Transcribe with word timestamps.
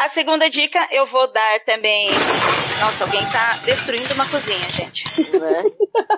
A 0.00 0.08
segunda 0.08 0.48
dica 0.48 0.88
eu 0.90 1.04
vou 1.04 1.30
dar 1.30 1.60
também. 1.66 2.08
Nossa, 2.80 3.04
alguém 3.04 3.22
tá 3.26 3.50
destruindo 3.66 4.14
uma 4.14 4.26
cozinha, 4.26 4.66
gente. 4.70 5.04
Né? 5.38 5.62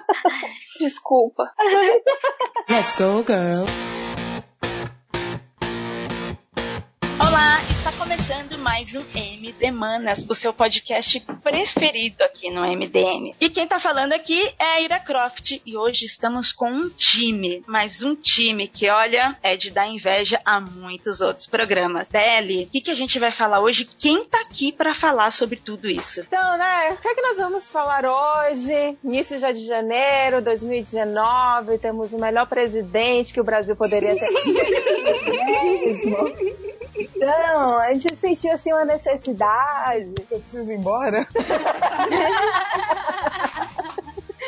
Desculpa. 0.79 1.51
Let's 2.71 2.95
go, 2.95 3.25
girl. 3.27 3.92
Olá, 7.33 7.59
está 7.63 7.91
começando 7.93 8.59
mais 8.59 8.95
um 8.95 9.03
MD 9.15 9.71
Manas, 9.71 10.27
o 10.29 10.35
seu 10.35 10.53
podcast 10.53 11.19
preferido 11.43 12.23
aqui 12.23 12.51
no 12.51 12.61
MDM. 12.61 13.35
E 13.41 13.49
quem 13.49 13.65
está 13.65 13.81
falando 13.81 14.13
aqui 14.13 14.53
é 14.59 14.65
a 14.65 14.81
Ira 14.83 15.01
Croft 15.01 15.59
e 15.65 15.75
hoje 15.75 16.05
estamos 16.05 16.53
com 16.53 16.71
um 16.71 16.91
time, 16.91 17.65
mas 17.67 18.03
um 18.03 18.15
time 18.15 18.69
que, 18.69 18.91
olha, 18.91 19.35
é 19.43 19.57
de 19.57 19.71
dar 19.71 19.89
inveja 19.89 20.43
a 20.45 20.61
muitos 20.61 21.23
outros 21.23 21.47
programas. 21.47 22.11
Deli, 22.11 22.65
o 22.65 22.69
que, 22.69 22.83
que 22.83 22.91
a 22.91 22.95
gente 22.95 23.19
vai 23.19 23.31
falar 23.31 23.61
hoje? 23.61 23.89
Quem 23.99 24.25
está 24.25 24.43
aqui 24.43 24.71
para 24.71 24.93
falar 24.93 25.31
sobre 25.31 25.57
tudo 25.57 25.89
isso? 25.89 26.21
Então, 26.21 26.59
né, 26.59 26.91
o 26.91 26.99
que 26.99 27.09
é 27.09 27.15
que 27.15 27.23
nós 27.23 27.39
vamos 27.39 27.71
falar 27.71 28.05
hoje? 28.05 28.99
Início 29.03 29.39
já 29.39 29.53
de 29.53 29.65
janeiro 29.65 30.43
2019, 30.43 31.79
temos 31.79 32.13
o 32.13 32.19
melhor 32.19 32.47
presidente 32.47 33.33
que 33.33 33.41
o 33.41 33.45
Brasil 33.45 33.75
poderia 33.75 34.15
ter. 34.15 34.29
Então, 36.95 37.79
a 37.79 37.95
gente 37.95 38.17
sentiu 38.17 38.53
assim 38.53 38.73
uma 38.73 38.85
necessidade. 38.85 40.15
Eu 40.31 40.41
preciso 40.41 40.71
ir 40.71 40.77
embora? 40.77 41.27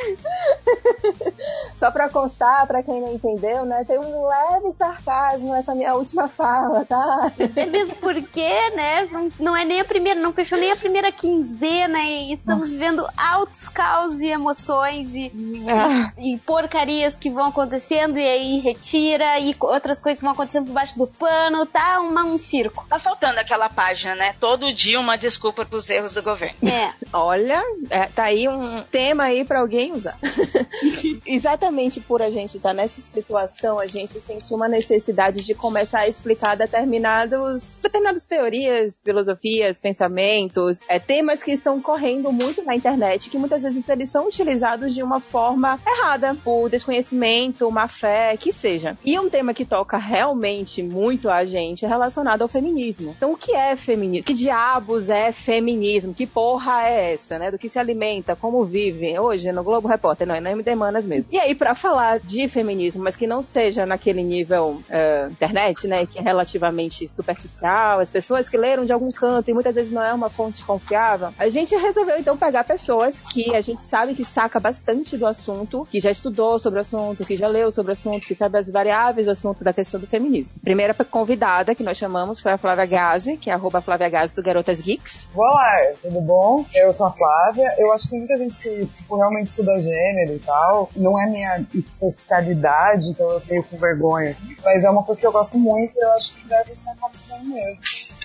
Só 1.77 1.91
pra 1.91 2.09
constar, 2.09 2.67
pra 2.67 2.83
quem 2.83 3.01
não 3.01 3.13
entendeu, 3.13 3.65
né? 3.65 3.85
Tem 3.85 3.99
um 3.99 4.27
leve 4.27 4.73
sarcasmo 4.73 5.53
nessa 5.53 5.75
minha 5.75 5.95
última 5.95 6.29
fala, 6.29 6.85
tá? 6.85 7.33
É 7.57 7.67
mesmo 7.67 7.95
porque, 7.97 8.71
né? 8.71 9.07
Não, 9.11 9.29
não 9.39 9.57
é 9.57 9.65
nem 9.65 9.81
a 9.81 9.85
primeira, 9.85 10.21
não 10.21 10.33
fechou 10.33 10.59
nem 10.59 10.73
a 10.73 10.77
primeira 10.77 11.11
quinzena 11.13 11.99
e 12.01 12.33
estamos 12.33 12.69
Nossa. 12.69 12.73
vivendo 12.73 13.07
altos 13.17 13.69
caos 13.69 14.21
e 14.21 14.29
emoções 14.29 15.15
e, 15.15 15.33
ah. 15.69 16.13
e, 16.19 16.35
e, 16.35 16.39
porcarias 16.39 17.17
que 17.17 17.31
vão 17.31 17.47
acontecendo 17.47 18.19
e 18.19 18.27
aí 18.27 18.59
retira 18.61 19.39
e 19.39 19.55
outras 19.61 20.01
coisas 20.01 20.19
que 20.19 20.25
vão 20.25 20.33
acontecendo 20.33 20.67
por 20.67 20.73
baixo 20.73 20.99
do 20.99 21.07
pano, 21.07 21.67
tá? 21.67 22.01
Uma, 22.01 22.25
um 22.25 22.39
circo. 22.39 22.85
Tá 22.89 22.99
faltando 22.99 23.41
aquela 23.41 23.69
página, 23.69 24.15
né? 24.15 24.35
Todo 24.39 24.73
dia 24.73 24.99
uma 25.01 25.17
desculpa 25.17 25.65
pros 25.65 25.89
erros 25.91 26.15
do 26.15 26.23
governo. 26.23 26.69
É. 26.69 26.93
Olha, 27.13 27.63
é, 27.91 28.07
tá 28.07 28.25
aí 28.25 28.49
um 28.49 28.83
tema 28.83 29.25
aí 29.25 29.45
pra 29.45 29.61
alguém 29.61 29.94
usar. 29.95 30.19
Exatamente 31.27 32.01
por 32.01 32.23
a 32.23 32.31
gente 32.31 32.57
estar 32.57 32.71
tá 32.71 32.75
nessa 32.75 33.01
situação, 33.01 33.79
a 33.79 33.87
gente 33.87 34.21
sentiu 34.21 34.57
uma 34.57 34.69
necessidade 34.69 35.43
de 35.43 35.55
começar 35.55 36.01
a 36.01 36.09
explicar 36.09 36.57
determinados, 36.57 37.79
determinadas 37.83 38.25
teorias, 38.25 39.01
filosofias, 39.01 39.81
pensamentos, 39.81 40.81
é, 40.89 40.99
temas 40.99 41.43
que 41.43 41.53
estão 41.53 41.81
correndo 41.81 42.33
muito 42.33 42.63
na 42.65 42.75
internet, 42.75 43.31
que 43.31 43.39
muitas 43.39 43.63
vezes 43.63 43.89
eles 43.89 44.11
são 44.11 44.27
utilizados 44.27 44.95
de 44.95 45.03
uma 45.03 45.21
forma 45.21 45.79
errada, 45.87 46.35
por 46.43 46.69
desconhecimento, 46.69 47.71
má 47.71 47.89
fé, 47.89 48.37
que 48.37 48.53
seja. 48.53 48.97
E 49.05 49.19
um 49.19 49.31
tema 49.31 49.55
que 49.55 49.65
toca 49.65 49.97
realmente 49.97 50.83
muito 50.83 51.29
a 51.31 51.45
gente 51.45 51.85
é 51.85 51.89
relacionado 51.89 52.43
ao 52.43 52.49
feminismo. 52.49 53.15
Então, 53.17 53.33
o 53.33 53.37
que 53.37 53.53
é 53.53 53.77
feminismo? 53.77 54.27
Que 54.27 54.35
diabos 54.35 55.09
é 55.09 55.33
feminismo? 55.33 56.15
Que 56.15 56.27
porra 56.27 56.83
é 56.87 57.13
essa, 57.13 57.39
né? 57.39 57.51
Do 57.51 57.59
que 57.59 57.69
se 57.69 57.79
alimenta, 57.79 58.37
como 58.37 58.65
vive? 58.65 59.19
Hoje, 59.19 59.53
no 59.53 59.63
Globo 59.63 59.84
Repórter, 59.89 60.27
não, 60.27 60.35
é 60.35 60.41
no 60.41 60.49
MD 60.49 60.75
Manas 60.75 61.07
mesmo. 61.07 61.31
E 61.33 61.39
aí, 61.39 61.55
para 61.55 61.75
falar 61.75 62.21
de 62.21 62.49
feminismo, 62.49 63.03
mas 63.03 63.17
que 63.17 63.27
não 63.27 63.43
seja 63.43 63.87
naquele 63.87 64.23
nível 64.23 64.83
uh, 64.89 65.31
internet, 65.31 65.87
né, 65.87 66.07
que 66.07 66.19
é 66.19 66.23
relativamente 66.23 67.07
superficial, 67.09 68.01
as 68.01 68.11
pessoas 68.11 68.49
que 68.49 68.57
leram 68.57 68.85
de 68.85 68.93
algum 68.93 69.11
canto 69.11 69.51
e 69.51 69.55
muitas 69.55 69.75
vezes 69.75 69.93
não 69.93 70.03
é 70.03 70.13
uma 70.13 70.29
fonte 70.29 70.65
confiável, 70.65 71.33
a 71.39 71.49
gente 71.49 71.75
resolveu 71.75 72.19
então 72.19 72.37
pegar 72.37 72.65
pessoas 72.65 73.21
que 73.21 73.55
a 73.55 73.61
gente 73.61 73.83
sabe 73.83 74.15
que 74.15 74.25
saca 74.25 74.59
bastante 74.59 75.17
do 75.17 75.27
assunto, 75.27 75.87
que 75.91 76.01
já 76.01 76.11
estudou 76.11 76.59
sobre 76.59 76.79
o 76.79 76.83
assunto, 76.83 77.25
que 77.25 77.37
já 77.37 77.49
leu 77.49 77.71
sobre 77.71 77.93
o 77.93 77.95
assunto, 77.95 78.27
que 78.27 78.35
sabe 78.35 78.59
as 78.59 78.71
variáveis 78.71 79.27
do 79.27 79.33
assunto 79.33 79.63
da 79.63 79.73
questão 79.73 80.01
do 80.01 80.07
feminismo. 80.07 80.55
A 80.61 80.65
primeira 80.65 80.95
convidada 80.95 81.75
que 81.75 81.83
nós 81.83 81.97
chamamos 81.97 82.41
foi 82.41 82.53
a 82.53 82.59
Flávia 82.59 82.87
Gazi, 82.87 83.37
que 83.37 83.51
é 83.51 83.53
arroba 83.53 83.81
Flávia 83.81 84.09
Gazi 84.09 84.35
do 84.35 84.43
Garotas 84.43 84.81
Geeks. 84.81 85.31
Olá, 85.35 85.93
tudo 86.03 86.21
bom? 86.21 86.65
Eu 86.75 86.93
sou 86.93 87.07
a 87.07 87.13
Flávia. 87.13 87.67
Eu 87.79 87.93
acho 87.93 88.05
que 88.05 88.11
tem 88.11 88.21
muita 88.21 88.39
gente 88.39 88.59
que 88.59 88.87
tipo, 88.87 89.17
realmente 89.17 89.49
estuda 89.49 89.74
gênero 89.81 90.35
e 90.35 90.39
tal. 90.39 90.89
Não 90.97 91.21
é 91.21 91.27
minha 91.27 91.67
especialidade, 91.75 93.11
então 93.11 93.31
eu 93.31 93.41
tenho 93.41 93.65
com 93.65 93.77
vergonha. 93.77 94.37
Mas 94.65 94.85
é 94.85 94.91
uma 94.91 95.03
coisa 95.03 95.21
que 95.21 95.27
eu 95.27 95.33
gosto 95.33 95.59
muito 95.59 95.95
e 95.97 96.05
eu 96.05 96.13
acho 96.13 96.35
que 96.35 96.49
deve 96.49 96.75
ser 96.75 96.91
uma 96.91 97.07
opção 97.07 97.45
mesmo 97.45 97.81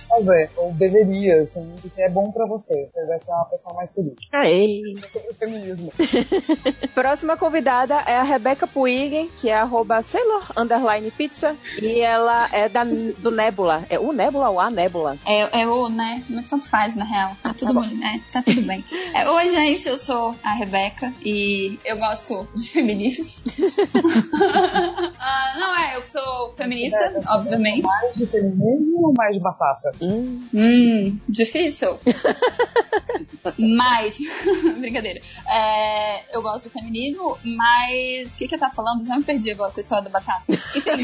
fazer, 0.10 0.50
ou 0.58 0.74
deveria, 0.74 1.42
assim, 1.42 1.74
porque 1.82 2.02
é 2.02 2.10
bom 2.10 2.32
pra 2.32 2.46
você. 2.46 2.90
Você 2.94 3.06
vai 3.06 3.20
ser 3.20 3.32
uma 3.32 3.46
pessoa 3.46 3.76
mais 3.76 3.94
feliz. 3.94 4.16
Aê! 4.32 4.82
É 4.98 5.08
sobre 5.08 5.30
o 5.30 5.34
feminismo. 5.36 5.94
Próxima 6.94 7.38
convidada 7.38 7.96
é 8.08 8.18
a 8.18 8.24
Rebeca 8.24 8.68
Puig, 8.68 9.30
que 9.38 9.50
é 9.50 9.56
arroba 9.56 10.02
Sailor 10.02 10.52
Underline 10.58 11.12
Pizza, 11.12 11.56
e 11.82 12.02
ela 12.02 12.50
é 12.52 12.68
da, 12.68 12.84
do 12.84 13.32
Nebula. 13.32 13.84
É 13.90 14.00
o 14.00 14.12
Nebula 14.12 14.50
ou 14.50 14.60
a 14.60 14.70
Nebula? 14.70 15.18
É, 15.26 15.62
é 15.62 15.68
o, 15.68 15.90
né? 15.90 16.24
Mas 16.30 16.50
tanto 16.50 16.68
faz, 16.68 16.96
na 16.96 17.06
real. 17.06 17.36
Tá 17.42 17.54
tudo 17.54 17.74
tá 17.74 17.80
bom, 17.80 17.88
né? 17.88 18.22
Tá 18.32 18.42
tudo 18.42 18.62
bem. 18.64 18.84
É, 19.14 19.30
Oi, 19.30 19.50
gente, 19.50 19.88
eu 19.88 19.98
sou 19.98 20.36
a 20.44 20.54
Rebeca 20.54 21.14
e 21.24 21.80
eu 21.86 21.98
gosto 21.98 22.48
de 22.56 22.70
feminismo. 22.70 23.44
ah, 25.20 25.56
não, 25.60 25.78
é, 25.78 25.98
eu 25.98 26.04
sou 26.10 26.54
feminista, 26.56 27.14
obviamente. 27.28 27.86
Mais 27.86 28.16
de 28.16 28.26
feminismo 28.26 29.08
ou 29.08 29.14
mais 29.16 29.36
de 29.36 29.42
batata? 29.42 29.92
Hum, 30.02 30.48
hum 30.54 31.20
difícil. 31.28 32.00
mas, 33.58 34.18
brincadeira. 34.80 35.22
É, 35.48 36.36
eu 36.36 36.42
gosto 36.42 36.66
do 36.66 36.72
feminismo, 36.72 37.38
mas 37.44 38.34
o 38.34 38.38
que, 38.38 38.48
que 38.48 38.56
eu 38.56 38.60
tava 38.60 38.74
falando? 38.74 39.06
Já 39.06 39.16
me 39.18 39.24
perdi 39.24 39.52
agora 39.52 39.72
com 39.72 39.80
a 39.80 39.82
história 39.82 40.04
da 40.04 40.10
batata. 40.10 40.44
Enfim, 40.50 40.92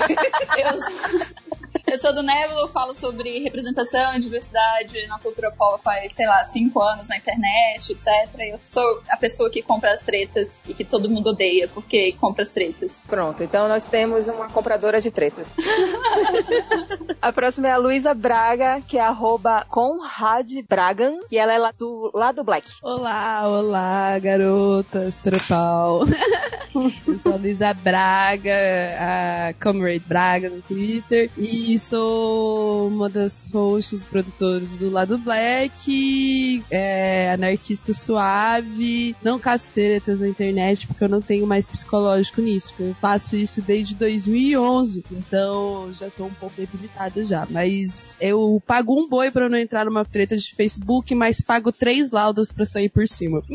eu. 0.57 1.54
Eu 1.87 1.99
sou 1.99 2.13
do 2.13 2.23
Nebula, 2.23 2.61
eu 2.61 2.67
falo 2.69 2.93
sobre 2.93 3.39
representação 3.43 4.15
e 4.15 4.19
diversidade 4.19 5.05
na 5.07 5.19
cultura 5.19 5.51
pop 5.51 5.83
faz, 5.83 6.13
sei 6.13 6.25
lá, 6.25 6.43
cinco 6.43 6.81
anos 6.81 7.07
na 7.07 7.17
internet, 7.17 7.91
etc. 7.91 8.07
Eu 8.39 8.59
sou 8.63 9.03
a 9.07 9.15
pessoa 9.15 9.51
que 9.51 9.61
compra 9.61 9.91
as 9.91 9.99
tretas 9.99 10.61
e 10.67 10.73
que 10.73 10.83
todo 10.83 11.09
mundo 11.09 11.29
odeia 11.29 11.67
porque 11.67 12.13
compra 12.13 12.41
as 12.41 12.51
tretas. 12.51 13.03
Pronto, 13.07 13.43
então 13.43 13.67
nós 13.67 13.87
temos 13.87 14.27
uma 14.27 14.49
compradora 14.49 14.99
de 14.99 15.11
tretas. 15.11 15.45
a 17.21 17.31
próxima 17.31 17.67
é 17.67 17.71
a 17.71 17.77
Luísa 17.77 18.15
Braga, 18.15 18.81
que 18.87 18.97
é 18.97 19.01
arroba 19.01 19.65
Conrad 19.69 20.51
Bragan, 20.67 21.19
e 21.31 21.37
ela 21.37 21.53
é 21.53 21.57
lá 21.59 21.71
do, 21.77 22.11
lá 22.15 22.31
do 22.31 22.43
Black. 22.43 22.67
Olá, 22.81 23.47
olá, 23.47 24.17
garotas, 24.17 25.19
tropal. 25.19 26.01
eu 27.07 27.19
sou 27.19 27.33
a 27.33 27.37
Luísa 27.37 27.73
Braga, 27.75 28.55
a 28.99 29.53
Comrade 29.61 30.03
Braga 30.07 30.49
no 30.49 30.61
Twitter, 30.61 31.29
e 31.37 31.74
sou 31.79 32.87
uma 32.87 33.09
das 33.09 33.49
hosts 33.53 34.05
produtores 34.05 34.75
do 34.77 34.89
Lado 34.89 35.17
Black, 35.17 36.63
é, 36.69 37.31
anarquista 37.31 37.93
suave, 37.93 39.15
não 39.23 39.39
caço 39.39 39.71
tretas 39.71 40.19
na 40.19 40.27
internet 40.27 40.87
porque 40.87 41.03
eu 41.03 41.09
não 41.09 41.21
tenho 41.21 41.45
mais 41.47 41.67
psicológico 41.67 42.41
nisso. 42.41 42.73
Eu 42.79 42.95
faço 43.01 43.35
isso 43.35 43.61
desde 43.61 43.95
2011, 43.95 45.03
então 45.11 45.91
já 45.93 46.09
tô 46.09 46.25
um 46.25 46.33
pouco 46.33 46.55
debilitada 46.57 47.23
já. 47.25 47.47
Mas 47.49 48.15
eu 48.19 48.61
pago 48.65 48.99
um 48.99 49.07
boi 49.07 49.31
para 49.31 49.49
não 49.49 49.57
entrar 49.57 49.85
numa 49.85 50.05
treta 50.05 50.35
de 50.35 50.53
Facebook, 50.55 51.13
mas 51.15 51.41
pago 51.41 51.71
três 51.71 52.11
laudas 52.11 52.51
para 52.51 52.65
sair 52.65 52.89
por 52.89 53.07
cima. 53.07 53.41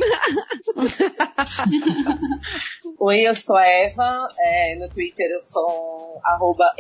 Oi, 2.99 3.21
eu 3.21 3.35
sou 3.35 3.57
a 3.57 3.67
Eva. 3.67 4.29
É, 4.39 4.77
no 4.77 4.89
Twitter 4.91 5.27
eu 5.31 5.41
sou 5.41 6.21
arroba. 6.23 6.71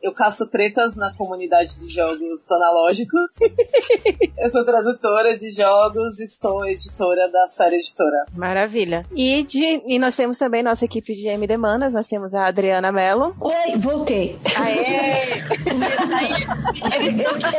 Eu 0.00 0.12
caço 0.28 0.46
tretas 0.46 0.94
na 0.96 1.14
comunidade 1.14 1.78
de 1.80 1.88
jogos 1.88 2.50
analógicos. 2.50 3.30
eu 4.36 4.50
sou 4.50 4.62
tradutora 4.64 5.36
de 5.38 5.50
jogos 5.50 6.20
e 6.20 6.26
sou 6.26 6.66
editora 6.66 7.30
da 7.30 7.46
Série 7.46 7.76
Editora. 7.76 8.26
Maravilha. 8.34 9.06
E, 9.14 9.42
de, 9.44 9.82
e 9.86 9.98
nós 9.98 10.14
temos 10.14 10.36
também 10.36 10.62
nossa 10.62 10.84
equipe 10.84 11.14
de 11.14 11.28
MD 11.28 11.56
Manas. 11.56 11.94
Nós 11.94 12.06
temos 12.06 12.34
a 12.34 12.46
Adriana 12.46 12.92
Mello. 12.92 13.34
Oi, 13.40 13.78
voltei. 13.78 14.38
Aê! 14.56 14.76
é, 16.92 16.98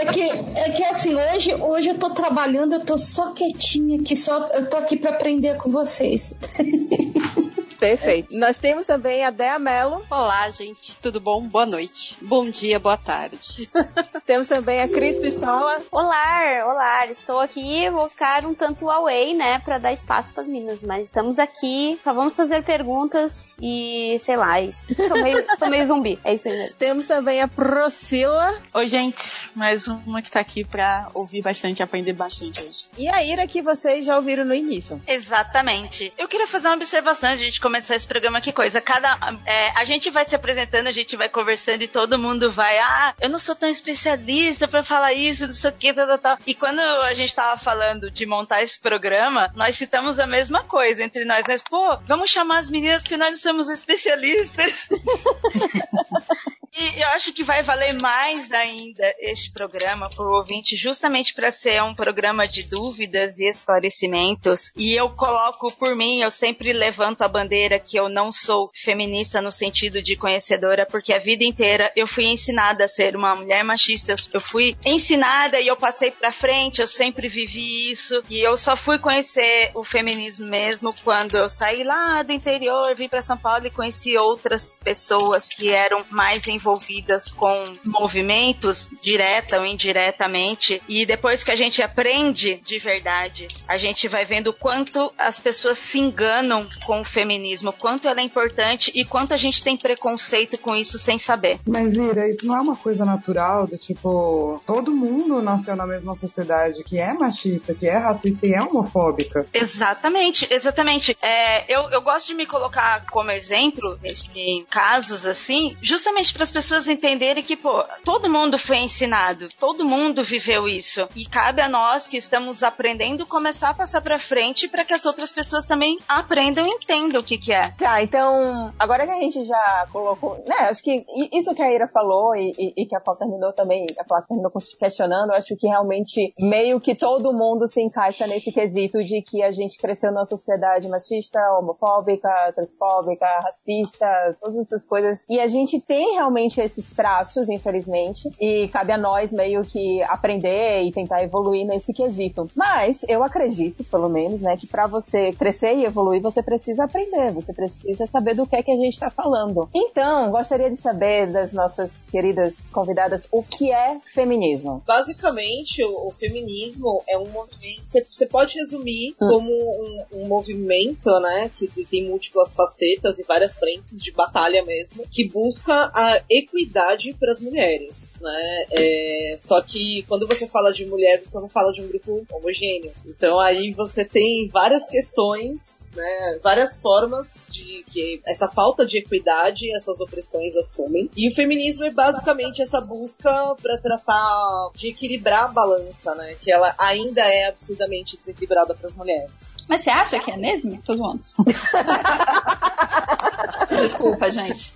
é, 0.02 0.06
que, 0.14 0.22
é 0.22 0.70
que 0.70 0.84
assim, 0.84 1.16
hoje, 1.16 1.56
hoje 1.56 1.90
eu 1.90 1.98
tô 1.98 2.12
trabalhando, 2.12 2.74
eu 2.74 2.86
tô 2.86 3.00
só 3.00 3.34
quietinha 3.34 4.00
aqui, 4.00 4.16
só, 4.16 4.48
eu 4.54 4.70
tô 4.70 4.78
aqui 4.78 4.96
para 4.96 5.10
aprender 5.10 5.58
com 5.58 5.70
vocês. 5.70 6.36
Perfeito. 7.80 8.38
Nós 8.38 8.58
temos 8.58 8.86
também 8.86 9.24
a 9.24 9.30
Dea 9.30 9.58
Mello. 9.58 10.04
Olá, 10.12 10.50
gente. 10.50 10.98
Tudo 11.00 11.20
bom? 11.20 11.48
Boa 11.48 11.66
noite. 11.66 12.18
Bom 12.22 12.50
dia, 12.50 12.78
boa 12.80 12.98
tarde. 12.98 13.70
temos 14.26 14.48
também 14.48 14.82
a 14.82 14.88
Cris 14.88 15.18
Pistola. 15.18 15.82
Olá, 15.92 16.66
olá. 16.66 17.08
Estou 17.08 17.40
aqui, 17.40 17.90
vou 17.90 18.10
ficar 18.10 18.46
um 18.46 18.54
tanto 18.54 18.90
away, 18.90 19.34
né, 19.34 19.60
para 19.60 19.78
dar 19.78 19.94
espaço 19.94 20.32
para 20.34 20.44
as 20.44 20.48
meninas, 20.50 20.80
mas 20.82 21.08
estamos 21.08 21.40
aqui, 21.40 22.00
só 22.04 22.14
vamos 22.14 22.36
fazer 22.36 22.64
perguntas 22.64 23.56
e 23.62 24.18
sei 24.20 24.36
lá, 24.36 24.60
é 24.60 24.66
isso. 24.66 24.86
Tô 25.08 25.16
meio, 25.16 25.44
tô 25.58 25.68
meio 25.68 25.88
zumbi. 25.88 26.20
É 26.24 26.34
isso 26.34 26.48
aí 26.50 26.58
mesmo. 26.58 26.76
Temos 26.76 27.08
também 27.08 27.42
a 27.42 27.48
Procila. 27.48 28.56
Oi, 28.74 28.88
gente. 28.88 29.50
Mais 29.56 29.88
uma 29.88 30.22
que 30.22 30.30
tá 30.30 30.40
aqui 30.40 30.64
pra 30.64 31.08
ouvir 31.14 31.42
bastante 31.42 31.80
e 31.80 31.84
aprender 31.84 32.14
bastante 32.14 32.62
hoje. 32.62 32.90
E 32.98 33.08
a 33.08 33.24
Ira 33.24 33.48
que 33.48 33.62
vocês 33.62 34.06
já 34.06 34.16
ouviram 34.16 34.46
no 34.46 34.54
início. 34.54 35.02
Exatamente. 35.08 36.14
Eu 36.18 36.28
queria 36.28 36.48
fazer 36.48 36.68
uma 36.68 36.76
observação 36.76 37.30
gente 37.36 37.60
começar 37.70 37.96
esse 37.96 38.08
programa. 38.08 38.42
Que 38.42 38.52
coisa, 38.52 38.82
cada. 38.82 39.16
É, 39.46 39.70
a 39.80 39.86
gente 39.86 40.10
vai 40.10 40.26
se 40.26 40.34
apresentando, 40.34 40.88
a 40.88 40.92
gente 40.92 41.16
vai 41.16 41.30
conversando 41.30 41.84
e 41.84 41.88
todo 41.88 42.18
mundo 42.18 42.52
vai. 42.52 42.80
Ah, 42.80 43.14
eu 43.22 43.30
não 43.30 43.38
sou 43.38 43.56
tão 43.56 43.70
especialista 43.70 44.68
pra 44.68 44.84
falar 44.84 45.14
isso, 45.14 45.46
não 45.46 45.54
sei 45.54 45.70
o 45.70 45.74
que, 45.74 45.94
tal, 45.94 46.08
tal, 46.08 46.18
tal. 46.18 46.38
E 46.48 46.56
quando 46.56 46.80
a 46.80 47.14
gente 47.14 47.36
tava 47.36 47.60
falando 47.60 48.10
de 48.10 48.26
montar 48.26 48.64
esse 48.64 48.80
programa, 48.80 49.52
nós 49.56 49.76
citamos 49.76 50.20
a 50.20 50.26
mesma 50.26 50.64
coisa 50.64 51.04
entre 51.04 51.24
nós. 51.26 51.46
Mas, 51.48 51.62
pô, 51.62 51.96
vamos 52.06 52.32
chamar 52.32 52.58
as 52.58 52.72
meninas 52.72 53.04
porque 53.04 53.18
nós 53.18 53.30
não 53.30 53.38
somos 53.38 53.70
especialistas. 53.70 54.90
E 56.78 57.02
eu 57.02 57.08
acho 57.10 57.34
que 57.34 57.44
vai 57.44 57.62
valer 57.62 58.00
mais 58.00 58.52
ainda 58.52 59.04
este 59.20 59.52
programa 59.52 60.08
para 60.10 60.26
o 60.26 60.38
ouvinte, 60.38 60.76
justamente 60.76 61.34
para 61.34 61.52
ser 61.52 61.82
um 61.84 61.96
programa 61.96 62.48
de 62.48 62.64
dúvidas 62.64 63.40
e 63.40 63.50
esclarecimentos. 63.50 64.72
E 64.78 64.94
eu 64.94 65.10
coloco 65.10 65.76
por 65.76 65.96
mim, 65.96 66.22
eu 66.22 66.30
sempre 66.30 66.72
levanto 66.72 67.22
a 67.22 67.28
bandeira 67.28 67.59
que 67.80 67.98
eu 67.98 68.08
não 68.08 68.32
sou 68.32 68.70
feminista 68.74 69.42
no 69.42 69.52
sentido 69.52 70.02
de 70.02 70.16
conhecedora, 70.16 70.86
porque 70.86 71.12
a 71.12 71.18
vida 71.18 71.44
inteira 71.44 71.92
eu 71.96 72.08
fui 72.08 72.26
ensinada 72.26 72.86
a 72.86 72.88
ser 72.88 73.16
uma 73.16 73.36
mulher 73.36 73.64
machista. 73.64 74.14
Eu 74.34 74.40
fui 74.40 74.78
ensinada 74.86 75.60
e 75.60 75.68
eu 75.68 75.76
passei 75.76 76.12
para 76.12 76.32
frente, 76.32 76.80
eu 76.80 76.88
sempre 76.88 77.28
vivi 77.28 77.92
isso. 77.92 78.24
E 78.30 78.40
eu 78.40 78.56
só 78.56 78.76
fui 78.76 78.98
conhecer 78.98 79.72
o 79.74 79.84
feminismo 79.84 80.48
mesmo 80.48 80.94
quando 81.04 81.36
eu 81.36 81.50
saí 81.50 81.84
lá 81.84 82.22
do 82.24 82.32
interior, 82.32 82.96
vim 82.96 83.10
para 83.10 83.22
São 83.22 83.38
Paulo 83.38 83.66
e 83.66 83.72
conheci 83.72 84.18
outras 84.18 84.80
pessoas 84.84 85.50
que 85.50 85.72
eram 85.72 86.06
mais 86.10 86.48
envolvidas 86.48 87.32
com 87.32 87.64
movimentos, 87.86 88.88
direta 89.02 89.60
ou 89.60 89.66
indiretamente. 89.66 90.82
E 90.88 91.06
depois 91.06 91.44
que 91.44 91.52
a 91.52 91.56
gente 91.56 91.82
aprende 91.82 92.62
de 92.64 92.78
verdade, 92.78 93.48
a 93.68 93.78
gente 93.78 94.08
vai 94.08 94.26
vendo 94.26 94.48
o 94.48 94.54
quanto 94.54 95.12
as 95.18 95.40
pessoas 95.40 95.78
se 95.78 96.00
enganam 96.00 96.68
com 96.86 97.02
o 97.02 97.06
feminismo, 97.06 97.49
quanto 97.78 98.08
ela 98.08 98.20
é 98.20 98.24
importante 98.24 98.92
e 98.94 99.06
quanto 99.06 99.34
a 99.34 99.38
gente 99.38 99.64
tem 99.64 99.78
preconceito 99.78 100.58
com 100.58 100.76
isso 100.76 100.98
sem 101.00 101.18
saber. 101.18 101.60
Mas, 101.66 101.96
Ira, 101.96 102.30
isso 102.30 102.46
não 102.46 102.58
é 102.58 102.62
uma 102.62 102.76
coisa 102.76 103.06
natural 103.06 103.66
do 103.68 103.78
tipo, 103.78 104.62
todo 104.66 104.92
mundo 104.92 105.42
nasceu 105.42 105.76
na 105.76 105.86
mesma 105.86 106.16
sociedade 106.16 106.84
que 106.84 107.00
é 107.00 107.14
machista, 107.14 107.74
que 107.74 107.88
é 107.88 107.98
racista 107.98 108.48
e 108.48 108.54
é 108.54 108.62
homofóbica. 108.62 109.46
Exatamente, 109.54 110.48
exatamente. 110.50 111.16
É, 111.22 111.74
eu, 111.74 111.90
eu 111.90 112.02
gosto 112.02 112.28
de 112.28 112.34
me 112.34 112.46
colocar 112.46 113.06
como 113.12 113.32
exemplo 113.32 114.00
em 114.36 114.64
casos 114.66 115.26
assim, 115.26 115.76
justamente 115.82 116.34
para 116.34 116.44
as 116.44 116.52
pessoas 116.52 116.88
entenderem 116.88 117.44
que, 117.44 117.56
pô, 117.56 117.84
todo 118.04 118.30
mundo 118.30 118.58
foi 118.58 118.78
ensinado, 118.78 119.48
todo 119.60 119.86
mundo 119.86 120.24
viveu 120.24 120.68
isso. 120.68 121.08
E 121.16 121.26
cabe 121.26 121.62
a 121.62 121.70
nós 121.70 122.08
que 122.08 122.18
estamos 122.18 122.64
aprendendo 122.64 123.26
começar 123.26 123.70
a 123.70 123.74
passar 123.74 124.02
para 124.02 124.20
frente 124.20 124.68
para 124.68 124.84
que 124.84 124.94
as 124.94 125.06
outras 125.06 125.32
pessoas 125.32 125.66
também 125.66 125.98
aprendam 126.08 126.66
e 126.66 126.70
entendam 126.70 127.22
o 127.22 127.24
que, 127.24 127.38
que 127.40 127.54
é. 127.54 127.62
Tá, 127.78 128.02
então, 128.02 128.74
agora 128.78 129.06
que 129.06 129.12
a 129.12 129.20
gente 129.20 129.44
já 129.44 129.88
colocou, 129.92 130.36
né, 130.48 130.56
acho 130.70 130.84
que 130.84 130.96
isso 131.32 131.54
que 131.56 131.62
a 131.62 131.72
Ira 131.72 131.88
falou 131.88 132.36
e, 132.36 132.52
e, 132.58 132.74
e 132.84 132.86
que 132.86 132.96
a 132.96 133.00
Paula 133.00 133.20
terminou 133.20 133.54
também, 133.54 133.86
a 133.98 134.04
Paula 134.04 134.26
terminou 134.28 134.52
questionando, 134.80 135.32
acho 135.32 135.56
que 135.56 135.68
realmente 135.68 136.34
meio 136.40 136.80
que 136.80 136.96
todo 136.96 137.34
mundo 137.34 137.68
se 137.68 137.82
encaixa 137.82 138.28
nesse 138.28 138.52
quesito 138.52 139.04
de 139.04 139.22
que 139.22 139.42
a 139.42 139.52
gente 139.52 139.78
cresceu 139.78 140.12
numa 140.12 140.26
sociedade 140.26 140.88
machista, 140.88 141.40
homofóbica, 141.60 142.30
transfóbica, 142.54 143.26
racista, 143.44 144.38
todas 144.42 144.58
essas 144.58 144.88
coisas. 144.88 145.24
E 145.30 145.40
a 145.40 145.48
gente 145.48 145.80
tem 145.80 146.16
realmente 146.16 146.60
esses 146.60 146.90
traços, 146.92 147.48
infelizmente, 147.50 148.30
e 148.40 148.68
cabe 148.70 148.92
a 148.92 148.98
nós 148.98 149.32
meio 149.32 149.62
que 149.64 150.02
aprender 150.04 150.84
e 150.84 150.92
tentar 150.92 151.24
evoluir 151.24 151.66
nesse 151.66 151.94
quesito. 151.94 152.48
Mas 152.56 153.04
eu 153.08 153.24
acredito, 153.24 153.84
pelo 153.84 154.10
menos, 154.10 154.42
né, 154.42 154.58
que 154.58 154.68
para 154.68 154.88
você 154.88 155.32
crescer 155.34 155.76
e 155.76 155.86
evoluir, 155.86 156.22
você 156.22 156.42
precisa 156.42 156.84
aprender, 156.84 157.29
você 157.32 157.54
precisa 157.54 158.08
saber 158.08 158.36
do 158.36 158.46
que 158.46 158.56
é 158.56 158.64
que 158.64 158.72
a 158.72 158.78
gente 158.78 158.94
está 158.94 159.10
falando. 159.10 159.70
Então, 159.74 160.32
gostaria 160.32 160.70
de 160.70 160.78
saber 160.78 161.28
das 161.28 161.54
nossas 161.54 162.06
queridas 162.12 162.70
convidadas 162.72 163.28
o 163.32 163.44
que 163.44 163.72
é 163.72 163.98
feminismo. 164.14 164.84
Basicamente, 164.86 165.84
o, 165.84 166.08
o 166.08 166.12
feminismo 166.12 167.04
é 167.08 167.18
um 167.18 167.28
movimento. 167.30 167.84
Você 168.10 168.26
pode 168.26 168.56
resumir 168.58 169.10
Hum. 169.22 169.28
como 169.28 169.52
um, 169.54 170.06
um 170.14 170.28
movimento, 170.28 171.10
né, 171.20 171.50
que 171.54 171.68
tem 171.86 172.08
múltiplas 172.08 172.56
facetas 172.56 173.20
e 173.20 173.24
várias 173.24 173.58
frentes 173.58 174.02
de 174.02 174.12
batalha 174.12 174.64
mesmo, 174.64 175.06
que 175.10 175.28
busca 175.28 175.92
a 175.94 176.22
equidade 176.30 177.14
para 177.14 177.32
as 177.32 177.40
mulheres, 177.40 178.16
né? 178.22 178.66
É, 178.72 179.34
só 179.38 179.62
que 179.62 180.04
quando 180.08 180.28
você 180.28 180.48
fala 180.48 180.72
de 180.72 180.86
mulher, 180.86 181.20
você 181.24 181.40
não 181.40 181.50
fala 181.50 181.72
de 181.72 181.82
um 181.82 181.88
grupo 181.88 182.26
homogêneo. 182.32 182.92
Então 183.06 183.40
aí 183.40 183.72
você 183.74 184.06
tem 184.06 184.48
várias 184.48 184.88
questões, 184.90 185.90
né, 185.96 186.40
várias 186.44 186.82
formas 186.82 187.09
de 187.50 187.84
que 187.88 188.22
essa 188.26 188.48
falta 188.48 188.86
de 188.86 189.00
equidade, 189.00 189.74
essas 189.76 190.00
opressões 190.00 190.56
assumem. 190.56 191.10
E 191.16 191.30
o 191.30 191.34
feminismo 191.34 191.86
é 191.86 191.92
basicamente 191.92 192.62
essa 192.62 192.82
busca 192.82 193.56
para 193.62 193.78
tratar 193.78 194.70
de 194.74 194.90
equilibrar 194.90 195.46
a 195.46 195.48
balança, 195.48 196.14
né? 196.16 196.36
Que 196.42 196.52
ela 196.52 196.74
ainda 196.78 197.22
é 197.22 197.48
absurdamente 197.48 198.18
desequilibrada 198.18 198.76
para 198.76 198.88
as 198.88 198.96
mulheres. 198.96 199.54
Mas 199.68 199.84
você 199.84 199.90
acha 199.90 200.20
que 200.20 200.32
é 200.32 200.38
mesmo? 200.38 200.80
Tô 200.86 200.96
zoando. 200.96 201.22
Desculpa, 203.82 204.30
gente. 204.30 204.74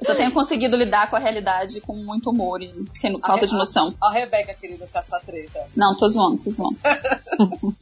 Eu 0.00 0.06
só 0.06 0.14
tenho 0.14 0.32
conseguido 0.32 0.76
lidar 0.76 1.10
com 1.10 1.16
a 1.16 1.18
realidade 1.18 1.80
com 1.80 1.94
muito 1.94 2.30
humor 2.30 2.62
e 2.62 2.72
sendo 2.96 3.18
falta 3.18 3.46
de 3.46 3.52
noção. 3.52 3.94
A 4.00 4.12
Rebeca, 4.12 4.54
querida, 4.54 4.88
caçar 4.92 5.20
treta. 5.20 5.66
Não, 5.76 5.96
tô 5.96 6.08
zoando, 6.08 6.42
tô 6.42 6.50
zoando. 6.50 6.78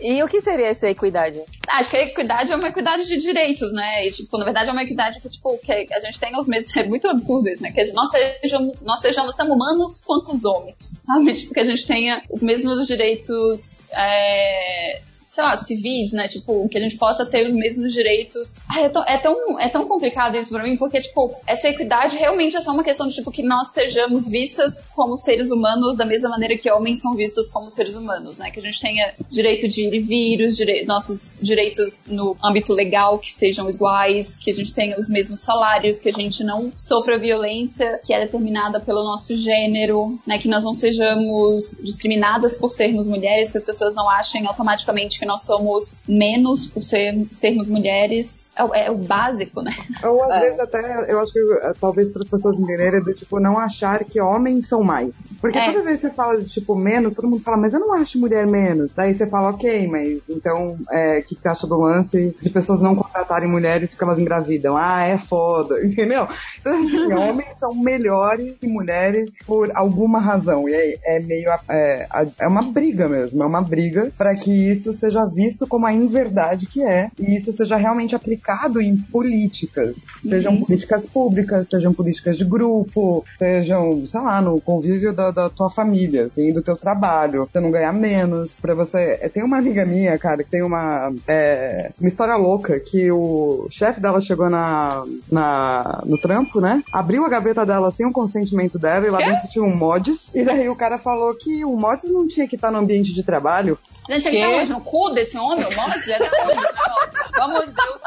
E 0.00 0.22
o 0.22 0.28
que 0.28 0.40
seria 0.40 0.68
essa 0.68 0.88
equidade? 0.88 1.40
Acho 1.68 1.90
que 1.90 1.93
a 1.96 2.02
equidade 2.02 2.52
é 2.52 2.56
uma 2.56 2.68
equidade 2.68 3.06
de 3.06 3.16
direitos, 3.18 3.72
né? 3.72 4.06
E, 4.06 4.10
tipo, 4.10 4.36
na 4.38 4.44
verdade 4.44 4.68
é 4.68 4.72
uma 4.72 4.82
equidade 4.82 5.20
que, 5.20 5.28
tipo, 5.28 5.58
que 5.58 5.72
a 5.72 6.00
gente 6.00 6.18
tem 6.18 6.36
os 6.36 6.46
mesmos. 6.46 6.74
É 6.84 6.86
muito 6.86 7.08
absurdo 7.08 7.48
isso, 7.48 7.62
né? 7.62 7.72
Que 7.72 7.92
nós 7.92 8.10
sejamos, 8.10 8.82
nós 8.82 9.00
sejamos 9.00 9.36
tão 9.36 9.48
humanos 9.48 10.02
quanto 10.04 10.32
os 10.32 10.44
homens, 10.44 10.98
sabe? 11.06 11.32
Tipo, 11.34 11.58
a 11.58 11.64
gente 11.64 11.86
tenha 11.86 12.22
os 12.30 12.42
mesmos 12.42 12.86
direitos. 12.86 13.90
É 13.92 15.00
sei 15.34 15.42
lá, 15.42 15.56
civis, 15.56 16.12
né? 16.12 16.28
Tipo, 16.28 16.68
que 16.68 16.78
a 16.78 16.80
gente 16.80 16.96
possa 16.96 17.26
ter 17.26 17.48
os 17.48 17.54
mesmos 17.54 17.92
direitos. 17.92 18.60
É, 18.78 18.88
tão, 18.88 19.02
é, 19.04 19.18
tão, 19.18 19.60
é 19.60 19.68
tão 19.68 19.84
complicado 19.84 20.36
isso 20.36 20.50
pra 20.50 20.62
mim, 20.62 20.76
porque, 20.76 21.00
tipo, 21.00 21.34
essa 21.44 21.68
equidade 21.68 22.16
realmente 22.16 22.56
é 22.56 22.60
só 22.60 22.70
uma 22.70 22.84
questão 22.84 23.08
de, 23.08 23.16
tipo, 23.16 23.32
que 23.32 23.42
nós 23.42 23.72
sejamos 23.72 24.28
vistas 24.28 24.90
como 24.94 25.16
seres 25.16 25.50
humanos 25.50 25.96
da 25.96 26.04
mesma 26.04 26.28
maneira 26.28 26.56
que 26.56 26.70
homens 26.70 27.02
são 27.02 27.16
vistos 27.16 27.50
como 27.50 27.68
seres 27.68 27.94
humanos, 27.94 28.38
né? 28.38 28.50
Que 28.52 28.60
a 28.60 28.62
gente 28.62 28.80
tenha 28.80 29.12
direito 29.28 29.66
de 29.68 29.82
ir 29.82 29.94
e 29.94 29.98
vir, 29.98 30.46
os 30.46 30.56
direi 30.56 30.84
nossos 30.84 31.38
direitos 31.42 32.04
no 32.06 32.36
âmbito 32.44 32.72
legal 32.72 33.18
que 33.18 33.34
sejam 33.34 33.68
iguais, 33.68 34.38
que 34.38 34.50
a 34.52 34.54
gente 34.54 34.72
tenha 34.72 34.96
os 34.96 35.08
mesmos 35.08 35.40
salários, 35.40 36.00
que 36.00 36.10
a 36.10 36.12
gente 36.12 36.44
não 36.44 36.72
sofra 36.78 37.18
violência 37.18 37.98
que 38.06 38.12
é 38.12 38.20
determinada 38.20 38.78
pelo 38.78 39.02
nosso 39.02 39.36
gênero, 39.36 40.16
né? 40.24 40.38
Que 40.38 40.46
nós 40.46 40.62
não 40.62 40.74
sejamos 40.74 41.80
discriminadas 41.82 42.56
por 42.56 42.70
sermos 42.70 43.08
mulheres, 43.08 43.50
que 43.50 43.58
as 43.58 43.64
pessoas 43.64 43.96
não 43.96 44.08
achem 44.08 44.46
automaticamente 44.46 45.23
que 45.24 45.28
nós 45.28 45.42
somos 45.42 46.02
menos 46.06 46.66
por 46.66 46.82
ser, 46.82 47.24
sermos 47.32 47.66
mulheres. 47.68 48.44
É, 48.56 48.62
o- 48.64 48.74
é 48.74 48.88
o 48.90 48.94
básico, 48.94 49.62
né? 49.62 49.72
Ou 50.04 50.22
às 50.30 50.40
vezes 50.40 50.60
até, 50.60 51.10
eu 51.10 51.18
acho 51.18 51.32
que 51.32 51.40
eh, 51.40 51.72
talvez 51.80 52.12
para 52.12 52.22
as 52.22 52.28
pessoas 52.28 52.56
entenderem, 52.56 53.00
é 53.00 53.02
do 53.02 53.12
tipo, 53.12 53.40
não 53.40 53.58
achar 53.58 54.04
que 54.04 54.20
homens 54.20 54.68
são 54.68 54.80
mais. 54.84 55.16
Porque 55.40 55.58
É. 55.58 55.72
toda 55.72 55.82
vez 55.82 55.96
que 56.00 56.06
você 56.06 56.14
fala 56.14 56.40
de 56.40 56.48
tipo 56.48 56.76
menos, 56.76 57.14
todo 57.14 57.28
mundo 57.28 57.42
fala, 57.42 57.56
mas 57.56 57.74
eu 57.74 57.80
não 57.80 57.92
acho 57.94 58.16
mulher 58.20 58.46
menos. 58.46 58.94
Daí 58.94 59.12
você 59.12 59.26
fala, 59.26 59.50
ok, 59.50 59.88
mas 59.88 60.22
então, 60.28 60.76
é, 60.92 61.18
o 61.18 61.22
que, 61.24 61.34
que 61.34 61.40
você 61.42 61.48
acha 61.48 61.66
do 61.66 61.76
lance 61.80 62.32
de 62.40 62.50
pessoas 62.50 62.80
não 62.80 62.94
contratarem 62.94 63.48
mulheres 63.48 63.90
porque 63.90 64.04
elas 64.04 64.18
engravidam? 64.20 64.76
Ah, 64.76 65.02
é 65.02 65.18
foda, 65.18 65.74
entendeu? 65.84 66.28
Então, 66.60 66.74
assim, 66.74 67.12
homens 67.12 67.58
são 67.58 67.74
melhores 67.74 68.54
que 68.60 68.68
mulheres 68.68 69.30
por 69.46 69.72
alguma 69.74 70.20
razão. 70.20 70.68
E 70.68 70.74
é, 70.74 71.16
é 71.16 71.20
meio. 71.20 71.48
É, 71.68 72.06
a- 72.10 72.26
é 72.38 72.46
uma 72.46 72.62
briga 72.62 73.08
mesmo, 73.08 73.42
é 73.42 73.46
uma 73.46 73.62
briga 73.62 74.12
para 74.16 74.34
que 74.36 74.52
isso 74.52 74.92
seja 74.92 75.13
seja 75.14 75.24
visto 75.26 75.66
como 75.66 75.86
a 75.86 75.92
inverdade 75.92 76.66
que 76.66 76.82
é, 76.82 77.10
e 77.18 77.36
isso 77.36 77.52
seja 77.52 77.76
realmente 77.76 78.16
aplicado 78.16 78.80
em 78.80 78.96
políticas, 78.96 79.96
sejam 80.28 80.60
políticas 80.60 81.06
públicas, 81.06 81.68
sejam 81.68 81.92
políticas 81.92 82.36
de 82.36 82.44
grupo, 82.44 83.24
sejam, 83.38 84.04
sei 84.06 84.20
lá, 84.20 84.40
no 84.40 84.60
convívio 84.60 85.12
da, 85.12 85.30
da 85.30 85.48
tua 85.48 85.70
família, 85.70 86.24
assim, 86.24 86.52
do 86.52 86.62
teu 86.62 86.76
trabalho, 86.76 87.46
você 87.48 87.60
não 87.60 87.70
ganhar 87.70 87.92
menos, 87.92 88.58
pra 88.60 88.74
você... 88.74 89.18
é, 89.20 89.28
Tem 89.28 89.42
uma 89.42 89.58
amiga 89.58 89.84
minha, 89.84 90.18
cara, 90.18 90.42
que 90.42 90.50
tem 90.50 90.62
uma, 90.62 91.12
é, 91.28 91.92
uma 92.00 92.08
história 92.08 92.34
louca, 92.34 92.80
que 92.80 93.10
o 93.12 93.68
chefe 93.70 94.00
dela 94.00 94.20
chegou 94.20 94.50
na, 94.50 95.04
na, 95.30 96.02
no 96.04 96.18
trampo, 96.18 96.60
né, 96.60 96.82
abriu 96.92 97.24
a 97.24 97.28
gaveta 97.28 97.64
dela 97.64 97.90
sem 97.90 98.06
o 98.06 98.12
consentimento 98.12 98.78
dela, 98.78 99.06
e 99.06 99.10
lá 99.10 99.18
dentro 99.18 99.48
tinha 99.48 99.64
um 99.64 99.74
mods, 99.74 100.30
e 100.34 100.42
daí 100.42 100.68
o 100.68 100.76
cara 100.76 100.98
falou 100.98 101.34
que 101.34 101.64
o 101.64 101.76
mods 101.76 102.10
não 102.10 102.26
tinha 102.26 102.48
que 102.48 102.56
estar 102.56 102.70
no 102.70 102.78
ambiente 102.78 103.14
de 103.14 103.22
trabalho, 103.22 103.78
Gente, 104.08 104.28
ele 104.28 104.38
tá 104.38 104.48
onde? 104.50 104.72
No 104.72 104.80
cu 104.80 105.03
desse 105.12 105.36
homem? 105.38 105.64
O 105.66 105.76
monte? 105.76 106.12
É 106.12 106.18
da 106.18 106.24
onde? 106.44 106.54
Não, 106.54 107.30
Pelo 107.32 107.44
amor 107.44 107.66
de 107.66 107.72
Deus. 107.72 108.00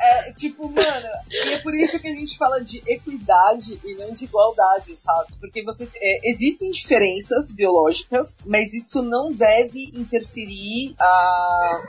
É, 0.00 0.32
tipo, 0.32 0.68
mano, 0.68 1.08
e 1.30 1.52
é 1.54 1.58
por 1.58 1.74
isso 1.74 1.98
que 1.98 2.08
a 2.08 2.14
gente 2.14 2.36
fala 2.36 2.60
de 2.62 2.82
equidade 2.86 3.78
e 3.84 3.94
não 3.94 4.12
de 4.12 4.24
igualdade, 4.24 4.96
sabe? 4.96 5.34
Porque 5.40 5.62
você 5.62 5.88
é, 5.96 6.30
existem 6.30 6.70
diferenças 6.70 7.52
biológicas, 7.52 8.38
mas 8.44 8.72
isso 8.72 9.02
não 9.02 9.32
deve 9.32 9.90
interferir 9.94 10.94
a 10.98 11.82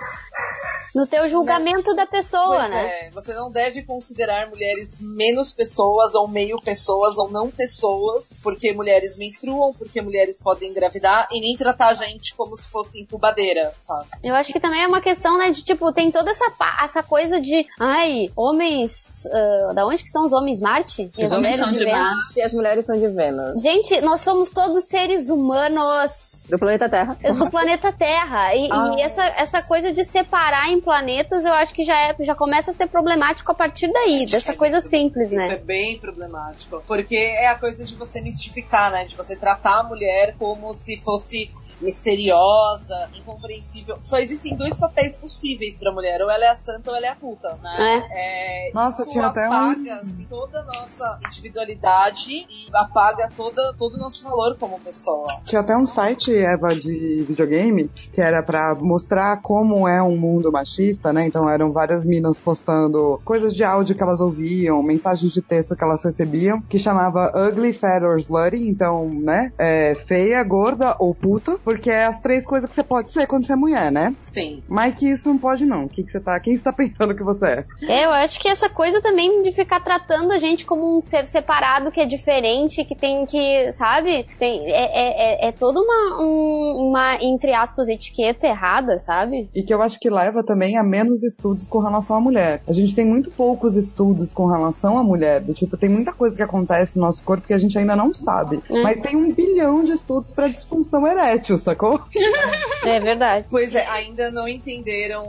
No 0.96 1.06
teu 1.06 1.30
julgamento 1.30 1.94
da 1.96 2.06
pessoa, 2.06 2.58
Pois 2.58 2.70
né? 2.70 3.08
é, 3.08 3.10
você 3.12 3.34
não 3.34 3.50
deve 3.50 3.84
considerar 3.84 4.50
mulheres 4.50 4.98
menos 5.00 5.54
pessoas 5.54 6.16
ou 6.16 6.28
meio 6.28 6.60
pessoas 6.62 7.18
ou 7.18 7.30
não 7.30 7.50
pessoas, 7.50 8.38
porque 8.42 8.74
mulheres 8.74 9.16
menstruam, 9.16 9.72
porque 9.74 10.02
mulheres 10.02 10.42
podem 10.42 10.70
engravidar 10.72 11.28
e 11.32 11.40
nem 11.40 11.56
tratar 11.56 11.90
a 11.90 11.94
gente 11.94 12.34
como 12.36 12.58
se 12.58 12.68
fosse 12.68 13.00
incubadeira, 13.00 13.74
sabe? 13.80 14.08
Eu 14.24 14.34
acho 14.36 14.52
que 14.52 14.60
também 14.60 14.82
é 14.82 14.88
uma 14.88 15.02
questão, 15.02 15.38
né, 15.38 15.52
de 15.52 15.64
tipo, 15.64 15.94
tem 15.94 16.12
toda 16.12 16.32
essa, 16.32 16.52
essa 16.84 17.04
coisa 17.04 17.40
de, 17.40 17.49
ai, 17.80 18.30
homens. 18.36 19.26
ah, 19.28 19.74
da 19.74 19.86
onde 19.86 20.04
que 20.04 20.10
são 20.10 20.26
os 20.26 20.32
homens 20.34 20.60
Marte? 20.60 21.10
E 21.18 21.26
Os 21.26 21.32
homens 21.32 21.58
são 21.58 21.72
de 21.72 21.86
Vênus? 21.86 22.36
E 22.36 22.42
as 22.42 22.54
mulheres 22.54 22.86
são 22.86 22.98
de 22.98 23.08
Vênus. 23.08 23.62
Gente, 23.62 24.00
nós 24.02 24.22
somos 24.22 24.50
todos 24.52 24.86
seres 24.86 25.30
humanos 25.30 26.44
Do 26.50 26.58
planeta 26.58 26.88
Terra. 26.90 27.18
do 27.38 27.50
planeta 27.50 27.92
Terra. 27.92 28.56
E, 28.56 28.68
e 28.98 29.02
essa, 29.02 29.24
essa 29.26 29.62
coisa 29.62 29.92
de 29.92 30.04
separar 30.04 30.70
em 30.70 30.80
planetas, 30.82 31.46
eu 31.46 31.54
acho 31.54 31.74
que 31.74 31.84
já, 31.84 31.96
é, 31.96 32.16
já 32.20 32.34
começa 32.36 32.72
a 32.72 32.74
ser 32.74 32.88
problemático 32.88 33.52
a 33.52 33.56
partir 33.56 33.92
daí, 33.92 34.26
dessa 34.26 34.54
coisa 34.56 34.82
simples, 34.82 35.32
Isso 35.32 35.42
é 35.42 35.48
né? 35.50 35.56
bem 35.58 36.00
problemático. 36.00 36.82
Porque 36.88 37.16
é 37.16 37.48
a 37.48 37.56
coisa 37.56 37.84
de 37.84 37.96
você 37.96 38.22
mistificar, 38.22 38.92
né? 38.92 39.06
De 39.06 39.16
você 39.16 39.36
tratar 39.36 39.80
a 39.80 39.84
mulher 39.84 40.36
como 40.38 40.74
se 40.74 40.98
fosse 40.98 41.50
misteriosa, 41.82 43.10
incompreensível. 43.16 43.98
Só 44.02 44.18
existem 44.18 44.56
dois 44.56 44.78
papéis 44.78 45.16
possíveis 45.16 45.78
pra 45.78 45.92
mulher. 45.92 46.22
Ou 46.22 46.30
ela 46.30 46.46
é 46.46 46.50
a 46.50 46.56
santa 46.56 46.92
ou 46.92 46.96
ela 46.98 47.06
é 47.08 47.10
a 47.10 47.16
puta, 47.40 47.58
né? 47.64 48.04
É, 48.12 48.72
Nossa, 48.74 49.04
isso 49.04 49.12
tinha 49.12 49.26
até 49.28 49.42
um- 49.48 49.54
apaga 49.54 49.96
assim, 49.96 50.26
toda 50.30 50.60
a 50.60 50.64
nossa 50.66 51.20
individualidade 51.26 52.32
e 52.32 52.68
apaga 52.74 53.30
toda, 53.36 53.74
todo 53.78 53.96
o 53.96 53.98
nosso 53.98 54.24
valor 54.24 54.58
como 54.60 54.80
pessoa. 54.80 55.28
Tinha 55.46 55.62
até 55.62 55.76
um 55.76 55.86
site, 55.86 56.34
Eva, 56.34 56.70
de 56.70 57.24
videogame, 57.28 57.90
que 58.12 58.22
era 58.22 58.44
pra 58.44 58.76
mostrar 58.76 59.42
como 59.42 59.88
é 59.88 60.02
um 60.02 60.18
mundo 60.18 60.52
machista, 60.52 61.12
né? 61.14 61.26
Então 61.26 61.50
eram 61.50 61.72
várias 61.72 62.06
minas 62.06 62.40
postando 62.40 63.20
coisas 63.24 63.54
de 63.54 63.64
áudio 63.64 63.96
que 63.96 64.04
elas 64.04 64.20
ouviam, 64.20 64.82
mensagens 64.84 65.32
de 65.32 65.42
texto 65.42 65.76
que 65.76 65.84
elas 65.84 66.04
recebiam, 66.04 66.62
que 66.62 66.78
chamava 66.78 67.32
Ugly, 67.36 67.74
Fat 67.74 68.04
or 68.04 68.18
Slutty, 68.20 68.68
então, 68.68 69.10
né? 69.10 69.52
É, 69.58 69.96
feia, 69.96 70.44
gorda 70.44 70.96
ou 71.00 71.14
puta, 71.16 71.58
porque 71.64 71.90
é 71.90 72.06
as 72.06 72.20
três 72.20 72.46
coisas 72.46 72.70
que 72.70 72.76
você 72.76 72.84
pode 72.84 73.10
ser 73.12 73.28
quando 73.28 73.46
você 73.46 73.54
é 73.54 73.56
mulher, 73.56 73.92
né? 73.92 74.16
Sim. 74.22 74.64
Mas 74.68 74.96
que 74.96 75.10
isso 75.10 75.30
não 75.30 75.38
pode 75.38 75.66
não. 75.66 75.86
O 75.86 75.90
que, 75.90 76.04
que 76.04 76.12
você 76.12 76.20
tá. 76.20 76.40
Quem 76.40 76.58
você 76.58 76.64
tá 76.64 76.74
pensando 76.80 77.16
que 77.20 77.24
você 77.24 77.46
é? 77.46 77.66
É, 77.84 78.06
eu 78.06 78.12
acho 78.12 78.40
que 78.40 78.48
essa 78.50 78.68
coisa 78.70 79.02
também 79.02 79.42
de 79.44 79.52
ficar 79.52 79.80
tratando 79.82 80.32
a 80.32 80.38
gente 80.40 80.66
como 80.66 80.98
um 80.98 81.02
ser 81.02 81.26
separado, 81.26 81.92
que 81.92 82.00
é 82.02 82.06
diferente, 82.06 82.84
que 82.86 82.96
tem 82.96 83.26
que, 83.26 83.72
sabe? 83.74 84.26
Tem, 84.40 84.66
é, 84.72 84.72
é, 84.72 85.46
é, 85.46 85.48
é 85.50 85.52
toda 85.52 85.80
uma, 85.80 86.22
um- 86.24 86.88
uma, 86.90 87.16
entre 87.22 87.54
aspas, 87.54 87.88
etiqueta 87.88 88.48
errada, 88.48 88.98
sabe? 89.00 89.50
E 89.54 89.62
que 89.64 89.74
eu 89.74 89.82
acho 89.82 90.00
que 90.00 90.10
leva 90.10 90.44
também 90.44 90.78
a 90.78 90.84
menos 90.84 91.24
estudos 91.24 91.68
com 91.68 91.80
relação 91.80 92.16
à 92.16 92.20
mulher. 92.22 92.62
A 92.68 92.74
gente 92.74 92.96
tem 92.96 93.06
muito 93.06 93.30
poucos 93.32 93.76
estudos 93.76 94.32
com 94.32 94.48
relação 94.48 94.98
à 94.98 95.04
mulher. 95.04 95.42
Do 95.42 95.54
tipo, 95.54 95.78
tem 95.78 95.90
muita 95.90 96.12
coisa 96.14 96.36
que 96.36 96.44
acontece 96.44 96.98
no 96.98 97.06
nosso 97.06 97.22
corpo 97.24 97.46
que 97.48 97.54
a 97.54 97.58
gente 97.60 97.78
ainda 97.78 97.96
não 97.96 98.14
sabe. 98.14 98.62
Mas 98.70 99.00
tem 99.02 99.16
um 99.16 99.32
bilhão 99.34 99.84
de 99.84 99.92
estudos 99.92 100.32
pra 100.32 100.48
disfunção 100.48 101.06
erétil, 101.06 101.58
sacou? 101.58 102.00
É 102.86 102.98
verdade. 103.00 103.46
Pois 103.50 103.76
é, 103.76 103.86
ainda 103.88 104.32
não 104.32 104.48
entenderam 104.48 105.26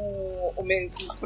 o 0.56 0.62
me- 0.62 0.84
em 0.84 1.18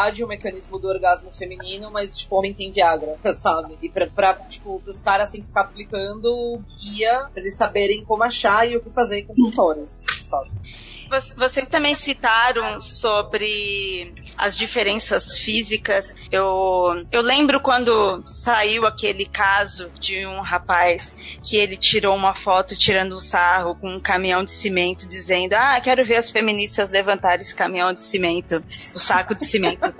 profundidade 0.00 0.24
o 0.24 0.28
mecanismo 0.28 0.78
do 0.78 0.88
orgasmo 0.88 1.30
feminino, 1.30 1.90
mas, 1.90 2.16
tipo, 2.16 2.36
homem 2.36 2.54
tem 2.54 2.70
Viagra, 2.70 3.16
sabe? 3.34 3.76
E 3.82 3.88
pra, 3.88 4.06
pra 4.06 4.34
tipo, 4.48 4.82
os 4.86 5.02
caras 5.02 5.30
têm 5.30 5.40
que 5.40 5.48
ficar 5.48 5.62
aplicando 5.62 6.26
o 6.26 6.58
guia 6.58 7.26
pra 7.32 7.42
eles 7.42 7.56
saberem 7.56 8.04
como 8.04 8.22
achar 8.22 8.68
e 8.68 8.76
o 8.76 8.80
que 8.80 8.90
fazer 8.90 9.22
com 9.22 9.34
clitóris, 9.34 10.04
sabe? 10.28 10.50
Voc- 11.10 11.34
Vocês 11.36 11.68
também 11.68 11.94
citaram 11.94 12.80
sobre 12.80 14.14
as 14.38 14.56
diferenças 14.56 15.36
físicas. 15.38 16.14
Eu, 16.30 17.04
eu 17.10 17.20
lembro 17.20 17.60
quando 17.60 18.22
saiu 18.26 18.86
aquele 18.86 19.26
caso 19.26 19.90
de 19.98 20.26
um 20.26 20.40
rapaz 20.40 21.16
que 21.42 21.56
ele 21.56 21.76
tirou 21.76 22.14
uma 22.14 22.34
foto 22.34 22.76
tirando 22.76 23.14
um 23.14 23.18
sarro 23.18 23.74
com 23.74 23.88
um 23.90 24.00
caminhão 24.00 24.44
de 24.44 24.52
cimento, 24.52 25.06
dizendo: 25.08 25.54
Ah, 25.54 25.80
quero 25.80 26.04
ver 26.04 26.16
as 26.16 26.30
feministas 26.30 26.90
levantarem 26.90 27.42
esse 27.42 27.54
caminhão 27.54 27.92
de 27.92 28.02
cimento, 28.02 28.62
o 28.94 28.98
saco 28.98 29.34
de 29.34 29.44
cimento. 29.44 29.80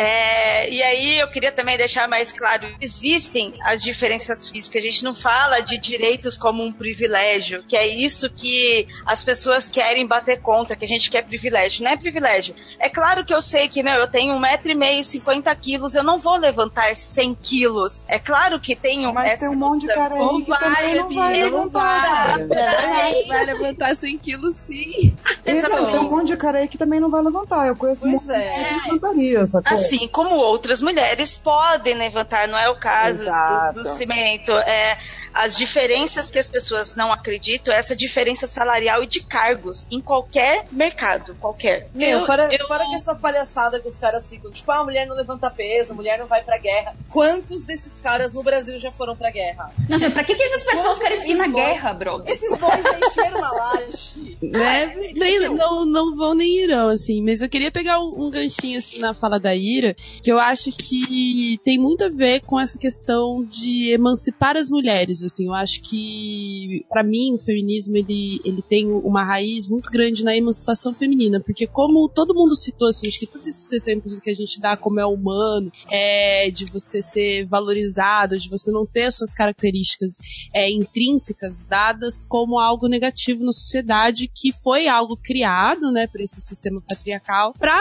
É, 0.00 0.70
e 0.70 0.80
aí 0.80 1.18
eu 1.18 1.28
queria 1.28 1.50
também 1.50 1.76
deixar 1.76 2.06
mais 2.06 2.32
claro: 2.32 2.72
existem 2.80 3.54
as 3.62 3.82
diferenças 3.82 4.48
físicas. 4.48 4.80
A 4.80 4.86
gente 4.86 5.02
não 5.02 5.12
fala 5.12 5.58
de 5.58 5.76
direitos 5.76 6.38
como 6.38 6.62
um 6.62 6.70
privilégio, 6.70 7.64
que 7.66 7.76
é 7.76 7.84
isso 7.84 8.30
que 8.30 8.86
as 9.04 9.24
pessoas 9.24 9.68
querem 9.68 10.06
bater 10.06 10.27
contra, 10.36 10.76
que 10.76 10.84
a 10.84 10.88
gente 10.88 11.10
quer 11.10 11.22
privilégio. 11.24 11.84
Não 11.84 11.90
é 11.90 11.96
privilégio. 11.96 12.54
É 12.78 12.88
claro 12.88 13.24
que 13.24 13.32
eu 13.32 13.40
sei 13.42 13.68
que, 13.68 13.82
meu, 13.82 13.94
eu 13.94 14.08
tenho 14.08 14.34
um 14.34 14.38
metro 14.38 14.70
e 14.70 14.74
meio, 14.74 15.02
50 15.02 15.54
quilos, 15.56 15.94
eu 15.94 16.02
não 16.04 16.18
vou 16.18 16.36
levantar 16.36 16.94
100 16.94 17.34
quilos. 17.42 18.04
É 18.06 18.18
claro 18.18 18.60
que 18.60 18.74
tenho 18.76 19.12
Mas 19.12 19.32
essa 19.32 19.40
tem 19.40 19.48
um 19.48 19.58
monte 19.58 19.82
de 19.86 19.88
cara 19.88 20.14
aí 20.14 20.42
que 20.44 20.46
também 20.46 20.94
não 20.96 21.14
vai 21.14 21.32
levantar. 21.42 22.38
vai. 22.46 23.24
Vai 23.26 23.44
levantar 23.44 23.94
100 23.96 24.18
quilos 24.18 24.56
sim. 24.56 25.16
Então, 25.46 25.90
tem 25.90 26.00
um 26.00 26.10
monte 26.10 26.26
de 26.28 26.36
cara 26.36 26.58
aí 26.58 26.68
que 26.68 26.78
também 26.78 27.00
não 27.00 27.10
vai 27.10 27.22
levantar. 27.22 27.66
Eu 27.66 27.76
conheço 27.76 28.00
Pois 28.02 28.22
de 28.26 28.32
é. 28.32 28.64
que 28.64 28.90
levantaria, 28.92 29.46
sacou? 29.46 29.76
Assim 29.78 30.08
como 30.08 30.34
outras 30.34 30.80
mulheres 30.80 31.38
podem 31.38 31.96
levantar, 31.96 32.48
não 32.48 32.58
é 32.58 32.68
o 32.68 32.76
caso 32.78 33.22
Exato. 33.22 33.74
do, 33.74 33.82
do 33.82 33.88
cimento. 33.90 34.52
É, 34.52 34.98
as 35.38 35.56
diferenças 35.56 36.28
que 36.30 36.38
as 36.38 36.48
pessoas 36.48 36.94
não 36.96 37.12
acreditam, 37.12 37.72
é 37.72 37.78
essa 37.78 37.94
diferença 37.94 38.46
salarial 38.46 39.02
e 39.04 39.06
de 39.06 39.20
cargos 39.22 39.86
em 39.90 40.00
qualquer 40.00 40.64
mercado, 40.72 41.36
qualquer. 41.40 41.88
Meu, 41.94 42.18
Eu- 42.18 42.26
fora, 42.26 42.48
eu- 42.52 42.66
fora 42.66 42.84
que 42.84 42.94
essa 42.96 43.14
palhaçada 43.14 43.80
que 43.80 43.88
os 43.88 43.96
caras 43.96 44.28
ficam, 44.28 44.50
tipo, 44.50 44.70
ah, 44.72 44.80
a 44.80 44.84
mulher 44.84 45.06
não 45.06 45.14
levanta 45.14 45.48
peso, 45.50 45.92
a 45.92 45.94
mulher 45.96 46.18
não 46.18 46.26
vai 46.26 46.42
pra 46.42 46.58
guerra. 46.58 46.96
Quantos 47.08 47.64
desses 47.64 47.98
caras 47.98 48.34
no 48.34 48.42
Brasil 48.42 48.78
já 48.78 48.90
foram 48.90 49.16
pra 49.16 49.30
guerra? 49.30 49.70
Não, 49.88 49.98
gente, 49.98 50.12
pra 50.12 50.24
que, 50.24 50.34
que 50.34 50.42
essas 50.42 50.64
pessoas 50.64 50.98
querem 50.98 51.30
ir 51.30 51.34
na 51.36 51.46
guerra, 51.46 51.92
bro? 51.94 52.22
Esses 52.26 52.50
boys 52.58 52.82
já 52.82 52.98
encheram 52.98 53.38
uma 53.38 53.52
laje. 53.52 54.38
né? 54.42 54.94
Nem- 55.14 55.48
não, 55.50 55.84
não 55.86 56.16
vão 56.16 56.34
nem 56.34 56.64
irão, 56.64 56.88
assim. 56.88 57.22
Mas 57.22 57.42
eu 57.42 57.48
queria 57.48 57.70
pegar 57.70 58.00
um, 58.00 58.26
um 58.26 58.30
ganchinho 58.30 58.78
assim, 58.78 58.98
na 58.98 59.14
fala 59.14 59.38
da 59.38 59.54
Ira, 59.54 59.94
que 60.22 60.30
eu 60.32 60.38
acho 60.38 60.70
que 60.72 61.58
tem 61.64 61.78
muito 61.78 62.04
a 62.04 62.08
ver 62.08 62.40
com 62.40 62.58
essa 62.58 62.78
questão 62.78 63.44
de 63.44 63.92
emancipar 63.92 64.56
as 64.56 64.68
mulheres, 64.68 65.22
assim. 65.28 65.46
Eu 65.46 65.54
acho 65.54 65.80
que, 65.82 66.84
pra 66.88 67.02
mim, 67.04 67.34
o 67.34 67.38
feminismo, 67.38 67.96
ele, 67.96 68.40
ele 68.44 68.62
tem 68.62 68.88
uma 68.90 69.24
raiz 69.24 69.68
muito 69.68 69.90
grande 69.90 70.24
na 70.24 70.36
emancipação 70.36 70.94
feminina, 70.94 71.40
porque 71.40 71.66
como 71.66 72.08
todo 72.08 72.34
mundo 72.34 72.56
citou, 72.56 72.88
assim, 72.88 73.08
acho 73.08 73.18
que 73.18 73.26
todos 73.26 73.46
esses 73.46 73.70
exemplos 73.72 74.18
que 74.18 74.30
a 74.30 74.34
gente 74.34 74.60
dá 74.60 74.76
como 74.76 75.00
é 75.00 75.06
humano, 75.06 75.70
é 75.90 76.50
de 76.50 76.64
você 76.66 77.00
ser 77.00 77.46
valorizado, 77.46 78.38
de 78.38 78.48
você 78.48 78.70
não 78.70 78.84
ter 78.84 79.04
as 79.04 79.16
suas 79.16 79.32
características 79.32 80.18
é, 80.54 80.70
intrínsecas 80.70 81.64
dadas 81.64 82.24
como 82.28 82.58
algo 82.58 82.88
negativo 82.88 83.44
na 83.44 83.52
sociedade, 83.52 84.30
que 84.34 84.52
foi 84.52 84.88
algo 84.88 85.16
criado, 85.16 85.92
né, 85.92 86.06
por 86.06 86.20
esse 86.20 86.40
sistema 86.40 86.80
patriarcal, 86.86 87.52
para 87.58 87.78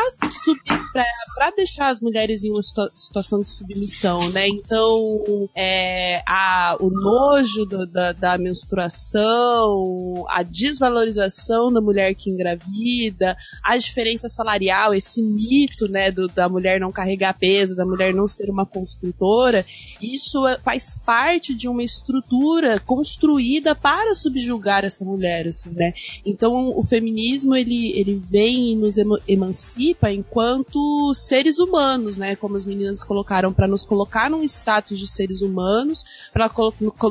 para 1.36 1.52
deixar 1.52 1.90
as 1.90 2.02
mulheres 2.02 2.44
em 2.44 2.52
uma 2.52 2.62
situa- 2.62 2.92
situação 2.96 3.40
de 3.42 3.52
submissão, 3.52 4.30
né? 4.30 4.48
Então, 4.48 5.50
é, 5.56 6.22
a, 6.28 6.76
o 6.80 6.90
nojo 6.90 7.37
do, 7.44 7.86
da, 7.86 8.12
da 8.12 8.38
menstruação, 8.38 10.26
a 10.30 10.44
desvalorização 10.44 11.72
da 11.72 11.80
mulher 11.80 12.14
que 12.16 12.30
engravida, 12.30 13.38
a 13.64 13.78
diferença 13.78 14.28
salarial, 14.28 14.94
esse 14.94 15.22
mito, 15.22 15.88
né, 15.88 16.12
do, 16.12 16.28
da 16.28 16.50
mulher 16.50 16.80
não 16.80 16.92
carregar 16.92 17.38
peso, 17.38 17.76
da 17.76 17.86
mulher 17.86 18.14
não 18.14 18.28
ser 18.28 18.50
uma 18.50 18.66
construtora, 18.66 19.64
isso 20.02 20.46
é, 20.48 20.60
faz 20.60 20.98
parte 21.06 21.54
de 21.54 21.68
uma 21.68 21.84
estrutura 21.84 22.80
construída 22.80 23.76
para 23.76 24.16
subjugar 24.16 24.84
essa 24.84 25.06
mulher, 25.06 25.48
assim, 25.48 25.70
né? 25.72 25.94
Então, 26.26 26.70
o 26.76 26.84
feminismo, 26.84 27.56
ele, 27.56 27.92
ele 27.98 28.22
vem 28.30 28.72
e 28.72 28.76
nos 28.76 28.96
emancipa 29.28 30.12
enquanto 30.12 31.14
seres 31.14 31.60
humanos, 31.60 32.18
né? 32.18 32.36
Como 32.36 32.56
as 32.56 32.66
meninas 32.66 33.04
colocaram, 33.04 33.54
para 33.54 33.68
nos 33.68 33.84
colocar 33.84 34.30
num 34.30 34.44
status 34.44 35.00
de 35.00 35.08
seres 35.08 35.42
humanos, 35.42 36.04
para 36.32 36.50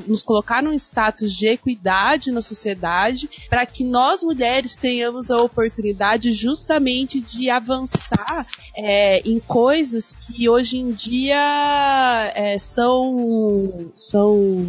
nos 0.06 0.22
colocar 0.22 0.62
num 0.62 0.74
status 0.74 1.32
de 1.32 1.46
equidade 1.46 2.30
na 2.30 2.40
sociedade, 2.40 3.28
para 3.48 3.66
que 3.66 3.84
nós 3.84 4.22
mulheres 4.22 4.76
tenhamos 4.76 5.30
a 5.30 5.40
oportunidade 5.42 6.32
justamente 6.32 7.20
de 7.20 7.50
avançar 7.50 8.46
é, 8.76 9.20
em 9.20 9.38
coisas 9.40 10.14
que 10.14 10.48
hoje 10.48 10.78
em 10.78 10.92
dia 10.92 12.32
é, 12.34 12.58
são 12.58 13.90
são 13.96 14.66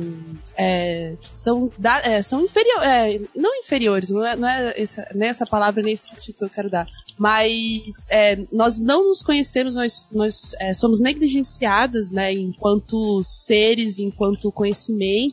é, 0.55 1.15
são, 1.35 1.71
da, 1.77 1.99
é, 1.99 2.21
são 2.21 2.41
inferiores, 2.41 2.87
é, 2.87 3.21
não 3.35 3.55
inferiores, 3.57 4.09
não 4.09 4.25
é, 4.25 4.35
não 4.35 4.47
é 4.47 4.73
essa, 4.75 5.07
nessa 5.13 5.43
é 5.43 5.47
palavra 5.47 5.83
nesse 5.83 6.15
tipo 6.15 6.39
que 6.39 6.45
eu 6.45 6.49
quero 6.49 6.69
dar, 6.69 6.85
mas 7.17 8.07
nós 8.51 8.79
não 8.79 9.09
nos 9.09 9.21
conhecemos, 9.21 9.75
nós, 9.75 10.07
nós 10.11 10.55
somos 10.75 10.99
negligenciadas, 10.99 12.11
né, 12.11 12.33
enquanto 12.33 13.21
seres, 13.23 13.99
enquanto 13.99 14.51
conhecimento, 14.51 15.26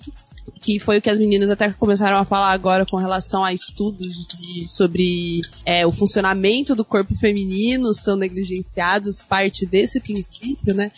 que 0.60 0.78
foi 0.78 0.98
o 0.98 1.02
que 1.02 1.10
as 1.10 1.18
meninas 1.18 1.50
até 1.50 1.70
começaram 1.72 2.18
a 2.18 2.24
falar 2.24 2.52
agora 2.52 2.84
com 2.86 2.96
relação 2.96 3.44
a 3.44 3.52
estudos 3.52 4.26
de, 4.26 4.68
sobre 4.68 5.40
é, 5.64 5.86
o 5.86 5.92
funcionamento 5.92 6.74
do 6.74 6.84
corpo 6.84 7.14
feminino 7.14 7.94
são 7.94 8.16
negligenciados, 8.16 9.22
parte 9.22 9.66
desse 9.66 10.00
princípio, 10.00 10.74
né? 10.74 10.90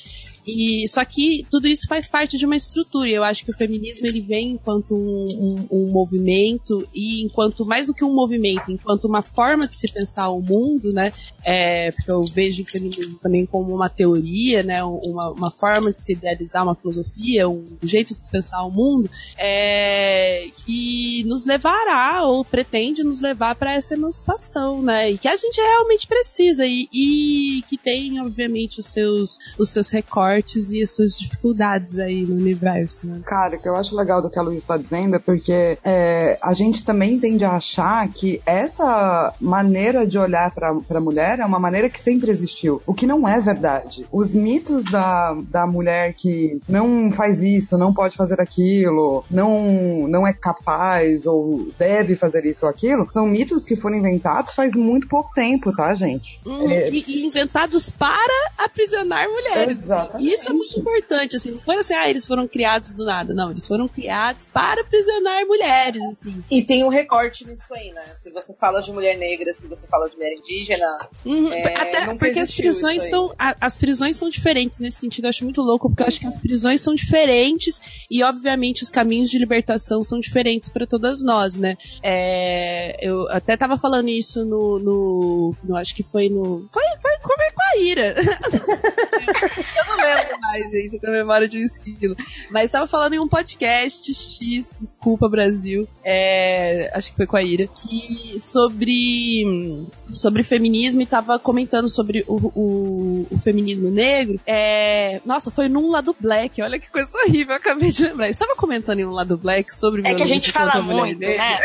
E 0.46 0.88
só 0.88 1.04
que 1.04 1.44
tudo 1.50 1.66
isso 1.66 1.88
faz 1.88 2.06
parte 2.06 2.38
de 2.38 2.46
uma 2.46 2.54
estrutura. 2.54 3.08
Eu 3.08 3.24
acho 3.24 3.44
que 3.44 3.50
o 3.50 3.56
feminismo 3.56 4.06
ele 4.06 4.20
vem 4.20 4.52
enquanto 4.52 4.94
um, 4.94 5.26
um, 5.36 5.66
um, 5.70 5.90
movimento 5.90 6.86
e 6.94 7.22
enquanto 7.24 7.64
mais 7.64 7.88
do 7.88 7.94
que 7.94 8.04
um 8.04 8.14
movimento, 8.14 8.70
enquanto 8.70 9.06
uma 9.06 9.22
forma 9.22 9.66
de 9.66 9.76
se 9.76 9.90
pensar 9.90 10.28
o 10.28 10.40
mundo, 10.40 10.92
né? 10.92 11.12
É, 11.44 11.90
porque 11.92 12.10
eu 12.10 12.24
vejo 12.24 12.62
o 12.62 12.66
feminismo 12.66 13.18
também 13.18 13.46
como 13.46 13.74
uma 13.74 13.88
teoria, 13.88 14.62
né? 14.62 14.84
Uma, 14.84 15.32
uma 15.32 15.50
forma 15.50 15.90
de 15.90 16.00
se 16.00 16.12
idealizar 16.12 16.62
uma 16.62 16.74
filosofia, 16.74 17.48
um 17.48 17.64
jeito 17.82 18.14
de 18.14 18.22
se 18.22 18.30
pensar 18.30 18.62
o 18.64 18.70
mundo, 18.70 19.10
é, 19.36 20.48
que 20.64 21.24
nos 21.24 21.44
levará 21.44 22.24
ou 22.24 22.44
pretende 22.44 23.02
nos 23.02 23.20
levar 23.20 23.56
para 23.56 23.74
essa 23.74 23.94
emancipação, 23.94 24.80
né? 24.82 25.10
E 25.10 25.18
que 25.18 25.28
a 25.28 25.36
gente 25.36 25.60
realmente 25.60 26.06
precisa 26.06 26.64
e, 26.64 26.88
e 26.92 27.62
que 27.68 27.76
tem, 27.76 28.20
obviamente, 28.20 28.78
os 28.78 28.86
seus 28.86 29.38
os 29.58 29.70
seus 29.70 29.90
recortes 29.90 30.35
fortes 30.36 30.70
e 30.70 30.82
as 30.82 30.90
suas 30.90 31.16
dificuldades 31.16 31.98
aí 31.98 32.24
no 32.24 32.34
universo, 32.34 33.06
né? 33.06 33.20
Cara, 33.24 33.56
o 33.56 33.58
que 33.58 33.68
eu 33.68 33.76
acho 33.76 33.96
legal 33.96 34.20
do 34.20 34.30
que 34.30 34.38
a 34.38 34.42
Luísa 34.42 34.58
está 34.58 34.76
dizendo 34.76 35.16
é 35.16 35.18
porque 35.18 35.78
é, 35.84 36.38
a 36.42 36.52
gente 36.52 36.84
também 36.84 37.18
tende 37.18 37.44
a 37.44 37.52
achar 37.52 38.06
que 38.08 38.42
essa 38.44 39.32
maneira 39.40 40.06
de 40.06 40.18
olhar 40.18 40.50
para 40.50 40.76
a 40.88 41.00
mulher 41.00 41.38
é 41.40 41.44
uma 41.44 41.58
maneira 41.58 41.88
que 41.88 42.00
sempre 42.00 42.30
existiu, 42.30 42.82
o 42.86 42.94
que 42.94 43.06
não 43.06 43.26
é 43.26 43.40
verdade. 43.40 44.06
Os 44.12 44.34
mitos 44.34 44.84
da, 44.84 45.36
da 45.48 45.66
mulher 45.66 46.12
que 46.14 46.58
não 46.68 47.10
faz 47.12 47.42
isso, 47.42 47.78
não 47.78 47.92
pode 47.92 48.16
fazer 48.16 48.40
aquilo, 48.40 49.24
não, 49.30 50.06
não 50.08 50.26
é 50.26 50.32
capaz 50.32 51.26
ou 51.26 51.68
deve 51.78 52.14
fazer 52.14 52.44
isso 52.44 52.66
ou 52.66 52.70
aquilo, 52.70 53.10
são 53.10 53.26
mitos 53.26 53.64
que 53.64 53.76
foram 53.76 53.96
inventados 53.96 54.54
faz 54.54 54.74
muito 54.74 55.08
pouco 55.08 55.32
tempo, 55.34 55.74
tá, 55.74 55.94
gente? 55.94 56.40
Hum, 56.44 56.70
é... 56.70 56.90
e, 56.90 57.04
e, 57.06 57.26
inventados 57.26 57.90
para 57.90 58.52
aprisionar 58.58 59.28
mulheres. 59.28 59.82
Exatamente. 59.84 60.25
Isso 60.32 60.48
é 60.48 60.52
muito 60.52 60.78
importante, 60.78 61.36
assim, 61.36 61.52
não 61.52 61.60
foi 61.60 61.76
assim, 61.76 61.94
ah, 61.94 62.08
eles 62.08 62.26
foram 62.26 62.46
criados 62.46 62.94
do 62.94 63.04
nada, 63.04 63.34
não, 63.34 63.50
eles 63.50 63.66
foram 63.66 63.88
criados 63.88 64.48
para 64.48 64.82
aprisionar 64.82 65.46
mulheres, 65.46 66.02
assim. 66.04 66.42
E 66.50 66.62
tem 66.62 66.84
um 66.84 66.88
recorte 66.88 67.46
nisso 67.46 67.72
aí, 67.74 67.92
né? 67.92 68.14
Se 68.14 68.30
você 68.30 68.54
fala 68.54 68.80
de 68.80 68.92
mulher 68.92 69.16
negra, 69.16 69.52
se 69.52 69.68
você 69.68 69.86
fala 69.86 70.08
de 70.08 70.16
mulher 70.16 70.32
indígena, 70.32 70.86
uhum, 71.24 71.52
é, 71.52 71.76
até 71.76 72.06
porque 72.16 72.38
as 72.38 72.54
prisões 72.54 73.04
são 73.04 73.34
as 73.38 73.76
prisões 73.76 74.16
são 74.16 74.28
diferentes 74.28 74.80
nesse 74.80 74.98
sentido, 74.98 75.26
eu 75.26 75.30
acho 75.30 75.44
muito 75.44 75.62
louco, 75.62 75.88
porque 75.88 76.02
eu 76.02 76.06
acho 76.06 76.20
que 76.20 76.26
as 76.26 76.36
prisões 76.36 76.80
são 76.80 76.94
diferentes 76.94 77.80
e 78.10 78.22
obviamente 78.22 78.82
os 78.82 78.90
caminhos 78.90 79.30
de 79.30 79.38
libertação 79.38 80.02
são 80.02 80.18
diferentes 80.18 80.68
para 80.68 80.86
todas 80.86 81.22
nós, 81.22 81.56
né? 81.56 81.76
É, 82.02 82.96
eu 83.00 83.28
até 83.30 83.56
tava 83.56 83.78
falando 83.78 84.08
isso 84.08 84.44
no, 84.44 84.78
no, 84.78 85.54
no, 85.62 85.76
acho 85.76 85.94
que 85.94 86.02
foi 86.02 86.28
no 86.28 86.68
foi 86.72 86.82
foi, 87.00 87.12
foi 87.22 87.50
com 87.52 87.62
a 87.62 87.78
Ira. 87.78 88.14
eu 89.76 89.84
não 89.86 89.96
lembro 89.96 90.15
lembro 90.16 90.40
mais, 90.40 90.70
gente, 90.70 90.98
com 90.98 91.06
a 91.06 91.10
memória 91.10 91.48
de 91.48 91.58
um 91.58 91.60
esquilo. 91.60 92.16
Mas 92.50 92.64
estava 92.64 92.86
falando 92.86 93.14
em 93.14 93.18
um 93.18 93.28
podcast 93.28 94.12
X, 94.12 94.74
desculpa, 94.78 95.28
Brasil. 95.28 95.86
É, 96.04 96.90
acho 96.94 97.10
que 97.10 97.16
foi 97.16 97.26
com 97.26 97.36
a 97.36 97.42
Ira. 97.42 97.66
Que 97.66 98.38
sobre, 98.40 99.86
sobre 100.12 100.42
feminismo 100.42 101.00
e 101.00 101.06
tava 101.06 101.38
comentando 101.38 101.88
sobre 101.88 102.24
o, 102.26 102.50
o, 102.54 103.26
o 103.30 103.38
feminismo 103.38 103.90
negro. 103.90 104.40
É, 104.46 105.20
nossa, 105.24 105.50
foi 105.50 105.68
num 105.68 105.90
lado 105.90 106.16
black. 106.18 106.60
Olha 106.62 106.78
que 106.78 106.90
coisa 106.90 107.10
horrível, 107.18 107.54
eu 107.54 107.58
acabei 107.58 107.90
de 107.90 108.04
lembrar. 108.04 108.28
Estava 108.28 108.54
comentando 108.56 109.00
em 109.00 109.06
um 109.06 109.10
lado 109.10 109.36
black 109.36 109.74
sobre 109.74 110.06
é 110.06 110.14
que 110.14 110.22
a 110.22 110.26
gente 110.26 110.50
fala 110.52 110.82
muito. 110.82 111.20
Né? 111.20 111.36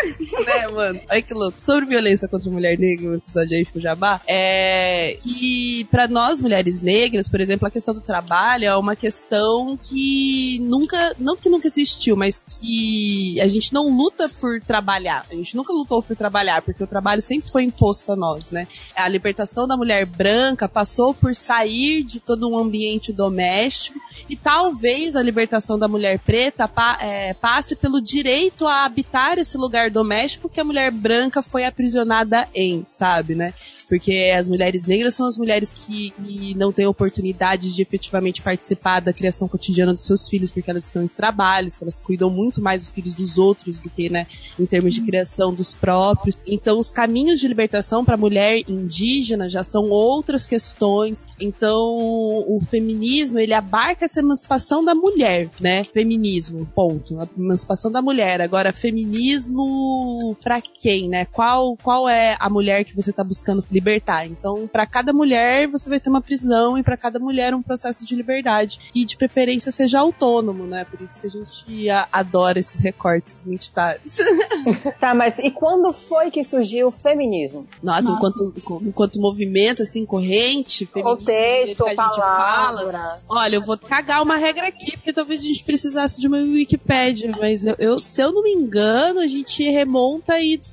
né, 0.45 0.67
mano? 0.67 1.01
Olha 1.09 1.21
que 1.21 1.33
louco. 1.33 1.61
Sobre 1.61 1.85
violência 1.85 2.27
contra 2.27 2.49
a 2.49 2.53
mulher 2.53 2.77
negra, 2.77 3.09
no 3.09 3.15
episódio 3.15 3.57
aí, 3.57 3.67
Jabá. 3.75 4.21
É 4.27 5.17
que 5.21 5.87
para 5.89 6.07
nós 6.07 6.39
mulheres 6.39 6.81
negras, 6.81 7.27
por 7.27 7.39
exemplo, 7.39 7.67
a 7.67 7.71
questão 7.71 7.93
do 7.93 8.01
trabalho 8.01 8.40
é 8.65 8.75
uma 8.75 8.95
questão 8.95 9.77
que 9.77 10.59
nunca, 10.61 11.15
não 11.19 11.35
que 11.35 11.49
nunca 11.49 11.67
existiu, 11.67 12.15
mas 12.15 12.43
que 12.43 13.39
a 13.39 13.47
gente 13.47 13.73
não 13.73 13.89
luta 13.89 14.27
por 14.27 14.59
trabalhar. 14.61 15.25
A 15.29 15.35
gente 15.35 15.55
nunca 15.55 15.71
lutou 15.71 16.01
por 16.01 16.15
trabalhar, 16.15 16.61
porque 16.61 16.83
o 16.83 16.87
trabalho 16.87 17.21
sempre 17.21 17.51
foi 17.51 17.63
imposto 17.63 18.11
a 18.11 18.15
nós, 18.15 18.49
né? 18.49 18.67
A 18.95 19.07
libertação 19.07 19.67
da 19.67 19.77
mulher 19.77 20.05
branca 20.05 20.67
passou 20.67 21.13
por 21.13 21.35
sair 21.35 22.03
de 22.03 22.19
todo 22.19 22.49
um 22.49 22.57
ambiente 22.57 23.13
doméstico 23.13 23.99
e 24.29 24.35
talvez 24.35 25.15
a 25.15 25.21
libertação 25.21 25.77
da 25.77 25.87
mulher 25.87 26.19
preta 26.19 26.67
pa, 26.67 26.97
é, 26.99 27.33
passe 27.33 27.75
pelo 27.75 28.01
direito 28.01 28.65
a 28.65 28.85
habitar 28.85 29.37
esse 29.37 29.57
lugar 29.57 29.91
doméstico 29.91 30.49
que 30.49 30.59
a 30.59 30.63
mulher 30.63 30.91
branca 30.91 31.41
foi 31.41 31.63
aprisionada 31.63 32.47
em, 32.53 32.85
sabe, 32.89 33.35
né? 33.35 33.53
Porque 33.91 34.33
as 34.33 34.47
mulheres 34.47 34.87
negras 34.87 35.15
são 35.15 35.27
as 35.27 35.37
mulheres 35.37 35.69
que, 35.69 36.11
que 36.11 36.55
não 36.55 36.71
têm 36.71 36.85
oportunidade 36.85 37.75
de 37.75 37.81
efetivamente 37.81 38.41
participar 38.41 39.01
da 39.01 39.11
criação 39.11 39.49
cotidiana 39.49 39.93
dos 39.93 40.05
seus 40.05 40.29
filhos, 40.29 40.49
porque 40.49 40.71
elas 40.71 40.85
estão 40.85 41.03
em 41.03 41.07
trabalhos, 41.07 41.77
elas 41.81 41.99
cuidam 41.99 42.29
muito 42.29 42.61
mais 42.61 42.85
dos 42.85 42.93
filhos 42.93 43.15
dos 43.15 43.37
outros 43.37 43.81
do 43.81 43.89
que, 43.89 44.09
né, 44.09 44.27
em 44.57 44.65
termos 44.65 44.93
de 44.93 45.01
criação 45.01 45.53
dos 45.53 45.75
próprios. 45.75 46.39
Então, 46.47 46.79
os 46.79 46.89
caminhos 46.89 47.41
de 47.41 47.49
libertação 47.49 48.05
para 48.05 48.13
a 48.13 48.17
mulher 48.17 48.61
indígena 48.65 49.49
já 49.49 49.61
são 49.61 49.89
outras 49.89 50.45
questões. 50.45 51.27
Então, 51.37 51.77
o 51.77 52.61
feminismo, 52.69 53.39
ele 53.39 53.53
abarca 53.53 54.05
essa 54.05 54.21
emancipação 54.21 54.85
da 54.85 54.95
mulher, 54.95 55.49
né? 55.59 55.83
Feminismo, 55.83 56.65
ponto. 56.73 57.19
A 57.19 57.27
emancipação 57.37 57.91
da 57.91 58.01
mulher. 58.01 58.39
Agora, 58.39 58.71
feminismo 58.71 60.33
para 60.41 60.61
quem, 60.61 61.09
né? 61.09 61.25
Qual, 61.25 61.75
qual 61.75 62.07
é 62.07 62.37
a 62.39 62.49
mulher 62.49 62.85
que 62.85 62.95
você 62.95 63.09
está 63.09 63.21
buscando 63.21 63.61
libertar. 63.69 63.80
Então, 64.27 64.67
para 64.67 64.85
cada 64.85 65.11
mulher, 65.13 65.67
você 65.67 65.89
vai 65.89 65.99
ter 65.99 66.09
uma 66.09 66.21
prisão 66.21 66.77
e 66.77 66.83
para 66.83 66.97
cada 66.97 67.19
mulher 67.19 67.53
um 67.53 67.61
processo 67.61 68.05
de 68.05 68.15
liberdade. 68.15 68.79
E 68.93 69.05
de 69.05 69.17
preferência 69.17 69.71
seja 69.71 69.99
autônomo, 69.99 70.65
né? 70.65 70.85
Por 70.85 71.01
isso 71.01 71.19
que 71.19 71.27
a 71.27 71.29
gente 71.29 71.89
adora 72.11 72.59
esses 72.59 72.79
recortes 72.79 73.39
identitários. 73.39 74.17
tá, 74.99 75.13
mas 75.13 75.39
e 75.39 75.51
quando 75.51 75.91
foi 75.93 76.31
que 76.31 76.43
surgiu 76.43 76.87
o 76.87 76.91
feminismo? 76.91 77.67
Nossa, 77.81 78.09
Nossa. 78.09 78.17
Enquanto, 78.17 78.81
enquanto 78.83 79.19
movimento, 79.19 79.81
assim, 79.81 80.05
corrente, 80.05 80.89
o 80.95 81.17
texto, 81.17 81.85
a 81.85 81.95
palavra. 81.95 82.91
Fala, 82.91 83.19
olha, 83.29 83.55
eu 83.55 83.61
vou 83.61 83.77
cagar 83.77 84.21
uma 84.21 84.37
regra 84.37 84.67
aqui, 84.67 84.97
porque 84.97 85.13
talvez 85.13 85.41
a 85.41 85.43
gente 85.43 85.63
precisasse 85.63 86.19
de 86.19 86.27
uma 86.27 86.37
Wikipédia, 86.37 87.31
mas 87.39 87.65
eu, 87.65 87.75
eu 87.79 87.99
se 87.99 88.21
eu 88.21 88.31
não 88.31 88.43
me 88.43 88.51
engano, 88.51 89.19
a 89.19 89.27
gente 89.27 89.63
remonta 89.69 90.33
aí 90.33 90.57
do 90.57 90.65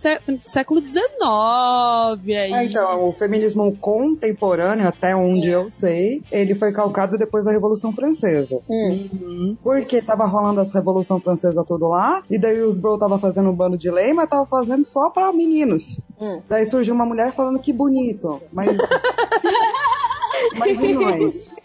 século 0.49 0.87
XIX, 0.87 1.09
aí. 2.27 2.53
É, 2.53 2.65
então, 2.65 2.88
o 2.97 3.13
feminismo 3.13 3.77
contemporâneo, 3.77 4.87
até 4.87 5.15
onde 5.15 5.49
é. 5.49 5.55
eu 5.55 5.71
sei, 5.71 6.23
ele 6.31 6.55
foi 6.55 6.73
calcado 6.73 7.19
depois 7.19 7.45
da 7.45 7.51
Revolução 7.51 7.93
Francesa. 7.93 8.59
Uhum. 8.69 9.57
Porque 9.63 10.01
tava 10.03 10.25
rolando 10.27 10.61
essa 10.61 10.79
Revolução 10.79 11.21
Francesa 11.21 11.65
tudo 11.65 11.89
lá, 11.89 12.23
e 12.31 12.39
daí 12.39 12.61
os 12.61 12.79
bro 12.79 12.99
tava 12.99 13.19
fazendo 13.19 13.51
um 13.51 13.55
bando 13.55 13.77
de 13.77 13.91
lei, 13.91 14.13
mas 14.13 14.29
tava 14.29 14.47
fazendo 14.47 14.85
só 14.85 15.11
pra 15.11 15.33
meninos. 15.33 16.01
Uhum. 16.21 16.43
Daí 16.49 16.67
surgiu 16.67 16.95
uma 16.95 17.07
mulher 17.07 17.33
falando 17.33 17.59
que 17.59 17.73
bonito, 17.73 18.41
mas... 18.53 18.77
mas 20.59 20.81
e 20.81 20.93
nós? 20.93 21.58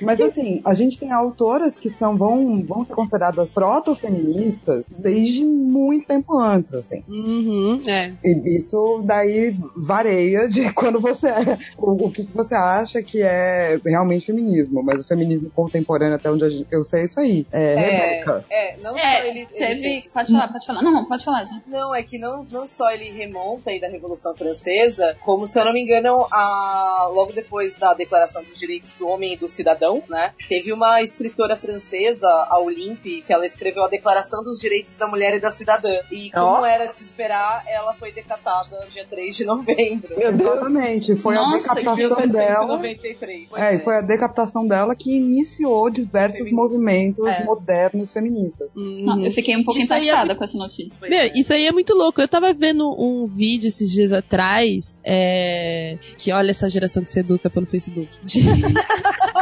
Mas 0.00 0.20
assim, 0.20 0.60
a 0.64 0.74
gente 0.74 0.98
tem 0.98 1.10
autoras 1.12 1.76
que 1.76 1.90
são, 1.90 2.16
vão, 2.16 2.62
vão 2.64 2.84
ser 2.84 2.94
consideradas 2.94 3.52
proto-feministas 3.52 4.86
desde 4.98 5.44
muito 5.44 6.06
tempo 6.06 6.38
antes, 6.38 6.74
assim. 6.74 7.02
Uhum, 7.08 7.80
é. 7.86 8.12
E 8.24 8.56
isso 8.56 9.02
daí 9.04 9.56
varia 9.76 10.48
de 10.48 10.70
quando 10.74 11.00
você 11.00 11.28
é. 11.28 11.58
O, 11.76 12.06
o 12.06 12.10
que 12.10 12.22
você 12.34 12.54
acha 12.54 13.02
que 13.02 13.22
é 13.22 13.78
realmente 13.84 14.26
feminismo. 14.26 14.82
Mas 14.82 15.04
o 15.04 15.08
feminismo 15.08 15.50
contemporâneo, 15.50 16.14
até 16.16 16.30
onde 16.30 16.66
eu 16.70 16.82
sei, 16.82 17.02
é 17.02 17.04
isso 17.06 17.20
aí. 17.20 17.46
É, 17.52 17.74
Rebeca. 17.74 18.44
É, 18.50 18.76
não 18.82 18.92
só 18.92 18.98
É, 18.98 19.28
ele. 19.28 19.38
ele 19.40 19.46
teve. 19.46 19.82
tem- 19.82 20.04
Pode 20.12 20.32
falar, 20.32 20.48
pode 20.52 20.66
falar. 20.66 20.82
Não, 20.82 20.92
não, 20.92 21.04
pode 21.04 21.24
falar, 21.24 21.44
gente. 21.44 21.62
Não, 21.68 21.94
é 21.94 22.02
que 22.02 22.18
não, 22.18 22.44
não 22.50 22.66
só 22.66 22.90
ele 22.90 23.10
remonta 23.10 23.70
aí 23.70 23.80
da 23.80 23.88
Revolução 23.88 24.34
Francesa, 24.34 25.16
como, 25.20 25.46
se 25.46 25.58
eu 25.58 25.64
não 25.64 25.72
me 25.72 25.82
engano, 25.82 26.26
a, 26.30 27.08
logo 27.12 27.32
depois 27.32 27.76
da 27.76 27.94
Declaração 27.94 28.42
dos 28.42 28.58
Direitos 28.58 28.92
do 28.94 29.06
Homem 29.08 29.34
e 29.34 29.36
do 29.36 29.48
Cidadão, 29.58 30.02
né? 30.08 30.32
Teve 30.48 30.72
uma 30.72 31.02
escritora 31.02 31.56
francesa, 31.56 32.26
a 32.48 32.58
Olympe, 32.60 33.22
que 33.26 33.32
ela 33.32 33.44
escreveu 33.44 33.84
a 33.84 33.88
Declaração 33.88 34.42
dos 34.44 34.58
Direitos 34.58 34.94
da 34.94 35.06
Mulher 35.08 35.36
e 35.36 35.40
da 35.40 35.50
Cidadã. 35.50 35.98
E 36.12 36.30
como 36.30 36.62
Ó. 36.62 36.66
era 36.66 36.86
de 36.86 36.96
se 36.96 37.04
esperar, 37.04 37.62
ela 37.66 37.92
foi 37.94 38.12
decatada 38.12 38.86
dia 38.90 39.04
3 39.04 39.36
de 39.36 39.44
novembro. 39.44 40.14
Exatamente. 40.16 41.16
Foi 41.16 41.36
a 41.36 41.40
Nossa, 41.40 41.68
que 41.74 41.74
decapitação 41.74 42.28
dela. 42.28 42.78
1793. 42.78 43.48
Pois 43.50 43.62
É, 43.62 43.74
e 43.74 43.78
foi 43.80 43.96
a 43.96 44.00
decapitação 44.00 44.66
dela 44.66 44.94
que 44.94 45.16
iniciou 45.16 45.90
diversos 45.90 46.50
movimentos 46.52 47.26
É. 47.28 47.44
modernos 47.44 48.12
feministas. 48.12 48.70
Não, 48.76 49.20
eu 49.24 49.32
fiquei 49.32 49.56
um 49.56 49.64
pouco 49.64 49.80
Isso 49.80 49.92
é 49.92 49.98
impactada 50.04 50.36
com 50.36 50.44
essa 50.44 50.56
notícia. 50.56 50.96
Pois 51.00 51.10
Meu, 51.10 51.20
é. 51.20 51.32
isso 51.34 51.52
aí 51.52 51.66
é 51.66 51.72
muito 51.72 51.94
louco. 51.94 52.20
Eu 52.20 52.28
tava 52.28 52.52
vendo 52.52 52.88
um 52.98 53.26
vídeo 53.26 53.66
esses 53.68 53.90
dias 53.90 54.12
atrás, 54.12 55.00
é, 55.04 55.98
que 56.16 56.30
olha 56.32 56.50
essa 56.50 56.68
geração 56.68 57.02
que 57.02 57.10
se 57.10 57.20
educa 57.20 57.50
pelo 57.50 57.66
Facebook. 57.66 58.08
De- 58.22 58.42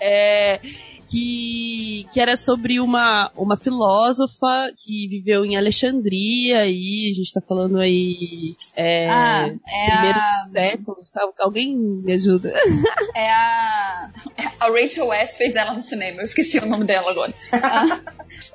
É, 0.00 0.60
que, 1.10 2.06
que 2.12 2.20
era 2.20 2.36
sobre 2.36 2.80
uma, 2.80 3.30
uma 3.36 3.56
filósofa 3.56 4.70
que 4.76 5.06
viveu 5.08 5.44
em 5.44 5.56
Alexandria 5.56 6.58
aí, 6.60 7.10
a 7.12 7.14
gente 7.16 7.32
tá 7.32 7.40
falando 7.40 7.78
aí 7.78 8.54
é, 8.74 9.08
Ah, 9.08 9.50
é 9.66 9.90
primeiros 9.90 10.22
a, 10.22 10.44
séculos. 10.48 11.16
Al- 11.16 11.34
Alguém 11.40 11.76
me 11.76 12.12
ajuda? 12.12 12.52
é 13.14 13.30
a. 13.30 14.10
A 14.58 14.68
Rachel 14.70 15.08
West 15.08 15.36
fez 15.36 15.54
ela 15.54 15.74
no 15.74 15.82
cinema. 15.82 16.20
Eu 16.20 16.24
esqueci 16.24 16.58
o 16.58 16.64
nome 16.66 16.84
dela 16.86 17.10
agora. 17.10 17.32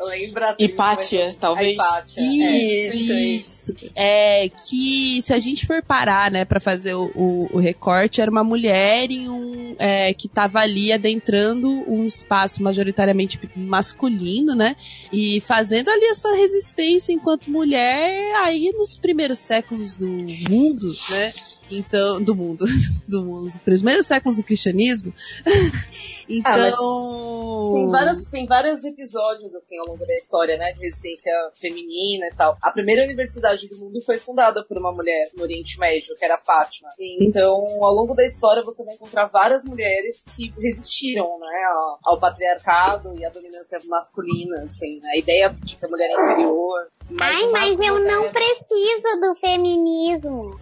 Lembra? 0.01 0.55
Hipátia, 0.57 1.35
talvez. 1.39 1.73
Hipátia. 1.73 2.21
Isso, 2.21 3.13
isso. 3.13 3.75
É 3.95 4.49
que 4.67 5.21
se 5.21 5.31
a 5.31 5.37
gente 5.37 5.65
for 5.67 5.83
parar, 5.83 6.31
né, 6.31 6.43
pra 6.43 6.59
fazer 6.59 6.95
o, 6.95 7.05
o, 7.15 7.49
o 7.53 7.59
recorte, 7.59 8.19
era 8.19 8.31
uma 8.31 8.43
mulher 8.43 9.11
em 9.11 9.29
um, 9.29 9.75
é, 9.77 10.11
que 10.13 10.27
tava 10.27 10.59
ali 10.59 10.91
adentrando 10.91 11.69
um 11.87 12.05
espaço 12.05 12.40
majoritariamente 12.59 13.39
masculino, 13.55 14.55
né, 14.55 14.75
e 15.11 15.41
fazendo 15.41 15.89
ali 15.89 16.05
a 16.05 16.15
sua 16.15 16.35
resistência 16.35 17.13
enquanto 17.13 17.49
mulher 17.49 18.35
aí 18.43 18.71
nos 18.73 18.97
primeiros 18.97 19.39
séculos 19.39 19.95
do 19.95 20.07
mundo, 20.07 20.95
né, 21.09 21.33
então, 21.71 22.21
do 22.21 22.35
mundo, 22.35 22.65
do 23.07 23.23
mundo, 23.23 23.47
os 23.47 23.57
primeiros 23.57 24.05
séculos 24.05 24.37
do 24.37 24.43
cristianismo. 24.43 25.13
então, 26.37 27.71
Tem, 27.73 27.87
vários, 27.87 28.25
tem 28.27 28.45
vários 28.45 28.83
episódios, 28.83 29.53
assim, 29.55 29.77
ao 29.79 29.87
longo 29.87 30.05
da 30.05 30.15
história, 30.15 30.57
né? 30.57 30.73
De 30.73 30.79
resistência 30.79 31.33
feminina 31.59 32.27
e 32.27 32.35
tal. 32.35 32.57
A 32.61 32.71
primeira 32.71 33.03
universidade 33.03 33.67
do 33.67 33.77
mundo 33.77 34.01
foi 34.05 34.17
fundada 34.17 34.63
por 34.65 34.77
uma 34.77 34.91
mulher 34.91 35.29
no 35.35 35.43
Oriente 35.43 35.79
Médio, 35.79 36.15
que 36.15 36.25
era 36.25 36.37
Fátima. 36.37 36.89
Então, 36.99 37.53
ao 37.83 37.93
longo 37.93 38.13
da 38.15 38.25
história, 38.25 38.61
você 38.63 38.83
vai 38.83 38.95
encontrar 38.95 39.27
várias 39.27 39.63
mulheres 39.65 40.23
que 40.35 40.53
resistiram, 40.59 41.37
né? 41.39 41.63
Ao, 41.71 41.99
ao 42.13 42.19
patriarcado 42.19 43.13
e 43.17 43.25
à 43.25 43.29
dominância 43.29 43.79
masculina, 43.87 44.63
assim. 44.65 44.99
né, 45.01 45.09
A 45.13 45.17
ideia 45.17 45.49
de 45.63 45.75
que 45.75 45.85
a 45.85 45.89
mulher 45.89 46.09
é 46.09 46.21
inferior. 46.21 46.87
Ai, 47.19 47.47
mas 47.47 47.79
eu 47.79 47.99
não 47.99 48.29
preciso 48.31 49.19
do 49.21 49.35
feminismo. 49.35 50.57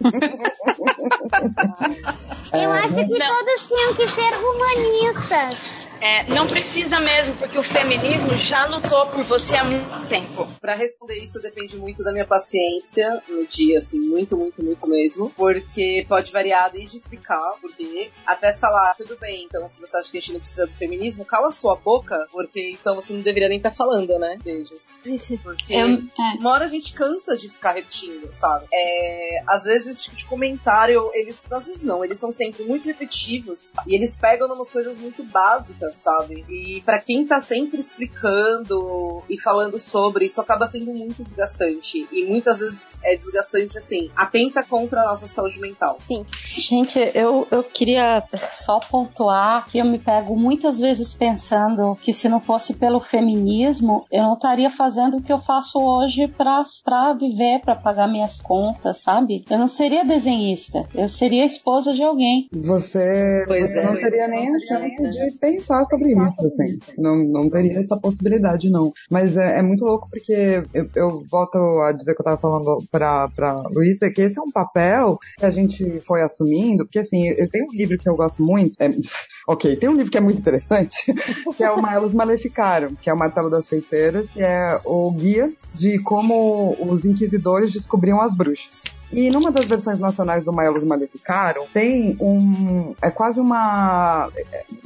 Eu 2.52 2.72
acho 2.72 2.94
que 2.94 3.18
todos 3.18 3.68
tinham 3.68 3.94
que 3.94 4.08
ser 4.08 4.32
humanistas. 4.36 5.59
É, 6.00 6.24
não 6.24 6.46
precisa 6.46 6.98
mesmo, 7.00 7.36
porque 7.36 7.58
o 7.58 7.62
feminismo 7.62 8.36
já 8.36 8.66
lutou 8.66 9.06
por 9.06 9.22
você 9.22 9.56
há 9.56 9.64
muito 9.64 10.08
tempo. 10.08 10.48
Pra 10.60 10.74
responder 10.74 11.18
isso 11.18 11.40
depende 11.40 11.76
muito 11.76 12.02
da 12.02 12.12
minha 12.12 12.26
paciência 12.26 13.22
no 13.28 13.46
dia, 13.46 13.78
assim, 13.78 14.00
muito, 14.00 14.36
muito, 14.36 14.62
muito 14.64 14.88
mesmo. 14.88 15.30
Porque 15.36 16.04
pode 16.08 16.32
variar 16.32 16.70
desde 16.70 16.96
explicar 16.96 17.40
porque 17.60 18.10
até 18.26 18.52
falar, 18.52 18.94
tudo 18.96 19.16
bem, 19.18 19.44
então 19.44 19.68
se 19.68 19.80
você 19.80 19.96
acha 19.96 20.10
que 20.10 20.18
a 20.18 20.20
gente 20.20 20.32
não 20.32 20.40
precisa 20.40 20.66
do 20.66 20.72
feminismo, 20.72 21.24
cala 21.24 21.52
sua 21.52 21.76
boca, 21.76 22.26
porque 22.30 22.70
então 22.70 22.94
você 22.94 23.12
não 23.12 23.22
deveria 23.22 23.48
nem 23.48 23.58
estar 23.58 23.70
falando, 23.70 24.18
né? 24.18 24.38
Beijos. 24.42 24.98
Porque 25.42 25.74
Eu, 25.74 25.88
é. 25.88 26.38
uma 26.40 26.50
hora 26.50 26.64
a 26.64 26.68
gente 26.68 26.92
cansa 26.92 27.36
de 27.36 27.48
ficar 27.48 27.72
repetindo, 27.72 28.32
sabe? 28.32 28.66
É, 28.72 29.42
às 29.46 29.64
vezes 29.64 29.86
esse 29.88 30.02
tipo 30.04 30.16
de 30.16 30.26
comentário, 30.26 31.10
eles, 31.14 31.44
às 31.50 31.64
vezes 31.66 31.82
não, 31.82 32.04
eles 32.04 32.18
são 32.18 32.32
sempre 32.32 32.64
muito 32.64 32.86
repetitivos 32.86 33.72
e 33.86 33.94
eles 33.94 34.16
pegam 34.18 34.52
umas 34.52 34.70
coisas 34.70 34.96
muito 34.98 35.22
básicas, 35.24 35.89
sabe? 35.94 36.44
E 36.48 36.80
pra 36.84 36.98
quem 36.98 37.26
tá 37.26 37.40
sempre 37.40 37.80
explicando 37.80 39.22
e 39.28 39.38
falando 39.40 39.80
sobre, 39.80 40.26
isso 40.26 40.40
acaba 40.40 40.66
sendo 40.66 40.92
muito 40.92 41.22
desgastante. 41.22 42.06
E 42.12 42.24
muitas 42.26 42.58
vezes 42.58 42.82
é 43.02 43.16
desgastante 43.16 43.78
assim, 43.78 44.10
atenta 44.16 44.62
contra 44.62 45.00
a 45.02 45.06
nossa 45.06 45.26
saúde 45.28 45.60
mental. 45.60 45.98
Sim. 46.00 46.24
Gente, 46.32 46.98
eu, 47.14 47.46
eu 47.50 47.62
queria 47.62 48.22
só 48.54 48.78
pontuar 48.80 49.66
que 49.70 49.78
eu 49.78 49.84
me 49.84 49.98
pego 49.98 50.36
muitas 50.36 50.78
vezes 50.80 51.14
pensando 51.14 51.94
que 51.96 52.12
se 52.12 52.28
não 52.28 52.40
fosse 52.40 52.74
pelo 52.74 53.00
feminismo, 53.00 54.04
eu 54.10 54.22
não 54.22 54.34
estaria 54.34 54.70
fazendo 54.70 55.16
o 55.18 55.22
que 55.22 55.32
eu 55.32 55.40
faço 55.40 55.78
hoje 55.78 56.28
pra, 56.28 56.64
pra 56.84 57.12
viver, 57.14 57.60
pra 57.60 57.74
pagar 57.76 58.08
minhas 58.08 58.40
contas, 58.40 58.98
sabe? 59.02 59.44
Eu 59.50 59.58
não 59.58 59.68
seria 59.68 60.04
desenhista, 60.04 60.88
eu 60.94 61.08
seria 61.08 61.44
esposa 61.44 61.92
de 61.92 62.02
alguém. 62.02 62.48
Você, 62.52 63.44
Pois 63.46 63.70
você 63.70 63.80
é. 63.80 63.84
não 63.84 63.94
teria 63.96 64.28
nem 64.28 64.48
a 64.54 64.58
chance 64.60 65.02
de 65.02 65.38
pensar 65.38 65.79
sobre 65.84 66.12
isso, 66.12 66.46
assim. 66.46 66.78
Não, 66.98 67.16
não 67.16 67.50
teria 67.50 67.80
essa 67.80 67.98
possibilidade, 67.98 68.70
não. 68.70 68.92
Mas 69.10 69.36
é, 69.36 69.58
é 69.58 69.62
muito 69.62 69.84
louco 69.84 70.08
porque 70.10 70.62
eu, 70.72 70.88
eu 70.94 71.24
volto 71.30 71.58
a 71.80 71.92
dizer 71.92 72.14
que 72.14 72.20
eu 72.20 72.24
tava 72.24 72.40
falando 72.40 72.78
pra, 72.90 73.28
pra 73.28 73.62
Luísa, 73.74 74.10
que 74.10 74.22
esse 74.22 74.38
é 74.38 74.42
um 74.42 74.50
papel 74.50 75.18
que 75.38 75.44
a 75.44 75.50
gente 75.50 76.00
foi 76.00 76.22
assumindo, 76.22 76.84
porque 76.84 76.98
assim, 76.98 77.28
eu 77.28 77.48
tenho 77.48 77.66
um 77.66 77.76
livro 77.76 77.98
que 77.98 78.08
eu 78.08 78.16
gosto 78.16 78.42
muito, 78.42 78.74
é, 78.78 78.90
ok, 79.48 79.76
tem 79.76 79.88
um 79.88 79.94
livro 79.94 80.10
que 80.10 80.18
é 80.18 80.20
muito 80.20 80.38
interessante, 80.38 81.12
que 81.56 81.62
é 81.62 81.70
o 81.70 81.80
Maelos 81.80 82.14
Maleficaram, 82.14 82.94
que 82.94 83.10
é 83.10 83.12
o 83.12 83.18
Martelo 83.18 83.50
das 83.50 83.68
Feiticeiras, 83.68 84.28
que 84.30 84.42
é 84.42 84.80
o 84.84 85.10
guia 85.12 85.52
de 85.74 85.98
como 86.02 86.76
os 86.80 87.04
inquisidores 87.04 87.72
descobriam 87.72 88.20
as 88.20 88.34
bruxas. 88.34 88.80
E 89.12 89.28
numa 89.30 89.50
das 89.50 89.64
versões 89.64 89.98
nacionais 89.98 90.44
do 90.44 90.52
Maelos 90.52 90.84
Maleficaram, 90.84 91.66
tem 91.72 92.16
um. 92.20 92.94
É 93.02 93.10
quase 93.10 93.40
uma. 93.40 94.30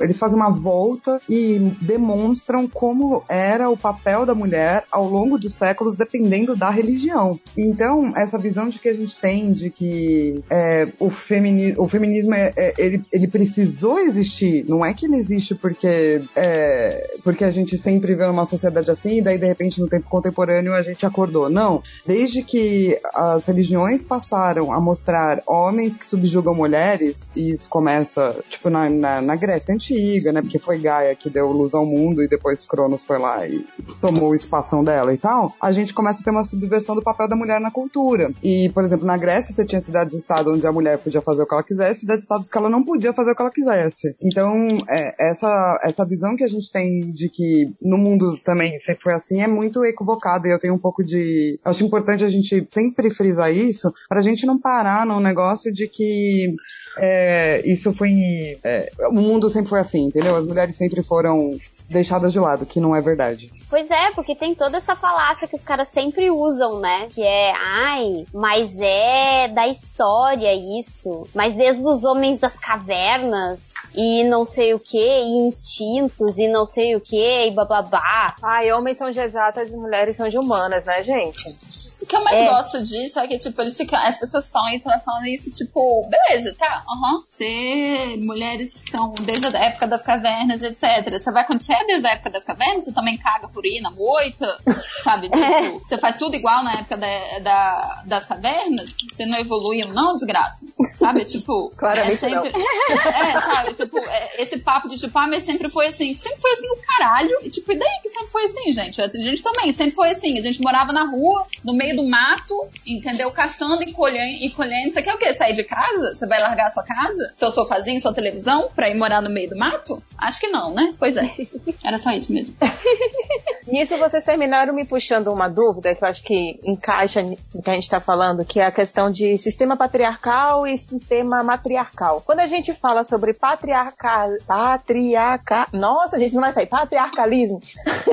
Eles 0.00 0.18
fazem 0.18 0.36
uma 0.36 0.50
volta 0.50 0.83
e 1.28 1.58
demonstram 1.80 2.68
como 2.68 3.22
era 3.28 3.68
o 3.70 3.76
papel 3.76 4.26
da 4.26 4.34
mulher 4.34 4.84
ao 4.90 5.08
longo 5.08 5.38
dos 5.38 5.54
séculos, 5.54 5.96
dependendo 5.96 6.56
da 6.56 6.70
religião. 6.70 7.38
Então, 7.56 8.12
essa 8.16 8.38
visão 8.38 8.68
de 8.68 8.78
que 8.78 8.88
a 8.88 8.94
gente 8.94 9.18
tem 9.18 9.52
de 9.52 9.70
que 9.70 10.42
é, 10.50 10.88
o, 10.98 11.10
femini 11.10 11.74
o 11.76 11.88
feminismo 11.88 12.34
é, 12.34 12.52
é- 12.56 12.74
ele, 12.78 13.04
ele 13.12 13.26
precisou 13.26 13.98
existir, 13.98 14.64
não 14.68 14.84
é 14.84 14.92
que 14.92 15.06
ele 15.06 15.16
existe 15.16 15.54
porque, 15.54 16.22
é, 16.34 17.16
porque 17.22 17.44
a 17.44 17.50
gente 17.50 17.76
sempre 17.78 18.14
vê 18.14 18.24
uma 18.24 18.44
sociedade 18.44 18.90
assim, 18.90 19.18
e 19.18 19.22
daí 19.22 19.38
de 19.38 19.46
repente 19.46 19.80
no 19.80 19.88
tempo 19.88 20.08
contemporâneo 20.08 20.74
a 20.74 20.82
gente 20.82 21.04
acordou. 21.06 21.48
Não. 21.48 21.82
Desde 22.06 22.42
que 22.42 22.98
as 23.14 23.46
religiões 23.46 24.04
passaram 24.04 24.72
a 24.72 24.80
mostrar 24.80 25.42
homens 25.46 25.96
que 25.96 26.06
subjugam 26.06 26.54
mulheres, 26.54 27.30
e 27.36 27.50
isso 27.50 27.68
começa, 27.68 28.36
tipo, 28.48 28.70
na, 28.70 28.88
na, 28.88 29.20
na 29.20 29.36
Grécia 29.36 29.74
Antiga, 29.74 30.32
né? 30.32 30.40
Porque 30.40 30.58
foi 30.58 30.73
Gaia 30.76 31.14
que 31.14 31.30
deu 31.30 31.50
luz 31.50 31.74
ao 31.74 31.86
mundo 31.86 32.22
e 32.22 32.28
depois 32.28 32.66
Cronos 32.66 33.02
foi 33.02 33.18
lá 33.18 33.46
e 33.46 33.64
tomou 34.00 34.30
o 34.30 34.34
espação 34.34 34.82
dela 34.84 35.12
e 35.12 35.18
tal. 35.18 35.52
A 35.60 35.72
gente 35.72 35.94
começa 35.94 36.20
a 36.20 36.24
ter 36.24 36.30
uma 36.30 36.44
subversão 36.44 36.94
do 36.94 37.02
papel 37.02 37.28
da 37.28 37.36
mulher 37.36 37.60
na 37.60 37.70
cultura. 37.70 38.32
E, 38.42 38.68
por 38.70 38.84
exemplo, 38.84 39.06
na 39.06 39.16
Grécia 39.16 39.52
você 39.52 39.64
tinha 39.64 39.80
cidades-estado 39.80 40.52
onde 40.52 40.66
a 40.66 40.72
mulher 40.72 40.98
podia 40.98 41.20
fazer 41.20 41.42
o 41.42 41.46
que 41.46 41.54
ela 41.54 41.62
quisesse, 41.62 42.00
cidades-estado 42.00 42.48
que 42.48 42.58
ela 42.58 42.70
não 42.70 42.84
podia 42.84 43.12
fazer 43.12 43.32
o 43.32 43.36
que 43.36 43.42
ela 43.42 43.50
quisesse. 43.50 44.14
Então, 44.22 44.68
é, 44.88 45.14
essa, 45.18 45.78
essa 45.82 46.04
visão 46.04 46.36
que 46.36 46.44
a 46.44 46.48
gente 46.48 46.70
tem 46.70 47.00
de 47.00 47.28
que 47.28 47.72
no 47.82 47.98
mundo 47.98 48.38
também 48.38 48.78
sempre 48.80 49.02
foi 49.02 49.14
assim 49.14 49.42
é 49.42 49.46
muito 49.46 49.84
equivocada 49.84 50.46
e 50.48 50.50
eu 50.50 50.58
tenho 50.58 50.74
um 50.74 50.78
pouco 50.78 51.02
de. 51.02 51.58
Acho 51.64 51.84
importante 51.84 52.24
a 52.24 52.28
gente 52.28 52.66
sempre 52.70 53.10
frisar 53.10 53.52
isso 53.52 53.92
pra 54.08 54.20
gente 54.20 54.46
não 54.46 54.58
parar 54.58 55.06
num 55.06 55.20
negócio 55.20 55.72
de 55.72 55.88
que 55.88 56.54
é, 56.96 57.62
isso 57.64 57.92
foi. 57.92 58.58
é, 58.62 58.90
o 59.08 59.12
mundo 59.12 59.50
sempre 59.50 59.70
foi 59.70 59.80
assim, 59.80 60.04
entendeu? 60.06 60.36
As 60.36 60.44
mulheres 60.44 60.76
sempre 60.76 61.02
foram 61.02 61.50
deixadas 61.88 62.32
de 62.32 62.38
lado, 62.38 62.66
que 62.66 62.80
não 62.80 62.94
é 62.94 63.00
verdade. 63.00 63.50
Pois 63.68 63.90
é, 63.90 64.10
porque 64.12 64.34
tem 64.34 64.54
toda 64.54 64.76
essa 64.76 64.94
falácia 64.94 65.48
que 65.48 65.56
os 65.56 65.64
caras 65.64 65.88
sempre 65.88 66.30
usam, 66.30 66.80
né? 66.80 67.08
Que 67.10 67.22
é, 67.22 67.52
ai, 67.52 68.26
mas 68.32 68.78
é 68.80 69.48
da 69.48 69.66
história 69.68 70.54
isso. 70.80 71.26
Mas 71.34 71.54
desde 71.54 71.82
os 71.82 72.04
homens 72.04 72.38
das 72.38 72.58
cavernas 72.58 73.74
e 73.94 74.24
não 74.24 74.44
sei 74.44 74.74
o 74.74 74.80
que, 74.80 74.98
e 74.98 75.46
instintos 75.46 76.36
e 76.36 76.48
não 76.48 76.66
sei 76.66 76.96
o 76.96 77.00
que, 77.00 77.46
e 77.46 77.50
bababá. 77.52 78.34
Ai, 78.42 78.72
homens 78.72 78.98
são 78.98 79.10
de 79.10 79.20
exatas 79.20 79.68
e 79.68 79.76
mulheres 79.76 80.16
são 80.16 80.28
de 80.28 80.36
humanas, 80.36 80.84
né, 80.84 81.02
gente? 81.02 81.83
O 82.04 82.06
que 82.06 82.16
eu 82.16 82.22
mais 82.22 82.36
É. 82.38 82.46
gosto 82.48 82.82
disso 82.82 83.18
é 83.18 83.26
que, 83.26 83.38
tipo, 83.38 83.60
eles 83.62 83.74
ficam, 83.76 83.98
as 83.98 84.18
pessoas 84.18 84.48
falam 84.48 84.68
isso, 84.74 84.86
elas 84.88 85.02
falam 85.02 85.24
isso, 85.26 85.50
tipo, 85.52 86.06
beleza, 86.08 86.54
tá, 86.58 86.84
aham, 86.88 87.18
você, 87.26 88.16
mulheres 88.18 88.74
são 88.90 89.14
desde 89.22 89.46
a 89.56 89.60
época 89.60 89.86
das 89.86 90.02
cavernas, 90.02 90.60
etc. 90.62 91.10
Você 91.18 91.30
vai, 91.32 91.44
quando 91.46 91.62
você 91.62 91.72
é 91.72 91.84
desde 91.86 92.06
a 92.06 92.10
época 92.12 92.30
das 92.30 92.44
cavernas, 92.44 92.84
você 92.84 92.92
também 92.92 93.16
caga 93.16 93.48
por 93.48 93.64
ir 93.64 93.80
na 93.80 93.90
moita, 93.90 94.58
sabe? 95.02 95.30
Tipo, 95.34 95.78
você 95.80 95.96
faz 95.98 96.16
tudo 96.16 96.36
igual 96.36 96.62
na 96.62 96.72
época 96.72 96.96
da, 96.96 97.38
da- 97.40 98.02
das 98.06 98.24
cavernas, 98.26 98.94
você 99.12 99.24
não 99.26 99.38
evoluiu, 99.38 99.88
não, 99.88 100.14
desgraça, 100.14 100.66
sabe? 100.98 101.24
Tipo, 101.34 101.70
Claramente 101.76 102.12
é 102.12 102.16
sempre, 102.16 102.52
É, 103.14 103.40
sabe? 103.40 103.74
Tipo, 103.74 103.98
é, 103.98 104.42
esse 104.42 104.58
papo 104.58 104.88
de 104.88 104.98
tipo, 104.98 105.18
ah, 105.18 105.26
mas 105.26 105.42
sempre 105.44 105.68
foi 105.70 105.86
assim. 105.86 106.16
Sempre 106.18 106.40
foi 106.40 106.52
assim 106.52 106.68
o 106.70 106.76
caralho. 106.86 107.38
E 107.42 107.50
tipo, 107.50 107.72
e 107.72 107.78
daí 107.78 108.00
que 108.02 108.08
sempre 108.10 108.28
foi 108.28 108.44
assim, 108.44 108.72
gente? 108.72 109.00
A 109.00 109.08
gente 109.08 109.42
também 109.42 109.72
sempre 109.72 109.94
foi 109.94 110.10
assim. 110.10 110.38
A 110.38 110.42
gente 110.42 110.60
morava 110.60 110.92
na 110.92 111.04
rua, 111.04 111.46
no 111.64 111.72
meio 111.72 111.93
do 111.94 112.08
mato, 112.08 112.68
entendeu? 112.86 113.30
Caçando 113.30 113.82
e 113.82 113.92
colhendo. 113.92 114.44
E 114.44 114.50
colhendo. 114.50 114.92
Você 114.92 115.02
quer 115.02 115.14
o 115.14 115.18
quê? 115.18 115.32
Sair 115.32 115.54
de 115.54 115.64
casa? 115.64 116.14
Você 116.14 116.26
vai 116.26 116.40
largar 116.40 116.66
a 116.66 116.70
sua 116.70 116.84
casa? 116.84 117.34
Seu 117.36 117.50
sofazinho, 117.50 118.00
sua 118.00 118.14
televisão? 118.14 118.68
Pra 118.74 118.88
ir 118.88 118.96
morar 118.96 119.20
no 119.20 119.30
meio 119.32 119.50
do 119.50 119.56
mato? 119.56 120.02
Acho 120.18 120.40
que 120.40 120.48
não, 120.48 120.72
né? 120.72 120.94
Pois 120.98 121.16
é. 121.16 121.24
Era 121.84 121.98
só 121.98 122.12
isso 122.12 122.32
mesmo. 122.32 122.54
Nisso 123.66 123.96
vocês 123.96 124.24
terminaram 124.24 124.74
me 124.74 124.84
puxando 124.84 125.28
uma 125.28 125.48
dúvida 125.48 125.94
que 125.94 126.04
eu 126.04 126.08
acho 126.08 126.22
que 126.22 126.54
encaixa 126.64 127.22
no 127.22 127.62
que 127.62 127.70
a 127.70 127.74
gente 127.74 127.84
está 127.84 128.00
falando, 128.00 128.44
que 128.44 128.60
é 128.60 128.66
a 128.66 128.70
questão 128.70 129.10
de 129.10 129.38
sistema 129.38 129.76
patriarcal 129.76 130.66
e 130.66 130.76
sistema 130.76 131.42
matriarcal. 131.42 132.22
Quando 132.24 132.40
a 132.40 132.46
gente 132.46 132.74
fala 132.74 133.04
sobre 133.04 133.32
patriarcal, 133.32 134.30
patriarca, 134.46 135.66
nossa, 135.72 136.16
a 136.16 136.18
gente 136.18 136.34
não 136.34 136.42
vai 136.42 136.52
sair, 136.52 136.66
patriarcalismo. 136.66 137.60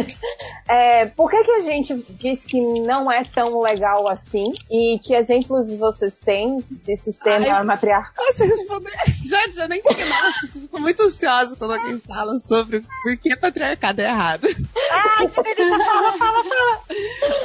é, 0.68 1.06
por 1.06 1.30
que 1.30 1.44
que 1.44 1.52
a 1.52 1.62
gente 1.62 1.94
diz 2.12 2.46
que 2.46 2.60
não 2.62 3.12
é 3.12 3.24
tão 3.24 3.60
legal 3.60 3.71
assim 4.12 4.44
e 4.70 5.00
que 5.00 5.14
exemplos 5.14 5.74
vocês 5.78 6.16
têm 6.24 6.60
de 6.70 6.98
sistema 6.98 7.46
Ai. 7.46 7.64
matriarcal? 7.64 8.26
Você 8.32 8.46
respondeu. 8.46 8.92
Já, 9.32 9.48
já 9.56 9.68
nem 9.68 9.82
fiquei 9.82 10.06
você 10.06 10.60
ficou 10.60 10.82
muito 10.82 11.04
ansiosa 11.04 11.56
quando 11.56 11.74
alguém 11.74 11.98
fala 12.00 12.38
sobre 12.38 12.82
por 12.82 13.16
que 13.16 13.34
patriarcado 13.38 14.02
é 14.02 14.06
errado. 14.06 14.46
Ai, 14.92 15.28
que 15.30 15.42
delícia, 15.42 15.78
fala, 15.78 16.12
fala, 16.18 16.44
fala. 16.44 16.82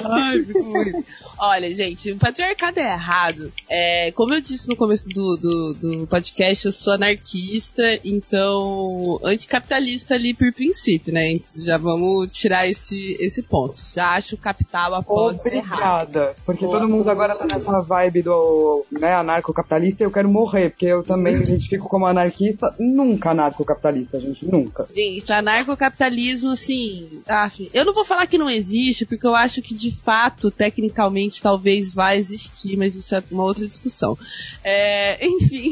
Ai, 0.05 0.43
fico 0.43 0.65
muito. 0.65 1.05
Olha, 1.39 1.73
gente, 1.75 2.13
o 2.13 2.19
patriarcado 2.19 2.81
é 2.81 2.93
errado. 2.93 3.53
É, 3.69 4.13
como 4.17 4.35
eu 4.35 4.41
disse 4.41 4.69
no 4.69 4.75
começo 4.75 5.09
do, 5.09 5.37
do, 5.37 5.71
do 5.75 6.07
podcast, 6.07 6.67
eu 6.67 6.73
sou 6.73 6.95
anarquista, 6.95 7.83
então 8.05 9.21
anticapitalista 9.23 10.15
ali 10.15 10.33
por 10.35 10.53
princípio, 10.53 11.13
né? 11.13 11.33
Então, 11.33 11.65
Já 11.65 11.77
vamos 11.77 12.33
tirar 12.33 12.67
esse, 12.67 13.17
esse 13.21 13.43
ponto. 13.43 13.81
Já 13.95 14.15
acho 14.15 14.35
o 14.35 14.39
capital 14.39 14.95
após 14.95 15.45
errado. 15.47 16.16
Obrigada. 16.17 16.35
Porque 16.45 16.67
todo 16.67 16.89
mundo 16.89 17.09
agora 17.09 17.35
tá 17.35 17.47
nessa 17.47 17.81
vibe 17.81 18.23
do 18.23 18.85
né, 18.91 19.15
anarcocapitalista 19.15 20.03
e 20.03 20.07
eu 20.07 20.11
quero 20.11 20.29
morrer, 20.29 20.71
porque 20.71 20.87
eu 20.87 21.03
também 21.03 21.37
me 21.37 21.45
identifico 21.45 21.89
como 21.89 22.07
anarquista. 22.07 22.75
Nunca 22.79 23.31
anarcocapitalista, 23.31 24.21
gente, 24.21 24.45
nunca. 24.47 24.87
Gente, 24.95 25.33
anarcocapitalismo, 25.33 26.51
assim, 26.51 27.09
af, 27.29 27.69
eu 27.73 27.85
não 27.85 27.93
vou 27.95 28.05
falar 28.05 28.27
que 28.27 28.39
não 28.39 28.49
existe, 28.51 29.05
porque 29.05 29.27
eu 29.27 29.35
acho 29.35 29.61
que 29.63 29.75
de 29.75 29.91
fato, 29.91 30.51
tecnicamente, 30.51 31.43
talvez 31.43 31.93
vá 31.95 32.15
existir, 32.17 32.77
mas 32.77 32.95
isso 32.95 33.15
é 33.15 33.23
uma 33.31 33.45
outra 33.45 33.67
discussão. 33.67 34.17
É, 34.65 35.19
enfim, 35.27 35.71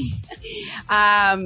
a- 0.89 1.37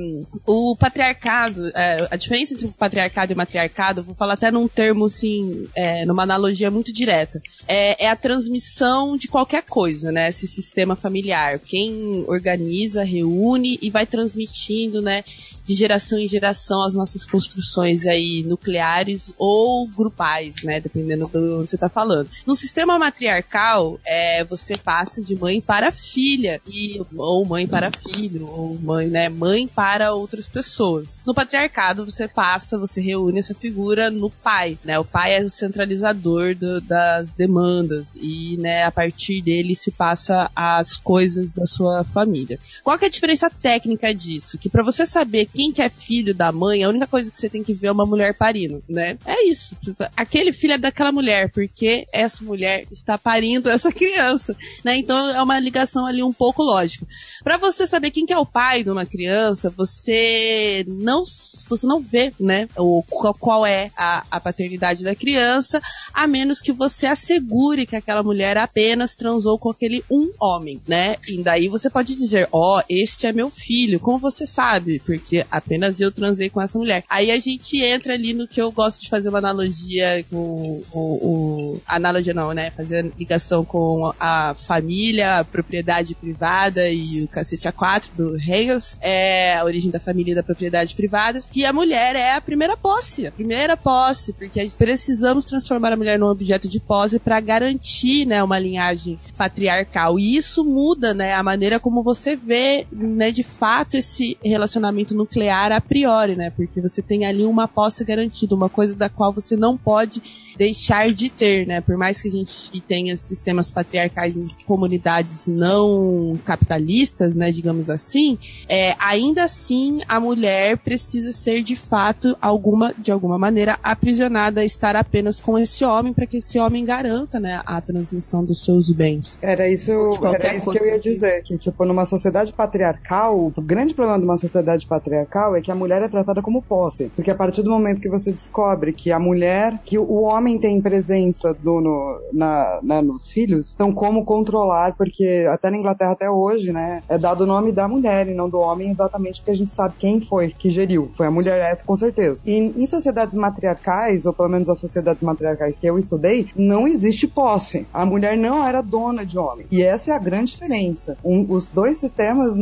o 0.46 0.76
patriarcado, 0.76 1.68
é, 1.74 2.08
a 2.11 2.16
diferença 2.16 2.54
entre 2.54 2.66
o 2.66 2.72
patriarcado 2.72 3.32
e 3.32 3.34
o 3.34 3.37
matriarcado, 3.37 4.02
vou 4.02 4.14
falar 4.14 4.34
até 4.34 4.50
num 4.50 4.66
termo, 4.68 5.06
assim, 5.06 5.66
é, 5.74 6.04
numa 6.04 6.22
analogia 6.22 6.70
muito 6.70 6.92
direta, 6.92 7.40
é, 7.66 8.04
é 8.04 8.08
a 8.08 8.16
transmissão 8.16 8.88
de 9.16 9.29
qualquer 9.29 9.64
coisa, 9.64 10.11
né? 10.12 10.29
Esse 10.29 10.46
sistema 10.46 10.96
familiar. 10.96 11.59
Quem 11.59 12.24
organiza, 12.27 13.03
reúne 13.03 13.79
e 13.83 13.90
vai 13.90 14.07
transmitindo, 14.07 15.01
né? 15.03 15.24
De 15.68 15.74
geração 15.74 16.18
em 16.18 16.26
geração 16.26 16.83
as 16.83 16.94
nossas 16.94 17.26
construções 17.26 18.07
aí 18.07 18.42
nucleares 18.42 19.35
ou 19.37 19.87
grupais, 19.87 20.62
né, 20.64 20.81
dependendo 20.81 21.28
do 21.28 21.59
onde 21.61 21.68
você 21.70 21.76
está 21.76 21.90
falando. 21.90 22.31
No 22.46 22.57
sistema 22.57 22.98
matriarcal, 22.98 24.00
é, 24.07 24.42
você 24.44 24.74
passa 24.78 25.22
de 25.22 25.37
mãe 25.37 25.61
para 25.61 25.92
filha 25.92 26.59
e 26.66 27.02
ou 27.14 27.44
mãe 27.44 27.66
para 27.66 27.90
filho 27.90 28.46
ou 28.48 28.78
mãe, 28.81 29.09
né, 29.09 29.28
mãe 29.28 29.68
para 29.68 30.14
outras 30.14 30.46
pessoas. 30.48 31.20
No 31.26 31.35
patriarcado, 31.35 32.04
você 32.07 32.26
passa, 32.26 32.78
você 32.78 33.02
reúne 33.02 33.38
essa 33.40 33.54
figura 33.54 34.11
no 34.11 34.31
pai, 34.31 34.78
né? 34.83 34.98
O 34.98 35.04
pai 35.04 35.37
é 35.37 35.42
o 35.42 35.50
centralizador 35.50 36.54
do- 36.54 36.81
das 36.81 37.33
demandas 37.33 38.14
e, 38.16 38.57
né, 38.59 38.85
a 38.85 38.90
partir 38.90 39.42
dele 39.42 39.74
se 39.74 39.90
passa 39.90 40.50
as 40.57 40.96
coisas 40.96 41.52
da 41.52 41.66
sua 41.66 42.04
família. 42.04 42.59
Qual 42.83 42.98
que 42.98 43.04
é 43.04 43.09
a 43.09 43.11
diferença 43.11 43.50
técnica 43.50 44.14
disso? 44.14 44.57
Que 44.57 44.70
para 44.70 44.83
você 44.83 45.04
saber 45.04 45.46
quem 45.59 45.73
que 45.73 45.83
é 45.83 45.88
filho 45.88 46.33
da 46.33 46.53
mãe, 46.53 46.85
a 46.85 46.88
única 46.88 47.09
coisa 47.09 47.33
que 47.33 47.37
você 47.37 47.51
tem 47.51 47.64
que 47.64 47.75
ver 47.75 47.88
é 47.88 47.92
uma 47.92 48.07
mulher 48.07 48.33
parindo, 48.33 48.81
né? 48.88 49.18
É 49.27 49.44
isso. 49.44 49.77
Aquele 50.16 50.53
filho 50.53 50.75
é 50.75 50.79
daquela 50.79 51.11
mulher, 51.11 51.51
porque 51.51 52.05
essa 52.12 52.44
mulher 52.44 52.87
está 52.92 53.18
parindo 53.18 53.68
essa 53.68 53.90
criança, 53.90 54.57
né? 54.85 54.97
Então 54.97 55.31
é 55.31 55.42
uma 55.42 55.59
ligação 55.59 56.07
ali 56.07 56.23
um 56.23 56.33
pouco 56.33 56.62
lógica. 56.62 57.05
Para 57.42 57.57
você 57.57 57.88
saber 57.88 58.12
quem 58.12 58.25
que 58.25 58.33
é 58.33 58.38
o 58.38 58.47
pai 58.47 58.85
de 58.85 58.90
uma 58.90 59.05
criança, 59.05 59.68
você 59.68 60.85
não 60.87 61.25
você 61.68 61.87
não 61.87 62.01
vê, 62.01 62.33
né, 62.40 62.68
o, 62.77 63.03
qual, 63.38 63.66
é 63.66 63.90
a, 63.97 64.25
a 64.31 64.40
paternidade 64.40 65.05
da 65.05 65.14
criança, 65.14 65.81
a 66.14 66.27
menos 66.27 66.61
que 66.61 66.73
você 66.73 67.07
assegure 67.07 67.87
que 67.87 67.97
aquela 67.97 68.23
mulher 68.23 68.57
apenas 68.57 69.14
transou 69.14 69.59
com 69.59 69.71
aquele 69.71 70.03
um 70.11 70.31
homem, 70.40 70.81
né? 70.88 71.16
E 71.29 71.42
daí 71.42 71.68
você 71.68 71.90
pode 71.90 72.14
dizer, 72.14 72.49
ó, 72.53 72.83
este 72.88 73.27
é 73.27 73.33
meu 73.33 73.51
filho. 73.51 74.01
Como 74.01 74.18
você 74.18 74.47
sabe? 74.47 75.01
Porque 75.01 75.44
apenas 75.50 76.00
eu 76.00 76.11
transei 76.11 76.48
com 76.50 76.61
essa 76.61 76.78
mulher. 76.78 77.04
Aí 77.08 77.30
a 77.30 77.38
gente 77.38 77.80
entra 77.82 78.14
ali 78.14 78.32
no 78.32 78.46
que 78.46 78.61
eu 78.61 78.70
gosto 78.70 79.02
de 79.02 79.08
fazer 79.08 79.28
uma 79.28 79.38
analogia 79.38 80.24
com 80.30 80.82
o. 80.92 81.80
analogia 81.87 82.34
não, 82.34 82.52
né? 82.52 82.70
Fazer 82.70 83.11
ligação 83.18 83.64
com 83.64 84.12
a 84.18 84.54
família, 84.54 85.40
a 85.40 85.44
propriedade 85.44 86.14
privada 86.14 86.88
e 86.88 87.22
o 87.22 87.28
cacete 87.28 87.68
A4 87.68 88.16
do 88.16 88.37
Hegel. 88.37 88.78
É 89.00 89.56
a 89.56 89.64
origem 89.64 89.90
da 89.90 90.00
família 90.00 90.32
e 90.32 90.34
da 90.34 90.42
propriedade 90.42 90.94
privada. 90.94 91.40
Que 91.50 91.64
a 91.64 91.72
mulher 91.72 92.16
é 92.16 92.34
a 92.34 92.40
primeira 92.40 92.76
posse. 92.76 93.26
A 93.26 93.32
primeira 93.32 93.76
posse. 93.76 94.32
Porque 94.32 94.61
a 94.61 94.64
gente 94.64 94.76
precisamos 94.76 95.44
transformar 95.44 95.92
a 95.92 95.96
mulher 95.96 96.18
num 96.18 96.26
objeto 96.26 96.68
de 96.68 96.80
posse 96.80 97.18
para 97.18 97.40
garantir, 97.40 98.26
né, 98.26 98.42
uma 98.42 98.58
linhagem 98.58 99.18
patriarcal. 99.37 100.18
E 100.18 100.37
isso 100.37 100.64
muda, 100.64 101.14
né, 101.14 101.34
a 101.34 101.42
maneira 101.42 101.80
como 101.80 102.02
você 102.02 102.37
vê, 102.37 102.87
né, 102.92 103.30
de 103.30 103.42
fato 103.42 103.96
esse 103.96 104.37
relacionamento 104.42 105.14
nuclear 105.29 105.73
a 105.73 105.81
priori, 105.81 106.35
né? 106.35 106.51
Porque 106.57 106.81
você 106.81 107.03
tem 107.03 107.27
ali 107.27 107.45
uma 107.45 107.69
posse 107.69 108.03
garantida, 108.05 108.55
uma 108.55 108.69
coisa 108.69 108.97
da 108.97 109.09
qual 109.09 109.33
você 109.33 109.55
não 109.55 109.77
pode 109.77 110.23
deixar 110.57 111.12
de 111.12 111.29
ter, 111.29 111.67
né? 111.67 111.81
Por 111.81 111.97
mais 111.97 112.21
que 112.21 112.29
a 112.29 112.31
gente 112.31 112.81
tenha 112.81 113.14
sistemas 113.17 113.71
patriarcais 113.71 114.37
em 114.37 114.47
comunidades 114.67 115.47
não 115.47 116.33
capitalistas, 116.45 117.37
né, 117.37 117.51
digamos 117.51 117.91
assim, 117.91 118.38
é, 118.69 118.95
ainda 118.99 119.45
assim 119.45 120.01
a 120.09 120.19
mulher 120.19 120.79
precisa 120.79 121.33
ser 121.33 121.62
de 121.62 121.77
fato 121.77 122.37
alguma, 122.41 122.95
de 122.97 123.12
alguma 123.12 123.38
maneira 123.38 123.79
aprisionada 123.83 124.61
a 124.61 124.64
estar 124.64 124.97
apenas 124.97 125.41
com 125.41 125.59
esse 125.59 125.85
homem 125.85 126.12
para 126.12 126.27
que 126.27 126.38
esse 126.38 126.59
homem 126.59 126.85
garanta, 126.85 127.38
né, 127.38 127.61
a 127.67 127.81
transmissão 127.81 128.45
dos 128.45 128.64
seus 128.64 128.91
bens. 128.91 129.38
Era 129.43 129.69
isso, 129.69 129.93
era 130.35 130.57
isso 130.57 130.71
que 130.71 130.79
eu 130.79 130.87
ia 130.87 130.99
dizer, 130.99 131.43
que 131.43 131.59
tipo, 131.59 131.85
numa 131.85 132.07
sociedade 132.07 132.53
patriarcal, 132.53 133.53
o 133.57 133.61
grande 133.61 133.95
problema 133.95 134.19
de 134.19 134.25
uma 134.25 134.38
sociedade 134.38 134.87
patriarcal 134.87 135.17
é 135.57 135.61
que 135.61 135.70
a 135.70 135.74
mulher 135.74 136.02
é 136.02 136.09
tratada 136.09 136.42
como 136.42 136.62
posse. 136.62 137.11
Porque 137.16 137.31
a 137.31 137.35
partir 137.35 137.62
do 137.62 137.70
momento 137.70 138.00
que 138.00 138.09
você 138.09 138.33
descobre 138.33 138.92
que 138.92 139.11
a 139.11 139.18
mulher, 139.18 139.78
que 139.85 139.98
o 139.98 140.22
homem 140.22 140.59
tem 140.59 140.81
presença 140.81 141.54
do, 141.54 141.81
no, 141.81 142.18
na, 142.33 142.81
na- 142.83 143.02
nos 143.02 143.28
filhos, 143.28 143.72
então 143.74 143.92
como 143.92 144.24
controlar, 144.24 144.94
porque 144.96 145.46
até 145.50 145.70
na 145.70 145.76
Inglaterra 145.78 146.12
até 146.12 146.31
hoje, 146.31 146.72
né, 146.72 147.00
é 147.09 147.18
dado 147.18 147.42
o 147.42 147.46
nome 147.46 147.72
da 147.72 147.88
mulher 147.88 148.28
e 148.28 148.35
não 148.35 148.48
do 148.48 148.59
homem 148.59 148.90
exatamente 148.90 149.40
porque 149.40 149.50
a 149.52 149.54
gente 149.57 149.70
sabe 149.70 149.94
quem 149.98 150.20
foi 150.20 150.50
que 150.59 150.70
geriu. 150.70 151.11
Foi 151.16 151.26
a 151.26 151.31
mulher 151.31 151.59
essa, 151.61 151.85
com 151.85 151.96
certeza. 151.96 152.40
E 152.44 152.57
em 152.57 152.87
sociedades 152.87 153.35
matriarcais, 153.35 154.26
ou 154.26 154.33
pelo 154.35 154.48
menos 154.48 154.68
as 154.68 154.78
sociedades 154.78 155.22
matriarcais 155.22 155.78
que 155.78 155.87
eu 155.88 155.98
estudei, 155.98 156.46
não 156.57 156.87
existe 156.87 157.26
posse. 157.26 157.87
A 157.92 158.04
mulher 158.04 158.37
não 158.37 158.66
era 158.66 158.81
dona 158.83 159.24
de 159.24 159.38
homem. 159.38 159.66
E 159.70 159.83
essa 159.83 160.11
é 160.11 160.14
a 160.14 160.18
grande 160.18 160.52
diferença. 160.52 161.16
Um- 161.24 161.46
os 161.48 161.70
dois 161.72 161.98
sistemas, 161.98 162.54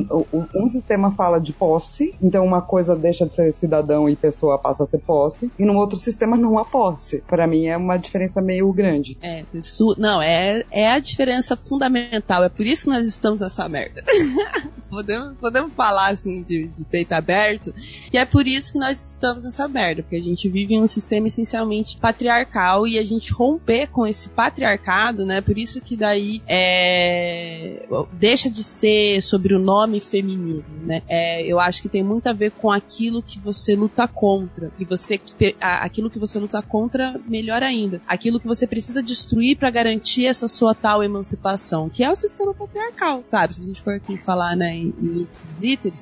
um 0.54 0.68
sistema 0.68 1.10
fala 1.12 1.38
de 1.40 1.52
posse, 1.52 2.12
então 2.22 2.45
uma 2.46 2.62
coisa 2.62 2.96
deixa 2.96 3.26
de 3.26 3.34
ser 3.34 3.52
cidadão 3.52 4.08
e 4.08 4.16
pessoa 4.16 4.58
passa 4.58 4.84
a 4.84 4.86
ser 4.86 4.98
posse, 4.98 5.50
e 5.58 5.64
no 5.64 5.76
outro 5.76 5.98
sistema 5.98 6.36
não 6.36 6.58
há 6.58 6.64
posse. 6.64 7.22
Para 7.26 7.46
mim 7.46 7.66
é 7.66 7.76
uma 7.76 7.96
diferença 7.96 8.40
meio 8.40 8.72
grande. 8.72 9.18
É, 9.22 9.44
isso, 9.52 9.94
não, 9.98 10.20
é, 10.22 10.64
é 10.70 10.90
a 10.90 10.98
diferença 10.98 11.56
fundamental. 11.56 12.44
É 12.44 12.48
por 12.48 12.66
isso 12.66 12.84
que 12.84 12.90
nós 12.90 13.06
estamos 13.06 13.40
nessa 13.40 13.68
merda. 13.68 14.04
podemos, 14.88 15.36
podemos 15.36 15.72
falar 15.72 16.10
assim 16.10 16.42
de, 16.42 16.68
de 16.68 16.84
peito 16.84 17.12
aberto, 17.12 17.74
que 18.10 18.16
é 18.16 18.24
por 18.24 18.46
isso 18.46 18.72
que 18.72 18.78
nós 18.78 19.10
estamos 19.10 19.44
nessa 19.44 19.68
merda, 19.68 20.02
porque 20.02 20.16
a 20.16 20.22
gente 20.22 20.48
vive 20.48 20.74
em 20.74 20.80
um 20.80 20.86
sistema 20.86 21.26
essencialmente 21.26 21.98
patriarcal 21.98 22.86
e 22.86 22.98
a 22.98 23.04
gente 23.04 23.32
romper 23.32 23.88
com 23.88 24.06
esse 24.06 24.28
patriarcado, 24.28 25.24
né? 25.26 25.40
Por 25.40 25.58
isso 25.58 25.80
que 25.80 25.96
daí 25.96 26.42
é, 26.46 27.86
deixa 28.12 28.48
de 28.48 28.62
ser 28.62 29.20
sobre 29.20 29.54
o 29.54 29.58
nome 29.58 30.00
feminismo, 30.00 30.74
né? 30.82 31.02
É, 31.08 31.42
eu 31.42 31.60
acho 31.60 31.82
que 31.82 31.88
tem 31.88 32.02
muito 32.02 32.28
a 32.28 32.32
ver 32.36 32.52
com 32.52 32.70
aquilo 32.70 33.22
que 33.22 33.38
você 33.38 33.74
luta 33.74 34.06
contra 34.06 34.70
e 34.78 34.84
você 34.84 35.20
aquilo 35.60 36.10
que 36.10 36.18
você 36.18 36.38
luta 36.38 36.60
contra 36.62 37.18
melhor 37.26 37.62
ainda, 37.62 38.00
aquilo 38.06 38.38
que 38.38 38.46
você 38.46 38.66
precisa 38.66 39.02
destruir 39.02 39.56
para 39.56 39.70
garantir 39.70 40.26
essa 40.26 40.46
sua 40.46 40.74
tal 40.74 41.02
emancipação, 41.02 41.88
que 41.88 42.04
é 42.04 42.10
o 42.10 42.14
sistema 42.14 42.54
patriarcal, 42.54 43.22
sabe? 43.24 43.54
Se 43.54 43.62
a 43.62 43.66
gente 43.66 43.82
for 43.82 43.94
aqui 43.94 44.16
falar, 44.16 44.56
né, 44.56 44.74
em, 44.74 44.94
em 45.02 45.26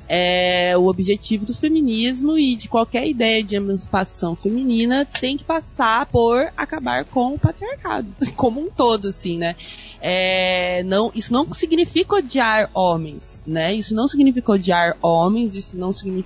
é 0.09 0.77
o 0.77 0.87
objetivo 0.87 1.45
do 1.45 1.55
feminismo 1.55 2.39
e 2.39 2.57
de 2.57 2.69
qualquer 2.69 3.07
ideia 3.07 3.43
de 3.43 3.57
emancipação 3.57 4.37
feminina 4.37 5.07
tem 5.07 5.37
que 5.37 5.45
passar 5.45 6.07
por 6.07 6.53
acabar 6.57 7.05
com 7.05 7.35
o 7.35 7.39
patriarcado, 7.39 8.15
como 8.37 8.61
um 8.61 8.71
todo, 8.71 9.09
assim, 9.09 9.39
né? 9.39 9.57
É, 10.07 10.83
não, 10.83 11.11
isso 11.15 11.33
não 11.33 11.51
significa 11.53 12.17
odiar 12.17 12.71
homens, 12.75 13.43
né? 13.47 13.73
Isso 13.73 13.95
não 13.95 14.07
significa 14.07 14.53
odiar 14.53 14.99
homens, 15.01 15.55
isso 15.55 15.79
não 15.79 15.95
significa 15.95 16.24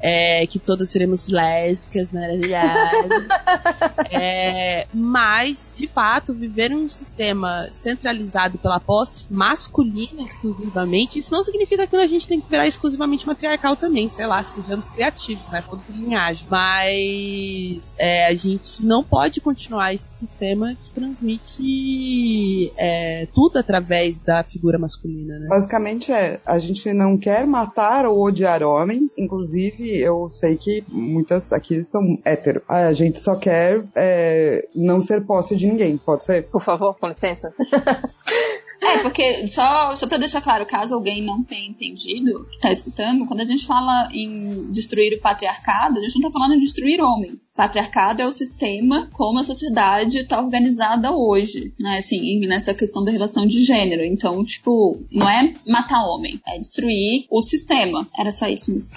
é, 0.00 0.46
que 0.46 0.58
todas 0.58 0.90
seremos 0.90 1.28
lésbicas, 1.28 2.10
maravilhosas. 2.12 3.28
é, 4.10 4.86
mas, 4.92 5.72
de 5.76 5.86
fato, 5.86 6.34
viver 6.34 6.70
em 6.70 6.76
um 6.76 6.88
sistema 6.88 7.68
centralizado 7.70 8.58
pela 8.58 8.80
posse 8.80 9.26
masculina 9.30 10.22
exclusivamente, 10.22 11.18
isso 11.18 11.32
não 11.32 11.42
significa 11.42 11.86
que 11.86 11.96
a 11.96 12.06
gente 12.06 12.26
tem 12.26 12.40
que 12.40 12.48
virar 12.48 12.66
exclusivamente 12.66 13.26
matriarcal 13.26 13.76
também, 13.76 14.08
sei 14.08 14.26
lá, 14.26 14.42
sejamos 14.42 14.86
criativos, 14.88 15.46
né? 15.50 15.62
Toda 15.68 15.82
linhagem. 15.90 16.46
Mas 16.50 17.94
é, 17.98 18.26
a 18.26 18.34
gente 18.34 18.84
não 18.84 19.02
pode 19.02 19.40
continuar 19.40 19.92
esse 19.92 20.18
sistema 20.18 20.74
que 20.74 20.90
transmite 20.90 22.72
é, 22.76 23.26
tudo 23.34 23.58
através 23.58 24.18
da 24.18 24.42
figura 24.44 24.78
masculina, 24.78 25.38
né? 25.38 25.46
Basicamente 25.48 26.12
é, 26.12 26.40
a 26.44 26.58
gente 26.58 26.92
não 26.92 27.18
quer 27.18 27.46
matar 27.46 28.06
ou 28.06 28.22
odiar 28.22 28.62
homens, 28.62 29.05
inclusive 29.16 29.98
eu 29.98 30.28
sei 30.30 30.56
que 30.56 30.84
muitas 30.90 31.52
aqui 31.52 31.84
são 31.84 32.18
hétero. 32.24 32.62
A 32.68 32.92
gente 32.92 33.18
só 33.18 33.34
quer 33.34 33.84
é, 33.94 34.66
não 34.74 35.00
ser 35.00 35.24
posse 35.24 35.56
de 35.56 35.66
ninguém, 35.66 35.96
pode 35.96 36.24
ser? 36.24 36.44
Por 36.44 36.62
favor, 36.62 36.96
com 36.98 37.08
licença. 37.08 37.52
É, 38.86 38.98
porque 38.98 39.46
só, 39.48 39.94
só 39.96 40.06
pra 40.06 40.18
deixar 40.18 40.40
claro, 40.40 40.66
caso 40.66 40.94
alguém 40.94 41.22
não 41.22 41.42
tenha 41.42 41.68
entendido, 41.68 42.46
tá 42.60 42.70
escutando, 42.70 43.26
quando 43.26 43.40
a 43.40 43.44
gente 43.44 43.66
fala 43.66 44.08
em 44.12 44.70
destruir 44.70 45.14
o 45.14 45.20
patriarcado, 45.20 45.98
a 45.98 46.02
gente 46.02 46.20
não 46.20 46.30
tá 46.30 46.38
falando 46.38 46.54
em 46.54 46.60
destruir 46.60 47.00
homens. 47.02 47.52
Patriarcado 47.56 48.22
é 48.22 48.26
o 48.26 48.32
sistema 48.32 49.08
como 49.12 49.38
a 49.38 49.44
sociedade 49.44 50.24
tá 50.26 50.40
organizada 50.40 51.12
hoje, 51.12 51.72
né? 51.80 51.98
Assim, 51.98 52.38
nessa 52.46 52.74
questão 52.74 53.04
da 53.04 53.10
relação 53.10 53.46
de 53.46 53.62
gênero. 53.62 54.04
Então, 54.04 54.44
tipo, 54.44 54.98
não 55.10 55.28
é 55.28 55.52
matar 55.66 56.04
homem, 56.04 56.40
é 56.46 56.58
destruir 56.58 57.26
o 57.30 57.42
sistema. 57.42 58.06
Era 58.18 58.30
só 58.30 58.46
isso 58.48 58.72
mesmo. 58.72 58.88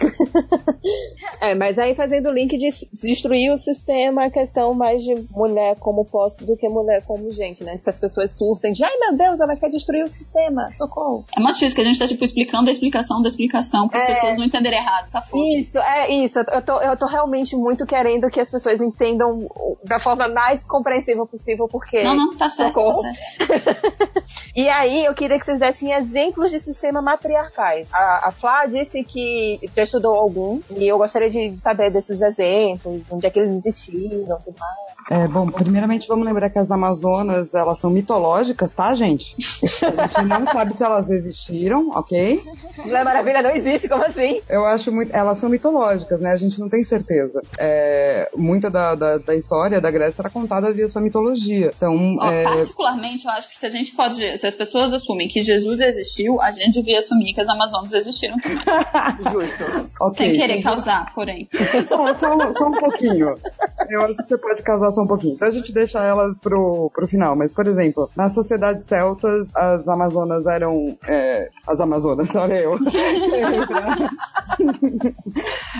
é, 1.41 1.55
mas 1.55 1.79
aí 1.79 1.95
fazendo 1.95 2.29
o 2.29 2.33
link 2.33 2.57
de 2.57 2.69
destruir 2.93 3.51
o 3.51 3.57
sistema, 3.57 4.25
a 4.25 4.29
questão 4.29 4.73
mais 4.73 5.03
de 5.03 5.15
mulher 5.31 5.75
como 5.79 6.05
posse 6.05 6.43
do 6.45 6.55
que 6.57 6.67
mulher 6.67 7.03
como 7.05 7.31
gente, 7.31 7.63
né? 7.63 7.77
Se 7.79 7.89
as 7.89 7.97
pessoas 7.97 8.37
surtem 8.37 8.73
de, 8.73 8.83
ai 8.83 8.97
meu 8.99 9.17
Deus, 9.17 9.39
ela 9.39 9.55
quer 9.55 9.69
destruir 9.79 10.03
o 10.03 10.07
sistema, 10.07 10.71
socorro. 10.73 11.25
É 11.35 11.39
muito 11.39 11.55
difícil 11.55 11.75
que 11.75 11.81
a 11.81 11.83
gente 11.85 11.99
tá, 11.99 12.07
tipo, 12.07 12.23
explicando 12.23 12.69
a 12.69 12.71
explicação 12.71 13.21
da 13.21 13.27
explicação 13.27 13.87
para 13.87 14.01
as 14.01 14.09
é... 14.09 14.13
pessoas 14.13 14.37
não 14.37 14.45
entenderem 14.45 14.79
errado, 14.79 15.09
tá 15.09 15.21
foda. 15.21 15.43
Isso, 15.59 15.77
é 15.79 16.11
isso. 16.11 16.39
Eu 16.39 16.61
tô, 16.61 16.79
eu 16.81 16.97
tô 16.97 17.05
realmente 17.05 17.55
muito 17.55 17.85
querendo 17.85 18.29
que 18.29 18.39
as 18.39 18.49
pessoas 18.49 18.79
entendam 18.81 19.47
da 19.83 19.99
forma 19.99 20.27
mais 20.27 20.65
compreensível 20.65 21.25
possível, 21.25 21.67
porque. 21.67 22.03
Não, 22.03 22.15
não, 22.15 22.35
tá 22.35 22.49
certo. 22.49 22.79
Tá 22.79 23.13
certo. 23.37 24.23
e 24.55 24.67
aí, 24.69 25.05
eu 25.05 25.13
queria 25.13 25.39
que 25.39 25.45
vocês 25.45 25.59
dessem 25.59 25.91
exemplos 25.93 26.51
de 26.51 26.59
sistema 26.59 27.01
matriarcais. 27.01 27.87
A, 27.91 28.27
a 28.27 28.31
Flá 28.31 28.65
disse 28.65 29.03
que 29.03 29.59
já 29.75 29.83
estudou 29.83 30.15
algum, 30.15 30.59
e 30.69 30.87
eu 30.87 30.97
gostaria 30.97 31.29
de 31.29 31.57
saber 31.61 31.91
desses 31.91 32.21
exemplos, 32.21 33.03
onde 33.09 33.25
é 33.25 33.29
que 33.29 33.39
eles 33.39 33.65
existiram, 33.65 34.37
tudo 34.39 34.55
mais. 34.59 34.99
É, 35.09 35.27
bom, 35.27 35.47
primeiramente 35.47 36.07
vamos 36.07 36.25
lembrar 36.25 36.49
que 36.49 36.59
as 36.59 36.69
Amazonas, 36.71 37.55
elas 37.55 37.79
são 37.79 37.89
mitológicas, 37.89 38.73
tá, 38.73 38.93
gente? 38.93 39.35
A 39.97 40.07
gente 40.07 40.27
não 40.27 40.45
sabe 40.45 40.73
se 40.73 40.83
elas 40.83 41.09
existiram, 41.09 41.89
ok? 41.89 42.41
Mulher 42.77 43.03
Maravilha 43.03 43.41
não 43.41 43.51
existe, 43.51 43.87
como 43.87 44.03
assim? 44.03 44.41
Eu 44.49 44.65
acho 44.65 44.91
muito. 44.91 45.15
Elas 45.15 45.37
são 45.37 45.49
mitológicas, 45.49 46.21
né? 46.21 46.31
A 46.31 46.35
gente 46.35 46.59
não 46.59 46.69
tem 46.69 46.83
certeza. 46.83 47.41
É, 47.57 48.29
muita 48.35 48.69
da, 48.69 48.95
da, 48.95 49.17
da, 49.17 49.35
história 49.35 49.81
da 49.81 49.91
Grécia 49.91 50.21
era 50.21 50.29
contada 50.29 50.71
via 50.71 50.87
sua 50.87 51.01
mitologia. 51.01 51.71
Então. 51.75 52.17
Oh, 52.19 52.25
é... 52.25 52.43
Particularmente, 52.43 53.25
eu 53.25 53.31
acho 53.31 53.49
que 53.49 53.57
se 53.57 53.65
a 53.65 53.69
gente 53.69 53.93
pode. 53.95 54.37
Se 54.37 54.47
as 54.47 54.55
pessoas 54.55 54.93
assumem 54.93 55.27
que 55.27 55.41
Jesus 55.41 55.79
existiu, 55.79 56.39
a 56.41 56.51
gente 56.51 56.73
devia 56.73 56.99
assumir 56.99 57.33
que 57.33 57.41
as 57.41 57.49
Amazonas 57.49 57.91
existiram 57.93 58.37
também. 58.39 58.59
Justo. 59.31 59.63
Okay. 60.01 60.27
Sem 60.29 60.39
querer 60.39 60.61
causar, 60.61 61.13
porém. 61.13 61.47
Só, 61.87 62.13
só, 62.15 62.53
só 62.53 62.67
um 62.67 62.71
pouquinho. 62.71 63.35
Eu 63.89 64.01
acho 64.03 64.15
que 64.15 64.23
você 64.23 64.37
pode 64.37 64.61
causar 64.61 64.91
só 64.91 65.01
um 65.01 65.07
pouquinho. 65.07 65.37
Pra 65.37 65.49
gente 65.49 65.73
deixar 65.73 66.05
elas 66.05 66.37
pro, 66.39 66.89
pro 66.93 67.07
final. 67.07 67.35
Mas, 67.35 67.53
por 67.53 67.65
exemplo, 67.67 68.09
na 68.15 68.29
sociedade 68.29 68.85
celtas, 68.85 69.49
as 69.55 69.87
Amazonas 69.87 70.45
eram. 70.47 70.97
É, 71.07 71.49
as 71.67 71.79
Amazonas, 71.79 72.33
olha 72.35 72.61
eu. 72.61 72.75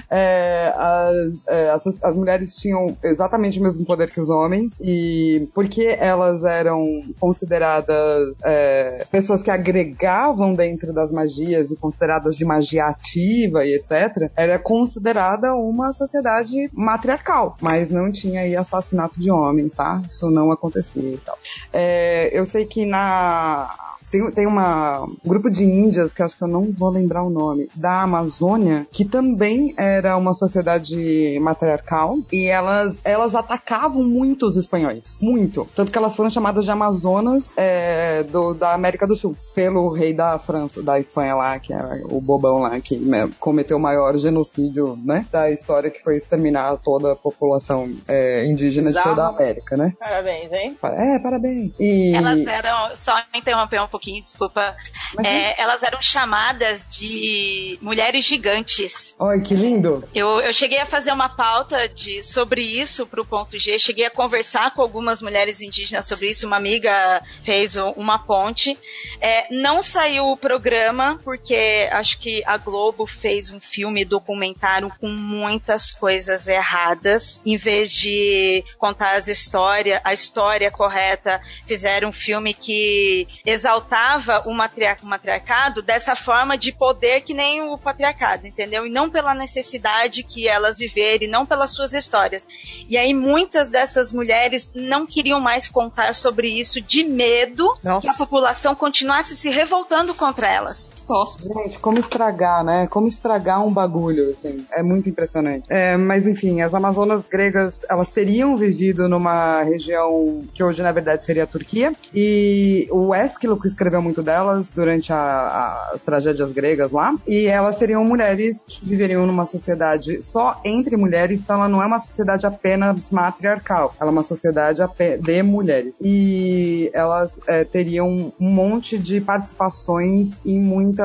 é, 0.10 0.74
as, 0.76 1.48
é, 1.48 1.70
as, 1.70 2.04
as, 2.04 2.18
mulheres 2.18 2.56
tinham 2.56 2.98
exatamente 3.04 3.60
o 3.60 3.64
mesmo 3.64 3.86
poder 3.86 4.10
que 4.10 4.20
os 4.20 4.30
homens. 4.30 4.78
E 4.82 5.48
porque 5.54 5.96
elas 6.00 6.44
eram 6.44 6.84
consideradas 7.20 8.40
é, 8.44 9.06
pessoas 9.12 9.42
que 9.42 9.52
agregavam 9.52 10.54
dentro 10.54 10.92
das 10.92 11.12
magias 11.12 11.72
e 11.72 11.76
consideradas 11.76 12.36
de 12.36 12.46
magia 12.46 12.86
ativa 12.86 13.66
e 13.66 13.76
etc., 13.76 14.32
era 14.36 14.58
considerada 14.58 15.54
uma 15.54 15.94
sociedade 15.94 16.70
matriarcal. 16.74 17.56
Mas 17.62 17.92
não 17.92 18.12
tinha 18.12 18.42
aí 18.42 18.56
assassinato 18.56 19.20
de 19.20 19.30
homens, 19.30 19.76
tá? 19.76 20.02
Isso 20.10 20.30
não 20.30 20.52
acontecia 20.52 21.10
e 21.10 21.18
tal. 21.18 21.38
É, 21.72 22.30
eu 22.34 22.46
sei 22.46 22.66
que 22.66 22.86
na 22.86 23.89
tem, 24.10 24.32
tem 24.32 24.48
uma, 24.48 25.04
um 25.04 25.18
grupo 25.26 25.50
de 25.50 25.64
índias, 25.64 26.14
que 26.14 26.22
acho 26.22 26.38
que 26.38 26.44
eu 26.44 26.48
não 26.48 26.72
vou 26.72 26.90
lembrar 26.90 27.24
o 27.24 27.30
nome, 27.30 27.70
da 27.76 28.02
Amazônia, 28.02 28.88
que 28.92 29.06
também 29.06 29.74
era 29.78 30.18
uma 30.18 30.34
sociedade 30.34 31.38
matriarcal 31.42 32.18
e 32.32 32.48
elas, 32.48 33.02
elas 33.04 33.36
atacavam 33.36 34.04
muito 34.04 34.48
os 34.48 34.58
espanhóis. 34.58 35.18
Muito. 35.22 35.68
Tanto 35.76 35.92
que 35.92 35.98
elas 35.98 36.16
foram 36.16 36.30
chamadas 36.30 36.66
de 36.66 36.72
Amazonas 36.72 37.54
é, 37.56 38.24
do, 38.24 38.54
da 38.54 38.74
América 38.74 39.06
do 39.06 39.16
Sul, 39.16 39.36
pelo 39.54 39.92
rei 39.92 40.14
da 40.14 40.38
França, 40.40 40.82
da 40.82 41.00
Espanha 41.00 41.36
lá, 41.36 41.60
que 41.60 41.74
era 41.74 42.02
o 42.10 42.20
bobão 42.20 42.60
lá, 42.60 42.80
que 42.80 42.98
né, 42.98 43.30
cometeu 43.40 43.78
o 43.78 43.80
maior 43.80 44.18
genocídio, 44.18 44.98
né, 45.04 45.26
da 45.32 45.52
história, 45.52 45.90
que 45.90 46.02
foi 46.02 46.18
exterminar 46.18 46.78
toda 46.78 47.14
a 47.14 47.16
população 47.16 47.90
é, 48.08 48.46
indígena 48.46 48.90
Exato. 48.90 49.10
de 49.10 49.16
toda 49.16 49.28
a 49.28 49.30
América, 49.30 49.78
né? 49.78 49.94
Parabéns, 50.00 50.52
hein? 50.52 50.78
É, 50.84 51.20
parabéns. 51.20 51.72
E... 51.80 52.16
Elas 52.16 52.46
eram, 52.46 52.96
só 52.96 53.14
interromper 53.34 53.82
um 53.82 53.88
pouco 53.88 53.99
pouquinho, 54.00 54.22
desculpa. 54.22 54.76
É, 55.24 55.62
elas 55.62 55.84
eram 55.84 56.02
chamadas 56.02 56.88
de 56.90 57.78
mulheres 57.82 58.24
gigantes. 58.24 59.14
Oi, 59.20 59.42
que 59.42 59.54
lindo! 59.54 60.08
Eu, 60.16 60.40
eu 60.40 60.54
cheguei 60.54 60.80
a 60.80 60.86
fazer 60.86 61.12
uma 61.12 61.28
pauta 61.28 61.90
de, 61.90 62.24
sobre 62.24 62.62
isso 62.62 63.06
pro 63.06 63.28
ponto 63.28 63.60
G, 63.60 63.78
cheguei 63.78 64.06
a 64.06 64.12
conversar 64.12 64.74
com 64.74 64.82
algumas 64.82 65.22
mulheres 65.22 65.62
indígenas 65.62 66.06
sobre 66.06 66.30
isso, 66.30 66.48
uma 66.48 66.56
amiga 66.56 67.22
fez 67.44 67.76
uma 67.76 68.20
ponte. 68.20 68.78
É, 69.20 69.54
não 69.54 69.82
saiu 69.82 70.30
o 70.30 70.38
programa, 70.38 71.20
porque 71.24 71.90
acho 71.92 72.20
que 72.20 72.42
a 72.46 72.56
Globo 72.58 73.06
fez 73.06 73.52
um 73.52 73.60
filme 73.60 74.06
documentário 74.06 74.92
com 75.00 75.10
muitas 75.10 75.92
coisas 75.92 76.48
erradas. 76.48 77.42
Em 77.46 77.58
vez 77.58 77.92
de 77.92 78.64
contar 78.78 79.18
as 79.18 79.28
histórias, 79.28 80.00
a 80.06 80.14
história 80.14 80.72
correta, 80.72 81.42
fizeram 81.68 82.10
um 82.10 82.14
filme 82.14 82.54
que 82.54 83.28
exaltava 83.46 83.89
exaltava 83.90 84.44
o, 84.46 84.54
matriar 84.54 84.98
o 85.02 85.06
matriarcado 85.06 85.82
dessa 85.82 86.16
forma 86.16 86.58
de 86.58 86.72
poder 86.72 87.22
que 87.22 87.34
nem 87.34 87.62
o 87.62 87.78
patriarcado, 87.78 88.46
entendeu? 88.46 88.86
E 88.86 88.90
não 88.90 89.10
pela 89.10 89.34
necessidade 89.34 90.24
que 90.24 90.48
elas 90.48 90.78
viverem, 90.78 91.28
não 91.28 91.46
pelas 91.46 91.72
suas 91.72 91.94
histórias. 91.94 92.48
E 92.88 92.98
aí 92.98 93.14
muitas 93.14 93.72
dessas 93.72 94.12
mulheres 94.12 94.72
não 94.76 95.06
queriam 95.06 95.40
mais 95.40 95.68
contar 95.68 96.14
sobre 96.14 96.50
isso 96.50 96.80
de 96.80 97.04
medo 97.04 97.74
Nossa. 97.84 98.08
que 98.08 98.14
a 98.14 98.18
população 98.18 98.76
continuasse 98.76 99.36
se 99.36 99.50
revoltando 99.50 100.14
contra 100.14 100.50
elas. 100.50 100.99
Gente, 101.42 101.80
como 101.80 101.98
estragar, 101.98 102.64
né? 102.64 102.88
Como 102.88 103.08
estragar 103.08 103.66
um 103.66 103.72
bagulho, 103.74 104.30
assim. 104.30 104.66
É 104.72 104.84
muito 104.84 105.10
impressionante. 105.10 105.66
É, 105.68 105.98
mas 105.98 106.28
enfim, 106.28 106.62
as 106.62 106.74
Amazonas 106.76 107.28
gregas, 107.28 107.82
elas 107.90 108.10
teriam 108.10 108.56
vivido 108.56 109.10
numa 109.10 109.64
região 109.64 110.40
que 110.54 110.64
hoje, 110.64 110.84
na 110.84 110.92
verdade, 110.92 111.26
seria 111.26 111.46
a 111.46 111.48
Turquia. 111.48 111.94
E 112.14 112.88
o 112.92 113.14
Ésquilo 113.14 113.60
que 113.60 113.68
escreveu 113.68 114.02
muito 114.04 114.22
delas 114.22 114.72
durante 114.72 115.12
a, 115.12 115.18
a, 115.18 115.92
as 115.96 116.04
tragédias 116.04 116.52
gregas 116.52 116.92
lá. 116.92 117.16
E 117.28 117.48
elas 117.48 117.78
seriam 117.78 118.04
mulheres 118.04 118.66
que 118.68 118.88
viveriam 118.88 119.26
numa 119.26 119.48
sociedade 119.48 120.22
só 120.22 120.62
entre 120.64 120.96
mulheres, 120.96 121.40
então 121.40 121.56
ela 121.56 121.68
não 121.68 121.82
é 121.82 121.88
uma 121.88 122.00
sociedade 122.00 122.46
apenas 122.46 123.10
matriarcal. 123.10 123.96
Ela 124.00 124.12
é 124.12 124.14
uma 124.14 124.24
sociedade 124.24 124.82
de 125.20 125.44
mulheres. 125.44 125.96
E 126.00 126.92
elas 126.94 127.40
é, 127.48 127.64
teriam 127.64 128.32
um 128.40 128.50
monte 128.50 128.96
de 128.96 129.20
participações 129.20 130.40
em 130.46 130.60
muitas 130.60 130.99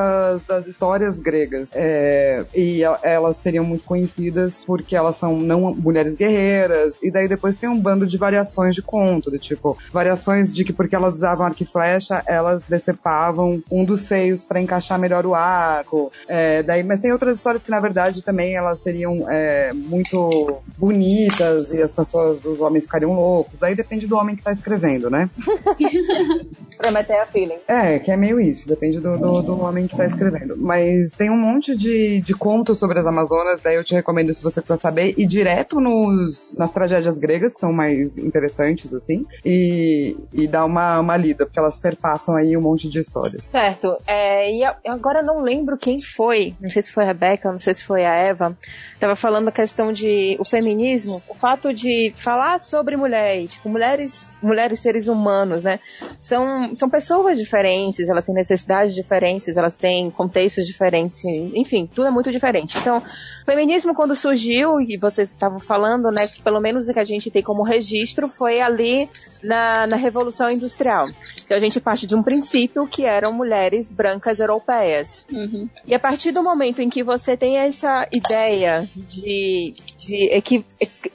das 0.47 0.67
histórias 0.67 1.19
gregas. 1.19 1.71
É, 1.73 2.45
e 2.55 2.83
elas 3.03 3.37
seriam 3.37 3.65
muito 3.65 3.85
conhecidas 3.85 4.65
porque 4.65 4.97
elas 4.97 5.17
são 5.17 5.37
não 5.39 5.75
mulheres 5.75 6.15
guerreiras. 6.15 6.99
E 7.03 7.11
daí 7.11 7.29
depois 7.29 7.57
tem 7.57 7.69
um 7.69 7.81
bando 7.81 8.07
de 8.07 8.17
variações 8.17 8.75
de 8.75 8.83
conto, 8.83 9.31
do 9.31 9.39
tipo, 9.39 9.77
variações 9.93 10.55
de 10.55 10.65
que 10.65 10.73
porque 10.73 10.95
elas 10.95 11.15
usavam 11.15 11.47
arco 11.47 11.63
e 11.63 11.67
flecha, 11.67 12.23
elas 12.27 12.65
decepavam 12.65 13.63
um 13.71 13.85
dos 13.85 14.03
seios 14.03 14.45
para 14.45 14.61
encaixar 14.61 14.99
melhor 14.99 15.27
o 15.27 15.35
arco. 15.35 16.13
É, 16.27 16.63
daí, 16.63 16.83
mas 16.83 17.01
tem 17.01 17.13
outras 17.13 17.37
histórias 17.37 17.63
que 17.63 17.71
na 17.71 17.81
verdade 17.81 18.23
também 18.23 18.57
elas 18.57 18.81
seriam 18.81 19.29
é, 19.31 19.73
muito 19.73 20.63
bonitas 20.77 21.73
e 21.73 21.83
as 21.83 21.93
pessoas, 21.93 22.45
os 22.45 22.61
homens 22.61 22.85
ficariam 22.85 23.13
loucos. 23.13 23.59
Daí 23.59 23.75
depende 23.75 24.07
do 24.07 24.17
homem 24.17 24.37
que 24.37 24.43
tá 24.43 24.53
escrevendo, 24.53 25.11
né? 25.11 25.29
Prometer 26.79 27.21
a 27.21 27.27
feeling. 27.27 27.59
É, 27.69 27.99
que 27.99 28.11
é 28.11 28.17
meio 28.17 28.41
isso, 28.41 28.69
depende 28.69 28.99
do, 29.01 29.17
do, 29.17 29.43
do, 29.43 29.61
homem 29.63 29.84
que 29.89 29.97
tá 29.97 30.07
escrevendo. 30.07 30.57
Mas 30.57 31.15
tem 31.15 31.31
um 31.31 31.37
monte 31.37 31.77
de, 31.77 32.21
de 32.21 32.35
contos 32.35 32.79
sobre 32.79 32.99
as 32.99 33.07
Amazonas, 33.07 33.61
daí 33.61 33.77
eu 33.77 33.85
te 33.85 33.95
recomendo 33.95 34.33
se 34.33 34.43
você 34.43 34.61
quiser 34.61 34.79
saber, 34.79 35.15
e 35.17 35.27
direto 35.27 35.81
nos, 35.81 36.57
nas 36.57 36.71
tragédias 36.71 37.19
gregas, 37.19 37.55
que 37.55 37.61
são 37.61 37.73
mais 37.73 38.17
interessantes, 38.19 38.93
assim, 38.93 39.25
e, 39.45 40.17
e 40.33 40.47
dá 40.47 40.65
uma, 40.65 41.01
uma 41.01 41.17
lida, 41.17 41.47
porque 41.47 41.59
elas 41.59 41.79
perpassam 41.79 42.37
aí 42.37 42.57
um 42.57 42.61
monte 42.61 42.89
de 42.89 43.01
histórias. 43.01 43.47
Certo. 43.47 43.97
É, 44.07 44.51
e 44.51 44.63
eu 44.63 44.93
agora 44.93 45.23
não 45.23 45.43
lembro 45.43 45.77
quem 45.77 46.01
foi, 46.01 46.55
não 46.61 46.71
sei 46.71 46.83
se 46.83 46.93
foi 46.93 47.05
a 47.05 47.07
Rebeca, 47.07 47.51
não 47.51 47.61
sei 47.61 47.75
se 47.75 47.85
foi 47.85 48.05
a 48.05 48.15
Eva, 48.15 48.57
tava 48.99 49.17
falando 49.17 49.49
a 49.49 49.53
questão 49.53 49.93
de 49.93 50.37
o 50.39 50.45
feminismo, 50.45 51.23
o 51.29 51.35
fato 51.35 51.73
de 51.73 52.13
falar 52.17 52.59
sobre 52.59 52.97
mulher, 52.97 53.47
tipo, 53.47 53.69
mulheres, 53.69 54.37
mulheres 54.43 54.81
seres 54.81 55.09
humanos, 55.09 55.63
né? 55.63 55.81
São, 56.19 56.75
são 56.77 56.89
pessoas 56.89 57.39
diferentes, 57.39 58.09
elas 58.09 58.27
têm 58.27 58.35
necessidades 58.35 58.95
diferentes, 58.95 59.57
elas 59.57 59.74
têm 59.77 60.11
contextos 60.11 60.67
diferentes, 60.67 61.25
enfim, 61.25 61.89
tudo 61.93 62.09
é 62.09 62.11
muito 62.11 62.31
diferente. 62.31 62.79
Então, 62.79 62.99
o 62.99 63.45
feminismo 63.45 63.95
quando 63.95 64.17
surgiu, 64.17 64.81
e 64.81 64.97
vocês 64.97 65.31
estavam 65.31 65.61
falando, 65.61 66.11
né, 66.11 66.27
que 66.27 66.43
pelo 66.43 66.61
menos 66.61 66.89
o 66.89 66.93
que 66.93 66.99
a 66.99 67.05
gente 67.05 67.31
tem 67.31 67.43
como 67.43 67.63
registro 67.63 68.29
foi 68.29 68.61
ali 68.61 69.09
na, 69.43 69.87
na 69.87 69.97
Revolução 69.97 70.51
Industrial. 70.51 71.07
Então 71.45 71.57
a 71.57 71.61
gente 71.61 71.81
parte 71.81 72.07
de 72.07 72.15
um 72.15 72.23
princípio 72.23 72.87
que 72.87 73.05
eram 73.05 73.33
mulheres 73.33 73.93
brancas 73.93 74.41
europeias. 74.41 75.27
Uhum. 75.31 75.69
E 75.87 75.95
a 75.95 75.99
partir 75.99 76.33
do 76.33 76.43
momento 76.43 76.81
em 76.81 76.89
que 76.89 77.03
você 77.03 77.37
tem 77.37 77.59
essa 77.59 78.09
ideia 78.13 78.89
de, 78.95 79.75
de 80.05 80.29
equi, 80.33 80.65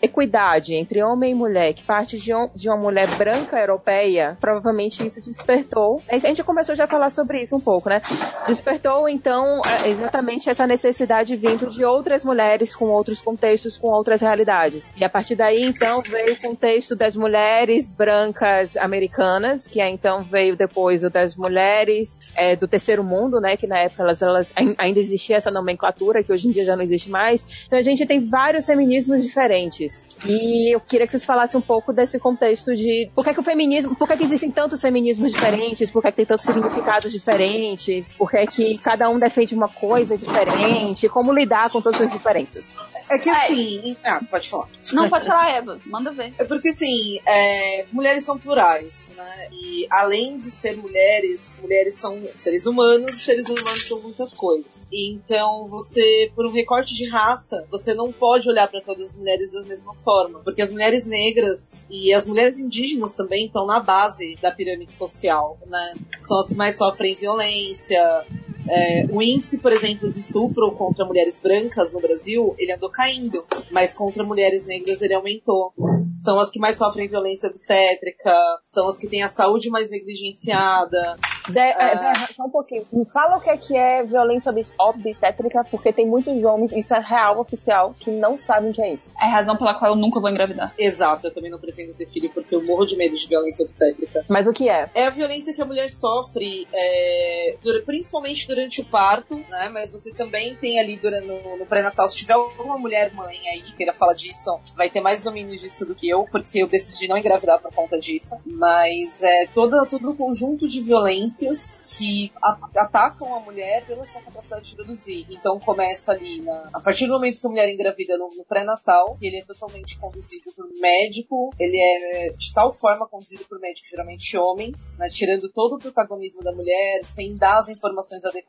equidade 0.01 0.75
entre 0.75 1.01
homem 1.03 1.31
e 1.31 1.35
mulher, 1.35 1.73
que 1.73 1.83
parte 1.83 2.17
de, 2.17 2.33
um, 2.33 2.49
de 2.55 2.69
uma 2.69 2.77
mulher 2.77 3.07
branca 3.17 3.59
europeia, 3.59 4.37
provavelmente 4.39 5.05
isso 5.05 5.21
despertou. 5.21 6.01
A 6.09 6.17
gente 6.17 6.43
começou 6.43 6.75
já 6.75 6.85
a 6.85 6.87
falar 6.87 7.09
sobre 7.09 7.41
isso 7.41 7.55
um 7.55 7.59
pouco, 7.59 7.89
né? 7.89 8.01
Despertou, 8.47 9.07
então, 9.09 9.61
é, 9.83 9.89
exatamente 9.89 10.49
essa 10.49 10.65
necessidade 10.65 11.35
vindo 11.35 11.69
de 11.69 11.83
outras 11.83 12.23
mulheres 12.23 12.75
com 12.75 12.85
outros 12.85 13.21
contextos, 13.21 13.77
com 13.77 13.87
outras 13.87 14.21
realidades. 14.21 14.93
E 14.95 15.03
a 15.03 15.09
partir 15.09 15.35
daí, 15.35 15.63
então, 15.63 16.01
veio 16.01 16.33
o 16.33 16.37
contexto 16.37 16.95
das 16.95 17.15
mulheres 17.15 17.91
brancas 17.91 18.77
americanas, 18.77 19.67
que 19.67 19.81
então 19.81 20.23
veio 20.23 20.55
depois 20.55 21.03
o 21.03 21.09
das 21.09 21.35
mulheres 21.35 22.19
é, 22.35 22.55
do 22.55 22.67
terceiro 22.67 23.03
mundo, 23.03 23.39
né? 23.39 23.57
Que 23.57 23.67
na 23.67 23.79
época 23.79 24.03
elas, 24.03 24.21
elas 24.21 24.51
ainda 24.77 24.99
existia 24.99 25.37
essa 25.37 25.51
nomenclatura, 25.51 26.23
que 26.23 26.31
hoje 26.31 26.47
em 26.47 26.51
dia 26.51 26.65
já 26.65 26.75
não 26.75 26.83
existe 26.83 27.09
mais. 27.09 27.45
Então 27.65 27.77
a 27.77 27.81
gente 27.81 28.05
tem 28.05 28.19
vários 28.19 28.65
feminismos 28.79 29.23
diferentes. 29.23 30.07
E 30.25 30.73
eu 30.73 30.79
queria 30.79 31.05
que 31.05 31.11
vocês 31.11 31.25
falassem 31.25 31.59
um 31.59 31.61
pouco 31.61 31.91
desse 31.91 32.17
contexto 32.17 32.73
de 32.75 33.09
por 33.13 33.25
que, 33.25 33.33
que 33.33 33.39
o 33.39 33.43
feminismo, 33.43 33.95
por 33.95 34.07
que, 34.07 34.17
que 34.17 34.23
existem 34.23 34.49
tantos 34.49 34.81
feminismos 34.81 35.33
diferentes, 35.33 35.91
por 35.91 36.01
que, 36.01 36.11
que 36.11 36.17
tem 36.17 36.25
tantos 36.25 36.45
significados 36.45 37.11
diferentes, 37.11 38.15
por 38.15 38.31
que, 38.31 38.47
que 38.47 38.77
cada 38.77 39.09
um 39.09 39.19
defende 39.19 39.53
uma 39.53 39.67
coisa 39.67 40.17
diferente, 40.17 41.09
como 41.09 41.33
lidar 41.33 41.69
com 41.69 41.81
todas 41.81 42.01
as 42.01 42.11
diferenças. 42.11 42.77
É 43.09 43.17
que 43.17 43.29
assim. 43.29 43.97
Ah, 44.05 44.21
pode 44.29 44.49
falar. 44.49 44.69
Não, 44.93 45.09
pode 45.09 45.25
falar, 45.25 45.49
Eva. 45.49 45.79
Manda 45.85 46.11
ver. 46.11 46.33
É 46.37 46.43
porque 46.43 46.69
assim, 46.69 47.19
é, 47.25 47.85
mulheres 47.91 48.23
são 48.23 48.37
plurais, 48.37 49.11
né? 49.17 49.47
E 49.51 49.85
além 49.89 50.37
de 50.37 50.49
ser 50.49 50.77
mulheres, 50.77 51.59
mulheres 51.61 51.95
são 51.95 52.17
seres 52.37 52.65
humanos, 52.65 53.11
e 53.11 53.19
seres 53.19 53.49
humanos 53.49 53.87
são 53.87 53.99
muitas 54.01 54.33
coisas. 54.33 54.87
Então 54.91 55.67
você, 55.67 56.31
por 56.35 56.45
um 56.45 56.51
recorte 56.51 56.93
de 56.93 57.09
raça, 57.09 57.65
você 57.69 57.93
não 57.93 58.11
pode 58.11 58.47
olhar 58.47 58.68
para 58.69 58.81
todas 58.81 59.11
as 59.11 59.17
mulheres 59.17 59.51
da 59.51 59.63
mesma 59.63 59.93
forma. 59.95 60.39
Porque 60.39 60.61
as 60.61 60.71
mulheres 60.71 61.05
negras 61.05 61.83
e 61.89 62.13
as 62.13 62.25
mulheres 62.25 62.59
indígenas 62.59 63.13
também 63.13 63.47
estão 63.47 63.65
na 63.65 63.79
base 63.79 64.37
da 64.41 64.51
pirâmide 64.51 64.93
social, 64.93 65.57
né? 65.65 65.93
São 66.21 66.39
as 66.39 66.47
que 66.47 66.55
mais 66.55 66.77
sofrem 66.77 67.15
violência, 67.15 68.25
é, 68.69 69.05
o 69.11 69.21
índice, 69.21 69.57
por 69.59 69.71
exemplo, 69.71 70.11
de 70.11 70.19
estupro 70.19 70.71
contra 70.73 71.05
mulheres 71.05 71.39
brancas 71.41 71.91
no 71.91 71.99
Brasil, 71.99 72.55
ele 72.57 72.71
andou 72.71 72.89
caindo, 72.89 73.43
mas 73.71 73.93
contra 73.93 74.23
mulheres 74.23 74.65
negras 74.65 75.01
ele 75.01 75.13
aumentou. 75.13 75.73
São 76.17 76.39
as 76.39 76.51
que 76.51 76.59
mais 76.59 76.77
sofrem 76.77 77.07
violência 77.07 77.49
obstétrica, 77.49 78.33
são 78.63 78.89
as 78.89 78.97
que 78.97 79.07
têm 79.07 79.23
a 79.23 79.27
saúde 79.27 79.69
mais 79.69 79.89
negligenciada. 79.89 81.17
De, 81.47 81.57
é, 81.57 81.73
ah. 81.73 82.29
só 82.35 82.43
um 82.43 82.49
pouquinho. 82.49 82.85
Me 82.91 83.05
fala 83.05 83.37
o 83.37 83.41
que 83.41 83.49
é, 83.49 83.57
que 83.57 83.75
é 83.75 84.03
violência 84.03 84.53
obstétrica, 84.77 85.63
porque 85.71 85.93
tem 85.93 86.05
muitos 86.05 86.43
homens, 86.43 86.73
isso 86.73 86.93
é 86.93 86.99
real, 86.99 87.39
oficial, 87.39 87.93
que 87.97 88.11
não 88.11 88.37
sabem 88.37 88.71
o 88.71 88.73
que 88.73 88.81
é 88.81 88.93
isso. 88.93 89.13
É 89.19 89.25
a 89.25 89.29
razão 89.29 89.57
pela 89.57 89.73
qual 89.73 89.91
eu 89.91 89.97
nunca 89.97 90.19
vou 90.19 90.29
engravidar. 90.29 90.73
Exato, 90.77 91.27
eu 91.27 91.33
também 91.33 91.49
não 91.49 91.59
pretendo 91.59 91.93
ter 91.93 92.07
filho 92.07 92.29
porque 92.33 92.53
eu 92.53 92.63
morro 92.63 92.85
de 92.85 92.95
medo 92.97 93.15
de 93.15 93.27
violência 93.27 93.63
obstétrica. 93.63 94.25
Mas 94.29 94.45
o 94.45 94.53
que 94.53 94.69
é? 94.69 94.89
É 94.93 95.05
a 95.05 95.09
violência 95.09 95.53
que 95.53 95.61
a 95.61 95.65
mulher 95.65 95.89
sofre, 95.89 96.67
é, 96.73 97.55
principalmente 97.85 98.47
durante 98.47 98.58
o 98.81 98.85
parto, 98.85 99.35
né? 99.49 99.69
Mas 99.69 99.91
você 99.91 100.13
também 100.13 100.55
tem 100.55 100.79
ali 100.79 100.97
durante, 100.97 101.27
no, 101.27 101.57
no 101.57 101.65
pré-natal, 101.65 102.09
se 102.09 102.17
tiver 102.17 102.33
alguma 102.33 102.77
mulher 102.77 103.13
mãe 103.13 103.39
aí 103.47 103.71
queira 103.73 103.93
falar 103.93 104.13
disso, 104.13 104.59
vai 104.75 104.89
ter 104.89 105.01
mais 105.01 105.21
domínio 105.23 105.57
disso 105.57 105.85
do 105.85 105.95
que 105.95 106.09
eu, 106.09 106.25
porque 106.31 106.59
eu 106.61 106.67
decidi 106.67 107.07
não 107.07 107.17
engravidar 107.17 107.61
por 107.61 107.73
conta 107.73 107.97
disso. 107.97 108.35
Mas 108.45 109.23
é 109.23 109.47
todo, 109.53 109.85
todo 109.87 110.11
um 110.11 110.15
conjunto 110.15 110.67
de 110.67 110.81
violências 110.81 111.79
que 111.83 112.31
a, 112.41 112.57
atacam 112.77 113.33
a 113.35 113.39
mulher 113.39 113.85
pela 113.85 114.05
sua 114.05 114.21
capacidade 114.21 114.69
de 114.69 114.75
produzir. 114.75 115.25
Então 115.29 115.59
começa 115.59 116.11
ali 116.11 116.41
na, 116.41 116.69
a 116.73 116.79
partir 116.79 117.07
do 117.07 117.13
momento 117.13 117.39
que 117.39 117.47
a 117.47 117.49
mulher 117.49 117.69
engravida 117.69 118.17
no, 118.17 118.29
no 118.35 118.43
pré-natal, 118.43 119.15
que 119.17 119.25
ele 119.25 119.37
é 119.37 119.43
totalmente 119.43 119.97
conduzido 119.97 120.51
por 120.55 120.67
médico, 120.79 121.49
ele 121.59 121.77
é 121.79 122.29
de 122.37 122.53
tal 122.53 122.73
forma 122.73 123.07
conduzido 123.07 123.45
por 123.45 123.59
médicos, 123.59 123.89
geralmente 123.89 124.37
homens, 124.37 124.95
né? 124.97 125.07
Tirando 125.09 125.49
todo 125.49 125.75
o 125.75 125.79
protagonismo 125.79 126.43
da 126.43 126.51
mulher, 126.51 127.01
sem 127.03 127.35
dar 127.35 127.59
as 127.59 127.69
informações 127.69 128.23
adequadas. 128.25 128.48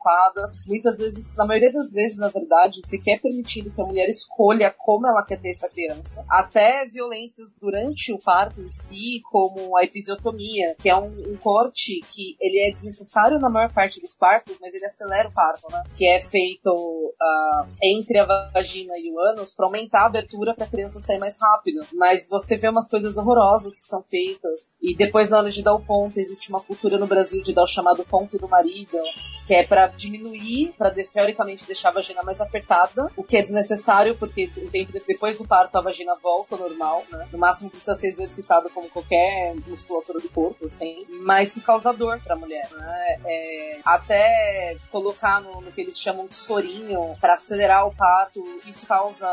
Muitas 0.65 0.97
vezes, 0.97 1.33
na 1.35 1.45
maioria 1.45 1.71
das 1.71 1.93
vezes, 1.93 2.17
na 2.17 2.29
verdade, 2.29 2.85
sequer 2.85 3.19
permitindo 3.21 3.71
que 3.71 3.81
a 3.81 3.85
mulher 3.85 4.09
escolha 4.09 4.73
como 4.77 5.07
ela 5.07 5.23
quer 5.23 5.39
ter 5.39 5.51
essa 5.51 5.69
criança. 5.69 6.25
Até 6.29 6.85
violências 6.85 7.57
durante 7.59 8.11
o 8.13 8.19
parto 8.19 8.61
em 8.61 8.71
si, 8.71 9.21
como 9.31 9.77
a 9.77 9.83
episiotomia, 9.83 10.75
que 10.79 10.89
é 10.89 10.95
um, 10.95 11.33
um 11.33 11.37
corte 11.37 11.99
que 12.13 12.35
ele 12.39 12.59
é 12.59 12.71
desnecessário 12.71 13.39
na 13.39 13.49
maior 13.49 13.71
parte 13.71 14.01
dos 14.01 14.15
partos, 14.15 14.57
mas 14.59 14.73
ele 14.73 14.85
acelera 14.85 15.29
o 15.29 15.31
parto, 15.31 15.67
né? 15.71 15.83
Que 15.95 16.07
é 16.07 16.19
feito 16.19 16.69
uh, 16.71 17.67
entre 17.83 18.19
a 18.19 18.25
vagina 18.51 18.93
e 18.97 19.11
o 19.11 19.19
ânus 19.19 19.53
para 19.53 19.65
aumentar 19.65 20.03
a 20.03 20.05
abertura 20.07 20.53
para 20.53 20.65
a 20.65 20.69
criança 20.69 20.99
sair 20.99 21.19
mais 21.19 21.37
rápido. 21.39 21.81
Mas 21.93 22.27
você 22.29 22.57
vê 22.57 22.69
umas 22.69 22.89
coisas 22.89 23.17
horrorosas 23.17 23.77
que 23.77 23.85
são 23.85 24.03
feitas. 24.03 24.77
E 24.81 24.95
depois, 24.95 25.29
na 25.29 25.37
hora 25.37 25.49
de 25.49 25.61
dar 25.61 25.73
o 25.73 25.79
ponto, 25.79 26.19
existe 26.19 26.49
uma 26.49 26.61
cultura 26.61 26.97
no 26.97 27.07
Brasil 27.07 27.41
de 27.41 27.53
dar 27.53 27.63
o 27.63 27.67
chamado 27.67 28.03
ponto 28.05 28.37
do 28.37 28.47
marido, 28.47 28.97
que 29.45 29.53
é 29.53 29.65
para 29.65 29.80
diminuir, 29.87 30.73
para 30.77 30.91
teoricamente 30.91 31.65
deixar 31.65 31.89
a 31.89 31.93
vagina 31.93 32.21
mais 32.23 32.39
apertada, 32.41 33.11
o 33.15 33.23
que 33.23 33.37
é 33.37 33.41
desnecessário, 33.41 34.15
porque 34.17 34.49
um 34.57 34.69
tempo 34.69 34.91
depois 35.07 35.37
do 35.37 35.47
parto 35.47 35.75
a 35.77 35.81
vagina 35.81 36.15
volta 36.21 36.55
ao 36.55 36.61
normal, 36.61 37.03
né? 37.11 37.27
No 37.31 37.39
máximo 37.39 37.69
precisa 37.69 37.95
ser 37.95 38.09
exercitado 38.09 38.69
como 38.69 38.89
qualquer 38.89 39.55
musculatura 39.67 40.19
do 40.19 40.29
corpo, 40.29 40.65
assim, 40.65 41.05
mas 41.21 41.51
que 41.51 41.61
causa 41.61 41.93
dor 41.93 42.19
pra 42.23 42.35
mulher. 42.35 42.67
né? 42.71 43.17
É, 43.25 43.79
até 43.83 44.75
colocar 44.91 45.41
no, 45.41 45.61
no, 45.61 45.71
que 45.71 45.81
eles 45.81 45.97
chamam 45.97 46.27
de 46.27 46.35
sorinho 46.35 47.15
para 47.19 47.33
acelerar 47.33 47.87
o 47.87 47.95
parto, 47.95 48.43
isso 48.65 48.85
causa 48.85 49.27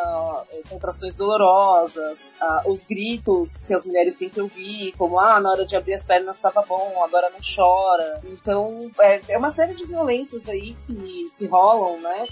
é, 0.53 0.63
contrações 0.69 1.15
dolorosas, 1.15 2.35
ah, 2.41 2.63
os 2.67 2.85
gritos 2.85 3.63
que 3.63 3.75
as 3.75 3.85
mulheres 3.85 4.17
têm 4.17 4.29
que 4.29 4.41
ouvir, 4.41 4.93
como 4.97 5.19
ah, 5.19 5.41
na 5.41 5.51
hora 5.51 5.67
de 5.67 5.77
abrir 5.77 5.95
as 5.95 6.05
pernas 6.05 6.37
estava 6.37 6.63
bom, 6.63 7.03
agora 7.03 7.31
não 7.31 7.39
chora. 7.41 8.21
Então 8.25 8.91
é, 9.01 9.21
é, 9.29 9.39
uma 9.39 9.51
série 9.51 9.75
de 9.75 9.85
violências 9.85 10.38
aí 10.47 10.75
que, 10.75 11.31
que 11.37 11.47
rolam, 11.47 11.99
né? 12.01 12.27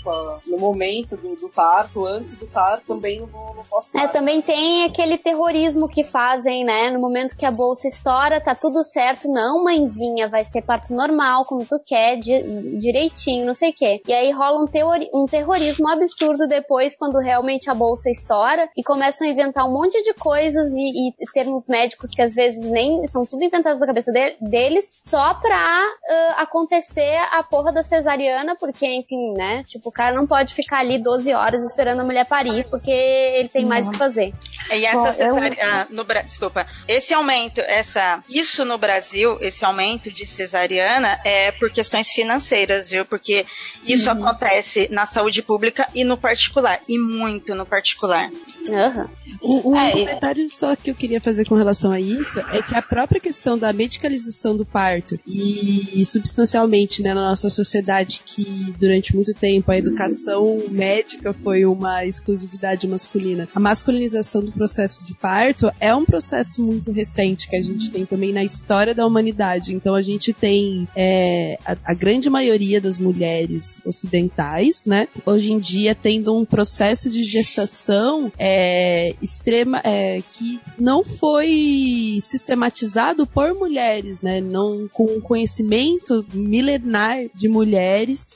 No 0.47 0.59
momento 0.59 1.17
do, 1.17 1.35
do 1.35 1.49
parto, 1.49 2.05
antes 2.05 2.37
do 2.37 2.47
parto, 2.47 2.87
também 2.87 3.21
no, 3.21 3.27
no 3.27 3.65
pós-parto. 3.65 4.07
É, 4.07 4.13
também 4.13 4.43
tem 4.43 4.85
aquele 4.85 5.17
terrorismo 5.17 5.89
que 5.89 6.05
fazem, 6.05 6.63
né? 6.63 6.91
No 6.91 7.01
momento 7.01 7.37
que 7.37 7.47
a 7.47 7.51
bolsa 7.51 7.89
estoura, 7.89 8.41
tá 8.41 8.55
tudo 8.55 8.85
certo. 8.85 9.29
Não, 9.29 9.65
mãezinha, 9.65 10.29
vai 10.29 10.45
ser 10.45 10.63
parto 10.63 10.93
normal, 10.93 11.45
como 11.45 11.65
tu 11.65 11.81
quer, 11.87 12.19
di 12.19 12.79
direitinho, 12.79 13.47
não 13.47 13.55
sei 13.55 13.71
o 13.71 13.75
quê. 13.75 14.03
E 14.07 14.13
aí 14.13 14.31
rola 14.31 14.59
um, 14.61 15.23
um 15.23 15.27
terrorismo 15.27 15.89
absurdo 15.89 16.47
depois, 16.47 16.97
quando 16.97 17.19
realmente 17.19 17.71
a 17.71 17.75
bolsa 17.75 18.11
estoura 18.11 18.69
e 18.77 18.83
começam 18.83 19.27
a 19.27 19.31
inventar 19.31 19.67
um 19.67 19.73
monte 19.73 20.03
de 20.03 20.13
coisas 20.13 20.71
e, 20.73 21.09
e 21.09 21.15
termos 21.33 21.69
médicos 21.69 22.11
que 22.11 22.21
às 22.21 22.35
vezes 22.35 22.71
nem 22.71 23.07
são 23.07 23.25
tudo 23.25 23.45
inventados 23.45 23.81
da 23.81 23.87
cabeça 23.87 24.13
de 24.13 24.37
deles, 24.41 24.95
só 24.99 25.35
pra 25.35 25.85
uh, 25.85 26.43
acontecer 26.43 27.17
a 27.33 27.43
porra 27.43 27.73
da 27.73 27.83
cesariana, 27.97 28.57
porque, 28.57 28.87
enfim, 28.87 29.33
né? 29.37 29.63
Tipo, 29.65 29.89
o 29.89 29.93
cara 29.93 30.15
não 30.15 30.27
pode 30.27 30.55
ficar 30.55 30.81
ali 30.81 31.03
12 31.03 31.33
horas 31.33 31.63
esperando 31.63 32.01
a 32.01 32.05
mulher 32.05 32.27
parir, 32.27 32.69
porque 32.71 32.91
ele 32.91 33.49
tem 33.49 33.65
mais 33.65 33.87
o 33.87 33.91
que 33.91 33.99
fazer. 33.99 34.33
E 34.71 34.85
essa 34.85 35.13
cesariana, 35.13 35.89
no, 35.91 36.05
desculpa, 36.25 36.67
esse 36.87 37.15
aumento, 37.15 37.61
essa, 37.61 38.23
isso 38.29 38.65
no 38.65 38.79
Brasil, 38.79 39.39
esse 39.41 39.65
aumento 39.65 40.11
de 40.11 40.27
cesariana 40.27 41.19
é 41.25 41.53
por 41.53 41.71
questões 41.71 42.09
financeiras, 42.11 42.91
viu? 42.91 43.05
Porque 43.05 43.47
isso 43.85 44.11
uhum. 44.11 44.27
acontece 44.27 44.89
na 44.91 45.07
saúde 45.07 45.43
pública 45.43 45.87
e 45.95 46.05
no 46.05 46.19
particular, 46.19 46.81
e 46.89 46.99
muito 46.99 47.55
no 47.55 47.65
particular. 47.65 48.31
Uhum. 48.69 49.07
Um, 49.43 49.71
um 49.71 49.77
é, 49.77 49.93
comentário 49.93 50.49
só 50.51 50.75
que 50.75 50.91
eu 50.91 50.95
queria 50.95 51.21
fazer 51.21 51.47
com 51.47 51.55
relação 51.55 51.93
a 51.93 52.01
isso 52.01 52.41
é 52.41 52.63
que 52.63 52.75
a 52.75 52.83
própria 52.83 53.21
questão 53.21 53.57
da 53.59 53.73
medicalização 53.73 54.57
do 54.57 54.65
parto 54.65 55.19
e, 55.27 56.01
e 56.01 56.05
substancialmente 56.05 57.03
né, 57.03 57.15
na 57.15 57.29
nossa 57.29 57.49
sociedade 57.49 57.86
que 58.25 58.75
durante 58.79 59.15
muito 59.15 59.33
tempo 59.33 59.71
a 59.71 59.79
educação 59.79 60.59
médica 60.71 61.33
foi 61.33 61.65
uma 61.65 62.05
exclusividade 62.05 62.87
masculina, 62.89 63.49
a 63.55 63.61
masculinização 63.61 64.45
do 64.45 64.53
processo 64.53 65.05
de 65.05 65.15
parto 65.15 65.71
é 65.79 65.95
um 65.95 66.05
processo 66.05 66.65
muito 66.65 66.91
recente 66.91 67.49
que 67.49 67.57
a 67.57 67.63
gente 67.63 67.91
tem 67.91 68.05
também 68.05 68.33
na 68.33 68.43
história 68.43 68.95
da 68.95 69.07
humanidade. 69.07 69.75
Então 69.75 69.95
a 69.95 70.03
gente 70.03 70.33
tem 70.33 70.89
é, 70.97 71.59
a, 71.65 71.77
a 71.85 71.95
grande 71.95 72.29
maioria 72.29 72.81
das 72.81 72.99
mulheres 72.99 73.81
ocidentais, 73.85 74.85
né, 74.85 75.09
hoje 75.25 75.53
em 75.53 75.59
dia 75.59 75.95
tendo 75.95 76.37
um 76.37 76.45
processo 76.45 77.09
de 77.09 77.23
gestação 77.23 78.33
é, 78.39 79.15
extrema 79.23 79.81
é, 79.85 80.21
que 80.21 80.61
não 80.79 81.05
foi 81.05 82.19
sistematizado 82.21 83.27
por 83.27 83.55
mulheres, 83.55 84.23
né, 84.23 84.41
não 84.41 84.89
com 84.93 85.21
conhecimento 85.21 86.27
milenar 86.35 87.27
de 87.35 87.49
mulheres 87.49 87.76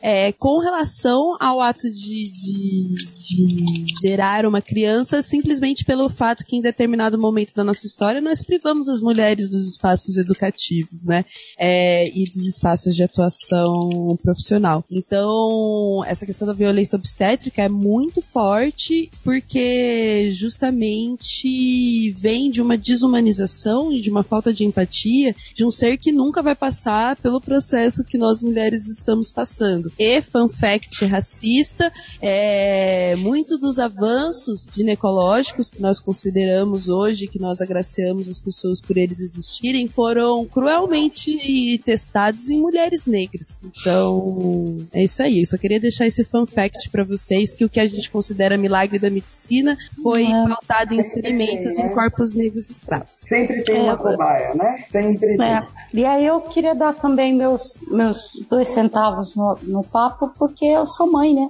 é, 0.03 0.32
com 0.32 0.59
relação 0.59 1.36
ao 1.41 1.61
ato 1.61 1.91
de, 1.91 2.32
de, 2.32 2.95
de 3.18 3.84
gerar 4.01 4.47
uma 4.47 4.61
criança 4.61 5.22
simplesmente 5.22 5.84
pelo 5.84 6.09
fato 6.09 6.45
que 6.45 6.57
em 6.57 6.61
determinado 6.61 7.18
momento 7.18 7.55
da 7.55 7.64
nossa 7.64 7.86
história 7.86 8.20
nós 8.20 8.43
privamos 8.43 8.88
as 8.88 9.01
mulheres 9.01 9.51
dos 9.51 9.66
espaços 9.66 10.16
educativos, 10.16 11.05
né, 11.05 11.24
é, 11.59 12.09
e 12.09 12.24
dos 12.24 12.47
espaços 12.47 12.95
de 12.95 13.03
atuação 13.03 14.18
profissional. 14.22 14.84
Então, 14.91 16.03
essa 16.07 16.26
questão 16.26 16.47
da 16.47 16.53
violência 16.53 16.97
obstétrica 16.97 17.62
é 17.62 17.68
muito 17.68 18.20
forte 18.20 19.11
porque 19.24 20.30
justamente 20.32 22.12
vem 22.12 22.51
de 22.51 22.61
uma 22.61 22.76
desumanização 22.76 23.93
e 23.93 24.01
de 24.01 24.11
uma 24.11 24.22
falta 24.22 24.53
de 24.53 24.64
empatia 24.64 25.34
de 25.55 25.64
um 25.64 25.70
ser 25.70 25.97
que 25.97 26.12
nunca 26.12 26.43
vai 26.43 26.55
passar 26.55 27.16
pelo 27.16 27.41
processo 27.41 28.05
que 28.05 28.18
nós 28.18 28.43
mulheres 28.43 28.86
estamos 28.86 29.30
passando. 29.31 29.91
E, 29.99 30.20
fun 30.22 30.49
fact 30.49 31.05
racista, 31.05 31.93
é, 32.20 33.14
muitos 33.16 33.59
dos 33.59 33.78
avanços 33.78 34.66
ginecológicos 34.74 35.70
que 35.70 35.81
nós 35.81 35.99
consideramos 36.01 36.89
hoje, 36.89 37.26
que 37.26 37.39
nós 37.39 37.61
agraciamos 37.61 38.28
as 38.28 38.39
pessoas 38.39 38.81
por 38.81 38.97
eles 38.97 39.20
existirem, 39.20 39.89
foram 39.89 40.45
cruelmente 40.47 41.78
testados 41.85 42.51
em 42.51 42.61
mulheres 42.61 43.07
negras. 43.07 43.59
Então, 43.64 44.78
é 44.93 45.05
isso 45.05 45.22
aí. 45.22 45.41
Eu 45.41 45.47
só 45.47 45.57
queria 45.57 45.81
deixar 45.81 46.07
esse 46.07 46.24
fun 46.24 46.47
fact 46.47 46.89
para 46.91 47.05
vocês, 47.05 47.53
que 47.53 47.64
o 47.64 47.68
que 47.68 47.81
a 47.81 47.87
gente 47.87 48.11
considera 48.11 48.57
milagre 48.57 48.99
da 48.99 49.11
medicina 49.11 49.76
foi 50.03 50.24
é. 50.24 50.49
pautado 50.49 50.95
em 50.95 51.01
experimentos 51.01 51.78
em 51.78 51.89
corpos 51.91 52.35
negros 52.35 52.70
escravos. 52.70 53.16
Sempre 53.26 53.62
tem 53.62 53.76
é, 53.76 53.83
uma 53.83 53.97
cobaia, 53.97 54.55
né? 54.55 54.85
Sempre 54.91 55.37
tem. 55.37 55.47
É. 55.47 55.66
E 55.93 56.05
aí 56.05 56.26
eu 56.26 56.41
queria 56.41 56.74
dar 56.74 56.95
também 56.95 57.35
meus, 57.35 57.76
meus 57.89 58.41
dois 58.49 58.68
centavos 58.68 59.20
no, 59.37 59.59
no 59.62 59.85
papo, 59.85 60.33
porque 60.39 60.64
eu 60.64 60.87
sou 60.87 61.11
mãe, 61.11 61.35
né? 61.35 61.49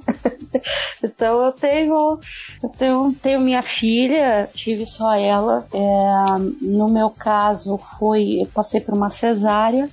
então 1.02 1.42
eu 1.42 1.52
tenho, 1.52 2.18
eu 2.62 2.68
tenho, 2.70 3.14
tenho 3.22 3.40
minha 3.40 3.62
filha, 3.62 4.48
tive 4.54 4.86
só 4.86 5.14
ela. 5.14 5.66
É, 5.72 6.38
no 6.62 6.88
meu 6.88 7.10
caso, 7.10 7.78
foi, 7.98 8.42
eu 8.42 8.46
passei 8.46 8.80
por 8.80 8.94
uma 8.94 9.10
cesárea. 9.10 9.88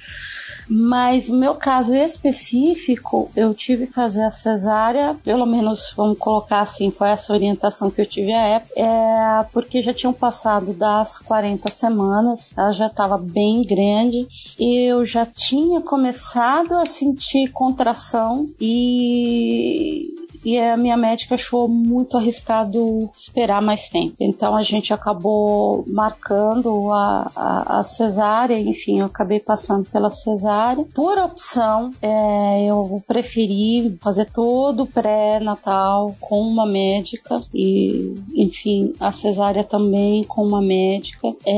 Mas 0.69 1.29
no 1.29 1.37
meu 1.37 1.55
caso 1.55 1.93
específico, 1.93 3.31
eu 3.35 3.53
tive 3.53 3.87
que 3.87 3.93
fazer 3.93 4.23
a 4.23 4.31
cesárea, 4.31 5.15
pelo 5.23 5.45
menos 5.45 5.93
vamos 5.95 6.17
colocar 6.17 6.61
assim, 6.61 6.91
com 6.91 7.05
essa 7.05 7.31
orientação 7.31 7.89
que 7.89 8.01
eu 8.01 8.05
tive 8.05 8.33
à 8.33 8.41
época, 8.41 8.73
é 8.75 9.45
porque 9.53 9.81
já 9.81 9.93
tinham 9.93 10.13
passado 10.13 10.73
das 10.73 11.17
40 11.19 11.71
semanas, 11.71 12.51
ela 12.55 12.71
já 12.71 12.87
estava 12.87 13.17
bem 13.17 13.63
grande, 13.63 14.27
eu 14.59 15.05
já 15.05 15.25
tinha 15.25 15.81
começado 15.81 16.73
a 16.73 16.85
sentir 16.85 17.49
contração 17.51 18.45
e 18.59 20.26
e 20.47 20.57
a 20.57 20.77
minha 20.77 20.95
médica 20.95 21.35
achou 21.35 21.67
muito 21.67 22.15
arriscado 22.15 23.09
esperar 23.13 23.61
mais 23.61 23.89
tempo. 23.89 24.15
Então 24.21 24.55
a 24.55 24.63
gente 24.63 24.93
acabou 24.93 25.83
marcando 25.89 26.89
a, 26.89 27.29
a, 27.35 27.79
a 27.79 27.83
cesárea, 27.83 28.57
enfim, 28.57 28.99
eu 28.99 29.07
acabei 29.07 29.41
passando 29.41 29.89
pela 29.89 30.09
cesárea. 30.09 30.85
Por 30.95 31.17
opção, 31.17 31.91
é, 32.01 32.63
eu 32.63 33.03
preferi 33.05 33.97
fazer 33.99 34.31
todo 34.31 34.83
o 34.83 34.87
pré-natal 34.87 36.15
com 36.17 36.39
uma 36.39 36.65
médica 36.65 37.41
e, 37.53 38.15
enfim, 38.33 38.93
a 39.01 39.11
cesárea 39.11 39.65
também 39.65 40.23
com 40.23 40.47
uma 40.47 40.61
médica. 40.61 41.27
É, 41.45 41.57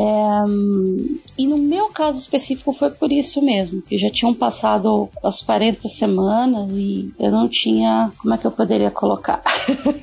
e 1.37 1.45
no 1.45 1.59
meu 1.59 1.89
caso 1.89 2.17
específico 2.17 2.73
foi 2.73 2.89
por 2.89 3.11
isso 3.11 3.39
mesmo, 3.39 3.83
que 3.83 3.99
já 3.99 4.09
tinham 4.09 4.33
passado 4.33 5.07
as 5.23 5.41
40 5.41 5.87
semanas 5.87 6.71
e 6.71 7.13
eu 7.19 7.29
não 7.29 7.47
tinha, 7.47 8.11
como 8.19 8.33
é 8.33 8.37
que 8.39 8.47
eu 8.47 8.51
poderia 8.51 8.78
poderia 8.79 8.91
colocar. 8.91 9.41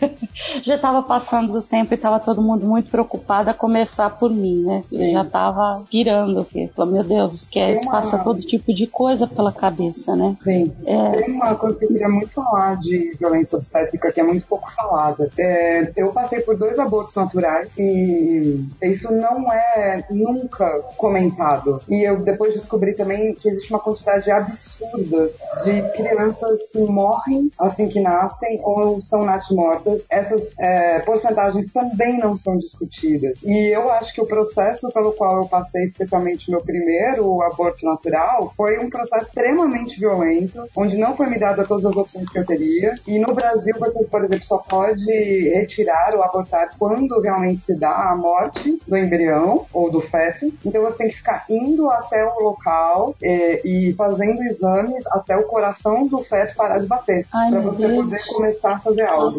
já 0.63 0.77
estava 0.77 1.03
passando 1.03 1.53
do 1.53 1.63
tempo 1.63 1.93
e 1.93 1.97
estava 1.97 2.21
todo 2.21 2.43
mundo 2.43 2.67
muito 2.67 2.91
preocupado 2.91 3.51
a 3.51 3.55
começar 3.55 4.11
por 4.11 4.31
mim, 4.31 4.63
né? 4.63 4.85
Eu 4.93 5.13
já 5.13 5.23
estava 5.23 5.83
pirando, 5.91 6.45
porque, 6.45 6.71
meu 6.87 7.03
Deus, 7.03 7.47
que 7.51 7.59
é, 7.59 7.81
uma... 7.83 7.93
passa 7.93 8.19
todo 8.19 8.43
tipo 8.43 8.75
de 8.75 8.87
coisa 8.87 9.27
pela 9.27 9.53
cabeça, 9.53 10.15
né? 10.15 10.37
Sim. 10.43 10.73
É... 10.85 11.23
Tem 11.23 11.35
uma 11.35 11.55
coisa 11.55 11.79
que 11.79 11.85
eu 11.85 11.89
queria 11.89 12.09
muito 12.09 12.31
falar 12.31 12.77
de 12.77 13.13
violência 13.19 13.57
obstétrica 13.57 14.13
que 14.13 14.21
é 14.21 14.23
muito 14.23 14.47
pouco 14.47 14.71
falada. 14.73 15.31
É, 15.39 15.91
eu 15.97 16.13
passei 16.13 16.41
por 16.41 16.57
dois 16.57 16.79
abortos 16.79 17.15
naturais 17.15 17.71
e 17.79 18.65
isso 18.83 19.11
não 19.13 19.51
é 19.53 20.05
nunca 20.11 20.71
comentado. 20.97 21.77
E 21.89 22.03
eu 22.07 22.21
depois 22.21 22.55
descobri 22.55 22.93
também 22.93 23.35
que 23.35 23.49
existe 23.49 23.71
uma 23.71 23.81
quantidade 23.81 24.31
absurda 24.31 25.31
de 25.65 25.83
crianças 25.97 26.61
que 26.73 26.81
morrem 26.81 27.51
assim 27.59 27.89
que 27.89 28.01
nascem 28.01 28.56
ou 28.63 29.01
são 29.03 29.25
natimortas, 29.25 30.05
essas 30.11 30.55
é, 30.59 31.01
porcentagens 31.01 31.73
também 31.73 32.19
não 32.19 32.37
são 32.37 32.57
discutidas. 32.59 33.39
E 33.45 33.75
eu 33.75 33.91
acho 33.91 34.13
que 34.13 34.21
o 34.21 34.27
processo 34.27 34.91
pelo 34.93 35.13
qual 35.13 35.39
eu 35.39 35.49
passei, 35.49 35.85
especialmente 35.85 36.51
meu 36.51 36.61
primeiro 36.61 37.43
aborto 37.43 37.85
natural, 37.85 38.53
foi 38.57 38.79
um 38.79 38.91
processo 38.91 39.27
extremamente 39.27 39.99
violento, 39.99 40.65
onde 40.75 40.97
não 40.97 41.17
foi 41.17 41.29
me 41.29 41.39
dada 41.39 41.65
todas 41.65 41.87
as 41.87 41.97
opções 41.97 42.29
que 42.29 42.39
eu 42.39 42.47
teria. 42.47 42.95
E 43.07 43.19
no 43.19 43.35
Brasil, 43.35 43.75
você, 43.79 44.05
por 44.05 44.25
exemplo, 44.25 44.45
só 44.45 44.59
pode 44.59 45.11
retirar 45.51 46.15
ou 46.15 46.23
abortar 46.23 46.71
quando 46.79 47.21
realmente 47.21 47.63
se 47.63 47.75
dá 47.75 48.11
a 48.11 48.17
morte 48.17 48.79
do 48.87 48.97
embrião 48.97 49.67
ou 49.73 49.91
do 49.91 50.01
feto. 50.01 50.53
Então 50.65 50.83
você 50.83 50.99
tem 50.99 51.09
que 51.09 51.17
ficar 51.17 51.45
indo 51.49 51.91
até 51.91 52.25
o 52.25 52.41
local 52.41 53.15
é, 53.23 53.61
e 53.65 53.93
fazendo 53.95 54.43
exames 54.43 55.05
até 55.09 55.37
o 55.37 55.45
coração 55.45 56.07
do 56.07 56.19
feto 56.19 56.55
parar 56.57 56.79
de 56.79 56.87
bater. 56.87 57.27
Para 57.31 57.61
você 57.61 57.87
Deus. 57.87 58.05
poder 58.05 58.27
começar 58.27 58.46
começar 58.47 58.73
a 58.73 58.79
fazer 58.79 59.03
algo. 59.03 59.37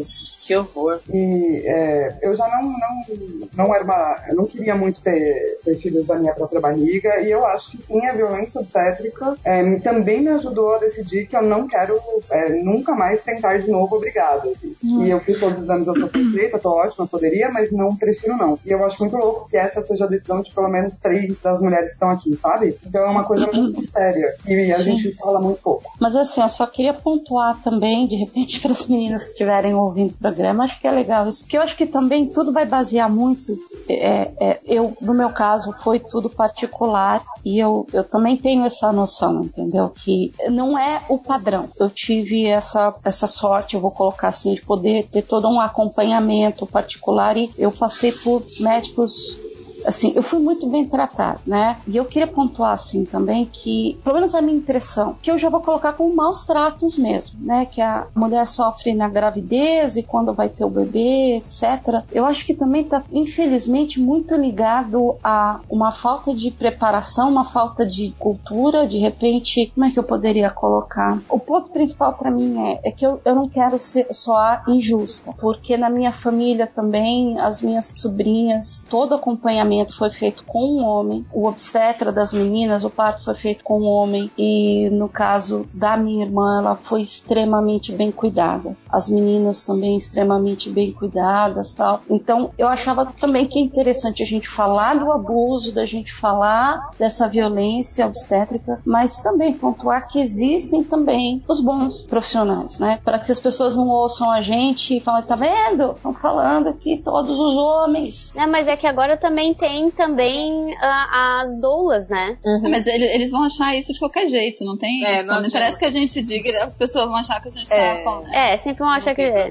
Que 0.48 0.56
horror. 0.56 1.02
E 1.14 1.62
é, 1.66 2.16
eu 2.22 2.34
já 2.34 2.48
não, 2.48 2.62
não, 2.64 3.48
não 3.54 3.76
era 3.76 3.84
uma. 3.84 4.16
Eu 4.30 4.36
não 4.38 4.46
queria 4.46 4.76
muito 4.76 5.02
ter, 5.02 5.60
ter 5.66 5.76
filhos 5.76 6.06
da 6.06 6.16
minha 6.16 6.34
própria 6.34 6.62
barriga. 6.62 7.20
E 7.20 7.30
eu 7.30 7.46
acho 7.46 7.72
que 7.72 7.84
sim, 7.84 8.06
a 8.06 8.14
violência 8.14 8.62
obstétrica 8.62 9.36
é, 9.44 9.78
também 9.80 10.22
me 10.22 10.30
ajudou 10.30 10.76
a 10.76 10.78
decidir 10.78 11.28
que 11.28 11.36
eu 11.36 11.42
não 11.42 11.68
quero 11.68 12.00
é, 12.30 12.48
nunca 12.64 12.96
mais 12.96 13.22
tentar 13.24 13.58
de 13.58 13.70
novo, 13.70 13.98
obrigada. 13.98 14.48
Assim. 14.48 14.74
Hum. 14.86 15.06
E 15.06 15.10
eu 15.10 15.20
fiz 15.20 15.38
todos 15.38 15.58
os 15.58 15.64
exames, 15.64 15.86
eu 15.86 15.94
tô 15.96 16.08
perfeita, 16.08 16.58
tô 16.58 16.70
ótima, 16.70 17.06
poderia, 17.06 17.50
mas 17.50 17.70
não 17.70 17.94
prefiro 17.98 18.38
não. 18.38 18.58
E 18.66 18.72
eu 18.72 18.86
acho 18.86 19.02
muito 19.02 19.18
louco 19.18 19.50
que 19.50 19.58
essa 19.58 19.82
seja 19.82 20.06
a 20.06 20.08
decisão 20.08 20.42
de 20.42 20.56
pelo 20.56 20.70
menos 20.70 20.98
três 20.98 21.42
das 21.42 21.60
mulheres 21.60 21.88
que 21.88 21.96
estão 21.96 22.10
aqui, 22.10 22.34
sabe? 22.38 22.74
Então 22.86 23.02
é 23.02 23.10
uma 23.10 23.26
coisa 23.26 23.48
muito 23.52 23.86
séria. 23.92 24.34
E 24.48 24.72
a 24.72 24.80
gente 24.80 25.14
fala 25.16 25.42
muito 25.42 25.62
pouco. 25.62 25.92
Mas 26.00 26.16
assim, 26.16 26.42
eu 26.42 26.48
só 26.48 26.66
queria 26.66 26.94
pontuar 26.94 27.62
também, 27.62 28.08
de 28.08 28.16
repente, 28.16 28.62
para 28.64 28.72
as 28.72 28.86
meninas 28.86 29.26
que 29.26 29.32
estiverem 29.32 29.76
ouvindo 29.76 30.12
o 30.12 30.37
programa, 30.38 30.66
acho 30.66 30.80
que 30.80 30.88
é 30.88 30.92
legal 30.92 31.28
isso. 31.28 31.44
Porque 31.44 31.58
eu 31.58 31.62
acho 31.62 31.76
que 31.76 31.88
também 31.88 32.28
tudo 32.28 32.54
vai 32.54 32.66
basear 32.66 33.10
muito. 33.10 33.58
É, 33.90 34.32
é, 34.40 34.60
eu, 34.66 34.96
no 35.02 35.14
meu 35.14 35.32
caso, 35.32 35.74
foi 35.84 36.00
tudo 36.00 36.30
particular 36.30 37.24
e 37.44 37.58
eu, 37.60 37.88
eu 37.92 38.04
também 38.04 38.38
tenho 38.38 38.64
essa 38.64 38.92
noção, 38.92 39.44
entendeu? 39.44 39.90
Que 39.90 40.32
não 40.52 40.78
é 40.78 41.02
o 41.10 41.18
padrão. 41.18 41.68
Eu 41.80 41.90
tive 41.90 42.46
essa, 42.46 42.94
essa 43.04 43.26
sorte, 43.26 43.76
eu 43.76 43.82
vou 43.82 43.92
colocar 43.92 44.28
assim, 44.28 44.54
de 44.54 44.62
poder 44.62 45.08
ter 45.12 45.24
todo 45.24 45.48
um 45.48 45.60
acompanhamento 45.60 46.68
particular 46.68 47.36
e 47.36 47.50
eu 47.58 47.72
passei 47.72 48.12
por 48.12 48.46
médicos 48.60 49.40
assim, 49.86 50.14
eu 50.16 50.24
fui 50.24 50.40
muito 50.40 50.68
bem 50.68 50.86
tratada, 50.86 51.40
né? 51.46 51.78
E 51.88 51.96
eu 51.96 52.06
queria 52.06 52.28
pontuar, 52.28 52.74
assim, 52.74 53.06
também 53.06 53.46
que, 53.46 54.00
pelo 54.04 54.16
menos 54.16 54.34
a 54.34 54.42
minha 54.42 54.58
impressão, 54.58 55.16
que 55.22 55.30
eu 55.30 55.38
já 55.38 55.50
vou 55.50 55.62
colocar 55.62 55.94
como 55.94 56.16
maus 56.16 56.46
tratos 56.46 56.98
mesmo, 56.98 57.40
né? 57.42 57.66
Que 57.66 57.82
a 57.82 58.08
mulher 58.16 58.48
sofre 58.48 58.94
na 58.94 59.08
gravidez 59.08 59.98
e 59.98 60.04
quando 60.04 60.34
vai 60.34 60.50
ter 60.50 60.66
o 60.66 60.70
bebê, 60.70 61.38
etc. 61.38 62.04
Eu 62.12 62.26
acho 62.26 62.46
que 62.46 62.54
também 62.54 62.84
tá, 62.84 63.04
infelizmente, 63.12 64.00
muito 64.00 64.36
ligado 64.36 65.16
a 65.24 65.60
uma 65.70 65.92
falta 65.92 66.34
de 66.34 66.52
preparação, 66.52 67.30
uma 67.30 67.46
falta 67.46 67.86
de 67.86 68.14
cultura, 68.20 68.88
de 68.88 68.98
repente, 68.98 69.72
como 69.74 69.86
é 69.86 69.92
que 69.92 70.00
eu 70.00 70.04
poderia 70.04 70.50
colocar? 70.50 71.20
O 71.30 71.40
ponto 71.40 71.70
principal 71.70 72.14
para 72.14 72.32
mim 72.32 72.58
é, 72.68 72.80
é 72.86 72.92
que 72.92 73.06
eu, 73.06 73.22
eu 73.24 73.36
não 73.36 73.48
quero 73.48 73.80
ser 73.80 74.08
soar 74.12 74.64
injusta, 74.68 75.34
porque 75.40 75.78
na 75.78 75.90
minha 75.90 76.12
família 76.12 76.68
também, 76.68 77.40
as 77.40 77.62
minhas 77.62 77.94
sobrinhas, 77.96 78.86
todo 78.90 79.16
acompanhamento 79.16 79.67
foi 79.98 80.12
feito 80.12 80.44
com 80.44 80.78
um 80.78 80.84
homem, 80.84 81.26
o 81.34 81.48
obstetra 81.48 82.12
das 82.12 82.34
meninas, 82.34 82.84
o 82.84 82.90
parto 82.90 83.24
foi 83.24 83.36
feito 83.36 83.64
com 83.64 83.82
um 83.82 83.86
homem, 83.86 84.32
e 84.38 84.90
no 84.92 85.10
caso 85.10 85.66
da 85.74 85.98
minha 85.98 86.26
irmã, 86.26 86.60
ela 86.60 86.76
foi 86.76 87.02
extremamente 87.02 87.92
bem 87.92 88.12
cuidada. 88.12 88.76
As 88.90 89.10
meninas 89.10 89.64
também 89.64 89.98
extremamente 89.98 90.70
bem 90.70 90.92
cuidadas, 90.92 91.74
tal. 91.74 92.02
Então, 92.10 92.52
eu 92.58 92.68
achava 92.68 93.06
também 93.06 93.46
que 93.46 93.60
é 93.60 93.62
interessante 93.62 94.24
a 94.24 94.26
gente 94.26 94.48
falar 94.48 94.96
do 94.96 95.12
abuso, 95.12 95.72
da 95.72 95.86
gente 95.86 96.14
falar 96.14 96.90
dessa 96.98 97.28
violência 97.28 98.06
obstétrica, 98.06 98.82
mas 98.86 99.20
também 99.20 99.54
pontuar 99.54 100.08
que 100.08 100.20
existem 100.20 100.84
também 100.84 101.44
os 101.48 101.62
bons 101.62 102.02
profissionais, 102.04 102.80
né? 102.80 103.00
Para 103.04 103.20
que 103.20 103.32
as 103.32 103.40
pessoas 103.40 103.76
não 103.76 103.88
ouçam 103.88 104.32
a 104.32 104.42
gente 104.42 104.98
e 104.98 105.00
falem, 105.02 105.24
tá 105.24 105.36
vendo? 105.36 105.92
Estão 105.92 106.14
falando 106.14 106.70
aqui 106.70 107.02
todos 107.04 107.40
os 107.40 107.56
homens. 107.56 108.34
É, 108.36 108.46
mas 108.46 108.68
é 108.68 108.76
que 108.76 108.88
agora 108.88 109.18
também 109.18 109.54
tem 109.58 109.90
também 109.92 110.74
uh, 110.74 110.78
as 110.82 111.60
doulas, 111.60 112.10
né? 112.10 112.38
Uhum. 112.44 112.70
Mas 112.70 112.88
eles, 112.88 113.10
eles, 113.12 113.32
vão 113.32 113.44
achar 113.44 113.76
isso 113.76 113.94
de 113.94 114.00
qualquer 114.00 114.28
jeito, 114.28 114.64
não 114.66 114.78
tem? 114.78 115.06
É, 115.06 115.24
não, 115.24 115.42
não 115.42 115.46
interessa 115.46 115.78
que 115.78 115.86
a 115.86 115.90
gente 115.90 116.22
diga, 116.22 116.66
as 116.66 116.78
pessoas 116.78 117.06
vão 117.06 117.16
achar 117.16 117.42
que 117.42 117.48
a 117.48 117.52
gente 117.52 117.72
é. 117.72 117.94
tá 117.94 118.00
só. 118.00 118.22
Né? 118.22 118.54
É, 118.54 118.58
sempre 118.58 118.80
vão 118.80 118.90
achar 118.90 119.14
que. 119.14 119.22
É. 119.22 119.50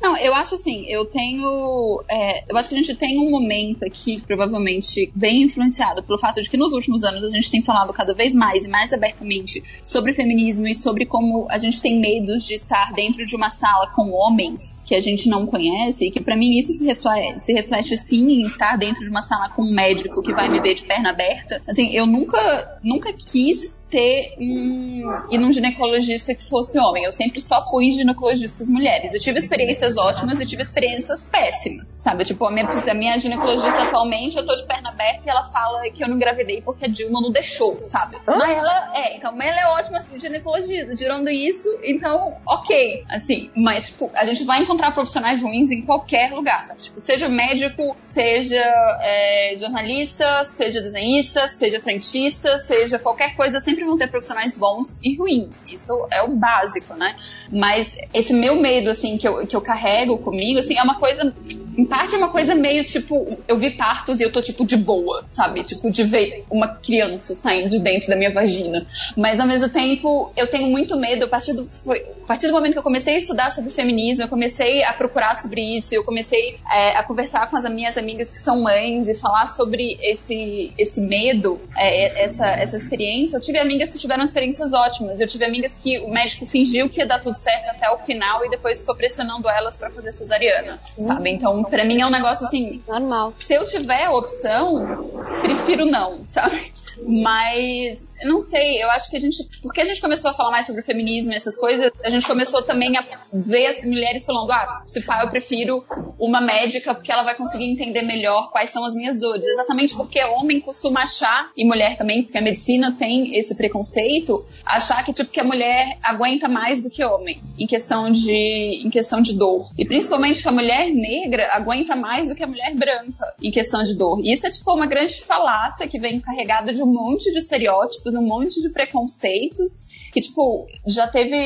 Não, 0.00 0.16
eu 0.16 0.34
acho 0.34 0.54
assim, 0.54 0.84
eu 0.88 1.04
tenho. 1.06 2.04
É, 2.08 2.44
eu 2.50 2.56
acho 2.56 2.68
que 2.68 2.74
a 2.74 2.78
gente 2.78 2.94
tem 2.94 3.18
um 3.18 3.30
momento 3.30 3.84
aqui 3.84 4.06
que 4.06 4.20
provavelmente 4.20 5.10
bem 5.14 5.42
influenciado 5.42 6.02
pelo 6.02 6.18
fato 6.18 6.40
de 6.40 6.48
que 6.48 6.56
nos 6.56 6.72
últimos 6.72 7.02
anos 7.04 7.24
a 7.24 7.28
gente 7.28 7.50
tem 7.50 7.62
falado 7.62 7.92
cada 7.92 8.14
vez 8.14 8.34
mais 8.34 8.64
e 8.64 8.68
mais 8.68 8.92
abertamente 8.92 9.62
sobre 9.82 10.12
feminismo 10.12 10.66
e 10.66 10.74
sobre 10.74 11.04
como 11.04 11.46
a 11.50 11.58
gente 11.58 11.80
tem 11.80 11.98
medos 11.98 12.46
de 12.46 12.54
estar 12.54 12.92
dentro 12.92 13.26
de 13.26 13.34
uma 13.34 13.50
sala 13.50 13.90
com 13.92 14.10
homens 14.12 14.82
que 14.84 14.94
a 14.94 15.00
gente 15.00 15.28
não 15.28 15.46
conhece 15.46 16.06
e 16.06 16.10
que 16.10 16.20
para 16.20 16.36
mim 16.36 16.56
isso 16.56 16.72
se 16.72 16.84
reflete, 16.84 17.42
se 17.42 17.52
reflete 17.52 17.98
sim 17.98 18.28
em 18.30 18.44
estar 18.44 18.76
dentro 18.76 19.02
de 19.02 19.10
uma 19.10 19.22
sala 19.22 19.35
com 19.54 19.62
um 19.62 19.72
médico 19.72 20.22
que 20.22 20.32
vai 20.32 20.48
me 20.48 20.60
ver 20.60 20.74
de 20.74 20.82
perna 20.84 21.10
aberta. 21.10 21.62
Assim, 21.66 21.92
eu 21.92 22.06
nunca, 22.06 22.78
nunca 22.82 23.12
quis 23.12 23.86
ter 23.90 24.34
um, 24.38 25.02
ir 25.30 25.38
num 25.38 25.52
ginecologista 25.52 26.34
que 26.34 26.48
fosse 26.48 26.78
homem. 26.78 27.04
Eu 27.04 27.12
sempre 27.12 27.40
só 27.40 27.62
fui 27.70 27.86
em 27.86 27.92
ginecologistas 27.92 28.68
mulheres. 28.68 29.14
Eu 29.14 29.20
tive 29.20 29.38
experiências 29.38 29.96
ótimas 29.96 30.40
e 30.40 30.46
tive 30.46 30.62
experiências 30.62 31.24
péssimas, 31.24 32.00
sabe? 32.02 32.24
Tipo, 32.24 32.46
a 32.46 32.50
minha, 32.50 32.68
a 32.68 32.94
minha 32.94 33.18
ginecologista 33.18 33.82
atualmente, 33.82 34.36
eu 34.36 34.46
tô 34.46 34.54
de 34.54 34.64
perna 34.64 34.90
aberta 34.90 35.22
e 35.24 35.30
ela 35.30 35.44
fala 35.44 35.88
que 35.90 36.02
eu 36.02 36.08
não 36.08 36.16
engravidei 36.16 36.60
porque 36.62 36.84
a 36.84 36.88
Dilma 36.88 37.20
não 37.20 37.30
deixou, 37.30 37.80
sabe? 37.86 38.16
Mas 38.26 38.50
ela, 38.50 38.92
é, 38.94 39.16
então, 39.16 39.40
ela 39.40 39.60
é 39.60 39.66
ótima 39.80 39.98
assim, 39.98 40.18
ginecologista. 40.18 40.94
Tirando 40.94 41.28
isso, 41.28 41.68
então, 41.82 42.36
ok. 42.46 43.04
Assim, 43.08 43.50
mas, 43.54 43.88
tipo, 43.88 44.10
a 44.14 44.24
gente 44.24 44.44
vai 44.44 44.62
encontrar 44.62 44.92
profissionais 44.92 45.42
ruins 45.42 45.70
em 45.70 45.82
qualquer 45.82 46.32
lugar, 46.32 46.66
sabe? 46.66 46.80
Tipo, 46.80 47.00
seja 47.00 47.28
médico, 47.28 47.94
seja 47.96 48.62
é, 49.02 49.25
jornalista, 49.56 50.44
seja 50.44 50.80
desenhista, 50.80 51.48
seja 51.48 51.80
frentista, 51.80 52.58
seja 52.58 52.98
qualquer 52.98 53.34
coisa, 53.36 53.60
sempre 53.60 53.84
vão 53.84 53.96
ter 53.96 54.08
profissionais 54.08 54.56
bons 54.56 55.00
e 55.02 55.16
ruins. 55.16 55.64
Isso 55.66 55.92
é 56.10 56.22
o 56.22 56.34
básico, 56.36 56.94
né? 56.94 57.16
Mas 57.50 57.96
esse 58.12 58.32
meu 58.32 58.60
medo, 58.60 58.90
assim, 58.90 59.16
que 59.16 59.26
eu, 59.26 59.46
que 59.46 59.54
eu 59.54 59.60
carrego 59.60 60.18
comigo, 60.18 60.58
assim, 60.58 60.76
é 60.76 60.82
uma 60.82 60.96
coisa. 60.96 61.34
Em 61.76 61.84
parte 61.84 62.14
é 62.14 62.18
uma 62.18 62.30
coisa 62.30 62.54
meio 62.54 62.84
tipo. 62.84 63.38
Eu 63.46 63.58
vi 63.58 63.70
partos 63.76 64.20
e 64.20 64.22
eu 64.22 64.32
tô, 64.32 64.40
tipo, 64.40 64.64
de 64.64 64.76
boa, 64.76 65.24
sabe? 65.28 65.62
Tipo, 65.62 65.90
de 65.90 66.02
ver 66.04 66.44
uma 66.50 66.68
criança 66.68 67.34
saindo 67.34 67.68
de 67.68 67.78
dentro 67.78 68.08
da 68.08 68.16
minha 68.16 68.32
vagina. 68.32 68.86
Mas 69.16 69.38
ao 69.38 69.46
mesmo 69.46 69.68
tempo, 69.68 70.32
eu 70.36 70.48
tenho 70.48 70.68
muito 70.68 70.96
medo. 70.96 71.26
A 71.26 71.28
partir 71.28 71.52
do, 71.52 71.66
foi, 71.66 71.98
a 72.22 72.26
partir 72.26 72.46
do 72.46 72.52
momento 72.54 72.72
que 72.72 72.78
eu 72.78 72.82
comecei 72.82 73.14
a 73.14 73.18
estudar 73.18 73.50
sobre 73.52 73.70
feminismo, 73.70 74.24
eu 74.24 74.28
comecei 74.28 74.82
a 74.84 74.92
procurar 74.92 75.36
sobre 75.36 75.76
isso, 75.76 75.94
eu 75.94 76.02
comecei 76.02 76.58
é, 76.72 76.96
a 76.96 77.02
conversar 77.02 77.48
com 77.50 77.56
as 77.56 77.70
minhas 77.70 77.96
amigas 77.96 78.30
que 78.30 78.38
são 78.38 78.62
mães 78.62 79.06
e 79.08 79.14
falar 79.14 79.46
sobre 79.48 79.98
esse, 80.02 80.72
esse 80.78 81.00
medo, 81.00 81.60
é, 81.76 82.24
essa, 82.24 82.46
essa 82.46 82.76
experiência. 82.76 83.36
Eu 83.36 83.40
tive 83.40 83.58
amigas 83.58 83.92
que 83.92 83.98
tiveram 83.98 84.24
experiências 84.24 84.72
ótimas. 84.72 85.20
Eu 85.20 85.28
tive 85.28 85.44
amigas 85.44 85.78
que 85.80 85.98
o 86.00 86.10
médico 86.10 86.46
fingiu 86.46 86.88
que 86.88 87.00
ia 87.00 87.06
dar 87.06 87.20
tudo 87.20 87.35
certo 87.36 87.68
até 87.68 87.90
o 87.90 87.98
final 87.98 88.44
e 88.44 88.50
depois 88.50 88.80
ficou 88.80 88.94
pressionando 88.94 89.48
elas 89.48 89.78
para 89.78 89.90
fazer 89.90 90.12
cesariana, 90.12 90.80
sabe? 90.98 91.30
Então, 91.30 91.62
para 91.64 91.84
mim 91.84 92.00
é 92.00 92.06
um 92.06 92.10
negócio 92.10 92.46
assim. 92.46 92.82
Normal. 92.88 93.34
Se 93.38 93.54
eu 93.54 93.64
tiver 93.64 94.04
a 94.04 94.12
opção, 94.12 95.10
prefiro 95.42 95.86
não, 95.86 96.26
sabe? 96.26 96.72
Mas, 97.04 98.14
não 98.24 98.40
sei, 98.40 98.82
eu 98.82 98.90
acho 98.90 99.10
que 99.10 99.16
a 99.16 99.20
gente. 99.20 99.44
Porque 99.62 99.80
a 99.80 99.84
gente 99.84 100.00
começou 100.00 100.30
a 100.30 100.34
falar 100.34 100.50
mais 100.50 100.66
sobre 100.66 100.80
o 100.80 100.84
feminismo 100.84 101.32
e 101.32 101.36
essas 101.36 101.56
coisas, 101.58 101.92
a 102.02 102.10
gente 102.10 102.26
começou 102.26 102.62
também 102.62 102.96
a 102.96 103.04
ver 103.32 103.66
as 103.66 103.84
mulheres 103.84 104.24
falando: 104.24 104.50
ah, 104.50 104.82
se 104.86 105.02
pá, 105.02 105.22
eu 105.22 105.28
prefiro 105.28 105.84
uma 106.18 106.40
médica 106.40 106.94
porque 106.94 107.12
ela 107.12 107.22
vai 107.22 107.34
conseguir 107.34 107.64
entender 107.64 108.02
melhor 108.02 108.50
quais 108.50 108.70
são 108.70 108.84
as 108.84 108.94
minhas 108.94 109.18
dores. 109.18 109.44
Exatamente 109.44 109.94
porque 109.94 110.22
homem 110.24 110.60
costuma 110.60 111.02
achar, 111.02 111.50
e 111.56 111.66
mulher 111.66 111.96
também, 111.96 112.22
porque 112.22 112.38
a 112.38 112.42
medicina 112.42 112.94
tem 112.98 113.36
esse 113.36 113.56
preconceito, 113.56 114.44
achar 114.66 115.04
que 115.04 115.12
tipo 115.12 115.30
que 115.30 115.40
a 115.40 115.44
mulher 115.44 115.96
aguenta 116.02 116.48
mais 116.48 116.82
do 116.82 116.90
que 116.90 117.04
homem 117.04 117.40
em 117.58 117.66
questão 117.66 118.10
de 118.10 118.82
em 118.84 118.90
questão 118.90 119.20
de 119.20 119.32
dor 119.34 119.70
e 119.78 119.86
principalmente 119.86 120.42
que 120.42 120.48
a 120.48 120.52
mulher 120.52 120.90
negra 120.90 121.48
aguenta 121.52 121.94
mais 121.94 122.28
do 122.28 122.34
que 122.34 122.42
a 122.42 122.46
mulher 122.46 122.74
branca 122.74 123.24
em 123.40 123.50
questão 123.50 123.82
de 123.84 123.96
dor 123.96 124.20
e 124.22 124.32
isso 124.32 124.46
é 124.46 124.50
tipo 124.50 124.72
uma 124.74 124.86
grande 124.86 125.22
falácia 125.22 125.86
que 125.86 125.98
vem 125.98 126.20
carregada 126.20 126.72
de 126.72 126.82
um 126.82 126.92
monte 126.92 127.30
de 127.32 127.38
estereótipos 127.38 128.14
um 128.14 128.22
monte 128.22 128.60
de 128.60 128.70
preconceitos 128.70 129.86
que, 130.16 130.20
tipo, 130.22 130.66
já 130.86 131.06
teve. 131.06 131.36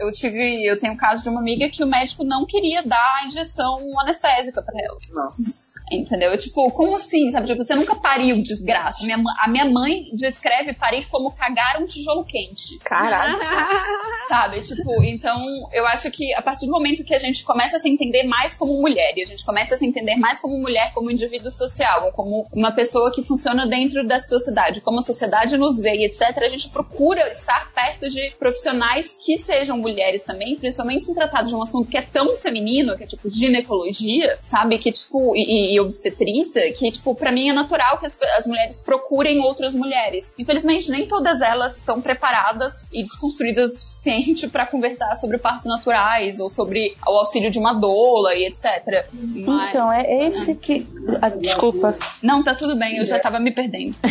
Eu 0.00 0.12
tive. 0.12 0.64
Eu 0.64 0.78
tenho 0.78 0.92
o 0.92 0.94
um 0.94 0.98
caso 0.98 1.24
de 1.24 1.28
uma 1.28 1.40
amiga 1.40 1.68
que 1.68 1.82
o 1.82 1.86
médico 1.86 2.22
não 2.22 2.46
queria 2.46 2.80
dar 2.80 3.20
a 3.20 3.26
injeção 3.26 3.76
anestésica 3.98 4.62
pra 4.62 4.72
ela. 4.80 4.96
Nossa. 5.12 5.72
Entendeu? 5.90 6.30
Eu, 6.30 6.38
tipo, 6.38 6.70
como 6.70 6.94
assim? 6.94 7.32
Sabe? 7.32 7.48
Tipo, 7.48 7.64
você 7.64 7.74
nunca 7.74 7.96
pariu 7.96 8.40
desgraça. 8.40 9.02
A 9.02 9.04
minha, 9.04 9.20
a 9.42 9.48
minha 9.48 9.64
mãe 9.64 10.04
descreve 10.12 10.72
parir 10.74 11.08
como 11.08 11.32
cagar 11.32 11.82
um 11.82 11.86
tijolo 11.86 12.24
quente. 12.24 12.53
Caralho. 12.82 13.38
Sabe? 14.28 14.62
Tipo, 14.62 15.02
então 15.02 15.68
eu 15.72 15.86
acho 15.86 16.10
que 16.10 16.32
a 16.34 16.42
partir 16.42 16.66
do 16.66 16.72
momento 16.72 17.04
que 17.04 17.14
a 17.14 17.18
gente 17.18 17.44
começa 17.44 17.76
a 17.76 17.80
se 17.80 17.88
entender 17.88 18.24
mais 18.24 18.54
como 18.54 18.80
mulher, 18.80 19.12
e 19.16 19.22
a 19.22 19.26
gente 19.26 19.44
começa 19.44 19.74
a 19.74 19.78
se 19.78 19.84
entender 19.84 20.16
mais 20.16 20.40
como 20.40 20.56
mulher, 20.58 20.92
como 20.94 21.10
indivíduo 21.10 21.50
social, 21.50 22.10
como 22.12 22.46
uma 22.52 22.72
pessoa 22.72 23.12
que 23.12 23.22
funciona 23.22 23.66
dentro 23.66 24.06
da 24.06 24.18
sociedade, 24.18 24.80
como 24.80 24.98
a 24.98 25.02
sociedade 25.02 25.56
nos 25.56 25.78
vê 25.78 25.94
e 25.94 26.06
etc., 26.06 26.36
a 26.38 26.48
gente 26.48 26.68
procura 26.70 27.28
estar 27.30 27.72
perto 27.72 28.08
de 28.08 28.30
profissionais 28.38 29.18
que 29.22 29.36
sejam 29.38 29.76
mulheres 29.76 30.24
também, 30.24 30.56
principalmente 30.56 31.04
se 31.04 31.14
tratar 31.14 31.42
de 31.42 31.54
um 31.54 31.62
assunto 31.62 31.88
que 31.88 31.96
é 31.96 32.02
tão 32.02 32.36
feminino, 32.36 32.96
que 32.96 33.04
é 33.04 33.06
tipo 33.06 33.28
ginecologia, 33.30 34.38
sabe? 34.42 34.78
Que 34.78 34.90
tipo, 34.90 35.34
e, 35.36 35.74
e 35.74 35.80
obstetrícia, 35.80 36.72
que 36.72 36.90
tipo, 36.90 37.14
pra 37.14 37.30
mim 37.30 37.48
é 37.48 37.52
natural 37.52 37.98
que 37.98 38.06
as, 38.06 38.20
as 38.38 38.46
mulheres 38.46 38.82
procurem 38.82 39.40
outras 39.40 39.74
mulheres. 39.74 40.34
Infelizmente, 40.38 40.90
nem 40.90 41.06
todas 41.06 41.40
elas 41.40 41.76
estão 41.76 42.00
preparadas 42.00 42.43
e 42.92 43.02
desconstruídas 43.02 43.72
o 43.72 43.78
suficiente 43.78 44.48
para 44.48 44.66
conversar 44.66 45.14
sobre 45.16 45.38
partos 45.38 45.64
naturais 45.66 46.38
ou 46.40 46.48
sobre 46.50 46.94
o 47.06 47.18
auxílio 47.18 47.50
de 47.50 47.58
uma 47.58 47.72
doula 47.72 48.34
e 48.34 48.46
etc. 48.46 49.06
Mas... 49.12 49.70
Então, 49.70 49.92
é 49.92 50.26
esse 50.26 50.54
que. 50.54 50.86
Ah, 51.20 51.28
desculpa. 51.28 51.94
Não, 52.22 52.42
tá 52.42 52.54
tudo 52.54 52.78
bem, 52.78 52.98
eu 52.98 53.06
já 53.06 53.18
tava 53.18 53.38
me 53.38 53.52
perdendo. 53.52 53.96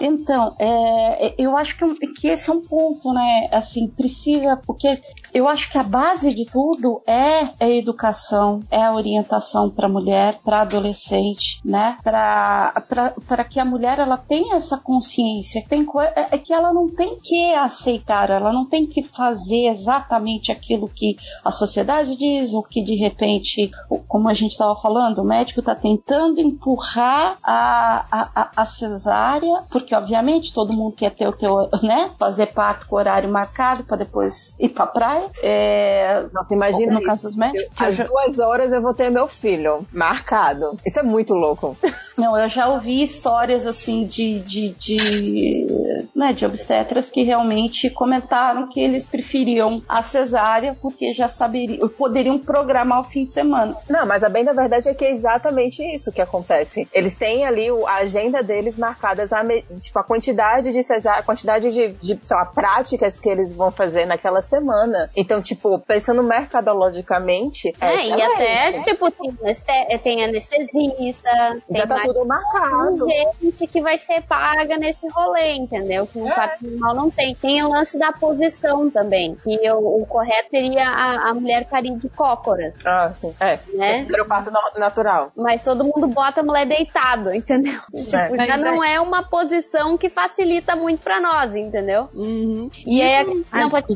Então, 0.00 0.54
é, 0.58 1.34
eu 1.38 1.56
acho 1.56 1.76
que, 1.76 2.06
que 2.08 2.28
esse 2.28 2.50
é 2.50 2.52
um 2.52 2.60
ponto, 2.60 3.12
né? 3.12 3.48
Assim, 3.50 3.88
precisa, 3.88 4.56
porque 4.56 5.00
eu 5.32 5.48
acho 5.48 5.70
que 5.70 5.78
a 5.78 5.82
base 5.82 6.34
de 6.34 6.44
tudo 6.46 7.02
é 7.06 7.48
a 7.58 7.68
educação, 7.68 8.60
é 8.70 8.82
a 8.82 8.92
orientação 8.92 9.70
para 9.70 9.86
a 9.86 9.90
mulher, 9.90 10.38
para 10.44 10.62
adolescente, 10.62 11.60
né? 11.64 11.96
Para 12.02 13.44
que 13.48 13.58
a 13.58 13.64
mulher 13.64 13.98
ela 13.98 14.16
tenha 14.16 14.56
essa 14.56 14.76
consciência, 14.76 15.64
tem 15.84 15.86
é, 16.14 16.34
é 16.36 16.38
que 16.38 16.52
ela 16.52 16.72
não 16.72 16.88
tem 16.88 17.16
que 17.16 17.54
aceitar, 17.54 18.30
ela 18.30 18.52
não 18.52 18.64
tem 18.64 18.86
que 18.86 19.02
fazer 19.02 19.68
exatamente 19.68 20.50
aquilo 20.50 20.88
que 20.88 21.16
a 21.44 21.50
sociedade 21.50 22.16
diz, 22.16 22.52
ou 22.52 22.62
que 22.62 22.82
de 22.82 22.94
repente, 22.94 23.70
como 24.06 24.28
a 24.28 24.34
gente 24.34 24.52
estava 24.52 24.74
falando, 24.76 25.18
o 25.18 25.24
médico 25.24 25.60
está 25.60 25.74
tentando 25.74 26.40
empurrar 26.40 27.36
a, 27.42 28.06
a, 28.10 28.50
a 28.56 28.66
cesárea, 28.66 29.62
porque 29.70 29.94
obviamente 29.94 30.52
todo 30.52 30.76
mundo 30.76 30.94
quer 30.94 31.10
ter 31.10 31.26
o 31.26 31.32
teu, 31.32 31.68
né? 31.82 32.10
Fazer 32.18 32.46
parto 32.46 32.86
com 32.86 32.96
horário 32.96 33.30
marcado 33.30 33.84
para 33.84 33.98
depois 33.98 34.56
ir 34.58 34.68
para 34.70 34.86
praia 34.86 35.30
é... 35.42 36.26
Nossa, 36.32 36.54
imagina 36.54 36.92
no 36.92 37.02
caso 37.02 37.24
dos 37.24 37.36
médicos. 37.36 37.74
Às 37.78 37.96
duas 37.98 38.38
horas 38.38 38.72
eu 38.72 38.80
vou 38.80 38.94
ter 38.94 39.10
meu 39.10 39.26
filho 39.26 39.84
marcado. 39.92 40.76
Isso 40.86 40.98
é 40.98 41.02
muito 41.02 41.34
louco. 41.34 41.76
Não, 42.16 42.36
eu 42.36 42.48
já 42.48 42.68
ouvi 42.68 43.02
histórias 43.02 43.66
assim 43.66 44.04
de, 44.04 44.40
de, 44.40 44.70
de, 44.70 45.66
né, 46.14 46.32
de 46.32 46.46
obstetras 46.46 47.10
que 47.10 47.22
realmente 47.22 47.90
comentaram 47.90 48.68
que 48.68 48.80
eles 48.80 49.06
preferiam 49.06 49.82
a 49.88 50.02
cesárea 50.02 50.76
porque 50.80 51.12
já 51.12 51.28
saberiam, 51.28 51.88
poderiam 51.88 52.38
programar 52.38 53.00
o 53.00 53.04
fim 53.04 53.24
de 53.24 53.32
semana. 53.32 53.76
Não, 53.88 54.06
mas 54.06 54.24
a 54.24 54.28
bem 54.28 54.44
da 54.44 54.52
verdade 54.52 54.88
é 54.88 54.94
que 54.94 55.04
é 55.04 55.10
exatamente 55.10 55.82
isso 55.94 56.10
que 56.10 56.22
acontece. 56.22 56.88
Eles 56.92 57.16
têm 57.16 57.44
ali 57.44 57.68
a 57.86 57.96
agenda 57.96 58.42
deles 58.42 58.78
marcadas, 58.78 59.32
a, 59.32 59.42
tipo, 59.80 59.98
a 59.98 60.04
quantidade 60.04 60.72
de 60.72 60.82
cesárea, 60.82 61.20
a 61.20 61.24
quantidade 61.24 61.70
de, 61.70 61.88
de 61.88 62.18
sei 62.22 62.36
lá, 62.36 62.46
práticas 62.46 63.20
que 63.20 63.28
eles 63.28 63.52
vão 63.52 63.70
fazer 63.70 64.06
naquela 64.06 64.40
semana. 64.40 65.10
Então, 65.14 65.42
tipo, 65.42 65.78
pensando 65.80 66.22
mercadologicamente. 66.22 67.72
É, 67.80 67.94
é 67.94 68.06
e 68.08 68.22
até, 68.22 68.82
tipo, 68.82 69.10
tem, 69.10 69.98
tem 69.98 70.24
anestesista, 70.24 71.30
tem 71.70 71.82
tudo 72.06 72.24
marcado. 72.24 73.06
gente 73.40 73.66
que 73.66 73.80
vai 73.80 73.98
ser 73.98 74.22
paga 74.22 74.76
nesse 74.76 75.06
rolê, 75.08 75.54
entendeu? 75.54 76.06
Que 76.06 76.18
no 76.18 76.28
é. 76.28 76.32
parto 76.32 76.66
normal 76.66 76.94
não 76.94 77.10
tem. 77.10 77.34
Tem 77.34 77.62
o 77.64 77.68
lance 77.68 77.98
da 77.98 78.12
posição 78.12 78.90
também. 78.90 79.34
Que 79.36 79.70
o, 79.70 80.02
o 80.02 80.06
correto 80.06 80.50
seria 80.50 80.88
a, 80.88 81.30
a 81.30 81.34
mulher 81.34 81.66
parir 81.68 81.96
de 81.96 82.08
cócoras. 82.08 82.74
Ah, 82.84 83.12
sim. 83.16 83.34
É. 83.40 83.58
Né? 83.74 84.06
Era 84.12 84.22
o 84.22 84.26
parto 84.26 84.50
natural. 84.76 85.32
Mas 85.36 85.60
todo 85.62 85.84
mundo 85.84 86.06
bota 86.08 86.40
a 86.40 86.44
mulher 86.44 86.66
deitado, 86.66 87.34
entendeu? 87.34 87.80
É. 87.94 88.02
Tipo, 88.02 88.46
já 88.46 88.56
não 88.56 88.82
é. 88.82 88.94
é 88.94 89.00
uma 89.00 89.22
posição 89.22 89.96
que 89.96 90.08
facilita 90.08 90.76
muito 90.76 91.02
pra 91.02 91.20
nós, 91.20 91.54
entendeu? 91.54 92.08
Uhum. 92.14 92.70
E 92.86 93.00
Isso... 93.00 93.14
é. 93.52 93.58
Não, 93.58 93.70
pode... 93.70 93.86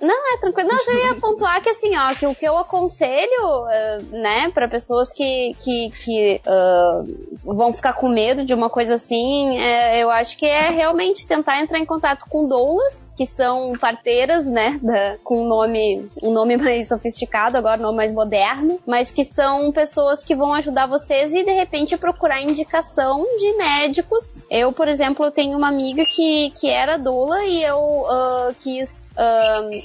não, 0.00 0.34
é 0.34 0.38
tranquilo. 0.38 0.68
Não, 0.68 0.94
eu 0.94 1.06
ia 1.06 1.14
pontuar 1.14 1.62
que 1.62 1.70
assim, 1.70 1.96
ó, 1.96 2.14
que 2.14 2.26
o 2.26 2.34
que 2.34 2.46
eu 2.46 2.56
aconselho, 2.56 3.64
uh, 3.64 4.16
né, 4.16 4.50
para 4.50 4.68
pessoas 4.68 5.12
que, 5.12 5.52
que, 5.62 5.90
que 5.90 6.40
uh, 6.46 7.52
vão 7.58 7.72
ficar 7.72 7.92
com 7.94 8.08
medo 8.08 8.44
de 8.44 8.54
uma 8.54 8.70
coisa 8.70 8.94
assim, 8.94 9.58
é, 9.58 10.00
eu 10.00 10.08
acho 10.10 10.38
que 10.38 10.46
é 10.46 10.70
realmente 10.70 11.26
tentar 11.26 11.60
entrar 11.60 11.80
em 11.80 11.84
contato 11.84 12.24
com 12.30 12.46
doulas, 12.46 13.12
que 13.16 13.26
são 13.26 13.72
parteiras, 13.72 14.46
né, 14.46 14.78
da, 14.80 15.16
com 15.24 15.42
um 15.42 15.48
nome, 15.48 16.06
um 16.22 16.30
nome 16.30 16.56
mais 16.56 16.86
sofisticado, 16.86 17.56
agora 17.56 17.80
um 17.80 17.82
nome 17.82 17.96
mais 17.96 18.12
moderno, 18.12 18.78
mas 18.86 19.10
que 19.10 19.24
são 19.24 19.72
pessoas 19.72 20.22
que 20.22 20.36
vão 20.36 20.54
ajudar 20.54 20.86
vocês 20.86 21.34
e 21.34 21.42
de 21.42 21.50
repente 21.50 21.96
procurar 21.96 22.40
indicação 22.40 23.26
de 23.38 23.52
médicos. 23.54 24.46
Eu, 24.48 24.72
por 24.72 24.86
exemplo, 24.86 25.28
tenho 25.32 25.58
uma 25.58 25.68
amiga 25.68 26.04
que, 26.14 26.50
que 26.50 26.70
era 26.70 26.96
doula 26.96 27.44
e 27.44 27.64
eu 27.64 27.76
uh, 27.76 28.54
quis 28.62 29.07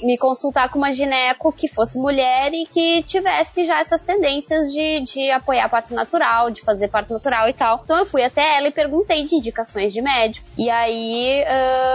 me 0.02 0.16
consultar 0.16 0.68
com 0.68 0.78
uma 0.78 0.92
gineco 0.92 1.52
que 1.52 1.68
fosse 1.68 1.98
mulher 1.98 2.52
e 2.52 2.66
que 2.66 3.02
tivesse 3.02 3.64
já 3.64 3.80
essas 3.80 4.02
tendências 4.02 4.72
de, 4.72 5.00
de 5.02 5.30
apoiar 5.30 5.68
parto 5.68 5.92
natural, 5.94 6.50
de 6.50 6.62
fazer 6.62 6.88
parto 6.88 7.12
natural 7.12 7.48
e 7.48 7.52
tal. 7.52 7.80
Então 7.82 7.98
eu 7.98 8.06
fui 8.06 8.22
até 8.22 8.56
ela 8.56 8.68
e 8.68 8.70
perguntei 8.70 9.24
de 9.24 9.34
indicações 9.34 9.92
de 9.92 10.00
médico. 10.00 10.46
E 10.56 10.70
aí, 10.70 11.44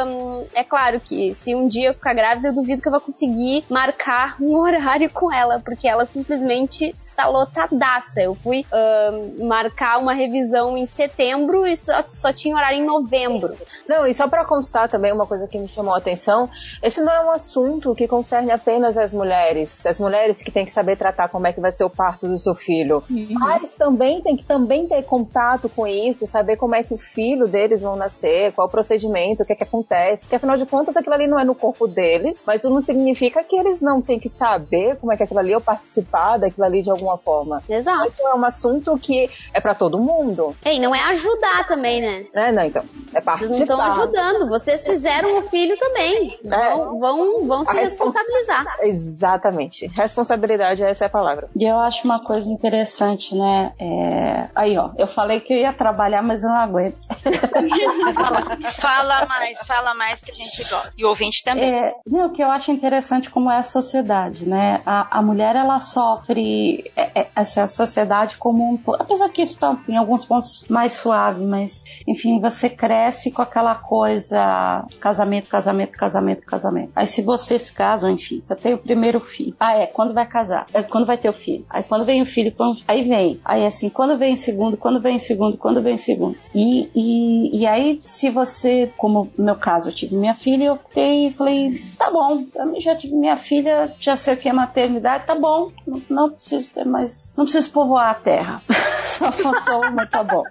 um, 0.05 0.45
é 0.53 0.63
claro 0.63 0.99
que 0.99 1.33
se 1.33 1.55
um 1.55 1.67
dia 1.67 1.89
eu 1.89 1.93
ficar 1.93 2.13
grávida, 2.13 2.49
eu 2.49 2.53
duvido 2.53 2.81
que 2.81 2.87
eu 2.87 2.91
vou 2.91 3.01
conseguir 3.01 3.63
marcar 3.69 4.35
um 4.41 4.55
horário 4.59 5.09
com 5.09 5.31
ela, 5.33 5.59
porque 5.59 5.87
ela 5.87 6.05
simplesmente 6.05 6.93
está 6.97 7.27
lotadaça. 7.27 8.21
Eu 8.21 8.35
fui 8.35 8.65
um, 8.73 9.47
marcar 9.47 9.97
uma 9.97 10.13
revisão 10.13 10.77
em 10.77 10.85
setembro 10.85 11.65
e 11.65 11.77
só, 11.77 12.03
só 12.09 12.33
tinha 12.33 12.55
horário 12.55 12.79
em 12.79 12.85
novembro. 12.85 13.57
Não, 13.87 14.05
e 14.05 14.13
só 14.13 14.27
para 14.27 14.43
constar 14.45 14.89
também 14.89 15.13
uma 15.13 15.25
coisa 15.25 15.47
que 15.47 15.57
me 15.57 15.67
chamou 15.69 15.93
a 15.93 15.97
atenção, 15.97 16.49
esse 16.81 17.01
não 17.01 17.13
é 17.13 17.21
um 17.21 17.28
assunto 17.31 17.93
que 17.95 18.07
concerne 18.07 18.51
apenas 18.51 18.97
as 18.97 19.13
mulheres, 19.13 19.85
as 19.85 19.99
mulheres 19.99 20.41
que 20.41 20.51
têm 20.51 20.65
que 20.65 20.71
saber 20.71 20.95
tratar 20.95 21.29
como 21.29 21.47
é 21.47 21.53
que 21.53 21.61
vai 21.61 21.71
ser 21.71 21.83
o 21.83 21.89
parto 21.89 22.27
do 22.27 22.37
seu 22.37 22.53
filho. 22.53 23.03
Uhum. 23.09 23.39
Pais 23.39 23.73
também 23.75 24.21
têm 24.21 24.35
que 24.35 24.45
também 24.45 24.87
ter 24.87 25.03
contato 25.03 25.69
com 25.69 25.87
isso, 25.87 26.25
saber 26.27 26.57
como 26.57 26.75
é 26.75 26.83
que 26.83 26.93
o 26.93 26.97
filho 26.97 27.47
deles 27.47 27.81
vão 27.81 27.95
nascer, 27.95 28.51
qual 28.53 28.67
o 28.67 28.71
procedimento, 28.71 29.43
o 29.43 29.45
que 29.45 29.53
é 29.53 29.55
que 29.55 29.63
acontece. 29.63 30.23
Porque 30.23 30.35
afinal 30.35 30.57
de 30.57 30.65
contas 30.65 30.95
aquilo 30.95 31.15
ali 31.15 31.27
não 31.27 31.39
é 31.39 31.43
no 31.43 31.55
corpo 31.55 31.87
deles, 31.87 32.41
mas 32.45 32.61
isso 32.61 32.69
não 32.69 32.81
significa 32.81 33.43
que 33.43 33.55
eles 33.55 33.81
não 33.81 34.01
têm 34.01 34.19
que 34.19 34.29
saber 34.29 34.97
como 34.97 35.11
é 35.11 35.17
que 35.17 35.23
aquilo 35.23 35.39
ali 35.39 35.53
ou 35.53 35.61
participar 35.61 36.37
daquilo 36.37 36.65
ali 36.65 36.81
de 36.81 36.91
alguma 36.91 37.17
forma. 37.17 37.63
Exato. 37.69 38.11
Então 38.13 38.31
é 38.31 38.35
um 38.35 38.45
assunto 38.45 38.97
que 38.97 39.29
é 39.53 39.59
para 39.59 39.75
todo 39.75 39.99
mundo. 39.99 40.55
E 40.65 40.79
não 40.79 40.93
é 40.93 41.01
ajudar 41.09 41.67
também, 41.67 42.01
né? 42.01 42.25
É, 42.33 42.51
não, 42.51 42.63
então. 42.63 42.83
É 43.13 43.21
participar. 43.21 43.37
Vocês 43.37 43.49
não 43.49 43.59
estão 43.59 43.81
ajudando, 43.81 44.49
vocês 44.49 44.85
fizeram 44.85 45.37
o 45.37 45.41
filho 45.43 45.77
também. 45.77 46.39
É. 46.45 46.73
Vão, 46.73 46.99
vão, 47.19 47.47
vão 47.47 47.65
se 47.65 47.75
responsabilizar. 47.75 48.65
Exatamente. 48.81 49.87
Responsabilidade, 49.87 50.83
essa 50.83 51.05
é 51.05 51.07
a 51.07 51.09
palavra. 51.09 51.49
E 51.55 51.65
eu 51.65 51.79
acho 51.79 52.03
uma 52.05 52.23
coisa 52.23 52.49
interessante, 52.49 53.35
né? 53.35 53.73
É... 53.79 54.49
Aí, 54.55 54.77
ó, 54.77 54.91
eu 54.97 55.07
falei 55.07 55.39
que 55.39 55.53
eu 55.53 55.57
ia 55.57 55.73
trabalhar, 55.73 56.21
mas 56.21 56.43
eu 56.43 56.49
não 56.49 56.57
aguento. 56.57 56.97
fala 58.79 59.25
mais, 59.25 59.59
fala 59.65 59.93
mais 59.93 60.21
que 60.21 60.31
a 60.31 60.35
gente 60.35 60.63
gosta. 60.63 60.93
E 60.97 61.05
o 61.05 61.09
ouvinte 61.09 61.43
também. 61.43 61.73
É, 61.73 61.93
o 62.05 62.29
que 62.29 62.43
eu 62.43 62.49
acho 62.49 62.71
interessante 62.71 63.29
como 63.29 63.51
é 63.51 63.57
a 63.57 63.63
sociedade, 63.63 64.47
né? 64.47 64.81
A, 64.85 65.19
a 65.19 65.21
mulher, 65.21 65.55
ela 65.55 65.79
sofre 65.79 66.91
é, 66.95 67.21
é, 67.21 67.27
essa 67.35 67.67
sociedade 67.67 68.37
como 68.37 68.73
um... 68.73 68.79
Apesar 68.93 69.29
que 69.29 69.41
isso 69.41 69.57
tá 69.57 69.77
em 69.87 69.97
alguns 69.97 70.25
pontos 70.25 70.65
mais 70.69 70.93
suave, 70.93 71.43
mas, 71.43 71.83
enfim, 72.07 72.39
você 72.39 72.69
cresce 72.69 73.31
com 73.31 73.41
aquela 73.41 73.75
coisa 73.75 74.85
casamento, 74.99 75.49
casamento, 75.49 75.91
casamento, 75.91 76.45
casamento. 76.45 76.91
Aí 76.95 77.07
se 77.09 77.21
você 77.21 77.57
se 77.57 77.71
casam, 77.71 78.11
enfim, 78.11 78.41
você 78.43 78.55
tem 78.55 78.73
o 78.73 78.77
primeiro 78.77 79.19
filho. 79.19 79.55
Ah, 79.59 79.75
é, 79.75 79.85
quando 79.85 80.13
vai 80.13 80.25
casar? 80.25 80.65
É, 80.73 80.81
quando 80.83 81.05
vai 81.05 81.17
ter 81.17 81.29
o 81.29 81.33
filho? 81.33 81.65
Aí 81.69 81.83
quando 81.83 82.05
vem 82.05 82.21
o 82.21 82.25
filho, 82.25 82.51
quando... 82.51 82.79
aí 82.87 83.03
vem. 83.03 83.39
Aí 83.43 83.65
assim, 83.65 83.89
quando 83.89 84.17
vem 84.17 84.33
o 84.33 84.37
segundo, 84.37 84.77
quando 84.77 85.01
vem 85.01 85.17
o 85.17 85.19
segundo, 85.19 85.57
quando 85.57 85.81
vem 85.81 85.95
o 85.95 85.99
segundo. 85.99 86.37
E, 86.53 86.89
e, 86.95 87.59
e 87.59 87.67
aí, 87.67 87.99
se 88.01 88.29
você, 88.29 88.91
como 88.97 89.29
no 89.37 89.45
meu 89.45 89.55
caso, 89.55 89.89
eu 89.89 89.93
tive 89.93 90.15
minha 90.15 90.35
filha, 90.35 90.65
eu 90.65 90.73
optei 90.73 91.27
e 91.27 91.33
falei, 91.33 91.81
tá 91.97 92.09
bom, 92.09 92.45
eu 92.55 92.81
já 92.81 92.95
tive 92.95 93.15
minha 93.15 93.37
filha, 93.37 93.93
já 93.99 94.15
sei 94.15 94.33
o 94.33 94.37
que 94.37 94.49
é 94.49 94.53
maternidade, 94.53 95.25
tá 95.25 95.35
bom, 95.35 95.71
não, 95.85 96.01
não 96.09 96.29
preciso 96.29 96.71
ter 96.71 96.85
mais, 96.85 97.33
não 97.35 97.45
preciso 97.45 97.71
povoar 97.71 98.09
a 98.09 98.15
terra. 98.15 98.61
só, 99.31 99.31
só 99.63 99.81
uma, 99.81 100.05
tá 100.05 100.23
bom. 100.23 100.43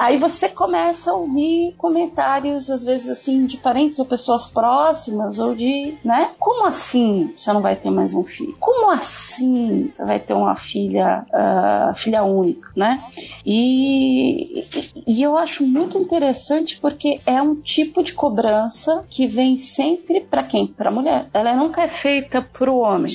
Aí 0.00 0.16
você 0.16 0.48
começa 0.48 1.10
a 1.10 1.14
ouvir 1.14 1.74
comentários, 1.76 2.70
às 2.70 2.82
vezes 2.82 3.06
assim, 3.06 3.44
de 3.44 3.58
parentes 3.58 3.98
ou 3.98 4.06
pessoas 4.06 4.46
próximas, 4.46 5.38
ou 5.38 5.54
de, 5.54 5.94
né? 6.02 6.30
Como 6.38 6.64
assim 6.64 7.34
você 7.36 7.52
não 7.52 7.60
vai 7.60 7.76
ter 7.76 7.90
mais 7.90 8.14
um 8.14 8.24
filho? 8.24 8.56
Como 8.58 8.90
assim 8.90 9.90
você 9.92 10.02
vai 10.02 10.18
ter 10.18 10.32
uma 10.32 10.56
filha, 10.56 11.26
uh, 11.28 11.94
filha 11.98 12.24
única, 12.24 12.70
né? 12.74 13.04
E, 13.44 14.66
e, 15.06 15.22
eu 15.22 15.36
acho 15.36 15.66
muito 15.66 15.98
interessante 15.98 16.78
porque 16.80 17.20
é 17.26 17.42
um 17.42 17.56
tipo 17.56 18.02
de 18.02 18.14
cobrança 18.14 19.04
que 19.10 19.26
vem 19.26 19.58
sempre 19.58 20.22
para 20.22 20.44
quem? 20.44 20.66
Para 20.66 20.88
a 20.88 20.92
mulher. 20.92 21.28
Ela 21.34 21.52
nunca 21.52 21.82
é 21.82 21.88
feita 21.88 22.40
para 22.40 22.72
o 22.72 22.78
homem 22.78 23.12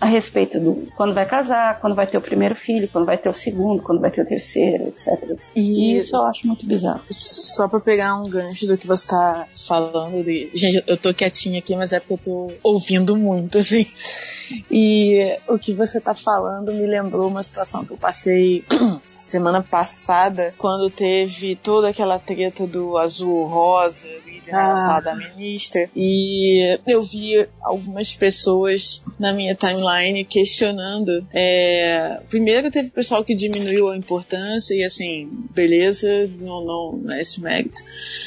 a 0.00 0.06
respeito 0.06 0.60
do 0.60 0.86
quando 0.96 1.14
vai 1.14 1.26
casar, 1.26 1.80
quando 1.80 1.94
vai 1.94 2.06
ter 2.06 2.18
o 2.18 2.20
primeiro 2.20 2.54
filho, 2.54 2.88
quando 2.88 3.06
vai 3.06 3.16
ter 3.16 3.28
o 3.28 3.32
segundo, 3.32 3.82
quando 3.82 4.00
vai 4.00 4.10
ter 4.10 4.22
o 4.22 4.26
terceiro, 4.26 4.88
etc. 4.88 5.08
etc. 5.30 5.50
E 5.54 5.96
isso, 5.96 6.16
acho 6.26 6.46
muito 6.46 6.66
bizarro. 6.66 7.02
Só 7.10 7.68
pra 7.68 7.80
pegar 7.80 8.16
um 8.16 8.28
gancho 8.28 8.66
do 8.66 8.76
que 8.76 8.86
você 8.86 9.06
tá 9.08 9.46
falando. 9.66 10.22
De... 10.24 10.50
Gente, 10.54 10.82
eu 10.86 10.96
tô 10.96 11.12
quietinha 11.14 11.58
aqui, 11.58 11.74
mas 11.74 11.92
é 11.92 12.00
porque 12.00 12.14
eu 12.14 12.18
tô 12.18 12.52
ouvindo 12.62 13.16
muito, 13.16 13.58
assim. 13.58 13.86
E 14.70 15.36
o 15.48 15.58
que 15.58 15.72
você 15.72 16.00
tá 16.00 16.14
falando 16.14 16.72
me 16.72 16.86
lembrou 16.86 17.28
uma 17.28 17.42
situação 17.42 17.84
que 17.84 17.92
eu 17.92 17.96
passei 17.96 18.64
semana 19.16 19.62
passada, 19.62 20.54
quando 20.56 20.90
teve 20.90 21.56
toda 21.56 21.88
aquela 21.88 22.18
treta 22.18 22.66
do 22.66 22.96
azul 22.96 23.44
rosa, 23.46 24.06
ah. 24.52 25.00
da 25.00 25.14
ministra. 25.14 25.88
E 25.94 26.78
eu 26.86 27.02
vi 27.02 27.46
algumas 27.62 28.14
pessoas 28.14 29.02
na 29.18 29.32
minha 29.32 29.54
timeline 29.54 30.24
questionando. 30.24 31.26
É, 31.32 32.20
primeiro 32.28 32.70
teve 32.70 32.90
pessoal 32.90 33.24
que 33.24 33.34
diminuiu 33.34 33.88
a 33.88 33.96
importância 33.96 34.74
e 34.74 34.84
assim, 34.84 35.28
beleza, 35.54 36.28
não, 36.40 36.64
não, 36.64 36.92
não 36.92 37.14
é 37.14 37.20
esse 37.20 37.40
mérito. 37.40 37.82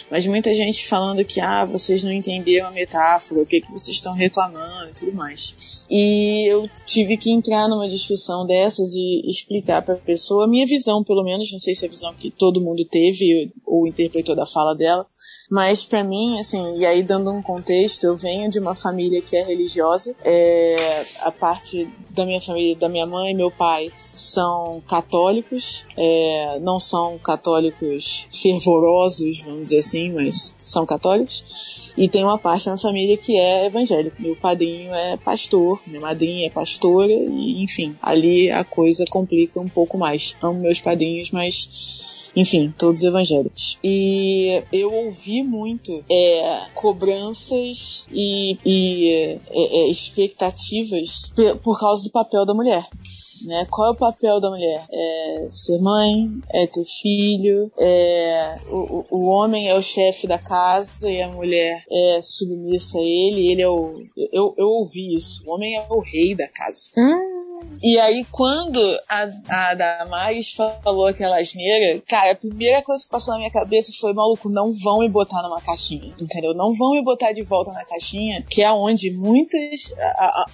Mas 0.10 0.26
muita 0.28 0.54
gente 0.54 0.88
falando 0.88 1.24
que 1.24 1.40
ah, 1.40 1.66
vocês 1.66 2.04
não 2.04 2.12
entenderam 2.12 2.68
a 2.68 2.72
metáfora, 2.72 3.42
o 3.42 3.46
que, 3.46 3.62
que 3.62 3.72
vocês 3.72 3.96
estão 3.96 4.14
reclamando 4.14 4.90
e 4.90 4.94
tudo 4.94 5.14
mais. 5.14 5.86
E 5.90 6.52
eu 6.52 6.70
tive 6.86 7.18
que 7.18 7.32
entrar 7.32 7.68
numa 7.68 7.88
discussão 7.88 8.46
dessas 8.46 8.94
e 8.94 9.22
explicar 9.30 9.82
para 9.82 9.96
a 9.96 9.98
pessoa 9.98 10.46
a 10.46 10.48
minha 10.48 10.66
visão, 10.66 11.04
pelo 11.04 11.24
menos, 11.24 11.52
não 11.52 11.60
sei 11.60 11.76
se 11.76 11.86
é 11.86 11.88
a 11.88 11.92
visão 11.92 12.14
que 12.14 12.32
todo 12.32 12.62
mundo 12.62 12.86
teve 12.86 13.52
ou 13.66 13.88
interpretou 13.88 14.36
da 14.36 14.46
fala 14.46 14.76
dela, 14.76 15.06
mas 15.50 15.84
para 15.84 16.04
mim, 16.04 16.40
assim, 16.40 16.80
e 16.80 16.86
aí 16.86 17.02
dando 17.02 17.32
um 17.32 17.42
contexto, 17.42 18.04
eu 18.04 18.16
venho 18.16 18.50
de 18.50 18.60
uma 18.60 18.76
família 18.76 19.22
que 19.22 19.36
é 19.36 19.44
religiosa. 19.44 20.16
É, 20.24 21.06
a 21.22 21.32
parte 21.32 21.90
da 22.12 22.24
minha 22.24 22.40
família, 22.40 22.76
da 22.76 22.88
minha 22.88 23.08
mãe 23.08 23.32
e 23.32 23.36
meu 23.36 23.50
pai, 23.50 23.92
são 23.96 24.82
católicos. 24.88 25.86
É, 25.98 26.60
não 26.62 26.80
são 26.80 27.18
católicos 27.18 28.28
fervorosos, 28.32 29.42
vamos 29.44 29.64
dizer 29.64 29.80
assim, 29.80 30.12
mas 30.12 30.54
são 30.56 30.86
católicos. 30.86 31.92
E 31.98 32.08
tem 32.08 32.24
uma 32.24 32.38
parte 32.38 32.68
da 32.68 32.78
família 32.78 33.18
que 33.18 33.36
é 33.36 33.66
evangélica. 33.66 34.16
Meu 34.20 34.36
padrinho 34.36 34.94
é 34.94 35.18
pastor, 35.18 35.82
minha 35.88 36.00
madrinha 36.00 36.46
é 36.46 36.50
pastora, 36.50 37.12
e 37.12 37.64
enfim, 37.64 37.96
ali 38.02 38.52
a 38.52 38.64
coisa 38.64 39.04
complica 39.10 39.60
um 39.60 39.68
pouco 39.68 39.98
mais. 39.98 40.36
Amo 40.42 40.60
meus 40.60 40.80
padrinhos, 40.80 41.32
mas 41.32 42.19
enfim, 42.36 42.74
todos 42.78 43.04
evangélicos. 43.04 43.78
E 43.84 44.64
eu 44.72 44.94
ouvi 44.94 45.44
muito 45.44 46.04
é, 46.10 46.62
cobranças 46.74 48.06
e, 48.12 48.58
e 48.66 49.40
é, 49.50 49.80
é, 49.82 49.88
expectativas 49.90 51.32
por 51.64 51.80
causa 51.80 52.04
do 52.04 52.12
papel 52.12 52.46
da 52.46 52.54
mulher. 52.54 52.88
Né? 53.46 53.66
Qual 53.70 53.88
é 53.88 53.92
o 53.92 53.96
papel 53.96 54.42
da 54.42 54.50
mulher? 54.50 54.86
É 54.92 55.48
ser 55.50 55.80
mãe, 55.80 56.30
é 56.52 56.68
ter 56.68 56.84
filho, 56.84 57.72
é 57.80 58.60
o, 58.70 59.06
o 59.10 59.28
homem 59.28 59.70
é 59.70 59.76
o 59.76 59.82
chefe 59.82 60.28
da 60.28 60.38
casa 60.38 61.10
e 61.10 61.22
a 61.22 61.30
mulher 61.30 61.84
é 61.90 62.22
submissa 62.22 62.98
a 62.98 63.02
ele. 63.02 63.52
Ele 63.52 63.62
é 63.62 63.70
o 63.70 64.04
eu, 64.32 64.54
eu 64.58 64.68
ouvi 64.68 65.16
isso. 65.16 65.42
O 65.46 65.54
homem 65.54 65.76
é 65.76 65.86
o 65.90 66.00
rei 66.00 66.36
da 66.36 66.48
casa. 66.48 66.92
Hum. 66.98 67.39
E 67.82 67.98
aí, 67.98 68.26
quando 68.32 68.80
a, 69.08 69.28
a 69.48 69.74
Damares 69.74 70.52
falou 70.52 71.08
aquela 71.08 71.40
asneira, 71.40 72.02
cara, 72.08 72.32
a 72.32 72.36
primeira 72.36 72.82
coisa 72.84 73.04
que 73.04 73.10
passou 73.10 73.34
na 73.34 73.40
minha 73.40 73.52
cabeça 73.52 73.92
foi, 74.00 74.14
maluco, 74.14 74.50
não 74.50 74.74
vão 74.74 75.00
me 75.00 75.10
botar 75.10 75.42
numa 75.42 75.62
caixinha, 75.62 76.14
entendeu? 76.22 76.54
Não 76.54 76.74
vão 76.74 76.92
me 76.92 77.04
botar 77.04 77.32
de 77.32 77.42
volta 77.42 77.72
na 77.72 77.86
caixinha, 77.86 78.44
que 78.50 78.62
é 78.62 78.72
onde 78.72 79.12
muitas. 79.12 79.94
a, 79.98 80.46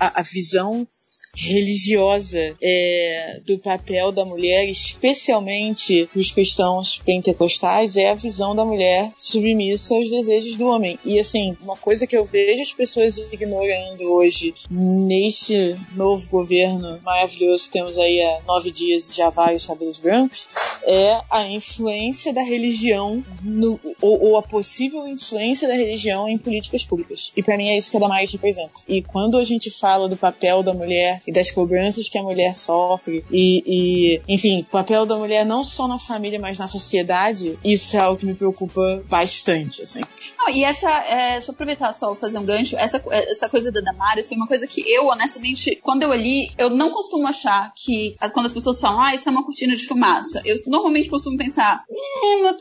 a, 0.00 0.20
a 0.20 0.22
visão 0.22 0.86
religiosa 1.34 2.56
é, 2.60 3.40
do 3.46 3.58
papel 3.58 4.12
da 4.12 4.24
mulher, 4.24 4.68
especialmente 4.68 6.08
os 6.14 6.30
cristãos 6.30 7.00
pentecostais, 7.04 7.96
é 7.96 8.10
a 8.10 8.14
visão 8.14 8.54
da 8.54 8.64
mulher 8.64 9.12
submissa 9.16 9.94
aos 9.94 10.10
desejos 10.10 10.56
do 10.56 10.66
homem. 10.66 10.98
E 11.04 11.18
assim, 11.18 11.56
uma 11.62 11.76
coisa 11.76 12.06
que 12.06 12.16
eu 12.16 12.24
vejo 12.24 12.62
as 12.62 12.72
pessoas 12.72 13.16
ignorando 13.32 14.02
hoje 14.12 14.54
neste 14.70 15.76
novo 15.94 16.28
governo 16.28 17.00
maravilhoso 17.02 17.66
que 17.66 17.72
temos 17.72 17.98
aí 17.98 18.20
há 18.20 18.40
nove 18.46 18.70
dias 18.70 19.10
e 19.10 19.16
já 19.16 19.30
vai 19.30 19.54
os 19.54 19.66
cabelos 19.66 20.00
brancos, 20.00 20.48
é 20.84 21.20
a 21.30 21.44
influência 21.48 22.32
da 22.32 22.42
religião 22.42 23.24
no, 23.42 23.80
ou, 24.00 24.22
ou, 24.22 24.36
a 24.36 24.42
possível 24.42 25.06
influência 25.06 25.68
da 25.68 25.74
religião 25.74 26.28
em 26.28 26.36
políticas 26.36 26.84
públicas. 26.84 27.32
E 27.36 27.42
para 27.42 27.56
mim 27.56 27.70
é 27.70 27.76
isso 27.76 27.90
que 27.90 27.96
a 27.96 28.00
Damares 28.00 28.32
representa. 28.32 28.80
E 28.88 29.02
quando 29.02 29.38
a 29.38 29.44
gente 29.44 29.70
fala 29.70 30.08
do 30.08 30.16
papel 30.16 30.62
da 30.62 30.74
mulher 30.74 31.21
e 31.26 31.32
das 31.32 31.50
cobranças 31.50 32.08
que 32.08 32.18
a 32.18 32.22
mulher 32.22 32.54
sofre 32.54 33.24
e, 33.30 33.62
e, 33.66 34.22
enfim, 34.28 34.60
o 34.60 34.64
papel 34.64 35.06
da 35.06 35.16
mulher 35.16 35.44
não 35.44 35.62
só 35.62 35.86
na 35.86 35.98
família, 35.98 36.38
mas 36.38 36.58
na 36.58 36.66
sociedade, 36.66 37.58
isso 37.64 37.96
é 37.96 38.00
algo 38.00 38.18
que 38.18 38.26
me 38.26 38.34
preocupa 38.34 39.02
bastante, 39.08 39.82
assim. 39.82 40.00
Não, 40.38 40.48
e 40.50 40.64
essa, 40.64 40.90
é, 41.04 41.32
deixa 41.34 41.50
eu 41.50 41.54
aproveitar 41.54 41.92
só 41.92 42.14
fazer 42.14 42.38
um 42.38 42.44
gancho, 42.44 42.76
essa, 42.76 43.02
essa 43.10 43.48
coisa 43.48 43.70
da 43.70 43.80
Damares 43.80 44.28
foi 44.28 44.36
uma 44.36 44.46
coisa 44.46 44.66
que 44.66 44.82
eu, 44.90 45.06
honestamente, 45.06 45.76
quando 45.76 46.02
eu 46.02 46.14
li, 46.14 46.50
eu 46.58 46.70
não 46.70 46.90
costumo 46.90 47.26
achar 47.26 47.72
que, 47.76 48.16
quando 48.32 48.46
as 48.46 48.54
pessoas 48.54 48.80
falam, 48.80 49.00
ah, 49.00 49.14
isso 49.14 49.28
é 49.28 49.32
uma 49.32 49.44
cortina 49.44 49.76
de 49.76 49.86
fumaça, 49.86 50.42
eu 50.44 50.56
normalmente 50.66 51.08
costumo 51.08 51.36
pensar, 51.36 51.84
hum, 51.88 52.56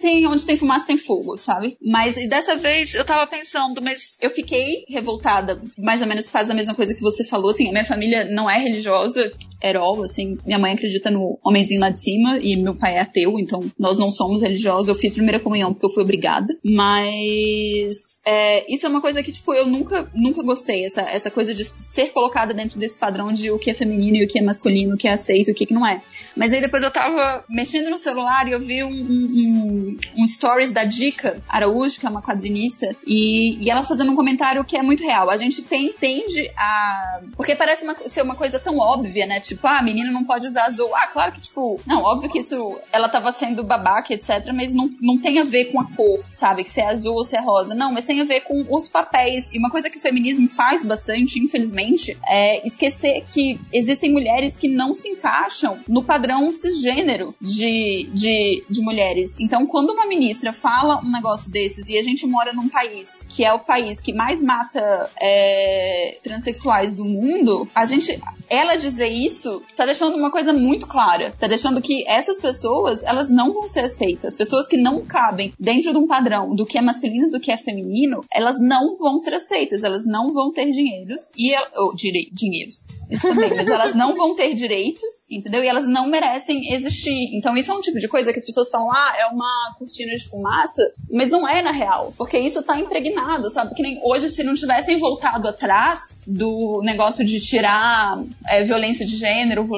tem, 0.00 0.26
onde 0.26 0.44
tem 0.44 0.56
fumaça 0.56 0.86
tem 0.86 0.96
fogo, 0.96 1.36
sabe? 1.36 1.76
Mas 1.82 2.16
dessa 2.28 2.56
vez 2.56 2.94
eu 2.94 3.04
tava 3.04 3.26
pensando, 3.26 3.82
mas 3.82 4.16
eu 4.20 4.30
fiquei 4.30 4.84
revoltada, 4.88 5.60
mais 5.76 6.00
ou 6.00 6.06
menos 6.06 6.24
por 6.24 6.32
causa 6.32 6.48
da 6.48 6.54
mesma 6.54 6.74
coisa 6.74 6.94
que 6.94 7.00
você 7.00 7.24
falou, 7.24 7.50
assim, 7.50 7.68
a 7.68 7.72
minha 7.72 7.84
família 7.88 8.24
não 8.24 8.48
é 8.48 8.58
religiosa, 8.58 9.32
all, 9.76 10.02
assim, 10.02 10.38
minha 10.46 10.58
mãe 10.58 10.72
acredita 10.72 11.10
no 11.10 11.38
homenzinho 11.44 11.80
lá 11.80 11.90
de 11.90 12.00
cima 12.00 12.38
e 12.38 12.56
meu 12.56 12.74
pai 12.74 12.96
é 12.96 13.00
ateu, 13.00 13.38
então 13.38 13.60
nós 13.78 13.98
não 13.98 14.10
somos 14.10 14.42
religiosos. 14.42 14.88
Eu 14.88 14.94
fiz 14.94 15.14
primeira 15.14 15.40
comunhão 15.40 15.72
porque 15.72 15.86
eu 15.86 15.90
fui 15.90 16.02
obrigada, 16.02 16.56
mas 16.64 18.20
é, 18.24 18.72
isso 18.72 18.86
é 18.86 18.88
uma 18.88 19.00
coisa 19.00 19.22
que, 19.22 19.32
tipo, 19.32 19.52
eu 19.54 19.66
nunca, 19.66 20.10
nunca 20.14 20.42
gostei, 20.42 20.84
essa, 20.84 21.02
essa 21.02 21.30
coisa 21.30 21.52
de 21.54 21.64
ser 21.64 22.12
colocada 22.12 22.54
dentro 22.54 22.78
desse 22.78 22.98
padrão 22.98 23.32
de 23.32 23.50
o 23.50 23.58
que 23.58 23.70
é 23.70 23.74
feminino 23.74 24.16
e 24.16 24.24
o 24.24 24.28
que 24.28 24.38
é 24.38 24.42
masculino, 24.42 24.94
o 24.94 24.98
que 24.98 25.08
é 25.08 25.12
aceito 25.12 25.48
e 25.48 25.52
o 25.52 25.54
que, 25.54 25.66
que 25.66 25.74
não 25.74 25.86
é. 25.86 26.02
Mas 26.36 26.52
aí 26.52 26.60
depois 26.60 26.82
eu 26.82 26.90
tava 26.90 27.44
mexendo 27.48 27.90
no 27.90 27.98
celular 27.98 28.46
e 28.46 28.52
eu 28.52 28.60
vi 28.60 28.84
um, 28.84 28.90
um, 28.90 29.96
um, 30.18 30.26
stories 30.26 30.70
da 30.70 30.84
Dica 30.84 31.42
Araújo, 31.48 31.98
que 31.98 32.06
é 32.06 32.08
uma 32.08 32.22
quadrinista, 32.22 32.94
e, 33.06 33.62
e 33.64 33.70
ela 33.70 33.82
fazendo 33.82 34.12
um 34.12 34.16
comentário 34.16 34.64
que 34.64 34.76
é 34.76 34.82
muito 34.82 35.02
real. 35.02 35.30
A 35.30 35.36
gente 35.36 35.62
tem, 35.62 35.92
tende 35.92 36.48
a. 36.56 37.20
Porque 37.36 37.54
parece 37.54 37.84
uma, 37.84 37.96
ser 37.96 38.22
uma 38.22 38.36
coisa 38.36 38.58
tão 38.58 38.78
óbvia, 38.78 39.26
né? 39.26 39.40
Tipo, 39.48 39.66
ah, 39.66 39.78
a 39.78 39.82
menina 39.82 40.10
não 40.10 40.24
pode 40.24 40.46
usar 40.46 40.64
azul. 40.64 40.94
Ah, 40.94 41.06
claro 41.06 41.32
que, 41.32 41.40
tipo, 41.40 41.80
não, 41.86 42.02
óbvio 42.02 42.30
que 42.30 42.38
isso. 42.38 42.78
Ela 42.92 43.08
tava 43.08 43.32
sendo 43.32 43.64
babaca, 43.64 44.12
etc., 44.12 44.52
mas 44.54 44.74
não, 44.74 44.90
não 45.00 45.16
tem 45.16 45.38
a 45.38 45.44
ver 45.44 45.66
com 45.72 45.80
a 45.80 45.90
cor, 45.92 46.20
sabe? 46.30 46.64
Que 46.64 46.70
se 46.70 46.80
é 46.80 46.86
azul 46.86 47.14
ou 47.14 47.24
se 47.24 47.36
é 47.36 47.40
rosa. 47.40 47.74
Não, 47.74 47.92
mas 47.92 48.04
tem 48.04 48.20
a 48.20 48.24
ver 48.24 48.42
com 48.42 48.66
os 48.68 48.88
papéis. 48.88 49.50
E 49.52 49.58
uma 49.58 49.70
coisa 49.70 49.88
que 49.88 49.98
o 49.98 50.00
feminismo 50.00 50.48
faz 50.48 50.84
bastante, 50.84 51.38
infelizmente, 51.38 52.18
é 52.26 52.66
esquecer 52.66 53.24
que 53.32 53.60
existem 53.72 54.12
mulheres 54.12 54.58
que 54.58 54.68
não 54.68 54.94
se 54.94 55.08
encaixam 55.08 55.78
no 55.88 56.04
padrão 56.04 56.50
cisgênero 56.52 57.34
de, 57.40 58.08
de, 58.12 58.64
de 58.68 58.80
mulheres. 58.82 59.38
Então, 59.40 59.66
quando 59.66 59.90
uma 59.90 60.06
ministra 60.06 60.52
fala 60.52 61.00
um 61.04 61.10
negócio 61.10 61.50
desses 61.50 61.88
e 61.88 61.96
a 61.96 62.02
gente 62.02 62.26
mora 62.26 62.52
num 62.52 62.68
país 62.68 63.24
que 63.28 63.44
é 63.44 63.52
o 63.52 63.58
país 63.58 64.00
que 64.00 64.12
mais 64.12 64.42
mata 64.42 65.10
é, 65.20 66.18
transexuais 66.22 66.94
do 66.94 67.04
mundo, 67.04 67.68
a 67.74 67.84
gente. 67.84 68.20
Ela 68.50 68.76
dizer 68.76 69.08
isso 69.08 69.37
tá 69.76 69.84
deixando 69.84 70.16
uma 70.16 70.30
coisa 70.30 70.52
muito 70.52 70.86
clara. 70.86 71.34
Tá 71.38 71.46
deixando 71.46 71.80
que 71.80 72.06
essas 72.06 72.40
pessoas, 72.40 73.02
elas 73.02 73.30
não 73.30 73.52
vão 73.52 73.66
ser 73.66 73.80
aceitas. 73.80 74.36
Pessoas 74.36 74.66
que 74.66 74.76
não 74.76 75.04
cabem 75.04 75.52
dentro 75.58 75.92
de 75.92 75.98
um 75.98 76.06
padrão 76.06 76.54
do 76.54 76.66
que 76.66 76.78
é 76.78 76.80
masculino 76.80 77.30
do 77.30 77.40
que 77.40 77.50
é 77.50 77.56
feminino, 77.56 78.20
elas 78.32 78.58
não 78.60 78.96
vão 78.96 79.18
ser 79.18 79.34
aceitas. 79.34 79.82
Elas 79.82 80.06
não 80.06 80.30
vão 80.30 80.52
ter 80.52 80.70
dinheiros 80.70 81.30
e. 81.36 81.54
Direi, 81.94 82.28
dinheiros 82.32 82.86
isso 83.10 83.26
também, 83.28 83.54
mas 83.54 83.66
elas 83.66 83.94
não 83.94 84.14
vão 84.14 84.34
ter 84.34 84.54
direitos, 84.54 85.26
entendeu? 85.30 85.64
E 85.64 85.66
elas 85.66 85.86
não 85.86 86.06
merecem 86.06 86.72
existir. 86.72 87.30
Então 87.32 87.56
isso 87.56 87.70
é 87.70 87.74
um 87.74 87.80
tipo 87.80 87.98
de 87.98 88.06
coisa 88.06 88.32
que 88.32 88.38
as 88.38 88.44
pessoas 88.44 88.68
falam, 88.70 88.92
ah, 88.92 89.16
é 89.18 89.26
uma 89.26 89.74
cortina 89.78 90.12
de 90.12 90.28
fumaça, 90.28 90.82
mas 91.10 91.30
não 91.30 91.48
é 91.48 91.62
na 91.62 91.70
real, 91.70 92.12
porque 92.16 92.38
isso 92.38 92.62
tá 92.62 92.78
impregnado, 92.78 93.48
sabe? 93.50 93.74
Que 93.74 93.82
nem 93.82 94.00
hoje, 94.02 94.30
se 94.30 94.42
não 94.42 94.54
tivessem 94.54 94.98
voltado 94.98 95.48
atrás 95.48 96.20
do 96.26 96.80
negócio 96.82 97.24
de 97.24 97.40
tirar 97.40 98.22
é, 98.46 98.62
violência 98.64 99.06
de 99.06 99.16
gênero, 99.16 99.27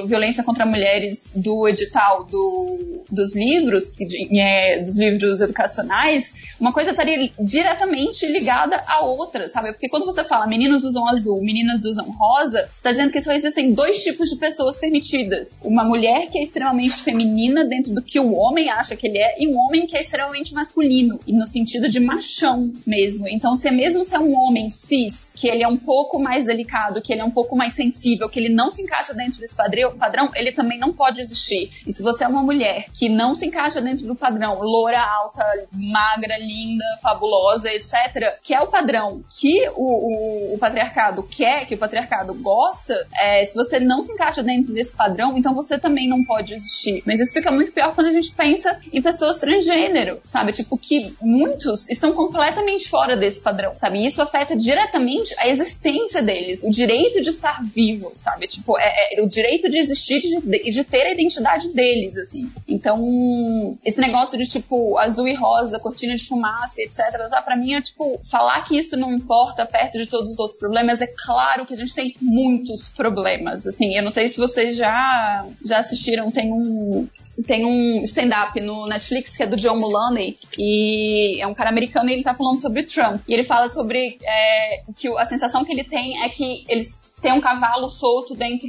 violência 0.07 0.43
contra 0.43 0.67
mulheres 0.67 1.33
do 1.35 1.69
edital 1.69 2.25
do, 2.25 3.05
dos 3.11 3.35
livros, 3.35 3.93
é, 4.33 4.81
dos 4.81 4.99
livros 4.99 5.41
educacionais, 5.41 6.35
uma 6.59 6.73
coisa 6.73 6.91
estaria 6.91 7.31
diretamente 7.39 8.27
ligada 8.27 8.83
à 8.87 9.01
outra, 9.01 9.49
sabe? 9.49 9.73
Porque 9.73 9.89
quando 9.89 10.05
você 10.05 10.25
fala 10.25 10.47
meninos 10.47 10.85
usam 10.85 11.09
azul, 11.09 11.43
meninas 11.43 11.85
usam 11.85 12.11
rosa, 12.11 12.69
você 12.73 12.83
tá 12.83 12.91
dizendo 12.91 13.13
que 13.13 13.21
só 13.21 13.33
existem 13.33 13.73
dois 13.73 14.03
tipos 14.03 14.29
de 14.29 14.37
pessoas 14.37 14.77
permitidas. 14.77 15.59
Uma 15.63 15.85
mulher 15.85 16.29
que 16.29 16.39
é 16.39 16.43
extremamente 16.43 16.97
feminina 16.97 17.65
dentro 17.65 17.95
do 17.95 18.03
que 18.03 18.21
o 18.21 18.35
homem 18.35 18.71
acha 18.71 18.97
que 18.97 19.07
ele 19.07 19.19
é, 19.19 19.43
e 19.43 19.49
um 19.49 19.59
homem 19.59 19.87
que 19.87 19.97
é 19.97 20.01
extremamente 20.01 20.55
masculino, 20.55 21.19
e 21.27 21.33
no 21.33 21.47
sentido 21.47 21.89
de 21.89 22.01
machão 22.01 22.73
mesmo. 22.87 23.27
Então, 23.29 23.57
se 23.57 23.69
é 23.69 23.71
mesmo 23.71 24.05
se 24.05 24.15
é 24.15 24.19
um 24.19 24.35
homem 24.35 24.71
cis, 24.71 25.31
que 25.35 25.49
ele 25.49 25.63
é 25.63 25.69
um 25.69 25.77
pouco 25.77 26.19
mais 26.19 26.47
delicado, 26.47 27.01
que 27.01 27.13
ele 27.13 27.21
é 27.21 27.25
um 27.25 27.31
pouco 27.31 27.57
mais 27.57 27.73
sensível, 27.73 28.29
que 28.29 28.39
ele 28.39 28.49
não 28.49 28.71
se 28.71 28.83
encaixa 28.83 29.15
dentro 29.15 29.40
desse 29.41 29.57
padrão, 29.57 29.97
padrão 29.97 30.29
ele 30.35 30.53
também 30.53 30.79
não 30.79 30.93
pode 30.93 31.21
existir. 31.21 31.71
E 31.87 31.93
se 31.93 32.03
você 32.03 32.25
é 32.25 32.29
uma 32.29 32.43
mulher 32.43 32.87
que 32.93 33.09
não 33.09 33.35
se 33.35 33.47
encaixa 33.47 33.81
dentro 33.81 34.07
do 34.07 34.15
padrão, 34.15 34.61
loura, 34.61 35.01
alta, 35.01 35.45
magra, 35.73 36.39
linda, 36.39 36.85
fabulosa, 37.03 37.71
etc., 37.73 38.39
que 38.43 38.55
é 38.55 38.61
o 38.61 38.67
padrão 38.67 39.23
que 39.39 39.69
o, 39.75 40.53
o, 40.53 40.55
o 40.55 40.59
patriarcado 40.59 41.23
quer, 41.23 41.67
que 41.67 41.75
o 41.75 41.79
patriarcado 41.79 42.35
gosta, 42.35 42.95
é, 43.19 43.45
se 43.45 43.55
você 43.55 43.81
não 43.81 44.03
se 44.03 44.13
encaixa 44.13 44.43
dentro 44.43 44.73
desse 44.73 44.97
padrão, 44.97 45.37
então 45.37 45.55
você 45.55 45.79
também 45.79 46.09
não 46.09 46.25
pode 46.25 46.55
existir. 46.55 47.03
Mas 47.07 47.21
isso 47.21 47.33
fica 47.33 47.51
muito 47.51 47.73
pior 47.73 47.95
quando 47.95 48.09
a 48.09 48.13
gente 48.13 48.33
pensa 48.33 48.79
em 48.93 49.01
pessoas 49.01 49.39
transgênero, 49.39 50.21
sabe? 50.23 50.53
Tipo, 50.53 50.77
que 50.77 51.15
muitos 51.21 51.89
estão 51.89 52.13
completamente 52.13 52.89
fora 52.89 53.17
desse 53.17 53.41
padrão, 53.41 53.73
sabe? 53.79 53.99
E 53.99 54.07
isso 54.07 54.21
afeta 54.21 54.57
diretamente 54.57 55.35
a 55.39 55.49
existência 55.49 56.23
deles, 56.23 56.63
o 56.63 56.71
direito 56.71 57.21
de 57.21 57.31
estar 57.31 57.63
vivo, 57.63 58.11
sabe? 58.15 58.47
Tipo, 58.47 58.79
é, 58.79 59.15
é 59.15 59.23
o 59.23 59.27
direito 59.31 59.71
de 59.71 59.79
existir 59.79 60.17
e 60.17 60.21
de, 60.21 60.71
de, 60.71 60.85
ter 60.85 61.03
a 61.03 61.13
identidade 61.13 61.73
deles, 61.73 62.17
assim. 62.17 62.51
Então, 62.69 63.01
esse 63.85 64.01
negócio 64.01 64.37
de, 64.37 64.47
tipo, 64.47 64.99
azul 64.99 65.29
e 65.29 65.35
rosa, 65.35 65.79
cortina 65.79 66.15
de 66.15 66.27
fumaça, 66.27 66.83
etc., 66.83 67.29
tá? 67.31 67.41
pra 67.41 67.57
mim 67.57 67.75
é, 67.75 67.81
tipo, 67.81 68.21
falar 68.29 68.63
que 68.63 68.77
isso 68.77 68.97
não 68.97 69.13
importa 69.13 69.65
perto 69.65 69.99
de 69.99 70.07
todos 70.07 70.31
os 70.33 70.39
outros 70.39 70.59
problemas, 70.59 71.01
é 71.01 71.07
claro 71.07 71.65
que 71.65 71.75
a 71.75 71.77
gente 71.77 71.95
tem 71.95 72.15
muitos 72.21 72.89
problemas, 72.89 73.67
assim. 73.67 73.97
Eu 73.97 74.03
não 74.03 74.11
sei 74.11 74.29
se 74.29 74.37
vocês 74.37 74.77
já, 74.77 75.47
já 75.65 75.79
assistiram, 75.79 76.31
tem 76.31 76.53
um, 76.53 77.09
tem 77.47 77.65
um 77.65 78.03
stand-up 78.03 78.61
no 78.61 78.87
Netflix 78.87 79.37
que 79.37 79.43
é 79.43 79.47
do 79.47 79.57
John 79.57 79.79
Mulaney 79.79 80.37
e 80.59 81.41
é 81.41 81.47
um 81.47 81.55
cara 81.55 81.71
americano 81.71 82.11
e 82.11 82.15
ele 82.15 82.23
tá 82.23 82.35
falando 82.35 82.59
sobre 82.59 82.83
Trump. 82.83 83.21
E 83.29 83.33
ele 83.33 83.45
fala 83.45 83.69
sobre 83.69 84.19
é, 84.23 84.83
que 84.97 85.09
a 85.17 85.25
sensação 85.25 85.65
que 85.65 85.73
ele 85.73 85.85
tem 85.85 86.23
é 86.23 86.29
que 86.29 86.65
eles 86.69 87.10
tem 87.21 87.33
um 87.33 87.41
cavalo 87.41 87.89
solto 87.89 88.35
dentro 88.35 88.69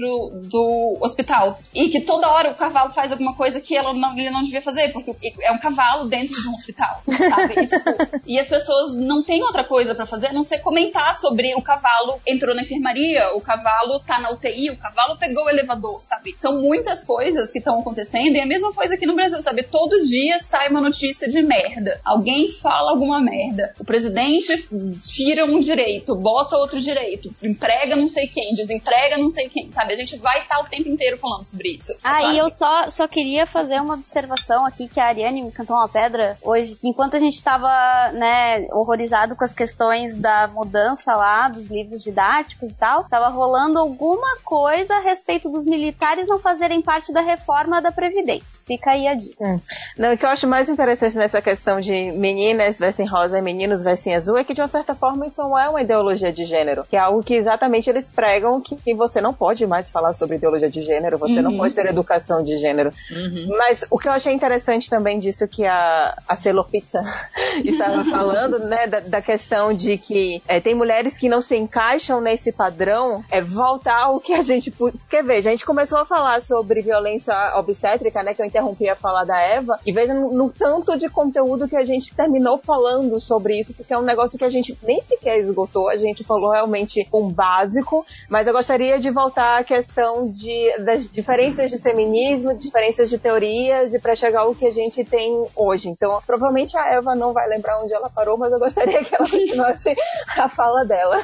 do 0.49 0.97
hospital. 1.01 1.59
E 1.73 1.89
que 1.89 2.01
toda 2.01 2.29
hora 2.29 2.51
o 2.51 2.55
cavalo 2.55 2.91
faz 2.91 3.11
alguma 3.11 3.33
coisa 3.35 3.61
que 3.61 3.75
ela 3.75 3.93
não, 3.93 4.17
ele 4.17 4.29
não 4.29 4.41
devia 4.41 4.61
fazer, 4.61 4.91
porque 4.91 5.15
é 5.41 5.51
um 5.51 5.59
cavalo 5.59 6.05
dentro 6.05 6.39
de 6.39 6.47
um 6.47 6.53
hospital, 6.53 7.01
sabe? 7.05 7.61
E, 7.61 7.67
tipo, 7.67 7.89
e 8.27 8.39
as 8.39 8.47
pessoas 8.47 8.95
não 8.95 9.23
têm 9.23 9.41
outra 9.43 9.63
coisa 9.63 9.95
para 9.95 10.05
fazer 10.05 10.27
a 10.27 10.33
não 10.33 10.43
ser 10.43 10.59
comentar 10.59 11.15
sobre 11.15 11.53
o 11.55 11.61
cavalo 11.61 12.19
entrou 12.25 12.55
na 12.55 12.63
enfermaria, 12.63 13.35
o 13.35 13.41
cavalo 13.41 13.99
tá 13.99 14.19
na 14.19 14.31
UTI, 14.31 14.69
o 14.69 14.77
cavalo 14.77 15.17
pegou 15.17 15.45
o 15.45 15.49
elevador, 15.49 15.99
sabe? 16.03 16.35
São 16.39 16.61
muitas 16.61 17.03
coisas 17.03 17.51
que 17.51 17.59
estão 17.59 17.79
acontecendo 17.79 18.35
e 18.35 18.39
é 18.39 18.43
a 18.43 18.47
mesma 18.47 18.73
coisa 18.73 18.95
aqui 18.95 19.05
no 19.05 19.15
Brasil, 19.15 19.41
sabe? 19.41 19.63
Todo 19.63 19.99
dia 20.01 20.39
sai 20.39 20.69
uma 20.69 20.81
notícia 20.81 21.29
de 21.29 21.41
merda. 21.41 21.99
Alguém 22.03 22.49
fala 22.51 22.91
alguma 22.91 23.19
merda. 23.19 23.73
O 23.79 23.85
presidente 23.85 24.67
tira 25.01 25.45
um 25.45 25.59
direito, 25.59 26.15
bota 26.15 26.57
outro 26.57 26.79
direito, 26.79 27.33
emprega 27.43 27.95
não 27.95 28.07
sei 28.07 28.27
quem 28.27 28.40
quem, 28.41 28.55
desemprega 28.55 29.17
não 29.17 29.29
sei 29.29 29.47
quem, 29.47 29.71
sabe? 29.71 29.93
A 29.93 29.95
gente 29.95 30.17
vai 30.17 30.41
estar 30.41 30.59
o 30.59 30.63
tempo 30.65 30.89
inteiro 30.89 31.15
falando 31.17 31.43
sobre 31.43 31.75
isso. 31.75 31.93
Ah, 32.03 32.19
claro. 32.19 32.33
e 32.33 32.37
eu 32.39 32.49
só, 32.57 32.89
só 32.89 33.07
queria 33.07 33.45
fazer 33.45 33.79
uma 33.79 33.93
observação 33.93 34.65
aqui 34.65 34.87
que 34.87 34.99
a 34.99 35.05
Ariane 35.05 35.43
me 35.43 35.51
cantou 35.51 35.75
uma 35.75 35.87
pedra 35.87 36.35
hoje. 36.41 36.75
Enquanto 36.83 37.15
a 37.15 37.19
gente 37.19 37.35
estava, 37.35 37.69
né, 38.13 38.67
horrorizado 38.71 39.35
com 39.35 39.43
as 39.43 39.53
questões 39.53 40.15
da 40.15 40.47
mudança 40.47 41.13
lá 41.13 41.47
dos 41.49 41.67
livros 41.67 42.01
didáticos 42.01 42.71
e 42.71 42.75
tal, 42.75 43.03
tava 43.03 43.27
rolando 43.27 43.77
alguma 43.77 44.37
coisa 44.43 44.95
a 44.95 44.99
respeito 44.99 45.49
dos 45.49 45.65
militares 45.65 46.27
não 46.27 46.39
fazerem 46.39 46.81
parte 46.81 47.13
da 47.13 47.21
reforma 47.21 47.81
da 47.81 47.91
Previdência. 47.91 48.63
Fica 48.65 48.91
aí 48.91 49.07
a 49.07 49.13
dica. 49.13 49.43
Hum. 49.43 49.59
Não, 49.97 50.13
o 50.13 50.17
que 50.17 50.25
eu 50.25 50.29
acho 50.29 50.47
mais 50.47 50.67
interessante 50.67 51.17
nessa 51.17 51.41
questão 51.41 51.79
de 51.79 52.11
meninas 52.13 52.79
vestem 52.79 53.05
rosa 53.05 53.37
e 53.37 53.41
meninos 53.41 53.83
vestem 53.83 54.15
azul 54.15 54.37
é 54.37 54.43
que, 54.43 54.53
de 54.53 54.61
uma 54.61 54.67
certa 54.67 54.95
forma, 54.95 55.27
isso 55.27 55.41
não 55.41 55.59
é 55.59 55.69
uma 55.69 55.81
ideologia 55.81 56.31
de 56.31 56.45
gênero, 56.45 56.85
que 56.89 56.95
é 56.95 56.99
algo 56.99 57.21
que 57.21 57.35
exatamente 57.35 57.89
eles 57.89 58.09
pregam 58.09 58.30
pregam 58.31 58.61
que 58.61 58.93
você 58.93 59.19
não 59.19 59.33
pode 59.33 59.67
mais 59.67 59.91
falar 59.91 60.13
sobre 60.13 60.37
ideologia 60.37 60.69
de 60.69 60.81
gênero, 60.81 61.17
você 61.17 61.35
uhum. 61.35 61.41
não 61.41 61.57
pode 61.57 61.73
ter 61.73 61.85
educação 61.85 62.41
de 62.41 62.55
gênero. 62.55 62.91
Uhum. 63.11 63.47
Mas 63.57 63.85
o 63.89 63.97
que 63.97 64.07
eu 64.07 64.13
achei 64.13 64.33
interessante 64.33 64.89
também 64.89 65.19
disso 65.19 65.45
que 65.47 65.65
a, 65.65 66.15
a 66.27 66.35
Celo 66.37 66.63
Pizza 66.63 67.03
estava 67.65 68.05
falando, 68.09 68.59
né, 68.59 68.87
da, 68.87 69.01
da, 69.01 69.21
questão 69.21 69.73
de 69.73 69.97
que 69.97 70.41
é, 70.47 70.61
tem 70.61 70.73
mulheres 70.73 71.17
que 71.17 71.27
não 71.27 71.41
se 71.41 71.57
encaixam 71.57 72.21
nesse 72.21 72.53
padrão, 72.53 73.23
é 73.29 73.41
voltar 73.41 74.03
ao 74.03 74.19
que 74.19 74.33
a 74.33 74.41
gente 74.41 74.73
quer 75.09 75.23
ver. 75.23 75.35
A 75.35 75.41
gente 75.41 75.65
começou 75.65 75.97
a 75.97 76.05
falar 76.05 76.41
sobre 76.41 76.81
violência 76.81 77.35
obstétrica, 77.57 78.23
né, 78.23 78.33
que 78.33 78.41
eu 78.41 78.45
interrompi 78.45 78.87
a 78.87 78.95
falar 78.95 79.25
da 79.25 79.39
Eva, 79.41 79.77
e 79.85 79.91
veja 79.91 80.13
no, 80.13 80.31
no 80.31 80.49
tanto 80.49 80.97
de 80.97 81.09
conteúdo 81.09 81.67
que 81.67 81.75
a 81.75 81.83
gente 81.83 82.15
terminou 82.15 82.57
falando 82.57 83.19
sobre 83.19 83.59
isso, 83.59 83.73
porque 83.73 83.93
é 83.93 83.97
um 83.97 84.03
negócio 84.03 84.37
que 84.37 84.45
a 84.45 84.49
gente 84.49 84.77
nem 84.83 85.01
sequer 85.01 85.37
esgotou, 85.37 85.89
a 85.89 85.97
gente 85.97 86.23
falou 86.23 86.51
realmente 86.51 87.05
um 87.13 87.29
básico, 87.29 88.05
mas 88.29 88.47
eu 88.47 88.53
gostaria 88.53 88.99
de 88.99 89.09
voltar 89.09 89.59
à 89.59 89.63
questão 89.63 90.27
de, 90.27 90.77
das 90.79 91.09
diferenças 91.09 91.69
de 91.71 91.77
feminismo, 91.77 92.53
diferenças 92.53 93.09
de 93.09 93.17
teorias, 93.17 93.93
e 93.93 93.99
para 93.99 94.15
chegar 94.15 94.41
ao 94.41 94.55
que 94.55 94.65
a 94.65 94.71
gente 94.71 95.03
tem 95.03 95.31
hoje. 95.55 95.89
Então, 95.89 96.21
provavelmente 96.25 96.77
a 96.77 96.93
Eva 96.93 97.15
não 97.15 97.33
vai 97.33 97.47
lembrar 97.47 97.81
onde 97.81 97.93
ela 97.93 98.09
parou, 98.09 98.37
mas 98.37 98.51
eu 98.51 98.59
gostaria 98.59 99.03
que 99.03 99.15
ela 99.15 99.27
continuasse 99.29 99.95
a 100.37 100.47
fala 100.47 100.85
dela. 100.85 101.17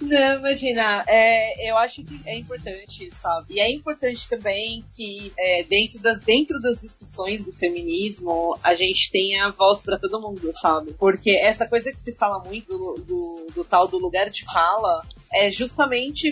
Não, 0.00 0.38
imagina, 0.38 1.04
é, 1.06 1.70
eu 1.70 1.76
acho 1.76 2.02
que 2.02 2.20
é 2.24 2.36
importante, 2.36 3.10
sabe? 3.14 3.46
E 3.54 3.60
é 3.60 3.70
importante 3.70 4.28
também 4.28 4.84
que 4.96 5.32
é, 5.38 5.62
dentro, 5.64 5.98
das, 6.00 6.20
dentro 6.20 6.60
das 6.60 6.80
discussões 6.80 7.44
do 7.44 7.52
feminismo 7.52 8.56
a 8.62 8.74
gente 8.74 9.10
tenha 9.10 9.50
voz 9.50 9.82
para 9.82 9.98
todo 9.98 10.20
mundo, 10.20 10.50
sabe? 10.52 10.92
Porque 10.94 11.30
essa 11.30 11.66
coisa 11.68 11.92
que 11.92 12.00
se 12.00 12.14
fala 12.14 12.38
muito 12.44 12.76
do, 12.76 12.94
do, 13.02 13.46
do 13.54 13.64
tal 13.64 13.88
do 13.88 13.98
lugar 13.98 14.30
de 14.30 14.44
fala 14.44 15.02
é 15.32 15.50
justamente 15.50 15.77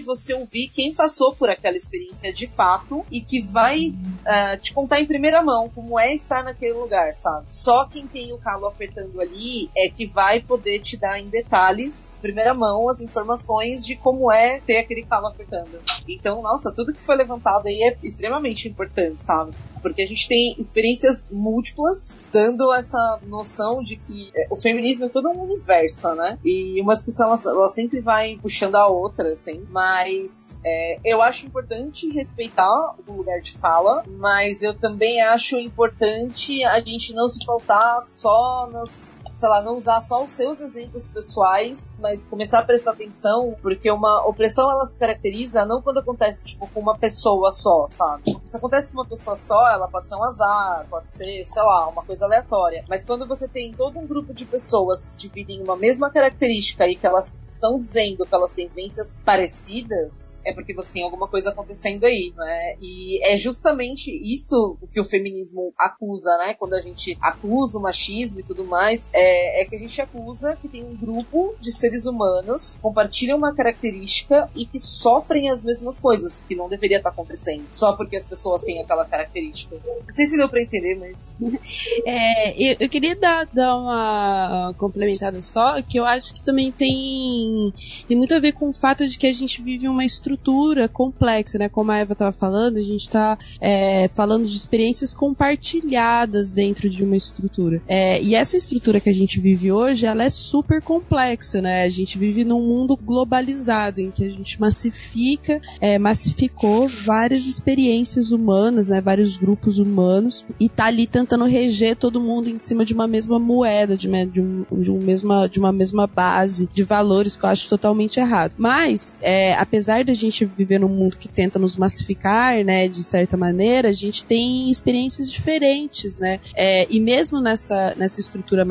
você 0.05 0.35
ouvir 0.35 0.69
quem 0.69 0.95
passou 0.95 1.35
por 1.35 1.51
aquela 1.51 1.77
experiência 1.77 2.33
de 2.33 2.47
fato 2.47 3.05
e 3.11 3.21
que 3.21 3.43
vai 3.43 3.89
uh, 3.89 4.61
te 4.61 4.73
contar 4.73 5.01
em 5.01 5.07
primeira 5.07 5.43
mão 5.43 5.69
como 5.69 5.99
é 5.99 6.15
estar 6.15 6.43
naquele 6.45 6.73
lugar, 6.73 7.13
sabe? 7.15 7.53
Só 7.53 7.87
quem 7.87 8.07
tem 8.07 8.33
o 8.33 8.39
calo 8.39 8.67
apertando 8.67 9.21
ali 9.21 9.71
é 9.77 9.89
que 9.89 10.07
vai 10.07 10.41
poder 10.41 10.81
te 10.81 10.97
dar 10.97 11.21
em 11.21 11.29
detalhes, 11.29 12.19
primeira 12.21 12.55
mão, 12.55 12.89
as 12.89 13.01
informações 13.01 13.85
de 13.85 13.97
como 13.97 14.33
é 14.33 14.61
ter 14.61 14.79
aquele 14.79 15.05
calo 15.05 15.27
apertando. 15.27 15.81
Então, 16.09 16.43
nossa, 16.43 16.73
tudo 16.73 16.93
que 16.93 17.03
foi 17.03 17.17
levantado 17.17 17.67
aí 17.67 17.83
é 17.83 17.97
extremamente 18.03 18.69
importante, 18.69 19.23
sabe? 19.23 19.53
Porque 19.83 20.03
a 20.03 20.07
gente 20.07 20.27
tem 20.29 20.55
experiências 20.59 21.29
múltiplas, 21.31 22.27
dando 22.33 22.73
essa 22.73 23.21
noção 23.27 23.83
de 23.83 23.97
que 23.97 24.31
é, 24.35 24.47
o 24.51 24.57
feminismo 24.57 25.05
é 25.05 25.09
todo 25.09 25.29
um 25.29 25.43
universo, 25.43 26.15
né? 26.15 26.39
E 26.45 26.81
uma 26.81 26.95
discussão, 26.95 27.27
ela, 27.27 27.41
ela 27.47 27.69
sempre 27.69 28.01
vai 28.01 28.39
puxando 28.41 28.77
a 28.77 28.87
outra, 28.89 29.36
assim. 29.37 29.65
Mas 29.71 30.59
é, 30.65 30.99
eu 31.05 31.23
acho 31.23 31.47
importante 31.47 32.11
respeitar 32.11 32.95
o 33.07 33.13
lugar 33.13 33.41
de 33.41 33.53
fala, 33.53 34.05
mas 34.19 34.63
eu 34.63 34.75
também 34.75 35.21
acho 35.21 35.57
importante 35.59 36.65
a 36.65 36.81
gente 36.81 37.15
não 37.15 37.29
se 37.29 37.45
pautar 37.47 38.01
só 38.03 38.69
nas 38.73 39.21
sei 39.37 39.51
lá, 39.51 39.61
não 39.61 39.77
usar 39.77 40.01
só 40.01 40.25
os 40.25 40.31
seus 40.31 40.61
exemplos 40.61 41.11
pessoais, 41.11 41.99
mas 42.01 42.27
começar 42.27 42.61
a 42.61 42.65
prestar 42.65 42.93
atenção, 42.93 43.55
porque 43.61 43.91
uma 43.91 44.27
opressão 44.27 44.71
ela 44.71 44.87
se 44.87 44.99
caracteriza 44.99 45.67
não 45.67 45.83
quando 45.83 45.99
acontece, 45.99 46.43
tipo, 46.43 46.67
com 46.69 46.81
uma 46.81 46.97
pessoa 46.97 47.53
só, 47.53 47.87
sabe? 47.91 48.41
Se 48.47 48.57
acontece 48.57 48.91
com 48.91 48.99
uma 48.99 49.05
pessoa 49.05 49.37
só, 49.37 49.69
ela 49.69 49.89
pode 49.89 50.09
ser 50.09 50.15
um 50.15 50.25
azar, 50.25 50.87
pode 50.89 51.11
ser, 51.11 51.45
sei 51.45 51.63
lá, 51.63 51.87
uma 51.87 52.03
coisa 52.03 52.25
aleatória. 52.25 52.83
Mas 52.89 53.05
quando 53.05 53.27
você 53.27 53.47
tem 53.47 53.75
todo 53.75 53.99
um 53.99 54.07
grupo 54.07 54.33
de 54.33 54.47
pessoas 54.47 55.05
que 55.05 55.17
dividem 55.29 55.63
uma 55.63 55.77
mesma 55.77 56.09
característica 56.09 56.89
e 56.89 56.97
que 56.97 57.07
elas 57.07 57.37
estão 57.47 57.79
dizendo 57.79 58.25
que 58.25 58.35
elas 58.35 58.53
têm 58.53 58.69
vivências 58.69 59.21
parecidas, 59.23 60.41
é 60.47 60.55
porque 60.55 60.73
você 60.73 60.95
tem 60.95 61.05
alguma 61.05 61.29
coisa 61.29 61.51
acontecendo 61.51 62.05
aí, 62.05 62.33
né? 62.35 62.77
E 62.81 63.23
é 63.23 63.37
justamente 63.37 64.11
isso 64.11 64.79
que 64.91 64.99
o 64.99 65.05
feminismo 65.05 65.75
acusa, 65.79 66.35
né? 66.39 66.55
Quando 66.55 66.73
a 66.73 66.81
gente 66.81 67.19
acusa 67.21 67.79
o 67.79 67.83
machismo 67.83 68.41
e 68.41 68.43
tudo 68.43 68.65
mais, 68.65 69.07
é 69.13 69.26
é, 69.27 69.63
é, 69.63 69.65
que 69.65 69.75
a 69.75 69.79
gente 69.79 70.01
acusa 70.01 70.57
que 70.61 70.69
tem 70.69 70.85
um 70.85 70.95
grupo 70.95 71.55
de 71.61 71.73
seres 71.73 72.07
humanos 72.07 72.79
compartilham 72.81 73.37
uma 73.37 73.53
característica 73.53 74.49
e 74.55 74.65
que 74.65 74.79
sofrem 74.79 75.51
as 75.51 75.63
mesmas 75.63 75.99
coisas, 75.99 76.45
que 76.47 76.55
não 76.55 76.69
deveria 76.69 76.99
estar 76.99 77.11
acontecendo, 77.11 77.65
só 77.71 77.93
porque 77.95 78.17
as 78.17 78.27
pessoas 78.27 78.63
têm 78.63 78.81
aquela 78.81 79.05
característica. 79.05 79.77
Não 79.85 80.13
sei 80.13 80.27
se 80.27 80.37
deu 80.37 80.49
pra 80.49 80.63
entender, 80.63 80.95
mas. 80.95 81.35
É, 82.05 82.53
eu, 82.53 82.77
eu, 82.81 82.89
queria 82.89 83.17
dar, 83.17 83.49
dar 83.53 83.77
uma 83.77 84.75
complementada 84.79 85.41
só, 85.41 85.81
que 85.83 85.99
eu 85.99 86.05
acho 86.05 86.35
que 86.35 86.41
também 86.41 86.71
tem, 86.71 87.73
tem 88.07 88.17
muito 88.17 88.35
a 88.35 88.39
ver 88.39 88.53
com 88.53 88.69
o 88.69 88.73
fato 88.73 89.07
de 89.09 89.19
que 89.19 89.27
a 89.27 89.33
gente 89.33 89.63
vive 89.63 89.89
uma 89.89 90.05
estrutura 90.05 90.89
complexa, 90.89 91.59
né? 91.59 91.69
Como 91.69 91.91
a 91.91 91.99
Eva 91.99 92.13
estava 92.13 92.33
falando, 92.33 92.77
a 92.77 92.83
gente 92.83 93.03
está 93.03 93.39
é, 93.61 94.09
falando 94.09 94.47
de 94.47 94.57
experiências 94.57 95.13
compartilhadas 95.13 96.53
dentro 96.53 96.89
de 96.89 97.03
uma 97.03 97.17
estrutura. 97.17 97.83
É, 97.89 98.23
e 98.23 98.35
essa 98.35 98.57
estrutura 98.57 99.01
que 99.01 99.11
a 99.11 99.15
gente 99.17 99.41
vive 99.41 99.71
hoje, 99.71 100.07
ela 100.07 100.25
é 100.25 100.31
super 100.31 100.83
complexa, 100.83 101.61
né? 101.61 101.85
A 101.85 101.89
gente 101.89 102.19
vive 102.19 102.45
num 102.45 102.63
mundo 102.63 102.97
global 102.97 103.27
globalizado, 103.27 104.01
em 104.01 104.11
que 104.11 104.25
a 104.25 104.29
gente 104.31 104.61
massifica, 104.61 105.61
é, 105.81 105.99
massificou 105.99 106.89
várias 107.05 107.47
experiências 107.47 108.31
humanas, 108.31 108.89
né, 108.89 109.01
vários 109.01 109.37
grupos 109.37 109.79
humanos, 109.79 110.45
e 110.61 110.69
tá 110.69 110.87
ali 110.87 111.07
tentando 111.07 111.45
reger 111.45 111.97
todo 111.97 112.21
mundo 112.21 112.49
em 112.49 112.57
cima 112.57 112.85
de 112.85 112.95
uma 112.95 113.07
mesma 113.07 113.39
moeda, 113.39 113.97
de, 113.97 114.09
de, 114.27 114.41
um, 114.41 114.65
de, 114.71 114.91
um 114.93 114.99
mesma, 114.99 115.49
de 115.49 115.59
uma 115.59 115.73
mesma 115.73 116.07
base 116.07 116.69
de 116.73 116.85
valores 116.85 117.37
que 117.37 117.45
eu 117.45 117.49
acho 117.49 117.69
totalmente 117.69 118.19
errado. 118.19 118.55
Mas, 118.57 119.17
é, 119.21 119.55
apesar 119.55 120.05
da 120.05 120.13
gente 120.13 120.45
viver 120.45 120.79
num 120.79 120.89
mundo 120.89 121.17
que 121.17 121.29
tenta 121.29 121.59
nos 121.59 121.77
massificar, 121.77 122.65
né, 122.65 122.89
de 122.89 123.03
certa 123.03 123.37
maneira, 123.37 123.89
a 123.89 123.93
gente 123.93 124.25
tem 124.25 124.71
experiências 124.71 125.31
diferentes, 125.31 126.19
né, 126.19 126.41
é, 126.55 126.87
e 126.89 127.01
mesmo 127.01 127.41
nessa, 127.41 127.95
nessa 127.97 128.21
estrutura 128.21 128.65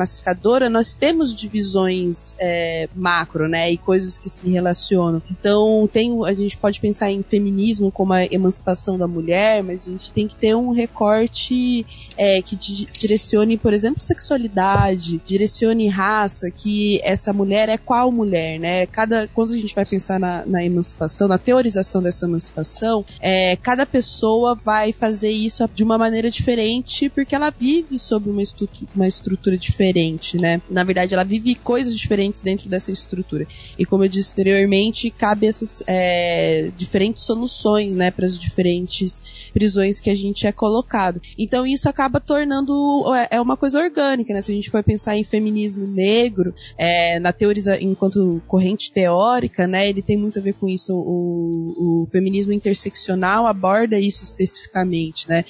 nós 0.70 0.94
temos 0.94 1.34
divisões 1.34 2.34
é, 2.38 2.88
macro, 2.94 3.48
né, 3.48 3.70
e 3.70 3.76
coisas 3.76 4.18
que 4.18 4.28
se 4.28 4.48
relacionam. 4.48 5.22
Então, 5.30 5.88
tem, 5.92 6.24
a 6.24 6.32
gente 6.32 6.56
pode 6.56 6.80
pensar 6.80 7.10
em 7.10 7.22
feminismo 7.22 7.90
como 7.90 8.12
a 8.12 8.24
emancipação 8.24 8.98
da 8.98 9.06
mulher, 9.06 9.62
mas 9.62 9.86
a 9.86 9.90
gente 9.90 10.10
tem 10.12 10.26
que 10.26 10.34
ter 10.34 10.54
um 10.54 10.70
recorte 10.70 11.86
é, 12.16 12.40
que 12.42 12.56
di 12.56 12.88
direcione, 12.98 13.56
por 13.56 13.72
exemplo, 13.72 14.00
sexualidade, 14.00 15.20
direcione 15.24 15.88
raça, 15.88 16.50
que 16.50 17.00
essa 17.02 17.32
mulher 17.32 17.68
é 17.68 17.76
qual 17.76 18.10
mulher, 18.10 18.58
né? 18.58 18.86
Cada, 18.86 19.28
quando 19.28 19.52
a 19.52 19.56
gente 19.56 19.74
vai 19.74 19.84
pensar 19.84 20.18
na, 20.18 20.44
na 20.46 20.64
emancipação, 20.64 21.28
na 21.28 21.38
teorização 21.38 22.02
dessa 22.02 22.26
emancipação, 22.26 23.04
é, 23.20 23.56
cada 23.56 23.84
pessoa 23.84 24.54
vai 24.54 24.92
fazer 24.92 25.30
isso 25.30 25.68
de 25.74 25.84
uma 25.84 25.98
maneira 25.98 26.30
diferente 26.30 27.08
porque 27.08 27.34
ela 27.34 27.50
vive 27.50 27.98
sob 27.98 28.30
uma, 28.30 28.42
estrutura, 28.42 28.90
uma 28.94 29.06
estrutura 29.06 29.56
diferente, 29.56 30.25
né? 30.34 30.60
Na 30.70 30.84
verdade, 30.84 31.14
ela 31.14 31.24
vive 31.24 31.54
coisas 31.54 31.96
diferentes 31.96 32.40
dentro 32.40 32.68
dessa 32.68 32.90
estrutura. 32.90 33.46
E 33.78 33.84
como 33.84 34.04
eu 34.04 34.08
disse 34.08 34.32
anteriormente, 34.32 35.10
cabe 35.10 35.46
essas 35.46 35.82
é, 35.86 36.70
diferentes 36.76 37.24
soluções, 37.24 37.94
né, 37.94 38.10
para 38.10 38.26
as 38.26 38.38
diferentes 38.38 39.22
prisões 39.52 40.00
que 40.00 40.10
a 40.10 40.14
gente 40.14 40.46
é 40.46 40.52
colocado. 40.52 41.20
Então 41.38 41.66
isso 41.66 41.88
acaba 41.88 42.20
tornando 42.20 43.04
é, 43.14 43.36
é 43.36 43.40
uma 43.40 43.56
coisa 43.56 43.78
orgânica, 43.78 44.32
né? 44.32 44.40
Se 44.40 44.52
a 44.52 44.54
gente 44.54 44.70
for 44.70 44.82
pensar 44.82 45.16
em 45.16 45.24
feminismo 45.24 45.86
negro, 45.86 46.54
é, 46.78 47.18
na 47.20 47.32
teoriza 47.32 47.80
enquanto 47.80 48.42
corrente 48.46 48.92
teórica, 48.92 49.66
né, 49.66 49.88
ele 49.88 50.02
tem 50.02 50.16
muito 50.16 50.38
a 50.38 50.42
ver 50.42 50.54
com 50.54 50.68
isso. 50.68 50.94
O, 50.94 52.02
o 52.02 52.06
feminismo 52.06 52.52
interseccional 52.52 53.46
aborda 53.46 53.98
isso 53.98 54.24
especificamente, 54.24 55.28
né? 55.28 55.44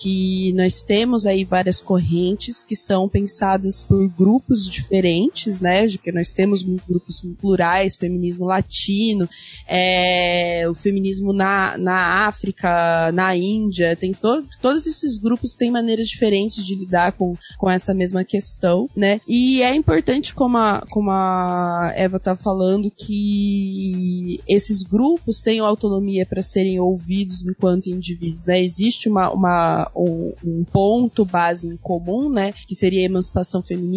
Que 0.00 0.52
nós 0.54 0.82
temos 0.82 1.26
aí 1.26 1.44
várias 1.44 1.80
correntes 1.80 2.62
que 2.62 2.76
são 2.76 3.08
pensadas 3.08 3.82
por 3.82 4.08
grupos 4.16 4.68
diferentes, 4.68 5.60
né? 5.60 5.86
De 5.86 5.98
que 5.98 6.12
nós 6.12 6.30
temos 6.30 6.62
grupos 6.62 7.22
plurais, 7.40 7.96
feminismo 7.96 8.46
latino, 8.46 9.28
é, 9.66 10.64
o 10.68 10.74
feminismo 10.74 11.32
na, 11.32 11.76
na 11.78 12.26
África, 12.26 13.10
na 13.12 13.36
Índia, 13.36 13.96
tem 13.96 14.12
to 14.12 14.42
todos 14.60 14.86
esses 14.86 15.18
grupos 15.18 15.54
têm 15.54 15.70
maneiras 15.70 16.08
diferentes 16.08 16.64
de 16.64 16.74
lidar 16.74 17.12
com, 17.12 17.34
com 17.58 17.70
essa 17.70 17.94
mesma 17.94 18.24
questão, 18.24 18.86
né? 18.96 19.20
E 19.26 19.62
é 19.62 19.74
importante, 19.74 20.34
como 20.34 20.56
a, 20.58 20.84
como 20.90 21.10
a 21.10 21.92
Eva 21.94 22.18
tá 22.18 22.36
falando, 22.36 22.90
que 22.90 24.40
esses 24.48 24.82
grupos 24.82 25.42
tenham 25.42 25.66
autonomia 25.66 26.26
para 26.26 26.42
serem 26.42 26.78
ouvidos 26.80 27.44
enquanto 27.44 27.88
indivíduos, 27.88 28.46
né? 28.46 28.62
Existe 28.62 29.08
uma, 29.08 29.30
uma, 29.30 29.90
um, 29.94 30.32
um 30.44 30.64
ponto 30.64 31.24
base 31.24 31.68
em 31.68 31.76
comum, 31.76 32.28
né? 32.28 32.52
Que 32.66 32.74
seria 32.74 33.00
a 33.00 33.04
emancipação 33.04 33.62
feminina, 33.62 33.92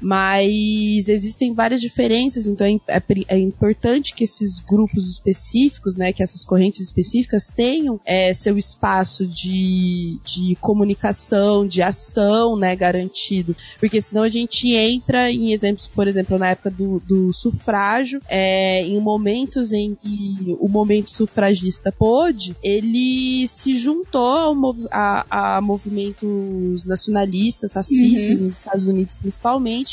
mas 0.00 1.08
existem 1.08 1.52
várias 1.52 1.80
diferenças, 1.80 2.46
então 2.46 2.66
é, 2.66 2.96
é, 2.96 3.02
é 3.28 3.38
importante 3.38 4.14
que 4.14 4.24
esses 4.24 4.60
grupos 4.60 5.08
específicos, 5.08 5.96
né? 5.96 6.12
Que 6.12 6.22
essas 6.22 6.44
correntes 6.44 6.80
específicas 6.80 7.48
tenham 7.48 8.00
é, 8.04 8.32
seu 8.32 8.56
espaço 8.56 9.26
de, 9.26 10.18
de 10.24 10.56
comunicação, 10.60 11.66
de 11.66 11.82
ação, 11.82 12.56
né? 12.56 12.74
Garantido, 12.76 13.54
porque 13.78 14.00
senão 14.00 14.22
a 14.22 14.28
gente 14.28 14.72
entra 14.74 15.30
em 15.30 15.52
exemplos, 15.52 15.86
por 15.86 16.06
exemplo, 16.06 16.38
na 16.38 16.50
época 16.50 16.70
do, 16.70 17.00
do 17.00 17.32
sufrágio, 17.32 18.20
é, 18.28 18.82
em 18.82 19.00
momentos 19.00 19.72
em 19.72 19.94
que 19.94 20.56
o 20.58 20.68
momento 20.68 21.10
sufragista 21.10 21.92
pôde, 21.92 22.56
ele 22.62 23.46
se 23.48 23.76
juntou 23.76 24.56
a, 24.90 25.56
a 25.56 25.60
movimentos 25.60 26.86
nacionalistas, 26.86 27.74
racistas, 27.74 28.38
uhum. 28.38 28.44
nos 28.44 28.56
Estados 28.56 28.86
Unidos 28.86 29.14
principalmente, 29.16 29.39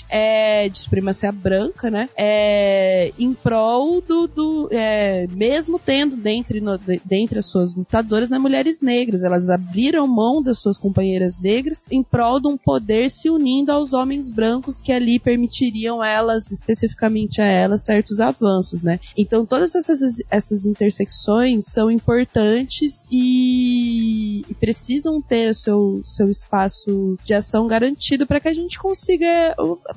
é, 0.10 0.70
de 0.70 0.80
supremacia 0.80 1.32
branca, 1.32 1.90
né? 1.90 2.10
É, 2.16 3.12
em 3.18 3.34
prol 3.34 4.02
do, 4.02 4.28
do 4.28 4.70
é, 4.72 5.28
mesmo 5.28 5.80
tendo 5.80 6.16
dentre, 6.16 6.60
no, 6.60 6.78
dentre 7.06 7.40
as 7.40 7.46
suas 7.46 7.76
lutadoras 7.76 8.30
né, 8.30 8.38
mulheres 8.38 8.82
negras, 8.82 9.24
elas 9.24 9.50
abriram 9.50 10.08
mão 10.08 10.42
das 10.42 10.60
suas 10.60 10.78
companheiras 10.78 11.40
negras 11.40 11.86
em 11.90 12.04
prol 12.04 12.40
de 12.40 12.48
um 12.48 12.58
poder 12.58 13.10
se 13.10 13.30
unindo 13.30 13.72
aos 13.72 13.94
homens 13.94 14.30
brancos 14.30 14.82
que 14.82 14.92
ali 14.92 15.20
permitiriam 15.20 16.04
elas, 16.04 16.52
especificamente 16.52 17.42
a 17.42 17.46
elas, 17.46 17.84
certos 17.84 18.20
avanços, 18.20 18.82
né? 18.82 19.00
Então 19.18 19.46
todas 19.46 19.76
essas, 19.76 20.22
essas 20.30 20.66
intersecções 20.66 21.66
são 21.66 21.90
importantes 21.90 23.06
e, 23.12 24.46
e 24.50 24.54
precisam 24.56 25.22
ter 25.22 25.54
seu, 25.54 26.02
seu 26.04 26.30
espaço 26.30 27.18
de 27.24 27.34
ação 27.34 27.68
garantido 27.68 28.26
para 28.26 28.40
que 28.40 28.48
a 28.48 28.54
gente 28.54 28.80
consiga. 28.80 29.26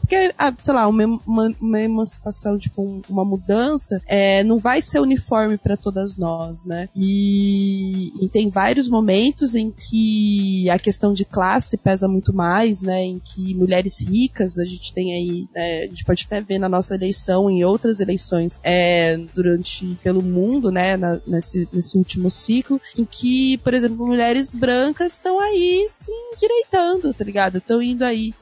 Porque, 0.01 0.33
ah, 0.39 0.55
sei 0.59 0.75
lá, 0.75 0.87
uma, 0.89 1.21
uma, 1.61 1.81
emancipação, 1.81 2.59
tipo, 2.59 3.03
uma 3.09 3.25
mudança, 3.25 4.01
é, 4.07 4.43
não 4.45 4.59
vai 4.59 4.83
ser 4.83 5.01
uniforme 5.01 5.57
para 5.57 5.77
todas 5.77 6.17
nós, 6.17 6.65
né? 6.65 6.89
E, 6.95 8.13
e, 8.21 8.29
tem 8.29 8.49
vários 8.49 8.89
momentos 8.89 9.55
em 9.55 9.71
que 9.71 10.69
a 10.71 10.79
questão 10.79 11.13
de 11.13 11.25
classe 11.25 11.77
pesa 11.77 12.09
muito 12.09 12.35
mais, 12.35 12.83
né? 12.83 13.03
Em 13.03 13.19
que 13.19 13.55
mulheres 13.55 14.01
ricas, 14.01 14.59
a 14.59 14.65
gente 14.65 14.93
tem 14.93 15.15
aí, 15.15 15.49
né, 15.55 15.85
a 15.85 15.87
gente 15.87 16.05
pode 16.05 16.25
até 16.27 16.41
ver 16.41 16.59
na 16.59 16.69
nossa 16.69 16.95
eleição, 16.95 17.51
em 17.51 17.65
outras 17.65 18.01
eleições, 18.01 18.59
é, 18.63 19.17
durante, 19.35 19.99
pelo 20.03 20.23
mundo, 20.23 20.71
né, 20.71 20.97
na, 20.97 21.21
nesse, 21.27 21.69
nesse 21.73 21.97
último 21.97 22.31
ciclo, 22.31 22.81
em 22.97 23.05
que, 23.05 23.59
por 23.59 23.75
exemplo, 23.75 24.07
mulheres 24.07 24.53
brancas 24.53 25.15
estão 25.15 25.41
aí 25.41 25.87
se 25.89 26.11
endireitando, 26.35 27.13
tá 27.13 27.25
ligado? 27.25 27.59
Estão 27.59 27.83
indo 27.83 28.05
aí 28.05 28.33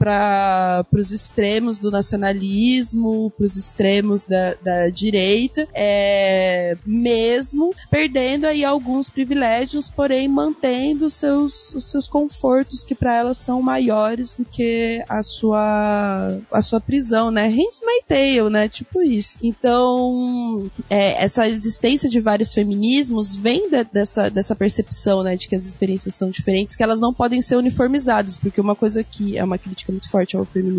para 0.89 0.99
os 0.99 1.11
extremos 1.11 1.77
do 1.79 1.91
nacionalismo, 1.91 3.31
para 3.31 3.45
os 3.45 3.55
extremos 3.55 4.23
da, 4.23 4.55
da 4.55 4.89
direita, 4.89 5.67
é, 5.73 6.77
mesmo 6.85 7.73
perdendo 7.89 8.45
aí 8.45 8.63
alguns 8.63 9.09
privilégios, 9.09 9.89
porém 9.89 10.27
mantendo 10.27 11.05
os 11.05 11.13
seus, 11.13 11.73
os 11.73 11.89
seus 11.89 12.07
confortos 12.07 12.83
que 12.83 12.95
para 12.95 13.15
elas 13.15 13.37
são 13.37 13.61
maiores 13.61 14.33
do 14.33 14.43
que 14.45 15.03
a 15.07 15.21
sua 15.21 16.39
a 16.51 16.61
sua 16.61 16.79
prisão, 16.79 17.31
né? 17.31 17.47
Handmaid's 17.47 17.99
Tale, 18.07 18.49
né? 18.49 18.67
Tipo 18.67 19.01
isso. 19.01 19.37
Então, 19.41 20.69
é, 20.89 21.23
essa 21.23 21.47
existência 21.47 22.09
de 22.09 22.19
vários 22.19 22.53
feminismos 22.53 23.35
vem 23.35 23.69
de, 23.69 23.83
dessa, 23.83 24.29
dessa 24.29 24.55
percepção, 24.55 25.23
né, 25.23 25.35
de 25.35 25.47
que 25.47 25.55
as 25.55 25.65
experiências 25.65 26.15
são 26.15 26.29
diferentes, 26.29 26.75
que 26.75 26.83
elas 26.83 26.99
não 26.99 27.13
podem 27.13 27.41
ser 27.41 27.55
uniformizadas, 27.55 28.37
porque 28.37 28.59
uma 28.59 28.75
coisa 28.75 29.03
que 29.03 29.37
é 29.37 29.43
uma 29.43 29.57
crítica 29.57 29.91
muito 29.91 30.09
forte 30.09 30.35
ao 30.35 30.45
feminismo 30.45 30.78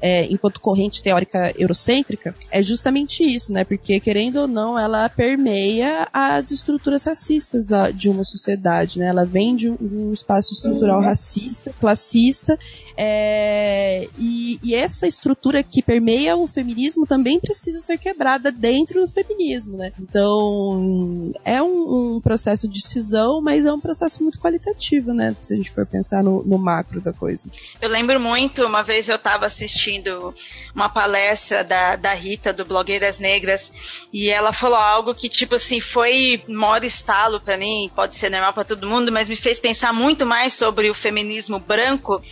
é, 0.00 0.24
enquanto 0.26 0.60
corrente 0.60 1.02
teórica 1.02 1.52
eurocêntrica 1.56 2.34
é 2.50 2.62
justamente 2.62 3.22
isso, 3.22 3.52
né? 3.52 3.64
Porque, 3.64 4.00
querendo 4.00 4.36
ou 4.36 4.48
não, 4.48 4.78
ela 4.78 5.08
permeia 5.08 6.08
as 6.12 6.50
estruturas 6.50 7.04
racistas 7.04 7.66
da, 7.66 7.90
de 7.90 8.08
uma 8.08 8.24
sociedade, 8.24 8.98
né? 8.98 9.06
Ela 9.06 9.24
vem 9.24 9.54
de 9.54 9.70
um, 9.70 9.76
de 9.76 9.96
um 9.96 10.12
espaço 10.12 10.52
estrutural 10.52 11.00
racista, 11.00 11.72
classista, 11.80 12.58
é, 12.96 14.08
e, 14.18 14.58
e, 14.62 14.74
essa 14.74 15.06
estrutura 15.06 15.62
que 15.62 15.82
permeia 15.82 16.34
o 16.34 16.46
feminismo 16.46 17.06
também 17.06 17.38
precisa 17.38 17.78
ser 17.78 17.98
quebrada 17.98 18.50
dentro 18.50 19.02
do 19.02 19.08
feminismo, 19.08 19.76
né? 19.76 19.92
Então, 20.00 21.30
é 21.44 21.60
um, 21.60 22.16
um 22.16 22.20
processo 22.22 22.66
de 22.66 22.80
cisão, 22.80 23.42
mas 23.42 23.66
é 23.66 23.72
um 23.72 23.80
processo 23.80 24.22
muito 24.22 24.38
qualitativo, 24.38 25.12
né? 25.12 25.36
Se 25.42 25.52
a 25.52 25.56
gente 25.58 25.70
for 25.70 25.84
pensar 25.84 26.22
no, 26.22 26.42
no 26.42 26.56
macro 26.56 27.00
da 27.02 27.12
coisa. 27.12 27.50
Eu 27.82 27.90
lembro 27.90 28.18
muito, 28.18 28.64
uma 28.64 28.82
vez 28.82 29.10
eu 29.10 29.16
estava 29.16 29.44
assistindo 29.44 30.34
uma 30.74 30.88
palestra 30.88 31.62
da, 31.62 31.96
da 31.96 32.14
Rita, 32.14 32.50
do 32.50 32.64
Blogueiras 32.64 33.18
Negras, 33.18 33.70
e 34.10 34.30
ela 34.30 34.54
falou 34.54 34.78
algo 34.78 35.14
que, 35.14 35.28
tipo 35.28 35.56
assim, 35.56 35.80
foi 35.80 36.42
maior 36.48 36.82
estalo 36.82 37.40
para 37.40 37.58
mim, 37.58 37.90
pode 37.94 38.16
ser 38.16 38.30
normal 38.30 38.54
para 38.54 38.64
todo 38.64 38.88
mundo, 38.88 39.12
mas 39.12 39.28
me 39.28 39.36
fez 39.36 39.58
pensar 39.58 39.92
muito 39.92 40.24
mais 40.24 40.54
sobre 40.54 40.88
o 40.88 40.94
feminismo 40.94 41.58
branco 41.58 42.22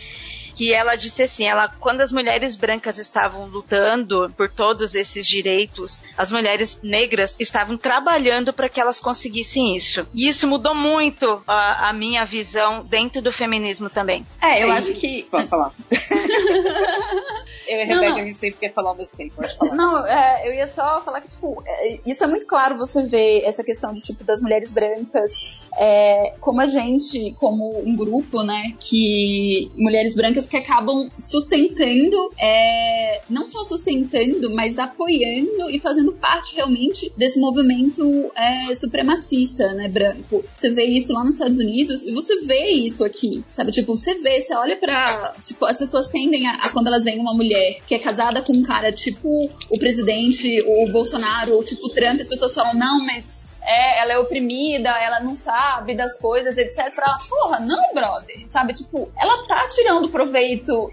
que 0.55 0.73
ela 0.73 0.95
disse 0.95 1.23
assim, 1.23 1.45
ela 1.45 1.67
quando 1.67 2.01
as 2.01 2.11
mulheres 2.11 2.55
brancas 2.55 2.97
estavam 2.97 3.45
lutando 3.47 4.33
por 4.37 4.49
todos 4.49 4.95
esses 4.95 5.27
direitos, 5.27 6.01
as 6.17 6.31
mulheres 6.31 6.79
negras 6.81 7.35
estavam 7.39 7.77
trabalhando 7.77 8.53
para 8.53 8.69
que 8.69 8.79
elas 8.79 8.99
conseguissem 8.99 9.75
isso. 9.75 10.07
E 10.13 10.27
isso 10.27 10.47
mudou 10.47 10.73
muito 10.73 11.43
a, 11.45 11.89
a, 11.89 11.93
minha 11.93 12.23
visão 12.23 12.83
dentro 12.83 13.21
do 13.21 13.31
feminismo 13.31 13.89
também. 13.89 14.25
É, 14.41 14.63
eu 14.63 14.67
e, 14.67 14.71
acho 14.71 14.93
que 14.93 15.23
Posso 15.29 15.47
falar? 15.47 15.73
Eu 17.67 17.79
e 17.79 17.81
a 17.81 17.85
Não, 17.87 17.95
Rebeca, 17.95 18.09
não. 18.09 18.17
a 18.17 18.25
gente 18.25 18.37
sempre 18.37 18.59
quer 18.59 18.73
falar 18.73 18.89
ao 18.91 18.95
mesmo 18.95 19.17
tempo. 19.17 19.35
Pode 19.35 19.57
falar. 19.57 19.75
Não, 19.75 20.05
é, 20.05 20.47
eu 20.47 20.53
ia 20.53 20.67
só 20.67 21.01
falar 21.01 21.21
que, 21.21 21.29
tipo, 21.29 21.63
é, 21.65 21.99
isso 22.05 22.23
é 22.23 22.27
muito 22.27 22.45
claro 22.45 22.77
você 22.77 23.03
ver 23.03 23.43
essa 23.43 23.63
questão 23.63 23.93
de, 23.93 24.01
tipo, 24.01 24.23
das 24.23 24.41
mulheres 24.41 24.71
brancas, 24.71 25.67
é, 25.77 26.35
como 26.39 26.61
a 26.61 26.67
gente, 26.67 27.33
como 27.39 27.79
um 27.79 27.95
grupo, 27.95 28.43
né, 28.43 28.73
que 28.79 29.71
mulheres 29.75 30.15
brancas 30.15 30.44
que 30.45 30.57
acabam 30.57 31.09
sustentando, 31.17 32.31
é, 32.39 33.21
não 33.29 33.47
só 33.47 33.63
sustentando, 33.63 34.53
mas 34.53 34.77
apoiando 34.77 35.69
e 35.69 35.79
fazendo 35.79 36.13
parte 36.13 36.55
realmente 36.55 37.11
desse 37.17 37.39
movimento 37.39 38.03
é, 38.35 38.73
supremacista, 38.75 39.73
né, 39.73 39.87
branco. 39.87 40.43
Você 40.53 40.69
vê 40.69 40.83
isso 40.83 41.13
lá 41.13 41.23
nos 41.23 41.35
Estados 41.35 41.57
Unidos 41.57 42.03
e 42.03 42.11
você 42.11 42.35
vê 42.41 42.71
isso 42.71 43.03
aqui, 43.03 43.43
sabe? 43.49 43.71
Tipo, 43.71 43.95
você 43.95 44.15
vê, 44.15 44.41
você 44.41 44.55
olha 44.55 44.77
pra. 44.77 45.35
Tipo, 45.43 45.65
as 45.65 45.77
pessoas 45.77 46.09
tendem 46.09 46.47
a, 46.47 46.55
a 46.55 46.69
quando 46.69 46.87
elas 46.87 47.03
veem 47.03 47.19
uma 47.19 47.33
mulher 47.33 47.79
que 47.87 47.95
é 47.95 47.99
casada 47.99 48.41
com 48.41 48.53
um 48.53 48.63
cara 48.63 48.91
tipo 48.91 49.49
o 49.69 49.79
presidente, 49.79 50.61
o 50.65 50.91
Bolsonaro, 50.91 51.53
ou 51.53 51.63
tipo 51.63 51.87
o 51.87 51.89
Trump, 51.89 52.19
as 52.19 52.27
pessoas 52.27 52.53
falam, 52.53 52.73
não, 52.73 53.05
mas 53.05 53.57
é, 53.65 54.01
ela 54.01 54.13
é 54.13 54.19
oprimida, 54.19 54.89
ela 54.89 55.19
não 55.21 55.35
sabe 55.35 55.95
das 55.95 56.17
coisas, 56.19 56.57
etc. 56.57 56.93
Pra, 56.93 57.17
porra, 57.27 57.59
não, 57.59 57.93
brother. 57.93 58.45
Sabe, 58.49 58.73
tipo, 58.73 59.11
ela 59.17 59.47
tá 59.47 59.67
tirando 59.67 60.09
proveito 60.09 60.34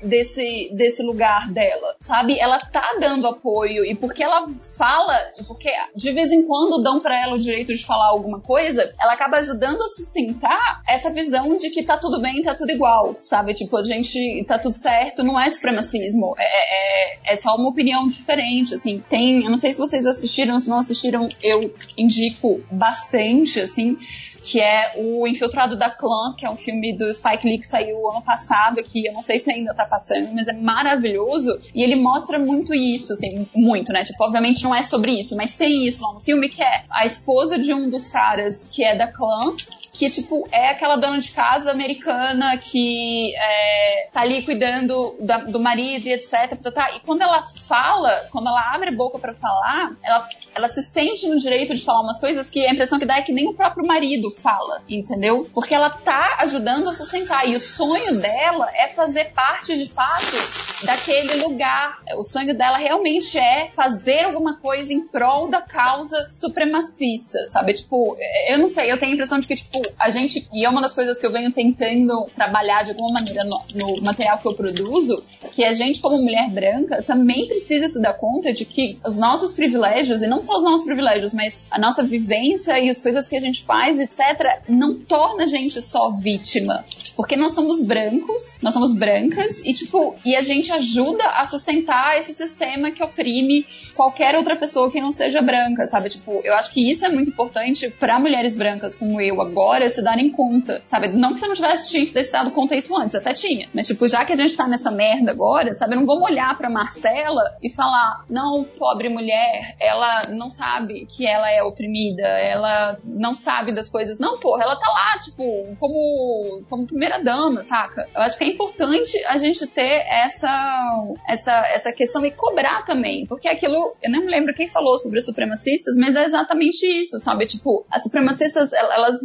desse, 0.02 0.70
desse 0.74 1.02
lugar 1.02 1.50
dela, 1.50 1.94
sabe? 2.00 2.38
Ela 2.38 2.58
tá 2.58 2.96
dando 3.00 3.26
apoio. 3.26 3.84
E 3.84 3.94
porque 3.94 4.22
ela 4.22 4.46
fala, 4.76 5.18
porque 5.46 5.70
de 5.94 6.12
vez 6.12 6.30
em 6.30 6.46
quando 6.46 6.82
dão 6.82 7.00
pra 7.00 7.20
ela 7.20 7.34
o 7.34 7.38
direito 7.38 7.74
de 7.74 7.84
falar 7.84 8.08
alguma 8.08 8.40
coisa, 8.40 8.92
ela 9.00 9.14
acaba 9.14 9.38
ajudando 9.38 9.82
a 9.82 9.88
sustentar 9.88 10.82
essa 10.88 11.10
visão 11.10 11.56
de 11.56 11.70
que 11.70 11.82
tá 11.82 11.98
tudo 11.98 12.20
bem, 12.20 12.42
tá 12.42 12.54
tudo 12.54 12.70
igual, 12.70 13.16
sabe? 13.20 13.54
Tipo, 13.54 13.76
a 13.76 13.82
gente 13.82 14.44
tá 14.46 14.58
tudo 14.58 14.74
certo, 14.74 15.22
não 15.22 15.40
é 15.40 15.48
supremacismo. 15.50 16.34
É, 16.38 16.44
é, 16.44 17.32
é 17.32 17.36
só 17.36 17.56
uma 17.56 17.68
opinião 17.68 18.06
diferente, 18.06 18.74
assim. 18.74 19.02
Tem, 19.08 19.44
eu 19.44 19.50
não 19.50 19.56
sei 19.56 19.72
se 19.72 19.78
vocês 19.78 20.06
assistiram, 20.06 20.58
se 20.58 20.68
não 20.68 20.78
assistiram, 20.78 21.28
eu 21.42 21.72
indico 21.96 22.60
bastante, 22.70 23.60
assim, 23.60 23.96
que 24.42 24.60
é 24.60 24.92
o 24.96 25.26
Infiltrado 25.26 25.76
da 25.76 25.90
Clã, 25.90 26.34
que 26.36 26.44
é 26.44 26.50
um 26.50 26.56
filme 26.56 26.96
do 26.96 27.12
Spike 27.12 27.46
Lee 27.46 27.58
que 27.58 27.66
saiu 27.66 28.10
ano 28.10 28.22
passado 28.22 28.80
aqui, 28.80 29.06
eu 29.06 29.12
não 29.12 29.22
sei 29.22 29.38
se 29.38 29.50
ainda 29.50 29.74
tá 29.74 29.84
passando, 29.84 30.32
mas 30.34 30.48
é 30.48 30.52
maravilhoso, 30.52 31.60
e 31.74 31.82
ele 31.82 31.96
mostra 31.96 32.38
muito 32.38 32.74
isso, 32.74 33.12
assim, 33.12 33.46
muito, 33.54 33.92
né, 33.92 34.04
tipo, 34.04 34.22
obviamente 34.22 34.62
não 34.64 34.74
é 34.74 34.82
sobre 34.82 35.12
isso, 35.12 35.36
mas 35.36 35.56
tem 35.56 35.86
isso. 35.86 36.02
Lá 36.02 36.14
no 36.14 36.20
filme, 36.20 36.48
que 36.48 36.62
é 36.62 36.84
a 36.90 37.06
esposa 37.06 37.58
de 37.58 37.72
um 37.72 37.88
dos 37.88 38.08
caras 38.08 38.68
que 38.72 38.82
é 38.82 38.96
da 38.96 39.06
clã, 39.06 39.54
que, 39.92 40.08
tipo, 40.08 40.48
é 40.50 40.70
aquela 40.70 40.96
dona 40.96 41.18
de 41.18 41.30
casa 41.32 41.70
americana 41.70 42.56
que 42.56 43.34
é, 43.36 44.08
tá 44.10 44.22
ali 44.22 44.42
cuidando 44.42 45.14
da- 45.20 45.44
do 45.44 45.60
marido 45.60 46.06
e 46.06 46.12
etc. 46.14 46.56
tá, 46.62 46.72
tá. 46.72 46.92
E 46.96 47.00
quando 47.00 47.20
ela 47.20 47.42
fala, 47.68 48.26
quando 48.32 48.48
ela 48.48 48.74
abre 48.74 48.88
a 48.88 48.96
boca 48.96 49.18
pra 49.18 49.34
falar, 49.34 49.90
ela, 50.02 50.28
ela 50.54 50.68
se 50.68 50.82
sente 50.82 51.26
no 51.28 51.36
direito 51.38 51.74
de 51.74 51.84
falar 51.84 52.00
umas 52.00 52.18
coisas 52.18 52.48
que 52.48 52.66
a 52.66 52.72
impressão 52.72 52.98
que 52.98 53.04
dá 53.04 53.18
é 53.18 53.22
que 53.22 53.32
nem 53.32 53.46
o 53.48 53.54
próprio 53.54 53.86
marido 53.86 54.30
fala, 54.30 54.80
entendeu? 54.88 55.46
Porque 55.52 55.74
ela 55.74 55.90
tá 55.90 56.36
ajudando 56.40 56.88
a 56.88 56.92
sustentar. 56.94 57.46
E 57.46 57.54
o 57.54 57.60
sonho 57.60 58.18
dela 58.18 58.70
é 58.74 58.88
fazer 58.88 59.26
parte, 59.34 59.76
de 59.76 59.88
fato, 59.92 60.86
daquele 60.86 61.34
lugar. 61.44 61.98
O 62.16 62.22
sonho 62.24 62.56
dela 62.56 62.78
realmente 62.78 63.38
é 63.38 63.70
fazer 63.76 64.24
alguma 64.24 64.56
coisa 64.58 64.90
em 64.92 65.06
prol 65.06 65.50
da 65.50 65.60
causa 65.60 66.30
supremacista, 66.32 67.38
sabe? 67.48 67.74
Tipo, 67.74 68.16
eu 68.48 68.58
não 68.58 68.68
sei, 68.68 68.90
eu 68.90 68.98
tenho 68.98 69.12
a 69.12 69.14
impressão 69.14 69.38
de 69.38 69.46
que, 69.46 69.54
tipo, 69.54 69.81
a 69.98 70.10
gente, 70.10 70.48
e 70.52 70.64
é 70.64 70.68
uma 70.68 70.80
das 70.80 70.94
coisas 70.94 71.18
que 71.18 71.26
eu 71.26 71.32
venho 71.32 71.52
tentando 71.52 72.28
trabalhar 72.34 72.84
de 72.84 72.90
alguma 72.90 73.12
maneira 73.12 73.44
no, 73.44 73.60
no 73.74 74.02
material 74.02 74.38
que 74.38 74.48
eu 74.48 74.54
produzo, 74.54 75.22
que 75.54 75.64
a 75.64 75.72
gente, 75.72 76.00
como 76.00 76.22
mulher 76.22 76.50
branca, 76.50 77.02
também 77.02 77.46
precisa 77.46 77.88
se 77.88 78.00
dar 78.00 78.14
conta 78.14 78.52
de 78.52 78.64
que 78.64 78.98
os 79.06 79.16
nossos 79.18 79.52
privilégios, 79.52 80.22
e 80.22 80.26
não 80.26 80.42
só 80.42 80.58
os 80.58 80.64
nossos 80.64 80.84
privilégios, 80.84 81.32
mas 81.32 81.66
a 81.70 81.78
nossa 81.78 82.02
vivência 82.02 82.78
e 82.78 82.88
as 82.88 83.00
coisas 83.00 83.28
que 83.28 83.36
a 83.36 83.40
gente 83.40 83.62
faz, 83.64 83.98
etc., 83.98 84.62
não 84.68 84.98
torna 84.98 85.44
a 85.44 85.46
gente 85.46 85.80
só 85.80 86.10
vítima. 86.10 86.84
Porque 87.16 87.36
nós 87.36 87.52
somos 87.52 87.82
brancos, 87.82 88.56
nós 88.62 88.72
somos 88.72 88.94
brancas, 88.94 89.64
e 89.64 89.74
tipo, 89.74 90.16
e 90.24 90.34
a 90.36 90.42
gente 90.42 90.72
ajuda 90.72 91.24
a 91.24 91.46
sustentar 91.46 92.18
esse 92.18 92.34
sistema 92.34 92.90
que 92.90 93.02
oprime 93.02 93.66
qualquer 93.94 94.36
outra 94.36 94.56
pessoa 94.56 94.90
que 94.90 95.00
não 95.00 95.12
seja 95.12 95.40
branca, 95.40 95.86
sabe? 95.86 96.08
Tipo, 96.08 96.40
eu 96.44 96.54
acho 96.54 96.72
que 96.72 96.88
isso 96.88 97.04
é 97.04 97.08
muito 97.08 97.30
importante 97.30 97.90
para 97.90 98.18
mulheres 98.18 98.56
brancas 98.56 98.94
como 98.94 99.20
eu 99.20 99.40
agora 99.40 99.88
se 99.88 100.02
darem 100.02 100.30
conta, 100.30 100.82
sabe? 100.86 101.08
Não 101.08 101.34
que 101.34 101.40
você 101.40 101.46
não 101.46 101.54
tivesse 101.54 101.90
tinha 101.90 102.04
que 102.04 102.12
ter 102.12 102.24
se 102.24 102.32
dado 102.32 102.50
conta 102.50 102.74
disso 102.74 102.96
antes, 102.96 103.14
até 103.14 103.32
tinha. 103.32 103.68
Mas, 103.74 103.86
tipo, 103.86 104.06
já 104.08 104.24
que 104.24 104.32
a 104.32 104.36
gente 104.36 104.56
tá 104.56 104.66
nessa 104.66 104.90
merda 104.90 105.30
agora, 105.30 105.72
sabe? 105.74 105.94
Não 105.94 106.06
vamos 106.06 106.24
olhar 106.24 106.56
pra 106.56 106.70
Marcela 106.70 107.42
e 107.62 107.70
falar, 107.70 108.24
não, 108.30 108.64
pobre 108.78 109.08
mulher, 109.08 109.76
ela 109.78 110.26
não 110.30 110.50
sabe 110.50 111.06
que 111.06 111.26
ela 111.26 111.50
é 111.50 111.62
oprimida, 111.62 112.22
ela 112.22 112.98
não 113.04 113.34
sabe 113.34 113.74
das 113.74 113.88
coisas. 113.88 114.18
Não, 114.18 114.38
porra, 114.38 114.62
ela 114.62 114.76
tá 114.76 114.88
lá, 114.88 115.20
tipo, 115.20 115.76
como, 115.78 116.62
como 116.68 116.86
primeira 117.02 117.18
dama, 117.22 117.64
saca? 117.64 118.06
Eu 118.14 118.20
acho 118.22 118.38
que 118.38 118.44
é 118.44 118.46
importante 118.46 119.16
a 119.26 119.36
gente 119.36 119.66
ter 119.66 120.04
essa, 120.08 120.92
essa, 121.28 121.52
essa 121.72 121.92
questão 121.92 122.24
e 122.24 122.30
cobrar 122.30 122.84
também, 122.86 123.24
porque 123.26 123.48
aquilo, 123.48 123.92
eu 124.00 124.10
não 124.10 124.20
me 124.20 124.30
lembro 124.30 124.54
quem 124.54 124.68
falou 124.68 124.96
sobre 124.98 125.18
os 125.18 125.24
supremacistas, 125.24 125.96
mas 125.98 126.14
é 126.14 126.24
exatamente 126.24 126.84
isso, 126.86 127.18
sabe? 127.18 127.44
Tipo, 127.46 127.84
as 127.90 128.04
supremacistas, 128.04 128.72
el- 128.72 128.92
elas, 128.92 129.16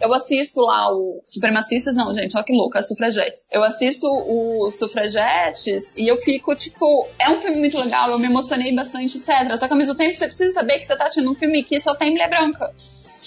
eu 0.00 0.14
assisto 0.14 0.60
lá 0.62 0.90
o 0.90 1.20
supremacistas, 1.26 1.94
não, 1.94 2.14
gente, 2.14 2.34
olha 2.34 2.44
que 2.44 2.52
louca, 2.54 2.78
as 2.78 2.88
sufragetes. 2.88 3.46
Eu 3.52 3.62
assisto 3.62 4.06
os 4.06 4.78
sufragetes 4.78 5.94
e 5.96 6.10
eu 6.10 6.16
fico, 6.16 6.54
tipo, 6.56 7.06
é 7.18 7.30
um 7.30 7.40
filme 7.40 7.58
muito 7.58 7.78
legal, 7.78 8.10
eu 8.10 8.18
me 8.18 8.26
emocionei 8.26 8.74
bastante, 8.74 9.18
etc. 9.18 9.54
Só 9.56 9.66
que 9.66 9.72
ao 9.74 9.78
mesmo 9.78 9.94
tempo 9.94 10.16
você 10.16 10.26
precisa 10.26 10.54
saber 10.54 10.78
que 10.78 10.86
você 10.86 10.96
tá 10.96 11.04
assistindo 11.04 11.30
um 11.30 11.34
filme 11.34 11.62
que 11.64 11.78
só 11.80 11.94
tem 11.94 12.10
mulher 12.12 12.30
branca. 12.30 12.72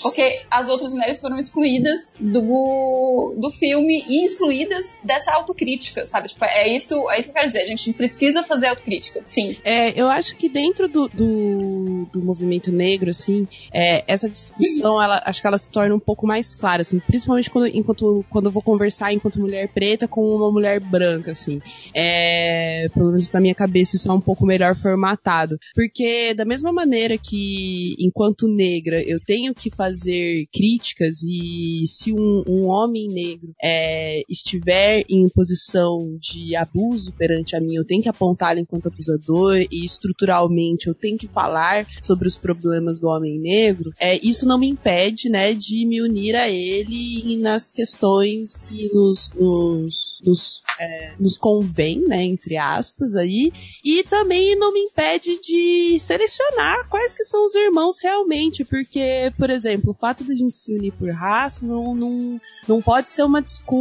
Porque 0.03 0.43
as 0.49 0.69
outras 0.69 0.91
mulheres 0.93 1.19
foram 1.19 1.37
excluídas 1.39 2.13
do, 2.19 3.33
do 3.37 3.49
filme 3.49 3.98
e 4.07 4.25
excluídas 4.25 4.97
dessa 5.03 5.31
autocrítica, 5.33 6.05
sabe? 6.05 6.29
Tipo, 6.29 6.45
é 6.45 6.73
isso, 6.75 7.09
é 7.09 7.19
isso 7.19 7.29
que 7.29 7.31
eu 7.31 7.35
quero 7.35 7.47
dizer. 7.47 7.59
A 7.61 7.67
gente 7.67 7.93
precisa 7.93 8.43
fazer 8.43 8.67
autocrítica. 8.67 9.21
Fim. 9.25 9.55
É, 9.63 9.99
eu 9.99 10.07
acho 10.07 10.35
que 10.35 10.49
dentro 10.49 10.87
do, 10.87 11.07
do, 11.07 12.05
do 12.11 12.21
movimento 12.21 12.71
negro, 12.71 13.09
assim, 13.09 13.47
é, 13.73 14.03
essa 14.07 14.29
discussão, 14.29 15.01
ela, 15.01 15.21
acho 15.25 15.41
que 15.41 15.47
ela 15.47 15.57
se 15.57 15.71
torna 15.71 15.95
um 15.95 15.99
pouco 15.99 16.25
mais 16.25 16.55
clara, 16.55 16.81
assim, 16.81 16.99
principalmente 16.99 17.49
quando, 17.49 17.67
enquanto, 17.67 18.25
quando 18.29 18.45
eu 18.45 18.51
vou 18.51 18.61
conversar 18.61 19.13
enquanto 19.13 19.39
mulher 19.39 19.67
preta 19.69 20.07
com 20.07 20.21
uma 20.21 20.51
mulher 20.51 20.79
branca, 20.79 21.31
assim. 21.31 21.59
É, 21.93 22.85
pelo 22.93 23.11
menos 23.11 23.31
na 23.31 23.39
minha 23.39 23.55
cabeça 23.55 23.95
isso 23.95 24.09
é 24.09 24.13
um 24.13 24.21
pouco 24.21 24.45
melhor 24.45 24.75
formatado. 24.75 25.57
Porque 25.73 26.33
da 26.33 26.45
mesma 26.45 26.71
maneira 26.71 27.17
que, 27.17 27.95
enquanto 27.99 28.47
negra, 28.47 29.01
eu 29.01 29.19
tenho 29.19 29.53
que 29.53 29.69
fazer 29.69 30.45
críticas 30.53 31.21
e 31.23 31.83
se 31.85 32.11
um, 32.11 32.43
um 32.47 32.67
homem 32.67 33.07
negro 33.07 33.53
é, 33.61 33.88
estiver 34.29 35.03
em 35.09 35.27
posição 35.29 35.97
de 36.19 36.55
abuso 36.55 37.11
perante 37.13 37.55
a 37.55 37.61
mim, 37.61 37.75
eu 37.75 37.85
tenho 37.85 38.01
que 38.01 38.09
apontá-lo 38.09 38.59
enquanto 38.59 38.87
abusador 38.87 39.57
e 39.71 39.85
estruturalmente 39.85 40.87
eu 40.87 40.93
tenho 40.93 41.17
que 41.17 41.27
falar 41.27 41.85
sobre 42.01 42.27
os 42.27 42.37
problemas 42.37 42.99
do 42.99 43.07
homem 43.07 43.39
negro, 43.39 43.91
é, 43.99 44.17
isso 44.25 44.47
não 44.47 44.57
me 44.57 44.67
impede, 44.67 45.29
né, 45.29 45.53
de 45.53 45.85
me 45.85 46.01
unir 46.01 46.35
a 46.35 46.49
ele 46.49 47.37
nas 47.37 47.71
questões 47.71 48.61
que 48.63 48.93
nos, 48.93 49.31
nos, 49.33 50.21
nos, 50.25 50.63
é, 50.79 51.13
nos 51.19 51.37
convém, 51.37 52.01
né, 52.07 52.23
entre 52.23 52.57
aspas 52.57 53.15
aí, 53.15 53.51
e 53.83 54.03
também 54.03 54.55
não 54.55 54.73
me 54.73 54.81
impede 54.81 55.39
de 55.39 55.97
selecionar 55.99 56.87
quais 56.89 57.13
que 57.13 57.23
são 57.23 57.45
os 57.45 57.55
irmãos 57.55 57.97
realmente, 58.01 58.63
porque, 58.65 59.33
por 59.37 59.49
exemplo, 59.49 59.91
o 59.91 59.95
fato 59.95 60.23
de 60.23 60.31
a 60.31 60.35
gente 60.35 60.57
se 60.57 60.73
unir 60.73 60.91
por 60.93 61.09
raça 61.11 61.65
não, 61.65 61.95
não, 61.95 62.41
não 62.67 62.81
pode 62.81 63.11
ser 63.11 63.23
uma 63.23 63.41
desculpa 63.41 63.78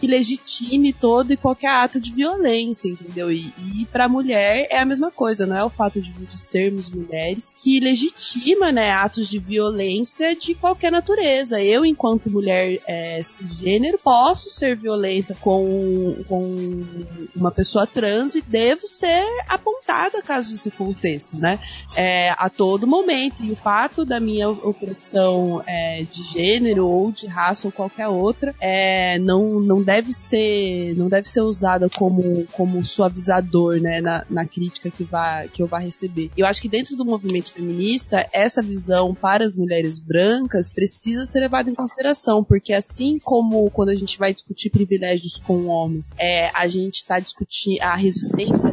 que 0.00 0.06
legitime 0.06 0.92
todo 0.92 1.32
e 1.32 1.36
qualquer 1.36 1.70
ato 1.70 2.00
de 2.00 2.12
violência, 2.12 2.88
entendeu? 2.88 3.30
E, 3.30 3.52
e 3.58 3.86
pra 3.86 4.08
mulher 4.08 4.66
é 4.70 4.78
a 4.78 4.84
mesma 4.84 5.10
coisa, 5.10 5.46
não 5.46 5.56
é 5.56 5.64
o 5.64 5.70
fato 5.70 6.00
de, 6.00 6.12
de 6.12 6.38
sermos 6.38 6.90
mulheres 6.90 7.52
que 7.56 7.80
legitima, 7.80 8.72
né, 8.72 8.90
atos 8.90 9.28
de 9.28 9.38
violência 9.38 10.34
de 10.34 10.54
qualquer 10.54 10.90
natureza. 10.90 11.62
Eu, 11.62 11.84
enquanto 11.84 12.30
mulher 12.30 12.78
é, 12.86 13.22
cisgênero, 13.22 13.98
posso 14.02 14.48
ser 14.50 14.76
violenta 14.76 15.34
com, 15.40 16.16
com 16.28 16.84
uma 17.34 17.50
pessoa 17.50 17.86
trans 17.86 18.34
e 18.34 18.42
devo 18.42 18.86
ser 18.86 19.26
apontada 19.48 20.22
caso 20.22 20.54
isso 20.54 20.68
aconteça, 20.68 21.38
né? 21.38 21.58
É, 21.96 22.30
a 22.30 22.48
todo 22.48 22.86
momento. 22.86 23.44
E 23.44 23.50
o 23.50 23.56
fato 23.56 24.04
da 24.04 24.20
minha 24.20 24.48
opressão 24.48 25.62
é, 25.66 26.04
de 26.10 26.22
gênero 26.24 26.86
ou 26.86 27.12
de 27.12 27.26
raça 27.26 27.66
ou 27.66 27.72
qualquer 27.72 28.08
outra 28.08 28.54
é, 28.60 29.18
não, 29.26 29.60
não 29.60 29.82
deve 29.82 30.12
ser 30.12 30.94
não 30.96 31.08
deve 31.08 31.28
ser 31.28 31.40
usada 31.40 31.88
como, 31.88 32.46
como 32.52 32.84
suavizador, 32.84 33.80
né, 33.80 34.00
na, 34.00 34.24
na 34.30 34.46
crítica 34.46 34.88
que, 34.88 35.02
vai, 35.02 35.48
que 35.48 35.60
eu 35.62 35.66
vá 35.66 35.80
receber. 35.80 36.30
Eu 36.36 36.46
acho 36.46 36.62
que 36.62 36.68
dentro 36.68 36.96
do 36.96 37.04
movimento 37.04 37.52
feminista, 37.52 38.26
essa 38.32 38.62
visão 38.62 39.14
para 39.14 39.44
as 39.44 39.56
mulheres 39.56 39.98
brancas 39.98 40.72
precisa 40.72 41.26
ser 41.26 41.40
levada 41.40 41.68
em 41.68 41.74
consideração, 41.74 42.44
porque 42.44 42.72
assim 42.72 43.18
como 43.18 43.68
quando 43.70 43.88
a 43.88 43.94
gente 43.94 44.16
vai 44.16 44.32
discutir 44.32 44.70
privilégios 44.70 45.40
com 45.44 45.66
homens, 45.66 46.10
é, 46.16 46.50
a 46.54 46.68
gente 46.68 46.96
está 46.96 47.18
discutindo 47.18 47.80
a 47.80 47.96
resistência 47.96 48.70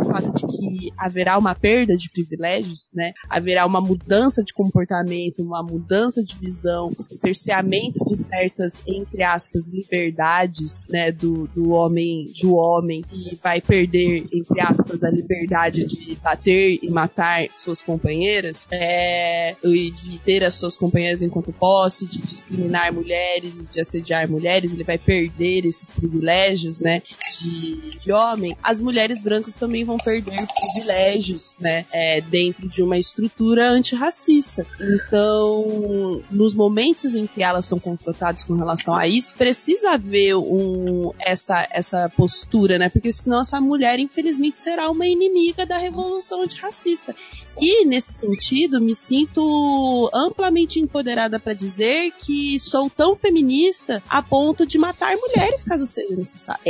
do 0.00 0.08
fato 0.08 0.32
de 0.32 0.46
que 0.46 0.92
haverá 0.96 1.38
uma 1.38 1.54
perda 1.54 1.96
de 1.96 2.10
privilégios, 2.10 2.90
né? 2.94 3.12
Haverá 3.28 3.66
uma 3.66 3.80
mudança 3.80 4.42
de 4.42 4.52
comportamento, 4.52 5.42
uma 5.42 5.62
mudança 5.62 6.22
de 6.24 6.36
visão, 6.36 6.88
o 6.88 7.16
cerceamento 7.16 8.04
de 8.04 8.16
certas, 8.16 8.82
entre 8.86 9.22
aspas, 9.22 9.72
liberdades, 9.72 10.84
né, 10.88 11.12
do, 11.12 11.46
do 11.48 11.70
homem, 11.70 12.26
do 12.40 12.54
homem 12.54 13.02
que 13.02 13.38
vai 13.42 13.60
perder, 13.60 14.26
entre 14.32 14.60
aspas, 14.60 15.02
a 15.02 15.10
liberdade 15.10 15.84
de 15.84 16.16
bater 16.16 16.78
e 16.82 16.90
matar 16.90 17.46
suas 17.54 17.82
companheiras, 17.82 18.66
é, 18.70 19.56
e 19.64 19.90
de 19.90 20.18
ter 20.18 20.44
as 20.44 20.54
suas 20.54 20.76
companheiras 20.76 21.22
enquanto 21.22 21.52
posse, 21.52 22.06
de 22.06 22.20
discriminar 22.20 22.92
mulheres, 22.92 23.68
de 23.70 23.80
assediar 23.80 24.28
mulheres, 24.28 24.72
ele 24.72 24.84
vai 24.84 24.98
perder 24.98 25.66
esses 25.66 25.90
privilégios, 25.92 26.80
né, 26.80 27.02
de, 27.40 27.98
de 27.98 28.12
homem. 28.12 28.56
As 28.62 28.80
mulheres 28.80 29.20
brancas 29.20 29.56
também 29.56 29.84
vão 29.90 29.98
perder 29.98 30.46
privilégios, 30.46 31.54
né, 31.58 31.84
é, 31.92 32.20
dentro 32.20 32.68
de 32.68 32.82
uma 32.82 32.96
estrutura 32.96 33.70
antirracista. 33.70 34.64
Então, 34.80 36.22
nos 36.30 36.54
momentos 36.54 37.14
em 37.14 37.26
que 37.26 37.42
elas 37.42 37.64
são 37.64 37.78
confrontadas 37.78 38.42
com 38.42 38.54
relação 38.54 38.94
a 38.94 39.06
isso, 39.06 39.34
precisa 39.34 39.92
haver 39.92 40.36
um, 40.36 41.12
essa, 41.18 41.66
essa 41.72 42.08
postura, 42.16 42.78
né, 42.78 42.88
porque 42.88 43.12
senão 43.12 43.40
essa 43.40 43.60
mulher, 43.60 43.98
infelizmente, 43.98 44.58
será 44.58 44.90
uma 44.90 45.06
inimiga 45.06 45.66
da 45.66 45.78
revolução 45.78 46.42
antirracista. 46.42 47.14
E, 47.60 47.84
nesse 47.84 48.12
sentido, 48.12 48.80
me 48.80 48.94
sinto 48.94 50.08
amplamente 50.14 50.78
empoderada 50.78 51.40
para 51.40 51.52
dizer 51.52 52.12
que 52.12 52.58
sou 52.60 52.88
tão 52.88 53.16
feminista 53.16 54.02
a 54.08 54.22
ponto 54.22 54.64
de 54.64 54.78
matar 54.78 55.16
mulheres, 55.16 55.62
caso 55.62 55.86
seja 55.86 56.14
necessário. 56.14 56.60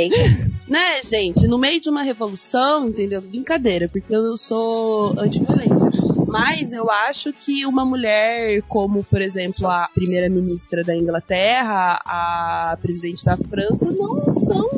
né, 0.67 1.01
gente? 1.03 1.47
No 1.47 1.57
meio 1.57 1.79
de 1.79 1.89
uma 1.89 2.01
revolução, 2.01 2.87
entendeu? 2.87 3.10
Brincadeira, 3.19 3.89
porque 3.89 4.15
eu 4.15 4.37
sou 4.37 5.13
anti-violência. 5.19 5.89
Mas 6.27 6.71
eu 6.71 6.89
acho 6.89 7.33
que 7.33 7.65
uma 7.65 7.83
mulher 7.83 8.61
como, 8.69 9.03
por 9.03 9.21
exemplo, 9.21 9.67
a 9.67 9.89
primeira-ministra 9.93 10.81
da 10.81 10.95
Inglaterra, 10.95 11.99
a 12.05 12.77
presidente 12.81 13.25
da 13.25 13.35
França, 13.35 13.91
não 13.91 14.31
são. 14.31 14.69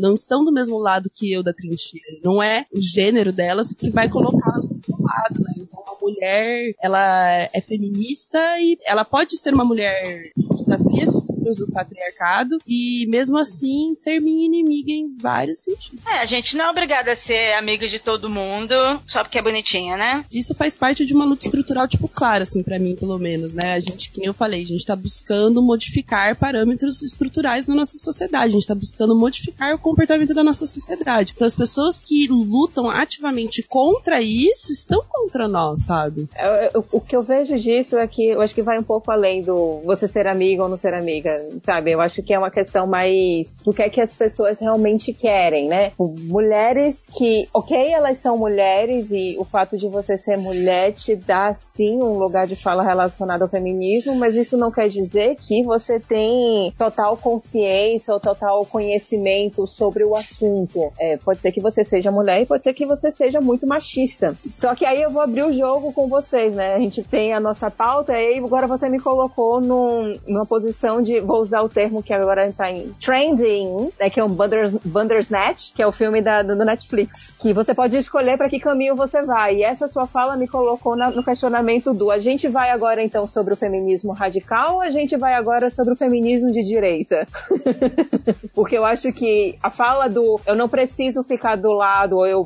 não 0.00 0.12
estão 0.12 0.44
do 0.44 0.52
mesmo 0.52 0.76
lado 0.78 1.08
que 1.14 1.32
eu 1.32 1.42
da 1.42 1.52
trincheira. 1.52 2.18
Não 2.24 2.42
é 2.42 2.66
o 2.74 2.80
gênero 2.80 3.32
delas 3.32 3.72
que 3.72 3.90
vai 3.90 4.08
colocá-las 4.08 4.66
do 4.66 4.74
outro 4.74 5.04
lado, 5.04 5.40
né? 5.40 5.66
Mulher, 6.06 6.72
ela 6.80 7.48
é 7.52 7.60
feminista 7.60 8.38
e 8.60 8.78
ela 8.84 9.04
pode 9.04 9.36
ser 9.36 9.52
uma 9.52 9.64
mulher 9.64 10.30
que 10.34 10.48
desafia 10.48 11.02
as 11.02 11.14
estruturas 11.14 11.56
do 11.56 11.72
patriarcado 11.72 12.58
e, 12.66 13.06
mesmo 13.08 13.36
assim, 13.36 13.92
ser 13.92 14.20
minha 14.20 14.46
inimiga 14.46 14.92
em 14.92 15.16
vários 15.16 15.64
sentidos. 15.64 16.06
É, 16.06 16.18
a 16.18 16.24
gente 16.24 16.56
não 16.56 16.66
é 16.66 16.70
obrigada 16.70 17.10
a 17.10 17.16
ser 17.16 17.54
amiga 17.54 17.88
de 17.88 17.98
todo 17.98 18.30
mundo 18.30 18.74
só 19.04 19.24
porque 19.24 19.38
é 19.38 19.42
bonitinha, 19.42 19.96
né? 19.96 20.24
Isso 20.32 20.54
faz 20.54 20.76
parte 20.76 21.04
de 21.04 21.12
uma 21.12 21.24
luta 21.24 21.44
estrutural, 21.44 21.88
tipo, 21.88 22.06
clara, 22.08 22.44
assim, 22.44 22.62
para 22.62 22.78
mim, 22.78 22.94
pelo 22.94 23.18
menos, 23.18 23.52
né? 23.52 23.72
A 23.72 23.80
gente, 23.80 24.10
que 24.10 24.18
nem 24.18 24.28
eu 24.28 24.34
falei, 24.34 24.62
a 24.62 24.66
gente 24.66 24.86
tá 24.86 24.94
buscando 24.94 25.60
modificar 25.60 26.36
parâmetros 26.36 27.02
estruturais 27.02 27.66
na 27.66 27.74
nossa 27.74 27.98
sociedade, 27.98 28.52
a 28.52 28.58
gente 28.58 28.66
tá 28.66 28.74
buscando 28.76 29.18
modificar 29.18 29.74
o 29.74 29.78
comportamento 29.78 30.32
da 30.32 30.44
nossa 30.44 30.66
sociedade. 30.66 31.32
Então, 31.34 31.46
as 31.46 31.56
pessoas 31.56 31.98
que 31.98 32.28
lutam 32.28 32.88
ativamente 32.88 33.62
contra 33.62 34.22
isso 34.22 34.72
estão 34.72 35.02
contra 35.08 35.48
nós, 35.48 35.84
sabe? 35.84 35.95
Eu- 36.38 36.70
eu- 36.74 36.84
o 36.92 37.00
que 37.00 37.16
eu 37.16 37.22
vejo 37.22 37.56
disso 37.58 37.96
é 37.98 38.06
que 38.06 38.26
eu 38.28 38.40
acho 38.40 38.54
que 38.54 38.62
vai 38.62 38.78
um 38.78 38.82
pouco 38.82 39.10
além 39.10 39.42
do 39.42 39.80
você 39.84 40.06
ser 40.06 40.26
amiga 40.26 40.62
ou 40.64 40.68
não 40.68 40.76
ser 40.76 40.94
amiga, 40.94 41.34
sabe? 41.64 41.90
Eu 41.92 42.00
acho 42.00 42.22
que 42.22 42.32
é 42.34 42.38
uma 42.38 42.50
questão 42.50 42.86
mais 42.86 43.58
do 43.64 43.72
que 43.72 43.82
é 43.82 43.88
que 43.88 44.00
as 44.00 44.14
pessoas 44.14 44.60
realmente 44.60 45.12
querem, 45.12 45.68
né? 45.68 45.92
Mulheres 45.98 47.06
que, 47.16 47.48
ok, 47.54 47.92
elas 47.92 48.18
são 48.18 48.36
mulheres 48.36 49.10
e 49.10 49.36
o 49.38 49.44
fato 49.44 49.76
de 49.78 49.88
você 49.88 50.16
ser 50.18 50.36
mulher 50.36 50.92
te 50.92 51.14
dá 51.16 51.54
sim 51.54 51.96
um 52.02 52.18
lugar 52.18 52.46
de 52.46 52.56
fala 52.56 52.82
relacionado 52.82 53.42
ao 53.42 53.48
feminismo, 53.48 54.14
mas 54.16 54.34
isso 54.36 54.56
não 54.56 54.70
quer 54.70 54.88
dizer 54.88 55.36
que 55.36 55.62
você 55.62 55.98
tem 55.98 56.72
total 56.78 57.16
consciência 57.16 58.12
ou 58.12 58.20
total 58.20 58.64
conhecimento 58.66 59.66
sobre 59.66 60.04
o 60.04 60.14
assunto. 60.14 60.92
É, 60.98 61.16
pode 61.16 61.40
ser 61.40 61.52
que 61.52 61.60
você 61.60 61.84
seja 61.84 62.10
mulher 62.10 62.42
e 62.42 62.46
pode 62.46 62.64
ser 62.64 62.74
que 62.74 62.84
você 62.86 63.10
seja 63.10 63.40
muito 63.40 63.66
machista. 63.66 64.36
Só 64.58 64.74
que 64.74 64.84
aí 64.84 65.00
eu 65.00 65.10
vou 65.10 65.22
abrir 65.22 65.42
o 65.44 65.52
jogo 65.52 65.85
com 65.92 66.08
vocês, 66.08 66.54
né? 66.54 66.74
A 66.74 66.78
gente 66.78 67.02
tem 67.02 67.32
a 67.34 67.40
nossa 67.40 67.70
pauta 67.70 68.12
e 68.12 68.16
aí 68.16 68.38
agora 68.38 68.66
você 68.66 68.88
me 68.88 68.98
colocou 69.00 69.60
num- 69.60 70.18
numa 70.26 70.46
posição 70.46 71.00
de, 71.02 71.20
vou 71.20 71.40
usar 71.40 71.62
o 71.62 71.68
termo 71.68 72.02
que 72.02 72.12
agora 72.12 72.46
está 72.46 72.70
em 72.70 72.92
trending, 73.00 73.90
né? 73.98 74.08
Que 74.10 74.20
é 74.20 74.24
um 74.24 74.28
Banders, 74.28 74.72
Bandersnatch, 74.84 75.72
que 75.74 75.82
é 75.82 75.86
o 75.86 75.92
filme 75.92 76.20
da, 76.20 76.42
do 76.42 76.54
Netflix. 76.56 77.34
Que 77.38 77.52
você 77.52 77.74
pode 77.74 77.96
escolher 77.96 78.36
para 78.36 78.48
que 78.48 78.58
caminho 78.60 78.94
você 78.96 79.22
vai. 79.22 79.56
E 79.56 79.62
essa 79.62 79.88
sua 79.88 80.06
fala 80.06 80.36
me 80.36 80.46
colocou 80.48 80.96
na- 80.96 81.10
no 81.10 81.22
questionamento 81.24 81.92
do 81.92 82.10
a 82.10 82.18
gente 82.18 82.48
vai 82.48 82.70
agora 82.70 83.02
então 83.02 83.26
sobre 83.28 83.54
o 83.54 83.56
feminismo 83.56 84.12
radical 84.12 84.74
ou 84.76 84.80
a 84.80 84.90
gente 84.90 85.16
vai 85.16 85.34
agora 85.34 85.68
sobre 85.70 85.92
o 85.94 85.96
feminismo 85.96 86.52
de 86.52 86.62
direita? 86.62 87.26
Porque 88.54 88.76
eu 88.76 88.84
acho 88.84 89.12
que 89.12 89.56
a 89.62 89.70
fala 89.70 90.08
do 90.08 90.40
eu 90.46 90.54
não 90.54 90.68
preciso 90.68 91.22
ficar 91.22 91.56
do 91.56 91.72
lado, 91.72 92.16
ou 92.16 92.26
eu, 92.26 92.42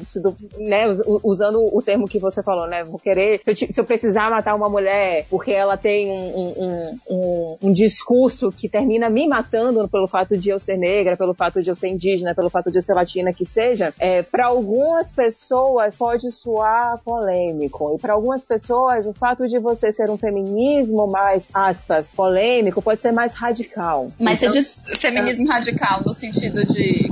né, 0.58 0.88
us- 0.88 1.00
usando 1.22 1.64
o 1.72 1.82
termo 1.82 2.06
que 2.08 2.18
você 2.18 2.42
falou, 2.42 2.66
né? 2.66 2.82
Vou 2.82 2.98
querer, 2.98 3.29
se 3.38 3.50
eu, 3.50 3.56
se 3.72 3.80
eu 3.80 3.84
precisar 3.84 4.30
matar 4.30 4.54
uma 4.54 4.68
mulher 4.68 5.24
porque 5.30 5.50
ela 5.52 5.76
tem 5.76 6.10
um, 6.10 6.38
um, 6.38 6.96
um, 7.10 7.58
um- 7.62 7.72
discurso 7.72 8.50
que 8.50 8.68
termina 8.68 9.08
me 9.08 9.26
matando 9.28 9.88
pelo 9.88 10.06
fato 10.08 10.36
de 10.36 10.48
eu 10.50 10.58
ser 10.58 10.76
negra, 10.76 11.16
pelo 11.16 11.34
fato 11.34 11.62
de 11.62 11.70
eu 11.70 11.74
ser 11.74 11.88
indígena, 11.88 12.34
pelo 12.34 12.50
fato 12.50 12.70
de 12.70 12.78
eu 12.78 12.82
ser 12.82 12.94
latina, 12.94 13.32
que 13.32 13.44
seja, 13.44 13.92
é, 13.98 14.22
para 14.22 14.46
algumas 14.46 15.12
pessoas 15.12 15.96
pode 15.96 16.30
soar 16.30 16.98
polêmico. 17.04 17.94
E 17.96 18.00
para 18.00 18.12
algumas 18.14 18.44
pessoas, 18.46 19.06
o 19.06 19.12
fato 19.12 19.48
de 19.48 19.58
você 19.58 19.92
ser 19.92 20.10
um 20.10 20.16
feminismo 20.16 21.06
mais, 21.06 21.48
aspas, 21.54 22.10
polêmico, 22.14 22.82
pode 22.82 23.00
ser 23.00 23.12
mais 23.12 23.34
radical. 23.34 24.08
Mas 24.18 24.42
Então- 24.42 24.52
você 24.52 24.58
diz 24.60 24.82
feminismo 24.98 25.48
radical 25.48 26.00
no 26.04 26.12
sentido 26.12 26.64
de. 26.66 27.10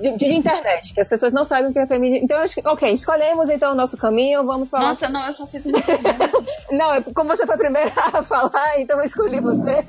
de, 0.00 0.16
de 0.16 0.34
internet, 0.34 0.92
que 0.94 1.00
as 1.00 1.08
pessoas 1.08 1.32
não 1.32 1.44
sabem 1.44 1.70
o 1.70 1.72
que 1.72 1.78
é 1.78 1.86
feminismo. 1.86 2.24
Então, 2.24 2.38
eu 2.38 2.42
acho 2.44 2.54
que, 2.54 2.66
ok, 2.66 2.90
escolhemos 2.92 3.48
então 3.50 3.72
o 3.72 3.74
nosso 3.74 3.96
caminho, 3.96 4.44
vamos 4.44 4.68
falar. 4.70 4.88
Nossa, 4.88 5.08
não, 5.08 5.26
eu 5.26 5.32
só 5.32 5.46
fiz 5.48 5.66
uma 5.66 5.78
Não, 6.70 6.94
é 6.94 7.02
como 7.02 7.34
você 7.34 7.46
foi 7.46 7.54
a 7.54 7.58
primeira 7.58 7.92
a 8.12 8.22
falar, 8.22 8.80
então 8.80 8.98
eu 8.98 9.06
escolhi 9.06 9.40
você. 9.40 9.84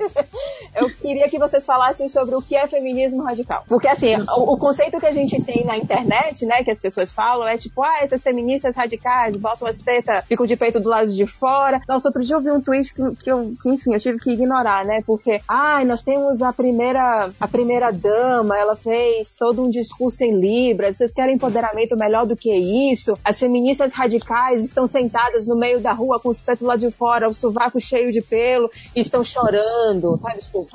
Eu 0.74 0.88
queria 0.90 1.28
que 1.28 1.38
vocês 1.38 1.66
falassem 1.66 2.08
sobre 2.08 2.34
o 2.34 2.42
que 2.42 2.56
é 2.56 2.66
feminismo 2.66 3.22
radical. 3.22 3.64
Porque, 3.68 3.86
assim, 3.86 4.16
o, 4.36 4.54
o 4.54 4.56
conceito 4.56 4.98
que 4.98 5.06
a 5.06 5.12
gente 5.12 5.40
tem 5.42 5.64
na 5.64 5.76
internet, 5.76 6.46
né, 6.46 6.64
que 6.64 6.70
as 6.70 6.80
pessoas 6.80 7.12
falam, 7.12 7.46
é 7.46 7.58
tipo, 7.58 7.82
ah, 7.82 7.98
essas 8.00 8.22
feministas 8.22 8.74
radicais 8.74 9.36
botam 9.36 9.68
as 9.68 9.78
tetas, 9.78 10.24
ficam 10.24 10.46
de 10.46 10.56
peito 10.56 10.80
do 10.80 10.88
lado 10.88 11.10
de 11.10 11.26
fora. 11.26 11.80
Nossa, 11.86 12.08
outro 12.08 12.22
dia 12.22 12.36
eu 12.36 12.40
vi 12.40 12.50
um 12.50 12.60
tweet 12.60 12.94
que, 12.94 13.02
que, 13.16 13.30
eu, 13.30 13.52
que 13.62 13.68
enfim, 13.68 13.92
eu 13.92 14.00
tive 14.00 14.18
que 14.18 14.30
ignorar, 14.30 14.84
né, 14.84 15.02
porque, 15.06 15.40
ai, 15.46 15.84
nós 15.84 16.02
temos 16.02 16.40
a 16.40 16.52
primeira, 16.52 17.30
a 17.38 17.48
primeira 17.48 17.90
dama, 17.90 18.58
ela 18.58 18.76
fez 18.76 19.34
todo 19.34 19.62
um 19.62 19.68
discurso 19.70 20.24
em 20.24 20.40
Libras, 20.40 20.96
vocês 20.96 21.12
querem 21.12 21.34
empoderamento 21.34 21.96
melhor 21.96 22.26
do 22.26 22.36
que 22.36 22.50
isso? 22.54 23.18
As 23.24 23.38
feministas 23.38 23.92
radicais 23.92 24.64
estão 24.64 24.86
sentadas 24.86 25.46
no 25.50 25.56
meio 25.56 25.80
da 25.80 25.92
rua 25.92 26.20
com 26.20 26.28
os 26.28 26.40
peitos 26.40 26.66
lá 26.66 26.76
de 26.76 26.90
fora, 26.90 27.28
o 27.28 27.34
sovaco 27.34 27.80
cheio 27.80 28.12
de 28.12 28.22
pelo, 28.22 28.70
e 28.94 29.00
estão 29.00 29.22
chorando, 29.22 30.16
sabe? 30.16 30.40
Tipo. 30.40 30.66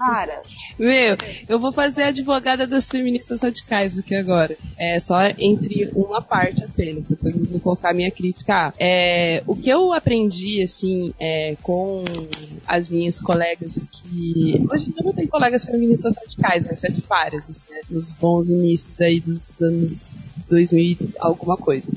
Meu, 0.77 1.17
eu 1.47 1.59
vou 1.59 1.71
fazer 1.71 2.03
a 2.03 2.07
advogada 2.07 2.67
das 2.67 2.89
feministas 2.89 3.41
radicais 3.41 3.97
aqui 3.97 4.13
agora. 4.13 4.55
É 4.77 4.99
só 4.99 5.19
entre 5.37 5.89
uma 5.95 6.21
parte 6.21 6.63
apenas. 6.63 7.07
Depois 7.07 7.35
eu 7.35 7.45
vou 7.45 7.59
colocar 7.59 7.93
minha 7.93 8.11
crítica. 8.11 8.73
É, 8.77 9.41
o 9.47 9.55
que 9.55 9.69
eu 9.69 9.93
aprendi, 9.93 10.61
assim, 10.61 11.13
é, 11.19 11.55
com 11.61 12.03
as 12.67 12.89
minhas 12.89 13.19
colegas 13.19 13.87
que. 13.91 14.65
Hoje 14.69 14.89
em 14.89 15.03
não 15.03 15.13
tenho 15.13 15.27
colegas 15.29 15.63
feministas 15.63 16.15
radicais, 16.17 16.65
mas 16.65 16.81
já 16.81 16.89
de 16.89 17.01
várias, 17.01 17.49
assim, 17.49 17.73
né, 17.73 17.81
nos 17.89 18.11
bons 18.11 18.49
inícios 18.49 18.99
aí 18.99 19.19
dos 19.19 19.61
anos 19.61 20.09
2000 20.49 20.83
e 20.83 20.97
alguma 21.19 21.57
coisa. 21.57 21.91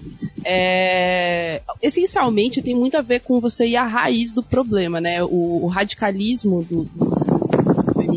É, 0.44 1.60
essencialmente 1.82 2.62
tem 2.62 2.74
muito 2.74 2.96
a 2.96 3.02
ver 3.02 3.20
com 3.20 3.40
você 3.40 3.66
ir 3.66 3.76
à 3.76 3.86
raiz 3.86 4.32
do 4.32 4.42
problema, 4.42 5.00
né? 5.00 5.22
O, 5.22 5.64
o 5.64 5.66
radicalismo 5.66 6.62
do, 6.64 6.84
do 6.84 7.28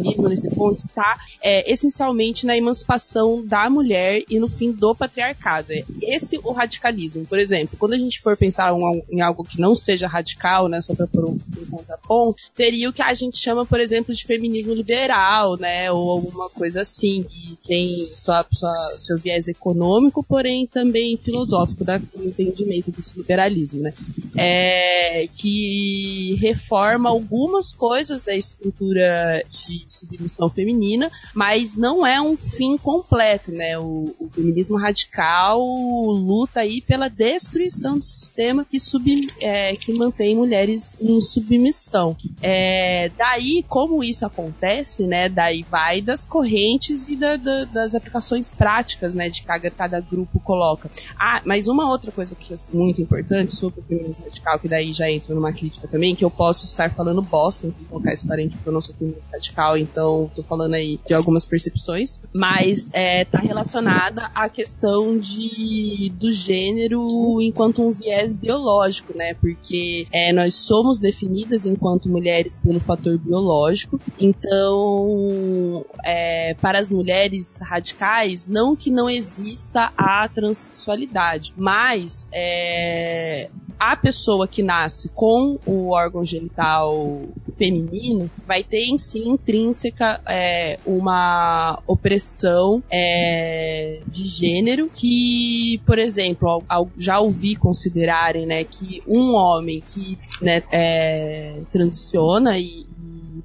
feminismo 0.02 0.30
nesse 0.30 0.50
ponto 0.50 0.78
está 0.78 1.18
é, 1.42 1.72
essencialmente 1.72 2.46
na 2.46 2.56
emancipação 2.56 3.46
da 3.46 3.70
mulher 3.70 4.24
e 4.30 4.40
no 4.40 4.48
fim 4.48 4.72
do 4.72 4.96
patriarcado. 4.96 5.74
Esse 6.02 6.40
o 6.44 6.52
radicalismo. 6.52 7.26
Por 7.26 7.40
exemplo, 7.40 7.78
quando 7.78 7.94
a 7.94 7.98
gente 7.98 8.22
for 8.22 8.38
pensar 8.38 8.74
um, 8.74 9.02
em 9.10 9.22
algo 9.22 9.44
que 9.44 9.60
não 9.60 9.76
seja 9.76 10.08
radical, 10.08 10.68
né, 10.68 10.82
só 10.82 10.96
para 10.96 11.08
pôr 11.08 11.26
um, 11.26 11.40
um 11.58 11.66
contraponto, 11.70 12.38
seria 12.50 12.90
o 12.90 12.94
que 12.94 13.02
a 13.02 13.14
gente 13.14 13.38
chama, 13.38 13.66
por 13.66 13.80
exemplo, 13.80 14.14
de 14.14 14.26
feminismo 14.26 14.74
liberal, 14.74 15.58
né, 15.58 15.92
ou 15.92 16.10
alguma 16.10 16.50
coisa 16.50 16.82
assim, 16.82 17.24
que 17.24 17.51
tem 17.66 18.06
sua, 18.08 18.46
sua, 18.52 18.74
seu 18.98 19.18
viés 19.18 19.48
econômico, 19.48 20.24
porém 20.24 20.66
também 20.66 21.18
filosófico 21.18 21.84
da, 21.84 21.98
do 21.98 22.24
entendimento 22.24 22.92
desse 22.92 23.18
liberalismo, 23.18 23.82
né, 23.82 23.94
é, 24.36 25.28
que 25.38 26.36
reforma 26.40 27.10
algumas 27.10 27.72
coisas 27.72 28.22
da 28.22 28.36
estrutura 28.36 29.44
de 29.50 29.84
submissão 29.88 30.50
feminina, 30.50 31.12
mas 31.34 31.78
não 31.78 32.06
é 32.06 32.22
um 32.22 32.38
fim 32.38 32.78
completo, 32.78 33.52
né, 33.52 33.78
o, 33.78 34.14
o 34.20 34.30
feminismo 34.32 34.78
radical 34.78 35.62
luta 35.62 36.62
aí 36.62 36.82
pela 36.82 37.10
destruição 37.10 37.98
do 37.98 38.04
sistema 38.04 38.66
que, 38.66 38.80
sub, 38.80 39.10
é, 39.42 39.74
que 39.74 39.94
mantém 39.94 40.36
mulheres 40.36 40.96
em 41.00 41.20
submissão. 41.22 42.16
É, 42.42 43.12
daí, 43.18 43.64
como 43.68 44.04
isso 44.04 44.26
acontece, 44.26 45.06
né? 45.06 45.30
Daí 45.30 45.64
vai 45.64 46.02
das 46.02 46.26
correntes 46.26 47.08
e 47.08 47.16
da, 47.16 47.36
da, 47.36 47.66
das 47.66 47.96
aplicações 47.96 48.52
práticas, 48.52 49.14
né? 49.14 49.30
De 49.30 49.44
cada, 49.44 49.70
cada 49.70 50.00
grupo 50.00 50.40
coloca. 50.40 50.90
Ah, 51.18 51.42
mas 51.46 51.68
uma 51.68 51.90
outra 51.90 52.12
coisa 52.12 52.36
que 52.36 52.54
é 52.54 52.58
muito 52.74 53.02
importante 53.02 53.56
sobre 53.56 53.82
o 53.82 53.84
feminismo 53.84 54.21
radical, 54.24 54.60
que 54.60 54.68
daí 54.68 54.94
já 54.94 55.10
entra 55.10 55.34
numa 55.34 55.52
crítica 55.52 55.88
também, 55.88 56.16
que 56.16 56.24
eu 56.24 56.32
posso 56.32 56.66
estar 56.66 56.94
falando 56.94 57.22
bosta, 57.22 57.68
não 57.68 57.74
colocar 57.86 58.12
esse 58.12 58.28
parente 58.28 58.56
porque 58.56 58.70
eu 58.70 58.74
não 58.74 58.82
sou 58.82 58.96
feminista 58.96 59.32
radical, 59.34 59.78
então 59.78 60.30
tô 60.36 60.44
falando 60.44 60.74
aí 60.74 61.00
de 61.08 61.14
algumas 61.14 61.46
percepções, 61.46 62.20
mas 62.34 62.90
é, 62.94 63.26
tá 63.26 63.40
relacionada 63.40 64.32
à 64.34 64.50
questão 64.50 65.18
de 65.18 66.12
do 66.20 66.32
gênero 66.32 67.42
enquanto 67.42 67.82
um 67.82 67.90
viés 67.90 68.34
biológico, 68.34 69.16
né? 69.18 69.34
Porque 69.36 70.08
é, 70.12 70.32
nós 70.34 70.56
somos 70.56 71.00
definidas 71.00 71.66
enquanto 71.66 72.10
mulheres 72.10 72.58
pelo 72.58 72.80
fator 72.80 73.18
biológico. 73.18 74.00
Então, 74.20 75.86
é, 76.04 76.54
para 76.56 76.80
as 76.80 76.92
mulheres 76.92 77.60
radicais, 77.62 78.48
não 78.48 78.76
que 78.76 78.90
não 78.92 79.10
exista 79.10 79.92
a 79.98 80.28
transexualidade, 80.28 81.54
mas 81.58 82.30
é, 82.32 83.50
a 83.82 83.96
pessoa 83.96 84.48
que 84.48 84.62
nasce 84.62 85.10
com 85.10 85.58
o 85.66 85.90
órgão 85.90 86.24
genital 86.24 87.24
feminino 87.58 88.30
vai 88.46 88.64
ter 88.64 88.86
em 88.86 88.96
si 88.96 89.28
intrínseca 89.28 90.22
é, 90.28 90.78
uma 90.86 91.82
opressão 91.88 92.84
é, 92.92 94.02
de 94.06 94.26
gênero 94.28 94.88
que, 94.88 95.82
por 95.84 95.98
exemplo, 95.98 96.64
já 96.96 97.20
ouvi 97.20 97.56
considerarem 97.56 98.46
né, 98.46 98.64
que 98.64 99.02
um 99.08 99.34
homem 99.34 99.82
que 99.82 100.16
né, 100.40 100.62
é, 100.72 101.62
transiciona 101.72 102.60
e, 102.60 102.86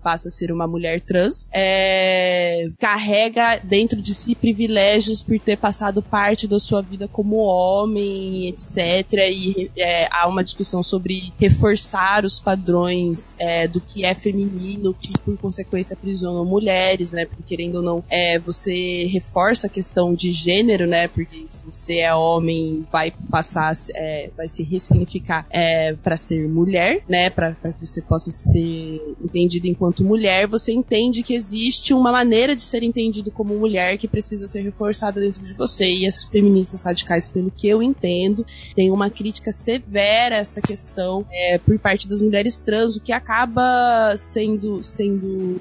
passa 0.07 0.29
a 0.29 0.31
ser 0.31 0.53
uma 0.53 0.69
mulher 0.69 1.01
trans, 1.01 1.49
é, 1.53 2.71
carrega 2.79 3.57
dentro 3.57 4.01
de 4.01 4.15
si 4.15 4.37
privilégios 4.37 5.21
por 5.21 5.37
ter 5.41 5.59
passado 5.59 6.01
parte 6.01 6.47
da 6.47 6.61
sua 6.61 6.81
vida 6.81 7.09
como 7.09 7.39
homem, 7.39 8.47
etc. 8.47 9.13
E 9.29 9.69
é, 9.77 10.07
há 10.13 10.29
uma 10.29 10.45
discussão 10.45 10.81
sobre 10.81 11.33
reforçar 11.41 12.25
os 12.25 12.39
padrões 12.39 13.35
é, 13.37 13.67
do 13.67 13.81
que 13.81 14.05
é 14.05 14.15
feminino, 14.15 14.95
que 14.95 15.19
por 15.19 15.37
consequência 15.39 15.95
aprisionam 15.95 16.45
mulheres, 16.45 17.11
né? 17.11 17.25
Porque 17.25 17.43
querendo 17.43 17.79
ou 17.79 17.83
não, 17.83 18.05
é, 18.09 18.39
você 18.39 19.07
reforça 19.07 19.67
a 19.67 19.71
questão 19.71 20.15
de 20.15 20.31
gênero, 20.31 20.87
né? 20.87 21.09
Porque 21.09 21.47
se 21.49 21.65
você 21.65 21.97
é 21.99 22.15
homem, 22.15 22.87
vai 22.93 23.13
passar, 23.29 23.73
é, 23.93 24.31
vai 24.37 24.47
se 24.47 24.63
ressignificar 24.63 25.45
é, 25.51 25.95
para 25.95 26.17
ser 26.17 26.49
mulher, 26.49 27.03
né? 27.09 27.29
Para 27.29 27.55
que 27.55 27.85
você 27.85 28.01
possa 28.01 28.31
ser 28.31 29.01
entendido 29.21 29.67
enquanto 29.67 29.96
enquanto 29.97 30.05
mulher, 30.05 30.47
você 30.47 30.73
entende 30.73 31.23
que 31.23 31.35
existe 31.35 31.95
uma 31.95 32.13
maneira 32.13 32.55
de 32.55 32.63
ser 32.63 32.83
entendido 32.83 33.31
como 33.31 33.55
mulher 33.55 33.97
que 33.97 34.07
precisa 34.07 34.47
ser 34.47 34.63
reforçada 34.63 35.21
dentro 35.21 35.43
de 35.43 35.55
você. 35.55 35.87
E 35.87 36.07
as 36.07 36.25
feministas 36.25 36.85
radicais, 36.85 37.29
pelo 37.29 37.51
que 37.51 37.69
eu 37.69 37.83
entendo, 37.83 38.45
têm 38.75 38.91
uma 38.91 39.09
crítica 39.09 39.51
severa 39.51 40.37
a 40.37 40.39
essa 40.39 40.61
questão 40.61 41.25
é, 41.33 41.59
por 41.59 41.79
parte 41.79 42.09
das 42.09 42.21
mulheres 42.21 42.61
trans, 42.61 42.97
o 42.97 43.01
que 43.01 43.13
acaba 43.13 44.15
sendo, 44.17 44.83
sendo 44.83 45.59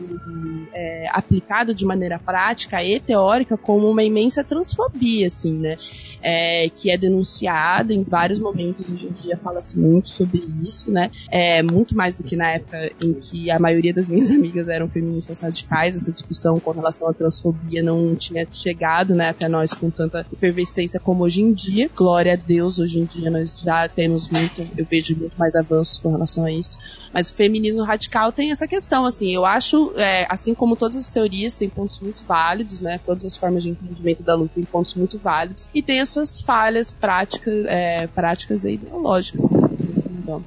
é, 0.73 1.07
aplicado 1.11 1.73
de 1.73 1.85
maneira 1.85 2.19
prática 2.19 2.83
e 2.83 2.99
teórica 2.99 3.57
como 3.57 3.89
uma 3.89 4.03
imensa 4.03 4.43
transfobia, 4.43 5.27
assim, 5.27 5.53
né? 5.53 5.75
É, 6.21 6.69
que 6.69 6.89
é 6.89 6.97
denunciada 6.97 7.93
em 7.93 8.03
vários 8.03 8.39
momentos. 8.39 8.89
Hoje 8.89 9.07
em 9.07 9.11
dia 9.11 9.37
fala-se 9.37 9.79
muito 9.79 10.09
sobre 10.09 10.43
isso, 10.63 10.91
né? 10.91 11.11
É, 11.29 11.61
muito 11.61 11.95
mais 11.95 12.15
do 12.15 12.23
que 12.23 12.35
na 12.35 12.51
época 12.51 12.91
em 13.01 13.13
que 13.13 13.51
a 13.51 13.59
maioria 13.59 13.93
das 13.93 14.09
minhas 14.09 14.24
amigas 14.31 14.67
eram 14.67 14.87
feministas 14.87 15.39
radicais, 15.39 15.95
essa 15.95 16.11
discussão 16.11 16.59
com 16.59 16.71
relação 16.71 17.09
à 17.09 17.13
transfobia 17.13 17.81
não 17.83 18.15
tinha 18.15 18.47
chegado, 18.51 19.13
né, 19.13 19.29
até 19.29 19.47
nós 19.47 19.73
com 19.73 19.89
tanta 19.89 20.25
efervescência 20.31 20.99
como 20.99 21.23
hoje 21.23 21.41
em 21.41 21.53
dia. 21.53 21.89
Glória 21.95 22.33
a 22.33 22.35
Deus, 22.35 22.79
hoje 22.79 22.99
em 22.99 23.05
dia 23.05 23.29
nós 23.29 23.59
já 23.59 23.87
temos 23.87 24.29
muito, 24.29 24.67
eu 24.77 24.85
vejo 24.85 25.15
muito 25.15 25.37
mais 25.37 25.55
avanços 25.55 25.97
com 25.97 26.11
relação 26.11 26.45
a 26.45 26.51
isso. 26.51 26.77
Mas 27.13 27.29
o 27.29 27.35
feminismo 27.35 27.81
radical 27.83 28.31
tem 28.31 28.51
essa 28.51 28.67
questão, 28.67 29.05
assim, 29.05 29.33
eu 29.33 29.45
acho, 29.45 29.93
é, 29.95 30.27
assim 30.29 30.53
como 30.53 30.75
todas 30.75 30.97
as 30.97 31.09
teorias, 31.09 31.55
tem 31.55 31.69
pontos 31.69 31.99
muito 31.99 32.23
válidos, 32.25 32.81
né, 32.81 32.99
todas 33.05 33.25
as 33.25 33.37
formas 33.37 33.63
de 33.63 33.69
entendimento 33.69 34.21
da 34.23 34.35
luta 34.35 34.55
têm 34.55 34.65
pontos 34.65 34.93
muito 34.95 35.17
válidos, 35.17 35.69
e 35.73 35.81
tem 35.81 36.01
as 36.01 36.09
suas 36.09 36.41
falhas 36.41 36.93
práticas, 36.93 37.65
é, 37.67 38.07
práticas 38.07 38.65
e 38.65 38.73
ideológicas, 38.73 39.51
né. 39.51 39.64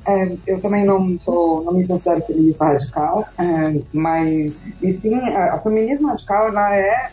É, 0.07 0.33
eu 0.47 0.61
também 0.61 0.85
não 0.85 1.19
sou, 1.21 1.63
não 1.65 1.75
me 1.75 1.87
considero 1.87 2.25
feminista 2.25 2.67
radical, 2.67 3.27
é, 3.39 3.81
mas 3.93 4.63
e 4.83 4.93
sim, 4.93 5.15
a, 5.15 5.55
a, 5.55 5.61
feminismo 5.61 6.09
radical 6.09 6.49
ela 6.49 6.77
é, 6.77 7.11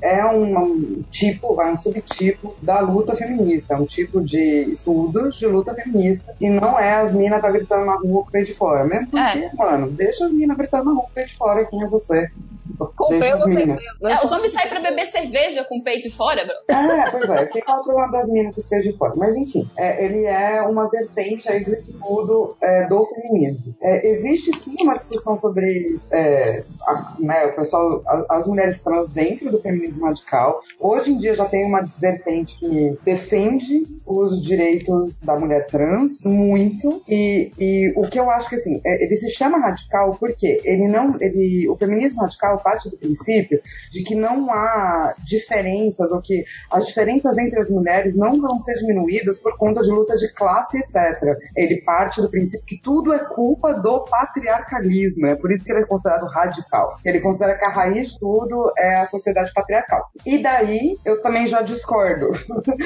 é 0.00 0.24
um, 0.26 0.58
um 0.58 1.04
tipo, 1.10 1.60
é 1.60 1.72
um 1.72 1.76
subtipo 1.76 2.54
da 2.62 2.80
luta 2.80 3.16
feminista, 3.16 3.74
é 3.74 3.76
um 3.76 3.86
tipo 3.86 4.20
de 4.20 4.72
estudos 4.72 5.36
de 5.36 5.46
luta 5.46 5.74
feminista 5.74 6.34
e 6.40 6.48
não 6.48 6.78
é 6.78 6.94
as 6.94 7.14
minas 7.14 7.40
tá 7.40 7.50
gritando 7.50 7.86
na 7.86 7.94
rua 7.94 8.22
com 8.22 8.28
o 8.28 8.32
peito 8.32 8.46
de 8.46 8.54
fora, 8.54 8.84
mesmo 8.84 9.08
porque, 9.08 9.38
é. 9.38 9.50
mano, 9.54 9.90
deixa 9.90 10.26
as 10.26 10.32
minas 10.32 10.56
gritando 10.56 10.84
na 10.86 10.90
rua 10.92 11.02
com 11.02 11.10
o 11.10 11.14
peito 11.14 11.30
de 11.30 11.36
fora, 11.36 11.64
quem 11.64 11.82
é 11.82 11.86
você? 11.88 12.30
Com 12.78 13.08
sem 13.08 13.76
É, 14.10 14.24
os 14.24 14.32
homens 14.32 14.52
saem 14.52 14.68
pra 14.68 14.80
beber 14.80 15.06
cerveja 15.06 15.64
com 15.64 15.78
o 15.78 15.82
peito 15.82 16.08
de 16.08 16.14
fora, 16.14 16.44
bro. 16.44 16.76
É, 16.76 17.10
pois 17.10 17.30
é. 17.30 17.46
Quem 17.46 17.62
fala 17.62 17.80
o 17.80 17.84
problema 17.84 18.12
das 18.12 18.28
minas 18.28 18.54
com 18.54 18.60
o 18.60 18.68
peito 18.68 18.90
de 18.90 18.98
fora? 18.98 19.12
Mas 19.16 19.36
enfim, 19.36 19.68
é, 19.76 20.04
ele 20.04 20.24
é 20.24 20.60
uma 20.62 20.88
vertente 20.88 21.50
aí 21.50 21.64
do 21.64 21.74
estudo 21.96 22.56
é, 22.60 22.86
do 22.86 23.04
feminismo. 23.06 23.74
É, 23.80 24.06
existe 24.06 24.56
sim 24.58 24.76
uma 24.82 24.94
discussão 24.94 25.36
sobre 25.36 25.98
é, 26.10 26.64
a, 26.86 27.16
né, 27.18 27.46
o 27.46 27.56
pessoal, 27.56 28.02
as, 28.06 28.30
as, 28.30 28.46
mulheres 28.46 28.80
trans 28.80 29.10
dentro 29.10 29.50
do 29.50 29.60
feminismo 29.60 30.04
radical. 30.04 30.60
Hoje 30.78 31.12
em 31.12 31.18
dia 31.18 31.34
já 31.34 31.46
tem 31.46 31.64
uma 31.64 31.82
vertente 31.98 32.58
que 32.58 32.96
defende 33.04 33.82
os 34.06 34.42
direitos 34.42 35.20
da 35.20 35.38
mulher 35.38 35.66
trans 35.66 36.22
muito. 36.22 37.02
E, 37.08 37.52
e 37.58 37.92
o 37.96 38.02
que 38.08 38.18
eu 38.18 38.30
acho 38.30 38.48
que 38.48 38.56
assim, 38.56 38.80
é, 38.84 39.04
ele 39.04 39.16
se 39.16 39.30
chama 39.30 39.58
radical 39.58 40.16
porque 40.18 40.60
ele 40.64 40.86
não. 40.88 41.16
Ele, 41.20 41.68
o 41.68 41.76
feminismo 41.76 42.20
radical 42.20 42.58
parte 42.58 42.88
do 42.90 42.96
princípio 42.96 43.60
de 43.90 44.02
que 44.02 44.14
não 44.14 44.50
há 44.50 45.14
diferenças 45.24 46.10
ou 46.12 46.20
que 46.20 46.44
as 46.70 46.86
diferenças 46.86 47.36
entre 47.38 47.58
as 47.58 47.70
mulheres 47.70 48.14
não 48.14 48.40
vão 48.40 48.58
ser 48.60 48.74
diminuídas 48.74 49.38
por 49.38 49.56
conta 49.56 49.82
de 49.82 49.90
luta 49.90 50.16
de 50.16 50.32
classe, 50.32 50.78
etc. 50.78 51.36
Ele 51.56 51.80
parte 51.86 52.20
do 52.20 52.28
princípio 52.28 52.66
que 52.66 52.78
tudo 52.78 53.14
é 53.14 53.18
culpa 53.20 53.72
do 53.72 54.00
patriarcalismo, 54.00 55.26
é 55.26 55.36
por 55.36 55.52
isso 55.52 55.64
que 55.64 55.72
ele 55.72 55.80
é 55.80 55.86
considerado 55.86 56.26
radical. 56.26 56.98
Ele 57.04 57.20
considera 57.20 57.56
que 57.56 57.64
a 57.64 57.70
raiz 57.70 58.12
de 58.12 58.18
tudo 58.18 58.72
é 58.76 58.96
a 58.96 59.06
sociedade 59.06 59.52
patriarcal. 59.54 60.10
E 60.26 60.42
daí 60.42 60.98
eu 61.04 61.22
também 61.22 61.46
já 61.46 61.62
discordo. 61.62 62.30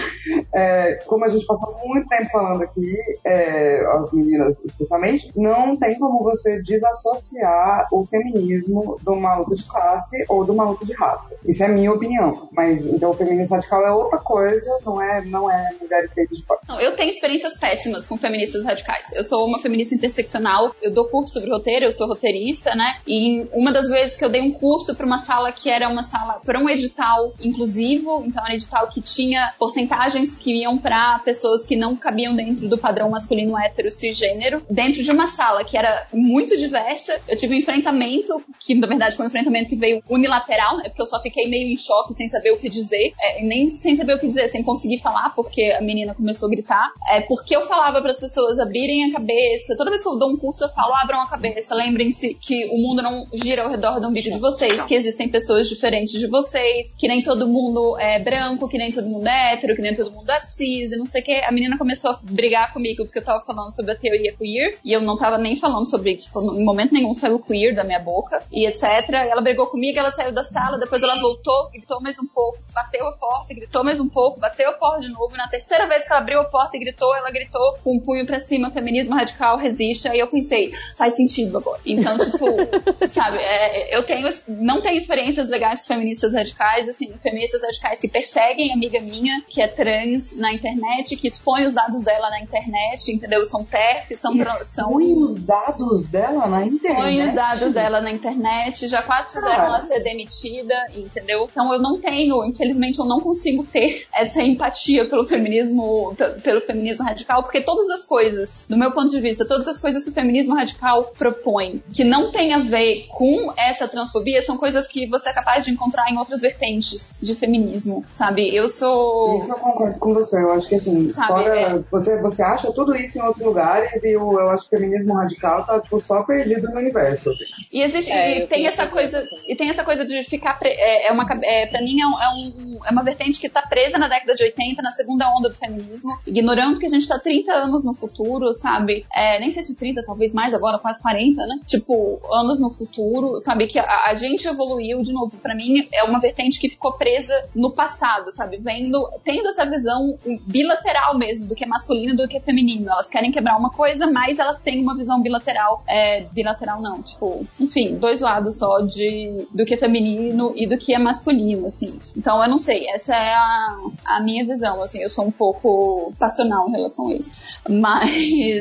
é, 0.55 0.95
como 1.07 1.25
a 1.25 1.29
gente 1.29 1.47
passou 1.47 1.75
muito 1.85 2.07
tempo 2.09 2.31
falando 2.31 2.63
aqui, 2.63 2.95
é, 3.25 3.85
as 3.87 4.13
meninas 4.13 4.57
especialmente, 4.65 5.33
não 5.35 5.77
tem 5.77 5.99
como 5.99 6.23
você 6.23 6.63
desassociar 6.63 7.89
o 7.93 8.05
feminismo 8.05 8.97
de 9.03 9.11
uma 9.11 9.37
luta 9.37 9.55
de 9.55 9.65
classe 9.65 10.25
ou 10.29 10.45
de 10.45 10.51
uma 10.51 10.65
luta 10.65 10.85
de 10.85 10.93
raça. 10.93 11.35
Isso 11.47 11.63
é 11.65 11.69
minha 11.69 11.93
opinião. 11.93 12.49
Mas 12.53 12.87
então 12.87 13.11
o 13.11 13.15
feminismo 13.15 13.57
radical 13.57 13.87
é 13.87 13.91
outra 13.91 14.19
coisa, 14.19 14.79
não 14.85 15.01
é, 15.01 15.25
não 15.25 15.51
é 15.51 15.69
mulheres 15.81 16.13
feitas 16.13 16.37
de. 16.37 16.45
Não, 16.69 16.81
eu 16.81 16.95
tenho 16.95 17.11
experiências 17.11 17.59
péssimas 17.59 18.07
com 18.07 18.17
feministas 18.17 18.65
radicais. 18.65 18.90
Eu 19.15 19.25
sou 19.25 19.47
uma 19.47 19.59
feminista 19.59 19.95
interseccional, 19.95 20.75
eu 20.83 20.93
dou 20.93 21.09
curso 21.09 21.35
sobre 21.35 21.51
roteiro, 21.51 21.85
eu 21.85 21.93
sou 21.93 22.07
roteirista, 22.07 22.75
né? 22.75 22.99
E 23.07 23.47
uma 23.53 23.73
das 23.73 23.89
vezes 23.89 24.17
que 24.17 24.25
eu 24.25 24.29
dei 24.29 24.41
um 24.41 24.53
curso 24.53 24.95
para 24.95 25.07
uma 25.07 25.19
sala 25.19 25.53
que 25.53 25.69
era 25.69 25.89
uma 25.89 26.03
sala 26.03 26.41
para 26.45 26.59
um 26.59 26.69
edital 26.69 27.33
inclusivo, 27.41 28.23
então 28.27 28.43
era 28.43 28.53
um 28.53 28.57
edital 28.57 28.89
que 28.89 29.01
tinha 29.01 29.53
porcentagens 29.59 30.39
que 30.39 30.63
iam 30.63 30.79
para 30.79 31.19
pessoas 31.21 31.65
que 31.67 31.77
não 31.77 31.97
cabiam 31.97 32.35
dentro 32.35 32.69
do 32.69 32.79
padrão 32.79 33.11
masculino 33.11 33.59
hétero 33.59 33.91
cisgênero, 33.91 34.63
dentro 34.71 35.03
de 35.03 35.11
uma 35.11 35.27
sala 35.27 35.65
que 35.65 35.77
era 35.77 36.07
muito 36.13 36.57
diversa. 36.57 37.21
Eu 37.29 37.37
tive 37.37 37.55
um 37.55 37.59
enfrentamento, 37.59 38.43
que 38.59 38.75
na 38.75 38.87
verdade 38.87 39.17
foi 39.17 39.25
um 39.25 39.29
enfrentamento 39.29 39.69
que 39.69 39.77
veio 39.77 40.03
unilateral, 40.09 40.79
né? 40.79 40.85
Porque 40.85 41.03
eu 41.03 41.07
só 41.07 41.21
fiquei 41.21 41.49
meio 41.49 41.73
em 41.73 41.77
choque, 41.77 42.15
sem 42.15 42.29
saber 42.29 42.53
o 42.53 42.59
que 42.59 42.69
dizer, 42.69 43.13
é, 43.21 43.43
nem 43.43 43.71
sem 43.71 43.97
saber 43.97 44.15
o 44.15 44.19
que 44.19 44.27
dizer, 44.27 44.49
sem 44.49 44.63
conseguir 44.63 44.99
falar, 44.99 45.31
porque 45.35 45.63
a 45.79 45.81
menina 45.81 46.15
começou 46.15 46.47
a 46.47 46.51
gritar. 46.51 46.93
É 47.09 47.21
porque 47.23 47.55
eu 47.55 47.67
falava 47.67 48.01
para 48.01 48.11
as 48.11 48.21
pessoas 48.21 48.59
abrirem 48.81 49.05
a 49.05 49.13
cabeça. 49.13 49.77
Toda 49.77 49.91
vez 49.91 50.03
que 50.03 50.09
eu 50.09 50.19
dou 50.19 50.31
um 50.31 50.37
curso, 50.37 50.65
eu 50.65 50.69
falo: 50.71 50.95
abram 50.95 51.21
a 51.21 51.29
cabeça. 51.29 51.75
Lembrem-se 51.75 52.35
que 52.35 52.67
o 52.73 52.79
mundo 52.79 53.03
não 53.03 53.27
gira 53.35 53.63
ao 53.63 53.69
redor 53.69 54.01
do 54.01 54.09
umbigo 54.09 54.31
de 54.31 54.39
vocês, 54.39 54.85
que 54.87 54.95
existem 54.95 55.29
pessoas 55.29 55.69
diferentes 55.69 56.19
de 56.19 56.27
vocês, 56.27 56.95
que 56.97 57.07
nem 57.07 57.23
todo 57.23 57.47
mundo 57.47 57.99
é 57.99 58.19
branco, 58.19 58.69
que 58.69 58.79
nem 58.79 58.91
todo 58.91 59.07
mundo 59.07 59.27
é 59.27 59.55
hétero, 59.55 59.77
que 59.77 59.83
nem 59.83 59.95
todo 59.95 60.13
mundo 60.13 60.31
é 60.31 60.41
cis, 60.41 60.93
e 60.93 60.97
não 60.97 61.07
sei 61.07 61.21
o 61.21 61.25
que. 61.25 61.33
A 61.33 61.53
menina 61.53 61.77
começou 61.77 62.11
a 62.11 62.19
brigar 62.23 62.73
comigo 62.73 63.05
porque 63.05 63.19
eu 63.19 63.25
tava 63.25 63.41
falando 63.41 63.75
sobre 63.75 63.93
a 63.93 63.97
teoria 63.97 64.35
queer, 64.37 64.79
e 64.85 64.93
eu 64.93 65.01
não 65.01 65.17
tava 65.17 65.39
nem 65.39 65.57
falando 65.57 65.89
sobre, 65.89 66.17
tipo, 66.17 66.41
em 66.41 66.65
momento 66.65 66.93
nenhum 66.93 67.15
saiu 67.15 67.39
queer 67.39 67.75
da 67.75 67.85
minha 67.85 68.01
boca, 68.01 68.43
e 68.51 68.67
etc. 68.67 68.83
Ela 69.11 69.41
brigou 69.41 69.67
comigo, 69.67 69.99
ela 69.99 70.11
saiu 70.11 70.33
da 70.33 70.43
sala, 70.43 70.79
depois 70.79 71.03
ela 71.03 71.17
voltou, 71.21 71.71
gritou 71.71 72.01
mais 72.01 72.19
um 72.19 72.27
pouco, 72.27 72.59
bateu 72.73 73.07
a 73.07 73.13
porta, 73.13 73.55
gritou 73.55 73.85
mais 73.85 74.01
um 74.01 74.09
pouco, 74.09 74.41
bateu 74.41 74.71
a 74.71 74.73
porta 74.73 75.01
de 75.01 75.09
novo, 75.09 75.35
e 75.35 75.37
na 75.37 75.49
terceira 75.49 75.87
vez 75.87 76.07
que 76.07 76.13
ela 76.13 76.21
abriu 76.21 76.41
a 76.41 76.45
porta 76.45 76.77
e 76.77 76.81
gritou, 76.81 77.15
ela 77.15 77.31
gritou 77.31 77.79
com 77.83 77.97
o 77.97 78.03
punho 78.03 78.27
pra 78.27 78.39
cima, 78.39 78.60
feminismo 78.69 79.15
radical 79.15 79.57
resiste, 79.57 80.09
aí 80.09 80.19
eu 80.19 80.27
pensei, 80.29 80.73
faz 80.97 81.15
sentido 81.15 81.59
agora. 81.59 81.81
Então, 81.87 82.19
tipo, 82.19 82.47
sabe, 83.09 83.39
é, 83.39 83.97
eu 83.97 84.03
tenho, 84.03 84.29
não 84.49 84.81
tenho 84.81 84.97
experiências 84.97 85.49
legais 85.49 85.81
com 85.81 85.87
feministas 85.87 86.35
radicais, 86.35 86.89
assim, 86.89 87.13
feministas 87.23 87.63
radicais 87.63 88.01
que 88.01 88.09
perseguem 88.09 88.73
amiga 88.73 89.01
minha, 89.01 89.43
que 89.49 89.63
é 89.63 89.69
trans 89.69 90.37
na 90.37 90.53
internet, 90.53 91.17
que 91.17 91.29
expõe 91.29 91.65
os 91.65 91.75
dados 91.75 92.03
dela 92.05 92.29
na 92.31 92.41
internet, 92.41 93.13
entendeu? 93.13 93.45
São 93.45 93.65
TERF, 93.65 94.17
são... 94.17 94.33
são 94.65 94.91
Põe 94.91 95.13
os 95.15 95.43
dados 95.45 96.07
dela 96.09 96.49
na 96.49 96.67
internet. 96.67 97.01
Põe 97.01 97.23
os 97.25 97.35
dados 97.35 97.73
dela 97.73 98.01
na 98.01 98.11
internet, 98.11 98.89
já 98.89 99.03
quase 99.03 99.33
fizeram 99.33 99.55
Cara. 99.55 99.67
ela 99.67 99.81
ser 99.83 100.01
demitida, 100.01 100.75
entendeu? 100.97 101.47
Então 101.51 101.73
eu 101.73 101.81
não 101.81 102.01
tenho, 102.01 102.45
infelizmente, 102.45 102.99
eu 102.99 103.05
não 103.05 103.21
consigo 103.21 103.65
ter 103.65 104.07
essa 104.13 104.43
empatia 104.43 105.05
pelo 105.05 105.25
feminismo, 105.25 106.15
pe- 106.17 106.41
pelo 106.41 106.61
feminismo 106.63 107.05
radical, 107.05 107.43
porque 107.43 107.61
todas 107.61 107.89
as 107.91 108.07
coisas, 108.07 108.50
do 108.69 108.77
meu 108.77 108.93
ponto 108.93 109.09
de 109.11 109.21
vista, 109.21 109.47
todas 109.47 109.67
as 109.69 109.79
coisas 109.79 110.05
que 110.05 110.11
o 110.11 110.13
feminismo 110.13 110.55
radical 110.55 111.05
propõe, 111.17 111.83
que 111.93 112.05
não 112.05 112.31
tem 112.33 112.53
a 112.55 112.59
ver 112.61 113.07
com 113.11 113.53
essa 113.57 113.87
transfobia, 113.89 114.41
são 114.43 114.57
coisas 114.57 114.87
que 114.87 115.07
você 115.07 115.29
é 115.31 115.33
capaz 115.33 115.65
de 115.65 115.71
encontrar 115.71 116.11
em 116.11 116.19
outras 116.19 116.41
vertentes 116.41 117.19
de 117.21 117.35
feminismo, 117.35 118.05
sabe? 118.11 118.55
Eu 118.55 118.69
sou. 118.69 119.39
Isso 119.39 119.51
eu 119.51 119.57
concordo 119.57 119.99
com 119.99 120.15
você. 120.15 120.37
Eu 120.43 120.53
acho 120.53 120.69
que 120.69 120.75
assim, 120.77 121.09
Sabe, 121.09 121.29
fora, 121.29 121.57
é- 121.61 121.79
você, 121.91 122.21
você 122.21 122.43
acha 122.43 122.73
tudo 122.73 122.95
isso 122.95 123.19
em 123.19 123.23
outros 123.23 123.45
lugares 123.45 124.03
e 124.03 124.17
o, 124.17 124.33
eu 124.39 124.49
acho 124.51 124.69
que 124.69 124.77
o 124.77 124.79
feminismo 124.79 125.15
radical 125.15 125.65
tá 125.67 125.81
tipo, 125.81 126.01
só 126.01 126.23
perdido 126.23 126.69
no 126.71 126.79
universo. 126.79 127.31
Assim. 127.31 127.45
E 127.73 127.83
existe, 127.83 128.11
É, 128.13 128.39
e 128.39 128.41
eu 128.43 128.49
tem 128.49 128.67
essa 128.67 128.87
coisa, 128.87 129.27
e 129.47 129.55
tem 129.57 129.69
essa 129.71 129.85
coisa 129.85 130.05
de 130.05 130.25
ficar, 130.25 130.59
pre- 130.59 130.71
é, 130.77 131.09
é 131.09 131.13
uma, 131.13 131.27
é, 131.43 131.67
pra 131.67 131.81
mim 131.81 132.01
é, 132.01 132.07
um, 132.07 132.21
é, 132.21 132.29
um- 132.35 132.81
é 132.87 132.91
uma 132.93 133.03
vertente 133.03 133.41
que 133.41 133.49
tá 133.49 133.63
presa 133.63 133.99
na 133.99 134.09
década 134.09 134.35
de 134.35 134.43
80, 134.43 134.83
na 134.83 134.91
segunda 134.91 135.29
onda 135.31 135.49
do 135.49 135.55
feminismo, 135.55 136.19
ignorando 136.27 136.79
que 136.79 136.87
a 136.87 136.89
gente 136.89 137.07
tá 137.09 137.19
30 137.19 137.53
anos 137.53 137.85
no 137.85 137.95
futuro, 137.95 138.40
sabe? 138.53 139.05
É, 139.15 139.39
nem 139.39 139.53
sei 139.53 139.63
se 139.63 139.77
30, 139.77 140.05
talvez 140.05 140.33
mais 140.33 140.55
agora, 140.55 140.79
quase 140.79 141.01
40, 141.01 141.47
né? 141.47 141.59
Tipo, 141.67 142.21
anos 142.33 142.61
no 142.61 142.71
futuro, 142.71 143.41
sabe? 143.41 143.67
Que 143.67 143.79
a, 143.79 144.07
a 144.07 144.15
gente 144.15 144.47
evoluiu, 144.47 145.03
de 145.03 145.13
novo, 145.13 145.37
pra 145.39 145.55
mim 145.55 145.87
é 145.93 146.05
uma 146.05 146.21
vertente 146.21 146.61
que 146.61 146.69
ficou 146.69 146.95
presa 146.95 147.35
no 147.55 147.73
passado, 147.73 148.33
sabe? 148.33 148.59
Vendo, 148.59 149.09
tendo 149.25 149.49
essa 149.49 149.65
visão 149.65 150.17
bilateral 150.47 151.17
mesmo, 151.17 151.49
do 151.49 151.55
que 151.55 151.65
é 151.65 151.67
masculino 151.67 152.15
e 152.15 152.17
do 152.17 152.29
que 152.29 152.37
é 152.37 152.41
feminino. 152.41 152.91
Elas 152.91 153.09
querem 153.09 153.31
quebrar 153.31 153.57
uma 153.57 153.71
coisa, 153.71 154.07
mas 154.07 154.39
elas 154.39 154.61
têm 154.63 154.83
uma 154.83 154.97
visão 154.97 155.21
bilateral, 155.23 155.83
é, 155.87 156.23
bilateral 156.33 156.81
não, 156.81 157.03
tipo, 157.03 157.47
enfim, 157.59 157.97
dois 157.97 158.21
lados 158.21 158.59
só 158.59 158.81
de 158.81 159.47
do 159.53 159.65
que 159.65 159.75
é 159.75 159.77
feminino 159.77 160.53
e 160.57 160.67
do 160.67 160.79
que 160.79 160.95
é 160.95 160.99
masculino, 160.99 161.67
assim. 161.67 161.99
Então 162.17 162.43
eu 162.43 162.49
não 162.49 162.59
sei, 162.59 162.89
essa 162.89 163.15
é 163.15 163.35
a, 163.35 163.77
a 164.05 164.21
minha 164.21 164.45
visão, 164.47 164.83
assim, 164.83 165.03
eu 165.03 165.11
sou 165.11 165.27
um 165.27 165.31
pouco 165.31 166.13
passional 166.19 166.69
em 166.69 166.73
relação 166.73 167.09
a 167.09 167.15
isso. 167.15 167.31
Mas. 167.69 168.11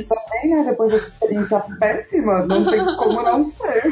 Também, 0.08 0.56
né, 0.56 0.64
depois 0.64 0.91
dessa 0.91 1.08
experiência 1.08 1.60
péssima, 1.80 2.46
não 2.46 2.70
tem 2.70 2.80
como 2.98 3.22
não 3.22 3.44
ser. 3.44 3.91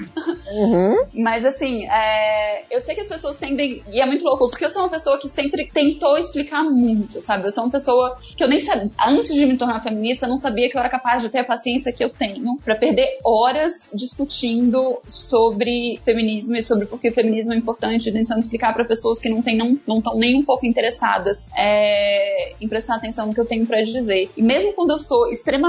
Mas 1.13 1.45
assim, 1.45 1.85
é, 1.87 2.63
eu 2.69 2.79
sei 2.81 2.95
que 2.95 3.01
as 3.01 3.07
pessoas 3.07 3.37
tendem. 3.37 3.83
E 3.91 4.01
é 4.01 4.05
muito 4.05 4.23
louco, 4.23 4.49
porque 4.49 4.65
eu 4.65 4.69
sou 4.69 4.83
uma 4.83 4.89
pessoa 4.89 5.19
que 5.19 5.29
sempre 5.29 5.69
tentou 5.73 6.17
explicar 6.17 6.63
muito, 6.63 7.21
sabe? 7.21 7.45
Eu 7.45 7.51
sou 7.51 7.63
uma 7.63 7.71
pessoa 7.71 8.17
que 8.35 8.43
eu 8.43 8.47
nem 8.47 8.59
sabia. 8.59 8.89
Antes 8.99 9.33
de 9.33 9.45
me 9.45 9.57
tornar 9.57 9.81
feminista, 9.81 10.25
eu 10.25 10.29
não 10.29 10.37
sabia 10.37 10.69
que 10.69 10.75
eu 10.75 10.79
era 10.79 10.89
capaz 10.89 11.21
de 11.21 11.29
ter 11.29 11.39
a 11.39 11.43
paciência 11.43 11.91
que 11.91 12.03
eu 12.03 12.09
tenho 12.09 12.57
pra 12.63 12.75
perder 12.75 13.19
horas 13.23 13.89
discutindo 13.93 14.99
sobre 15.07 15.99
feminismo 16.03 16.55
e 16.55 16.63
sobre 16.63 16.85
por 16.85 16.99
que 16.99 17.09
o 17.09 17.13
feminismo 17.13 17.53
é 17.53 17.55
importante, 17.55 18.11
tentando 18.11 18.39
explicar 18.39 18.73
pra 18.73 18.85
pessoas 18.85 19.19
que 19.19 19.29
não 19.29 19.39
estão 19.39 19.55
não, 19.55 19.79
não 19.87 20.01
tão 20.01 20.17
nem 20.17 20.37
um 20.37 20.43
pouco 20.43 20.65
interessadas 20.65 21.47
é, 21.55 22.53
em 22.59 22.67
prestar 22.67 22.95
atenção 22.95 23.27
no 23.27 23.33
que 23.33 23.39
eu 23.39 23.45
tenho 23.45 23.65
pra 23.65 23.81
dizer. 23.81 24.29
E 24.35 24.41
mesmo 24.41 24.73
quando 24.73 24.91
eu 24.91 24.99
sou 24.99 25.29
extremamente 25.31 25.66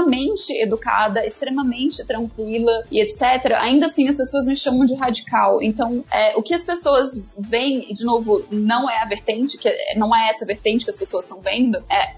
educada, 0.61 1.25
extremamente 1.25 2.05
tranquila 2.05 2.71
e 2.91 3.01
etc., 3.01 3.53
ainda 3.57 3.87
assim 3.87 4.07
as 4.07 4.17
pessoas 4.17 4.45
me 4.45 4.55
chamam 4.55 4.85
de 4.85 4.95
radical. 4.95 5.61
Então, 5.61 6.03
é, 6.11 6.35
o 6.37 6.41
que 6.43 6.53
as 6.53 6.63
pessoas 6.63 7.35
veem, 7.37 7.85
e 7.89 7.93
de 7.93 8.03
novo, 8.05 8.43
não 8.51 8.89
é 8.89 9.01
a 9.01 9.05
vertente, 9.05 9.57
que 9.57 9.67
é- 9.67 9.95
não 9.97 10.15
é 10.15 10.29
essa 10.29 10.45
vertente 10.45 10.85
que 10.85 10.91
as 10.91 10.97
pessoas 10.97 11.25
estão 11.25 11.39
vendo, 11.39 11.77
é 11.89 12.13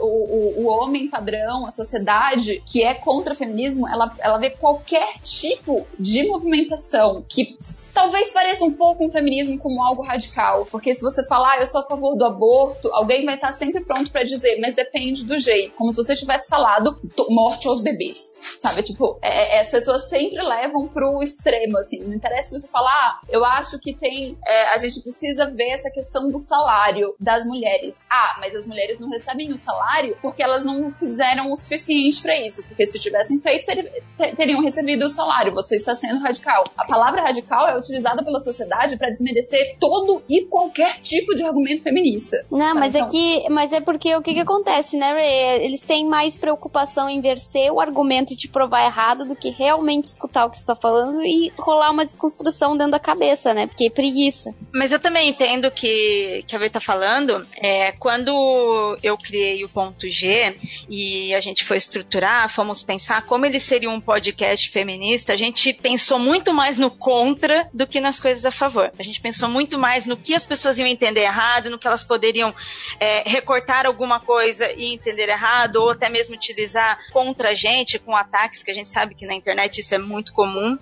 o, 0.00 0.04
o- 0.06 0.62
o 0.62 0.66
homem 0.66 1.08
padrão, 1.08 1.66
a 1.66 1.70
sociedade 1.70 2.62
que 2.66 2.82
é 2.82 2.94
contra 2.94 3.32
o 3.32 3.36
feminismo, 3.36 3.86
ela, 3.88 4.14
ela 4.20 4.38
vê 4.38 4.50
qualquer 4.50 5.14
tipo 5.22 5.86
de 5.98 6.26
movimentação 6.26 7.24
que 7.28 7.56
talvez 7.94 8.32
pareça 8.32 8.64
um 8.64 8.72
pouco 8.72 9.04
um 9.04 9.10
feminismo 9.10 9.58
como 9.58 9.82
algo 9.82 10.02
radical. 10.02 10.66
Porque 10.70 10.94
se 10.94 11.02
você 11.02 11.26
falar, 11.26 11.54
"Ah, 11.56 11.60
eu 11.60 11.66
sou 11.66 11.80
a 11.80 11.84
favor 11.86 12.16
do 12.16 12.24
aborto, 12.24 12.88
alguém 12.92 13.24
vai 13.24 13.34
estar 13.34 13.52
sempre 13.52 13.82
pronto 13.84 14.10
pra 14.10 14.22
dizer, 14.22 14.58
mas 14.60 14.74
depende 14.74 15.24
do 15.24 15.38
jeito. 15.38 15.74
Como 15.76 15.90
se 15.92 15.96
você 15.96 16.14
tivesse 16.14 16.48
falado 16.48 16.98
"To- 17.16 17.19
morte 17.30 17.66
aos 17.68 17.80
bebês. 17.82 18.36
Sabe? 18.60 18.82
Tipo, 18.82 19.18
é- 19.22 19.56
é- 19.56 19.60
as 19.60 19.70
pessoas 19.70 20.08
sempre 20.08 20.42
levam 20.42 20.88
pro 20.88 21.22
extremo, 21.22 21.78
assim. 21.78 22.00
Não 22.04 22.14
interessa 22.14 22.58
você 22.58 22.68
falar, 22.68 22.90
ah, 22.92 23.20
eu 23.28 23.44
acho 23.44 23.78
que 23.78 23.94
tem. 23.96 24.36
é, 24.46 24.74
a 24.74 24.78
gente 24.78 25.00
precisa 25.02 25.50
ver 25.54 25.70
essa 25.70 25.90
questão 25.90 26.28
do 26.28 26.38
salário 26.38 27.14
das 27.20 27.44
mulheres. 27.44 28.06
Ah, 28.10 28.36
mas 28.40 28.54
as 28.54 28.66
mulheres 28.66 28.98
não 29.00 29.08
recebem 29.10 29.50
o 29.50 29.56
salário 29.56 30.16
porque 30.22 30.42
elas 30.42 30.64
não 30.64 30.92
fizeram 30.92 31.52
o 31.52 31.56
suficiente 31.56 32.20
pra 32.22 32.36
isso. 32.44 32.66
Porque 32.68 32.86
se 32.86 32.98
tivessem 32.98 33.40
feito, 33.40 33.66
ter- 33.66 33.90
ter- 34.16 34.36
teriam 34.36 34.62
recebido 34.62 35.04
o 35.04 35.08
salário. 35.08 35.52
Você 35.54 35.76
está 35.76 35.94
sendo 35.94 36.20
radical. 36.20 36.64
A 36.76 36.86
palavra 36.86 37.22
radical 37.22 37.66
é 37.68 37.76
utilizada 37.78 38.24
pela 38.24 38.40
sociedade 38.40 38.96
pra 38.96 39.10
desmerecer 39.10 39.76
todo 39.78 40.22
e 40.28 40.44
qualquer 40.46 41.00
tipo 41.00 41.34
de 41.34 41.42
argumento 41.44 41.82
feminista. 41.82 42.44
Não, 42.50 42.58
Sabe? 42.68 42.80
mas 42.80 42.94
é 42.94 42.98
Então- 42.98 43.10
que, 43.10 43.48
mas 43.50 43.72
é 43.72 43.80
porque 43.80 44.14
o 44.16 44.22
que 44.22 44.34
que 44.34 44.40
acontece, 44.40 44.96
né, 44.96 45.12
Ray? 45.12 45.64
Eles 45.64 45.82
têm 45.82 46.06
mais 46.06 46.36
preocupação 46.36 47.08
em 47.10 47.20
vencer 47.20 47.70
o 47.70 47.80
argumento 47.80 48.32
e 48.32 48.36
te 48.36 48.48
provar 48.48 48.84
errado 48.84 49.24
do 49.24 49.36
que 49.36 49.50
realmente 49.50 50.06
escutar 50.06 50.46
o 50.46 50.50
que 50.50 50.58
você 50.58 50.66
tá 50.66 50.76
falando 50.76 51.22
e 51.22 51.52
rolar 51.58 51.90
uma 51.90 52.04
desconstrução 52.04 52.76
dentro 52.76 52.92
da 52.92 52.98
cabeça, 52.98 53.52
né? 53.52 53.66
Porque 53.66 53.86
é 53.86 53.90
preguiça. 53.90 54.54
Mas 54.72 54.92
eu 54.92 55.00
também 55.00 55.28
entendo 55.28 55.70
que, 55.70 56.44
que 56.46 56.54
a 56.54 56.58
Vê 56.58 56.70
tá 56.70 56.80
falando, 56.80 57.46
é, 57.56 57.92
quando 57.92 58.98
eu 59.02 59.16
criei 59.16 59.64
o 59.64 59.68
ponto 59.68 60.08
G 60.08 60.56
e 60.88 61.34
a 61.34 61.40
gente 61.40 61.64
foi 61.64 61.78
estruturar, 61.78 62.48
fomos 62.50 62.82
pensar 62.82 63.26
como 63.26 63.46
ele 63.46 63.58
seria 63.58 63.90
um 63.90 64.00
podcast 64.00 64.68
feminista, 64.68 65.32
a 65.32 65.36
gente 65.36 65.72
pensou 65.72 66.18
muito 66.18 66.52
mais 66.52 66.76
no 66.76 66.90
contra 66.90 67.68
do 67.72 67.86
que 67.86 68.00
nas 68.00 68.20
coisas 68.20 68.44
a 68.44 68.50
favor. 68.50 68.92
A 68.98 69.02
gente 69.02 69.20
pensou 69.20 69.48
muito 69.48 69.78
mais 69.78 70.06
no 70.06 70.16
que 70.16 70.34
as 70.34 70.44
pessoas 70.44 70.78
iam 70.78 70.86
entender 70.86 71.22
errado, 71.22 71.70
no 71.70 71.78
que 71.78 71.86
elas 71.86 72.04
poderiam 72.04 72.54
é, 73.00 73.28
recortar 73.28 73.86
alguma 73.86 74.20
coisa 74.20 74.70
e 74.76 74.94
entender 74.94 75.28
errado, 75.28 75.76
ou 75.76 75.90
até 75.90 76.08
mesmo 76.08 76.34
utilizar 76.34 76.98
contra 77.12 77.50
a 77.50 77.54
gente, 77.54 77.98
com 77.98 78.14
ataques, 78.14 78.62
que 78.62 78.70
a 78.70 78.74
gente 78.74 78.88
sabe 78.88 79.14
que 79.14 79.26
na 79.26 79.34
internet 79.34 79.78
isso 79.78 79.94
é 79.94 79.98
muito 79.98 80.32
comum. 80.32 80.76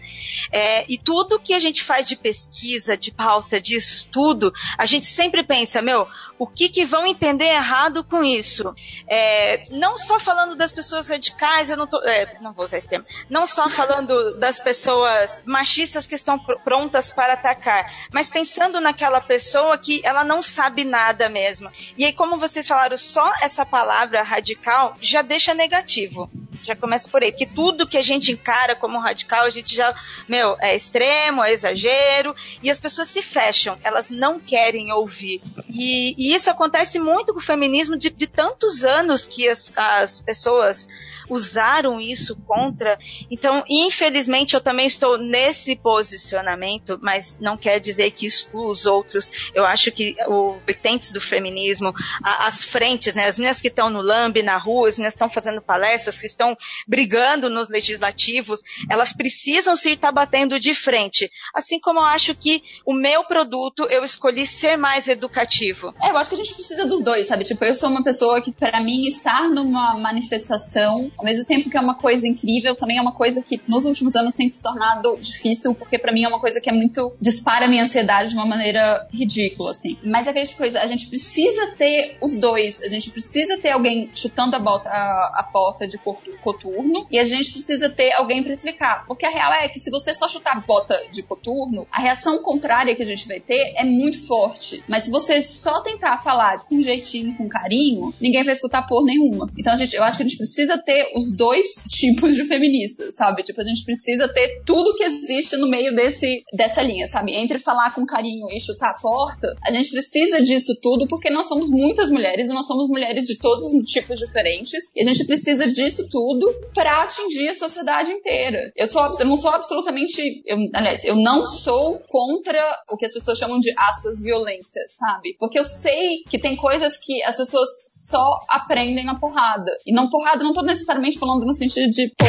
É, 0.50 0.84
e 0.90 0.98
tudo 0.98 1.40
que 1.40 1.54
a 1.54 1.58
gente 1.58 1.82
faz 1.82 2.06
de 2.06 2.16
pesquisa, 2.16 2.96
de 2.96 3.10
pauta, 3.10 3.60
de 3.60 3.76
estudo, 3.76 4.52
a 4.76 4.86
gente 4.86 5.06
sempre 5.06 5.42
pensa, 5.42 5.82
meu, 5.82 6.06
o 6.39 6.47
que, 6.47 6.69
que 6.69 6.85
vão 6.85 7.06
entender 7.06 7.47
errado 7.47 8.05
com 8.05 8.23
isso? 8.23 8.74
É, 9.06 9.65
não 9.70 9.98
só 9.98 10.20
falando 10.20 10.55
das 10.55 10.73
pessoas 10.73 11.09
radicais, 11.09 11.70
eu 11.70 11.77
não 11.77 11.86
tô. 11.86 12.01
é, 12.05 12.36
não 12.40 12.52
vou 12.52 12.65
usar 12.65 12.78
esse 12.78 12.86
termo. 12.89 13.05
Não 13.28 13.47
só 13.47 13.69
falando 13.69 14.36
das 14.39 14.59
pessoas 14.59 15.43
machistas 15.44 16.06
que 16.06 16.15
estão 16.15 16.39
pr- 16.39 16.56
prontas 16.65 17.12
para 17.12 17.32
atacar, 17.35 17.93
mas 18.12 18.28
pensando 18.28 18.81
naquela 18.81 19.20
pessoa 19.20 19.77
que 19.78 20.01
ela 20.05 20.24
não 20.24 20.43
sabe 20.43 20.85
nada 20.85 21.28
mesmo. 21.28 21.70
E 21.97 22.05
aí, 22.05 22.12
como 22.12 22.39
vocês 22.39 22.66
falaram, 22.66 22.97
só 22.97 23.32
essa 23.40 23.66
palavra 23.66 24.23
radical 24.23 24.97
já 25.01 25.23
deixa 25.23 25.55
negativo. 25.55 26.31
Já 26.68 26.76
começa 26.76 27.08
por 27.08 27.22
aí, 27.22 27.32
porque 27.32 27.46
tudo 27.46 27.86
que 27.86 27.96
a 27.96 28.02
gente 28.02 28.30
encara 28.30 28.76
como 28.76 28.98
radical, 28.98 29.46
a 29.46 29.48
gente 29.48 29.74
já, 29.74 29.94
meu, 30.28 30.54
é 30.60 30.76
extremo, 30.76 31.42
é 31.42 31.50
exagero, 31.50 32.36
e 32.62 32.68
as 32.68 32.78
pessoas 32.78 33.08
se 33.08 33.22
fecham, 33.22 33.78
elas 33.82 34.10
não 34.10 34.38
querem 34.38 34.92
ouvir. 34.92 35.40
E, 35.66 36.14
e 36.18 36.34
isso 36.34 36.50
acontece 36.50 36.98
muito 36.98 37.32
com 37.32 37.38
o 37.38 37.42
feminismo 37.42 37.96
de, 37.96 38.10
de 38.10 38.26
tantos 38.26 38.84
anos 38.84 39.24
que 39.24 39.48
as, 39.48 39.72
as 39.78 40.20
pessoas 40.20 40.86
usaram 41.28 42.00
isso 42.00 42.36
contra. 42.46 42.98
Então, 43.30 43.64
infelizmente, 43.68 44.55
eu 44.55 44.60
também 44.60 44.86
estou 44.86 45.18
nesse 45.18 45.76
posicionamento, 45.76 46.98
mas 47.02 47.36
não 47.40 47.56
quer 47.56 47.78
dizer 47.78 48.10
que 48.12 48.26
excluo 48.26 48.70
os 48.70 48.86
outros. 48.86 49.50
Eu 49.55 49.64
acho 49.64 49.90
que 49.92 50.16
os 50.26 50.56
vertentes 50.64 51.12
do 51.12 51.20
feminismo, 51.20 51.92
a, 52.22 52.46
as 52.46 52.64
frentes, 52.64 53.14
né, 53.14 53.26
as 53.26 53.38
meninas 53.38 53.60
que 53.60 53.68
estão 53.68 53.90
no 53.90 54.00
LAMB, 54.00 54.42
na 54.42 54.56
rua, 54.56 54.88
as 54.88 54.96
meninas 54.96 55.14
que 55.14 55.16
estão 55.16 55.28
fazendo 55.28 55.60
palestras, 55.60 56.18
que 56.18 56.26
estão 56.26 56.56
brigando 56.86 57.50
nos 57.50 57.68
legislativos, 57.68 58.62
elas 58.90 59.12
precisam 59.12 59.76
se 59.76 59.92
estar 59.92 60.12
batendo 60.12 60.59
de 60.59 60.74
frente. 60.74 61.30
Assim 61.55 61.78
como 61.80 62.00
eu 62.00 62.05
acho 62.05 62.34
que 62.34 62.62
o 62.84 62.94
meu 62.94 63.24
produto 63.24 63.86
eu 63.90 64.02
escolhi 64.02 64.46
ser 64.46 64.76
mais 64.76 65.09
educativo. 65.09 65.94
É, 66.02 66.10
eu 66.10 66.16
acho 66.16 66.30
que 66.30 66.34
a 66.34 66.38
gente 66.38 66.55
precisa 66.55 66.86
dos 66.86 67.02
dois, 67.02 67.26
sabe? 67.26 67.44
Tipo, 67.44 67.64
eu 67.64 67.74
sou 67.74 67.88
uma 67.88 68.02
pessoa 68.02 68.40
que, 68.42 68.52
para 68.52 68.80
mim, 68.82 69.06
estar 69.06 69.48
numa 69.48 69.98
manifestação 69.98 71.10
ao 71.18 71.24
mesmo 71.24 71.44
tempo 71.44 71.68
que 71.68 71.76
é 71.76 71.80
uma 71.80 71.96
coisa 71.96 72.26
incrível, 72.26 72.76
também 72.76 72.98
é 72.98 73.02
uma 73.02 73.14
coisa 73.14 73.42
que 73.42 73.60
nos 73.66 73.84
últimos 73.84 74.14
anos 74.14 74.36
tem 74.36 74.48
se 74.48 74.62
tornado 74.62 75.18
difícil, 75.20 75.74
porque 75.74 75.98
para 75.98 76.12
mim 76.12 76.24
é 76.24 76.28
uma 76.28 76.40
coisa 76.40 76.60
que 76.60 76.70
é 76.70 76.72
muito. 76.72 77.14
dispara 77.20 77.66
a 77.66 77.68
minha 77.68 77.82
ansiedade 77.82 78.30
de 78.30 78.36
uma 78.36 78.46
maneira 78.46 79.06
ridícula, 79.12 79.70
assim. 79.70 79.98
Mas 80.02 80.26
é 80.26 80.30
aquela 80.30 80.46
coisa, 80.56 80.80
a 80.80 80.86
gente 80.86 81.08
precisa 81.08 81.74
ter 81.76 82.16
os 82.20 82.36
dois. 82.36 82.80
A 82.82 82.88
gente 82.88 83.10
precisa 83.10 83.58
ter 83.58 83.70
alguém 83.70 84.10
chutando 84.14 84.54
a, 84.54 84.58
bota, 84.58 84.88
a, 84.88 85.40
a 85.40 85.42
porta 85.42 85.86
de 85.86 85.98
coturno 85.98 87.06
e 87.10 87.18
a 87.18 87.24
gente 87.24 87.52
precisa 87.52 87.90
ter 87.90 88.12
alguém 88.12 88.42
para 88.42 88.52
explicar. 88.52 89.04
Porque 89.06 89.26
a 89.26 89.30
real 89.30 89.52
é 89.52 89.68
que 89.68 89.80
se 89.80 89.90
você 89.90 90.14
só 90.14 90.28
chutar 90.28 90.56
a 90.56 90.60
bota 90.60 90.96
de 91.10 91.22
coturno, 91.22 91.86
a 91.90 92.00
reação 92.00 92.42
contrária 92.42 92.94
que 92.94 93.02
a 93.02 93.06
gente 93.06 93.26
vai 93.26 93.40
ter 93.40 93.74
é 93.76 93.84
muito 93.84 94.26
forte. 94.26 94.82
Mas 94.86 95.04
se 95.04 95.10
você 95.10 95.42
só 95.42 95.80
tentar 95.80 96.18
falar 96.18 96.58
com 96.64 96.80
jeitinho, 96.80 97.36
com 97.36 97.48
carinho, 97.48 98.14
ninguém 98.20 98.44
vai 98.44 98.54
escutar 98.54 98.86
por 98.86 99.04
nenhuma. 99.04 99.50
Então 99.58 99.72
a 99.72 99.76
gente, 99.76 99.96
eu 99.96 100.04
acho 100.04 100.16
que 100.16 100.22
a 100.22 100.26
gente 100.26 100.38
precisa 100.38 100.78
ter 100.78 101.07
os 101.14 101.32
dois 101.32 101.66
tipos 101.89 102.36
de 102.36 102.44
feministas, 102.44 103.16
sabe? 103.16 103.43
Tipo, 103.43 103.60
a 103.60 103.64
gente 103.64 103.85
precisa 103.85 104.28
ter 104.28 104.62
tudo 104.64 104.94
que 104.94 105.05
existe 105.05 105.56
no 105.56 105.68
meio 105.68 105.94
desse, 105.94 106.43
dessa 106.52 106.82
linha, 106.82 107.06
sabe? 107.06 107.35
Entre 107.35 107.59
falar 107.59 107.94
com 107.94 108.05
carinho 108.06 108.47
e 108.51 108.60
chutar 108.60 108.90
a 108.90 108.94
porta, 108.94 109.48
a 109.66 109.72
gente 109.72 109.90
precisa 109.90 110.43
disso 110.43 110.78
tudo 110.82 111.06
porque 111.09 111.30
nós 111.30 111.47
somos 111.47 111.70
muitas 111.70 112.10
mulheres 112.10 112.48
e 112.48 112.52
nós 112.52 112.66
somos 112.66 112.89
mulheres 112.89 113.26
de 113.26 113.39
todos 113.39 113.64
os 113.64 113.90
tipos 113.90 114.18
diferentes 114.18 114.90
e 114.94 115.02
a 115.02 115.05
gente 115.05 115.26
precisa 115.26 115.70
disso 115.70 116.09
tudo 116.09 116.52
para 116.74 117.02
atingir 117.02 117.48
a 117.48 117.55
sociedade 117.55 118.10
inteira. 118.10 118.72
Eu, 118.76 118.86
sou, 118.89 119.10
eu 119.18 119.26
não 119.26 119.36
sou 119.36 119.51
absolutamente. 119.51 120.43
Eu, 120.47 120.56
aliás, 120.74 121.05
eu 121.05 121.16
não 121.16 121.47
sou 121.47 121.98
contra 122.09 122.62
o 122.90 122.97
que 122.97 123.06
as 123.06 123.12
pessoas 123.12 123.39
chamam 123.39 123.59
de 123.59 123.72
aspas 123.76 124.22
violência, 124.22 124.82
sabe? 124.89 125.36
Porque 125.39 125.59
eu 125.59 125.64
sei 125.64 126.22
que 126.28 126.39
tem 126.39 126.56
coisas 126.56 126.97
que 126.97 127.22
as 127.22 127.36
pessoas 127.36 127.68
só 127.86 128.39
aprendem 128.48 129.05
na 129.05 129.18
porrada. 129.18 129.70
E 129.86 129.93
não 129.93 130.09
porrada, 130.09 130.43
não 130.43 130.52
tô 130.52 130.62
necessariamente 130.62 130.97
necessariamente 130.98 131.18
falando 131.18 131.44
no 131.44 131.54
sentido 131.54 131.90
de, 131.90 132.12
pô, 132.16 132.26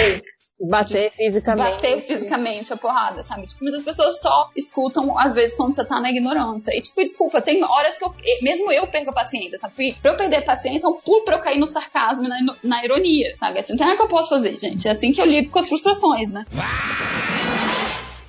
Bater 0.62 1.10
fisicamente. 1.12 1.72
Bater 1.72 2.02
fisicamente 2.02 2.74
a 2.74 2.76
porrada, 2.76 3.24
sabe? 3.24 3.48
Tipo, 3.48 3.64
mas 3.64 3.76
as 3.76 3.84
pessoas 3.84 4.20
só 4.20 4.50
escutam, 4.58 5.18
às 5.18 5.34
vezes, 5.34 5.56
quando 5.56 5.74
você 5.74 5.86
tá 5.86 6.02
na 6.02 6.12
ignorância. 6.12 6.76
E, 6.76 6.82
tipo, 6.82 7.02
desculpa, 7.02 7.42
tem 7.42 7.64
horas 7.64 7.98
que 7.98 8.04
eu, 8.04 8.14
mesmo 8.42 8.70
eu 8.70 8.86
perco 8.88 9.12
a 9.12 9.14
paciência, 9.14 9.58
sabe? 9.58 9.94
Pra 10.02 10.12
eu 10.12 10.18
perder 10.18 10.38
a 10.38 10.46
paciência, 10.46 10.86
é 10.86 10.90
um 10.90 10.98
pulo 10.98 11.24
pra 11.24 11.38
eu 11.38 11.42
cair 11.42 11.58
no 11.58 11.66
sarcasmo 11.66 12.26
e 12.26 12.28
na, 12.28 12.56
na 12.62 12.84
ironia, 12.84 13.34
sabe? 13.40 13.60
Assim, 13.60 13.72
não 13.72 13.78
tem 13.78 13.88
nada 13.88 13.98
que 13.98 14.04
eu 14.04 14.10
posso 14.10 14.30
fazer, 14.30 14.58
gente. 14.58 14.86
É 14.86 14.92
assim 14.92 15.14
que 15.14 15.22
eu 15.22 15.26
lido 15.26 15.50
com 15.50 15.60
as 15.60 15.70
frustrações, 15.70 16.30
né? 16.30 16.46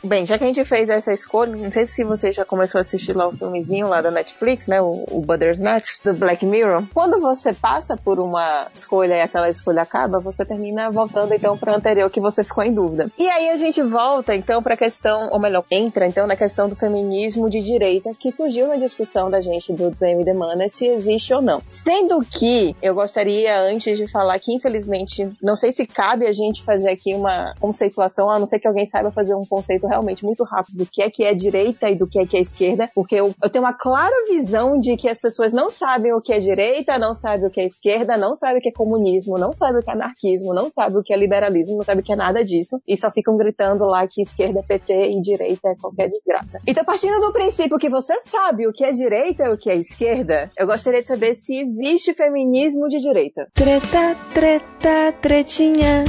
Bem, 0.03 0.25
já 0.25 0.39
que 0.39 0.45
a 0.45 0.47
gente 0.47 0.65
fez 0.65 0.89
essa 0.89 1.13
escolha, 1.13 1.55
não 1.55 1.71
sei 1.71 1.85
se 1.85 2.03
você 2.05 2.33
já 2.33 2.43
começou 2.45 2.79
a 2.79 2.81
assistir 2.81 3.15
lá 3.15 3.29
o 3.29 3.37
filmezinho 3.37 3.87
lá 3.87 4.01
da 4.01 4.11
Netflix, 4.11 4.67
né? 4.67 4.81
O, 4.81 5.05
o 5.11 5.21
Butternut, 5.21 6.01
do 6.03 6.15
Black 6.15 6.47
Mirror. 6.47 6.85
Quando 6.95 7.21
você 7.21 7.53
passa 7.53 7.99
por 7.99 8.19
uma 8.19 8.67
escolha 8.75 9.17
e 9.17 9.21
aquela 9.21 9.51
escolha 9.51 9.83
acaba, 9.83 10.19
você 10.19 10.43
termina 10.45 10.91
voltando 10.91 11.35
então 11.35 11.57
para 11.57 11.77
anterior 11.77 12.09
que 12.09 12.21
você 12.21 12.43
ficou 12.43 12.65
em 12.65 12.73
dúvida. 12.73 13.11
E 13.19 13.29
aí 13.29 13.51
a 13.51 13.57
gente 13.57 13.83
volta 13.83 14.35
então 14.35 14.63
para 14.63 14.73
a 14.73 14.77
questão, 14.77 15.29
ou 15.33 15.39
melhor, 15.39 15.65
entra 15.71 16.07
então 16.07 16.27
na 16.27 16.35
questão 16.35 16.67
do 16.67 16.75
feminismo 16.75 17.51
de 17.51 17.61
direita 17.61 18.11
que 18.19 18.33
surgiu 18.33 18.69
na 18.69 18.77
discussão 18.77 19.31
da 19.31 19.41
gente 19.41 19.71
do 19.73 19.91
DM 19.91 20.25
Demanda 20.25 20.67
se 20.71 20.87
existe 20.87 21.35
ou 21.35 21.43
não. 21.43 21.61
Sendo 21.69 22.21
que 22.25 22.75
eu 22.81 22.95
gostaria 22.95 23.61
antes 23.61 23.99
de 23.99 24.11
falar 24.11 24.39
que 24.39 24.53
infelizmente 24.53 25.29
não 25.43 25.57
sei 25.57 25.73
se 25.73 25.87
cabe 25.87 26.27
a 26.27 26.33
gente 26.33 26.63
fazer 26.63 26.89
aqui 26.89 27.15
uma 27.15 27.55
conceituação, 27.61 28.31
a 28.31 28.39
não 28.39 28.47
ser 28.47 28.59
que 28.59 28.67
alguém 28.67 28.87
saiba 28.87 29.11
fazer 29.11 29.35
um 29.35 29.45
conceito 29.45 29.90
realmente 29.91 30.25
muito 30.25 30.45
rápido 30.45 30.79
do 30.79 30.87
que 30.87 31.03
é 31.03 31.11
que 31.11 31.25
é 31.25 31.35
direita 31.35 31.91
e 31.91 31.97
do 31.97 32.07
que 32.07 32.19
é 32.19 32.27
que 32.27 32.37
é 32.37 32.41
esquerda, 32.41 32.89
porque 32.95 33.17
eu, 33.17 33.35
eu 33.43 33.51
tenho 33.51 33.65
uma 33.65 33.73
clara 33.73 34.15
visão 34.29 34.79
de 34.79 34.97
que 34.97 35.09
as 35.09 35.21
pessoas 35.21 35.53
não 35.53 35.69
sabem 35.69 36.13
o 36.13 36.21
que 36.21 36.33
é 36.33 36.39
direita, 36.39 36.99
não 36.99 37.15
sabem 37.15 37.47
o 37.47 37.51
que 37.51 37.61
é 37.61 37.65
esquerda, 37.65 38.17
não 38.17 38.35
sabem 38.35 38.59
o 38.59 38.61
que 38.61 38.69
é 38.69 38.73
comunismo, 38.73 39.37
não 39.37 39.53
sabem 39.53 39.81
o 39.81 39.83
que 39.83 39.91
é 39.91 39.93
anarquismo, 39.93 40.55
não 40.55 40.71
sabem 40.71 40.99
o 40.99 41.03
que 41.03 41.13
é 41.13 41.17
liberalismo, 41.17 41.77
não 41.77 41.85
sabem 41.85 42.03
o 42.03 42.05
que 42.05 42.13
é 42.13 42.17
nada 42.17 42.45
disso, 42.45 42.81
e 42.87 42.97
só 42.97 43.11
ficam 43.11 43.37
gritando 43.37 43.85
lá 43.85 44.07
que 44.07 44.23
esquerda 44.23 44.61
é 44.61 44.63
PT 44.63 45.11
e 45.11 45.21
direita 45.21 45.71
é 45.71 45.75
qualquer 45.75 46.09
desgraça. 46.09 46.61
Então, 46.67 46.85
partindo 46.85 47.21
do 47.21 47.33
princípio 47.33 47.79
que 47.79 47.89
você 47.89 48.15
sabe 48.21 48.67
o 48.67 48.73
que 48.73 48.85
é 48.85 48.93
direita 48.93 49.45
e 49.45 49.53
o 49.53 49.59
que 49.59 49.71
é 49.71 49.75
esquerda, 49.75 50.51
eu 50.57 50.67
gostaria 50.67 51.01
de 51.01 51.07
saber 51.07 51.35
se 51.35 51.57
existe 51.57 52.15
feminismo 52.15 52.89
de 52.89 53.01
direita. 53.01 53.49
Treta, 53.55 54.17
treta, 54.33 55.13
tretinha. 55.21 56.05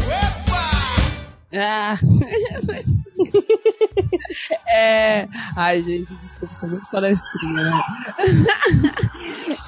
Ah. 1.54 1.96
é... 4.68 5.28
Ai, 5.56 5.84
gente, 5.84 6.14
desculpa, 6.16 6.54
sou 6.54 6.70
muito 6.70 6.90
palestrinha, 6.90 7.64
né? 7.64 7.82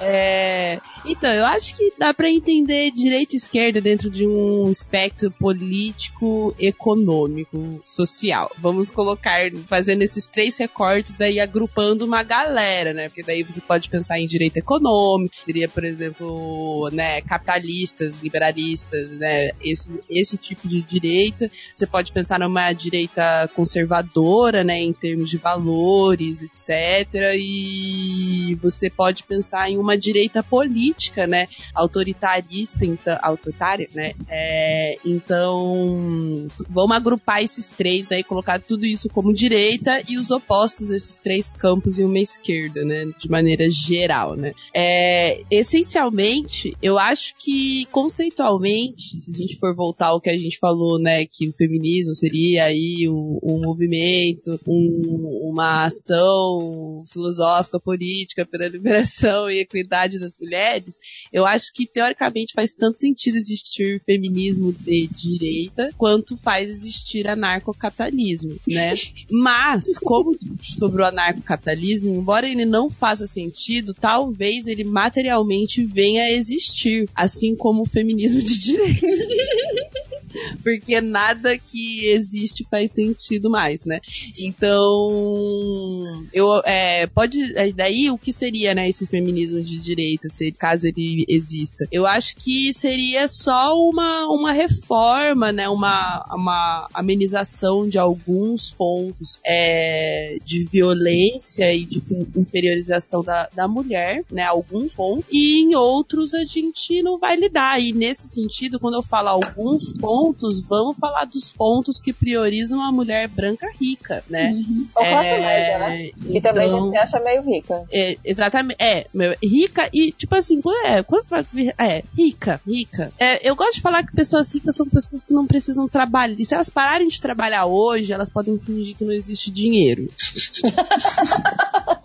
é... 0.00 0.80
Então, 1.04 1.30
eu 1.30 1.44
acho 1.44 1.76
que 1.76 1.92
dá 1.98 2.14
para 2.14 2.30
entender 2.30 2.90
direita 2.90 3.34
e 3.34 3.36
esquerda 3.36 3.80
dentro 3.80 4.10
de 4.10 4.26
um 4.26 4.70
espectro 4.70 5.30
político, 5.30 6.54
econômico, 6.58 7.82
social. 7.84 8.50
Vamos 8.58 8.90
colocar, 8.90 9.40
fazendo 9.68 10.02
esses 10.02 10.28
três 10.28 10.56
recortes, 10.56 11.16
daí 11.16 11.38
agrupando 11.38 12.06
uma 12.06 12.22
galera, 12.22 12.94
né? 12.94 13.08
Porque 13.08 13.22
daí 13.22 13.42
você 13.42 13.60
pode 13.60 13.90
pensar 13.90 14.18
em 14.18 14.26
direita 14.26 14.58
econômica, 14.58 15.34
seria, 15.44 15.68
por 15.68 15.84
exemplo, 15.84 16.88
né, 16.92 17.20
capitalistas, 17.22 18.20
liberalistas, 18.20 19.10
né? 19.10 19.50
Esse, 19.60 19.90
esse 20.08 20.38
tipo 20.38 20.66
de 20.66 20.80
direita. 20.80 21.50
Você 21.74 21.88
pode 21.88 22.12
pensar 22.12 22.38
numa 22.38 22.72
direita 22.72 23.50
conservadora, 23.56 24.62
né, 24.62 24.78
em 24.78 24.92
termos 24.92 25.28
de 25.28 25.38
valores, 25.38 26.40
etc. 26.40 27.34
E 27.36 28.56
você 28.62 28.88
pode 28.88 29.24
pensar 29.24 29.68
em 29.68 29.76
uma 29.76 29.98
direita 29.98 30.40
política, 30.40 31.26
né, 31.26 31.48
autoritarista, 31.74 32.84
então, 32.84 33.18
autoritária, 33.20 33.88
né. 33.92 34.12
É, 34.28 34.96
então, 35.04 36.46
vamos 36.70 36.96
agrupar 36.96 37.42
esses 37.42 37.72
três, 37.72 38.08
né, 38.08 38.20
e 38.20 38.24
colocar 38.24 38.60
tudo 38.60 38.86
isso 38.86 39.08
como 39.08 39.34
direita 39.34 40.00
e 40.08 40.16
os 40.16 40.30
opostos 40.30 40.92
esses 40.92 41.16
três 41.16 41.52
campos 41.52 41.98
em 41.98 42.04
uma 42.04 42.20
esquerda, 42.20 42.84
né, 42.84 43.06
de 43.18 43.28
maneira 43.28 43.68
geral, 43.68 44.36
né. 44.36 44.52
É, 44.72 45.42
essencialmente, 45.50 46.76
eu 46.80 47.00
acho 47.00 47.34
que 47.36 47.86
conceitualmente, 47.86 49.20
se 49.20 49.30
a 49.30 49.34
gente 49.34 49.56
for 49.58 49.74
voltar 49.74 50.08
ao 50.08 50.20
que 50.20 50.30
a 50.30 50.36
gente 50.36 50.56
falou, 50.58 51.00
né, 51.00 51.26
que 51.26 51.48
o 51.48 51.52
feminismo 51.64 52.14
seria 52.14 52.64
aí 52.64 53.08
um, 53.08 53.38
um 53.42 53.60
movimento, 53.64 54.60
um, 54.66 55.50
uma 55.50 55.86
ação 55.86 57.04
filosófica, 57.10 57.80
política 57.80 58.44
pela 58.44 58.68
liberação 58.68 59.50
e 59.50 59.60
equidade 59.60 60.18
das 60.18 60.38
mulheres, 60.38 60.98
eu 61.32 61.46
acho 61.46 61.72
que 61.72 61.86
teoricamente 61.86 62.52
faz 62.52 62.74
tanto 62.74 62.98
sentido 62.98 63.36
existir 63.36 64.00
feminismo 64.04 64.72
de 64.72 65.06
direita 65.08 65.90
quanto 65.96 66.36
faz 66.36 66.68
existir 66.68 67.26
anarcocapitalismo, 67.28 68.56
né? 68.66 68.94
Mas, 69.30 69.98
como 69.98 70.36
sobre 70.62 71.02
o 71.02 71.04
anarcocapitalismo, 71.04 72.14
embora 72.14 72.48
ele 72.48 72.64
não 72.64 72.90
faça 72.90 73.26
sentido, 73.26 73.94
talvez 73.94 74.66
ele 74.66 74.84
materialmente 74.84 75.84
venha 75.84 76.24
a 76.24 76.30
existir, 76.30 77.08
assim 77.14 77.54
como 77.56 77.82
o 77.82 77.86
feminismo 77.86 78.40
de 78.42 78.58
direita. 78.58 79.06
porque 80.62 81.00
nada 81.00 81.56
que 81.58 82.06
existe 82.08 82.66
faz 82.70 82.92
sentido 82.92 83.50
mais, 83.50 83.84
né? 83.84 84.00
Então, 84.40 86.26
eu 86.32 86.60
é, 86.64 87.06
pode 87.06 87.56
é, 87.56 87.72
daí 87.72 88.10
o 88.10 88.18
que 88.18 88.32
seria, 88.32 88.74
né, 88.74 88.88
esse 88.88 89.06
feminismo 89.06 89.62
de 89.62 89.78
direita, 89.78 90.28
se 90.28 90.52
caso 90.52 90.86
ele 90.86 91.24
exista? 91.28 91.86
Eu 91.90 92.06
acho 92.06 92.36
que 92.36 92.72
seria 92.72 93.28
só 93.28 93.78
uma, 93.78 94.26
uma 94.28 94.52
reforma, 94.52 95.52
né, 95.52 95.68
uma, 95.68 96.24
uma 96.32 96.88
amenização 96.94 97.88
de 97.88 97.98
alguns 97.98 98.72
pontos 98.72 99.38
é, 99.44 100.38
de 100.44 100.64
violência 100.64 101.72
e 101.72 101.84
de 101.84 102.02
inferiorização 102.36 103.22
da, 103.22 103.48
da 103.54 103.68
mulher, 103.68 104.22
né, 104.30 104.44
alguns 104.44 104.94
pontos, 104.94 105.24
e 105.30 105.60
em 105.60 105.74
outros 105.74 106.34
a 106.34 106.44
gente 106.44 107.02
não 107.02 107.18
vai 107.18 107.36
lidar. 107.36 107.80
E 107.80 107.92
nesse 107.92 108.28
sentido, 108.28 108.78
quando 108.78 108.94
eu 108.94 109.02
falo 109.02 109.28
alguns 109.28 109.92
pontos, 109.92 110.23
vamos 110.68 110.96
falar 110.98 111.24
dos 111.26 111.52
pontos 111.52 112.00
que 112.00 112.12
priorizam 112.12 112.80
a 112.82 112.90
mulher 112.92 113.28
branca 113.28 113.68
rica, 113.80 114.22
né? 114.28 114.50
Uhum. 114.52 114.86
Ou 114.94 115.02
classe 115.04 115.28
É, 115.28 115.40
média, 115.40 115.78
né? 115.78 116.10
E 116.30 116.40
também 116.40 116.64
a 116.66 116.68
gente 116.68 116.76
então- 116.78 116.90
se 116.90 116.96
acha 116.98 117.20
meio 117.20 117.42
rica. 117.42 117.84
É, 117.92 118.16
exatamente. 118.24 118.76
É, 118.82 119.06
meu, 119.12 119.34
rica 119.42 119.88
e, 119.92 120.12
tipo 120.12 120.34
assim, 120.34 120.60
quando 120.60 120.86
é, 120.86 121.02
quando 121.02 121.24
que- 121.46 121.74
é, 121.78 122.02
rica, 122.16 122.60
rica. 122.66 123.12
É, 123.18 123.48
eu 123.48 123.54
gosto 123.56 123.74
de 123.74 123.80
falar 123.80 124.04
que 124.06 124.14
pessoas 124.14 124.52
ricas 124.52 124.74
são 124.76 124.86
pessoas 124.88 125.22
que 125.22 125.32
não 125.32 125.46
precisam 125.46 125.88
trabalhar. 125.88 126.34
E 126.38 126.44
se 126.44 126.54
elas 126.54 126.70
pararem 126.70 127.08
de 127.08 127.20
trabalhar 127.20 127.66
hoje, 127.66 128.12
elas 128.12 128.28
podem 128.30 128.58
fingir 128.58 128.96
que 128.96 129.04
não 129.04 129.12
existe 129.12 129.50
dinheiro. 129.50 130.08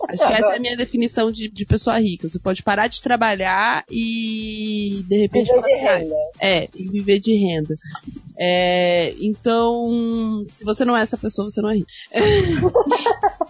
Acho 0.08 0.26
que 0.26 0.32
essa 0.34 0.52
é 0.52 0.56
a 0.56 0.60
minha 0.60 0.76
definição 0.76 1.30
de, 1.30 1.48
de 1.48 1.64
pessoa 1.64 1.98
rica. 1.98 2.28
Você 2.28 2.38
pode 2.38 2.62
parar 2.62 2.88
de 2.88 3.00
trabalhar 3.02 3.84
e 3.90 5.04
de 5.06 5.16
repente 5.18 5.48
Viver 5.52 5.62
de 5.62 5.72
assim, 5.72 5.86
"Ah, 5.86 5.94
renda." 5.96 6.14
É, 6.40 6.68
e 6.76 6.88
viver 6.88 7.18
de 7.20 7.34
renda. 7.34 7.74
É, 8.42 9.14
então, 9.20 10.46
se 10.50 10.64
você 10.64 10.82
não 10.82 10.96
é 10.96 11.02
essa 11.02 11.18
pessoa, 11.18 11.50
você 11.50 11.60
não 11.60 11.70
é 11.70 11.74
rico. 11.74 11.90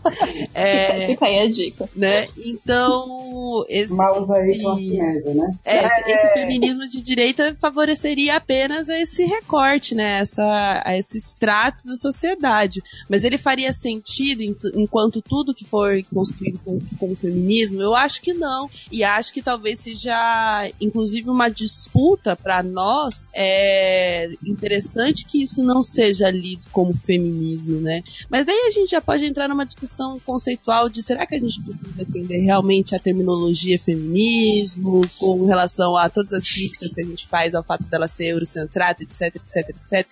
Fica- 0.01 1.07
fica 1.07 1.27
aí 1.27 1.39
a 1.41 1.49
dica. 1.49 1.89
Né? 1.95 2.27
Então, 2.45 3.65
esse, 3.69 3.93
Mas 3.93 4.31
aí 4.31 4.61
classe 4.61 4.91
média, 4.97 5.35
né? 5.35 5.51
é, 5.65 5.85
esse, 5.85 6.11
esse 6.11 6.33
feminismo 6.33 6.87
de 6.89 7.01
direita 7.03 7.57
favoreceria 7.61 8.37
apenas 8.37 8.89
esse 8.89 9.25
recorte, 9.25 9.95
né? 9.95 10.21
Essa, 10.21 10.83
a 10.85 10.97
esse 10.97 11.19
extrato 11.19 11.87
da 11.87 11.97
sociedade. 11.97 12.83
Mas 13.09 13.23
ele 13.25 13.39
faria 13.39 13.73
sentido 13.73 14.43
em- 14.43 14.57
enquanto 14.75 15.23
tudo 15.23 15.55
que 15.55 15.65
for 15.65 16.01
construído 16.13 16.59
com, 16.65 16.81
com 16.99 17.13
o 17.13 17.17
feminismo? 17.17 17.81
Eu 17.81 17.95
acho 17.95 18.21
que 18.23 18.33
não. 18.33 18.69
E 18.91 19.05
acho 19.05 19.33
que 19.33 19.43
talvez 19.43 19.79
seja, 19.81 20.69
inclusive, 20.81 21.29
uma 21.31 21.49
disputa 21.49 22.35
para 22.35 22.63
nós. 22.63 23.29
É 23.35 24.29
interessante 24.45 24.80
que 25.27 25.43
isso 25.43 25.63
não 25.63 25.83
seja 25.83 26.31
lido 26.31 26.67
como 26.73 26.95
feminismo, 26.95 27.81
né? 27.81 28.03
Mas 28.29 28.47
daí 28.47 28.67
a 28.67 28.71
gente 28.71 28.91
já 28.91 29.01
pode 29.01 29.25
entrar 29.25 29.49
numa 29.49 29.65
discussão 29.67 30.19
conceitual 30.21 30.89
de 30.89 31.03
será 31.03 31.27
que 31.27 31.35
a 31.35 31.39
gente 31.39 31.61
precisa 31.63 31.91
defender 31.93 32.39
realmente 32.41 32.95
a 32.95 32.99
terminologia 32.99 33.79
feminismo 33.79 35.03
com 35.19 35.45
relação 35.47 35.97
a 35.97 36.09
todas 36.09 36.33
as 36.33 36.49
críticas 36.51 36.93
que 36.93 37.01
a 37.03 37.05
gente 37.05 37.27
faz 37.27 37.55
ao 37.55 37.63
fato 37.63 37.85
dela 37.85 38.07
ser 38.07 38.27
eurocentrada, 38.27 39.03
etc, 39.03 39.35
etc, 39.37 39.69
etc. 39.71 40.07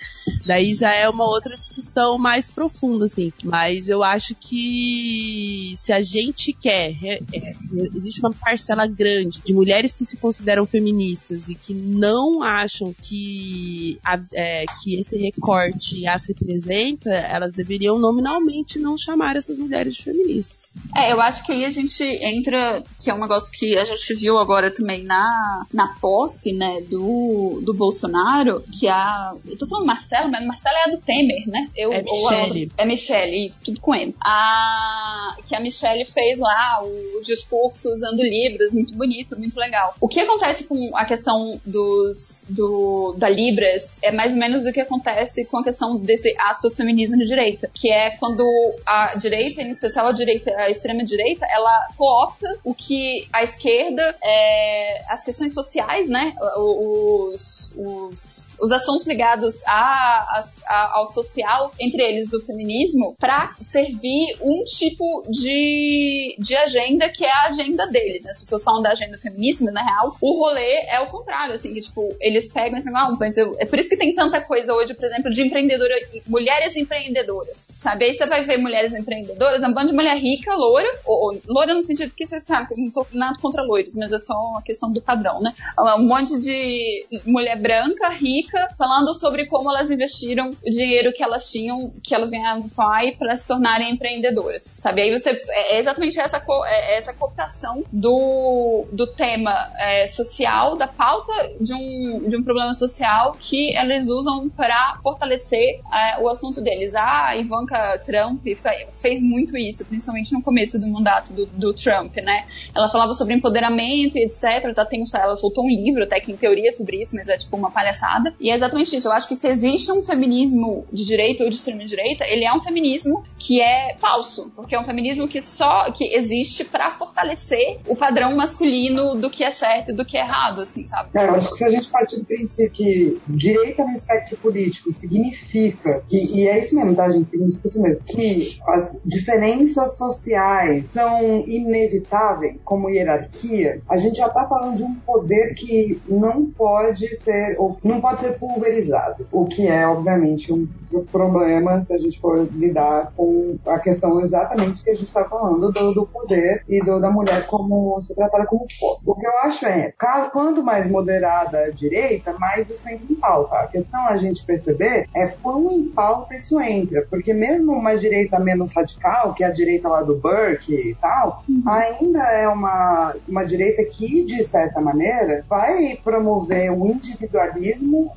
Daí 0.46 0.74
já 0.74 0.92
é 0.92 1.08
uma 1.08 1.24
outra 1.24 1.56
discussão 1.56 2.18
mais 2.18 2.50
profunda, 2.50 3.04
assim. 3.06 3.32
Mas 3.44 3.88
eu 3.88 4.02
acho 4.02 4.34
que 4.34 5.72
se 5.76 5.92
a 5.92 6.02
gente 6.02 6.52
quer, 6.52 6.96
é- 7.02 7.22
é- 7.32 7.52
existe 7.94 8.20
uma 8.20 8.30
parcela 8.32 8.86
grande 8.86 9.40
de 9.44 9.54
mulheres 9.54 9.94
que 9.96 10.04
se 10.04 10.16
consideram 10.16 10.66
feministas 10.66 11.48
e 11.48 11.54
que 11.54 11.74
não 11.74 12.42
acham 12.42 12.94
que, 13.00 13.98
a- 14.04 14.20
é, 14.32 14.47
que 14.82 14.98
esse 14.98 15.16
recorte 15.18 16.06
as 16.06 16.26
representa, 16.26 17.10
elas 17.10 17.52
deveriam 17.52 17.98
nominalmente 17.98 18.78
não 18.78 18.96
chamar 18.96 19.36
essas 19.36 19.58
mulheres 19.58 19.94
de 19.96 20.02
feministas. 20.04 20.72
É, 20.96 21.12
eu 21.12 21.20
acho 21.20 21.44
que 21.44 21.52
aí 21.52 21.64
a 21.64 21.70
gente 21.70 22.02
entra, 22.04 22.82
que 23.02 23.10
é 23.10 23.14
um 23.14 23.20
negócio 23.20 23.50
que 23.52 23.76
a 23.76 23.84
gente 23.84 24.14
viu 24.14 24.38
agora 24.38 24.70
também 24.70 25.02
na, 25.04 25.64
na 25.72 25.88
posse, 26.00 26.52
né, 26.52 26.80
do, 26.90 27.60
do 27.62 27.74
Bolsonaro, 27.74 28.62
que 28.78 28.88
a. 28.88 29.32
Eu 29.46 29.56
tô 29.56 29.66
falando 29.66 29.86
Marcelo, 29.86 30.30
mas 30.30 30.44
Marcelo 30.46 30.76
é 30.76 30.84
a 30.84 30.96
do 30.96 30.98
Temer, 31.02 31.48
né? 31.48 31.68
Eu, 31.76 31.92
É 31.92 32.02
ou 32.06 32.28
a 32.28 32.42
outra- 32.46 32.68
é 32.76 32.84
Michelle, 32.86 33.46
isso, 33.46 33.60
tudo 33.64 33.80
com 33.80 33.94
M. 33.94 34.14
A, 34.20 35.34
que 35.46 35.54
a 35.54 35.60
Michelle 35.60 36.04
fez 36.04 36.38
lá 36.38 36.80
o 36.82 37.20
discurso 37.24 37.88
usando 37.92 38.22
Libras, 38.22 38.70
muito 38.72 38.94
bonito, 38.94 39.38
muito 39.38 39.56
legal. 39.58 39.94
O 40.00 40.08
que 40.08 40.20
acontece 40.20 40.64
com 40.64 40.96
a 40.96 41.04
questão 41.04 41.60
dos, 41.64 42.44
do, 42.48 43.14
da 43.18 43.28
Libras 43.28 43.96
é 44.02 44.10
mais 44.12 44.34
menos 44.38 44.64
o 44.64 44.72
que 44.72 44.80
acontece 44.80 45.44
com 45.46 45.58
a 45.58 45.64
questão 45.64 45.96
desse 45.96 46.34
aspas 46.38 46.76
feminismo 46.76 47.16
de 47.18 47.26
direita, 47.26 47.70
que 47.72 47.90
é 47.90 48.16
quando 48.16 48.44
a 48.86 49.14
direita, 49.16 49.62
em 49.62 49.70
especial 49.70 50.06
a 50.06 50.12
direita, 50.12 50.50
a 50.56 50.70
extrema 50.70 51.04
direita, 51.04 51.46
ela 51.50 51.88
coopta 51.96 52.48
o 52.64 52.74
que 52.74 53.26
a 53.32 53.42
esquerda, 53.42 54.16
é, 54.22 55.02
as 55.08 55.24
questões 55.24 55.52
sociais, 55.52 56.08
né, 56.08 56.34
os, 56.56 57.57
os, 57.78 58.50
os 58.60 58.72
assuntos 58.72 59.06
ligados 59.06 59.62
a, 59.66 60.38
as- 60.38 60.60
a- 60.66 60.92
ao 60.96 61.06
social, 61.06 61.72
entre 61.78 62.02
eles 62.02 62.28
do 62.30 62.40
feminismo, 62.44 63.14
para 63.18 63.54
servir 63.62 64.36
um 64.42 64.64
tipo 64.64 65.22
de, 65.28 66.34
de 66.38 66.56
agenda 66.56 67.08
que 67.12 67.24
é 67.24 67.30
a 67.32 67.42
agenda 67.46 67.86
deles. 67.86 68.22
Né? 68.24 68.32
As 68.32 68.38
pessoas 68.38 68.62
falam 68.64 68.82
da 68.82 68.90
agenda 68.90 69.16
feminista, 69.18 69.64
na 69.70 69.82
real, 69.82 70.16
o 70.20 70.38
rolê 70.38 70.84
é 70.88 71.00
o 71.00 71.06
contrário, 71.06 71.54
assim, 71.54 71.72
que 71.72 71.80
tipo, 71.80 72.14
eles 72.20 72.48
pegam 72.52 72.78
assim, 72.78 72.90
ah, 72.94 73.14
mas 73.18 73.36
eu, 73.36 73.54
é 73.58 73.64
por 73.66 73.78
isso 73.78 73.88
que 73.90 73.96
tem 73.96 74.14
tanta 74.14 74.40
coisa 74.40 74.74
hoje, 74.74 74.94
por 74.94 75.04
exemplo, 75.04 75.30
de 75.30 75.42
empreendedora, 75.42 75.94
mulheres 76.26 76.76
empreendedoras, 76.76 77.72
sabe? 77.78 78.06
Aí 78.06 78.14
você 78.14 78.26
vai 78.26 78.44
ver 78.44 78.58
mulheres 78.58 78.92
empreendedoras, 78.94 79.62
é 79.62 79.68
um 79.68 79.72
bando 79.72 79.88
de 79.90 79.94
mulher 79.94 80.16
rica, 80.16 80.54
loura, 80.54 80.90
ou, 81.04 81.32
ou 81.34 81.40
loura 81.46 81.74
no 81.74 81.84
sentido 81.84 82.12
que 82.14 82.26
você 82.26 82.40
sabe, 82.40 82.68
eu 82.72 82.78
não 82.78 82.90
tô 82.90 83.06
nada 83.12 83.38
contra 83.40 83.62
loiros, 83.62 83.94
mas 83.94 84.12
é 84.12 84.18
só 84.18 84.34
uma 84.34 84.62
questão 84.62 84.90
do 84.92 85.00
padrão, 85.00 85.40
né? 85.40 85.54
Um 85.98 86.08
monte 86.08 86.38
de 86.38 87.06
mulher 87.24 87.56
branca, 87.68 88.08
rica, 88.08 88.66
falando 88.78 89.12
sobre 89.14 89.46
como 89.46 89.70
elas 89.70 89.90
investiram 89.90 90.48
o 90.48 90.70
dinheiro 90.70 91.12
que 91.12 91.22
elas 91.22 91.50
tinham, 91.50 91.92
que 92.02 92.14
elas 92.14 92.30
ganhavam 92.30 92.62
do 92.62 92.70
pai, 92.70 93.12
para 93.12 93.36
se 93.36 93.46
tornarem 93.46 93.90
empreendedoras, 93.92 94.64
sabe? 94.78 95.02
Aí 95.02 95.10
você, 95.12 95.30
é 95.50 95.76
é 95.76 95.78
exatamente 95.78 96.18
essa, 96.18 96.40
co- 96.40 96.64
é 96.64 96.96
essa 96.96 97.12
cooptação 97.12 97.84
do, 97.92 98.86
do 98.90 99.06
tema 99.08 99.52
é, 99.76 100.06
social, 100.06 100.76
da 100.76 100.86
pauta 100.88 101.32
de 101.60 101.74
um, 101.74 102.26
de 102.26 102.36
um 102.38 102.42
problema 102.42 102.72
social 102.72 103.36
que 103.38 103.76
eles 103.76 104.08
usam 104.08 104.48
para 104.48 104.98
fortalecer 105.02 105.80
é, 105.92 106.18
o 106.22 106.28
assunto 106.28 106.62
deles. 106.62 106.94
A 106.94 107.36
Ivanka 107.36 108.00
Trump 108.04 108.42
fe- 108.44 108.88
fez 108.92 109.20
muito 109.22 109.56
isso, 109.58 109.84
principalmente 109.84 110.32
no 110.32 110.42
começo 110.42 110.80
do 110.80 110.86
mandato 110.88 111.34
do, 111.34 111.44
do 111.46 111.74
Trump, 111.74 112.16
né? 112.16 112.46
Ela 112.74 112.88
falava 112.88 113.12
sobre 113.12 113.34
empoderamento 113.34 114.16
e 114.16 114.24
etc. 114.24 114.74
Tá, 114.74 114.86
tem, 114.86 115.04
ela 115.14 115.36
soltou 115.36 115.64
um 115.64 115.68
livro 115.68 116.02
até 116.04 116.18
que 116.18 116.32
em 116.32 116.36
teoria 116.36 116.72
sobre 116.72 117.02
isso, 117.02 117.14
mas 117.14 117.28
é 117.28 117.36
tipo 117.36 117.57
uma 117.58 117.70
palhaçada. 117.70 118.34
E 118.40 118.50
é 118.50 118.54
exatamente 118.54 118.96
isso. 118.96 119.08
Eu 119.08 119.12
acho 119.12 119.28
que 119.28 119.34
se 119.34 119.48
existe 119.48 119.90
um 119.92 120.02
feminismo 120.02 120.86
de 120.92 121.04
direita 121.04 121.44
ou 121.44 121.50
de 121.50 121.56
extrema 121.56 121.84
direita, 121.84 122.24
ele 122.26 122.44
é 122.44 122.52
um 122.52 122.60
feminismo 122.60 123.22
que 123.38 123.60
é 123.60 123.96
falso, 123.98 124.50
porque 124.54 124.74
é 124.74 124.80
um 124.80 124.84
feminismo 124.84 125.28
que 125.28 125.40
só 125.40 125.90
que 125.92 126.04
existe 126.14 126.64
para 126.64 126.92
fortalecer 126.92 127.78
o 127.86 127.96
padrão 127.96 128.34
masculino 128.36 129.14
do 129.14 129.30
que 129.30 129.44
é 129.44 129.50
certo 129.50 129.90
e 129.90 129.94
do 129.94 130.04
que 130.04 130.16
é 130.16 130.20
errado, 130.20 130.60
assim, 130.62 130.86
sabe? 130.86 131.10
É, 131.14 131.26
eu 131.26 131.34
acho 131.34 131.50
que 131.50 131.56
se 131.56 131.64
a 131.64 131.70
gente 131.70 131.88
partir 131.88 132.18
do 132.18 132.24
princípio 132.24 132.70
que 132.70 133.20
direita 133.26 133.84
no 133.84 133.92
espectro 133.92 134.36
político 134.36 134.92
significa, 134.92 136.02
e, 136.10 136.40
e 136.40 136.48
é 136.48 136.58
isso 136.58 136.74
mesmo, 136.74 136.94
tá, 136.94 137.08
gente? 137.08 137.30
Significa 137.30 137.66
isso 137.66 137.82
mesmo, 137.82 138.04
que 138.04 138.58
as 138.66 139.00
diferenças 139.04 139.96
sociais 139.96 140.90
são 140.90 141.44
inevitáveis, 141.46 142.62
como 142.62 142.90
hierarquia, 142.90 143.80
a 143.88 143.96
gente 143.96 144.18
já 144.18 144.28
tá 144.28 144.46
falando 144.46 144.76
de 144.76 144.84
um 144.84 144.94
poder 144.94 145.54
que 145.54 146.00
não 146.08 146.46
pode 146.46 147.06
ser, 147.16 147.37
ou 147.58 147.78
não 147.82 148.00
pode 148.00 148.20
ser 148.20 148.38
pulverizado, 148.38 149.26
o 149.32 149.46
que 149.46 149.66
é, 149.66 149.86
obviamente, 149.86 150.52
um 150.52 150.66
problema 151.10 151.80
se 151.80 151.92
a 151.92 151.98
gente 151.98 152.20
for 152.20 152.48
lidar 152.52 153.12
com 153.16 153.56
a 153.66 153.78
questão 153.78 154.20
exatamente 154.20 154.82
que 154.82 154.90
a 154.90 154.94
gente 154.94 155.12
tá 155.12 155.24
falando 155.24 155.70
do, 155.70 155.94
do 155.94 156.06
poder 156.06 156.64
e 156.68 156.82
do, 156.82 157.00
da 157.00 157.10
mulher 157.10 157.46
como 157.46 158.00
ser 158.00 158.14
tratada 158.14 158.46
como 158.46 158.66
posse. 158.78 159.02
O 159.06 159.14
que 159.14 159.26
eu 159.26 159.38
acho 159.40 159.66
é, 159.66 159.92
quanto 160.32 160.62
mais 160.62 160.88
moderada 160.88 161.58
a 161.58 161.70
direita, 161.70 162.34
mais 162.38 162.68
isso 162.68 162.88
entra 162.88 163.06
em 163.10 163.14
pauta. 163.14 163.56
A 163.56 163.66
questão 163.66 164.06
a 164.06 164.16
gente 164.16 164.44
perceber 164.44 165.08
é 165.14 165.26
quão 165.26 165.70
em 165.70 165.84
pauta 165.88 166.34
isso 166.36 166.60
entra, 166.60 167.06
porque 167.08 167.32
mesmo 167.32 167.72
uma 167.72 167.96
direita 167.96 168.38
menos 168.38 168.72
radical, 168.74 169.34
que 169.34 169.44
é 169.44 169.46
a 169.46 169.52
direita 169.52 169.88
lá 169.88 170.02
do 170.02 170.16
Burke 170.16 170.74
e 170.74 170.94
tal, 170.94 171.42
ainda 171.66 172.22
é 172.24 172.48
uma, 172.48 173.14
uma 173.28 173.44
direita 173.44 173.84
que, 173.84 174.24
de 174.24 174.44
certa 174.44 174.80
maneira, 174.80 175.44
vai 175.48 175.96
promover 176.02 176.70
o 176.72 176.86
individualismo 176.86 177.27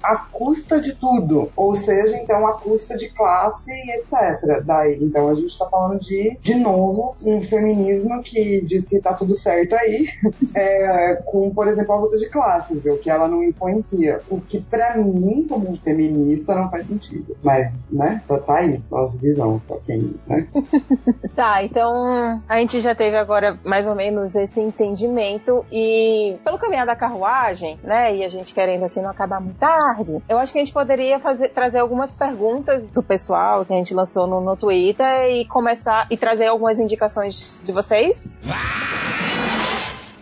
à 0.03 0.15
custa 0.31 0.79
de 0.79 0.95
tudo, 0.95 1.51
ou 1.55 1.75
seja, 1.75 2.17
então 2.17 2.47
à 2.47 2.53
custa 2.53 2.95
de 2.95 3.09
classe 3.09 3.71
e 3.71 3.91
etc. 3.91 4.63
Daí, 4.63 4.97
então 5.01 5.29
a 5.29 5.35
gente 5.35 5.47
está 5.47 5.67
falando 5.67 5.99
de, 5.99 6.37
de 6.41 6.55
novo, 6.55 7.15
um 7.23 7.41
feminismo 7.41 8.21
que 8.21 8.61
diz 8.61 8.87
que 8.87 8.99
tá 8.99 9.13
tudo 9.13 9.35
certo 9.35 9.75
aí, 9.75 10.07
é, 10.55 11.15
com, 11.25 11.49
por 11.53 11.67
exemplo, 11.67 11.93
a 11.93 11.99
luta 11.99 12.17
de 12.17 12.29
classes, 12.29 12.85
o 12.85 12.97
que 12.97 13.09
ela 13.09 13.27
não 13.27 13.43
influencia. 13.43 14.19
O 14.29 14.39
que 14.39 14.61
para 14.61 14.97
mim, 14.97 15.45
como 15.47 15.75
feminista, 15.77 16.55
não 16.55 16.69
faz 16.69 16.87
sentido. 16.87 17.35
Mas, 17.43 17.83
né, 17.91 18.21
tá, 18.27 18.37
tá 18.39 18.57
aí, 18.57 18.81
nossa 18.89 19.17
visão, 19.17 19.61
pra 19.67 19.77
quem, 19.85 20.15
né? 20.27 20.47
Tá, 21.35 21.63
então 21.63 22.41
a 22.47 22.59
gente 22.59 22.81
já 22.81 22.93
teve 22.93 23.15
agora 23.15 23.57
mais 23.63 23.87
ou 23.87 23.95
menos 23.95 24.35
esse 24.35 24.59
entendimento 24.59 25.65
e 25.71 26.37
pelo 26.43 26.57
caminhar 26.57 26.85
da 26.85 26.95
carruagem, 26.95 27.79
né, 27.83 28.15
e 28.15 28.25
a 28.25 28.29
gente 28.29 28.53
querendo 28.53 28.83
assim 28.83 29.00
não 29.01 29.09
acabar 29.09 29.39
muito 29.39 29.57
tarde, 29.57 30.21
eu 30.27 30.37
acho 30.37 30.51
que 30.51 30.59
a 30.59 30.61
gente 30.61 30.73
poderia 30.73 31.19
fazer, 31.19 31.49
trazer 31.49 31.79
algumas 31.79 32.13
perguntas 32.15 32.83
do 32.85 33.01
pessoal 33.01 33.65
que 33.65 33.73
a 33.73 33.75
gente 33.75 33.93
lançou 33.93 34.27
no, 34.27 34.41
no 34.41 34.55
Twitter 34.55 35.29
e 35.31 35.45
começar 35.45 36.07
e 36.09 36.17
trazer 36.17 36.47
algumas 36.47 36.79
indicações 36.79 37.61
de 37.63 37.71
vocês. 37.71 38.37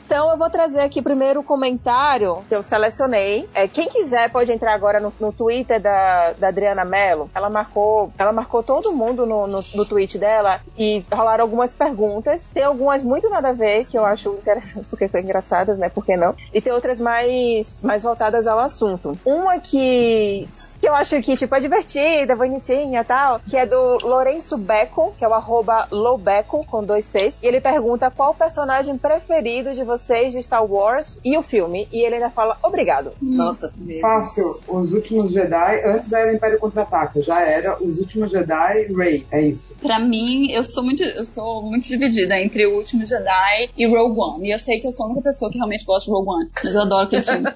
Então 0.09 0.31
eu 0.31 0.37
vou 0.37 0.49
trazer 0.49 0.79
aqui 0.79 1.03
primeiro 1.03 1.41
o 1.41 1.43
comentário 1.43 2.43
que 2.49 2.55
eu 2.55 2.63
selecionei. 2.63 3.47
É, 3.53 3.67
quem 3.67 3.87
quiser 3.87 4.31
pode 4.31 4.51
entrar 4.51 4.73
agora 4.73 4.99
no, 4.99 5.13
no 5.19 5.31
Twitter 5.31 5.79
da, 5.79 6.31
da 6.31 6.47
Adriana 6.47 6.83
Mello. 6.83 7.29
Ela 7.31 7.47
marcou, 7.47 8.11
ela 8.17 8.31
marcou 8.31 8.63
todo 8.63 8.91
mundo 8.91 9.23
no, 9.23 9.45
no, 9.45 9.63
no 9.75 9.85
tweet 9.85 10.17
dela 10.17 10.61
e 10.75 11.05
rolaram 11.13 11.43
algumas 11.43 11.75
perguntas. 11.75 12.49
Tem 12.51 12.63
algumas 12.63 13.03
muito 13.03 13.29
nada 13.29 13.49
a 13.49 13.53
ver, 13.53 13.85
que 13.85 13.99
eu 13.99 14.03
acho 14.03 14.31
interessantes 14.31 14.89
porque 14.89 15.07
são 15.07 15.21
engraçadas, 15.21 15.77
né? 15.77 15.89
Por 15.89 16.03
que 16.03 16.17
não? 16.17 16.35
E 16.51 16.59
tem 16.59 16.73
outras 16.73 16.99
mais, 16.99 17.79
mais 17.79 18.01
voltadas 18.01 18.47
ao 18.47 18.57
assunto. 18.57 19.15
Uma 19.23 19.59
que 19.59 20.49
que 20.79 20.87
eu 20.87 20.95
acho 20.95 21.21
que, 21.21 21.35
tipo, 21.35 21.53
é 21.53 21.59
divertida, 21.59 22.35
bonitinha 22.35 23.01
e 23.01 23.03
tal, 23.03 23.39
que 23.47 23.57
é 23.57 23.65
do 23.65 23.97
Lourenço 24.01 24.57
Beco, 24.57 25.13
que 25.17 25.25
é 25.25 25.27
o 25.27 25.33
arroba 25.33 25.87
Loubeco, 25.91 26.65
com 26.65 26.83
dois 26.83 27.05
Cs, 27.05 27.35
e 27.41 27.47
ele 27.47 27.61
pergunta 27.61 28.09
qual 28.09 28.31
o 28.31 28.35
personagem 28.35 28.97
preferido 28.97 29.73
de 29.73 29.83
vocês 29.83 30.33
de 30.33 30.41
Star 30.41 30.65
Wars 30.65 31.19
e 31.23 31.37
o 31.37 31.41
filme, 31.43 31.87
e 31.91 32.01
ele 32.01 32.15
ainda 32.15 32.29
fala 32.29 32.57
obrigado. 32.63 33.11
Nossa, 33.21 33.73
Fácil, 34.01 34.43
Os 34.67 34.93
Últimos 34.93 35.31
Jedi, 35.31 35.83
antes 35.85 36.11
era 36.11 36.31
o 36.31 36.35
Império 36.35 36.59
Contra-Ataca, 36.59 37.21
já 37.21 37.41
era 37.41 37.81
Os 37.81 37.99
Últimos 37.99 38.31
Jedi, 38.31 38.87
Rey, 38.95 39.27
é 39.31 39.41
isso. 39.41 39.75
Pra 39.81 39.99
mim, 39.99 40.51
eu 40.51 40.63
sou 40.63 40.83
muito, 40.83 41.03
eu 41.03 41.25
sou 41.25 41.61
muito 41.61 41.87
dividida 41.87 42.39
entre 42.39 42.65
o 42.65 42.77
último 42.77 43.05
Jedi 43.05 43.69
e 43.77 43.85
Rogue 43.85 44.19
One. 44.19 44.47
E 44.47 44.53
eu 44.53 44.59
sei 44.59 44.79
que 44.79 44.87
eu 44.87 44.91
sou 44.91 45.05
a 45.05 45.09
única 45.09 45.23
pessoa 45.23 45.51
que 45.51 45.57
realmente 45.57 45.85
gosta 45.85 46.05
de 46.05 46.11
Rogue 46.11 46.29
One, 46.29 46.49
mas 46.63 46.75
eu 46.75 46.81
adoro 46.81 47.05
aquele 47.05 47.23
filme. 47.23 47.49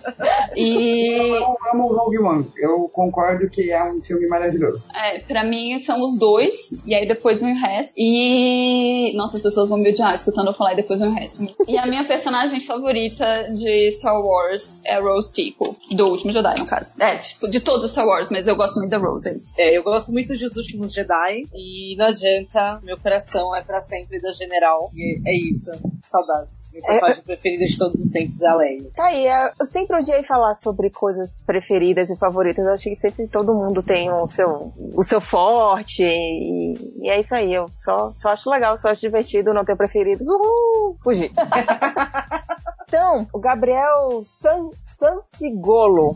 E 0.55 1.13
Eu 1.43 1.57
amo 1.73 1.85
o 1.85 1.95
Rogue 1.95 2.19
One, 2.19 2.45
eu 2.57 2.89
concordo 2.89 3.12
que 3.49 3.71
é 3.71 3.83
um 3.83 4.01
filme 4.01 4.27
maravilhoso. 4.27 4.87
É, 4.93 5.19
pra 5.19 5.43
mim 5.43 5.79
são 5.79 6.01
os 6.01 6.17
dois, 6.17 6.55
e 6.85 6.93
aí 6.93 7.07
depois 7.07 7.41
vem 7.41 7.53
o 7.53 7.59
resto. 7.59 7.93
E. 7.95 9.13
Nossa, 9.15 9.37
as 9.37 9.43
pessoas 9.43 9.69
vão 9.69 9.77
me 9.77 9.91
odiar 9.91 10.13
escutando 10.13 10.47
eu 10.47 10.53
falar 10.53 10.73
e 10.73 10.77
depois 10.77 10.99
vem 10.99 11.09
o 11.09 11.13
resto. 11.13 11.43
E 11.67 11.77
a 11.77 11.85
minha 11.85 12.05
personagem 12.05 12.59
favorita 12.59 13.51
de 13.53 13.91
Star 13.91 14.19
Wars 14.19 14.81
é 14.85 14.95
a 14.95 15.01
Rose 15.01 15.33
Tico, 15.33 15.75
do 15.91 16.09
último 16.09 16.31
Jedi, 16.31 16.55
no 16.59 16.65
caso. 16.65 16.93
É, 16.99 17.17
tipo, 17.17 17.47
de 17.49 17.59
todos 17.59 17.85
os 17.85 17.91
Star 17.91 18.05
Wars, 18.05 18.29
mas 18.29 18.47
eu 18.47 18.55
gosto 18.55 18.77
muito 18.77 18.89
da 18.89 18.97
Rose. 18.97 19.29
é 19.29 19.35
isso. 19.35 19.53
É, 19.57 19.77
eu 19.77 19.83
gosto 19.83 20.11
muito 20.11 20.35
de 20.37 20.45
Os 20.45 20.55
Últimos 20.55 20.93
Jedi 20.93 21.43
e 21.53 21.95
não 21.97 22.05
adianta, 22.07 22.79
meu 22.83 22.97
coração 22.97 23.55
é 23.55 23.61
pra 23.61 23.81
sempre 23.81 24.19
da 24.19 24.31
General. 24.31 24.89
E 24.93 25.21
é 25.27 25.35
isso, 25.35 25.71
saudades. 26.01 26.69
Meu 26.73 26.81
personagem 26.81 27.23
preferido 27.23 27.65
de 27.65 27.77
todos 27.77 27.99
os 27.99 28.09
tempos 28.11 28.41
é 28.41 28.47
a 28.47 28.55
Leia. 28.55 28.89
Tá 28.95 29.05
aí, 29.05 29.25
eu 29.59 29.65
sempre 29.65 29.97
odiei 29.97 30.23
falar 30.23 30.53
sobre 30.55 30.89
coisas 30.89 31.43
preferidas 31.45 32.09
e 32.09 32.17
favoritas. 32.17 32.65
Eu 32.65 32.73
acho 32.73 32.83
que 32.83 32.95
sempre 33.03 33.27
todo 33.27 33.53
mundo 33.53 33.83
tem 33.83 34.09
o 34.09 34.25
seu, 34.25 34.71
o 34.95 35.03
seu 35.03 35.19
forte. 35.19 36.03
E, 36.03 36.73
e 37.01 37.09
é 37.09 37.19
isso 37.19 37.35
aí. 37.35 37.53
Eu 37.53 37.65
só, 37.73 38.13
só 38.17 38.29
acho 38.29 38.49
legal, 38.49 38.77
só 38.77 38.89
acho 38.89 39.01
divertido 39.01 39.53
não 39.53 39.65
ter 39.65 39.75
preferidos. 39.75 40.25
Uhul! 40.27 40.97
Fugir. 41.03 41.31
Então, 42.93 43.27
o 43.33 43.39
Gabriel 43.39 44.21
San, 44.21 44.69
Sansigolo. 44.77 46.15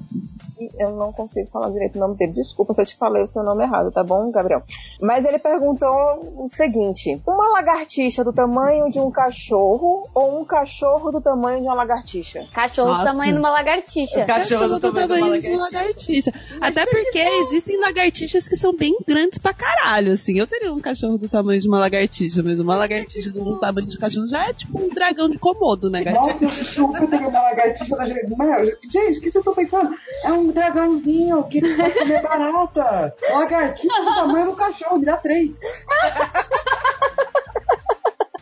E 0.60 0.70
Eu 0.80 0.96
não 0.96 1.12
consigo 1.12 1.50
falar 1.50 1.70
direito 1.70 1.96
o 1.96 2.00
nome 2.00 2.16
dele. 2.16 2.32
Desculpa 2.32 2.74
se 2.74 2.82
eu 2.82 2.86
te 2.86 2.96
falei 2.96 3.24
o 3.24 3.28
seu 3.28 3.44
nome 3.44 3.64
errado, 3.64 3.92
tá 3.92 4.04
bom, 4.04 4.30
Gabriel? 4.32 4.62
Mas 5.02 5.26
ele 5.26 5.40
perguntou 5.40 5.90
o 6.38 6.48
seguinte: 6.50 7.20
uma 7.28 7.50
lagartixa 7.50 8.24
do 8.24 8.32
tamanho 8.32 8.90
de 8.90 9.00
um 9.00 9.10
cachorro 9.10 10.08
ou 10.14 10.40
um 10.40 10.46
cachorro 10.46 11.12
do 11.12 11.20
tamanho 11.22 11.62
de 11.62 11.68
uma 11.68 11.76
lagartixa? 11.76 12.46
Cachorro 12.54 12.90
do 12.90 12.98
Nossa. 12.98 13.12
tamanho 13.12 13.34
de 13.34 13.40
uma 13.40 13.50
lagartixa. 13.50 14.26
Cachorro 14.26 14.80
do 14.80 14.80
tamanho 14.80 15.08
de 15.08 15.22
uma 15.22 15.40
de 15.40 15.50
uma 15.50 15.64
lagartixa. 15.64 16.32
Até 16.62 16.86
porque 16.86 17.20
existem 17.20 17.80
lagartixas 17.80 18.48
que 18.48 18.56
são 18.56 18.76
bem 18.76 18.96
grandes 19.08 19.38
pra 19.40 19.54
caralho, 19.54 20.12
assim. 20.12 20.38
Eu 20.38 20.48
teria 20.48 20.74
um 20.74 20.80
cachorro 20.80 21.18
do 21.18 21.28
tamanho 21.28 21.60
de 21.60 21.68
uma 21.68 21.80
lagartixa, 21.80 22.42
mas 22.44 22.60
uma 22.60 22.76
lagartixa 22.76 23.32
do 23.32 23.60
tamanho 23.60 23.88
de 23.88 23.98
cachorro 23.98 24.28
já 24.28 24.48
é 24.50 24.54
tipo 24.54 24.80
um 24.80 24.90
dragão 24.90 25.30
de 25.30 25.38
komodo, 25.40 25.90
né, 25.90 26.04
gatinho? 26.04 26.67
Eu 26.76 27.08
teria 27.08 27.28
uma 27.28 27.42
lagartixa 27.42 27.96
da 27.96 28.06
gente. 28.06 28.36
Meu, 28.36 28.66
gente, 28.66 29.18
o 29.18 29.22
que 29.22 29.32
vocês 29.32 29.36
estão 29.36 29.54
pensando? 29.54 29.96
É 30.24 30.32
um 30.32 30.52
dragãozinho 30.52 31.44
que 31.46 31.62
vai 31.76 31.92
comer 31.92 32.22
barata. 32.22 33.16
Lagartixa 33.30 34.02
do 34.02 34.16
tamanho 34.16 34.46
do 34.48 34.56
cachorro, 34.56 34.98
me 34.98 35.06
dá 35.06 35.18
três. 35.18 35.56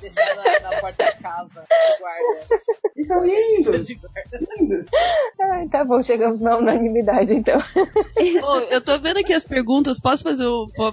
Deixar 0.06 0.36
na, 0.36 0.70
na 0.70 0.82
porta 0.82 1.04
de 1.04 1.18
casa, 1.18 1.64
de 1.64 2.00
guarda. 2.00 2.62
E 2.96 3.58
lindos. 3.58 3.90
Lindos. 4.60 4.88
Ai, 5.42 5.68
tá 5.68 5.84
bom, 5.84 6.04
chegamos 6.04 6.40
na 6.40 6.58
unanimidade 6.58 7.34
então. 7.34 7.60
Ô, 7.60 8.60
eu 8.70 8.82
tô 8.82 9.00
vendo 9.00 9.18
aqui 9.18 9.34
as 9.34 9.44
perguntas, 9.44 10.00
posso 10.00 10.22
fazer, 10.22 10.46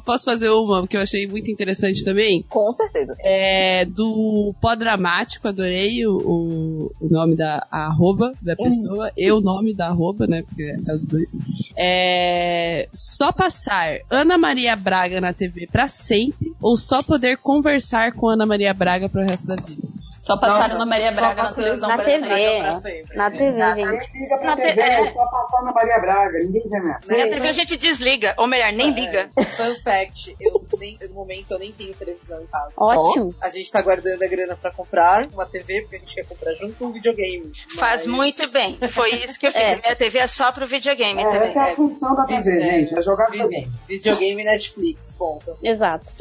posso 0.04 0.24
fazer 0.24 0.48
uma 0.48 0.86
que 0.86 0.96
eu 0.96 1.02
achei 1.02 1.26
muito 1.26 1.50
interessante 1.50 2.02
também? 2.02 2.42
Com 2.48 2.72
certeza. 2.72 3.14
É 3.20 3.84
do 3.84 4.54
Pó 4.62 4.74
Dramático, 4.74 5.46
adorei 5.46 6.06
o, 6.06 6.16
o, 6.16 7.08
nome 7.10 7.36
da 7.36 7.66
arroba 7.70 8.32
da 8.40 8.56
pessoa, 8.56 9.12
e 9.14 9.30
o 9.30 9.40
nome 9.40 9.74
da 9.74 9.88
arroba, 9.88 10.26
né? 10.26 10.42
Porque 10.42 10.74
é 10.86 10.94
os 10.94 11.04
dois. 11.04 11.36
É, 11.76 12.88
só 12.92 13.30
passar 13.30 13.98
Ana 14.10 14.38
Maria 14.38 14.74
Braga 14.74 15.20
na 15.20 15.34
TV 15.34 15.66
pra 15.70 15.86
sempre 15.86 16.54
ou 16.62 16.76
só 16.76 17.02
poder 17.02 17.38
conversar 17.38 18.12
com 18.12 18.28
Ana 18.28 18.46
Maria 18.46 18.72
Braga 18.72 19.01
pro 19.08 19.22
resto 19.22 19.46
da 19.48 19.56
vida? 19.56 19.91
Só 20.22 20.38
passaram 20.38 20.62
Nossa, 20.62 20.78
na 20.78 20.86
Maria 20.86 21.10
Braga 21.10 21.42
na 21.42 21.52
televisão 21.52 21.88
Na 21.88 21.96
pra 21.96 22.04
TV. 22.04 22.28
sempre. 22.28 22.60
pra 22.62 22.80
sempre. 22.80 23.16
Na 23.16 23.30
TV, 23.32 23.58
gente. 23.58 23.76
Ninguém 23.76 24.22
liga 24.22 24.38
pra 24.38 24.50
Na 24.50 24.56
TV, 24.56 24.68
TV, 24.74 24.80
é 24.82 25.10
só 25.12 25.26
passar 25.26 25.62
na 25.64 25.72
Maria 25.72 25.98
Braga, 25.98 26.38
ninguém 26.38 26.62
vê 26.68 26.78
mesmo. 26.80 26.98
Na 27.08 27.14
TV 27.28 27.48
a 27.48 27.52
gente 27.52 27.76
desliga, 27.76 28.34
ou 28.38 28.46
melhor, 28.46 28.70
nem 28.72 28.92
liga. 28.92 29.28
É, 29.36 29.42
fun 29.42 29.74
fact, 29.82 30.36
eu 30.40 30.64
nem, 30.78 30.96
no 31.08 31.14
momento 31.14 31.50
eu 31.50 31.58
nem 31.58 31.72
tenho 31.72 31.92
televisão 31.94 32.40
em 32.40 32.46
casa. 32.46 32.70
Ótimo. 32.76 33.34
A 33.42 33.48
gente 33.48 33.68
tá 33.72 33.82
guardando 33.82 34.22
a 34.22 34.26
grana 34.28 34.56
pra 34.56 34.70
comprar 34.72 35.26
uma 35.32 35.44
TV, 35.44 35.80
porque 35.80 35.96
a 35.96 35.98
gente 35.98 36.14
quer 36.14 36.24
comprar 36.24 36.52
junto 36.54 36.84
um 36.86 36.92
videogame. 36.92 37.50
Faz 37.76 38.06
Mas- 38.06 38.16
muito 38.16 38.48
bem. 38.52 38.78
Foi 38.92 39.10
isso 39.24 39.40
que 39.40 39.48
eu 39.48 39.50
fiz. 39.50 39.60
É. 39.60 39.74
Minha 39.74 39.96
TV 39.96 40.20
é 40.20 40.26
só 40.28 40.52
pro 40.52 40.68
videogame 40.68 41.20
É, 41.20 41.24
também. 41.24 41.48
essa 41.48 41.58
é 41.68 41.72
a 41.72 41.74
função 41.74 42.14
da 42.14 42.22
TV, 42.24 42.58
É. 42.58 42.60
gente, 42.60 42.96
é 42.96 43.02
jogar 43.02 43.24
Vi- 43.26 43.32
videogame. 43.38 43.72
Videogame 43.88 44.42
e 44.42 44.44
Netflix, 44.44 45.16
ponto. 45.16 45.56
Exato. 45.60 46.14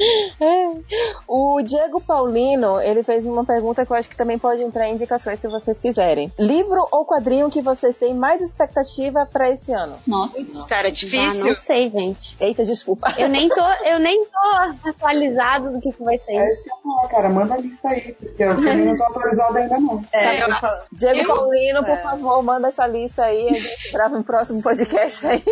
O 1.28 1.62
Diego 1.62 2.00
Paulino, 2.00 2.80
ele 2.80 3.04
fez 3.04 3.24
uma 3.24 3.44
pergunta 3.44 3.86
que 3.86 3.91
eu 3.92 3.98
acho 3.98 4.08
que 4.08 4.16
também 4.16 4.38
pode 4.38 4.62
entrar 4.62 4.88
em 4.88 4.94
indicações 4.94 5.38
se 5.38 5.48
vocês 5.48 5.80
quiserem. 5.80 6.32
Livro 6.38 6.86
ou 6.90 7.04
quadrinho 7.04 7.50
que 7.50 7.60
vocês 7.62 7.96
têm 7.96 8.14
mais 8.14 8.40
expectativa 8.40 9.26
pra 9.26 9.50
esse 9.50 9.72
ano? 9.72 9.96
Nossa. 10.06 10.42
Cara, 10.68 10.88
é 10.88 10.90
Ah, 10.90 10.94
difícil. 10.94 11.44
não 11.46 11.56
sei, 11.56 11.90
gente. 11.90 12.36
Eita, 12.40 12.64
desculpa. 12.64 13.12
Eu 13.18 13.28
nem 13.28 13.48
tô, 13.48 13.60
eu 13.84 13.98
nem 13.98 14.24
tô 14.24 14.88
atualizado 14.88 15.70
do 15.72 15.80
que, 15.80 15.92
que 15.92 16.02
vai 16.02 16.18
ser. 16.18 16.32
É 16.32 16.52
isso 16.52 16.62
que 16.64 16.70
eu 16.70 16.76
falar, 16.82 17.08
cara, 17.08 17.28
manda 17.28 17.54
a 17.54 17.58
lista 17.58 17.88
aí, 17.88 18.12
porque 18.12 18.42
eu 18.42 18.56
também 18.56 18.76
não 18.86 18.96
tô 18.96 19.04
atualizado 19.04 19.58
ainda 19.58 19.78
não. 19.80 20.02
É, 20.12 20.42
eu- 20.42 20.48
eu 20.48 20.56
falo- 20.60 20.82
Diego 20.92 21.18
Eu- 21.20 21.26
Paulino, 21.26 21.80
por 21.80 21.90
é. 21.90 21.96
favor, 21.98 22.42
manda 22.42 22.68
essa 22.68 22.86
lista 22.86 23.22
aí. 23.24 23.48
A 23.48 23.52
gente 23.52 23.92
grava 23.92 24.16
um 24.16 24.22
próximo 24.22 24.62
podcast 24.62 25.26
aí. 25.26 25.42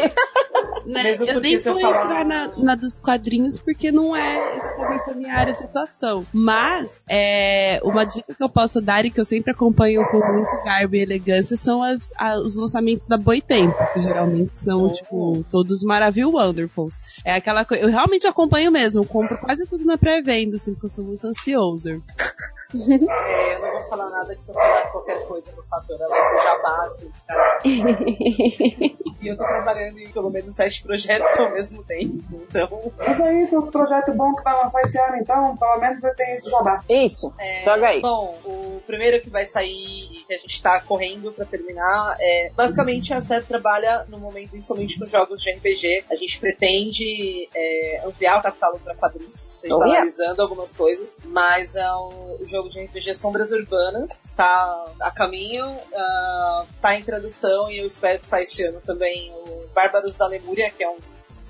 Né? 0.86 1.02
Mesmo 1.04 1.26
Eu 1.26 1.40
nem 1.40 1.58
vou 1.58 1.80
falar- 1.80 2.04
entrar 2.04 2.24
na, 2.24 2.48
na 2.56 2.74
dos 2.74 2.98
quadrinhos 2.98 3.58
porque 3.60 3.92
não 3.92 4.14
é 4.16 4.56
exatamente 4.56 5.10
a 5.10 5.14
minha 5.14 5.34
área 5.34 5.52
de 5.54 5.62
atuação. 5.64 6.26
Mas 6.32 7.04
é, 7.08 7.80
uma 7.84 8.04
dica 8.04 8.29
que 8.34 8.42
eu 8.42 8.48
posso 8.48 8.80
dar 8.80 9.04
e 9.04 9.10
que 9.10 9.20
eu 9.20 9.24
sempre 9.24 9.52
acompanho 9.52 10.04
com 10.10 10.18
muito 10.32 10.50
garbo 10.64 10.94
e 10.96 11.00
elegância 11.00 11.56
são 11.56 11.82
as, 11.82 12.12
a- 12.18 12.38
os 12.38 12.54
lançamentos 12.56 13.06
da 13.08 13.16
Boitempo, 13.16 13.76
que 13.92 14.00
geralmente 14.02 14.56
são, 14.56 14.88
tipo, 14.92 15.44
todos 15.50 15.82
Maravilha 15.82 16.28
Wonderfuls. 16.28 16.94
É 17.24 17.34
aquela 17.34 17.64
coisa. 17.64 17.84
Eu 17.84 17.90
realmente 17.90 18.26
acompanho 18.26 18.70
mesmo, 18.72 19.04
compro 19.06 19.38
quase 19.38 19.66
tudo 19.66 19.84
na 19.84 19.96
pré-venda, 19.98 20.56
assim, 20.56 20.72
porque 20.72 20.86
eu 20.86 20.90
sou 20.90 21.04
muito 21.04 21.26
ansioso. 21.26 22.02
é, 22.74 23.54
eu 23.56 23.60
não 23.60 23.72
vou 23.72 23.84
falar 23.84 24.10
nada 24.10 24.34
que 24.34 24.42
se 24.42 24.50
eu 24.50 24.54
falar 24.54 24.90
qualquer 24.90 25.26
coisa 25.26 25.52
no 25.52 25.62
fator, 25.64 26.00
ela 26.00 26.08
vai 26.08 26.38
ser 26.38 26.42
jabá, 26.48 26.86
assim, 26.92 27.10
cara. 27.26 27.58
E 29.20 29.28
eu 29.28 29.36
tô 29.36 29.44
trabalhando 29.44 29.98
em 29.98 30.08
pelo 30.08 30.30
menos 30.30 30.54
sete 30.54 30.82
projetos 30.82 31.38
ao 31.38 31.50
mesmo 31.52 31.82
tempo, 31.84 32.16
então... 32.48 32.90
Mas 32.96 33.20
é 33.20 33.42
isso, 33.42 33.58
os 33.58 33.68
projetos 33.70 34.14
bons 34.16 34.34
que 34.38 34.42
vai 34.42 34.54
lançar 34.56 34.80
esse 34.80 34.98
ano, 34.98 35.16
então, 35.16 35.54
pelo 35.58 35.76
menos 35.78 36.00
você 36.00 36.14
tem 36.14 36.36
esse 36.36 36.48
jabá. 36.48 36.82
Isso, 36.88 37.30
É, 37.38 37.62
joga 37.64 37.86
aí. 37.88 38.00
Bom, 38.00 38.38
o 38.46 38.80
primeiro 38.86 39.20
que 39.20 39.28
vai 39.28 39.44
sair 39.44 39.70
e 40.10 40.24
que 40.26 40.32
a 40.32 40.38
gente 40.38 40.62
tá 40.62 40.80
correndo 40.80 41.32
pra 41.32 41.44
terminar. 41.44 42.16
É, 42.18 42.50
basicamente, 42.56 43.12
a 43.12 43.18
Aster 43.18 43.44
trabalha 43.44 44.06
no 44.08 44.18
momento, 44.18 44.52
principalmente 44.52 44.98
com 44.98 45.04
jogos 45.06 45.42
de 45.42 45.50
RPG. 45.52 46.04
A 46.10 46.14
gente 46.14 46.40
pretende 46.40 47.46
é, 47.54 48.02
ampliar 48.06 48.38
o 48.38 48.42
catálogo 48.42 48.80
pra 48.82 48.94
quadrinhos. 48.94 49.58
A 49.62 49.66
gente 49.66 49.74
Oh, 49.74 49.78
tá 49.80 49.84
yeah. 49.84 49.98
analisando 50.00 50.40
algumas 50.42 50.72
coisas. 50.72 51.18
Mas 51.26 51.74
é, 51.76 51.86
o, 51.92 52.38
o 52.40 52.46
jogo 52.60 52.68
de 52.68 52.84
RPG 52.84 53.14
Sombras 53.14 53.50
Urbanas 53.52 54.32
tá 54.36 54.84
a 55.00 55.10
caminho, 55.10 55.66
ah, 55.94 56.66
tá 56.80 56.94
em 56.94 57.02
tradução 57.02 57.70
e 57.70 57.78
eu 57.78 57.86
espero 57.86 58.18
que 58.18 58.26
saia 58.26 58.42
esse 58.44 58.66
ano 58.66 58.80
também 58.84 59.32
o 59.32 59.74
Bárbaros 59.74 60.14
da 60.16 60.26
Lemúria, 60.26 60.70
que 60.70 60.82
é 60.82 60.88
um, 60.88 60.96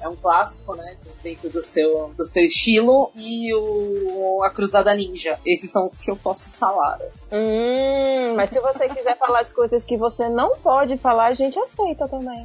é 0.02 0.08
um 0.08 0.16
clássico, 0.16 0.74
né? 0.76 0.94
Dentro 1.22 1.50
do 1.50 1.62
seu, 1.62 2.12
do 2.16 2.24
seu 2.24 2.44
estilo. 2.44 3.10
E 3.16 3.52
o 3.54 4.42
A 4.44 4.50
Cruzada 4.50 4.94
Ninja. 4.94 5.38
Esses 5.44 5.70
são 5.70 5.86
os 5.86 5.98
que 5.98 6.10
eu 6.10 6.16
posso 6.16 6.50
falar. 6.52 6.98
assim. 7.10 7.26
Hum, 7.32 8.34
mas 8.36 8.50
se 8.50 8.60
você 8.60 8.88
quiser 8.88 9.16
falar 9.16 9.40
as 9.40 9.52
coisas 9.52 9.84
que 9.84 9.96
você 9.96 10.28
não 10.28 10.56
pode 10.58 10.96
falar, 10.98 11.26
a 11.26 11.34
gente 11.34 11.58
aceita 11.58 12.06
também. 12.08 12.36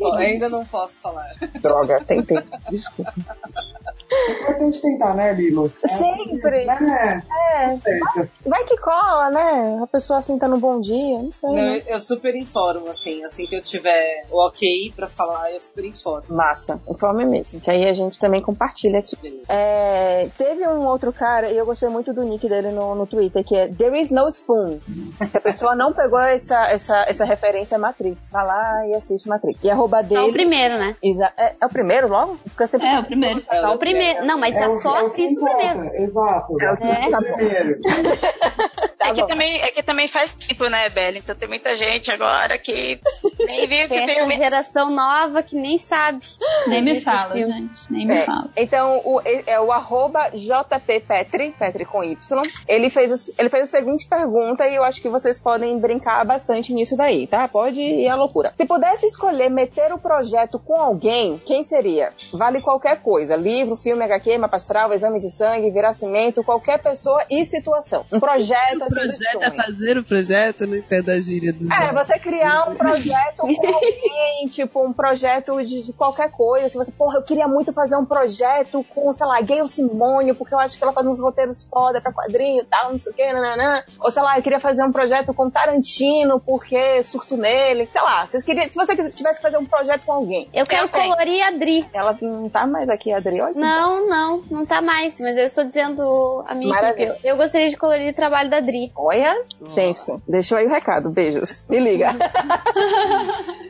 Não, 0.00 0.14
ainda 0.14 0.48
não 0.48 0.64
posso 0.66 1.00
falar. 1.00 1.34
Droga, 1.60 2.02
tentei. 2.04 2.38
É 2.38 4.32
importante 4.32 4.80
tentar, 4.80 5.14
né, 5.14 5.32
Lilo? 5.32 5.72
Sempre. 5.86 6.66
É, 6.66 7.22
É, 7.56 7.76
certo. 8.14 8.30
vai 8.44 8.64
que 8.64 8.76
cola, 8.78 9.30
né? 9.30 9.80
A 9.82 9.86
pessoa 9.86 10.18
assim 10.18 10.38
tá 10.38 10.48
no 10.48 10.58
bom 10.58 10.80
dia, 10.80 11.18
não 11.22 11.32
sei. 11.32 11.48
Não, 11.48 11.54
né? 11.56 11.82
eu, 11.86 11.94
eu 11.94 12.00
super 12.00 12.34
informo, 12.34 12.88
assim. 12.88 13.24
Assim 13.24 13.46
que 13.46 13.54
eu 13.54 13.62
tiver 13.62 14.24
o 14.30 14.46
ok 14.46 14.92
pra 14.94 15.08
falar, 15.08 15.50
eu 15.52 15.60
super 15.60 15.84
informo. 15.84 16.24
Massa, 16.28 16.80
informe 16.88 17.24
mesmo, 17.24 17.60
que 17.60 17.70
aí 17.70 17.86
a 17.86 17.92
gente 17.92 18.18
também 18.18 18.40
compartilha 18.42 18.98
aqui. 18.98 19.16
É, 19.48 20.28
teve 20.36 20.66
um 20.66 20.86
outro 20.86 21.12
cara, 21.12 21.50
e 21.50 21.56
eu 21.56 21.66
gostei 21.66 21.88
muito 21.88 22.12
do 22.12 22.22
nick 22.24 22.48
dele 22.48 22.70
no, 22.70 22.94
no 22.94 23.06
Twitter, 23.06 23.44
que 23.44 23.56
é 23.56 23.68
There 23.68 23.98
is 23.98 24.10
no 24.10 24.26
spoon. 24.28 24.78
A 25.34 25.40
pessoa 25.40 25.74
não 25.74 25.92
pegou 25.92 26.18
essa, 26.18 26.68
essa, 26.68 27.04
essa 27.08 27.24
referência 27.24 27.78
Matrix. 27.78 28.30
Vai 28.30 28.46
lá 28.46 28.86
e 28.88 28.94
assiste 28.94 29.28
Matrix. 29.28 29.58
E 29.62 29.70
arroba 29.70 30.02
dele. 30.02 30.20
É 30.20 30.24
o 30.24 30.32
primeiro, 30.32 30.78
né? 30.78 30.96
Exa- 31.02 31.32
é, 31.36 31.54
é 31.60 31.66
o 31.66 31.68
primeiro 31.68 32.08
logo? 32.08 32.36
Porque 32.44 32.66
sempre... 32.66 32.86
É, 32.86 32.98
o 32.98 33.04
primeiro. 33.04 33.44
Só 33.60 33.74
o 33.74 33.78
primeiro. 33.78 34.24
Não, 34.24 34.38
mas 34.38 34.54
É 34.54 34.68
só 34.80 34.96
é 34.96 35.02
o 35.02 35.06
assiste 35.06 35.38
o 35.38 35.44
primeiro. 35.44 35.94
Exato. 35.94 36.56
É 36.60 36.66
assiste 36.68 37.75
tá 38.98 39.08
é, 39.08 39.14
que 39.14 39.26
também, 39.26 39.60
é 39.62 39.70
que 39.70 39.82
também 39.82 40.08
faz 40.08 40.32
tempo, 40.34 40.64
né, 40.68 40.88
Bela? 40.90 41.18
Então 41.18 41.34
tem 41.34 41.48
muita 41.48 41.74
gente 41.76 42.10
agora 42.10 42.58
que 42.58 42.98
nem 43.46 43.66
viu 43.66 43.78
esse 43.80 43.88
Tem 43.88 44.08
filme. 44.08 44.36
geração 44.36 44.90
nova 44.90 45.42
que 45.42 45.56
nem 45.56 45.78
sabe. 45.78 46.24
Nem 46.66 46.82
me 46.82 47.00
fala, 47.00 47.36
gente. 47.36 47.80
Nem 47.90 48.06
me 48.06 48.14
É. 48.16 48.22
fala. 48.22 48.48
Então, 48.56 49.00
o, 49.04 49.20
é 49.46 49.60
o 49.60 49.70
arroba 49.72 50.30
JP 50.30 51.00
Petri, 51.06 51.54
Petri 51.58 51.84
com 51.84 52.02
Y. 52.02 52.42
Ele 52.66 52.90
fez, 52.90 53.10
o- 53.12 53.34
ele 53.38 53.48
fez 53.48 53.64
a 53.64 53.78
seguinte 53.78 54.06
pergunta 54.08 54.66
e 54.66 54.74
eu 54.74 54.82
acho 54.84 55.00
que 55.00 55.08
vocês 55.08 55.38
podem 55.40 55.78
brincar 55.78 56.24
bastante 56.24 56.72
nisso 56.72 56.96
daí, 56.96 57.26
tá? 57.26 57.46
Pode 57.48 57.80
ir 57.80 58.08
à 58.08 58.16
loucura. 58.16 58.52
Se 58.56 58.66
pudesse 58.66 59.06
escolher 59.06 59.50
meter 59.50 59.92
o 59.92 59.98
projeto 59.98 60.58
com 60.58 60.74
alguém, 60.80 61.40
quem 61.44 61.62
seria? 61.62 62.12
Vale 62.32 62.60
qualquer 62.60 63.00
coisa. 63.00 63.36
Livro, 63.36 63.76
filme, 63.76 64.04
HQ, 64.04 64.38
mapa 64.38 64.56
astral, 64.56 64.92
exame 64.92 65.18
de 65.20 65.30
sangue, 65.30 65.70
viracimento, 65.70 66.42
qualquer 66.42 66.78
pessoa 66.78 67.22
e 67.30 67.44
situação. 67.66 68.04
Um 68.12 68.20
projeto 68.20 68.80
O 68.80 68.84
assim 68.84 68.94
projeto 68.94 69.42
é 69.42 69.50
sonho. 69.50 69.56
fazer 69.56 69.98
o 69.98 70.04
projeto, 70.04 70.66
não 70.66 70.76
entendo 70.76 71.10
a 71.10 71.18
gíria 71.20 71.52
do 71.52 71.72
É, 71.72 71.92
você 71.92 72.18
criar 72.18 72.68
um 72.68 72.74
projeto 72.76 73.36
com 73.38 73.46
alguém, 73.74 74.48
tipo, 74.48 74.84
um 74.86 74.92
projeto 74.92 75.62
de, 75.64 75.82
de 75.82 75.92
qualquer 75.92 76.30
coisa. 76.30 76.68
Se 76.68 76.76
você, 76.76 76.92
porra, 76.92 77.18
eu 77.18 77.22
queria 77.22 77.48
muito 77.48 77.72
fazer 77.72 77.96
um 77.96 78.04
projeto 78.04 78.84
com, 78.94 79.12
sei 79.12 79.26
lá, 79.26 79.40
Gayle 79.40 79.68
Simônio, 79.68 80.34
porque 80.34 80.54
eu 80.54 80.58
acho 80.58 80.76
que 80.78 80.82
ela 80.84 80.92
faz 80.92 81.06
uns 81.06 81.20
roteiros 81.20 81.64
foda 81.64 82.00
pra 82.00 82.12
quadrinho 82.12 82.62
e 82.62 82.64
tal, 82.66 82.92
não 82.92 82.98
sei 82.98 83.12
o 83.12 83.14
que, 83.14 83.32
nananã. 83.32 83.82
Ou 84.00 84.10
sei 84.10 84.22
lá, 84.22 84.38
eu 84.38 84.42
queria 84.42 84.60
fazer 84.60 84.84
um 84.84 84.92
projeto 84.92 85.34
com 85.34 85.50
Tarantino, 85.50 86.40
porque 86.40 87.02
surto 87.02 87.36
nele. 87.36 87.88
Sei 87.92 88.00
lá, 88.02 88.26
vocês 88.26 88.42
queriam, 88.44 88.64
se 88.70 88.74
você 88.74 88.94
tivesse 89.10 89.36
que 89.36 89.42
fazer 89.42 89.58
um 89.58 89.66
projeto 89.66 90.04
com 90.06 90.12
alguém. 90.12 90.48
Eu 90.52 90.64
quero 90.66 90.88
colorir 90.88 91.42
a 91.42 91.50
Dri. 91.50 91.86
Ela 91.92 92.16
não 92.20 92.48
tá 92.48 92.66
mais 92.66 92.88
aqui, 92.88 93.12
Adri. 93.12 93.40
Olha 93.40 93.54
Não, 93.54 94.06
não, 94.06 94.42
não 94.50 94.66
tá 94.66 94.80
mais. 94.80 95.18
Mas 95.20 95.36
eu 95.36 95.44
estou 95.44 95.64
dizendo 95.64 96.44
a 96.46 96.54
minha 96.54 96.74
Maravilha. 96.74 97.10
equipe. 97.10 97.20
Eu, 97.26 97.32
eu 97.32 97.36
gostaria 97.56 97.70
de 97.70 97.76
colorir 97.76 98.10
o 98.10 98.14
trabalho 98.14 98.50
da 98.50 98.60
Dri. 98.60 98.92
Olha, 98.94 99.34
tenso. 99.74 100.20
Deixou 100.28 100.58
aí 100.58 100.66
o 100.66 100.70
recado. 100.70 101.08
Beijos. 101.10 101.64
Me 101.68 101.80
liga. 101.80 102.14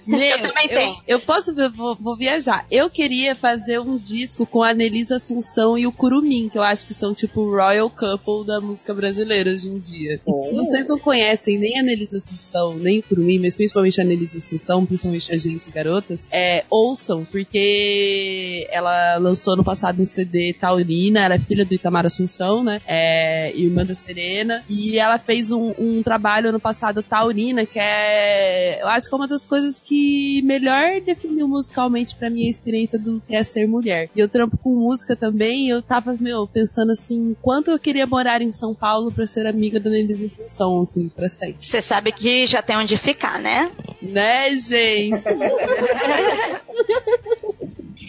Meu, 0.07 0.21
Eu 0.21 0.41
também 0.43 0.69
eu, 0.71 0.79
tenho. 0.79 0.97
eu 1.09 1.21
posso, 1.21 1.51
eu 1.61 1.69
vou, 1.71 1.97
vou 2.01 2.17
viajar. 2.17 2.65
Eu 2.71 2.89
queria 2.89 3.35
fazer 3.35 3.81
um 3.81 3.97
disco 3.99 4.47
com 4.47 4.63
a 4.63 4.73
Nelisa 4.73 5.17
Assunção 5.17 5.77
e 5.77 5.85
o 5.85 5.91
Curumim, 5.91 6.49
que 6.49 6.57
eu 6.57 6.63
acho 6.63 6.87
que 6.87 6.95
são 6.95 7.13
tipo 7.13 7.41
o 7.41 7.51
Royal 7.51 7.91
Couple 7.91 8.47
da 8.47 8.61
música 8.61 8.95
brasileira 8.95 9.51
hoje 9.51 9.69
em 9.69 9.79
dia. 9.81 10.21
E 10.25 10.33
se 10.33 10.53
Oh. 10.55 10.57
vocês 10.65 10.87
não 10.87 10.97
conhecem 10.99 11.59
nem 11.59 11.81
a 11.81 11.83
Nelisa 11.83 12.19
Assunção, 12.19 12.75
nem 12.77 13.01
o 13.01 13.03
Curumim, 13.03 13.41
mas 13.41 13.57
principalmente 13.57 14.01
a 14.01 14.05
Nelisa 14.05 14.39
Assunção, 14.39 14.87
principalmente 14.87 15.33
a 15.33 15.37
gente 15.39 15.71
garotas, 15.73 16.25
é, 16.31 16.65
ouçam, 16.71 17.25
porque 17.25 18.67
ela 18.71 19.17
lançou 19.19 19.57
no 19.57 19.65
passado 19.65 20.01
um 20.01 20.05
CD 20.05 20.55
Taurina, 20.55 21.25
era 21.25 21.39
filha 21.39 21.65
do 21.65 21.75
Itamar 21.75 22.07
Assunção, 22.07 22.63
né? 22.63 22.81
É, 22.87 23.51
irmã 23.67 23.85
da 23.85 23.95
Serena. 23.95 24.63
E 24.69 24.99
ela 24.99 25.19
fez 25.19 25.51
um, 25.51 25.75
um 25.79 26.03
trabalho 26.03 26.49
ano 26.49 26.61
passado, 26.61 27.03
Taurina, 27.03 27.67
que 27.67 27.79
é. 27.79 28.83
Eu 28.83 28.89
acho 28.89 29.09
que 29.09 29.15
é 29.15 29.17
uma 29.17 29.29
das 29.29 29.45
coisas 29.45 29.81
que 29.81 30.43
melhor 30.43 31.01
definiu 31.01 31.49
musicalmente 31.49 32.15
pra 32.15 32.31
mim 32.31 32.47
a 32.47 32.51
experiência 32.51 32.99
do 32.99 33.21
que 33.21 33.35
é 33.35 33.43
ser 33.43 33.67
mulher. 33.67 34.09
E 34.15 34.21
eu 34.21 34.29
trampo 34.29 34.57
com 34.57 34.75
música 34.75 35.17
também, 35.17 35.67
e 35.67 35.71
eu 35.71 35.83
tava, 35.83 36.15
meu, 36.19 36.47
pensando 36.47 36.93
assim, 36.93 37.37
quanto 37.43 37.71
eu 37.71 37.79
queria 37.79 38.07
morar 38.07 38.43
em 38.43 38.51
São 38.51 38.75
Paulo 38.75 39.13
pra 39.13 39.27
ser 39.27 39.47
amiga 39.47 39.81
da 39.81 39.91
Nelisa 39.91 40.27
Assunção, 40.27 40.81
assim, 40.81 41.09
pra 41.09 41.29
sempre. 41.29 41.57
Você 41.61 41.81
sabe 41.81 42.13
que 42.13 42.47
já 42.47 42.63
tem 42.63 42.77
onde 42.77 42.97
ficar, 42.97 43.39
né? 43.39 43.71
Né, 44.01 44.57
gente? 44.57 45.25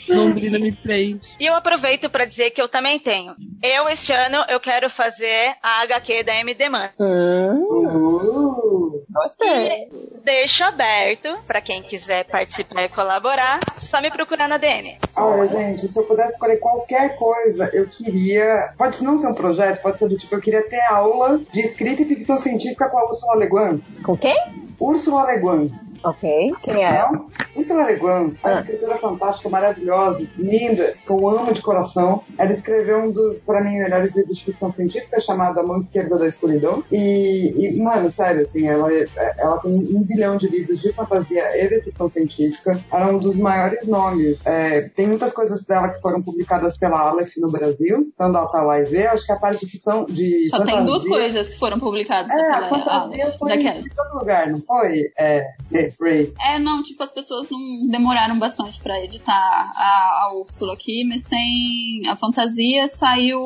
Londrina 0.10 0.60
me 0.60 0.72
prende. 0.72 1.36
E 1.40 1.46
eu 1.46 1.56
aproveito 1.56 2.10
pra 2.10 2.26
dizer 2.26 2.52
que 2.52 2.62
eu 2.62 2.68
também 2.68 3.00
tenho. 3.00 3.36
Eu, 3.62 3.88
este 3.90 4.14
ano, 4.14 4.44
eu 4.50 4.60
quero 4.60 4.90
fazer 4.90 5.56
a 5.64 5.82
HQ 5.84 6.24
da 6.24 6.36
MD 6.36 6.70
Man. 6.70 6.90
Uh, 7.00 9.04
gostei. 9.10 9.88
Deixo 10.24 10.64
aberto 10.64 11.38
pra 11.48 11.62
quem 11.62 11.82
quiser 11.82 12.26
participar 12.26 12.84
e 12.84 12.90
colaborar. 12.90 13.60
Só 13.78 14.02
me 14.02 14.12
procurar 14.12 14.48
na 14.48 14.58
DM. 14.58 14.98
olha, 15.16 15.48
gente, 15.48 15.88
se 15.88 15.98
eu 15.98 16.04
pudesse 16.04 16.34
escolher 16.34 16.58
qualquer 16.58 17.16
coisa, 17.18 17.70
eu 17.74 17.88
queria. 17.88 18.74
Pode 18.78 19.04
não 19.04 19.18
ser 19.18 19.28
um 19.28 19.34
projeto, 19.34 19.82
pode 19.82 19.98
ser 19.98 20.08
do 20.08 20.18
tipo, 20.18 20.36
eu 20.36 20.42
queria 20.42 20.62
ter 20.62 20.82
aula 20.82 21.40
de 21.40 21.62
escrita 21.62 22.02
e 22.02 22.06
ficção 22.06 22.38
científica 22.38 22.90
com 22.90 22.98
a 22.98 23.06
Ursula 23.10 23.36
Le 23.38 23.48
Guin. 23.50 23.82
Com 24.04 24.18
quem? 24.18 24.36
Úrsula 24.80 25.26
Le 25.32 25.40
Guin. 25.40 25.87
Ok. 26.04 26.52
Quem 26.64 26.86
é 26.86 26.96
ela? 26.96 27.26
Ursula 27.56 27.86
Le 27.90 27.96
Guin, 27.98 28.38
a 28.44 28.50
Ah. 28.50 28.60
escritora 28.60 28.98
fantástica, 28.98 29.50
maravilhosa, 29.50 30.28
linda, 30.38 30.94
que 31.06 31.10
eu 31.10 31.28
amo 31.30 31.52
de 31.54 31.62
coração. 31.62 32.24
Ela 32.38 32.52
escreveu 32.52 33.00
um 33.00 33.12
dos, 33.12 33.40
pra 33.40 33.62
mim, 33.62 33.78
melhores 33.80 34.16
livros 34.16 34.38
de 34.38 34.46
ficção 34.46 34.72
científica, 34.72 35.20
chamado 35.20 35.60
A 35.60 35.64
Mão 35.64 35.80
Esquerda 35.80 36.18
da 36.18 36.28
Escuridão. 36.28 36.84
E, 36.92 37.54
e, 37.76 37.82
mano, 37.82 38.12
sério, 38.12 38.42
assim, 38.44 38.68
ela, 38.68 38.94
é- 38.94 39.06
ela 39.40 39.58
tem 39.58 39.72
um 39.74 40.04
bilhão 40.04 40.36
de 40.36 40.48
livros 40.48 40.80
de 40.82 40.92
fantasia 40.94 41.64
e 41.64 41.68
de 41.68 41.82
ficção 41.82 42.08
científica. 42.10 42.80
Ela 42.92 43.08
é 43.10 43.12
um 43.12 43.18
dos 43.18 43.36
maiores 43.38 43.88
nomes. 43.88 44.40
É, 44.46 44.82
tem 44.96 45.08
muitas 45.08 45.34
coisas 45.34 45.66
dela 45.66 45.90
que 45.90 46.00
foram 46.00 46.22
publicadas 46.22 46.78
pela 46.78 47.00
Aleph 47.10 47.36
no 47.38 47.48
Brasil, 47.52 48.08
então 48.14 48.32
dá 48.32 48.46
pra 48.46 48.62
lá 48.62 48.80
e 48.80 48.84
ver. 48.84 49.08
Acho 49.08 49.26
que 49.26 49.32
a 49.32 49.36
parte 49.38 49.66
de 49.66 49.72
ficção, 49.72 50.06
de 50.06 50.48
Só 50.50 50.58
tem 50.58 50.68
fantasia- 50.68 50.86
duas 50.86 51.08
coisas 51.08 51.50
que 51.50 51.58
foram 51.58 51.80
publicadas 51.80 52.30
É, 52.30 52.34
a 52.36 52.60
daquela 52.60 52.70
fantasia 52.84 53.24
Aleph, 53.26 53.38
foi 53.40 53.50
daquelas. 53.50 53.86
em 53.86 53.96
todo 53.96 54.20
lugar, 54.20 54.48
não 54.48 54.58
foi? 54.62 55.12
É, 55.18 55.48
é, 55.88 56.04
Ray. 56.04 56.34
É, 56.46 56.60
não, 56.60 56.82
tipo, 56.84 57.02
as 57.04 57.12
pessoas 57.12 57.50
não 57.50 57.88
demoraram 57.90 58.38
bastante 58.38 58.80
pra 58.82 59.00
editar 59.04 59.34
a, 59.34 60.26
a 60.30 60.34
Úrsula 60.36 60.74
aqui, 60.74 61.04
mas 61.06 61.24
tem. 61.26 62.08
A 62.10 62.16
fantasia 62.16 62.88
saiu. 62.88 63.40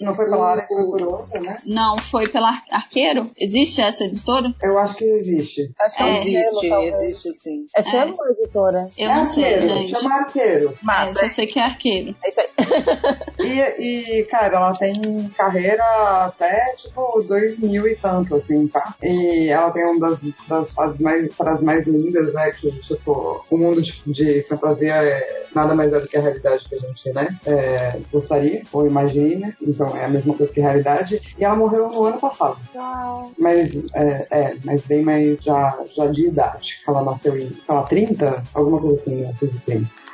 Não 0.00 0.14
foi 0.14 0.24
pela 0.26 0.52
Aleph, 0.52 0.68
foi 0.68 0.84
por 0.86 1.02
outra, 1.02 1.40
né? 1.40 1.56
Não, 1.66 1.96
foi 1.98 2.28
pela 2.28 2.48
Ar- 2.48 2.64
Arqueiro? 2.70 3.30
Existe 3.36 3.80
essa 3.80 4.04
editora? 4.04 4.52
Eu 4.62 4.78
acho 4.78 4.96
que 4.96 5.04
existe. 5.04 5.70
Acho 5.80 5.96
que 5.96 6.02
é 6.02 6.06
um 6.06 6.08
existe, 6.10 6.60
selo, 6.68 6.82
existe 6.82 7.32
sim. 7.34 7.66
É 7.76 7.82
selo 7.82 8.14
ou 8.18 8.30
editora? 8.30 8.90
Eu 8.96 9.10
é 9.10 9.14
não 9.14 9.26
sei, 9.26 9.54
arqueiro, 9.54 9.74
gente. 9.86 10.00
chama 10.00 10.14
arqueiro. 10.16 10.68
É, 10.70 10.84
Massa. 10.84 11.14
só 11.14 11.28
sei 11.28 11.46
que 11.46 11.58
é 11.58 11.62
arqueiro. 11.64 12.14
É 12.24 12.28
isso 12.28 12.40
aí. 12.40 12.48
E, 13.40 14.20
e, 14.20 14.24
cara, 14.24 14.56
ela 14.56 14.72
tem 14.72 14.92
carreira 15.36 15.82
até, 16.24 16.74
tipo, 16.76 17.22
dois 17.22 17.58
mil 17.58 17.86
e 17.86 17.94
tanto, 17.94 18.34
assim, 18.34 18.66
tá? 18.66 18.94
E 19.02 19.48
ela 19.48 19.70
tem 19.70 19.84
uma 19.84 20.08
das, 20.08 20.18
das 20.48 20.72
fases 20.72 21.00
mais, 21.00 21.34
as 21.52 21.62
mais 21.62 21.86
lindas, 21.86 22.32
né? 22.32 22.50
Que, 22.50 22.70
tipo, 22.80 23.42
o 23.50 23.56
mundo 23.56 23.82
de, 23.82 24.02
de 24.06 24.42
fantasia 24.42 24.94
é 24.94 25.46
nada 25.54 25.74
mais 25.74 25.92
é 25.92 26.00
do 26.00 26.06
que 26.06 26.16
a 26.16 26.20
realidade 26.20 26.68
que 26.68 26.74
a 26.74 26.78
gente, 26.78 27.12
né? 27.12 27.26
É, 27.46 27.98
gostaria 28.12 28.62
ou 28.72 28.86
imagina. 28.86 29.54
Então 29.60 29.96
é 29.96 30.04
a 30.04 30.08
mesma 30.08 30.34
coisa 30.34 30.52
que 30.52 30.60
a 30.60 30.64
realidade. 30.64 31.20
E 31.38 31.44
ela 31.44 31.56
morreu 31.56 31.88
no 31.88 32.04
ano 32.04 32.20
passado. 32.20 32.58
Uau. 32.74 33.32
Mas 33.38 33.84
é, 33.94 34.26
é, 34.30 34.56
mas 34.64 34.86
bem 34.86 35.02
mais 35.02 35.42
já, 35.42 35.82
já 35.94 36.06
de 36.06 36.28
idade. 36.28 36.80
Ela 36.86 37.02
nasceu 37.02 37.36
em, 37.36 37.50
sei 37.50 37.74
lá, 37.74 37.82
30? 37.82 38.42
Alguma 38.54 38.80
coisa 38.80 39.00
assim, 39.00 39.16
né? 39.16 39.34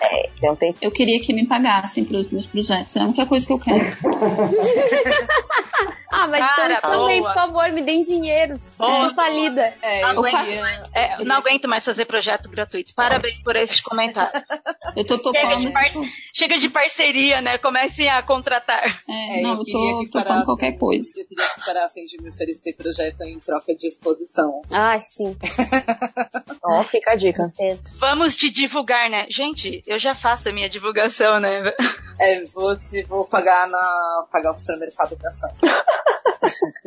É. 0.04 0.30
Eu 0.80 0.90
queria 0.90 1.20
que 1.20 1.32
me 1.32 1.46
pagassem 1.46 2.04
pelos 2.04 2.30
meus 2.30 2.46
projetos. 2.46 2.96
É 2.96 3.00
a 3.00 3.04
única 3.04 3.26
coisa 3.26 3.46
que 3.46 3.52
eu 3.52 3.58
quero. 3.58 3.84
ah, 6.10 6.26
mas 6.26 6.54
Cara, 6.54 6.74
então, 6.74 6.90
também, 6.90 7.22
por 7.22 7.34
favor, 7.34 7.70
me 7.72 7.82
deem 7.82 8.02
dinheiro. 8.02 8.54
Boa, 8.78 8.90
Estou 8.90 9.14
falida. 9.14 9.74
É, 9.82 10.02
eu 10.02 10.22
é, 10.92 11.24
não 11.24 11.36
aguento 11.36 11.68
mais 11.68 11.84
fazer 11.84 12.04
projeto 12.04 12.48
gratuito. 12.48 12.94
Parabéns 12.94 13.42
por 13.42 13.56
esses 13.56 13.80
comentários. 13.80 14.42
Eu 14.96 15.04
tô 15.06 15.18
topando. 15.18 15.40
Chega 15.40 15.56
de. 15.56 15.72
Tipo, 15.72 16.04
chega 16.32 16.58
de 16.58 16.68
parceria, 16.68 17.40
né? 17.40 17.58
Comecem 17.58 18.08
a 18.08 18.22
contratar. 18.22 18.84
É, 19.08 19.40
é 19.40 19.42
não, 19.42 19.52
eu, 19.52 19.58
eu 19.58 20.10
tô 20.10 20.20
topando 20.20 20.44
qualquer 20.44 20.78
coisa. 20.78 21.10
Eu 21.14 21.26
queria 21.26 21.48
que 21.54 21.64
parassem 21.64 22.04
de 22.06 22.22
me 22.22 22.28
oferecer 22.28 22.74
projeto 22.74 23.22
em 23.22 23.38
troca 23.38 23.74
de 23.74 23.86
exposição. 23.86 24.62
Ah, 24.72 24.98
sim. 24.98 25.36
Ó, 26.64 26.82
fica 26.84 27.12
a 27.12 27.16
dica. 27.16 27.52
Vamos 27.98 28.36
te 28.36 28.50
divulgar, 28.50 29.10
né? 29.10 29.26
Gente, 29.28 29.82
eu 29.86 29.93
já 29.98 30.14
faço 30.14 30.48
a 30.48 30.52
minha 30.52 30.68
divulgação, 30.68 31.38
né? 31.40 31.72
É, 32.18 32.44
vou 32.44 32.76
te 32.76 33.02
vou 33.04 33.24
pagar 33.24 33.68
na 33.68 34.24
pagar 34.30 34.50
o 34.50 34.54
supermercado 34.54 35.16
da 35.16 35.28
ação. 35.28 35.50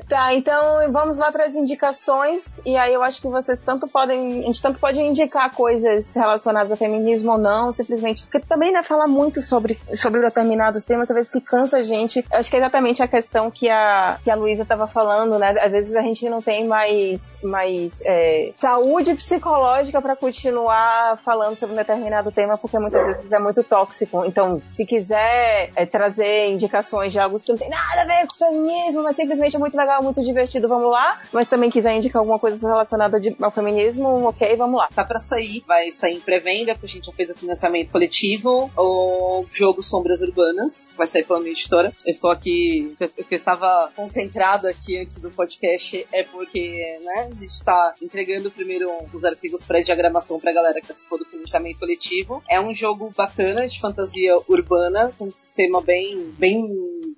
Tá, 0.08 0.34
então 0.34 0.92
vamos 0.92 1.18
lá 1.18 1.32
para 1.32 1.46
as 1.46 1.56
indicações. 1.56 2.60
E 2.66 2.78
aí 2.78 2.94
eu 2.94 3.04
acho 3.04 3.22
que 3.22 3.28
vocês 3.28 3.60
tanto 3.62 3.88
podem. 3.88 4.40
A 4.40 4.44
gente 4.44 4.62
tanto 4.62 4.80
pode 4.80 5.00
indicar 5.00 5.54
coisas 5.54 6.16
relacionadas 6.16 6.72
a 6.72 6.76
feminismo 6.76 7.34
ou 7.34 7.38
não, 7.38 7.74
simplesmente. 7.74 8.24
Porque 8.24 8.40
também, 8.40 8.72
né, 8.72 8.84
falar 8.84 9.08
muito 9.08 9.42
sobre, 9.42 9.80
sobre 9.96 10.22
determinados 10.22 10.86
temas, 10.86 11.10
às 11.10 11.16
vezes 11.16 11.32
que 11.32 11.42
cansa 11.42 11.78
a 11.78 11.82
gente. 11.82 12.24
Eu 12.32 12.40
acho 12.40 12.50
que 12.50 12.56
é 12.56 12.60
exatamente 12.60 13.04
a 13.04 13.08
questão 13.08 13.52
que 13.52 13.70
a, 13.70 14.18
que 14.24 14.32
a 14.32 14.36
Luísa 14.36 14.66
tava 14.66 14.88
falando, 14.88 15.38
né? 15.38 15.56
Às 15.60 15.74
vezes 15.74 15.96
a 15.96 16.02
gente 16.02 16.30
não 16.30 16.40
tem 16.40 16.66
mais, 16.66 17.38
mais 17.44 18.02
é, 18.06 18.52
saúde 18.56 19.14
psicológica 19.16 20.02
para 20.02 20.16
continuar 20.16 21.18
falando 21.18 21.58
sobre 21.58 21.74
um 21.74 21.78
determinado 21.78 22.32
tema, 22.32 22.58
porque 22.58 22.80
muitas 22.98 23.18
vezes 23.18 23.32
é 23.32 23.40
muito 23.40 23.64
tóxico. 23.64 24.26
Então, 24.26 24.62
se 24.68 24.86
quiser 24.86 25.70
é, 25.76 25.86
trazer 25.86 26.50
indicações 26.50 27.12
de 27.12 27.20
algo 27.20 27.40
que 27.40 27.50
não 27.52 27.58
tem 27.58 27.70
nada 27.70 28.02
a 28.02 28.06
ver 28.06 28.28
com 28.28 28.36
feminismo, 28.36 29.04
mas 29.04 29.16
simplesmente 29.16 29.56
é 29.56 29.60
muito 29.60 29.78
legal, 29.78 30.02
muito 30.04 30.22
divertido, 30.22 30.68
vamos 30.68 30.90
lá. 30.90 31.22
Mas 31.32 31.48
também 31.50 31.70
quiser 31.70 31.96
indicar 31.96 32.20
alguma 32.20 32.40
coisa 32.40 32.68
relacionada 32.68 33.20
de- 33.20 33.36
ao 33.42 33.52
feminismo, 33.52 34.08
ok, 34.28 34.56
vamos 34.56 34.80
lá. 34.80 34.88
Tá 34.94 35.04
pra 35.04 35.20
sair, 35.20 35.64
vai 35.68 35.92
sair 35.92 36.16
em 36.16 36.20
pré-venda, 36.20 36.74
porque 36.74 36.86
a 36.88 36.90
gente 36.90 37.06
já 37.06 37.12
fez 37.14 37.30
o 37.30 37.36
financiamento 37.36 37.92
coletivo. 37.92 38.72
O 38.78 39.46
jogo 39.54 39.82
Sombras 39.84 40.22
Urbanas 40.22 40.94
vai 40.98 41.08
sair 41.08 41.24
pela 41.24 41.40
minha 41.40 41.52
editora. 41.52 41.94
Eu 42.06 42.12
estou 42.12 42.32
aqui, 42.32 42.96
que 43.00 43.36
eu 43.36 43.38
estava 43.38 43.92
concentrado 43.96 44.68
aqui 44.68 44.98
antes 44.98 45.20
do 45.20 45.30
podcast 45.32 46.08
é 46.12 46.24
porque, 46.24 47.00
né, 47.04 47.28
a 47.30 47.34
gente 47.34 47.64
tá 47.64 47.94
entregando 48.02 48.50
primeiro 48.52 48.90
os 49.14 49.24
artigos 49.24 49.66
pré-diagramação 49.66 50.40
pra 50.40 50.52
galera 50.54 50.80
que 50.82 50.88
participou 50.88 51.18
do 51.20 51.26
financiamento 51.26 51.80
coletivo. 51.80 52.42
É 52.50 52.60
um 52.60 52.74
jogo 52.78 53.12
bacana 53.16 53.68
de 53.68 53.80
fantasia 53.80 54.36
urbana, 54.48 55.12
com 55.18 55.26
um 55.26 55.32
sistema 55.32 55.82
bem, 55.82 56.34
bem, 56.38 56.74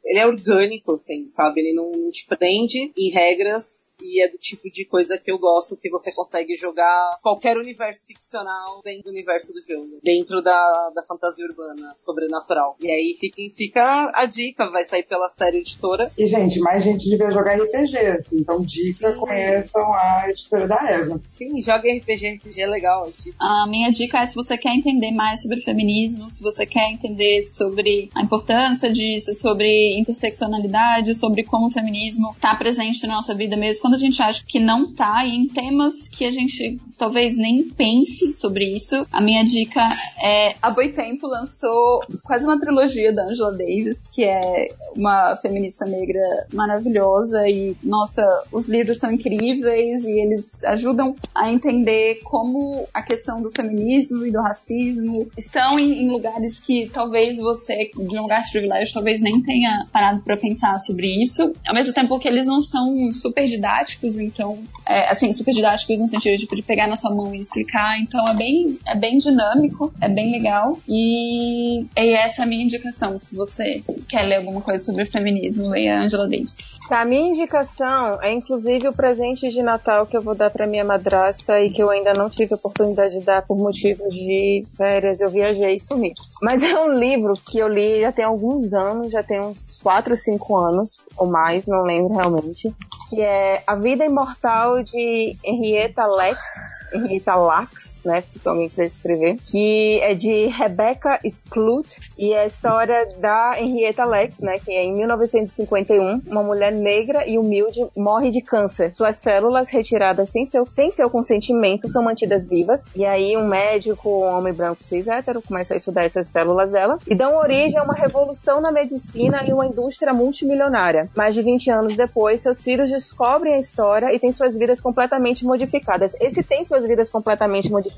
ele 0.06 0.19
é 0.19 0.26
orgânico, 0.26 0.94
assim, 0.94 1.27
sabe? 1.27 1.61
Ele 1.61 1.73
não, 1.73 1.90
te 2.11 2.26
prende 2.26 2.91
em 2.98 3.11
regras 3.11 3.95
e 4.02 4.23
é 4.23 4.30
do 4.30 4.38
tipo 4.38 4.69
de 4.72 4.86
coisa 4.86 5.18
que 5.18 5.31
eu 5.31 5.38
gosto, 5.38 5.77
que 5.77 5.90
você 5.90 6.11
consegue 6.11 6.56
jogar 6.56 7.11
qualquer 7.22 7.57
universo 7.57 8.06
ficcional 8.06 8.81
dentro 8.84 9.03
do 9.03 9.10
universo 9.11 9.53
do 9.53 9.61
jogo, 9.61 9.95
dentro 10.03 10.41
da, 10.41 10.91
da 10.95 11.03
fantasia 11.03 11.45
urbana, 11.45 11.94
sobrenatural. 11.98 12.76
E 12.81 12.90
aí 12.90 13.18
fica, 13.19 13.56
fica 13.56 14.11
a 14.15 14.26
dica, 14.26 14.69
vai 14.69 14.84
sair 14.84 15.03
pela 15.03 15.30
série 15.30 15.57
editora. 15.57 16.11
E, 16.18 16.26
gente, 16.26 16.60
mais 16.60 16.84
gente 16.84 17.10
devia 17.10 17.31
jogar 17.31 17.56
RPG. 17.56 18.23
Então, 18.34 18.61
dica, 18.61 19.14
conheçam 19.14 19.94
a 19.94 20.30
editora 20.30 20.68
da 20.68 20.90
Eva. 20.90 21.22
Sim, 21.26 21.61
joga 21.61 21.91
RPG, 21.91 22.36
RPG 22.36 22.61
é 22.61 22.68
legal. 22.68 23.11
Tipo, 23.11 23.36
A 23.40 23.68
minha 23.68 23.91
dica 23.91 24.19
é 24.19 24.26
se 24.26 24.36
você 24.36 24.57
quer 24.57 24.76
entender 24.76 25.11
mais 25.11 25.41
sobre 25.41 25.49
feminismo, 25.58 26.30
se 26.30 26.42
você 26.42 26.66
quer 26.66 26.92
entender 26.92 27.42
sobre 27.42 28.10
a 28.16 28.22
importância 28.22 28.92
disso, 28.92 29.34
sobre 29.34 29.98
interseccionalidade, 30.00 31.16
sobre 31.16 31.44
como 31.44 31.68
o 31.68 31.72
feminismo 31.72 32.32
está 32.32 32.56
presente 32.56 33.06
na 33.08 33.16
nossa 33.16 33.34
vida 33.34 33.56
mesmo, 33.56 33.82
quando 33.82 33.96
a 33.96 33.98
gente 33.98 34.22
acha 34.22 34.44
que 34.46 34.60
não 34.60 34.92
tá, 34.92 35.26
e 35.26 35.36
em 35.36 35.48
temas 35.48 36.08
que 36.10 36.26
a 36.26 36.32
gente 36.32 36.80
talvez 36.98 37.38
nem 37.38 37.64
pense 37.64 38.34
sobre 38.34 38.76
isso, 38.76 39.08
a 39.12 39.22
minha 39.22 39.44
dica 39.44 39.82
é 40.22 40.56
a 40.62 40.70
Boitempo 40.70 41.28
lançou 41.28 42.02
quase 42.24 42.46
uma 42.46 42.60
trilogia 42.60 43.14
da 43.14 43.24
Angela 43.24 43.52
Davis, 43.52 44.08
que 44.14 44.24
é 44.24 44.68
uma 44.96 45.36
feminista 45.38 45.86
negra 45.86 46.22
maravilhosa 46.54 47.48
e, 47.48 47.76
nossa, 47.84 48.28
os 48.52 48.68
livros 48.68 48.98
são 48.98 49.12
incríveis 49.12 50.04
e 50.04 50.12
eles 50.12 50.64
ajudam 50.66 51.16
a 51.34 51.52
entender 51.52 52.20
como 52.24 52.88
a 52.94 53.02
questão 53.02 53.42
do 53.42 53.52
feminismo 53.52 54.26
e 54.26 54.32
do 54.32 54.42
racismo 54.42 55.30
estão 55.40 55.80
em, 55.80 56.03
em 56.03 56.10
lugares 56.10 56.60
que 56.60 56.90
talvez 56.94 57.38
você, 57.38 57.90
de 57.95 58.18
um 58.18 58.22
lugar 58.22 58.41
de 58.41 58.52
privilégio, 58.52 58.94
talvez 58.94 59.22
nem 59.22 59.41
tenha 59.41 59.86
parado 59.91 60.22
para 60.22 60.38
pensar 60.38 60.78
sobre 60.80 61.07
isso. 61.22 61.53
Ao 61.66 61.74
mesmo 61.74 61.94
tempo 61.94 62.20
que 62.20 62.28
eles 62.28 62.45
não 62.45 62.61
são 62.61 63.11
super 63.11 63.48
didáticos, 63.48 64.20
então, 64.20 64.60
é, 64.86 65.10
assim, 65.10 65.32
super 65.34 65.53
didáticos 65.53 65.99
no 65.99 66.07
sentido 66.07 66.38
tipo, 66.38 66.56
de 66.56 66.61
pegar 66.61 66.88
na 66.88 66.95
sua 66.95 67.14
mão 67.14 67.34
e 67.34 67.40
explicar. 67.40 67.99
Então 67.99 68.28
é 68.28 68.34
bem, 68.34 68.78
é 68.86 68.95
bem 68.95 69.18
dinâmico, 69.18 69.94
é 70.02 70.10
bem 70.10 70.32
legal. 70.32 70.78
E, 70.88 71.82
e 71.82 72.14
essa 72.14 72.41
é 72.41 72.45
a 72.45 72.48
minha 72.48 72.64
indicação. 72.64 73.18
Se 73.18 73.36
você 73.36 73.84
quer 74.07 74.24
ler 74.24 74.36
alguma 74.36 74.61
coisa 74.61 74.84
sobre 74.84 75.06
feminismo, 75.06 75.70
leia 75.70 76.02
Angela 76.02 76.28
Davis. 76.28 76.56
Tá, 76.90 77.02
a 77.02 77.06
minha 77.06 77.30
indicação 77.30 78.20
é 78.20 78.32
inclusive 78.32 78.88
o 78.88 78.94
presente 78.94 79.48
de 79.49 79.61
Natal 79.61 80.07
que 80.07 80.18
eu 80.18 80.24
vou 80.24 80.34
dar 80.34 80.49
pra 80.49 80.66
minha 80.66 80.84
madrasta 80.84 81.61
e 81.61 81.70
que 81.70 81.84
eu 81.84 81.90
ainda 81.91 82.14
não 82.14 82.32
tive 82.32 82.53
a 82.53 82.57
oportunidade 82.57 83.20
de 83.20 83.24
dar 83.24 83.44
por 83.44 83.56
motivos 83.56 84.11
de 84.11 84.64
férias. 84.76 85.22
Eu 85.22 85.29
viajei 85.30 85.76
e 85.76 85.80
sumi. 85.80 86.14
Mas 86.42 86.64
é 86.64 86.80
um 86.80 86.94
livro 86.94 87.34
que 87.34 87.60
eu 87.60 87.68
li 87.68 88.02
já 88.02 88.12
tem 88.12 88.26
alguns 88.26 88.74
anos, 88.74 89.12
já 89.12 89.24
tem 89.24 89.40
uns 89.40 89.80
4, 89.82 90.16
5 90.16 90.58
anos 90.58 91.06
ou 91.18 91.28
mais, 91.28 91.66
não 91.66 91.84
lembro 91.84 92.14
realmente. 92.14 92.74
Que 93.10 93.22
é 93.22 93.64
A 93.66 93.76
Vida 93.76 94.06
Imortal 94.06 94.84
de 94.84 95.36
Henrietta 95.44 96.06
Lacks. 96.06 96.80
Henrietta 96.92 97.36
Lacks, 97.36 97.99
né? 98.04 98.24
Se 98.28 98.40
alguém 98.46 98.70
quiser 98.70 98.86
escrever. 98.86 99.38
Que 99.46 100.00
é 100.02 100.14
de 100.14 100.48
Rebecca 100.48 101.20
Skloot. 101.24 102.00
E 102.18 102.34
é 102.34 102.42
a 102.42 102.46
história 102.46 103.08
da 103.20 103.60
Henrietta 103.60 104.06
Lacks, 104.06 104.40
né? 104.40 104.60
Que 104.60 104.72
é 104.72 104.84
em 104.84 104.94
1951, 104.94 106.22
uma 106.28 106.44
mulher 106.44 106.72
negra 106.72 107.28
e 107.28 107.38
humilde 107.38 107.86
morre 107.96 108.30
de 108.30 108.42
câncer. 108.42 108.94
Suas 108.96 109.18
células 109.18 109.70
retiradas 109.70 110.30
sem 110.30 110.46
seu, 110.46 110.66
sem 110.66 110.92
seu 110.92 111.10
consentimento 111.10 111.90
são 111.90 112.04
mantidas 112.04 112.48
vivas. 112.48 112.88
E 112.96 113.06
aí 113.06 113.36
um 113.36 113.48
médico, 113.48 114.10
um 114.10 114.38
homem 114.38 114.54
branco 114.54 114.84
cis 114.84 115.08
hétero, 115.08 115.42
começa 115.42 115.74
a 115.74 115.78
estudar 115.78 116.04
essas 116.04 116.28
células 116.28 116.72
dela. 116.72 116.98
E 117.08 117.16
dão 117.16 117.36
origem 117.38 117.78
a 117.78 117.84
uma 117.84 117.94
revolução 117.94 118.62
na 118.62 118.72
medicina 118.72 119.44
e 119.48 119.54
uma 119.54 119.66
indústria 119.66 120.14
multimilionária. 120.14 121.10
Mais 121.16 121.34
de 121.36 121.42
20 121.42 121.70
anos 121.72 121.96
depois, 121.96 122.42
seus 122.42 122.64
filhos 122.64 122.90
descobrem 122.90 123.56
a 123.56 123.60
história 123.60 124.14
e 124.14 124.20
têm 124.20 124.32
suas 124.32 124.58
vidas 124.58 124.82
completamente 124.82 125.46
modificadas. 125.46 126.16
Esse 126.20 126.44
tem 126.44 126.64
suas 126.64 126.86
vidas 126.86 127.10
completamente 127.10 127.70
modificadas 127.70 127.89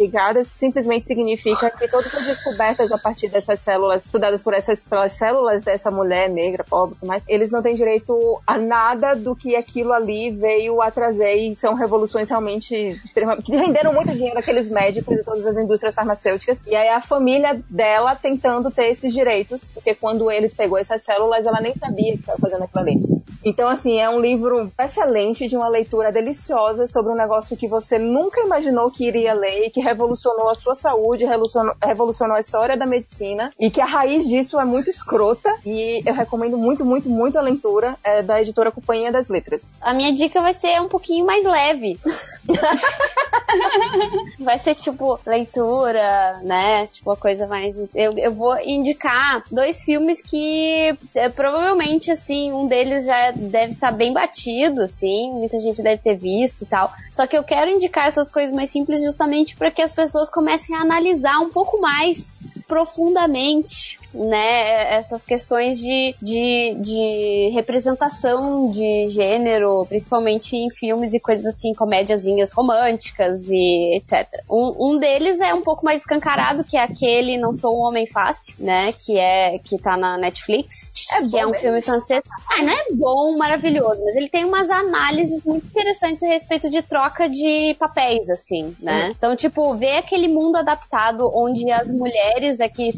simplesmente 0.46 1.06
significa 1.06 1.70
que 1.70 1.88
todas 1.88 2.14
as 2.14 2.26
descobertas 2.26 2.92
a 2.92 2.98
partir 2.98 3.30
dessas 3.30 3.60
células, 3.60 4.06
estudadas 4.06 4.42
por 4.42 4.54
essas 4.54 4.82
pelas 4.82 5.14
células 5.14 5.62
dessa 5.62 5.92
mulher 5.92 6.30
negra, 6.30 6.64
pobre, 6.64 6.98
mas 7.04 7.24
eles 7.28 7.52
não 7.52 7.62
têm 7.62 7.76
direito 7.76 8.42
a 8.46 8.58
nada 8.58 9.16
do 9.16 9.36
que 9.36 9.56
aquilo 9.56 9.94
ali 9.94 10.32
veio 10.32 10.82
a 10.82 10.92
trazer 10.92 11.36
e 11.36 11.56
são 11.56 11.74
revoluções 11.74 12.30
realmente 12.30 12.76
extremamente 13.06 13.44
que 13.44 13.56
renderam 13.56 13.94
muito 13.94 14.14
dinheiro 14.14 14.40
àqueles 14.40 14.70
médicos 14.70 15.16
e 15.16 15.24
todas 15.24 15.46
as 15.46 15.58
indústrias 15.58 15.96
farmacêuticas. 15.96 16.62
E 16.66 16.76
aí 16.76 16.90
a 16.90 17.02
família 17.02 17.62
dela 17.70 18.16
tentando 18.16 18.72
ter 18.72 18.88
esses 18.88 19.14
direitos, 19.14 19.70
porque 19.74 19.96
quando 19.96 20.32
ele 20.32 20.50
pegou 20.50 20.78
essas 20.78 21.04
células, 21.04 21.46
ela 21.46 21.62
nem 21.62 21.76
sabia 21.76 22.14
que 22.14 22.20
estava 22.20 22.38
fazendo 22.40 22.64
aquilo 22.64 22.82
ali. 22.82 23.22
Então, 23.44 23.68
assim, 23.68 24.00
é 24.00 24.08
um 24.08 24.20
livro 24.20 24.72
excelente, 24.80 25.48
de 25.48 25.56
uma 25.56 25.68
leitura 25.68 26.12
deliciosa 26.12 26.86
sobre 26.86 27.12
um 27.12 27.16
negócio 27.16 27.58
que 27.58 27.68
você 27.68 27.98
nunca 27.98 28.42
imaginou 28.42 28.92
que 28.92 29.08
iria 29.08 29.34
ler 29.34 29.66
e 29.66 29.70
que 29.70 29.81
revolucionou 29.82 30.50
a 30.50 30.56
sua 30.56 30.76
saúde, 30.76 31.26
revolucionou, 31.26 31.76
revolucionou 31.84 32.38
a 32.38 32.40
história 32.40 32.78
da 32.78 32.86
medicina 32.86 33.52
e 33.60 33.70
que 33.70 33.82
a 33.82 33.86
raiz 33.86 34.28
disso 34.28 34.60
é 34.60 34.66
muito 34.66 34.90
escrota. 34.90 35.54
E 35.66 36.02
eu 36.06 36.14
recomendo 36.14 36.58
muito, 36.58 36.86
muito, 36.86 37.10
muito 37.10 37.38
a 37.38 37.42
leitura 37.42 37.96
é, 38.04 38.22
da 38.22 38.42
editora 38.42 38.72
Companhia 38.72 39.12
das 39.12 39.28
Letras. 39.28 39.78
A 39.82 39.94
minha 39.94 40.14
dica 40.14 40.42
vai 40.42 40.54
ser 40.54 40.80
um 40.82 40.88
pouquinho 40.88 41.26
mais 41.26 41.44
leve. 41.44 42.00
vai 44.40 44.58
ser 44.58 44.76
tipo 44.76 45.20
leitura, 45.26 46.40
né? 46.44 46.88
Tipo 46.88 47.10
uma 47.12 47.16
coisa 47.16 47.48
mais. 47.48 47.76
Eu, 47.94 48.14
eu 48.18 48.32
vou 48.34 48.58
indicar 48.60 49.44
dois 49.52 49.82
filmes 49.84 50.22
que 50.22 50.96
é, 51.16 51.30
provavelmente, 51.30 52.12
assim, 52.12 52.52
um 52.52 52.68
deles 52.68 53.06
já 53.06 53.32
deve 53.32 53.74
estar 53.74 53.92
bem 53.92 54.14
batido, 54.14 54.82
assim, 54.82 55.32
muita 55.34 55.60
gente 55.60 55.82
deve 55.82 56.02
ter 56.02 56.16
visto 56.16 56.64
e 56.64 56.66
tal. 56.66 56.92
Só 57.12 57.28
que 57.28 57.38
eu 57.38 57.44
quero 57.44 57.70
indicar 57.70 58.08
essas 58.08 58.30
coisas 58.30 58.54
mais 58.54 58.70
simples 58.70 59.02
justamente 59.02 59.56
para 59.56 59.72
que 59.72 59.82
as 59.82 59.92
pessoas 59.92 60.30
comecem 60.30 60.76
a 60.76 60.82
analisar 60.82 61.40
um 61.40 61.50
pouco 61.50 61.80
mais 61.80 62.40
profundamente 62.68 64.01
né, 64.14 64.94
essas 64.94 65.24
questões 65.24 65.80
de, 65.80 66.16
de, 66.22 66.76
de 66.80 67.50
representação 67.54 68.72
de 68.72 69.08
gênero, 69.10 69.86
principalmente 69.88 70.56
em 70.56 70.70
filmes 70.70 71.14
e 71.14 71.20
coisas 71.20 71.46
assim, 71.46 71.74
comédiazinhas 71.74 72.52
românticas 72.52 73.42
e 73.50 73.96
etc. 73.96 74.28
Um, 74.50 74.92
um 74.94 74.98
deles 74.98 75.40
é 75.40 75.54
um 75.54 75.62
pouco 75.62 75.86
mais 75.86 76.02
escancarado, 76.02 76.64
que 76.64 76.78
é 76.78 76.84
aquele 76.84 77.38
Não 77.38 77.54
Sou 77.54 77.78
um 77.78 77.88
Homem 77.88 78.06
Fácil, 78.08 78.54
né, 78.60 78.94
que 78.94 79.18
é 79.18 79.60
que 79.60 79.78
tá 79.78 79.96
na 79.96 80.18
Netflix, 80.18 80.94
É 81.12 81.28
que 81.28 81.38
é 81.38 81.46
um 81.46 81.52
mesmo? 81.52 81.62
filme 81.62 81.82
francês. 81.82 82.22
Ah, 82.52 82.64
não 82.64 82.74
é 82.74 82.86
bom, 82.94 83.38
maravilhoso, 83.38 84.02
mas 84.04 84.16
ele 84.16 84.30
tem 84.30 84.44
umas 84.46 84.70
análises 84.70 85.44
muito 85.46 85.66
interessantes 85.68 86.22
a 86.24 86.28
respeito 86.28 86.70
de 86.70 86.82
troca 86.82 87.30
de 87.30 87.76
papéis, 87.80 88.30
assim, 88.30 88.76
né? 88.80 89.14
Então, 89.18 89.36
tipo, 89.36 89.74
ver 89.76 89.98
aquele 89.98 90.28
mundo 90.28 90.58
adaptado 90.58 91.32
onde 91.34 91.70
as 91.72 91.90
mulheres 91.90 92.60
é 92.60 92.68
que, 92.68 92.90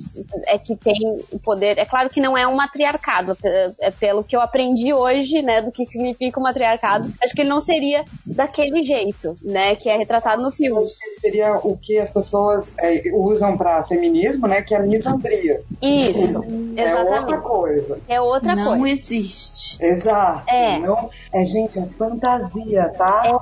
é 0.48 0.57
que 0.57 0.76
tem 0.76 1.03
o 1.32 1.40
poder. 1.40 1.78
É 1.78 1.86
claro 1.86 2.10
que 2.10 2.22
não 2.22 2.38
é 2.38 2.48
um 2.48 2.56
matriarcado, 2.56 3.38
é 3.44 3.72
é 3.80 3.92
pelo 3.92 4.24
que 4.24 4.36
eu 4.36 4.42
aprendi 4.42 4.94
hoje, 4.94 5.42
né, 5.42 5.62
do 5.62 5.72
que 5.72 5.84
significa 5.86 6.40
o 6.40 6.44
matriarcado. 6.44 7.12
Acho 7.24 7.34
que 7.34 7.42
ele 7.42 7.50
não 7.50 7.60
seria 7.60 8.04
daquele 8.26 8.84
jeito, 8.84 9.36
né, 9.44 9.76
que 9.76 9.90
é 9.90 9.98
retratado 9.98 10.42
no 10.42 10.52
filme. 10.52 10.86
Seria 11.22 11.56
o 11.58 11.78
que 11.78 11.98
as 12.00 12.10
pessoas 12.10 12.74
é, 12.78 13.02
usam 13.14 13.58
pra 13.58 13.84
feminismo, 13.86 14.48
né? 14.48 14.62
Que 14.62 14.74
é 14.76 14.78
a 14.78 14.82
misandria. 14.82 15.62
Isso, 15.82 16.44
É 16.76 16.96
outra 16.96 17.14
exatamente. 17.18 17.44
coisa. 17.44 18.00
É 18.08 18.22
outra 18.22 18.56
Não 18.56 18.78
coisa. 18.80 18.90
existe. 18.94 19.78
Exato. 19.82 20.44
É. 20.50 20.80
Não, 20.80 21.10
é, 21.34 21.44
gente, 21.46 21.80
é 21.80 21.88
fantasia, 21.98 22.92
tá? 22.98 23.40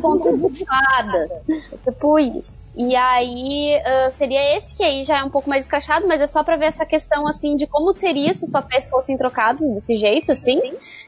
conto 0.00 0.50
de 0.50 0.64
fada. 0.64 1.28
Tipo 1.84 2.18
isso. 2.18 2.70
E 2.76 2.94
aí 2.94 3.80
ah, 3.84 4.10
seria 4.10 4.56
esse 4.56 4.76
que 4.76 4.82
aí 4.84 5.04
já 5.04 5.18
é 5.20 5.24
um 5.24 5.30
pouco 5.30 5.48
mais 5.48 5.62
escrachado, 5.62 6.06
mas 6.06 6.20
é 6.20 6.26
só 6.26 6.42
pra 6.44 6.56
ver 6.56 6.66
essa 6.66 6.84
questão 6.84 7.26
assim 7.26 7.56
de 7.56 7.66
como 7.66 7.92
seria 7.92 8.32
se 8.34 8.44
os 8.44 8.50
papéis 8.50 8.88
fossem 8.88 9.16
trocados 9.16 9.62
desse 9.74 9.96
jeito, 9.96 10.32
assim. 10.32 10.58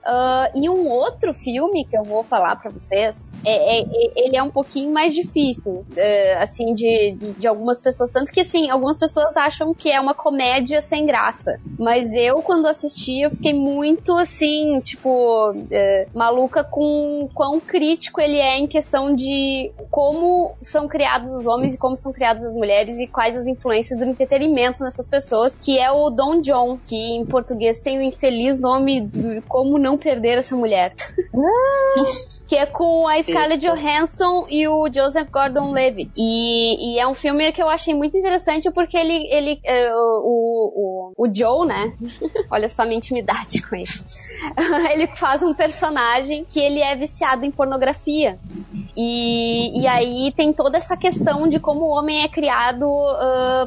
Ah, 0.05 0.51
e 0.55 0.69
um 0.69 0.89
outro 0.89 1.33
filme 1.35 1.85
que 1.85 1.97
eu 1.97 2.03
vou 2.05 2.25
falar 2.25 2.57
pra 2.57 2.71
vocês, 2.71 3.17
é, 3.45 3.81
é- 3.81 3.83
é- 3.83 4.27
ele 4.27 4.37
é 4.37 4.43
um 4.43 4.51
pouquinho 4.51 4.93
mais 4.93 5.13
difícil, 5.15 5.85
eh, 5.97 6.35
assim, 6.39 6.73
de, 6.73 7.17
de, 7.19 7.33
de 7.35 7.47
algumas 7.47 7.81
pessoas. 7.81 8.11
Tanto 8.11 8.33
que, 8.33 8.41
assim, 8.41 8.71
algumas 8.71 8.99
pessoas 8.99 9.37
acham 9.37 9.75
que 9.75 9.91
é 9.91 10.01
uma 10.01 10.15
comédia 10.15 10.81
sem 10.81 11.05
graça. 11.05 11.53
Mas 11.79 12.13
eu, 12.15 12.37
quando 12.37 12.67
assisti, 12.67 13.21
eu 13.23 13.31
fiquei 13.31 13.53
muito, 13.53 14.17
assim, 14.17 14.81
tipo, 14.81 15.53
eh, 15.71 16.07
maluca 16.15 16.63
com 16.63 17.29
quão 17.35 17.59
crítico 17.59 18.21
ele 18.21 18.39
é 18.39 18.59
em 18.59 18.67
questão 18.67 19.15
de 19.15 19.73
como 19.91 20.55
são 20.61 20.87
criados 20.87 21.33
os 21.33 21.45
homens 21.47 21.75
e 21.75 21.79
como 21.79 21.97
são 21.97 22.13
criadas 22.13 22.45
as 22.45 22.55
mulheres 22.55 22.99
e 22.99 23.07
quais 23.07 23.37
as 23.37 23.47
influências 23.47 23.99
do 23.99 24.05
entretenimento 24.05 24.85
nessas 24.85 25.09
pessoas, 25.09 25.57
que 25.61 25.79
é 25.79 25.91
o 25.91 26.11
Don 26.11 26.41
John, 26.41 26.79
que 26.79 26.97
em 26.97 27.27
português 27.27 27.81
tem 27.81 27.99
o 27.99 28.03
infeliz 28.03 28.61
nome 28.61 29.01
de 29.01 29.41
Como 29.43 29.79
Não 29.79 29.99
Perder 29.99 30.39
Essa 30.39 30.55
Mulher. 30.55 30.95
que 32.47 32.57
é 32.57 32.67
com 32.67 33.09
a 33.09 33.21
Scarlett 33.23 33.67
Johansson 33.67 34.47
e 34.49 34.69
o 34.69 34.89
Joseph 34.93 35.29
Gordon-Levitt. 35.31 36.11
E, 36.17 36.95
e 36.95 36.99
é 36.99 37.07
um 37.07 37.15
filme 37.15 37.51
que 37.53 37.63
eu 37.63 37.69
achei 37.69 37.95
muito 37.95 38.17
interessante 38.17 38.71
porque 38.71 38.97
ele, 38.97 39.27
ele 39.31 39.59
eh, 39.65 39.93
o, 39.95 41.13
o, 41.17 41.27
o 41.27 41.35
Joe, 41.35 41.67
né? 41.67 41.93
Olha 42.51 42.69
só 42.69 42.83
a 42.83 42.85
minha 42.85 42.99
intimidade 42.99 43.63
com 43.63 43.75
ele. 43.75 43.89
ele 44.93 45.09
faz 45.17 45.43
um 45.43 45.55
personagem 45.55 46.04
que 46.49 46.61
ele 46.61 46.81
é 46.81 46.95
viciado 46.97 47.45
em 47.45 47.51
pornografia. 47.51 48.39
E, 48.97 49.81
e 49.81 49.87
aí 49.87 50.33
tem 50.37 50.53
toda 50.53 50.77
essa 50.77 50.97
questão 50.97 51.49
de 51.49 51.59
como 51.59 51.81
o 51.85 51.91
homem 51.91 52.23
é 52.23 52.29
criado 52.29 52.87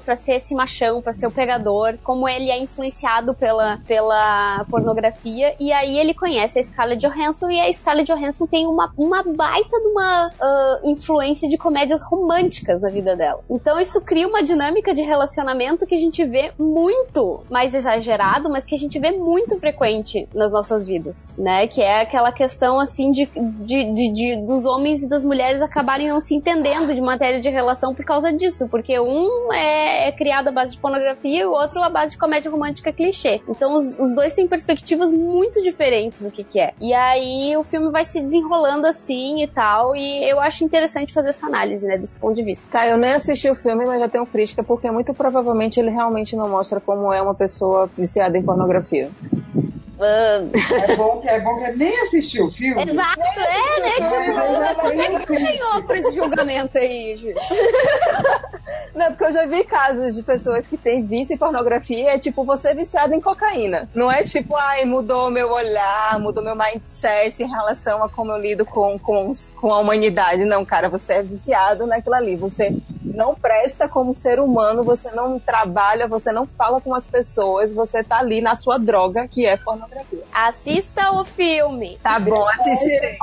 para 0.03 0.07
pra 0.07 0.15
ser 0.15 0.35
esse 0.35 0.55
machão, 0.55 1.01
pra 1.01 1.11
ser 1.11 1.27
o 1.27 1.31
pegador, 1.31 1.97
como 2.01 2.29
ele 2.29 2.49
é 2.49 2.57
influenciado 2.57 3.33
pela, 3.33 3.77
pela 3.85 4.65
pornografia. 4.69 5.53
E 5.59 5.71
aí 5.71 5.97
ele 5.97 6.13
conhece 6.13 6.57
a 6.57 6.63
Scarlett 6.63 7.05
Johansson 7.05 7.49
e 7.49 7.59
a 7.59 7.71
Scarlett 7.73 8.11
Johansson 8.11 8.47
tem 8.47 8.65
uma, 8.65 8.91
uma 8.97 9.21
baita 9.23 9.79
de 9.79 9.87
uma 9.87 10.31
ah, 10.39 10.79
influência 10.85 11.49
de 11.49 11.57
comédias 11.57 12.01
românticas 12.01 12.81
na 12.81 12.87
vida 12.87 13.17
dela. 13.17 13.41
Então 13.49 13.77
isso 13.79 13.99
cria 13.99 14.27
uma 14.27 14.41
dinâmica 14.41 14.93
de 14.93 15.01
relacionamento 15.01 15.85
que 15.85 15.95
a 15.95 15.99
gente 15.99 16.23
vê 16.23 16.53
muito 16.57 17.43
mais 17.49 17.73
exagerado, 17.73 18.49
mas 18.49 18.65
que 18.65 18.75
a 18.75 18.79
gente 18.79 18.97
vê 18.97 19.11
muito 19.11 19.59
frequente 19.59 20.27
nas 20.33 20.51
nossas 20.51 20.87
vidas, 20.87 21.35
né? 21.37 21.67
Que 21.67 21.81
é 21.81 22.01
aquela 22.01 22.26
questão 22.31 22.79
assim 22.79 23.11
de, 23.11 23.25
de, 23.35 23.93
de- 23.93 24.13
de- 24.13 24.45
dos 24.45 24.65
homens 24.65 25.03
e 25.03 25.07
das 25.09 25.23
mulheres 25.23 25.61
acabarem 25.61 26.07
não 26.07 26.21
se 26.21 26.35
entendendo 26.35 26.93
de 26.93 27.01
matéria 27.01 27.39
de 27.39 27.49
relação 27.49 27.93
por 27.93 28.05
causa 28.05 28.31
disso, 28.33 28.67
porque 28.69 28.99
um 28.99 29.51
é, 29.53 30.07
é 30.07 30.11
criado 30.11 30.49
à 30.49 30.51
base 30.51 30.73
de 30.73 30.79
pornografia 30.79 31.41
e 31.41 31.45
o 31.45 31.51
outro 31.51 31.81
à 31.81 31.89
base 31.89 32.11
de 32.13 32.17
comédia 32.17 32.49
romântica 32.51 32.91
clichê. 32.91 33.41
Então 33.47 33.75
os, 33.75 33.97
os 33.99 34.15
dois 34.15 34.33
têm 34.33 34.47
perspectivas 34.47 35.11
muito 35.11 35.61
diferentes 35.61 36.21
do 36.21 36.31
que, 36.31 36.43
que 36.43 36.59
é. 36.59 36.73
E 36.79 36.93
aí 36.93 37.55
o 37.57 37.63
filme 37.63 37.91
vai 37.91 38.03
se 38.05 38.21
desenrolando 38.21 38.85
assim 38.87 39.41
e 39.43 39.47
tal, 39.47 39.95
e 39.95 40.29
eu 40.29 40.39
acho 40.39 40.63
interessante 40.63 41.13
fazer 41.13 41.29
essa 41.29 41.45
análise, 41.47 41.85
né, 41.85 41.97
desse 41.97 42.19
ponto 42.19 42.35
de 42.35 42.43
vista. 42.43 42.65
Tá, 42.71 42.87
eu 42.87 42.97
nem 42.97 43.11
assisti 43.13 43.49
o 43.49 43.55
filme, 43.55 43.85
mas 43.85 43.99
já 43.99 44.07
tenho 44.09 44.25
crítica, 44.25 44.63
porque 44.63 44.89
muito 44.91 45.13
provavelmente 45.13 45.79
ele 45.79 45.89
realmente 45.89 46.35
não 46.35 46.47
mostra 46.49 46.79
como 46.79 47.11
é 47.13 47.21
uma 47.21 47.35
pessoa 47.35 47.89
viciada 47.97 48.37
em 48.37 48.43
pornografia. 48.43 49.09
É 49.99 50.95
bom 50.95 51.19
que 51.19 51.27
é 51.27 51.39
bom 51.39 51.55
que 51.57 51.71
nem 51.71 52.01
assistiu 52.01 52.45
o 52.45 52.51
filme. 52.51 52.83
Exato, 52.83 53.19
é, 53.19 53.81
né? 53.81 53.91
Tipo, 53.95 54.81
como 54.81 55.01
é 55.01 55.07
que 55.07 55.25
tu 55.25 55.33
ganhou 55.33 55.83
por 55.83 55.97
esse 55.97 56.15
julgamento 56.15 56.77
aí, 56.77 57.15
Ju? 57.17 57.33
Não, 58.93 59.07
porque 59.07 59.25
eu 59.25 59.31
já 59.31 59.45
vi 59.45 59.63
casos 59.63 60.15
de 60.15 60.23
pessoas 60.23 60.67
que 60.67 60.77
têm 60.77 61.03
vício 61.03 61.33
em 61.33 61.37
pornografia, 61.37 62.11
é 62.11 62.17
tipo 62.17 62.43
você 62.43 62.73
viciado 62.73 63.13
em 63.13 63.21
cocaína. 63.21 63.89
Não 63.93 64.11
é 64.11 64.23
tipo, 64.23 64.55
ai, 64.55 64.85
mudou 64.85 65.29
meu 65.29 65.51
olhar, 65.51 66.19
mudou 66.19 66.43
meu 66.43 66.55
mindset 66.55 67.43
em 67.43 67.47
relação 67.47 68.03
a 68.03 68.09
como 68.09 68.31
eu 68.31 68.37
lido 68.37 68.65
com, 68.65 68.97
com, 68.99 69.31
com 69.59 69.73
a 69.73 69.79
humanidade. 69.79 70.45
Não, 70.45 70.65
cara, 70.65 70.89
você 70.89 71.13
é 71.13 71.21
viciado 71.23 71.85
naquilo 71.85 72.15
ali. 72.15 72.35
Você 72.35 72.75
não 73.13 73.35
presta 73.35 73.87
como 73.87 74.13
ser 74.13 74.39
humano, 74.39 74.83
você 74.83 75.09
não 75.11 75.39
trabalha, 75.39 76.07
você 76.07 76.31
não 76.31 76.45
fala 76.45 76.81
com 76.81 76.93
as 76.93 77.07
pessoas, 77.07 77.73
você 77.73 78.03
tá 78.03 78.19
ali 78.19 78.41
na 78.41 78.55
sua 78.55 78.77
droga, 78.77 79.27
que 79.27 79.45
é 79.45 79.57
pornografia. 79.57 80.23
Assista 80.33 81.11
o 81.11 81.23
filme. 81.23 81.99
Tá 82.01 82.19
bom, 82.19 82.47
assistirei. 82.47 83.17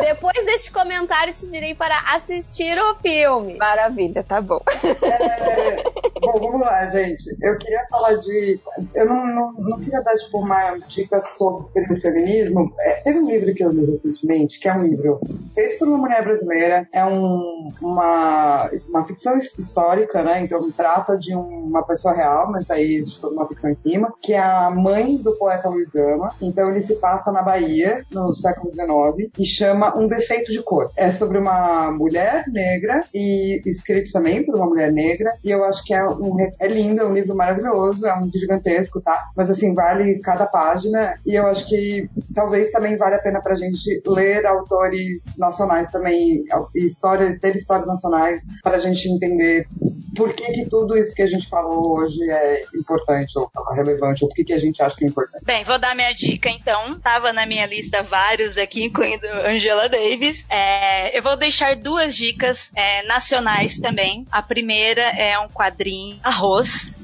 Depois 0.00 0.44
deste 0.44 0.72
comentário, 0.72 1.32
te 1.34 1.46
direi 1.46 1.74
para 1.74 1.96
assistir 2.14 2.78
o 2.78 2.94
filme. 2.96 3.56
Maravilha, 3.56 4.22
tá 4.22 4.40
bom. 4.40 4.60
É, 5.02 5.82
bom, 6.20 6.32
vamos 6.38 6.60
lá, 6.60 6.86
gente. 6.86 7.36
Eu 7.40 7.56
queria 7.58 7.84
falar 7.90 8.14
de. 8.14 8.60
Eu 8.94 9.06
não, 9.06 9.26
não, 9.26 9.52
não 9.52 9.78
queria 9.78 10.00
dar 10.02 10.14
tipo, 10.16 10.38
uma 10.38 10.76
dica 10.88 11.20
sobre 11.20 11.92
o 11.92 12.00
feminismo. 12.00 12.72
É, 12.80 13.02
teve 13.02 13.18
um 13.18 13.26
livro 13.26 13.54
que 13.54 13.64
eu 13.64 13.70
li 13.70 13.90
recentemente, 13.90 14.58
que 14.58 14.68
é 14.68 14.74
um 14.74 14.84
livro 14.84 15.20
feito 15.54 15.78
por 15.78 15.88
uma 15.88 15.98
mulher 15.98 16.24
brasileira. 16.24 16.88
É 16.92 17.04
um, 17.04 17.68
uma, 17.80 18.55
uma 18.88 19.04
ficção 19.06 19.36
histórica, 19.36 20.22
né? 20.22 20.42
Então 20.42 20.70
trata 20.72 21.16
de 21.16 21.34
um- 21.34 21.64
uma 21.66 21.82
pessoa 21.84 22.14
real, 22.14 22.50
mas 22.50 22.68
aí 22.70 22.96
existe 22.96 23.20
toda 23.20 23.34
uma 23.34 23.46
ficção 23.48 23.70
em 23.70 23.76
cima, 23.76 24.12
que 24.22 24.32
é 24.32 24.38
a 24.38 24.70
mãe 24.70 25.16
do 25.16 25.32
poeta 25.36 25.68
Luiz 25.68 25.90
Gama. 25.90 26.32
Então 26.40 26.70
ele 26.70 26.82
se 26.82 26.94
passa 26.96 27.32
na 27.32 27.42
Bahia, 27.42 28.04
no 28.10 28.34
século 28.34 28.72
XIX, 28.72 29.30
e 29.38 29.44
chama 29.44 29.96
Um 29.98 30.06
Defeito 30.06 30.50
de 30.52 30.62
Cor. 30.62 30.90
É 30.96 31.10
sobre 31.10 31.38
uma 31.38 31.90
mulher 31.90 32.44
negra 32.48 33.00
e 33.14 33.60
escrito 33.66 34.12
também 34.12 34.44
por 34.44 34.54
uma 34.56 34.66
mulher 34.66 34.92
negra. 34.92 35.30
E 35.44 35.50
eu 35.50 35.64
acho 35.64 35.84
que 35.84 35.94
é 35.94 36.06
um 36.06 36.36
é 36.58 36.68
lindo, 36.68 37.00
é 37.00 37.04
um 37.04 37.14
livro 37.14 37.34
maravilhoso, 37.34 38.06
é 38.06 38.14
um 38.16 38.24
livro 38.24 38.38
gigantesco, 38.38 39.00
tá? 39.00 39.30
Mas 39.36 39.50
assim, 39.50 39.74
vale 39.74 40.18
cada 40.20 40.46
página. 40.46 41.14
E 41.24 41.34
eu 41.34 41.46
acho 41.46 41.66
que 41.68 42.08
talvez 42.34 42.70
também 42.70 42.96
vale 42.96 43.14
a 43.14 43.20
pena 43.20 43.40
pra 43.40 43.54
gente 43.54 44.02
ler 44.06 44.46
autores 44.46 45.24
nacionais 45.36 45.90
também, 45.90 46.44
e 46.74 46.84
histórias, 46.86 47.38
ter 47.38 47.56
histórias 47.56 47.86
nacionais, 47.86 48.42
pra 48.62 48.78
gente 48.78 49.08
entender 49.08 49.66
por 50.16 50.32
que, 50.32 50.44
que 50.44 50.68
tudo 50.68 50.96
isso 50.96 51.14
que 51.14 51.22
a 51.22 51.26
gente 51.26 51.48
falou 51.48 51.98
hoje 51.98 52.18
é 52.30 52.62
importante 52.74 53.38
ou 53.38 53.50
relevante, 53.74 54.24
ou 54.24 54.28
por 54.28 54.34
que, 54.34 54.44
que 54.44 54.52
a 54.52 54.58
gente 54.58 54.82
acha 54.82 54.96
que 54.96 55.04
é 55.04 55.08
importante. 55.08 55.44
Bem, 55.44 55.64
vou 55.64 55.78
dar 55.78 55.94
minha 55.94 56.12
dica 56.12 56.48
então. 56.48 56.98
Tava 56.98 57.32
na 57.32 57.46
minha 57.46 57.66
lista 57.66 58.02
vários 58.02 58.56
aqui, 58.56 58.84
incluindo 58.84 59.26
Angela 59.46 59.88
Davis. 59.88 60.44
É, 60.50 61.16
eu 61.16 61.22
vou 61.22 61.36
deixar 61.36 61.76
duas 61.76 62.16
dicas 62.16 62.72
é, 62.74 63.06
nacionais 63.06 63.78
também. 63.78 64.24
A 64.32 64.42
primeira 64.42 65.02
é 65.02 65.38
um 65.38 65.48
quadrinho 65.48 66.18
Arroz. 66.22 66.96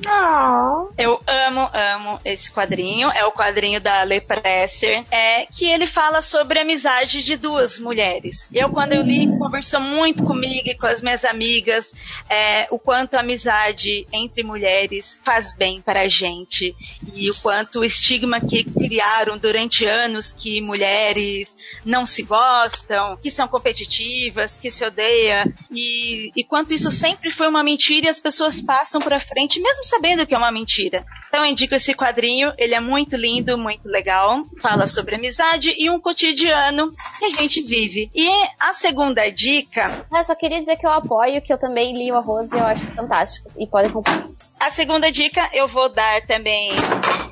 Eu 0.98 1.20
amo, 1.27 1.69
amo 1.73 2.19
esse 2.24 2.51
quadrinho. 2.51 3.09
É 3.10 3.24
o 3.24 3.32
quadrinho 3.32 3.81
da 3.81 4.02
Le 4.05 4.20
Presser, 4.20 5.05
é, 5.10 5.47
que 5.47 5.66
ele 5.66 5.86
fala 5.86 6.20
sobre 6.20 6.59
a 6.59 6.62
amizade 6.62 7.23
de 7.23 7.36
duas 7.36 7.78
mulheres. 7.78 8.48
Eu, 8.52 8.69
quando 8.70 8.93
eu 8.93 9.02
li, 9.02 9.27
conversou 9.39 9.81
muito 9.81 10.24
comigo 10.24 10.69
e 10.69 10.77
com 10.77 10.86
as 10.86 11.02
minhas 11.02 11.22
amigas 11.24 11.93
é, 12.28 12.66
o 12.70 12.78
quanto 12.78 13.15
a 13.15 13.20
amizade 13.20 14.07
entre 14.12 14.43
mulheres 14.43 15.20
faz 15.24 15.55
bem 15.57 15.81
para 15.81 16.03
a 16.03 16.09
gente 16.09 16.74
e 17.15 17.31
o 17.31 17.35
quanto 17.36 17.81
o 17.81 17.85
estigma 17.85 18.40
que 18.40 18.65
criaram 18.65 19.39
durante 19.39 19.86
anos 19.86 20.32
que 20.32 20.61
mulheres 20.61 21.57
não 21.85 22.07
se 22.07 22.23
gostam, 22.23 23.16
que 23.16 23.31
são 23.31 23.49
competitivas, 23.49 24.59
que 24.59 24.70
se 24.70 24.85
odeiam 24.85 25.44
e, 25.70 26.31
e 26.35 26.44
quanto 26.44 26.74
isso 26.74 26.90
sempre 26.90 27.31
foi 27.31 27.49
uma 27.49 27.62
mentira 27.62 28.07
e 28.07 28.09
as 28.09 28.20
pessoas 28.20 28.61
passam 28.61 29.01
para 29.01 29.20
frente, 29.20 29.61
mesmo 29.61 29.85
sabendo 29.85 30.27
que 30.27 30.35
é 30.35 30.39
uma 30.39 30.53
mentira. 30.53 31.05
Então 31.28 31.44
eu 31.44 31.51
indico 31.51 31.74
esse 31.74 31.94
quadrinho, 31.94 32.53
ele 32.59 32.74
é 32.74 32.81
muito 32.81 33.16
lindo, 33.16 33.57
muito 33.59 33.86
legal, 33.89 34.43
fala 34.61 34.86
sobre 34.86 35.16
amizade 35.16 35.74
e 35.78 35.90
um 35.90 36.01
cotidiano 36.01 36.89
que 37.19 37.24
a 37.24 37.31
gente 37.31 37.62
vive. 37.62 38.11
E 38.15 38.28
a 38.59 38.73
segunda 38.73 39.28
dica. 39.31 40.07
Eu 40.12 40.24
só 40.24 40.35
queria 40.35 40.61
dizer 40.61 40.77
que 40.77 40.86
eu 40.86 40.90
apoio, 40.90 41.12
que 41.41 41.53
eu 41.53 41.59
também 41.59 41.97
li 41.97 42.11
o 42.11 42.17
arroz 42.17 42.51
e 42.53 42.57
eu 42.57 42.65
acho 42.65 42.87
fantástico. 42.89 43.51
E 43.57 43.67
podem 43.67 43.91
comprar. 43.91 44.27
A 44.61 44.71
segunda 44.71 45.11
dica 45.11 45.51
eu 45.53 45.67
vou 45.67 45.89
dar 45.89 46.23
também 46.23 46.71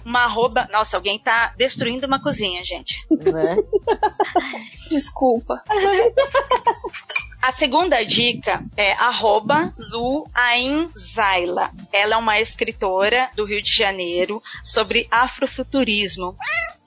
uma 0.05 0.25
arroba. 0.25 0.69
Nossa, 0.73 0.97
alguém 0.97 1.19
tá 1.19 1.53
destruindo 1.57 2.07
uma 2.07 2.23
cozinha, 2.23 2.65
gente. 2.65 2.97
Né? 3.11 3.57
Desculpa. 4.89 5.63
A 7.43 7.53
segunda 7.53 8.05
dica 8.05 8.63
é 8.77 8.93
arroba 8.93 9.73
Lu 9.79 10.29
Ain 10.35 10.91
Zaila. 10.97 11.71
Ela 11.91 12.15
é 12.15 12.19
uma 12.19 12.39
escritora 12.39 13.31
do 13.35 13.47
Rio 13.47 13.63
de 13.63 13.75
Janeiro 13.75 14.43
sobre 14.63 15.09
afrofuturismo. 15.11 16.37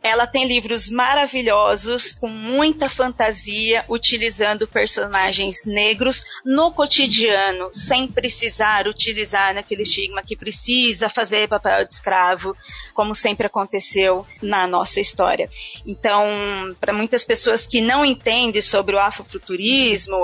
Ela 0.03 0.27
tem 0.27 0.45
livros 0.45 0.89
maravilhosos, 0.89 2.13
com 2.19 2.27
muita 2.27 2.89
fantasia, 2.89 3.85
utilizando 3.87 4.67
personagens 4.67 5.65
negros 5.65 6.25
no 6.43 6.71
cotidiano, 6.71 7.69
sem 7.71 8.07
precisar 8.07 8.85
utilizar 8.87 9.53
naquele 9.53 9.83
estigma 9.83 10.21
que 10.21 10.35
precisa 10.35 11.07
fazer 11.07 11.47
papel 11.47 11.85
de 11.87 11.93
escravo, 11.93 12.53
como 12.93 13.15
sempre 13.15 13.47
aconteceu 13.47 14.25
na 14.41 14.67
nossa 14.67 14.99
história. 14.99 15.49
Então, 15.85 16.75
para 16.79 16.93
muitas 16.93 17.23
pessoas 17.23 17.65
que 17.65 17.79
não 17.79 18.05
entendem 18.05 18.61
sobre 18.61 18.95
o 18.95 18.99
afrofuturismo, 18.99 20.19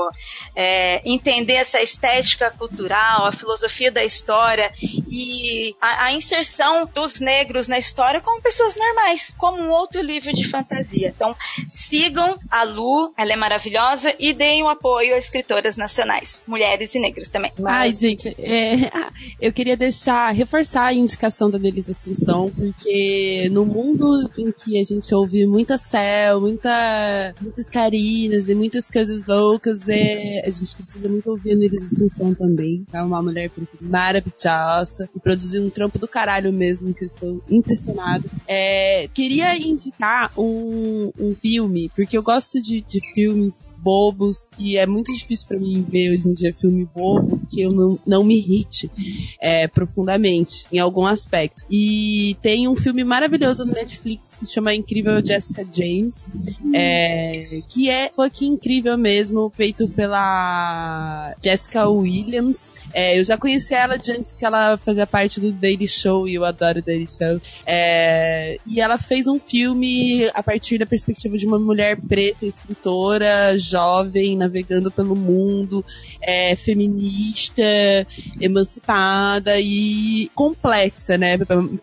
é, 0.55 1.01
entender 1.05 1.53
essa 1.53 1.81
estética 1.81 2.51
cultural, 2.51 3.25
a 3.25 3.31
filosofia 3.31 3.91
da 3.91 4.03
história 4.03 4.71
e 5.09 5.75
a, 5.79 6.05
a 6.05 6.13
inserção 6.13 6.85
dos 6.93 7.19
negros 7.19 7.67
na 7.67 7.77
história 7.77 8.21
como 8.21 8.41
pessoas 8.41 8.75
normais, 8.75 9.33
como 9.37 9.68
um 9.69 9.73
outro 9.73 10.01
livro 10.01 10.33
de 10.33 10.47
fantasia. 10.47 11.13
Então, 11.15 11.35
sigam 11.67 12.37
a 12.49 12.63
Lu, 12.63 13.13
ela 13.17 13.33
é 13.33 13.35
maravilhosa, 13.35 14.13
e 14.19 14.33
deem 14.33 14.63
o 14.63 14.67
apoio 14.67 15.13
a 15.13 15.17
escritoras 15.17 15.77
nacionais, 15.77 16.43
mulheres 16.47 16.93
e 16.95 16.99
negras 16.99 17.29
também. 17.29 17.51
Ai, 17.65 17.93
gente, 17.93 18.35
é, 18.39 18.89
eu 19.39 19.53
queria 19.53 19.77
deixar, 19.77 20.31
reforçar 20.31 20.87
a 20.87 20.93
indicação 20.93 21.49
da 21.49 21.57
Denise 21.57 21.91
Assunção, 21.91 22.51
porque 22.55 23.47
no 23.51 23.65
mundo 23.65 24.29
em 24.37 24.51
que 24.51 24.79
a 24.79 24.83
gente 24.83 25.13
ouve 25.13 25.45
muita 25.45 25.77
céu, 25.77 26.41
muita, 26.41 27.33
muitas 27.41 27.67
carinas 27.67 28.49
e 28.49 28.55
muitas 28.55 28.89
coisas 28.89 29.25
loucas, 29.25 29.87
é, 29.87 30.41
a 30.45 30.49
gente 30.49 30.75
precisa 30.75 31.07
muito 31.07 31.29
ouvir 31.29 31.53
a 31.53 31.55
Denise 31.55 31.95
Assunção 31.95 32.33
também. 32.33 32.85
É 32.91 33.01
uma 33.01 33.21
mulher 33.21 33.51
maravilhosa 33.81 35.09
e 35.15 35.19
produziu 35.19 35.63
um 35.63 35.69
trampo 35.69 35.99
do 35.99 36.07
caralho 36.07 36.51
mesmo, 36.51 36.93
que 36.93 37.03
eu 37.03 37.07
estou 37.07 37.43
impressionado. 37.49 38.29
É, 38.47 39.07
queria 39.13 39.58
indicar 39.67 40.31
um, 40.37 41.11
um 41.19 41.33
filme, 41.33 41.89
porque 41.95 42.17
eu 42.17 42.23
gosto 42.23 42.61
de, 42.61 42.81
de 42.81 42.99
filmes 43.13 43.77
bobos 43.81 44.51
e 44.57 44.77
é 44.77 44.85
muito 44.85 45.13
difícil 45.13 45.47
para 45.47 45.59
mim 45.59 45.85
ver 45.87 46.13
hoje 46.13 46.27
em 46.27 46.33
dia 46.33 46.53
filme 46.53 46.87
bobo 46.93 47.39
que 47.49 47.61
eu 47.61 47.71
não, 47.71 47.99
não 48.05 48.23
me 48.23 48.37
irrite 48.37 48.89
é, 49.41 49.67
profundamente 49.67 50.65
em 50.71 50.79
algum 50.79 51.05
aspecto. 51.05 51.65
E 51.69 52.37
tem 52.41 52.67
um 52.67 52.75
filme 52.75 53.03
maravilhoso 53.03 53.65
no 53.65 53.73
Netflix 53.73 54.35
que 54.35 54.45
se 54.45 54.53
chama 54.53 54.73
Incrível 54.73 55.25
Jessica 55.25 55.65
James, 55.71 56.27
é, 56.73 57.61
que 57.67 57.89
é 57.89 58.09
fucking 58.09 58.49
incrível 58.49 58.97
mesmo, 58.97 59.49
feito 59.49 59.87
pela 59.89 61.35
Jessica 61.41 61.87
Williams. 61.87 62.69
É, 62.93 63.19
eu 63.19 63.23
já 63.23 63.37
conheci 63.37 63.73
ela 63.73 63.97
de 63.97 64.11
antes 64.11 64.33
que 64.33 64.45
ela 64.45 64.77
fazia 64.77 65.07
parte 65.07 65.39
do 65.39 65.51
Daily 65.51 65.87
Show 65.87 66.27
e 66.27 66.35
eu 66.35 66.43
adoro 66.43 66.79
o 66.79 66.81
Daily 66.81 67.07
Show. 67.07 67.39
É, 67.65 68.57
e 68.65 68.81
ela 68.81 68.97
fez 68.97 69.27
um 69.27 69.39
filme 69.49 70.29
a 70.33 70.43
partir 70.43 70.77
da 70.77 70.85
perspectiva 70.85 71.37
de 71.37 71.47
uma 71.47 71.57
mulher 71.57 71.99
preta, 71.99 72.45
escritora, 72.45 73.57
jovem, 73.57 74.37
navegando 74.37 74.91
pelo 74.91 75.15
mundo, 75.15 75.83
é, 76.21 76.55
feminista, 76.55 77.63
emancipada 78.39 79.59
e 79.59 80.29
complexa, 80.35 81.17
né? 81.17 81.37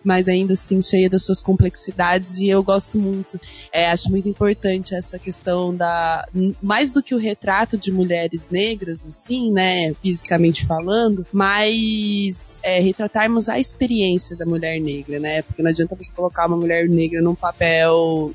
Mas 0.04 0.28
ainda 0.28 0.52
assim 0.52 0.80
cheia 0.80 1.10
das 1.10 1.24
suas 1.24 1.42
complexidades 1.42 2.38
e 2.38 2.48
eu 2.48 2.62
gosto 2.62 2.98
muito. 2.98 3.40
É, 3.72 3.90
acho 3.90 4.10
muito 4.10 4.28
importante 4.28 4.94
essa 4.94 5.18
questão 5.18 5.74
da 5.74 6.24
mais 6.62 6.92
do 6.92 7.02
que 7.02 7.14
o 7.14 7.18
retrato 7.18 7.76
de 7.76 7.90
mulheres 7.90 8.48
negras, 8.48 9.04
assim, 9.04 9.50
né, 9.50 9.92
fisicamente 10.00 10.66
falando, 10.66 11.26
mas 11.32 12.58
é, 12.62 12.78
retratarmos 12.80 13.48
a 13.48 13.58
experiência 13.58 14.36
da 14.36 14.46
mulher 14.46 14.80
negra, 14.80 15.18
né? 15.18 15.42
Porque 15.42 15.62
não 15.62 15.70
adianta 15.70 15.96
você 15.96 16.14
colocar 16.14 16.46
uma 16.46 16.56
mulher 16.56 16.88
negra 16.88 17.20
num 17.20 17.34
papel 17.34 17.55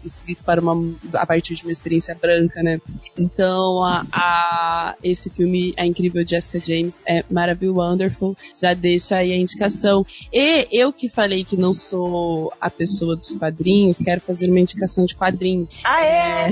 escrito 0.04 0.44
para 0.44 0.62
uma 0.62 0.96
a 1.14 1.26
partir 1.26 1.56
de 1.56 1.64
uma 1.64 1.72
experiência 1.72 2.16
branca, 2.16 2.62
né? 2.64 2.80
Então, 3.18 3.84
a, 3.84 4.06
a 4.12 4.96
esse 5.04 5.30
filme, 5.30 5.74
a 5.78 5.86
incrível 5.86 6.26
Jessica 6.28 6.60
James 6.60 7.02
é 7.08 7.24
maravilhoso, 7.30 7.62
wonderful. 7.80 8.36
Já 8.60 8.74
deixo 8.74 9.14
aí 9.14 9.32
a 9.32 9.38
indicação. 9.38 10.06
E 10.32 10.68
eu 10.72 10.92
que 10.92 11.10
falei 11.10 11.44
que 11.44 11.56
não 11.56 11.74
sou 11.74 12.52
a 12.60 12.70
pessoa 12.70 13.16
dos 13.16 13.34
quadrinhos, 13.34 13.98
quero 13.98 14.22
fazer 14.22 14.50
uma 14.50 14.60
indicação 14.60 15.06
de 15.06 15.16
quadrinho. 15.16 15.68
Ah, 15.84 16.04
é? 16.04 16.50
é... 16.50 16.52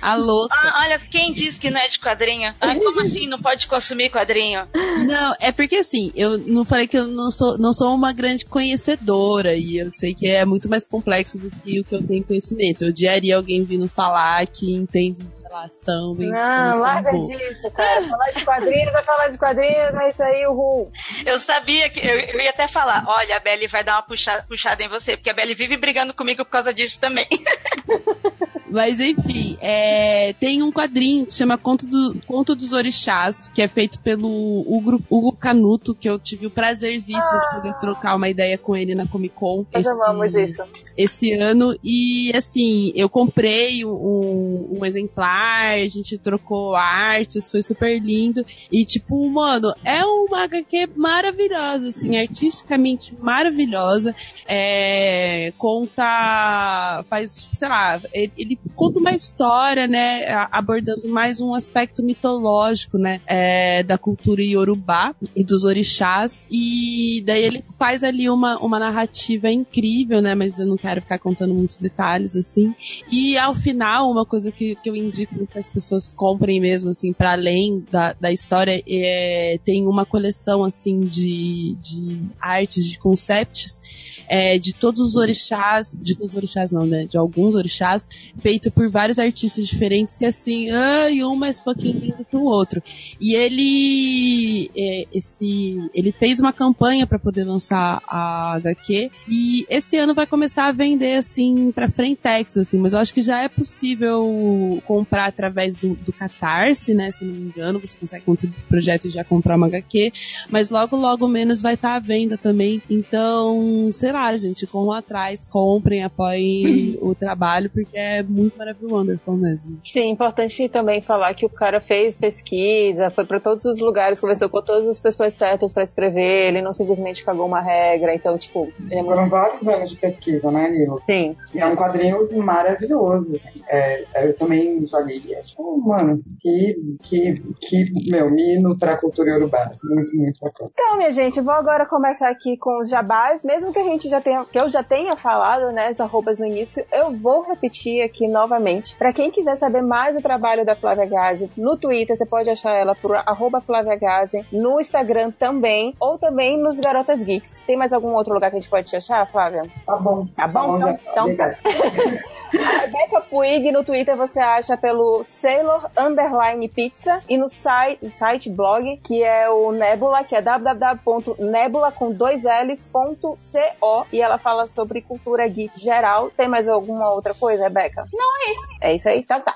A 0.00 0.14
louca. 0.16 0.54
Ah, 0.56 0.84
olha, 0.84 0.98
quem 0.98 1.32
diz 1.32 1.58
que 1.58 1.70
não 1.70 1.80
é 1.80 1.88
de 1.88 1.98
quadrinho? 1.98 2.54
Ai, 2.60 2.78
como 2.78 3.00
assim 3.02 3.26
não 3.26 3.40
pode 3.40 3.66
consumir 3.66 4.10
quadrinho? 4.10 4.66
Não, 5.06 5.34
é 5.40 5.50
porque 5.50 5.76
assim, 5.76 6.12
eu 6.14 6.38
não 6.38 6.64
falei 6.64 6.86
que 6.86 6.96
eu 6.96 7.08
não 7.08 7.30
sou, 7.30 7.58
não 7.58 7.72
sou 7.72 7.94
uma 7.94 8.12
grande 8.12 8.44
conhecedora 8.44 9.56
e 9.56 9.78
eu 9.78 9.90
sei 9.90 10.14
que 10.14 10.26
é 10.26 10.44
muito 10.44 10.68
mais 10.68 10.84
complexo 10.84 11.38
do 11.38 11.50
que 11.50 11.63
o 11.80 11.84
que 11.84 11.94
eu 11.94 12.06
tenho 12.06 12.24
conhecimento. 12.24 12.84
Eu 12.84 12.90
odiaria 12.90 13.36
alguém 13.36 13.62
vindo 13.64 13.88
falar 13.88 14.46
que 14.46 14.74
entende 14.74 15.22
de 15.22 15.42
relação, 15.42 16.14
Não, 16.14 16.80
larga 16.80 17.10
disso, 17.10 17.70
cara. 17.72 18.02
Falar 18.02 18.30
de 18.32 18.44
quadrinhos, 18.44 18.92
vai 18.92 19.02
falar 19.04 19.28
de 19.28 19.38
quadrinhos, 19.38 19.94
é 19.94 20.08
isso 20.08 20.22
aí, 20.22 20.46
o 20.46 20.88
Eu 21.24 21.38
sabia 21.38 21.90
que. 21.90 22.00
Eu, 22.00 22.18
eu, 22.18 22.40
ia 22.40 22.50
até 22.50 22.66
falar: 22.66 23.04
olha, 23.06 23.36
a 23.36 23.40
Belly 23.40 23.66
vai 23.66 23.82
dar 23.82 23.96
uma 23.96 24.02
puxada, 24.02 24.44
puxada 24.46 24.82
em 24.82 24.88
você, 24.88 25.16
porque 25.16 25.30
a 25.30 25.34
Belly 25.34 25.54
vive 25.54 25.76
brigando 25.76 26.14
comigo 26.14 26.44
por 26.44 26.50
causa 26.50 26.72
disso 26.72 27.00
também. 27.00 27.26
Mas 28.74 28.98
enfim, 28.98 29.56
é, 29.60 30.32
tem 30.32 30.60
um 30.60 30.72
quadrinho 30.72 31.24
que 31.24 31.32
chama 31.32 31.56
Conto, 31.56 31.86
do, 31.86 32.20
Conto 32.26 32.56
dos 32.56 32.72
Orixás, 32.72 33.48
que 33.54 33.62
é 33.62 33.68
feito 33.68 34.00
pelo 34.00 34.28
Hugo, 34.28 35.00
Hugo 35.08 35.30
Canuto, 35.30 35.94
que 35.94 36.10
eu 36.10 36.18
tive 36.18 36.48
o 36.48 36.50
prazerzíssimo 36.50 37.38
ah. 37.38 37.38
de 37.38 37.54
poder 37.54 37.74
trocar 37.78 38.16
uma 38.16 38.28
ideia 38.28 38.58
com 38.58 38.74
ele 38.76 38.96
na 38.96 39.06
Comic 39.06 39.32
Con 39.36 39.64
esse, 39.72 40.62
esse 40.96 41.32
ano. 41.34 41.53
E 41.82 42.32
assim, 42.34 42.92
eu 42.94 43.08
comprei 43.08 43.84
um, 43.84 44.78
um 44.78 44.84
exemplar, 44.84 45.74
a 45.74 45.86
gente 45.86 46.18
trocou 46.18 46.74
artes, 46.74 47.50
foi 47.50 47.62
super 47.62 48.00
lindo. 48.00 48.44
E 48.70 48.84
tipo, 48.84 49.28
mano, 49.28 49.74
é 49.84 50.04
uma 50.04 50.44
HQ 50.44 50.90
maravilhosa, 50.96 51.88
assim, 51.88 52.16
artisticamente 52.18 53.14
maravilhosa. 53.20 54.14
É, 54.46 55.52
conta, 55.58 57.04
faz, 57.08 57.48
sei 57.52 57.68
lá, 57.68 58.00
ele, 58.12 58.32
ele 58.36 58.58
conta 58.74 58.98
uma 58.98 59.12
história, 59.12 59.86
né, 59.86 60.26
abordando 60.50 61.08
mais 61.08 61.40
um 61.40 61.54
aspecto 61.54 62.02
mitológico, 62.02 62.98
né, 62.98 63.20
é, 63.26 63.82
da 63.82 63.98
cultura 63.98 64.42
iorubá 64.42 65.14
e 65.34 65.44
dos 65.44 65.64
orixás, 65.64 66.46
e 66.50 67.22
daí 67.26 67.42
ele 67.42 67.64
faz 67.78 68.04
ali 68.04 68.28
uma, 68.28 68.58
uma 68.58 68.78
narrativa 68.78 69.50
incrível, 69.50 70.20
né, 70.20 70.34
mas 70.34 70.58
eu 70.58 70.66
não 70.66 70.76
quero 70.76 71.02
ficar 71.02 71.18
contando 71.18 71.43
muitos 71.52 71.76
detalhes, 71.76 72.36
assim, 72.36 72.74
e 73.10 73.36
ao 73.36 73.54
final, 73.54 74.10
uma 74.10 74.24
coisa 74.24 74.50
que, 74.52 74.74
que 74.76 74.88
eu 74.88 74.96
indico 74.96 75.46
que 75.46 75.58
as 75.58 75.70
pessoas 75.70 76.10
comprem 76.10 76.60
mesmo, 76.60 76.90
assim, 76.90 77.12
para 77.12 77.32
além 77.32 77.84
da, 77.90 78.14
da 78.14 78.32
história, 78.32 78.82
é, 78.86 79.58
tem 79.64 79.86
uma 79.86 80.06
coleção, 80.06 80.64
assim, 80.64 81.00
de, 81.00 81.76
de 81.80 82.20
artes, 82.40 82.86
de 82.86 82.98
concepts, 82.98 83.80
é, 84.28 84.58
de 84.58 84.74
todos 84.74 85.00
os 85.00 85.16
orixás, 85.16 86.00
de 86.02 86.14
todos 86.14 86.30
os 86.32 86.36
orixás 86.36 86.72
não, 86.72 86.86
né, 86.86 87.04
de 87.04 87.16
alguns 87.16 87.54
orixás, 87.54 88.08
feito 88.38 88.70
por 88.70 88.88
vários 88.88 89.18
artistas 89.18 89.66
diferentes, 89.66 90.16
que 90.16 90.24
assim, 90.24 90.70
ai, 90.70 91.22
um 91.22 91.36
mais 91.36 91.60
fucking 91.60 91.92
lindo 91.92 92.24
que 92.24 92.36
o 92.36 92.44
outro. 92.44 92.82
E 93.20 93.34
ele, 93.34 94.70
é, 94.76 95.06
esse, 95.12 95.90
ele 95.92 96.12
fez 96.12 96.40
uma 96.40 96.52
campanha 96.52 97.06
para 97.06 97.18
poder 97.18 97.44
lançar 97.44 98.02
a 98.06 98.54
HQ, 98.54 99.10
e 99.28 99.66
esse 99.68 99.96
ano 99.96 100.14
vai 100.14 100.26
começar 100.26 100.66
a 100.66 100.72
vender, 100.72 101.16
assim, 101.34 101.72
pra 101.72 101.88
Frentex, 101.88 102.56
assim, 102.56 102.78
mas 102.78 102.92
eu 102.92 103.00
acho 103.00 103.12
que 103.12 103.20
já 103.20 103.42
é 103.42 103.48
possível 103.48 104.80
comprar 104.86 105.26
através 105.26 105.74
do, 105.74 105.94
do 105.94 106.12
Catarse, 106.12 106.94
né, 106.94 107.10
se 107.10 107.24
não 107.24 107.34
me 107.34 107.46
engano, 107.46 107.80
você 107.80 107.96
consegue 107.98 108.24
contribuir 108.24 108.56
pro 108.60 108.68
projeto 108.68 109.06
e 109.06 109.10
já 109.10 109.24
comprar 109.24 109.56
uma 109.56 109.66
HQ, 109.66 110.12
mas 110.48 110.70
logo, 110.70 110.96
logo 110.96 111.26
menos 111.26 111.60
vai 111.60 111.74
estar 111.74 111.90
tá 111.90 111.94
à 111.96 111.98
venda 111.98 112.38
também, 112.38 112.80
então, 112.88 113.90
sei 113.92 114.12
lá, 114.12 114.34
gente, 114.36 114.66
corram 114.66 114.92
atrás, 114.92 115.46
comprem, 115.46 116.04
apoiem 116.04 116.96
o 117.02 117.14
trabalho, 117.14 117.68
porque 117.68 117.96
é 117.96 118.22
muito 118.22 118.56
Maravilhoso 118.56 118.94
Wonderful 118.94 119.36
mesmo. 119.36 119.80
Sim, 119.84 120.10
importante 120.10 120.68
também 120.68 121.00
falar 121.00 121.34
que 121.34 121.44
o 121.44 121.48
cara 121.48 121.80
fez 121.80 122.16
pesquisa, 122.16 123.10
foi 123.10 123.24
pra 123.24 123.40
todos 123.40 123.64
os 123.64 123.80
lugares, 123.80 124.20
conversou 124.20 124.48
com 124.48 124.62
todas 124.62 124.88
as 124.88 125.00
pessoas 125.00 125.34
certas 125.34 125.72
pra 125.72 125.82
escrever, 125.82 126.48
ele 126.48 126.62
não 126.62 126.72
simplesmente 126.72 127.24
cagou 127.24 127.46
uma 127.46 127.60
regra, 127.60 128.14
então, 128.14 128.38
tipo, 128.38 128.72
ele 128.88 129.00
é 129.00 129.02
muito... 129.02 129.14
Foram 129.14 129.28
vários 129.28 129.66
anos 129.66 129.90
de 129.90 129.96
pesquisa, 129.96 130.50
né, 130.50 130.70
Nilo? 130.70 131.02
Sim. 131.06 131.23
E 131.54 131.60
é 131.60 131.66
um 131.66 131.76
quadrinho 131.76 132.26
maravilhoso, 132.42 133.36
assim. 133.36 133.48
É, 133.68 134.04
eu 134.26 134.36
também 134.36 134.86
já 134.86 135.00
li. 135.00 135.22
É 135.34 135.42
tipo, 135.42 135.78
mano, 135.80 136.20
que, 136.40 136.96
que, 137.02 137.42
que, 137.60 138.10
meu, 138.10 138.30
mino 138.30 138.78
pra 138.78 138.96
cultura 138.96 139.36
urbana. 139.38 139.70
Muito, 139.84 140.16
muito 140.16 140.40
bacana. 140.40 140.70
Então, 140.72 140.96
minha 140.96 141.12
gente, 141.12 141.40
vou 141.40 141.54
agora 141.54 141.86
começar 141.86 142.28
aqui 142.28 142.56
com 142.56 142.80
os 142.80 142.88
jabás, 142.88 143.44
mesmo 143.44 143.72
que 143.72 143.78
a 143.78 143.84
gente 143.84 144.08
já 144.08 144.20
tenha, 144.20 144.44
que 144.44 144.58
eu 144.58 144.68
já 144.68 144.82
tenha 144.82 145.16
falado, 145.16 145.70
né, 145.72 145.88
as 145.88 146.00
arrobas 146.00 146.38
no 146.38 146.46
início, 146.46 146.84
eu 146.92 147.12
vou 147.12 147.42
repetir 147.42 148.02
aqui 148.02 148.26
novamente. 148.26 148.94
Pra 148.96 149.12
quem 149.12 149.30
quiser 149.30 149.56
saber 149.56 149.82
mais 149.82 150.16
do 150.16 150.22
trabalho 150.22 150.64
da 150.64 150.74
Flávia 150.74 151.06
Gazi, 151.06 151.50
no 151.56 151.76
Twitter 151.76 152.16
você 152.16 152.26
pode 152.26 152.50
achar 152.50 152.72
ela 152.72 152.94
por 152.94 153.14
arroba 153.16 153.60
Flávia 153.60 153.96
Gazi, 153.96 154.44
no 154.52 154.80
Instagram 154.80 155.30
também, 155.38 155.94
ou 156.00 156.18
também 156.18 156.58
nos 156.58 156.78
Garotas 156.78 157.22
Geeks. 157.22 157.62
Tem 157.66 157.76
mais 157.76 157.92
algum 157.92 158.14
outro 158.14 158.34
lugar 158.34 158.50
que 158.50 158.56
a 158.56 158.60
gente 158.60 158.70
pode 158.70 158.86
te 158.86 158.96
achar, 158.96 159.26
Flávia? 159.30 159.62
Tá 159.86 159.96
bom. 159.96 160.26
Tá 160.36 160.48
bom? 160.48 160.78
já- 160.78 160.92
então, 160.92 161.13
então 161.14 161.54
a 162.60 162.80
Rebeca 162.80 163.20
Puig 163.22 163.72
no 163.72 163.84
Twitter 163.84 164.16
você 164.16 164.40
acha 164.40 164.76
pelo 164.76 165.22
Sailor 165.24 165.88
Underline 165.98 166.68
Pizza 166.68 167.20
e 167.28 167.36
no 167.36 167.48
site, 167.48 168.14
site 168.14 168.50
blog 168.50 169.00
que 169.02 169.22
é 169.22 169.48
o 169.48 169.72
Nebula, 169.72 170.22
que 170.24 170.36
é 170.36 170.42
www.nebula 170.42 171.90
com 171.92 172.12
dois 172.12 172.44
L's 172.44 172.88
ponto 172.88 173.36
co 173.80 174.06
e 174.12 174.20
ela 174.20 174.38
fala 174.38 174.68
sobre 174.68 175.02
cultura 175.02 175.46
geek 175.48 175.80
geral. 175.80 176.30
Tem 176.30 176.48
mais 176.48 176.68
alguma 176.68 177.12
outra 177.12 177.34
coisa, 177.34 177.64
Rebeca? 177.64 178.06
Não, 178.12 178.30
é 178.46 178.52
isso. 178.52 178.68
É 178.80 178.94
isso 178.94 179.08
aí? 179.08 179.18
Então 179.18 179.40
tá. 179.40 179.54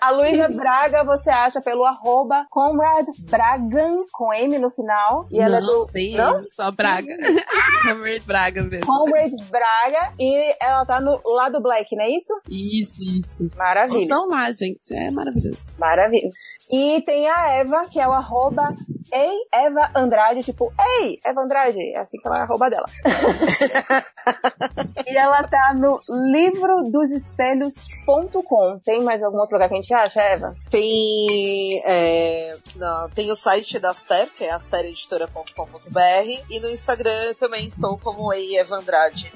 A 0.00 0.10
Luísa 0.10 0.48
Braga 0.54 1.04
você 1.04 1.30
acha 1.30 1.60
pelo 1.60 1.84
arroba 1.84 2.46
Conrad 2.50 3.06
Bragan, 3.30 4.04
com 4.12 4.32
M 4.32 4.58
no 4.58 4.70
final. 4.70 5.26
E 5.30 5.40
ela 5.40 5.60
não, 5.60 5.68
é 5.68 5.72
do... 5.72 5.84
sim, 5.84 6.16
Não? 6.16 6.46
só 6.46 6.70
Braga. 6.70 7.16
Comrade 7.86 8.24
Braga 8.26 8.62
mesmo. 8.62 8.86
Conrad 8.86 9.32
Braga 9.50 10.12
e 10.18 10.54
ela 10.60 10.84
tá 10.84 10.93
no 11.00 11.20
lado 11.24 11.60
Black, 11.60 11.96
não 11.96 12.04
é 12.04 12.10
isso? 12.10 12.32
Isso, 12.48 13.02
isso. 13.02 13.50
Maravilha. 13.56 14.04
Então 14.04 14.28
lá, 14.28 14.48
gente, 14.50 14.94
é 14.94 15.10
maravilhoso. 15.10 15.74
Maravilha. 15.78 16.30
E 16.70 17.02
tem 17.02 17.28
a 17.28 17.50
Eva, 17.50 17.82
que 17.90 18.00
é 18.00 18.08
o 18.08 18.12
arroba 18.12 18.74
Ei 19.12 19.36
Eva 19.52 19.90
Andrade, 19.94 20.42
tipo, 20.42 20.72
Ei 21.00 21.20
Eva 21.24 21.42
Andrade, 21.42 21.78
é 21.94 22.00
assim 22.00 22.18
que 22.18 22.26
ela 22.26 22.38
é 22.38 22.40
a 22.40 22.44
arroba 22.44 22.70
dela. 22.70 22.88
e 25.06 25.16
ela 25.16 25.44
tá 25.44 25.72
no 25.74 26.00
livrodosespelhos.com. 26.08 28.80
Tem 28.84 29.00
mais 29.02 29.22
algum 29.22 29.38
outro 29.38 29.54
lugar 29.54 29.68
que 29.68 29.74
a 29.74 29.76
gente 29.76 29.94
acha, 29.94 30.20
Eva? 30.20 30.52
Tem, 30.70 31.80
é, 31.84 32.56
não, 32.76 33.08
tem 33.10 33.30
o 33.30 33.36
site 33.36 33.78
da 33.78 33.90
Aster, 33.90 34.32
que 34.32 34.44
é 34.44 34.50
astereditora.com.br, 34.50 36.44
e 36.50 36.58
no 36.60 36.70
Instagram 36.70 37.34
também 37.38 37.68
estou 37.68 37.98
como 37.98 38.32
Ei 38.32 38.56
Eva 38.56 38.76
Andrade. 38.76 39.30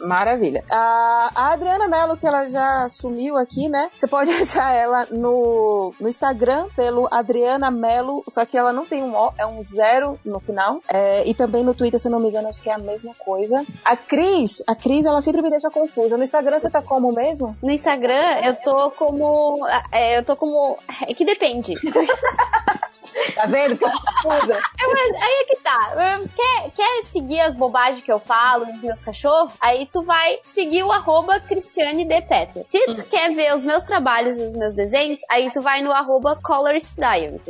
Maravilha. 0.00 0.64
A, 0.70 1.30
a 1.34 1.52
Adriana 1.52 1.88
Mello, 1.88 2.16
que 2.16 2.26
ela 2.26 2.48
já 2.48 2.88
sumiu 2.88 3.36
aqui, 3.36 3.68
né? 3.68 3.90
Você 3.96 4.06
pode 4.06 4.30
achar 4.36 4.74
ela 4.74 5.06
no, 5.10 5.94
no 5.98 6.08
Instagram 6.08 6.68
pelo 6.76 7.08
Adriana 7.10 7.70
Mello, 7.70 8.22
só 8.28 8.44
que 8.44 8.56
ela 8.56 8.72
não 8.72 8.86
tem 8.86 9.02
um 9.02 9.14
O, 9.14 9.32
é 9.38 9.46
um 9.46 9.62
zero 9.64 10.18
no 10.24 10.40
final. 10.40 10.80
É, 10.88 11.26
e 11.26 11.34
também 11.34 11.64
no 11.64 11.74
Twitter, 11.74 12.00
se 12.00 12.08
não 12.08 12.20
me 12.20 12.28
engano, 12.28 12.48
acho 12.48 12.62
que 12.62 12.70
é 12.70 12.74
a 12.74 12.78
mesma 12.78 13.12
coisa. 13.14 13.64
A 13.84 13.96
Cris, 13.96 14.62
a 14.68 14.74
Cris, 14.74 15.04
ela 15.04 15.22
sempre 15.22 15.42
me 15.42 15.50
deixa 15.50 15.70
confusa. 15.70 16.16
No 16.16 16.24
Instagram 16.24 16.60
você 16.60 16.70
tá 16.70 16.82
como 16.82 17.12
mesmo? 17.12 17.56
No 17.62 17.70
Instagram, 17.70 18.40
eu 18.44 18.54
tô 18.56 18.90
como. 18.92 19.66
é, 19.90 20.18
eu 20.18 20.24
tô 20.24 20.36
como. 20.36 20.76
É 21.08 21.14
que 21.14 21.24
depende. 21.24 21.74
Tá 23.34 23.46
vendo? 23.46 23.76
Tô 23.76 23.86
confusa. 23.86 24.54
É, 24.54 24.86
mas 24.86 25.22
aí 25.22 25.32
é 25.40 25.44
que 25.44 25.56
tá. 25.56 25.92
Quer, 26.34 26.70
quer 26.70 27.02
seguir 27.04 27.40
as 27.40 27.54
bobagens 27.54 28.04
que 28.04 28.12
eu 28.12 28.18
falo 28.18 28.66
dos 28.66 28.80
meus 28.80 29.00
cachorros? 29.00 29.52
Aí 29.60 29.71
tu 29.90 30.02
vai 30.02 30.38
seguir 30.44 30.82
o 30.82 30.92
arroba 30.92 31.40
Cristiane 31.40 32.04
de 32.04 32.20
Petter. 32.22 32.64
Se 32.68 32.94
tu 32.94 33.02
quer 33.04 33.34
ver 33.34 33.54
os 33.54 33.62
meus 33.62 33.82
trabalhos 33.82 34.36
e 34.36 34.42
os 34.42 34.52
meus 34.52 34.74
desenhos, 34.74 35.18
aí 35.30 35.50
tu 35.50 35.60
vai 35.60 35.82
no 35.82 35.92
arroba 35.92 36.38
Colors 36.42 36.86
Diary. 36.96 37.40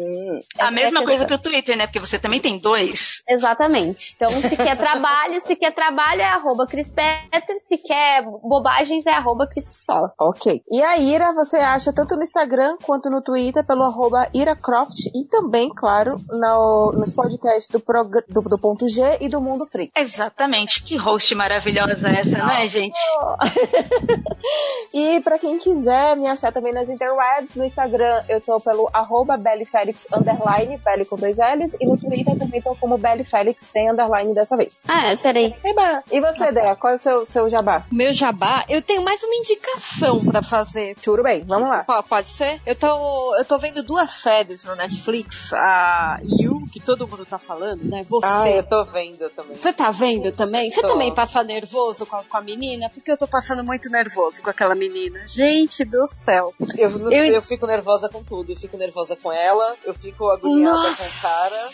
A 0.58 0.70
mesma 0.70 1.00
é 1.00 1.02
a 1.02 1.06
coisa 1.06 1.24
que 1.24 1.34
o 1.34 1.38
Twitter, 1.38 1.76
né? 1.76 1.86
Porque 1.86 2.00
você 2.00 2.18
também 2.18 2.40
tem 2.40 2.58
dois. 2.58 3.22
Exatamente. 3.28 4.14
Então, 4.16 4.30
se 4.30 4.56
quer 4.56 4.76
trabalho, 4.76 5.40
se 5.40 5.56
quer 5.56 5.72
trabalho 5.72 6.20
é 6.20 6.28
arroba 6.28 6.66
Cris 6.66 6.90
Petter, 6.90 7.58
se 7.60 7.78
quer 7.78 8.22
bobagens 8.42 9.06
é 9.06 9.12
arroba 9.12 9.46
Cris 9.46 9.68
Pistola. 9.68 10.12
Ok. 10.18 10.62
E 10.70 10.82
a 10.82 10.96
Ira 10.98 11.32
você 11.32 11.56
acha 11.56 11.92
tanto 11.92 12.16
no 12.16 12.22
Instagram 12.22 12.76
quanto 12.82 13.10
no 13.10 13.22
Twitter 13.22 13.64
pelo 13.64 13.82
arroba 13.84 14.28
IraCroft 14.34 15.06
e 15.14 15.24
também, 15.26 15.68
claro, 15.68 16.16
no, 16.28 16.92
nos 16.92 17.14
podcasts 17.14 17.68
do, 17.68 17.82
do, 18.28 18.42
do 18.42 18.58
Ponto 18.58 18.88
G 18.88 19.18
e 19.20 19.28
do 19.28 19.40
Mundo 19.40 19.66
Free. 19.66 19.90
Exatamente. 19.96 20.82
Que 20.82 20.96
host 20.96 21.34
maravilhosa 21.34 21.94
é 22.08 22.20
essa, 22.20 22.38
né, 22.44 22.68
gente? 22.68 22.98
E 24.94 25.20
pra 25.20 25.38
quem 25.38 25.58
quiser 25.58 26.16
me 26.16 26.26
achar 26.26 26.52
também 26.52 26.72
nas 26.72 26.88
interwebs, 26.88 27.54
no 27.54 27.64
Instagram 27.64 28.22
eu 28.28 28.40
tô 28.40 28.60
pelo 28.60 28.90
arroba 28.92 29.34
underline, 29.36 30.76
Belly 30.84 31.04
com 31.06 31.16
dois 31.16 31.36
L's, 31.38 31.74
e 31.80 31.86
no 31.86 31.96
Twitter 31.96 32.36
também 32.38 32.60
tô 32.60 32.74
como 32.76 32.98
BellyFelix 32.98 33.64
sem 33.72 33.90
underline 33.90 34.34
dessa 34.34 34.56
vez. 34.56 34.82
Ah, 34.88 35.14
peraí. 35.22 35.54
Eba. 35.64 36.02
E 36.10 36.20
você, 36.20 36.52
Dea, 36.52 36.76
qual 36.76 36.92
é 36.92 36.96
o 36.96 36.98
seu, 36.98 37.24
seu 37.26 37.48
jabá? 37.48 37.84
Meu 37.90 38.12
jabá, 38.12 38.64
eu 38.68 38.82
tenho 38.82 39.02
mais 39.02 39.22
uma 39.22 39.34
indicação 39.34 40.24
pra 40.24 40.42
fazer. 40.42 40.94
Tudo 41.02 41.22
bem, 41.22 41.42
vamos 41.46 41.68
lá. 41.68 41.84
P- 41.84 42.02
Pode 42.08 42.28
ser? 42.28 42.60
Eu 42.66 42.74
tô, 42.74 43.36
eu 43.36 43.44
tô 43.44 43.58
vendo 43.58 43.82
duas 43.82 44.10
séries 44.10 44.64
no 44.64 44.74
Netflix. 44.76 45.52
A 45.54 46.18
You, 46.22 46.64
que 46.72 46.80
todo 46.80 47.06
mundo 47.08 47.24
tá 47.24 47.38
falando, 47.38 47.82
né? 47.84 48.02
Você. 48.08 48.26
Ah, 48.26 48.50
eu 48.50 48.62
tô 48.62 48.84
vendo 48.84 49.30
também. 49.30 49.54
Você 49.54 49.72
tá 49.72 49.90
vendo 49.90 50.32
também? 50.32 50.70
Você 50.70 50.82
também 50.82 51.12
passa 51.14 51.42
nervoso 51.42 51.91
com 52.06 52.16
a, 52.16 52.24
com 52.24 52.36
a 52.36 52.40
menina? 52.40 52.88
Porque 52.88 53.10
eu 53.10 53.16
tô 53.16 53.26
passando 53.26 53.62
muito 53.64 53.88
nervoso 53.90 54.40
com 54.42 54.50
aquela 54.50 54.74
menina. 54.74 55.20
Gente 55.26 55.84
do 55.84 56.06
céu. 56.08 56.52
Eu, 56.76 56.90
eu... 56.90 57.12
Eu- 57.12 57.42
fico 57.42 57.66
nervosa 57.66 58.08
com 58.08 58.22
tudo. 58.22 58.50
Eu 58.52 58.56
fico 58.56 58.76
nervosa 58.76 59.16
com 59.16 59.32
ela, 59.32 59.76
eu 59.84 59.92
fico 59.94 60.28
agoniada 60.30 60.88
Nossa. 60.88 60.96
com 60.96 61.04
o 61.04 61.20
cara. 61.20 61.70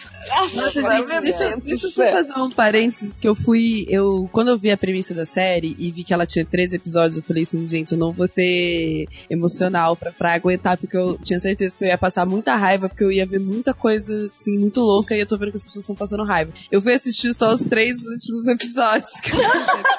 Nossa, 0.55 0.83
gente, 0.83 1.21
deixa, 1.21 1.57
deixa 1.57 1.87
eu 1.87 1.91
só 1.91 2.11
fazer 2.11 2.33
um 2.41 2.51
parênteses 2.51 3.19
que 3.19 3.29
eu 3.29 3.35
fui. 3.35 3.87
Eu, 3.89 4.29
quando 4.33 4.49
eu 4.49 4.59
vi 4.59 4.71
a 4.71 4.77
premissa 4.77 5.15
da 5.15 5.25
série 5.27 5.77
e 5.79 5.91
vi 5.91 6.05
que 6.05 6.13
ela 6.15 6.27
tinha 6.27 6.45
três 6.45 6.73
episódios, 6.73 7.17
eu 7.17 7.23
falei 7.23 7.43
assim, 7.43 7.67
gente, 7.67 7.93
eu 7.93 7.99
não 7.99 8.13
vou 8.13 8.27
ter 8.27 9.07
emocional 9.31 9.95
pra, 9.97 10.11
pra 10.11 10.33
aguentar, 10.35 10.79
porque 10.79 10.97
eu 10.97 11.19
tinha 11.19 11.39
certeza 11.39 11.77
que 11.77 11.85
eu 11.85 11.89
ia 11.89 11.99
passar 11.99 12.25
muita 12.27 12.57
raiva, 12.57 12.89
porque 12.89 13.05
eu 13.05 13.13
ia 13.13 13.27
ver 13.27 13.41
muita 13.41 13.73
coisa 13.75 14.31
assim, 14.35 14.59
muito 14.59 14.81
louca, 14.81 15.15
e 15.15 15.21
eu 15.21 15.27
tô 15.27 15.37
vendo 15.37 15.51
que 15.51 15.57
as 15.57 15.65
pessoas 15.65 15.85
estão 15.85 15.95
passando 15.97 16.25
raiva. 16.25 16.53
Eu 16.71 16.81
fui 16.81 16.95
assistir 16.95 17.33
só 17.35 17.53
os 17.53 17.63
três 17.63 18.05
últimos 18.05 18.47
episódios. 18.47 19.13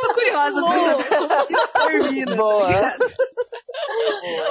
Tô 0.00 0.14
curiosa 0.14 0.62
pra 0.62 0.80
saber 0.80 1.28
como 1.28 1.46
que 1.46 1.54
isso 1.54 1.68
termina. 1.86 2.36
Boa. 2.36 2.68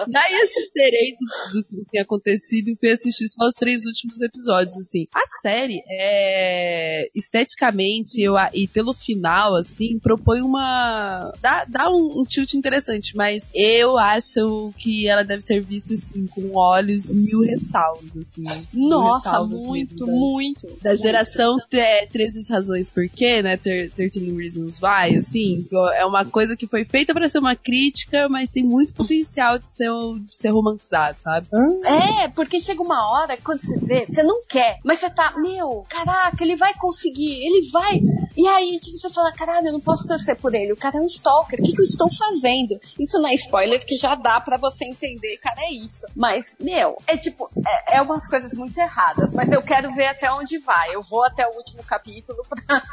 Daí 0.08 0.34
eu 0.34 0.48
sincerei 0.48 1.16
do, 1.20 1.62
do 1.62 1.64
que 1.64 1.86
tinha 1.92 2.02
acontecido 2.04 2.70
e 2.70 2.76
fui 2.76 2.92
assistir 2.92 3.28
só 3.28 3.46
os 3.48 3.56
três 3.56 3.86
últimos 3.86 4.20
episódios, 4.22 4.78
assim. 4.78 5.06
A 5.14 5.22
série, 5.42 5.82
é, 5.90 7.10
esteticamente 7.16 8.22
eu, 8.22 8.36
e 8.54 8.68
pelo 8.68 8.94
final, 8.94 9.56
assim, 9.56 10.00
propõe 10.00 10.42
uma... 10.42 11.32
dá, 11.42 11.66
dá 11.66 11.90
um, 11.90 12.22
um 12.22 12.24
tilt 12.24 12.54
interessante, 12.54 13.16
mas 13.16 13.48
eu 13.54 13.98
acho 13.98 14.72
que 14.78 15.08
ela 15.08 15.24
deve 15.24 15.42
ser 15.42 15.62
vista, 15.62 15.94
assim, 15.94 16.26
com 16.28 16.56
olhos 16.56 17.12
mil 17.12 17.42
ressalvos, 17.42 18.10
assim. 18.18 18.44
Nossa, 18.74 19.30
ressalvas 19.30 19.60
muito, 19.60 20.06
mesmo, 20.06 20.08
da- 20.08 20.14
muito. 20.20 20.68
da 20.82 20.96
geração 20.96 21.58
é, 21.72 22.06
13 22.08 22.50
razões 22.52 22.90
por 22.90 23.08
quê, 23.10 23.42
né? 23.42 23.58
Ter- 23.58 23.92
13 23.92 24.32
Reasons 24.36 24.80
Why, 24.82 24.97
assim, 25.06 25.68
é 25.95 26.06
uma 26.06 26.26
coisa 26.26 26.56
que 26.56 26.68
foi 26.68 26.86
feita 26.86 27.14
pra 27.14 27.30
ser 27.30 27.40
uma 27.40 27.56
crítica, 27.56 28.28
mas 28.30 28.49
tem 28.49 28.64
muito 28.64 28.94
potencial 28.94 29.60
de 29.60 29.72
ser, 29.72 29.90
de 30.22 30.36
ser 30.36 30.49
romantizado, 30.49 31.18
sabe? 31.19 31.48
É, 31.86 32.28
porque 32.30 32.60
chega 32.60 32.82
uma 32.82 33.10
hora 33.11 33.36
que 33.38 33.44
quando 33.44 33.61
você 33.61 33.80
vê, 33.80 34.06
você 34.07 34.24
não 34.24 34.41
quer, 34.48 34.80
mas 34.84 34.99
você 34.99 35.10
tá, 35.10 35.34
meu, 35.38 35.86
caraca, 35.90 36.44
ele 36.44 36.56
vai 36.56 36.74
conseguir, 36.74 37.45
ele 37.45 37.69
vai. 37.72 38.02
E 38.36 38.48
aí, 38.48 38.80
tipo, 38.80 38.98
você 38.98 39.10
fala, 39.10 39.32
caralho, 39.32 39.68
eu 39.68 39.74
não 39.74 39.80
posso 39.80 40.07
torcer 40.07 40.36
por 40.36 40.53
ele, 40.53 40.74
o 40.74 40.78
cara 40.78 40.98
é 40.98 41.02
um 41.02 41.06
stalker, 41.06 41.60
o 41.60 41.64
que, 41.64 41.74
que 41.74 41.82
eu 41.82 41.86
estou 41.86 42.10
fazendo? 42.11 42.80
Isso 42.99 43.19
não 43.19 43.30
é 43.30 43.34
spoiler, 43.36 43.86
que 43.86 43.98
já 43.98 44.15
dá 44.15 44.40
pra 44.40 44.57
você 44.57 44.86
entender, 44.86 45.38
cara, 45.38 45.61
é 45.61 45.72
isso. 45.74 46.06
Mas, 46.15 46.56
meu, 46.60 46.98
é 47.07 47.18
tipo, 47.18 47.49
é, 47.65 47.98
é 47.98 48.02
umas 48.02 48.28
coisas 48.28 48.53
muito 48.53 48.78
erradas, 48.78 49.34
mas 49.34 49.52
eu 49.52 49.61
quero 49.61 49.94
ver 49.94 50.07
até 50.07 50.32
onde 50.32 50.57
vai. 50.60 50.94
Eu 50.94 51.02
vou 51.02 51.24
até 51.24 51.48
o 51.48 51.56
último 51.56 51.84
capítulo 51.84 52.45
pra, 52.48 52.84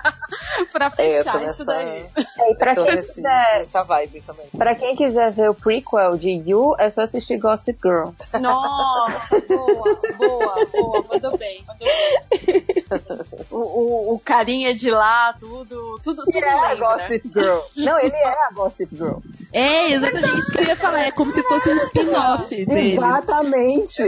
pra 0.72 0.90
fechar 0.90 1.43
isso 1.48 1.64
daí. 1.64 1.93
É, 2.38 2.50
e 2.50 2.54
pra 2.56 2.72
eu 2.72 2.74
tô 2.76 2.84
quem, 2.84 2.94
nesse, 2.96 3.14
quiser, 3.14 3.58
nessa 3.58 3.82
vibe 3.82 4.20
também. 4.22 4.46
pra 4.56 4.74
quem 4.74 4.96
quiser 4.96 5.30
ver 5.32 5.50
o 5.50 5.54
prequel 5.54 6.16
de 6.16 6.30
You, 6.30 6.74
é 6.78 6.90
só 6.90 7.02
assistir 7.02 7.38
Gossip 7.38 7.78
Girl. 7.82 8.10
Nossa, 8.40 9.40
boa, 9.48 9.98
boa, 10.18 10.66
boa, 10.72 11.04
mandou 11.08 11.38
bem, 11.38 11.64
mandou 11.66 11.86
bem. 11.88 12.64
O, 13.50 13.56
o, 13.58 14.14
o 14.14 14.18
carinha 14.18 14.74
de 14.74 14.90
lá, 14.90 15.32
tudo, 15.34 16.00
tudo, 16.02 16.24
tudo 16.24 16.36
Ele 16.36 16.44
é 16.44 16.50
a 16.52 16.70
lembra. 16.72 16.96
Gossip 16.96 17.28
Girl. 17.32 17.58
Não, 17.76 17.98
ele 18.00 18.14
é 18.14 18.28
a 18.28 18.50
Gossip 18.52 18.96
Girl. 18.96 19.18
É, 19.52 19.90
exatamente 19.92 20.38
isso 20.38 20.50
que 20.52 20.58
eu 20.60 20.64
ia 20.64 20.76
falar. 20.76 21.00
É 21.02 21.10
como 21.12 21.30
se 21.30 21.42
fosse 21.44 21.70
um 21.70 21.76
spin-off 21.76 22.48
dele. 22.66 22.94
Exatamente. 22.94 24.02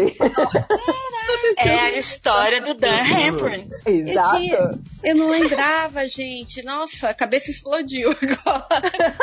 É 1.59 1.71
a 1.71 1.93
história 1.97 2.61
do 2.61 2.75
Dan 2.75 3.01
Hempel. 3.05 3.49
Eu, 3.87 4.23
tinha- 4.33 4.79
eu 5.05 5.15
não 5.17 5.31
lembrava, 5.31 6.07
gente. 6.09 6.65
Nossa, 6.65 7.11
a 7.11 7.15
cabeça 7.15 7.51
explodiu 7.51 7.76
agora. 8.11 9.15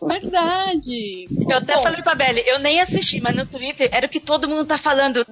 Verdade. 0.02 1.26
Eu 1.48 1.56
até 1.56 1.74
Bom, 1.76 1.82
falei 1.82 2.02
pra 2.02 2.14
Belly, 2.14 2.42
eu 2.46 2.58
nem 2.58 2.80
assisti, 2.80 3.20
mas 3.20 3.36
no 3.36 3.46
Twitter 3.46 3.88
era 3.92 4.06
o 4.06 4.08
que 4.08 4.20
todo 4.20 4.48
mundo 4.48 4.64
tá 4.66 4.76
falando. 4.78 5.24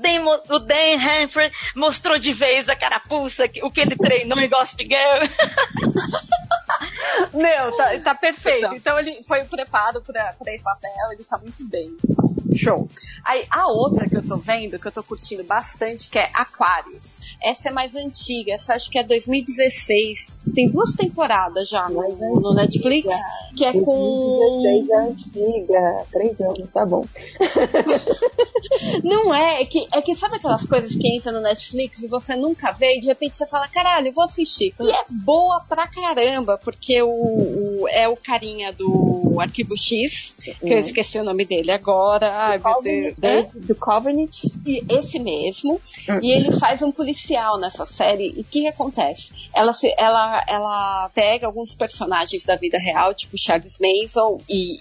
O 0.49 0.59
Dan 0.59 0.75
Hempel 0.95 1.51
mostrou 1.77 2.19
de 2.19 2.33
vez 2.33 2.69
a 2.69 2.77
carapuça, 2.77 3.49
que- 3.49 3.65
o 3.65 3.71
que 3.71 3.81
ele 3.81 3.97
treinou 3.97 4.39
em 4.39 4.49
Gossip 4.49 4.85
Girl. 4.85 5.27
Meu, 7.35 7.77
tá, 7.77 8.01
tá 8.03 8.15
perfeito. 8.15 8.75
Então 8.75 8.99
ele 8.99 9.23
foi 9.27 9.45
preparado 9.45 10.03
pra, 10.03 10.33
pra 10.35 10.53
esse 10.55 10.63
papel, 10.63 11.13
ele 11.13 11.25
tá 11.25 11.39
muito 11.39 11.65
bem. 11.69 11.97
Show. 12.57 12.89
Aí 13.25 13.45
a 13.51 13.69
outra 13.69 14.09
que 14.09 14.17
eu 14.17 14.27
tô 14.27 14.37
vendo, 14.37 14.79
que 14.79 14.87
eu 14.87 14.93
tô 14.93 15.03
curtindo 15.03 15.45
bastante, 15.45 16.09
que 16.09 16.19
é 16.19 16.29
Aquarius. 16.35 17.21
Essa 17.43 17.69
é 17.69 17.73
mais 17.73 17.95
antiga, 17.95 18.53
essa 18.55 18.75
acho 18.75 18.91
que 18.91 18.99
é 18.99 19.03
2016. 19.05 20.43
Tem 20.55 20.69
duas 20.69 20.95
temporadas 20.95 21.69
já 21.69 21.89
no, 21.89 22.41
no 22.41 22.55
Netflix, 22.55 23.09
que 23.57 23.65
é 23.65 23.73
com. 23.73 23.85
2016 23.85 24.89
é 24.89 24.97
antiga. 24.97 26.05
Três 26.13 26.41
anos, 26.41 26.73
tá 26.73 26.85
bom. 26.87 27.05
Não 29.05 29.35
é, 29.35 29.63
é 29.63 29.65
que, 29.65 29.87
é 29.93 30.03
que 30.03 30.17
sabe 30.17 30.37
aquelas 30.37 30.67
coisas 30.67 30.95
que 30.95 31.17
entram 31.17 31.33
no 31.35 31.41
Netflix 31.41 32.03
e 32.03 32.09
você 32.09 32.35
nunca 32.35 32.73
vê 32.73 32.97
e 32.97 33.01
de 33.01 33.07
repente 33.07 33.37
você 33.37 33.47
fala, 33.47 33.69
caralho, 33.69 34.09
eu 34.09 34.13
vou 34.13 34.25
assistir. 34.25 34.75
E 34.81 34.91
é 34.91 35.05
boa 35.11 35.61
pra 35.69 35.87
caramba, 35.87 36.59
porque 36.59 37.01
o, 37.03 37.09
o- 37.11 37.89
é 37.89 38.09
o 38.09 38.17
carinha 38.17 38.73
do 38.73 39.37
Arquivo 39.41 39.77
X, 39.77 40.35
que 40.39 40.51
eu 40.73 40.77
Hum. 40.77 40.81
esqueci 40.81 41.19
o 41.19 41.25
nome 41.25 41.45
dele 41.45 41.71
agora. 41.71 42.29
Ai, 42.51 42.59
meu 42.59 42.63
Deus. 42.83 43.15
Hã? 43.55 43.59
Do 43.67 43.75
Covenant. 43.77 44.45
E 44.67 44.85
esse 44.89 45.19
mesmo. 45.19 45.81
E 46.23 46.31
ele 46.33 46.53
faz 46.59 46.83
um 46.83 46.91
policial 46.93 47.59
nessa 47.59 47.85
série. 47.87 48.33
E 48.37 48.41
o 48.41 48.45
que, 48.45 48.61
que 48.63 48.69
acontece? 48.69 49.31
Ela, 49.55 49.73
se- 49.73 49.95
ela, 49.99 50.45
ela 50.49 51.11
pega 51.15 51.47
alguns 51.47 51.75
personagens 51.75 52.45
da 52.45 52.57
vida 52.57 52.79
real, 52.79 53.15
tipo 53.15 53.37
Charles 53.39 53.77
Manson 53.81 54.41
e, 54.49 54.79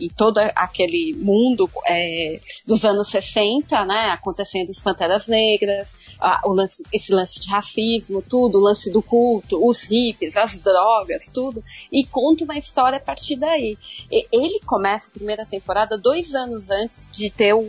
e, 0.00 0.06
e 0.06 0.10
todo 0.10 0.38
aquele 0.54 1.14
mundo 1.18 1.68
é, 1.86 2.40
dos 2.66 2.84
anos 2.84 3.08
60, 3.08 3.84
né? 3.84 4.10
Acontecendo 4.10 4.70
as 4.70 4.80
Panteras 4.80 5.26
Negras, 5.26 5.88
a- 6.20 6.42
o 6.44 6.52
lance, 6.52 6.82
esse 6.92 7.12
lance 7.12 7.40
de 7.40 7.48
racismo, 7.48 8.22
tudo, 8.22 8.58
o 8.58 8.60
lance 8.62 8.90
do 8.90 9.02
culto, 9.02 9.58
os 9.68 9.82
hippies, 9.82 10.36
as 10.36 10.56
drogas, 10.56 11.26
tudo. 11.32 11.62
E 11.92 12.04
conta 12.06 12.44
uma 12.44 12.58
história 12.58 12.98
a 12.98 13.00
partir 13.00 13.36
daí. 13.36 13.76
E- 14.10 14.26
ele 14.32 14.60
começa 14.60 15.08
a 15.08 15.12
primeira 15.12 15.44
temporada 15.46 15.96
dois 15.98 16.34
anos 16.34 16.70
antes 16.70 16.85
de 17.10 17.30
ter 17.30 17.52
o 17.54 17.62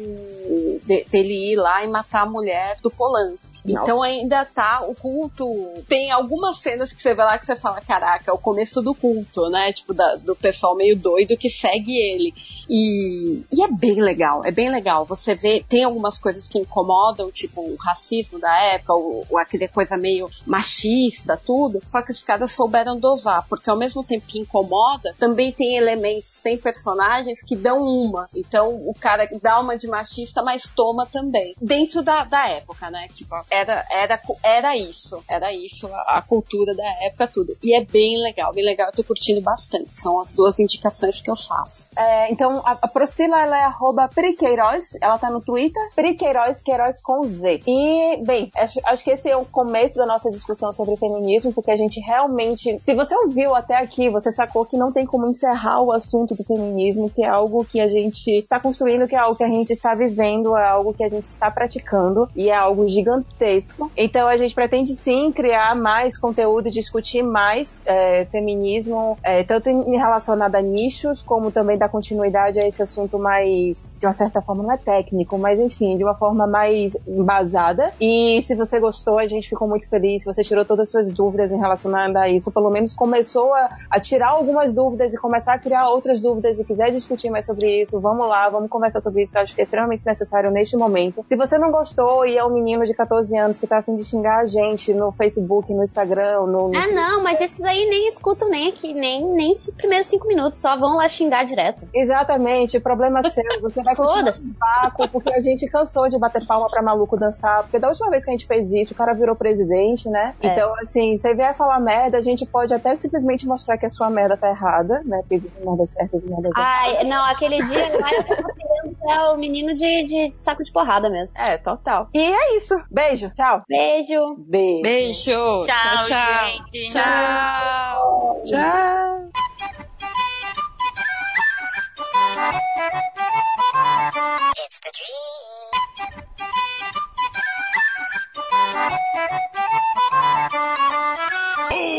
de- 0.85 1.03
dele 1.05 1.51
ir 1.51 1.55
lá 1.55 1.83
e 1.83 1.87
matar 1.87 2.21
a 2.21 2.25
mulher 2.25 2.77
do 2.81 2.89
Polanski. 2.89 3.59
Nossa. 3.65 3.83
Então 3.83 4.01
ainda 4.03 4.45
tá 4.45 4.81
o 4.87 4.93
culto. 4.95 5.45
Tem 5.87 6.11
algumas 6.11 6.59
cenas 6.59 6.91
que 6.93 7.01
você 7.01 7.13
vê 7.13 7.23
lá 7.23 7.37
que 7.37 7.45
você 7.45 7.55
fala, 7.55 7.81
caraca, 7.81 8.29
é 8.31 8.33
o 8.33 8.37
começo 8.37 8.81
do 8.81 8.93
culto, 8.95 9.49
né? 9.49 9.71
Tipo, 9.73 9.93
da- 9.93 10.15
do 10.15 10.35
pessoal 10.35 10.75
meio 10.75 10.95
doido 10.95 11.35
que 11.37 11.49
segue 11.49 11.97
ele. 11.97 12.33
E, 12.69 13.43
e 13.51 13.63
é 13.63 13.67
bem 13.67 14.01
legal, 14.01 14.43
é 14.43 14.51
bem 14.51 14.69
legal. 14.69 15.05
Você 15.05 15.35
vê, 15.35 15.63
tem 15.67 15.83
algumas 15.83 16.19
coisas 16.19 16.47
que 16.47 16.59
incomodam, 16.59 17.31
tipo 17.31 17.61
o 17.61 17.75
racismo 17.75 18.39
da 18.39 18.55
época, 18.63 18.93
o, 18.93 19.25
o 19.29 19.37
aquele 19.37 19.67
coisa 19.67 19.97
meio 19.97 20.29
machista, 20.45 21.37
tudo. 21.37 21.81
Só 21.87 22.01
que 22.01 22.11
os 22.11 22.21
caras 22.21 22.51
souberam 22.51 22.99
dosar, 22.99 23.45
porque 23.47 23.69
ao 23.69 23.77
mesmo 23.77 24.03
tempo 24.03 24.25
que 24.25 24.39
incomoda, 24.39 25.15
também 25.17 25.51
tem 25.51 25.75
elementos, 25.75 26.39
tem 26.39 26.57
personagens 26.57 27.41
que 27.41 27.55
dão 27.55 27.81
uma. 27.81 28.27
Então 28.35 28.75
o 28.75 28.93
cara 28.93 29.27
dá 29.41 29.59
uma 29.59 29.77
de 29.77 29.87
machista, 29.87 30.43
mas 30.43 30.63
toma 30.75 31.05
também. 31.05 31.55
Dentro 31.61 32.01
da, 32.01 32.23
da 32.23 32.47
época, 32.49 32.89
né? 32.89 33.07
Tipo, 33.13 33.35
era, 33.49 33.85
era, 33.89 34.19
era 34.43 34.77
isso. 34.77 35.23
Era 35.27 35.53
isso, 35.53 35.87
a, 35.87 36.17
a 36.17 36.21
cultura 36.21 36.75
da 36.75 36.85
época, 37.05 37.27
tudo. 37.27 37.57
E 37.63 37.73
é 37.73 37.83
bem 37.83 38.21
legal, 38.21 38.53
bem 38.53 38.63
legal. 38.63 38.87
Eu 38.87 38.93
tô 38.93 39.03
curtindo 39.03 39.41
bastante. 39.41 39.95
São 39.95 40.19
as 40.19 40.33
duas 40.33 40.59
indicações 40.59 41.21
que 41.21 41.29
eu 41.29 41.35
faço. 41.35 41.89
É, 41.95 42.31
então, 42.31 42.56
a, 42.65 42.77
a 42.81 42.87
Priscila, 42.87 43.41
ela 43.41 43.57
é 43.57 43.63
arroba 43.63 44.07
Priqueiroz, 44.07 44.97
ela 45.01 45.17
tá 45.17 45.29
no 45.29 45.41
Twitter, 45.41 45.81
Priqueiroz, 45.95 46.61
Queiroz 46.61 47.01
com 47.01 47.23
Z. 47.23 47.61
E, 47.67 48.23
bem, 48.25 48.49
acho, 48.55 48.79
acho 48.83 49.03
que 49.03 49.11
esse 49.11 49.29
é 49.29 49.35
o 49.35 49.45
começo 49.45 49.95
da 49.95 50.05
nossa 50.05 50.29
discussão 50.29 50.71
sobre 50.71 50.95
feminismo, 50.97 51.53
porque 51.53 51.71
a 51.71 51.75
gente 51.75 51.99
realmente, 51.99 52.79
se 52.79 52.93
você 52.93 53.15
ouviu 53.15 53.55
até 53.55 53.75
aqui, 53.75 54.09
você 54.09 54.31
sacou 54.31 54.65
que 54.65 54.77
não 54.77 54.91
tem 54.91 55.05
como 55.05 55.27
encerrar 55.27 55.81
o 55.81 55.91
assunto 55.91 56.35
do 56.35 56.43
feminismo, 56.43 57.09
que 57.09 57.23
é 57.23 57.27
algo 57.27 57.65
que 57.65 57.79
a 57.79 57.87
gente 57.87 58.29
está 58.31 58.59
construindo, 58.59 59.07
que 59.07 59.15
é 59.15 59.19
algo 59.19 59.35
que 59.35 59.43
a 59.43 59.49
gente 59.49 59.73
está 59.73 59.93
vivendo, 59.93 60.55
é 60.55 60.67
algo 60.67 60.93
que 60.93 61.03
a 61.03 61.09
gente 61.09 61.25
está 61.25 61.49
praticando, 61.51 62.29
e 62.35 62.49
é 62.49 62.55
algo 62.55 62.87
gigantesco. 62.87 63.91
Então, 63.95 64.27
a 64.27 64.37
gente 64.37 64.53
pretende 64.53 64.95
sim 64.95 65.31
criar 65.31 65.75
mais 65.75 66.17
conteúdo 66.17 66.69
discutir 66.71 67.23
mais 67.23 67.81
é, 67.85 68.25
feminismo, 68.25 69.17
é, 69.23 69.43
tanto 69.43 69.69
em 69.69 69.97
relacionado 69.97 70.55
a 70.55 70.61
nichos, 70.61 71.21
como 71.21 71.51
também 71.51 71.77
dar 71.77 71.89
continuidade 71.89 72.46
a 72.55 72.67
esse 72.67 72.81
assunto 72.81 73.17
mais, 73.17 73.97
de 73.99 74.05
uma 74.05 74.13
certa 74.13 74.41
forma, 74.41 74.63
não 74.63 74.71
é 74.71 74.77
técnico, 74.77 75.37
mas 75.37 75.59
enfim, 75.59 75.97
de 75.97 76.03
uma 76.03 76.15
forma 76.15 76.45
mais 76.45 76.95
embasada. 77.07 77.91
E 77.99 78.41
se 78.43 78.55
você 78.55 78.79
gostou, 78.79 79.17
a 79.17 79.25
gente 79.25 79.49
ficou 79.49 79.67
muito 79.67 79.89
feliz. 79.89 80.23
Se 80.23 80.31
você 80.31 80.43
tirou 80.43 80.63
todas 80.63 80.87
as 80.87 80.91
suas 80.91 81.11
dúvidas 81.11 81.51
em 81.51 81.57
relação 81.57 81.93
a 81.95 82.29
isso, 82.29 82.51
pelo 82.51 82.69
menos 82.69 82.93
começou 82.93 83.53
a, 83.53 83.69
a 83.89 83.99
tirar 83.99 84.29
algumas 84.29 84.73
dúvidas 84.73 85.13
e 85.13 85.17
começar 85.17 85.53
a 85.53 85.59
criar 85.59 85.89
outras 85.89 86.21
dúvidas 86.21 86.59
e 86.59 86.65
quiser 86.65 86.91
discutir 86.91 87.29
mais 87.29 87.45
sobre 87.45 87.81
isso, 87.81 87.99
vamos 87.99 88.27
lá, 88.27 88.49
vamos 88.49 88.69
conversar 88.69 89.01
sobre 89.01 89.23
isso, 89.23 89.31
que 89.31 89.37
eu 89.37 89.41
acho 89.41 89.55
que 89.55 89.61
é 89.61 89.63
extremamente 89.63 90.05
necessário 90.05 90.51
neste 90.51 90.77
momento. 90.77 91.25
Se 91.27 91.35
você 91.35 91.57
não 91.57 91.71
gostou 91.71 92.25
e 92.25 92.37
é 92.37 92.43
um 92.43 92.49
menino 92.49 92.85
de 92.85 92.93
14 92.93 93.35
anos 93.37 93.59
que 93.59 93.67
tá 93.67 93.79
a 93.79 93.81
fim 93.81 93.95
de 93.95 94.03
xingar 94.03 94.39
a 94.39 94.45
gente 94.45 94.93
no 94.93 95.11
Facebook, 95.11 95.73
no 95.73 95.83
Instagram, 95.83 96.45
no, 96.45 96.71
Ah, 96.75 96.87
não, 96.87 97.23
mas 97.23 97.39
esses 97.41 97.63
aí 97.63 97.87
nem 97.89 98.07
escutam 98.07 98.49
nem 98.49 98.69
aqui, 98.69 98.93
nem, 98.93 99.25
nem 99.25 99.51
os 99.51 99.69
primeiros 99.77 100.07
cinco 100.07 100.27
minutos, 100.27 100.59
só 100.59 100.77
vão 100.77 100.97
lá 100.97 101.07
xingar 101.09 101.43
direto. 101.43 101.87
Exatamente, 101.93 102.36
o 102.77 102.81
problema 102.81 103.19
é 103.19 103.29
seu. 103.29 103.43
Você 103.61 103.83
vai 103.83 103.95
continuar 103.95 104.29
esse 104.29 104.53
papo, 104.53 105.07
porque 105.09 105.33
a 105.33 105.39
gente 105.39 105.67
cansou 105.67 106.07
de 106.09 106.17
bater 106.17 106.45
palma 106.45 106.69
pra 106.69 106.81
maluco 106.81 107.17
dançar. 107.17 107.63
Porque 107.63 107.79
da 107.79 107.87
última 107.87 108.09
vez 108.09 108.23
que 108.23 108.31
a 108.31 108.33
gente 108.33 108.45
fez 108.45 108.71
isso, 108.71 108.93
o 108.93 108.95
cara 108.95 109.13
virou 109.13 109.35
presidente, 109.35 110.09
né? 110.09 110.33
É. 110.41 110.47
Então, 110.47 110.73
assim, 110.81 111.15
você 111.15 111.33
vier 111.33 111.55
falar 111.55 111.79
merda, 111.79 112.17
a 112.17 112.21
gente 112.21 112.45
pode 112.45 112.73
até 112.73 112.95
simplesmente 112.95 113.47
mostrar 113.47 113.77
que 113.77 113.85
a 113.85 113.89
sua 113.89 114.09
merda 114.09 114.37
tá 114.37 114.49
errada, 114.49 115.01
né? 115.05 115.19
Porque 115.19 115.35
existe 115.35 115.59
merda 115.61 115.87
certa 115.87 116.17
e 116.17 116.21
merda 116.21 116.49
errada. 116.49 116.67
Ai, 116.67 117.03
não, 117.05 117.25
aquele 117.25 117.63
dia 117.65 117.87
lá 117.99 118.13
eu 118.13 118.23
tava 118.23 118.53
querendo 118.53 118.97
ser 118.97 119.19
o 119.33 119.37
menino 119.37 119.75
de, 119.75 120.05
de, 120.05 120.29
de 120.29 120.37
saco 120.37 120.63
de 120.63 120.71
porrada 120.71 121.09
mesmo. 121.09 121.37
É, 121.37 121.57
total. 121.57 122.09
E 122.13 122.19
é 122.19 122.57
isso. 122.57 122.75
Beijo, 122.89 123.31
tchau. 123.35 123.63
Beijo. 123.67 124.35
Beijo. 124.37 124.81
Beijo. 124.83 125.65
Tchau, 125.65 126.03
tchau. 126.03 126.45
gente. 126.45 126.91
Tchau. 126.91 128.41
Tchau. 128.45 129.29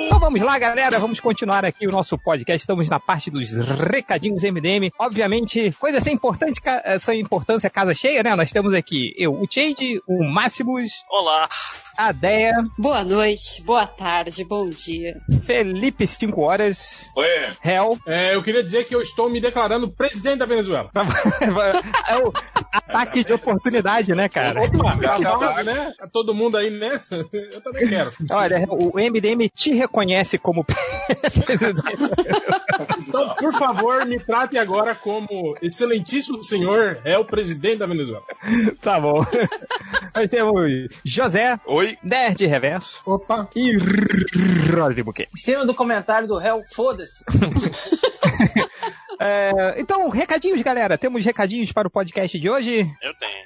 Então 0.06 0.18
vamos 0.18 0.40
lá, 0.40 0.58
galera. 0.58 0.98
Vamos 0.98 1.20
continuar 1.20 1.64
aqui 1.64 1.86
o 1.86 1.90
nosso 1.90 2.18
podcast. 2.18 2.62
Estamos 2.62 2.88
na 2.88 2.98
parte 2.98 3.30
dos 3.30 3.52
recadinhos 3.52 4.42
MDM. 4.42 4.90
Obviamente, 4.98 5.72
coisa 5.78 6.00
sem, 6.00 6.14
importante, 6.14 6.60
ca- 6.60 6.82
eh, 6.84 7.14
importância, 7.16 7.68
casa 7.70 7.94
cheia, 7.94 8.22
né? 8.22 8.34
Nós 8.34 8.50
temos 8.50 8.72
aqui 8.74 9.14
eu, 9.16 9.32
o 9.34 9.46
Change, 9.50 10.00
o 10.06 10.24
Máximos. 10.24 10.90
Olá. 11.10 11.48
A 11.98 12.12
Deia. 12.12 12.62
Boa 12.78 13.02
noite, 13.02 13.60
boa 13.64 13.84
tarde, 13.84 14.44
bom 14.44 14.70
dia. 14.70 15.16
Felipe, 15.42 16.06
5 16.06 16.40
horas. 16.40 17.10
Oi. 17.16 17.26
Hell. 17.64 17.98
É, 18.06 18.36
eu 18.36 18.42
queria 18.44 18.62
dizer 18.62 18.84
que 18.84 18.94
eu 18.94 19.02
estou 19.02 19.28
me 19.28 19.40
declarando 19.40 19.90
presidente 19.90 20.38
da 20.38 20.46
Venezuela. 20.46 20.92
é 22.08 22.16
o 22.18 22.32
ataque 22.72 23.24
de 23.24 23.32
oportunidade, 23.32 24.14
né, 24.14 24.28
cara? 24.28 24.60
Opa, 24.62 24.96
calma, 25.20 25.62
né? 25.64 25.92
Todo 26.12 26.32
mundo 26.32 26.56
aí 26.56 26.70
nessa, 26.70 27.16
eu 27.32 27.60
também 27.62 27.88
quero. 27.88 28.12
Olha, 28.30 28.64
o 28.70 28.92
MDM 28.96 29.48
te 29.52 29.72
reconhece 29.72 30.38
como 30.38 30.62
presidente. 31.44 31.82
Então, 33.08 33.28
por 33.30 33.52
favor, 33.54 34.06
me 34.06 34.20
trate 34.20 34.56
agora 34.56 34.94
como 34.94 35.56
excelentíssimo 35.60 36.44
senhor 36.44 37.00
é 37.04 37.18
o 37.18 37.24
presidente 37.24 37.78
da 37.78 37.86
Venezuela. 37.86 38.22
Tá 38.80 39.00
bom. 39.00 39.26
Nós 40.14 40.30
temos 40.30 40.70
José. 41.04 41.58
Oi. 41.66 41.87
Nerd 42.02 42.44
Reverso. 42.46 43.00
Opa. 43.06 43.48
E 43.54 43.76
Rodrigo 44.74 45.06
Buquet. 45.06 45.28
Em 45.34 45.40
cima 45.40 45.64
do 45.66 45.74
comentário 45.74 46.28
do 46.28 46.36
réu, 46.36 46.62
foda-se. 46.68 47.24
É, 49.20 49.74
então, 49.78 50.08
recadinhos, 50.08 50.60
galera. 50.62 50.96
Temos 50.98 51.24
recadinhos 51.24 51.72
para 51.72 51.88
o 51.88 51.90
podcast 51.90 52.38
de 52.38 52.48
hoje. 52.50 52.80
Eu 53.02 53.14
tenho. 53.14 53.38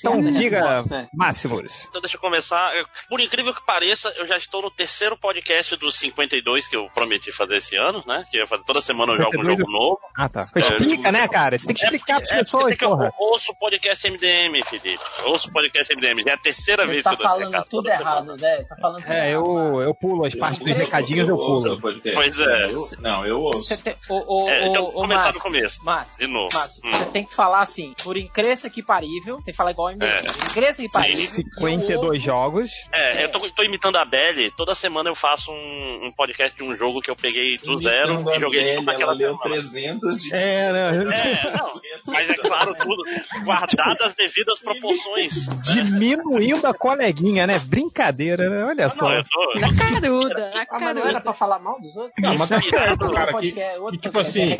Então, 0.00 0.14
Sim. 0.22 0.32
diga, 0.32 0.60
Gosta. 0.60 1.08
Máximos. 1.12 1.86
Então 1.88 2.00
deixa 2.00 2.16
eu 2.16 2.20
começar. 2.20 2.74
Eu- 2.76 2.86
Por 3.08 3.20
incrível 3.20 3.52
que 3.52 3.64
pareça, 3.66 4.08
eu 4.16 4.26
já 4.28 4.36
estou 4.36 4.62
no 4.62 4.70
terceiro 4.70 5.16
podcast 5.18 5.76
dos 5.76 5.96
52 5.96 6.68
que 6.68 6.76
eu 6.76 6.88
prometi 6.94 7.32
fazer 7.32 7.56
esse 7.56 7.74
ano, 7.74 8.02
né? 8.06 8.24
Que 8.30 8.36
eu 8.36 8.42
ia 8.42 8.46
fazer 8.46 8.62
toda 8.64 8.80
semana 8.80 9.12
eu 9.12 9.16
jogo 9.16 9.28
um 9.30 9.40
52 9.42 9.58
jogo 9.58 9.70
novo. 9.72 9.98
Ah, 10.16 10.28
tá. 10.28 10.48
É, 10.54 10.58
Explica, 10.60 11.10
né, 11.10 11.26
cara? 11.26 11.58
Você 11.58 11.66
tem 11.66 11.74
que 11.74 11.82
explicar 11.82 12.20
para 12.22 12.36
as 12.36 12.42
pessoas, 12.42 12.76
que 12.76 12.84
eu 12.84 12.96
ouço 13.18 13.50
o 13.50 13.56
podcast 13.56 14.08
MDM, 14.08 14.62
Felipe. 14.64 15.00
Eu 15.20 15.30
ouço 15.30 15.48
o 15.48 15.52
podcast 15.52 15.92
MDM. 15.94 16.22
Já 16.22 16.30
é 16.30 16.34
a 16.34 16.38
terceira 16.38 16.82
Ele 16.84 16.92
vez 16.92 17.04
tá 17.04 17.16
que 17.16 17.16
eu 17.16 17.18
dou 17.18 17.26
esse 17.26 17.34
falando 17.40 17.52
recado. 17.52 17.68
tudo 17.68 17.88
errado, 17.90 18.36
né? 18.36 18.64
Tá 18.68 18.76
falando 18.76 19.02
tudo 19.02 19.12
É, 19.12 19.30
eu, 19.34 19.80
eu 19.82 19.94
pulo 19.94 20.24
as 20.26 20.34
partes 20.36 20.60
dos 20.60 20.76
recadinhos, 20.76 21.28
eu 21.28 21.36
pulo. 21.36 21.80
Pois 21.80 22.38
é. 22.38 22.68
Não, 23.00 23.26
eu 23.26 23.40
ouço. 23.40 23.64
Você 23.64 23.76
tem, 23.76 23.94
ô, 24.08 24.44
ô, 24.44 24.48
É, 24.48 24.68
então, 24.68 24.92
ô, 24.94 25.06
começar 25.18 25.24
Márcio, 25.24 25.32
do 25.32 25.42
começo. 25.42 25.84
Márcio, 25.84 26.18
De 26.18 26.26
novo. 26.26 26.48
Márcio, 26.54 26.82
Hum. 26.84 26.90
você 26.90 27.04
tem 27.06 27.24
que 27.24 27.34
falar 27.34 27.60
assim, 27.60 27.94
por 28.02 28.16
incrível 28.16 28.70
que 28.70 28.82
parível, 28.82 29.36
você 29.42 29.52
fala 29.52 29.70
igual 29.70 29.88
a 29.88 29.92
MDM. 29.92 30.06
É. 30.08 30.20
Incrível 30.48 30.74
que 30.74 30.88
parível. 30.90 31.34
52 31.34 32.22
jogos. 32.22 32.70
É, 32.92 33.24
eu 33.24 33.28
tô, 33.30 33.38
tô 33.50 33.62
imitando 33.62 33.96
a 33.96 34.04
Belly. 34.04 34.50
Toda 34.56 34.74
semana 34.74 35.08
eu 35.10 35.14
faço 35.14 35.50
um, 35.50 36.06
um 36.06 36.12
podcast 36.16 36.56
de 36.56 36.62
um 36.62 36.76
jogo 36.76 37.00
que 37.00 37.10
eu 37.10 37.16
peguei 37.16 37.58
do 37.58 37.76
zero 37.78 38.14
Imitando 38.14 38.30
a 38.30 38.36
e 38.36 38.40
joguei 38.40 38.74
tudo 38.76 38.84
naquela 38.86 39.12
ela 39.12 39.18
leu 39.18 39.36
semana. 39.38 39.62
300 39.62 40.22
de... 40.22 40.34
É, 40.34 40.72
né? 40.72 40.88
É, 41.48 41.56
não, 41.56 41.80
mas 42.06 42.30
é 42.30 42.34
claro, 42.34 42.74
tudo 42.74 43.02
guardado 43.44 44.02
as 44.02 44.14
devidas 44.14 44.58
proporções. 44.60 45.46
Diminuindo 45.62 46.66
a 46.66 46.74
coleguinha, 46.74 47.46
né? 47.46 47.58
Brincadeira, 47.60 48.48
né? 48.48 48.64
Olha 48.64 48.90
só. 48.90 49.08
Não, 49.08 49.14
eu 49.16 49.22
tô, 49.24 49.52
eu 49.54 49.60
Na 49.60 49.76
caruda, 49.76 50.50
na 50.54 50.60
Ah, 50.62 50.66
mas 50.70 50.80
não 50.80 50.88
era 50.88 50.94
caruda. 51.02 51.20
pra 51.20 51.32
falar 51.32 51.58
mal 51.58 51.80
dos 51.80 51.96
outros? 51.96 52.14
Não, 52.18 52.36
mas 52.36 52.48
tá 52.48 52.60
certo, 52.60 53.02
Outro 53.02 53.12
cara. 53.12 53.32
Que, 53.38 53.52
que, 53.52 53.96
tipo 53.98 54.18
assim. 54.18 54.56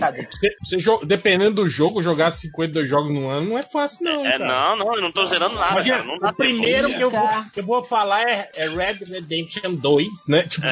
Você, 0.62 0.76
dependendo 1.06 1.62
do 1.62 1.68
jogo, 1.68 2.02
jogar 2.02 2.30
52 2.30 2.88
jogos 2.88 3.10
no 3.12 3.28
ano 3.28 3.50
não 3.50 3.58
é 3.58 3.62
fácil, 3.62 4.04
não. 4.04 4.26
É, 4.26 4.38
cara. 4.38 4.46
não, 4.46 4.76
não, 4.76 4.94
eu 4.94 5.02
não 5.02 5.12
tô 5.12 5.24
zerando 5.24 5.54
nada, 5.54 5.72
Imagina, 5.72 5.98
cara. 5.98 6.32
O 6.32 6.34
primeiro 6.34 6.88
que 6.88 7.00
eu, 7.00 7.10
vou, 7.10 7.28
que 7.52 7.60
eu 7.60 7.64
vou 7.64 7.82
falar 7.84 8.22
é, 8.22 8.50
é 8.54 8.68
Red 8.68 8.98
Redemption 9.04 9.74
2, 9.74 10.08
né? 10.28 10.42
Tipo, 10.48 10.66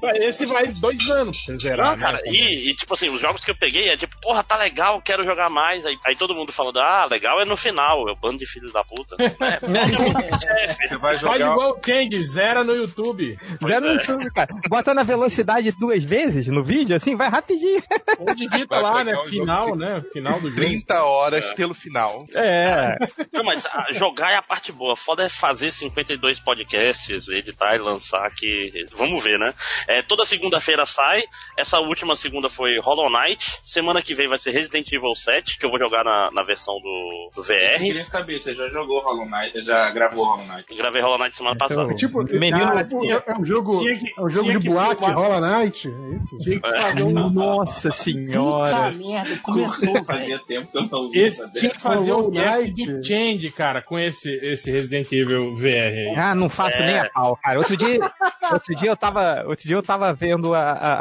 porra, 0.00 0.16
esse 0.18 0.46
vai 0.46 0.66
dois 0.68 1.08
anos 1.10 1.42
pra 1.44 1.54
você 1.54 1.62
zerar, 1.62 1.92
Não, 1.92 1.98
cara, 1.98 2.18
né? 2.18 2.22
e, 2.26 2.70
e, 2.70 2.74
tipo 2.74 2.94
assim, 2.94 3.08
os 3.08 3.20
jogos 3.20 3.44
que 3.44 3.50
eu 3.50 3.56
peguei 3.56 3.88
é 3.88 3.96
tipo, 3.96 4.16
porra, 4.20 4.42
tá 4.42 4.56
legal, 4.56 5.00
quero 5.02 5.24
jogar 5.24 5.48
mais. 5.50 5.84
Aí, 5.84 5.96
aí 6.04 6.16
todo 6.16 6.34
mundo 6.34 6.52
falando, 6.52 6.78
ah, 6.78 7.06
legal 7.10 7.40
é 7.40 7.44
no 7.44 7.56
final, 7.56 8.08
eu 8.08 8.16
bando 8.16 8.38
de 8.38 8.46
filhos 8.46 8.72
da 8.72 8.82
puta. 8.84 9.16
É, 9.42 10.68
Você 10.88 10.96
vai 10.98 11.16
Faz 11.18 11.20
jogar. 11.20 11.52
igual 11.52 11.70
o 11.70 11.80
Kang, 11.80 12.22
zera 12.24 12.64
no 12.64 12.74
YouTube. 12.74 13.38
Zero 13.66 13.86
no 13.86 13.92
YouTube, 13.94 14.30
cara. 14.32 14.54
Bota 14.68 14.94
na 14.94 15.02
velocidade 15.02 15.72
duas 15.72 16.02
vezes 16.04 16.46
no 16.48 16.62
vídeo, 16.62 16.96
assim, 16.96 17.16
vai 17.16 17.28
rapidinho. 17.28 17.82
Ou 18.18 18.34
digita 18.34 18.71
Lá, 18.80 19.04
né? 19.04 19.12
Final, 19.24 19.72
de 19.72 19.78
né? 19.78 20.04
Final 20.12 20.40
do 20.40 20.48
jogo. 20.50 20.60
30 20.60 21.04
horas 21.04 21.50
pelo 21.52 21.74
final. 21.74 22.26
É. 22.34 22.96
Não, 23.32 23.44
mas 23.44 23.64
ah, 23.66 23.86
jogar 23.92 24.30
é 24.30 24.36
a 24.36 24.42
parte 24.42 24.72
boa. 24.72 24.96
Foda 24.96 25.24
é 25.24 25.28
fazer 25.28 25.70
52 25.70 26.40
podcasts, 26.40 27.28
editar 27.28 27.74
e 27.74 27.78
lançar 27.78 28.28
que. 28.34 28.86
Vamos 28.96 29.22
ver, 29.22 29.38
né? 29.38 29.52
É, 29.88 30.02
toda 30.02 30.24
segunda-feira 30.26 30.84
sai. 30.86 31.24
Essa 31.56 31.78
última 31.80 32.14
segunda 32.16 32.48
foi 32.48 32.78
Hollow 32.78 33.10
Knight. 33.10 33.58
Semana 33.64 34.02
que 34.02 34.14
vem 34.14 34.28
vai 34.28 34.38
ser 34.38 34.50
Resident 34.50 34.90
Evil 34.92 35.14
7, 35.14 35.58
que 35.58 35.66
eu 35.66 35.70
vou 35.70 35.78
jogar 35.78 36.04
na, 36.04 36.30
na 36.30 36.42
versão 36.42 36.74
do, 36.80 37.30
do 37.34 37.40
Eu 37.40 37.44
VR. 37.44 37.78
queria 37.78 38.06
saber, 38.06 38.40
você 38.40 38.54
já 38.54 38.68
jogou 38.68 39.00
Hollow 39.02 39.26
Knight, 39.28 39.62
já 39.62 39.90
gravou 39.90 40.24
Hollow 40.24 40.46
Knight? 40.46 40.74
Gravei 40.74 41.02
Hollow 41.02 41.18
Knight 41.18 41.34
semana 41.36 41.56
passada. 41.56 41.94
Tipo, 41.94 42.22
Menino- 42.24 42.58
cara, 42.58 42.80
é, 43.26 43.30
é 43.32 43.34
um 43.38 43.44
jogo, 43.44 43.80
que- 43.80 44.12
é 44.16 44.22
um 44.22 44.30
jogo 44.30 44.50
de 44.58 44.68
boate, 44.68 45.04
filmar- 45.04 45.16
rola 45.16 45.40
night, 45.40 45.88
é 45.88 46.14
isso? 46.16 46.38
Tinha 46.38 46.60
que 46.60 46.70
fazer 46.70 47.02
um. 47.02 47.30
Nossa 47.30 47.90
senhora. 47.90 48.61
Puta 48.70 48.92
merda, 48.92 49.36
começou. 49.42 50.04
Fazia 50.04 50.38
tempo 50.40 50.70
que 50.70 50.78
eu 50.78 50.88
não 50.88 51.10
Esse, 51.14 51.52
tinha 51.52 51.70
que 51.70 51.80
fazer 51.80 52.12
o 52.12 52.30
react 52.30 52.72
do 52.86 53.04
Change, 53.04 53.50
cara, 53.50 53.82
com 53.82 53.98
esse, 53.98 54.30
esse 54.42 54.70
Resident 54.70 55.10
Evil 55.12 55.54
VR 55.56 55.66
aí. 55.66 56.14
Ah, 56.16 56.34
não 56.34 56.48
faço 56.48 56.82
É. 56.82 56.86
nem 56.86 56.98
a 56.98 57.10
pau, 57.10 57.36
cara. 57.42 57.58
Outro 57.58 57.76
dia, 57.76 57.98
outro 58.52 58.74
dia 58.74 58.90
eu 58.90 58.96
tava, 58.96 59.44
outro 59.46 59.66
dia 59.66 59.76
eu 59.76 59.82
tava 59.82 60.12
vendo 60.14 60.54
a, 60.54 60.60
a, 60.62 60.92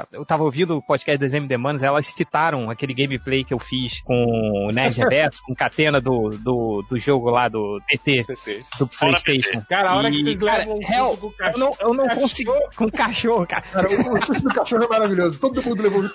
a- 0.00 0.06
eu 0.12 0.24
tava 0.24 0.42
ouvindo 0.44 0.76
o 0.76 0.82
podcast 0.82 1.18
das 1.18 1.32
MD 1.34 1.56
Manos, 1.56 1.82
elas 1.82 2.06
citaram 2.06 2.70
aquele 2.70 2.94
gameplay 2.94 3.44
que 3.44 3.54
eu 3.54 3.58
fiz 3.58 4.00
com 4.02 4.14
o 4.14 4.70
Nerd 4.72 4.96
Reverso, 5.00 5.40
com 5.46 5.54
Catena 5.54 6.00
do, 6.00 6.30
do, 6.30 6.84
do 6.88 6.98
jogo 6.98 7.30
lá 7.30 7.48
do 7.48 7.80
PT, 7.88 8.24
TT. 8.24 8.62
do 8.78 8.86
Fora 8.86 9.18
Playstation. 9.24 9.62
Cara, 9.68 9.90
a 9.90 9.96
hora 9.96 10.08
E, 10.08 10.12
que 10.12 10.22
vocês 10.24 10.38
cara, 10.40 10.58
levam 10.58 10.76
um 10.78 10.82
hell, 10.82 11.16
curso 11.16 11.20
com 11.20 11.26
o 11.26 11.30
eu 11.30 11.36
cachorro. 11.36 11.58
não, 11.58 11.88
eu 11.88 11.94
não 11.94 12.08
consegui 12.14 12.50
com 12.76 12.90
cachorro, 12.90 13.46
cara. 13.46 13.62
Cara, 13.62 13.88
o, 13.90 14.14
o 14.14 14.26
susto 14.26 14.42
do 14.42 14.54
cachorro 14.54 14.84
é 14.84 14.88
maravilhoso. 14.88 15.38
Todo 15.38 15.62
mundo 15.62 15.82
levou 15.82 16.02
o 16.02 16.10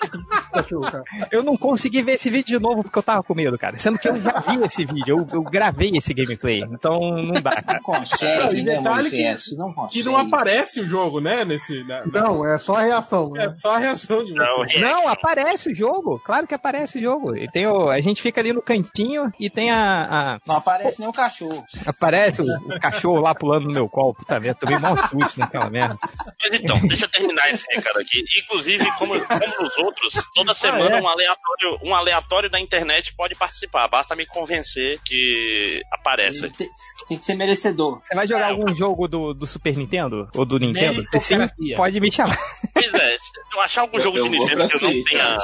cachorro, 0.52 0.85
cara. 0.90 1.04
Eu 1.30 1.42
não 1.42 1.56
consegui 1.56 2.02
ver 2.02 2.12
esse 2.12 2.30
vídeo 2.30 2.58
de 2.58 2.62
novo 2.62 2.82
porque 2.82 2.98
eu 2.98 3.02
tava 3.02 3.22
com 3.22 3.34
medo, 3.34 3.58
cara. 3.58 3.76
Sendo 3.78 3.98
que 3.98 4.08
eu 4.08 4.16
já 4.16 4.40
vi 4.40 4.62
esse 4.64 4.84
vídeo, 4.84 5.18
eu, 5.18 5.26
eu 5.38 5.42
gravei 5.42 5.90
esse 5.94 6.12
gameplay. 6.14 6.60
Então 6.62 6.98
não 7.00 7.34
dá, 7.34 7.62
cara. 7.62 7.74
Não, 7.74 7.80
Consegue, 7.82 8.56
e 8.58 8.62
né, 8.62 8.76
detalhe 8.76 9.10
que-? 9.10 9.56
Não 9.56 9.72
consegue. 9.72 10.02
Que 10.02 10.08
não 10.08 10.16
aparece 10.16 10.80
o 10.80 10.86
jogo, 10.86 11.20
né? 11.20 11.44
Nesse, 11.44 11.82
na- 11.84 12.04
na- 12.06 12.20
Não, 12.22 12.46
é 12.46 12.58
só 12.58 12.76
a 12.76 12.82
reação. 12.82 13.30
Né? 13.30 13.44
é 13.46 13.54
só 13.54 13.74
a 13.74 13.78
reação 13.78 14.24
de 14.24 14.32
Não, 14.34 14.58
você. 14.58 14.78
Não, 14.78 15.08
aparece 15.08 15.70
o 15.70 15.74
jogo. 15.74 16.20
Claro 16.24 16.46
que 16.46 16.54
aparece 16.54 16.98
o 16.98 17.02
jogo. 17.02 17.36
E 17.36 17.50
tem 17.50 17.66
o, 17.66 17.88
a 17.90 18.00
gente 18.00 18.20
fica 18.22 18.40
ali 18.40 18.52
no 18.52 18.62
cantinho 18.62 19.32
e 19.38 19.48
tem 19.50 19.70
a. 19.70 20.08
a- 20.10 20.40
Não 20.46 20.56
aparece 20.56 21.00
nem 21.00 21.08
o 21.08 21.12
cachorro. 21.12 21.64
aparece 21.86 22.42
o, 22.42 22.44
o 22.44 22.80
cachorro 22.80 23.20
lá 23.20 23.34
pulando 23.34 23.66
no 23.66 23.72
meu 23.72 23.88
colo. 23.88 24.14
Puta 24.14 24.38
merda, 24.40 24.58
tomei 24.60 24.78
mal 24.78 24.96
susto 24.96 25.38
naquela 25.38 25.68
merda. 25.70 25.96
Mas 26.42 26.60
então, 26.60 26.78
deixa 26.86 27.04
eu 27.04 27.10
terminar 27.10 27.50
esse 27.50 27.66
recado 27.74 27.98
aqui. 27.98 28.22
Inclusive, 28.44 28.84
como, 28.98 29.12
como 29.20 29.62
nos 29.62 29.78
outros, 29.78 30.14
toda 30.34 30.54
semana 30.54 30.75
é? 30.76 31.00
um, 31.00 31.08
aleatório, 31.08 31.78
um 31.82 31.94
aleatório 31.94 32.50
da 32.50 32.60
internet 32.60 33.14
pode 33.14 33.34
participar. 33.34 33.88
Basta 33.88 34.14
me 34.16 34.26
convencer 34.26 34.98
que 35.04 35.80
aparece. 35.92 36.48
Tem, 36.50 36.68
tem 37.08 37.18
que 37.18 37.24
ser 37.24 37.34
merecedor. 37.34 38.00
Você 38.02 38.14
vai 38.14 38.26
jogar 38.26 38.48
algum 38.50 38.72
jogo 38.72 39.08
do, 39.08 39.34
do 39.34 39.46
Super 39.46 39.76
Nintendo? 39.76 40.26
Ou 40.34 40.44
do 40.44 40.58
Nintendo? 40.58 41.04
Se 41.12 41.20
sim, 41.20 41.74
pode 41.76 42.00
me 42.00 42.10
chamar. 42.10 42.36
Pois 42.72 42.92
é, 42.92 43.16
se 43.18 43.30
eu 43.54 43.60
achar 43.60 43.80
algum 43.82 43.98
Eu, 43.98 44.04
jogo 44.04 44.18
eu 44.18 44.24
de 44.24 44.30
Nintendo 44.30 44.68
que 44.68 44.76
eu 44.76 44.80
não 44.82 45.04
tenha. 45.04 45.38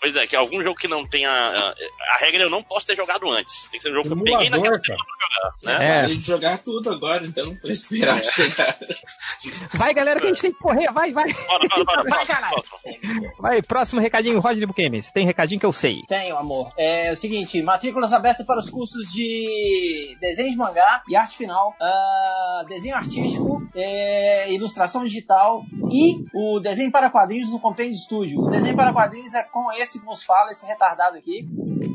Pois 0.00 0.16
é, 0.16 0.26
que 0.26 0.36
algum 0.36 0.62
jogo 0.62 0.78
que 0.78 0.88
não 0.88 1.06
tenha. 1.06 1.30
ah, 1.30 1.74
A 2.14 2.18
regra 2.18 2.42
é 2.42 2.44
eu 2.46 2.50
não 2.50 2.62
posso 2.62 2.86
ter 2.86 2.96
jogado 2.96 3.28
antes. 3.30 3.62
Tem 3.70 3.78
que 3.78 3.80
ser 3.80 3.90
um 3.90 3.94
jogo 3.94 4.06
que 4.08 4.12
eu 4.14 4.22
peguei 4.22 4.50
naquela 4.50 4.78
cara. 4.78 4.82
semana 4.82 5.04
pra 5.18 5.26
jogar. 5.26 5.78
Né? 5.78 5.86
É. 5.86 6.00
Para 6.02 6.14
de 6.14 6.20
jogar 6.20 6.58
tudo 6.58 6.90
agora, 6.90 7.26
então, 7.26 7.54
pra 7.56 7.70
esperar 7.72 8.22
chegar. 8.22 8.78
Vai, 9.74 9.92
galera, 9.94 10.20
que 10.20 10.26
a 10.26 10.28
gente 10.28 10.42
tem 10.42 10.52
que 10.52 10.58
correr. 10.58 10.90
Vai, 10.92 11.12
vai. 11.12 11.32
Bora, 11.32 11.68
bora, 11.68 11.84
bora. 11.84 12.02
Vai, 12.04 12.10
próximo, 12.10 12.26
caralho. 12.34 12.62
próximo. 12.62 13.32
Vai, 13.38 13.62
próximo 13.62 14.00
recadinho, 14.00 14.25
Roger 14.34 14.66
Buquemes. 14.66 15.10
Tem 15.12 15.24
recadinho 15.24 15.60
que 15.60 15.66
eu 15.66 15.72
sei. 15.72 16.02
Tenho, 16.08 16.36
amor. 16.36 16.70
É 16.76 17.12
o 17.12 17.16
seguinte, 17.16 17.62
matrículas 17.62 18.12
abertas 18.12 18.44
para 18.44 18.58
os 18.58 18.68
cursos 18.68 19.10
de 19.12 20.16
desenho 20.20 20.50
de 20.50 20.56
mangá 20.56 21.02
e 21.08 21.16
arte 21.16 21.36
final, 21.36 21.72
ah, 21.80 22.64
desenho 22.68 22.96
artístico, 22.96 23.62
é, 23.74 24.52
ilustração 24.52 25.04
digital 25.04 25.64
e 25.90 26.24
o 26.34 26.58
desenho 26.60 26.90
para 26.90 27.10
quadrinhos 27.10 27.50
no 27.50 27.60
Compêndio 27.60 27.98
Studio. 27.98 28.40
O 28.40 28.50
desenho 28.50 28.76
para 28.76 28.92
quadrinhos 28.92 29.34
é 29.34 29.42
com 29.42 29.72
esse 29.72 30.00
que 30.00 30.06
nos 30.06 30.22
fala, 30.22 30.50
esse 30.50 30.66
retardado 30.66 31.16
aqui. 31.16 31.46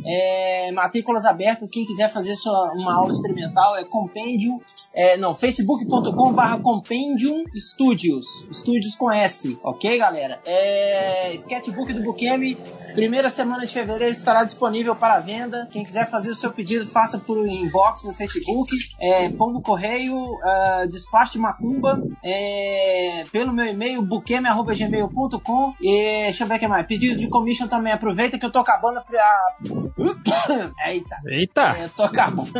É, 0.05 0.71
matrículas 0.71 1.25
abertas, 1.25 1.69
quem 1.69 1.85
quiser 1.85 2.09
fazer 2.09 2.35
sua, 2.35 2.73
uma 2.73 2.95
aula 2.95 3.11
experimental 3.11 3.77
é 3.77 3.83
Compendium, 3.83 4.59
é, 4.93 5.17
não, 5.17 5.35
facebook.com 5.35 6.33
barra 6.33 6.59
Compendium 6.59 7.43
Studios, 7.55 8.25
Studios 8.51 8.95
com 8.95 9.11
S, 9.11 9.57
ok 9.63 9.97
galera? 9.97 10.39
É, 10.45 11.33
sketchbook 11.35 11.93
do 11.93 12.03
Bukemi, 12.22 12.56
primeira 12.93 13.31
semana 13.31 13.65
de 13.65 13.73
fevereiro 13.73 14.14
estará 14.14 14.43
disponível 14.43 14.95
para 14.95 15.19
venda, 15.19 15.68
quem 15.72 15.84
quiser 15.84 16.07
fazer 16.07 16.30
o 16.30 16.35
seu 16.35 16.52
pedido 16.52 16.85
faça 16.85 17.18
por 17.18 17.48
inbox 17.48 18.03
no 18.03 18.14
Facebook, 18.14 18.69
é, 18.99 19.27
pombo 19.30 19.60
correio, 19.60 20.15
ah, 20.43 20.85
despacho 20.88 21.34
de 21.34 21.39
macumba, 21.39 21.99
é, 22.23 23.23
pelo 23.31 23.52
meu 23.52 23.65
e-mail 23.65 24.03
bukemi.gmail.com 24.03 25.73
e 25.81 26.26
deixa 26.26 26.43
eu 26.43 26.48
ver 26.48 26.56
o 26.57 26.60
que 26.60 26.68
mais, 26.68 26.85
pedido 26.85 27.19
de 27.19 27.27
commission 27.27 27.68
também, 27.68 27.91
aproveita 27.91 28.38
que 28.38 28.45
eu 28.45 28.52
tô 28.52 28.60
acabando 28.60 29.02
pra... 29.03 29.56
Eita! 30.88 31.18
Eita! 31.27 31.77
Eu 31.81 31.89
tô 31.89 32.03
acabando. 32.03 32.52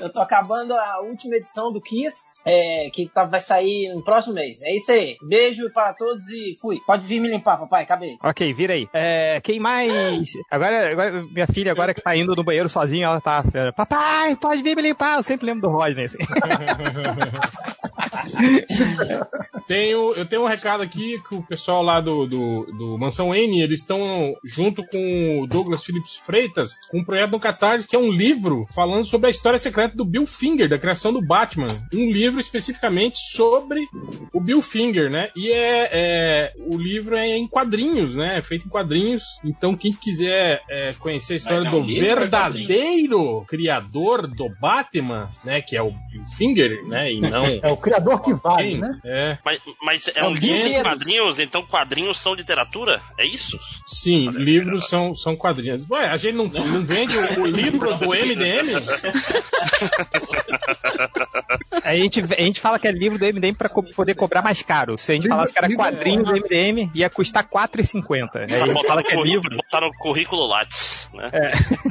Eu 0.00 0.12
tô 0.12 0.20
acabando 0.20 0.74
a 0.74 1.00
última 1.00 1.36
edição 1.36 1.70
do 1.70 1.80
Kiss, 1.80 2.32
é, 2.44 2.88
que 2.92 3.08
tá- 3.08 3.24
vai 3.24 3.38
sair 3.40 3.92
no 3.94 4.02
próximo 4.02 4.34
mês. 4.34 4.60
É 4.62 4.74
isso 4.74 4.90
aí. 4.90 5.16
Beijo 5.22 5.70
para 5.72 5.94
todos 5.94 6.28
e 6.28 6.56
fui. 6.60 6.78
Pode 6.86 7.06
vir 7.06 7.20
me 7.20 7.28
limpar, 7.28 7.56
papai. 7.56 7.84
Acabei. 7.84 8.16
Ok, 8.22 8.52
vira 8.62 8.74
aí. 8.74 8.88
É, 8.92 9.40
quem 9.42 9.58
mais. 9.58 10.30
Agora, 10.50 10.90
agora, 10.90 11.24
minha 11.24 11.46
filha, 11.46 11.72
agora 11.72 11.92
que 11.92 12.00
tá 12.00 12.16
indo 12.16 12.34
no 12.36 12.44
banheiro 12.44 12.68
sozinha, 12.68 13.06
ela 13.06 13.20
tá. 13.20 13.44
Papai, 13.76 14.36
pode 14.36 14.62
vir 14.62 14.76
me 14.76 14.82
limpar. 14.82 15.16
Eu 15.16 15.22
sempre 15.22 15.46
lembro 15.46 15.62
do 15.62 15.68
Rodney. 15.68 16.04
Assim. 16.04 16.18
Tenho, 19.66 20.12
eu 20.14 20.26
tenho 20.26 20.42
um 20.42 20.46
recado 20.46 20.82
aqui 20.82 21.20
que 21.28 21.34
o 21.34 21.42
pessoal 21.42 21.82
lá 21.82 22.00
do, 22.00 22.26
do, 22.26 22.66
do 22.66 22.98
Mansão 22.98 23.34
N, 23.34 23.62
eles 23.62 23.80
estão 23.80 24.34
junto 24.44 24.84
com 24.86 25.40
o 25.40 25.46
Douglas 25.46 25.84
Phillips 25.84 26.16
Freitas, 26.16 26.74
com 26.90 26.98
um 26.98 27.04
projeto 27.04 27.32
no 27.32 27.40
Catarse 27.40 27.86
que 27.86 27.96
é 27.96 27.98
um 27.98 28.10
livro 28.10 28.66
falando 28.74 29.06
sobre 29.06 29.28
a 29.28 29.30
história 29.30 29.58
secreta 29.58 29.96
do 29.96 30.04
Bill 30.04 30.26
Finger, 30.26 30.68
da 30.68 30.78
criação 30.78 31.12
do 31.12 31.22
Batman. 31.22 31.68
Um 31.92 32.10
livro 32.10 32.40
especificamente 32.40 33.18
sobre 33.18 33.86
o 34.32 34.40
Bill 34.40 34.60
Finger, 34.62 35.10
né? 35.10 35.30
E 35.36 35.50
é, 35.50 35.88
é 35.92 36.52
o 36.58 36.76
livro 36.76 37.16
é 37.16 37.36
em 37.36 37.46
quadrinhos, 37.46 38.16
né? 38.16 38.38
É 38.38 38.42
feito 38.42 38.66
em 38.66 38.70
quadrinhos. 38.70 39.22
Então 39.44 39.76
quem 39.76 39.92
quiser 39.92 40.62
é, 40.68 40.92
conhecer 40.98 41.34
a 41.34 41.36
história 41.36 41.68
é 41.68 41.70
um 41.70 41.82
do 41.82 41.90
é 41.90 42.00
verdadeiro 42.00 43.44
criador 43.46 44.26
do 44.26 44.48
Batman, 44.60 45.30
né? 45.44 45.60
Que 45.60 45.76
é 45.76 45.82
o 45.82 45.92
Bill 45.92 46.26
Finger, 46.36 46.84
né? 46.86 47.12
E 47.12 47.20
não 47.20 47.46
É 47.62 47.70
o 47.70 47.76
criador 47.76 48.01
que 48.18 48.34
vale, 48.34 48.70
Quem? 48.70 48.78
né? 48.78 48.98
É. 49.04 49.38
Mas, 49.44 49.60
mas 49.82 50.08
é 50.08 50.20
É 50.20 50.24
um 50.24 50.34
livro 50.34 50.68
de 50.68 50.82
quadrinhos, 50.82 51.38
então 51.38 51.64
quadrinhos 51.64 52.18
são 52.18 52.34
literatura? 52.34 53.00
É 53.18 53.26
isso? 53.26 53.58
Sim, 53.86 54.30
livros 54.30 54.88
são, 54.88 55.14
são 55.14 55.36
quadrinhos. 55.36 55.88
Ué, 55.90 56.08
a 56.08 56.16
gente 56.16 56.34
não, 56.34 56.46
não 56.46 56.84
vende 56.84 57.16
o, 57.16 57.42
o 57.42 57.46
livro 57.46 57.94
do 57.96 58.08
MDM? 58.08 58.72
A 61.84 61.94
gente, 61.94 62.20
a 62.20 62.40
gente 62.42 62.60
fala 62.60 62.78
que 62.78 62.86
é 62.88 62.92
livro 62.92 63.18
do 63.18 63.24
MDM 63.26 63.54
pra 63.54 63.68
co- 63.68 63.82
poder 63.82 64.14
cobrar 64.14 64.42
mais 64.42 64.62
caro. 64.62 64.96
Se 64.98 65.12
a 65.12 65.14
gente 65.14 65.24
Livro- 65.24 65.36
falasse 65.36 65.52
que 65.52 65.58
era 65.58 65.68
livro- 65.68 65.82
quadrinho 65.84 66.24
do 66.24 66.32
MDM, 66.36 66.90
ia 66.94 67.08
custar 67.10 67.44
R$4,50. 67.44 68.28
Aí 68.50 68.60
a 68.62 68.66
gente 68.66 68.86
fala 68.86 69.02
que 69.02 69.12
é 69.12 69.22
livro. 69.22 69.56
botar 69.56 69.80
no 69.80 69.92
currículo 69.94 70.46
Lattes, 70.46 71.08
né? 71.14 71.30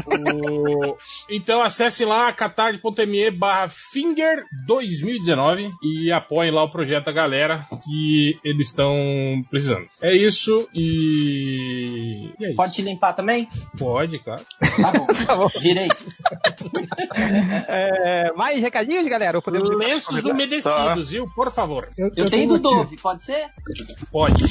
O- 0.07 0.95
Então 1.29 1.61
acesse 1.61 2.03
lá 2.05 2.31
catarse.me 2.33 3.31
barra 3.31 3.67
Finger 3.69 4.43
2019 4.65 5.69
e 5.83 6.11
apoiem 6.11 6.51
lá 6.51 6.63
o 6.63 6.69
projeto 6.69 7.05
da 7.05 7.11
galera 7.11 7.65
que 7.83 8.39
eles 8.43 8.67
estão 8.67 8.95
precisando. 9.49 9.87
É 10.01 10.13
isso 10.15 10.67
e... 10.73 12.31
e 12.39 12.45
é 12.45 12.47
isso. 12.47 12.55
Pode 12.55 12.73
te 12.73 12.81
limpar 12.81 13.13
também? 13.13 13.47
Pode, 13.77 14.19
claro. 14.19 14.43
Tá 15.25 15.35
bom. 15.35 15.47
Virei. 15.61 15.87
É, 17.67 18.31
mais 18.35 18.59
recadinhos, 18.61 19.07
galera? 19.07 19.37
Ou 19.37 19.41
podemos 19.59 19.85
Lenços 19.87 20.23
umedecidos, 20.23 21.09
viu? 21.09 21.29
Por 21.35 21.51
favor. 21.51 21.89
Eu 21.97 22.29
tenho 22.29 22.47
do 22.47 22.59
Dove, 22.59 22.97
pode 22.97 23.23
ser? 23.23 23.49
Pode. 24.11 24.43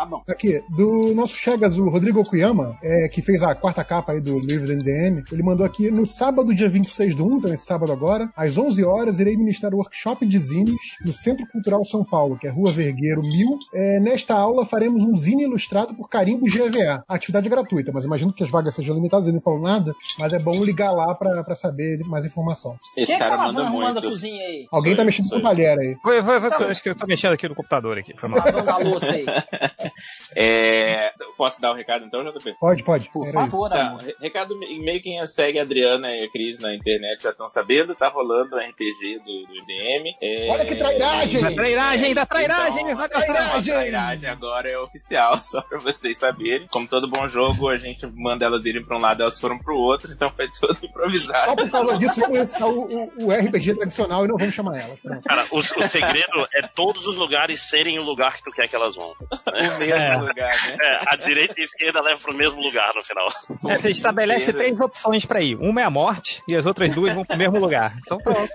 Tá 0.00 0.06
bom. 0.06 0.22
Aqui, 0.30 0.62
do 0.70 1.14
nosso 1.14 1.34
Chegas, 1.36 1.76
o 1.76 1.86
Rodrigo 1.90 2.20
Okuyama, 2.20 2.78
é, 2.82 3.06
que 3.06 3.20
fez 3.20 3.42
a 3.42 3.54
quarta 3.54 3.84
capa 3.84 4.12
aí 4.12 4.20
do 4.20 4.38
livro 4.38 4.66
do 4.66 4.72
MDM, 4.72 5.22
ele 5.30 5.42
mandou 5.42 5.66
aqui, 5.66 5.90
no 5.90 6.06
sábado, 6.06 6.54
dia 6.54 6.70
26 6.70 7.14
do 7.14 7.26
1, 7.26 7.36
então 7.36 7.52
esse 7.52 7.66
sábado 7.66 7.92
agora, 7.92 8.30
às 8.34 8.56
11 8.56 8.82
horas, 8.82 9.20
irei 9.20 9.36
ministrar 9.36 9.74
o 9.74 9.76
workshop 9.76 10.24
de 10.24 10.38
zines 10.38 10.96
no 11.04 11.12
Centro 11.12 11.46
Cultural 11.52 11.84
São 11.84 12.02
Paulo, 12.02 12.38
que 12.38 12.46
é 12.46 12.50
Rua 12.50 12.72
Vergueiro 12.72 13.20
1000. 13.20 13.58
É, 13.74 14.00
nesta 14.00 14.32
aula, 14.34 14.64
faremos 14.64 15.04
um 15.04 15.14
zine 15.18 15.42
ilustrado 15.42 15.94
por 15.94 16.08
Carimbo 16.08 16.46
GVA. 16.46 17.04
A 17.06 17.14
atividade 17.16 17.46
é 17.46 17.50
gratuita, 17.50 17.92
mas 17.92 18.06
imagino 18.06 18.32
que 18.32 18.42
as 18.42 18.50
vagas 18.50 18.74
sejam 18.74 18.94
limitadas, 18.94 19.26
ele 19.26 19.34
não 19.36 19.42
falou 19.42 19.60
nada, 19.60 19.92
mas 20.18 20.32
é 20.32 20.38
bom 20.38 20.64
ligar 20.64 20.92
lá 20.92 21.14
pra, 21.14 21.44
pra 21.44 21.54
saber 21.54 21.98
mais 22.06 22.24
informação. 22.24 22.74
Quem 22.94 23.04
é 23.04 23.06
que 23.06 23.18
tá 23.18 23.36
lavando, 23.36 23.60
arrumando 23.60 23.98
a 23.98 24.02
cozinha 24.02 24.42
aí? 24.46 24.66
Alguém 24.72 24.96
tá 24.96 25.04
mexendo 25.04 25.28
com 25.28 25.36
o 25.36 25.42
talher 25.42 25.78
aí. 25.78 25.94
Foi, 26.02 26.22
foi, 26.22 26.40
foi, 26.40 26.48
Tá 26.50 26.58
bom. 26.58 26.64
acho 26.70 26.82
que 26.82 26.88
eu 26.88 26.94
tô 26.94 27.06
mexendo 27.06 27.32
aqui 27.34 27.46
no 27.46 27.54
computador 27.54 27.98
aqui. 27.98 28.14
Foi 28.18 28.30
mal. 28.30 28.38
Lavando 28.38 28.70
a 28.70 28.78
louça 28.78 29.10
aí. 29.12 29.26
É, 30.36 31.12
posso 31.36 31.60
dar 31.60 31.72
o 31.72 31.74
recado 31.74 32.04
então, 32.04 32.22
JP? 32.24 32.54
Pode, 32.60 32.82
pode. 32.84 33.10
Por 33.10 33.26
favor, 33.32 33.68
Tá, 33.68 33.98
recado 34.20 34.56
meio 34.58 35.02
quem 35.02 35.24
segue 35.26 35.58
a 35.58 35.62
Adriana 35.62 36.14
e 36.16 36.24
a 36.24 36.30
Cris 36.30 36.58
na 36.58 36.74
internet 36.74 37.22
já 37.22 37.30
estão 37.30 37.48
sabendo, 37.48 37.94
tá 37.94 38.08
rolando 38.08 38.56
o 38.56 38.58
RPG 38.58 39.18
do, 39.18 39.46
do 39.46 39.56
IDM. 39.56 40.16
É, 40.22 40.48
Olha 40.50 40.64
que 40.66 40.76
trairagem! 40.76 41.40
Da 41.40 41.50
trairagem, 41.52 42.14
da 42.14 42.26
trairagem, 42.26 42.82
Então, 42.84 42.96
vai 42.96 43.06
é, 43.06 43.08
trairagem! 43.08 43.72
trairagem 43.74 44.28
agora 44.28 44.68
é 44.68 44.78
oficial, 44.78 45.36
só 45.42 45.60
pra 45.62 45.78
vocês 45.78 46.18
saberem. 46.18 46.66
Como 46.70 46.86
todo 46.86 47.08
bom 47.10 47.28
jogo, 47.28 47.68
a 47.68 47.76
gente 47.76 48.06
manda 48.06 48.44
elas 48.44 48.64
irem 48.64 48.84
pra 48.84 48.96
um 48.96 49.00
lado, 49.00 49.22
elas 49.22 49.38
foram 49.40 49.58
pro 49.58 49.76
outro, 49.76 50.12
então 50.12 50.30
foi 50.30 50.48
tudo 50.50 50.78
improvisado. 50.84 51.44
Só 51.44 51.56
por 51.56 51.70
causa 51.70 51.98
disso, 51.98 52.20
vamos 52.20 52.38
recitar 52.38 52.68
o, 52.68 52.82
o- 52.84 53.26
o 53.26 53.32
RPG 53.32 53.74
tradicional 53.74 54.24
e 54.24 54.28
não 54.28 54.36
vamos 54.36 54.54
chamar 54.54 54.78
ela. 54.78 54.96
Pronto. 55.02 55.22
Cara, 55.28 55.46
o, 55.50 55.58
o 55.58 55.62
segredo 55.62 56.48
é 56.54 56.62
todos 56.68 57.06
os 57.06 57.16
lugares 57.16 57.60
serem 57.60 57.98
o 57.98 58.02
lugar 58.04 58.36
que 58.36 58.44
tu 58.44 58.50
quer 58.52 58.68
que 58.68 58.76
elas 58.76 58.94
vão. 58.94 59.10
O 59.10 59.78
mesmo 59.86 60.26
lugar, 60.26 60.50
né? 60.66 60.76
É, 60.80 61.00
a 61.06 61.16
direita 61.16 61.54
e 61.58 61.62
a 61.62 61.64
esquerda 61.64 62.00
levam 62.00 62.20
pro 62.20 62.34
mesmo 62.34 62.60
lugar 62.60 62.92
no 62.94 63.02
final. 63.02 63.28
É, 63.68 63.78
você 63.78 63.90
estabelece 63.90 64.52
três 64.52 64.78
opções 64.80 65.24
pra 65.24 65.40
ir. 65.40 65.56
Uma 65.56 65.80
é 65.80 65.84
a 65.84 65.90
morte 65.90 66.42
e 66.48 66.54
as 66.56 66.66
outras 66.66 66.94
duas 66.94 67.14
vão 67.14 67.24
pro 67.24 67.36
mesmo 67.36 67.58
lugar. 67.58 67.94
Então 68.00 68.18
pronto. 68.18 68.50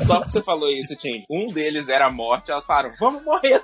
Só 0.00 0.22
que 0.22 0.32
você 0.32 0.42
falou 0.42 0.70
isso, 0.70 0.94
Tim. 0.96 1.24
Um 1.30 1.48
deles 1.52 1.88
era 1.88 2.06
a 2.06 2.10
morte, 2.10 2.50
elas 2.50 2.64
falaram, 2.66 2.92
vamos 2.98 3.22
morrer. 3.24 3.62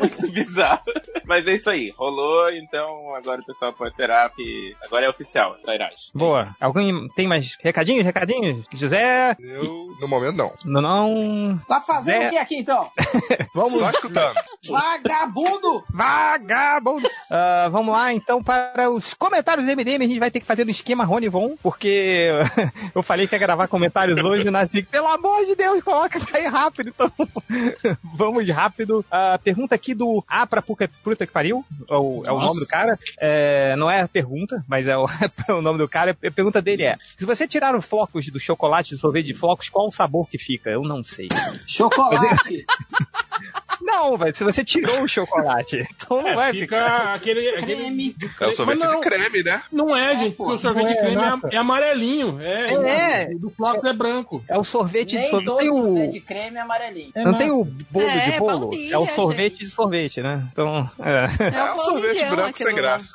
Muito 0.00 0.28
bizarro. 0.32 0.82
Mas 1.24 1.46
é 1.46 1.54
isso 1.54 1.70
aí, 1.70 1.92
rolou, 1.96 2.50
então 2.50 3.14
agora 3.14 3.40
o 3.40 3.46
pessoal 3.46 3.72
pode 3.72 3.90
esperar 3.90 4.30
que 4.30 4.74
agora 4.84 5.06
é 5.06 5.08
oficial, 5.08 5.54
trairagem. 5.62 5.96
Boa. 6.14 6.54
Alguém 6.60 7.08
tem 7.14 7.26
mais 7.26 7.56
recadinhos? 7.60 8.04
Recadinhos? 8.04 8.66
José? 8.74 9.36
Eu, 9.38 9.88
no 10.00 10.08
momento, 10.08 10.36
não. 10.36 10.52
Não, 10.64 10.82
não. 10.82 11.58
Tá 11.66 11.80
fazendo 11.80 12.20
Zé. 12.22 12.26
o 12.26 12.30
que 12.30 12.36
aqui 12.38 12.56
então? 12.56 12.90
Vamos. 13.54 13.72
Só 13.74 13.90
escutando. 13.90 14.34
Vagabundo! 14.68 15.63
Vagabundo! 15.90 17.08
Ah, 17.30 17.68
vamos 17.70 17.94
lá, 17.94 18.12
então, 18.12 18.42
para 18.42 18.90
os 18.90 19.14
comentários 19.14 19.66
do 19.66 19.72
MDM. 19.72 20.02
A 20.02 20.06
gente 20.06 20.18
vai 20.18 20.30
ter 20.30 20.40
que 20.40 20.46
fazer 20.46 20.64
no 20.64 20.70
esquema 20.70 21.04
Rony 21.04 21.28
Von, 21.28 21.56
porque 21.62 22.28
eu 22.94 23.02
falei 23.02 23.26
que 23.26 23.34
ia 23.34 23.38
gravar 23.38 23.68
comentários 23.68 24.22
hoje 24.22 24.50
na. 24.50 24.66
Pelo 24.90 25.08
amor 25.08 25.44
de 25.44 25.54
Deus, 25.54 25.82
coloca 25.82 26.18
isso 26.18 26.28
aí 26.34 26.46
rápido. 26.46 26.90
Então, 26.90 27.10
vamos 28.02 28.48
rápido. 28.48 29.04
A 29.10 29.38
pergunta 29.38 29.74
aqui 29.74 29.94
do 29.94 30.24
A 30.28 30.46
pra 30.46 30.62
puta, 30.62 30.88
puta 31.02 31.26
que 31.26 31.32
pariu. 31.32 31.64
É 31.88 31.96
o, 31.96 32.22
é 32.24 32.32
o 32.32 32.40
nome 32.40 32.60
do 32.60 32.66
cara. 32.66 32.98
É, 33.18 33.74
não 33.76 33.90
é 33.90 34.00
a 34.00 34.08
pergunta, 34.08 34.64
mas 34.68 34.86
é 34.86 34.96
o, 34.96 35.06
é 35.48 35.52
o 35.52 35.62
nome 35.62 35.78
do 35.78 35.88
cara. 35.88 36.16
A 36.24 36.30
pergunta 36.30 36.60
dele 36.60 36.84
é: 36.84 36.96
se 37.18 37.24
você 37.24 37.46
tirar 37.46 37.74
os 37.74 37.84
flocos 37.84 38.26
do 38.28 38.40
chocolate 38.40 38.94
do 38.94 38.98
sorvete 38.98 39.26
de 39.26 39.34
flocos, 39.34 39.68
qual 39.68 39.88
o 39.88 39.92
sabor 39.92 40.28
que 40.28 40.38
fica? 40.38 40.70
Eu 40.70 40.82
não 40.82 41.02
sei. 41.02 41.28
Chocolate! 41.66 42.66
Não, 43.84 44.16
velho, 44.16 44.34
se 44.34 44.42
você 44.42 44.64
tirou 44.64 45.02
o 45.02 45.08
chocolate, 45.08 45.76
então 45.94 46.22
não 46.22 46.28
É, 46.30 46.34
vai 46.34 46.52
fica 46.52 46.76
ficar. 46.76 47.14
aquele, 47.14 47.48
aquele 47.50 47.74
Creme. 47.76 48.16
É 48.40 48.46
o 48.46 48.52
sorvete 48.52 48.80
não. 48.80 49.00
de 49.00 49.06
creme, 49.08 49.42
né? 49.42 49.62
Não 49.70 49.94
é, 49.96 50.16
gente, 50.16 50.36
porque 50.36 50.54
o 50.54 50.58
sorvete 50.58 50.84
Não 50.86 50.92
de 50.92 50.98
é, 50.98 51.02
creme 51.02 51.22
é, 51.52 51.54
é 51.54 51.58
amarelinho. 51.58 52.38
É, 52.40 52.72
É. 52.72 53.28
O 53.34 53.38
do 53.38 53.50
floco 53.50 53.86
é 53.86 53.92
branco. 53.92 54.42
É 54.48 54.58
o 54.58 54.64
sorvete 54.64 55.18
de 55.18 55.26
sorvete. 55.28 55.58
Tem 55.58 55.70
o, 55.70 55.74
sorvete 55.74 56.12
de 56.12 56.20
creme 56.20 56.56
é 56.56 56.60
amarelinho. 56.60 57.12
É 57.14 57.24
não 57.24 57.34
tem 57.34 57.50
o 57.50 57.64
bolo 57.64 58.06
É, 58.06 58.30
de 58.30 58.38
bolo? 58.38 58.60
baunilha, 58.60 58.94
é 58.94 58.98
o 58.98 59.06
sorvete 59.08 59.52
gente. 59.52 59.64
de 59.66 59.70
sorvete, 59.70 60.20
né? 60.22 60.48
Então, 60.52 60.88
é. 61.00 61.46
É 61.54 61.72
um 61.74 61.78
sorvete 61.78 62.24
branco 62.26 62.56
sem 62.58 62.66
lá. 62.66 62.72
graça. 62.72 63.12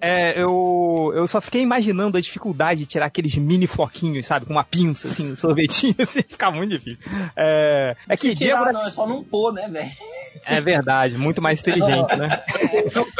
É, 0.00 0.40
eu, 0.40 1.12
eu 1.14 1.26
só 1.26 1.40
fiquei 1.40 1.62
imaginando 1.62 2.18
a 2.18 2.20
dificuldade 2.20 2.80
de 2.80 2.86
tirar 2.86 3.06
aqueles 3.06 3.34
mini 3.36 3.66
floquinhos, 3.66 4.26
sabe? 4.26 4.46
Com 4.46 4.52
uma 4.52 4.64
pinça, 4.64 5.08
assim, 5.08 5.24
no 5.24 5.36
sorvetinho, 5.36 5.94
assim, 6.02 6.22
fica 6.22 6.50
muito 6.50 6.70
difícil. 6.78 7.04
É, 7.36 7.96
é 8.08 8.16
que 8.16 8.34
Tirar, 8.34 8.56
Diego 8.64 8.72
não, 8.72 8.86
é 8.88 8.90
só 8.90 9.06
não 9.06 9.22
pôr, 9.22 9.52
né, 9.52 9.68
velho? 9.68 9.83
É 10.46 10.60
verdade, 10.60 11.16
muito 11.16 11.40
mais 11.40 11.60
inteligente, 11.60 12.14
né? 12.16 12.42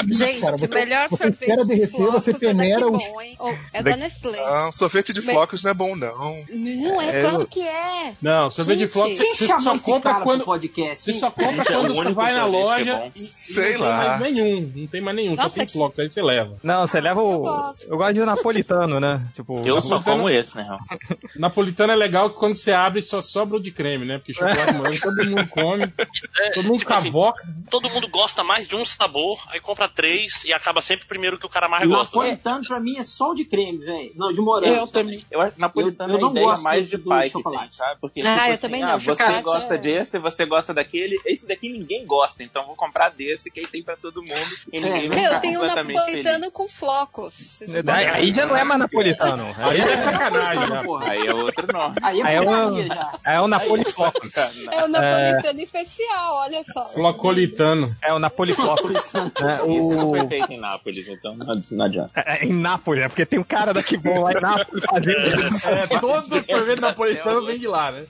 Gente, 0.08 0.40
Cara, 0.40 0.58
você- 0.58 0.68
melhor 0.68 1.08
você 1.08 1.16
sorvete 1.16 1.40
espera 1.40 1.62
de 1.62 1.68
derreter, 1.68 1.90
flocos 1.96 2.12
você 2.22 2.30
é 2.30 2.32
daqui 2.34 2.46
peneira 2.46 2.86
os- 2.90 2.98
bom, 3.08 3.20
hein? 3.22 3.38
É 3.72 3.82
da 3.82 3.96
Nestlé. 3.96 4.38
Ah, 4.44 4.70
sorvete 4.72 5.12
de 5.12 5.22
flocos 5.22 5.62
não 5.62 5.70
é 5.70 5.74
bom, 5.74 5.96
não. 5.96 6.44
Não, 6.50 7.00
é, 7.00 7.08
É, 7.16 7.20
claro 7.22 7.40
eu- 7.42 7.46
que 7.46 7.60
é. 7.66 8.12
Não, 8.20 8.50
sorvete 8.50 8.76
de 8.78 8.84
Gente, 8.84 8.92
floco 8.92 9.08
Quem 9.14 9.34
você 9.34 9.46
só 9.60 9.78
compra 9.78 10.14
quando. 10.16 10.44
podcast? 10.44 11.04
Você 11.04 11.12
só 11.14 11.30
compra 11.30 11.72
é 11.72 11.78
o 11.78 11.80
quando 11.80 11.94
você 11.94 12.12
vai 12.12 12.32
na 12.34 12.40
é 12.40 12.44
loja 12.44 13.12
e, 13.14 13.20
e 13.22 13.30
Sei 13.32 13.72
não 13.78 13.80
lá. 13.86 14.00
tem 14.00 14.20
mais 14.20 14.34
nenhum. 14.34 14.72
Não 14.76 14.86
tem 14.86 15.00
mais 15.00 15.16
nenhum, 15.16 15.36
só 15.36 15.42
Nossa, 15.44 15.54
tem 15.54 15.66
que- 15.66 15.72
floco, 15.72 16.00
aí 16.00 16.10
você 16.10 16.22
leva. 16.22 16.52
Não, 16.62 16.86
você 16.86 17.00
leva 17.00 17.22
o. 17.22 17.74
Eu 17.88 17.96
gosto 17.96 18.14
de 18.14 18.20
napolitano, 18.20 19.00
né? 19.00 19.22
Tipo, 19.34 19.62
Eu 19.64 19.80
só 19.80 20.02
como 20.02 20.28
esse, 20.28 20.54
né? 20.56 20.66
Napolitano 21.36 21.92
é 21.92 21.96
legal 21.96 22.28
que 22.30 22.36
quando 22.36 22.56
você 22.56 22.72
abre 22.72 23.00
só 23.00 23.22
sobra 23.22 23.56
o 23.56 23.60
de 23.60 23.70
creme, 23.70 24.04
né? 24.04 24.18
Porque 24.18 24.34
chocolate 24.34 24.74
morango 24.74 25.00
todo 25.00 25.24
mundo 25.26 25.46
come, 25.48 25.86
todo 26.50 26.64
mundo 26.66 26.78
tipo 26.78 26.92
assim, 26.92 27.04
cavoca. 27.04 27.42
Todo 27.70 27.90
mundo 27.90 28.08
gosta 28.08 28.44
mais 28.44 28.68
de 28.68 28.76
um 28.76 28.84
sabor, 28.84 29.42
aí 29.48 29.58
compra 29.60 29.88
três 29.88 30.44
e 30.44 30.52
acaba 30.52 30.80
sempre 30.80 31.06
primeiro 31.06 31.38
que 31.38 31.46
o 31.46 31.48
cara 31.48 31.68
mais 31.68 31.88
gosta. 31.88 32.16
né? 32.18 32.24
Napolitano 32.24 32.64
pra 32.66 32.80
mim 32.80 32.96
é 32.98 33.02
só 33.02 33.30
o 33.30 33.34
de 33.34 33.44
creme, 33.44 33.78
velho. 33.78 34.12
Não, 34.14 34.32
de 34.32 34.40
morango. 34.40 34.74
Eu 34.74 34.86
também. 34.86 35.24
Eu 35.30 35.40
acho 35.40 35.54
que 35.54 35.60
napolitano 35.60 36.12
Eu- 36.14 36.14
eu 36.14 36.18
é 36.18 36.20
não 36.20 36.28
a 36.28 36.30
ideia 36.32 36.46
gosto 36.46 36.62
mais 36.62 36.88
de 36.88 36.98
pai 36.98 37.30
que 37.30 37.42
tem, 37.42 37.70
sabe? 37.70 38.00
Porque, 38.00 38.20
Ah, 38.20 38.24
tipo 38.34 38.38
eu 38.40 38.52
assim, 38.52 38.58
também 38.58 38.82
ah, 38.82 38.86
não, 38.88 39.00
você 39.00 39.06
chocolate 39.06 39.42
gosta 39.42 39.74
é- 39.74 39.78
desse, 39.78 40.18
você 40.18 40.44
gosta 40.46 40.74
daquele, 40.74 41.20
esse 41.24 41.46
daqui 41.48 41.68
ninguém 41.68 42.04
gosta, 42.06 42.42
então 42.42 42.66
vou 42.66 42.76
comprar 42.76 43.10
desse, 43.10 43.50
que 43.50 43.60
aí 43.60 43.66
tem 43.66 43.82
pra 43.82 43.96
todo 43.96 44.20
mundo 44.22 44.56
e 44.72 44.80
ninguém 44.80 45.08
vai 45.08 45.18
Meu, 45.18 45.28
ficar 45.28 45.40
tem 45.40 45.58
um 45.58 45.62
napolitano 45.66 46.38
feliz. 46.40 46.52
com 46.52 46.68
flocos. 46.68 47.58
Aí, 47.92 48.06
aí 48.06 48.34
já 48.34 48.46
não 48.46 48.56
é 48.56 48.64
mais 48.64 48.78
napolitano. 48.80 49.44
Aí, 49.58 49.80
é 49.80 49.96
sacanagem, 49.98 50.68
né? 50.70 50.82
Aí 51.08 51.26
é 51.26 51.34
outro 51.34 51.72
nome. 51.72 51.96
Aí 52.02 52.20
é 52.20 52.24
aí 52.24 52.34
é, 52.36 52.40
o, 52.40 52.44
é 53.24 53.40
o 53.40 53.48
Napolifocos. 53.48 54.36
É 54.36 54.84
o 54.84 54.88
napolitano 54.88 55.60
especial, 55.60 56.33
Olha 56.34 56.62
só. 56.64 56.84
Flocolitano. 56.86 57.94
É 58.02 58.12
o 58.12 58.18
Napolifoco. 58.18 58.88
é, 58.90 59.76
Isso 59.76 59.94
não 59.94 60.10
foi 60.10 60.20
o... 60.20 60.28
feito 60.28 60.52
em 60.52 60.58
Nápoles, 60.58 61.08
então 61.08 61.36
não, 61.36 61.62
não 61.70 61.84
adianta. 61.84 62.10
É, 62.16 62.44
em 62.44 62.52
Nápoles, 62.52 63.04
é 63.04 63.08
porque 63.08 63.24
tem 63.24 63.38
um 63.38 63.44
cara 63.44 63.72
daqui 63.72 63.96
bom 63.96 64.22
lá 64.22 64.32
em 64.32 64.40
Nápoles 64.40 64.84
fazendo. 64.84 65.68
É, 65.68 65.86
todo 66.00 66.44
sorvete 66.50 66.80
napolitano 66.80 67.46
vem 67.46 67.58
de 67.58 67.66
lá, 67.66 67.92
né? 67.92 68.04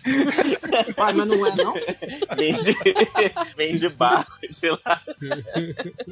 Pai, 0.96 1.12
mas 1.12 1.26
não 1.26 1.46
é, 1.46 1.54
não? 1.54 1.74
Vem 2.36 2.54
de, 2.54 2.76
vem 3.56 3.76
de 3.76 3.88
barco 3.88 4.32
de 4.40 4.70
lá. 4.70 5.00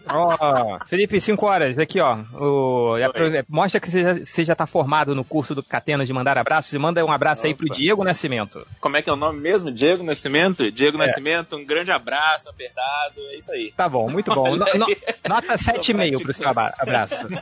Ó, 0.09 0.79
Felipe, 0.87 1.21
5 1.21 1.47
horas, 1.47 1.79
aqui 1.79 2.01
ó. 2.01 2.19
O, 2.35 2.97
é 2.99 3.39
é, 3.39 3.45
mostra 3.49 3.81
que 3.81 3.91
você 3.91 4.03
já, 4.03 4.15
você 4.15 4.45
já 4.45 4.55
tá 4.55 4.67
formado 4.67 5.15
no 5.15 5.25
curso 5.25 5.55
do 5.55 5.63
Catena 5.63 6.05
de 6.05 6.13
mandar 6.13 6.39
abraços 6.39 6.73
e 6.73 6.79
manda 6.79 7.05
um 7.05 7.13
abraço 7.13 7.47
aí 7.47 7.55
pro 7.55 7.67
Opa. 7.67 7.75
Diego 7.75 8.05
Nascimento. 8.05 8.67
Como 8.81 8.97
é 8.97 9.03
que 9.03 9.11
é 9.11 9.13
o 9.13 9.17
nome 9.17 9.41
mesmo? 9.41 9.71
Diego 9.71 10.03
Nascimento? 10.03 10.71
Diego 10.71 10.97
É. 10.97 11.07
Nascimento, 11.07 11.57
um 11.57 11.65
grande 11.65 11.91
abraço, 11.91 12.02
apertado, 12.07 13.21
é 13.31 13.37
isso 13.39 13.51
aí. 13.53 13.73
Tá 13.77 13.89
bom, 13.89 14.11
muito 14.11 14.33
bom. 14.35 14.53
No- 14.63 14.67
no- 14.79 14.97
nota 15.29 15.55
7,5 15.57 16.23
pro 16.23 16.33
seu 16.33 16.49
abraço. 16.49 17.27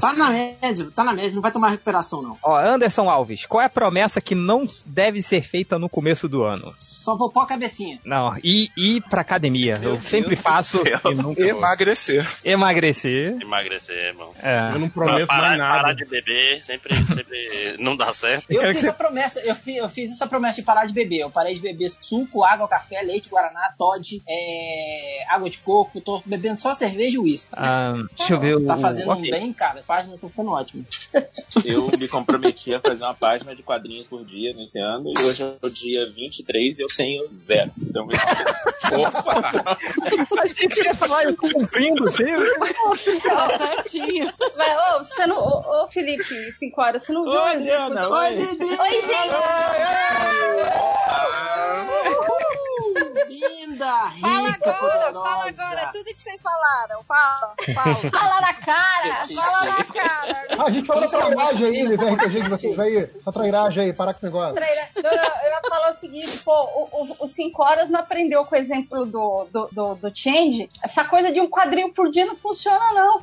Tá 0.00 0.12
na 0.12 0.30
média, 0.30 0.86
tá 0.94 1.04
na 1.04 1.12
média, 1.12 1.32
não 1.34 1.42
vai 1.42 1.50
tomar 1.50 1.70
recuperação, 1.70 2.20
não. 2.22 2.38
Ó, 2.42 2.56
Anderson 2.58 3.08
Alves, 3.08 3.46
qual 3.46 3.62
é 3.62 3.64
a 3.66 3.70
promessa 3.70 4.20
que 4.20 4.34
não 4.34 4.68
deve 4.84 5.22
ser 5.22 5.42
feita 5.42 5.78
no 5.78 5.88
começo 5.88 6.28
do 6.28 6.42
ano? 6.44 6.74
Só 6.78 7.16
vou 7.16 7.30
pôr 7.30 7.40
a 7.40 7.46
cabecinha. 7.46 7.98
Não, 8.04 8.36
ir, 8.42 8.70
ir 8.76 9.02
pra 9.08 9.22
academia. 9.22 9.78
eu 9.82 9.94
sempre 10.00 10.30
Deus 10.30 10.38
do 10.40 10.42
faço 10.42 10.82
e 10.86 11.14
nunca 11.14 11.42
vou. 11.42 11.58
Emagrecer. 11.58 12.26
Emagrecer. 12.44 13.36
Emagrecer, 13.40 13.96
irmão. 14.08 14.32
É. 14.42 14.70
Eu 14.74 14.78
não 14.78 14.88
prometo 14.88 15.26
parar, 15.26 15.40
mais 15.48 15.58
nada. 15.58 15.80
Parar 15.82 15.92
de 15.94 16.04
beber 16.04 16.64
sempre, 16.64 16.96
sempre 17.04 17.76
não 17.80 17.96
dá 17.96 18.12
certo. 18.12 18.44
Eu 18.50 18.62
fiz 18.72 18.82
que 18.82 18.88
a 18.88 18.92
promessa, 18.92 19.40
eu 19.40 19.54
fiz, 19.54 19.76
eu 19.76 19.88
fiz 19.88 20.12
essa 20.12 20.26
promessa 20.26 20.56
de 20.56 20.62
parar 20.62 20.84
de 20.86 20.92
beber. 20.92 21.20
Eu 21.20 21.30
parei 21.30 21.54
de 21.54 21.60
beber 21.60 21.90
suco, 22.00 22.44
água, 22.44 22.68
café, 22.68 23.00
leite, 23.02 23.25
guaraná, 23.30 23.72
Todd, 23.78 24.22
é, 24.28 25.24
água 25.28 25.48
de 25.50 25.58
coco. 25.58 26.00
Tô 26.00 26.22
bebendo 26.24 26.60
só 26.60 26.72
cerveja 26.72 27.16
e 27.16 27.18
uísque. 27.18 27.50
Ah, 27.56 27.94
deixa 28.16 28.34
eu 28.34 28.40
ver 28.40 28.56
o. 28.56 28.66
Tá 28.66 28.76
fazendo 28.76 29.10
ok. 29.10 29.28
um 29.28 29.30
bem, 29.30 29.52
cara. 29.52 29.80
As 29.80 29.86
páginas 29.86 30.14
estão 30.14 30.28
ficando 30.30 30.50
ótimas. 30.50 30.86
Eu 31.64 31.88
me 31.98 32.06
comprometi 32.08 32.74
a 32.74 32.80
fazer 32.80 33.02
uma 33.04 33.14
página 33.14 33.54
de 33.54 33.62
quadrinhos 33.62 34.06
por 34.06 34.24
dia 34.24 34.52
nesse 34.52 34.78
ano 34.78 35.12
e 35.16 35.18
hoje 35.22 35.42
é 35.42 35.66
o 35.66 35.70
dia 35.70 36.10
23 36.12 36.78
e 36.78 36.82
eu 36.82 36.88
tenho 36.88 37.28
zero. 37.34 37.72
Então, 37.78 38.06
Opa! 38.92 39.76
Achei 40.42 40.68
que 40.68 40.74
você 40.76 40.84
ia 40.84 40.94
falar, 40.94 41.24
eu 41.24 41.34
tô 41.36 41.50
cumprindo, 41.50 42.04
assim. 42.08 42.24
Tá 43.22 43.58
certinho. 43.58 44.32
Mas, 44.56 44.94
ô, 44.94 45.04
você 45.04 45.26
não. 45.26 45.38
Ô, 45.38 45.84
ô, 45.84 45.88
Felipe, 45.88 46.22
5 46.58 46.80
horas, 46.80 47.02
você 47.02 47.12
não 47.12 47.24
viu? 47.24 47.32
Ô, 47.32 47.36
o 47.36 47.38
Adriana, 47.38 48.00
exemplo 48.00 48.08
do- 48.10 48.14
oi. 48.16 48.36
Didi! 48.36 48.64
Oi, 48.80 48.96
Linda, 53.28 53.86
Fala 54.20 54.48
rica, 54.48 54.70
agora, 54.70 54.92
poderosa. 55.12 55.28
fala 55.28 55.48
agora. 55.48 55.86
Tudo 55.92 56.04
que 56.04 56.20
vocês 56.22 56.40
falaram. 56.42 57.02
Fala, 57.04 57.54
fala. 57.74 58.10
Fala 58.16 58.40
na 58.40 58.54
cara! 58.54 59.26
fala 59.26 59.64
na 59.66 59.84
cara. 59.84 60.46
Ah, 60.58 60.64
a 60.66 60.70
gente 60.70 60.86
falou 60.86 61.02
da 61.02 61.08
trairagem 61.08 61.66
aí, 61.66 61.94
RPG 61.94 62.40
de 62.42 62.48
vocês 62.48 62.78
aí. 62.78 62.96
Essa 63.16 63.32
trairagem 63.32 63.84
aí, 63.84 63.92
parar 63.92 64.12
com 64.12 64.18
esse 64.18 64.24
negócio. 64.26 64.62
Eu 64.96 65.50
ia 65.50 65.60
falar 65.68 65.90
o 65.92 65.94
seguinte, 65.96 66.38
pô, 66.44 66.52
o- 66.52 66.88
o- 66.92 67.24
o 67.24 67.28
5 67.28 67.62
horas 67.62 67.90
não 67.90 68.00
aprendeu 68.00 68.44
com 68.44 68.54
o 68.54 68.58
exemplo 68.58 69.04
do, 69.06 69.46
do, 69.50 69.68
do, 69.72 69.94
do 69.96 70.12
Change. 70.16 70.68
Essa 70.82 71.04
coisa 71.04 71.32
de 71.32 71.40
um 71.40 71.48
quadril 71.48 71.92
por 71.92 72.10
dia 72.10 72.26
não 72.26 72.36
funciona, 72.36 72.92
não. 72.92 73.20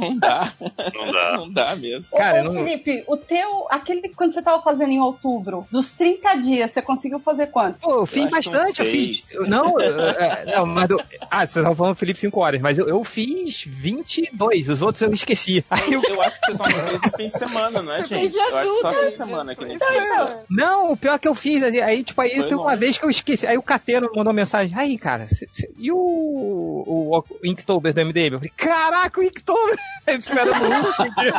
não 0.00 0.18
dá. 0.18 0.52
Não 0.94 1.12
dá. 1.12 1.28
Não 1.38 1.52
dá 1.52 1.76
mesmo. 1.76 2.08
Ô, 2.12 2.16
Cara, 2.18 2.40
ô, 2.40 2.44
não- 2.44 2.52
Felipe, 2.64 3.04
o 3.06 3.16
teu, 3.16 3.66
aquele 3.70 4.02
que 4.02 4.14
quando 4.14 4.32
você 4.32 4.42
tava 4.42 4.60
fazendo 4.62 4.90
em 4.92 5.00
outubro, 5.00 5.66
dos 5.70 5.92
30 5.92 6.34
dias, 6.36 6.70
você 6.72 6.82
conseguiu 6.82 7.20
fazer 7.20 7.48
quantos? 7.48 7.80
Pô, 7.80 8.00
eu 8.00 8.06
fiz 8.06 8.24
Eu 8.24 8.30
bastante, 8.30 8.80
eu 8.80 8.84
são 8.84 8.84
fiz. 9.20 9.32
eu- 9.34 9.46
Não, 9.46 9.78
é, 9.80 10.44
não, 10.56 10.66
mas. 10.66 10.88
eu- 10.90 11.00
ah, 11.30 11.38
vocês 11.38 11.56
estavam 11.56 11.74
falando 11.76 11.96
Felipe 11.96 12.18
5 12.18 12.40
horas, 12.40 12.60
mas 12.60 12.78
eu, 12.78 12.88
eu 12.88 13.02
fiz 13.04 13.64
22, 13.66 14.68
os 14.68 14.82
outros 14.82 15.02
eu 15.02 15.12
esqueci. 15.12 15.64
Aí 15.70 15.92
eu- 15.92 16.02
Eu 16.08 16.22
acho 16.22 16.40
que 16.40 16.46
você 16.52 16.56
só 16.56 16.64
fez 16.64 17.00
no 17.02 17.10
fim 17.16 17.28
de 17.28 17.38
semana, 17.38 17.82
não 17.82 17.92
é, 17.92 18.00
gente? 18.00 18.08
fez 18.20 18.34
Eu 18.34 18.42
acho 18.42 18.50
que 18.74 18.80
só 18.80 18.90
Jesus, 18.92 19.04
fim 19.04 19.10
de 19.10 19.16
semana 19.16 19.54
que 19.54 19.64
ele 19.64 19.74
Então, 19.74 19.88
fez. 19.88 20.04
então, 20.04 20.44
Não, 20.50 20.92
o 20.92 20.96
pior 20.96 21.14
é 21.14 21.18
que 21.18 21.28
eu 21.28 21.34
fiz, 21.34 21.62
aí, 21.62 21.80
aí, 21.80 22.02
tipo, 22.02 22.20
aí 22.20 22.30
tem 22.44 22.54
uma 22.56 22.76
vez 22.76 22.96
que 22.98 23.04
eu 23.04 23.10
esqueci. 23.10 23.46
Aí 23.46 23.56
o 23.58 23.62
Cateno 23.62 24.10
mandou 24.14 24.32
mensagem, 24.32 24.76
aí, 24.78 24.96
cara, 24.98 25.26
cê- 25.26 25.48
cê- 25.50 25.70
e 25.76 25.90
o, 25.92 25.96
o, 25.96 27.18
o 27.18 27.24
Inktober 27.46 27.92
do 27.92 28.00
MDM? 28.00 28.32
Eu 28.34 28.38
falei, 28.38 28.52
caraca, 28.56 29.20
o 29.20 29.22
Inktober! 29.24 29.78
Eles 30.06 30.24
tiveram 30.24 30.58
no 30.58 30.86
último 30.86 31.14
dia. 31.16 31.34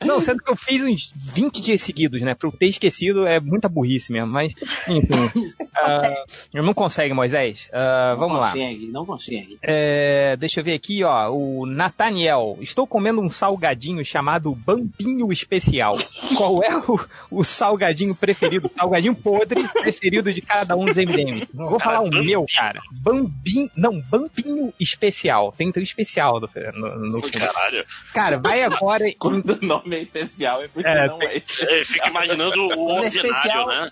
Não, 0.04 0.20
sendo 0.20 0.42
que 0.42 0.50
eu 0.50 0.56
fiz 0.56 0.82
uns 0.82 1.12
20 1.14 1.60
dias 1.60 1.80
seguidos, 1.82 2.20
né? 2.22 2.34
Pra 2.34 2.48
eu 2.48 2.52
ter 2.52 2.66
esquecido 2.68 3.26
é 3.26 3.38
muita 3.40 3.68
burrice 3.68 4.12
mesmo, 4.12 4.28
mas, 4.30 4.54
enfim. 4.88 5.52
Ah, 5.76 6.24
não 6.52 6.74
consegue, 6.74 7.14
Moisés? 7.14 7.68
Vamos 8.16 8.34
não 8.34 8.40
lá. 8.40 8.50
consegue, 8.52 8.86
não 8.88 9.06
consegue. 9.06 9.58
É, 9.62 10.36
deixa 10.36 10.60
eu 10.60 10.64
ver 10.64 10.74
aqui, 10.74 11.02
ó. 11.04 11.30
O 11.30 11.66
Nathaniel. 11.66 12.56
Estou 12.60 12.86
comendo 12.86 13.20
um 13.20 13.30
salgadinho 13.30 14.04
chamado 14.04 14.54
Bambinho 14.54 15.30
Especial. 15.32 15.96
Qual 16.36 16.62
é 16.62 16.76
o, 16.76 17.00
o 17.30 17.44
salgadinho 17.44 18.14
preferido? 18.14 18.70
Salgadinho 18.76 19.14
podre 19.14 19.66
preferido 19.68 20.32
de 20.32 20.40
cada 20.40 20.76
um 20.76 20.84
dos 20.84 20.96
MDM. 20.96 21.46
Vou 21.54 21.78
falar 21.78 22.00
o 22.00 22.08
meu, 22.10 22.44
cara. 22.56 22.80
Bambinho. 23.02 23.70
Não, 23.76 24.00
Bambinho 24.00 24.72
Especial. 24.80 25.52
Tem 25.56 25.72
um 25.74 25.80
especial 25.80 26.40
no, 26.40 26.48
no, 26.72 26.98
no. 27.12 27.22
Caralho. 27.30 27.84
Cara, 28.12 28.38
vai 28.38 28.62
agora. 28.62 29.04
Quando 29.18 29.50
o 29.60 29.64
nome 29.66 29.96
é 29.96 30.02
especial 30.02 30.62
é 30.62 30.68
porque 30.68 30.88
É, 30.88 31.06
não 31.08 31.18
tem- 31.18 31.28
é. 31.28 31.80
Eu 31.80 31.86
fico 31.86 32.08
imaginando 32.08 32.66
o 32.66 32.70
é 32.72 33.00
ordinário, 33.00 33.06
especial- 33.06 33.66
né? 33.66 33.90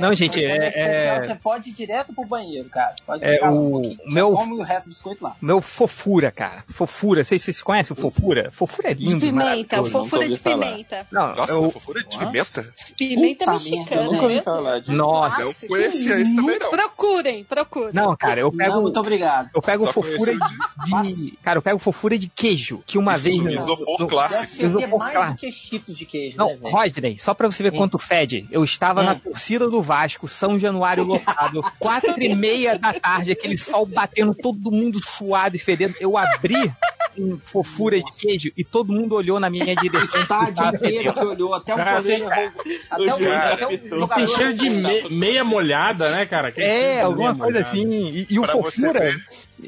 Não, 0.00 0.14
gente, 0.14 0.42
é- 0.44 0.68
especial, 0.68 1.16
é- 1.16 1.20
você 1.20 1.34
pode 1.34 1.69
ir 1.70 1.74
direto 1.74 2.12
pro 2.12 2.24
banheiro, 2.24 2.68
cara. 2.68 2.94
Pode 3.06 3.24
É, 3.24 3.34
ficar 3.34 3.50
o 3.52 3.78
um 3.78 3.96
meu- 4.06 4.32
Come 4.32 4.54
o 4.54 4.62
resto 4.62 4.86
do 4.86 4.88
biscoito 4.90 5.24
lá. 5.24 5.36
Meu 5.40 5.60
fofura, 5.60 6.30
cara. 6.30 6.64
Fofura. 6.68 7.24
Vocês, 7.24 7.42
vocês 7.42 7.62
conhecem 7.62 7.92
o 7.92 7.96
fofura? 8.00 8.50
Fofura 8.50 8.90
é 8.90 8.94
De 8.94 9.04
lindo. 9.04 9.20
pimenta, 9.20 9.76
maravilhoso. 9.76 9.90
fofura 9.90 10.28
de 10.28 10.38
falar. 10.38 10.66
pimenta. 10.66 11.06
Não, 11.10 11.34
Nossa, 11.34 11.52
eu- 11.52 11.70
fofura 11.70 12.02
de 12.04 12.18
pimenta? 12.18 12.72
Pimenta 12.96 13.44
Puta 13.44 13.52
mexicana. 13.52 13.80
merda, 13.80 13.94
eu 13.94 14.04
nunca 14.12 14.22
ouvi 14.22 14.34
meu 14.34 14.42
falar 14.44 14.78
disso. 14.80 14.92
Nossa. 14.92 15.44
Não 15.44 15.54
conhecia 15.68 16.20
esse 16.20 16.36
também, 16.36 16.58
não. 16.58 16.70
Procurem, 16.70 17.44
procurem. 17.44 17.90
Não, 17.92 18.16
cara, 18.16 18.40
eu 18.40 18.52
pego. 18.52 18.74
Não, 18.74 18.82
muito 18.82 19.00
obrigado. 19.00 19.50
Eu 19.54 19.62
pego 19.62 19.84
Só 19.86 19.92
fofura 19.92 20.32
de, 20.34 21.14
de- 21.14 21.38
Cara, 21.42 21.58
eu 21.58 21.62
pego 21.62 21.78
fofura 21.78 22.18
de 22.18 22.28
queijo, 22.28 22.82
que 22.86 22.98
uma 22.98 23.14
Isso, 23.14 23.24
vez. 23.24 23.36
no- 23.38 23.50
isopor 23.50 24.00
no- 24.00 24.06
clássico. 24.08 24.62
Isopor 24.62 24.98
mais 24.98 25.12
clássico. 25.14 25.34
do 25.36 25.40
que 25.40 25.52
cheetos 25.52 25.96
de 25.96 26.04
queijo, 26.04 26.36
Não, 26.38 26.48
né, 26.48 26.56
velho? 26.56 26.74
Rodney, 26.74 27.18
só 27.18 27.34
pra 27.34 27.46
você 27.50 27.62
ver 27.62 27.72
quanto 27.72 27.98
fede, 27.98 28.46
eu 28.50 28.62
estava 28.64 29.02
na 29.02 29.14
torcida 29.14 29.68
do 29.68 29.82
Vasco, 29.82 30.28
São 30.28 30.58
Januário 30.58 31.04
lotado, 31.04 31.49
quatro 31.78 32.22
e 32.22 32.34
meia 32.34 32.78
da 32.78 32.92
tarde, 32.92 33.32
aquele 33.32 33.56
sol 33.58 33.86
batendo, 33.86 34.34
todo 34.34 34.70
mundo 34.70 35.00
suado 35.04 35.56
e 35.56 35.58
fedendo. 35.58 35.94
Eu 36.00 36.16
abri 36.16 36.72
um 37.18 37.38
fofura 37.44 37.98
de 37.98 38.04
queijo 38.18 38.50
e 38.56 38.64
todo 38.64 38.92
mundo 38.92 39.16
olhou 39.16 39.40
na 39.40 39.50
minha 39.50 39.74
O 39.74 39.80
direção. 39.80 40.22
estádio 40.22 40.54
Tava 40.54 40.76
inteiro 40.76 41.12
te 41.12 41.24
olhou, 41.24 41.52
até 41.54 41.74
o 41.74 41.76
Cara, 41.76 42.00
goleiro 42.00 42.28
tem- 42.28 42.38
errou. 42.44 42.52
Até 42.90 43.08
jogador 43.18 44.14
Tem 44.14 44.26
cheiro 44.28 44.54
de 44.54 44.70
me- 44.70 45.08
meia 45.10 45.42
molhada, 45.44 46.08
né, 46.10 46.24
cara? 46.24 46.52
Cheiro 46.52 46.70
É, 46.70 47.00
alguma 47.02 47.34
coisa 47.34 47.44
molhada. 47.58 47.68
assim. 47.68 47.90
E, 47.90 48.26
e 48.30 48.38
o 48.38 48.42
Pra 48.42 48.54
você 48.54 48.86
fofura. 48.86 49.16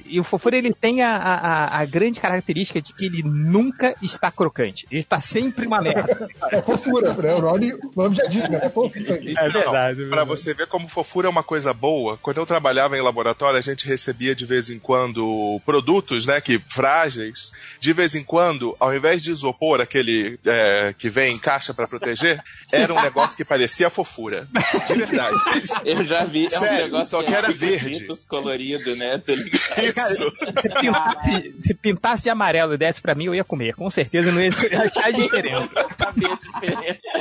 E 0.07 0.19
o 0.21 0.25
fofura 0.25 0.57
ele 0.57 0.73
tem 0.73 1.03
a, 1.03 1.17
a, 1.17 1.79
a- 1.81 1.85
grande 1.85 2.21
característica 2.21 2.81
de 2.81 2.93
que 2.93 3.07
ele 3.07 3.23
nunca 3.23 3.95
está 4.03 4.31
crocante. 4.31 4.87
Ele 4.91 5.01
está 5.01 5.21
sempre 5.21 5.67
uma 5.67 5.81
merda. 5.81 6.29
É 6.53 6.61
fofura, 6.61 7.15
né? 7.15 7.35
O 7.35 7.41
nome, 7.41 7.73
o 7.73 7.91
nome 7.97 8.17
já 8.17 8.25
diz, 8.27 8.49
né? 8.49 8.61
É 8.63 8.99
isso 9.01 9.13
aí. 9.13 9.35
É 9.39 9.49
verdade. 9.49 10.05
Pra 10.07 10.25
você 10.25 10.53
ver 10.53 10.67
como 10.67 10.87
fofura 10.89 11.27
é 11.27 11.31
uma 11.31 11.43
coisa 11.43 11.73
boa, 11.73 12.19
quando 12.19 12.37
eu 12.39 12.47
trabalhava 12.47 12.97
em 12.97 13.01
laboratório, 13.01 13.59
a 13.59 13.63
gente 13.63 13.87
recebia 13.87 14.35
de 14.35 14.45
vez 14.45 14.69
em 14.71 14.79
quando 14.79 15.61
produtos, 15.65 16.27
né, 16.27 16.41
que 16.41 16.59
frágeis. 16.69 17.53
De 17.81 17.93
vez 17.93 18.15
em 18.15 18.23
quando, 18.23 18.77
ao 18.79 18.95
invés 18.95 19.23
de 19.23 19.31
isopor, 19.31 19.81
aquele 19.81 20.39
é, 20.45 20.95
que 20.97 21.09
vem 21.09 21.35
em 21.35 21.39
caixa 21.39 21.73
pra 21.73 21.87
proteger, 21.87 22.43
era 22.71 22.93
um 22.93 23.01
negócio 23.01 23.37
que 23.37 23.45
parecia 23.45 23.89
fofura. 23.89 24.47
De 24.87 24.95
verdade. 24.95 25.37
Eu 25.85 26.05
já 26.05 26.25
vi, 26.25 26.43
é 26.45 26.47
um 26.59 26.61
Sério, 26.61 26.85
negócio 26.85 27.09
só 27.09 27.23
que 27.23 27.33
era 27.33 27.51
fica 27.51 27.67
verde. 27.67 28.07
Colorido, 28.29 28.95
né? 28.97 29.19
Tá 29.25 29.33
ligado? 29.35 29.82
Isso. 29.89 30.33
Se 30.61 30.69
pintasse, 30.69 31.55
se 31.63 31.75
pintasse 31.75 32.23
de 32.25 32.31
amarelo 32.31 32.75
e 32.75 32.79
desse 32.79 33.01
pra 33.01 33.15
mim, 33.15 33.25
eu 33.27 33.35
ia 33.35 33.45
comer. 33.45 33.75
Com 33.75 33.89
certeza 33.91 34.29
eu 34.29 34.33
não 34.35 34.43
ia 34.43 34.51
achar 34.51 35.13
diferença. 35.13 35.69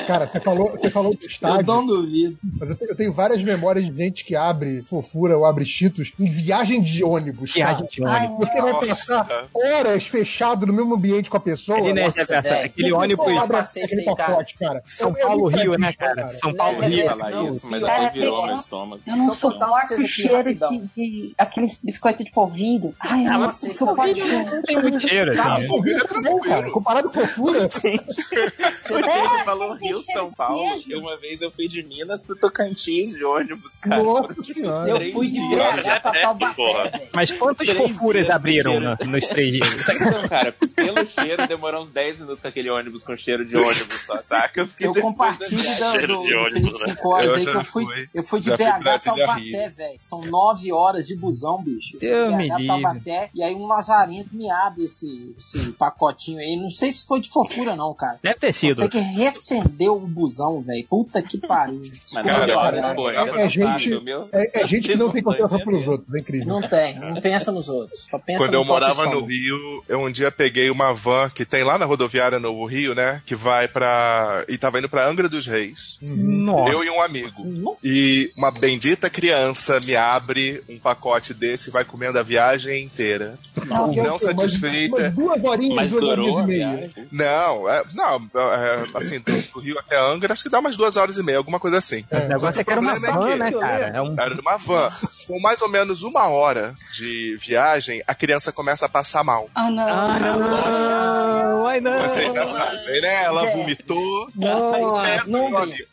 Cara, 0.08 0.28
você 0.28 0.40
falou, 0.40 0.72
você 0.72 0.90
falou 0.90 1.16
do 1.16 1.26
estádio. 1.26 1.60
Eu 1.62 1.66
não 1.66 1.86
duvido. 1.86 2.38
Mas 2.60 2.70
eu 2.70 2.76
tenho, 2.76 2.92
eu 2.92 2.96
tenho 2.96 3.14
várias 3.14 3.42
memórias 3.44 3.86
de 3.90 3.96
gente 3.96 4.24
que 4.26 4.36
abre 4.36 4.82
fofura 4.84 5.38
ou 5.38 5.46
abre 5.46 5.66
cheetos 5.66 6.12
em 6.20 6.30
viagem 6.30 6.82
de 6.82 7.04
ônibus. 7.04 7.54
Viagem 7.54 7.88
de 7.92 8.04
ônibus. 8.04 8.48
Você 8.48 8.62
vai 8.62 8.80
pensar 8.80 9.48
horas 9.54 10.06
fechado 10.06 10.66
no 10.66 10.74
mesmo 10.74 10.94
ambiente 10.96 11.30
com 11.30 11.38
a 11.38 11.40
pessoa. 11.40 11.80
Ele, 11.80 11.94
né, 11.94 12.06
Nossa, 12.06 12.20
Jefferson, 12.22 12.50
velho. 12.50 12.66
aquele 12.66 12.92
ônibus- 12.94 13.38
abre 13.38 13.58
aquele 13.58 14.04
pacote, 14.04 14.56
cara. 14.58 14.84
São 14.86 15.12
É 15.12 15.22
Paulo, 15.22 15.48
Rio, 15.48 15.78
né, 15.78 15.94
cara? 15.94 16.30
São 16.30 16.54
Paulo, 16.54 16.80
Rio. 16.82 17.06
falar 17.10 17.44
isso, 17.48 17.68
mas 17.70 17.84
aí 17.84 18.10
virou 18.12 18.46
meu 18.46 18.56
estômago. 18.56 19.02
Eu 19.08 19.16
não 19.16 19.34
suporto 19.36 19.94
o 19.96 20.08
cheiro 20.08 20.54
de 20.54 21.34
aqueles 21.38 21.80
biscoitos 21.82 22.26
de 22.26 22.32
polvilho. 22.32 22.51
Ai, 23.00 23.26
eu 23.26 23.32
Ah, 23.32 23.38
mas 23.40 23.56
suporto. 23.58 24.04
não 24.18 24.62
tem 24.64 24.76
muito 24.82 25.00
cheiro, 25.00 25.32
assim. 25.32 25.42
Ah, 25.42 25.60
pô, 25.68 25.86
é 25.86 26.00
tranquilo, 26.04 26.40
cara. 26.42 26.72
Comparado 26.72 27.10
com 27.10 27.20
fofura. 27.22 27.70
Você 27.72 29.44
falou 29.46 29.74
Rio, 29.76 30.02
São 30.04 30.32
Paulo. 30.32 30.82
E 30.86 30.96
uma 30.96 31.18
vez 31.18 31.42
eu 31.42 31.52
fui 31.52 31.68
de 31.68 31.84
Minas 31.84 32.24
pro 32.26 32.36
Tocantins 32.36 33.12
de 33.14 33.24
ônibus, 33.24 33.76
cara. 33.78 34.04
Nossa 34.04 34.44
senhora. 34.44 34.90
Eu 34.90 35.12
fui 35.12 35.30
de. 35.30 35.40
BH 35.40 36.00
pra 36.02 36.12
Taubaté. 36.22 37.10
Mas 37.14 37.32
quantas 37.32 37.70
fofuras 37.70 38.30
abriram 38.30 38.80
no 38.80 38.92
no- 38.92 39.12
nos 39.12 39.28
três 39.28 39.54
dias? 39.54 39.90
Então, 39.90 40.28
cara, 40.28 40.54
pelo 40.76 41.06
cheiro, 41.06 41.48
demorou 41.48 41.82
uns 41.82 41.90
10 41.90 42.20
minutos 42.20 42.44
aquele 42.46 42.70
ônibus 42.70 43.04
com 43.04 43.16
cheiro 43.18 43.46
de 43.46 43.56
ônibus 43.56 44.02
só, 44.06 44.22
saca? 44.22 44.68
Eu 44.80 44.94
compartilho 44.96 45.80
da 45.80 45.92
do, 45.94 46.08
do, 46.08 46.24
Felipe 46.24 46.36
ônibus, 46.36 46.80
né? 46.88 46.94
5 46.94 47.10
horas 47.10 47.30
Eu 47.30 47.36
aí 47.36 47.46
que 47.46 47.56
eu 47.56 47.64
fui. 47.64 47.86
Eu 48.14 48.24
fui 48.24 48.40
de 48.40 48.52
BH 48.52 49.04
Taubaté, 49.04 49.70
velho. 49.70 49.96
São 49.98 50.22
9 50.22 50.72
horas 50.72 51.08
de 51.08 51.16
busão, 51.16 51.62
bicho. 51.62 51.98
Deus 52.00 52.34
me 52.42 52.50
livre. 52.50 52.68
Taubaté. 52.68 53.30
E 53.34 53.44
aí 53.44 53.54
um 53.54 53.68
lazarento 53.68 54.36
me 54.36 54.50
abre 54.50 54.84
esse, 54.84 55.34
esse 55.38 55.72
pacotinho 55.74 56.40
aí. 56.40 56.56
Não 56.56 56.70
sei 56.70 56.92
se 56.92 57.06
foi 57.06 57.20
de 57.20 57.30
fofura, 57.30 57.76
não, 57.76 57.94
cara. 57.94 58.20
Deve 58.22 58.40
ter 58.40 58.52
sido. 58.54 58.76
sei 58.76 58.90
que 58.90 59.00
recendeu 59.00 59.96
o 59.96 60.08
busão, 60.08 60.62
velho. 60.62 60.86
Puta 60.90 61.22
que 61.22 61.38
pariu. 61.38 61.82
Mas 62.14 62.26
Desculpa, 62.26 62.48
não, 62.48 62.56
cara. 62.56 62.94
não, 62.94 63.10
É, 63.10 63.44
é 63.44 63.50
gente, 63.50 63.94
é, 64.32 64.62
é 64.62 64.68
gente 64.68 64.90
que 64.90 64.96
não 64.96 65.12
tem 65.12 65.24
consideração 65.24 65.60
pelos 65.60 65.88
outros, 65.88 66.14
é 66.14 66.20
incrível. 66.20 66.48
Não 66.48 66.62
tem, 66.62 67.00
não 67.00 67.22
pensa 67.22 67.52
nos 67.52 67.70
outros. 67.70 68.08
Só 68.10 68.18
pensa 68.18 68.40
Quando 68.40 68.54
no 68.54 68.60
eu 68.60 68.66
morava 68.66 69.06
no. 69.06 69.22
Rio, 69.26 69.84
eu 69.88 70.00
um 70.02 70.12
dia 70.12 70.32
peguei 70.32 70.70
uma 70.70 70.94
van 70.94 71.30
que 71.30 71.46
tem 71.46 71.64
lá 71.64 71.78
na 71.78 71.86
rodoviária 71.86 72.40
Novo 72.40 72.66
Rio, 72.66 72.96
né? 72.96 73.22
Que 73.26 73.36
vai 73.36 73.68
pra. 73.68 74.44
E 74.48 74.58
tava 74.58 74.80
indo 74.80 74.90
pra 74.90 75.08
Angra 75.08 75.30
dos 75.30 75.46
Reis. 75.46 75.98
Nossa. 76.02 76.74
Eu 76.74 76.84
e 76.84 76.90
um 76.90 77.02
amigo. 77.02 77.78
E 77.84 78.32
uma 78.36 78.52
bendita 78.52 79.10
criança 79.10 79.80
me 79.86 79.96
abre 79.96 80.64
um 80.68 80.80
pacote 80.80 81.34
desse 81.34 81.70
e 81.70 81.72
vai 81.72 81.86
comendo 81.86 82.18
a 82.22 82.24
viagem 82.24 82.84
inteira. 82.86 83.38
Nossa, 83.66 83.96
não 84.02 84.12
mas- 84.14 84.22
satisfeita. 84.22 84.96
mas 85.02 85.14
duas 85.14 85.44
horinhas, 85.44 85.76
Mas 85.76 85.92
duas 85.92 86.04
horinhas 86.04 86.44
e 86.44 86.48
meia. 86.48 86.68
viagem? 86.78 87.08
Não, 87.12 87.70
é, 87.70 87.84
não, 87.94 88.30
é, 88.36 88.86
assim, 88.96 89.20
do, 89.20 89.32
do 89.54 89.60
Rio 89.60 89.78
até 89.80 90.00
Angra 90.00 90.36
se 90.36 90.50
dá 90.50 90.60
umas 90.60 90.76
duas 90.78 90.96
horas 90.98 91.18
e 91.18 91.24
meia, 91.24 91.38
alguma 91.38 91.60
coisa 91.60 91.78
assim. 91.78 92.06
O 92.12 92.28
negócio 92.28 92.62
é 92.62 92.64
que 92.64 92.72
era 92.72 92.80
uma 92.82 93.00
van, 93.00 93.36
né, 93.38 93.52
cara? 93.52 93.88
É 93.96 94.02
um... 94.02 94.14
Era 94.20 94.40
uma 94.42 94.58
van. 94.58 94.90
Com 95.28 95.40
mais 95.40 95.62
ou 95.62 95.68
menos 95.70 96.04
uma 96.04 96.28
hora 96.28 96.76
de 96.94 97.38
viagem, 97.42 98.02
a 98.08 98.16
criança 98.16 98.52
começa 98.52 98.86
a 98.86 98.90
passar 98.90 99.24
mal. 99.24 99.50
Ah, 99.54 99.70
não. 99.70 99.84
Ah, 99.88 100.18
não. 100.20 101.68
Ai, 101.68 101.80
não. 101.82 102.02
Você 102.02 102.32
já 102.34 102.46
sabe, 102.46 103.02
né? 103.02 103.24
Ela 103.24 103.46
vomitou. 103.52 104.28
Nossa, 104.36 105.02
Aí, 105.02 105.20
não, 105.28 105.58
amigo. 105.58 105.88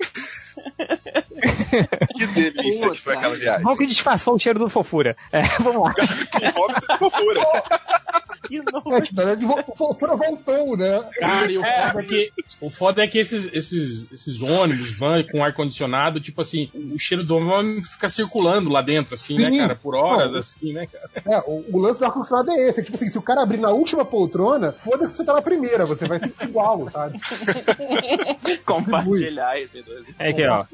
que 2.17 2.27
delícia 2.27 2.91
que 2.91 3.01
foi 3.01 3.15
aquela 3.15 3.35
viagem. 3.35 3.63
Qual 3.63 3.77
que 3.77 3.87
disfarçou 3.87 4.35
o 4.35 4.39
cheiro 4.39 4.59
do 4.59 4.69
fofura? 4.69 5.17
É, 5.33 5.43
vamos 5.61 5.83
lá. 5.83 5.95
De 5.99 6.99
fofura. 6.99 7.41
É, 8.45 9.01
tipo, 9.01 9.19
na 9.19 9.25
verdade, 9.25 9.45
vo- 9.45 9.65
fofura 9.77 10.17
voltou, 10.17 10.77
né? 10.77 11.03
Cara, 11.19 11.51
e 11.51 11.59
o 11.59 11.63
foda 11.63 12.01
é 12.01 12.03
que, 12.05 12.33
o 12.61 12.71
foda 12.71 13.05
é 13.05 13.07
que 13.09 13.19
esses, 13.19 13.53
esses, 13.53 14.13
esses 14.13 14.41
ônibus, 14.43 14.97
van 14.99 15.23
com 15.25 15.43
ar-condicionado, 15.45 16.21
tipo 16.21 16.41
assim, 16.41 16.71
o 16.95 16.99
cheiro 16.99 17.25
do 17.25 17.37
homem 17.37 17.83
fica 17.83 18.09
circulando 18.09 18.71
lá 18.71 18.81
dentro, 18.83 19.15
assim, 19.15 19.39
né, 19.39 19.51
Sim. 19.51 19.59
cara? 19.59 19.75
Por 19.77 19.95
horas, 19.95 20.33
Não. 20.33 20.39
assim, 20.41 20.73
né, 20.73 20.87
cara? 20.87 21.11
É, 21.27 21.39
o, 21.47 21.65
o 21.73 21.79
lance 21.79 21.99
do 21.99 22.05
ar-condicionado 22.05 22.51
é 22.53 22.69
esse. 22.69 22.81
É 22.81 22.83
tipo 22.83 22.97
assim, 22.97 23.09
se 23.09 23.19
o 23.19 23.23
cara 23.23 23.43
abrir 23.43 23.59
na 23.59 23.71
última 23.71 24.05
poltrona, 24.05 24.73
foda-se 24.73 25.15
você 25.17 25.25
tá 25.25 25.35
na 25.35 25.43
primeira, 25.43 25.85
você 25.87 26.07
vai 26.07 26.19
ser 26.19 26.33
igual, 26.43 26.89
sabe? 26.91 27.19
Compartilhar 28.65 29.59
esse 29.61 29.83
dois. 29.83 30.05
É 30.19 30.29
aqui, 30.31 30.47
ó. 30.47 30.65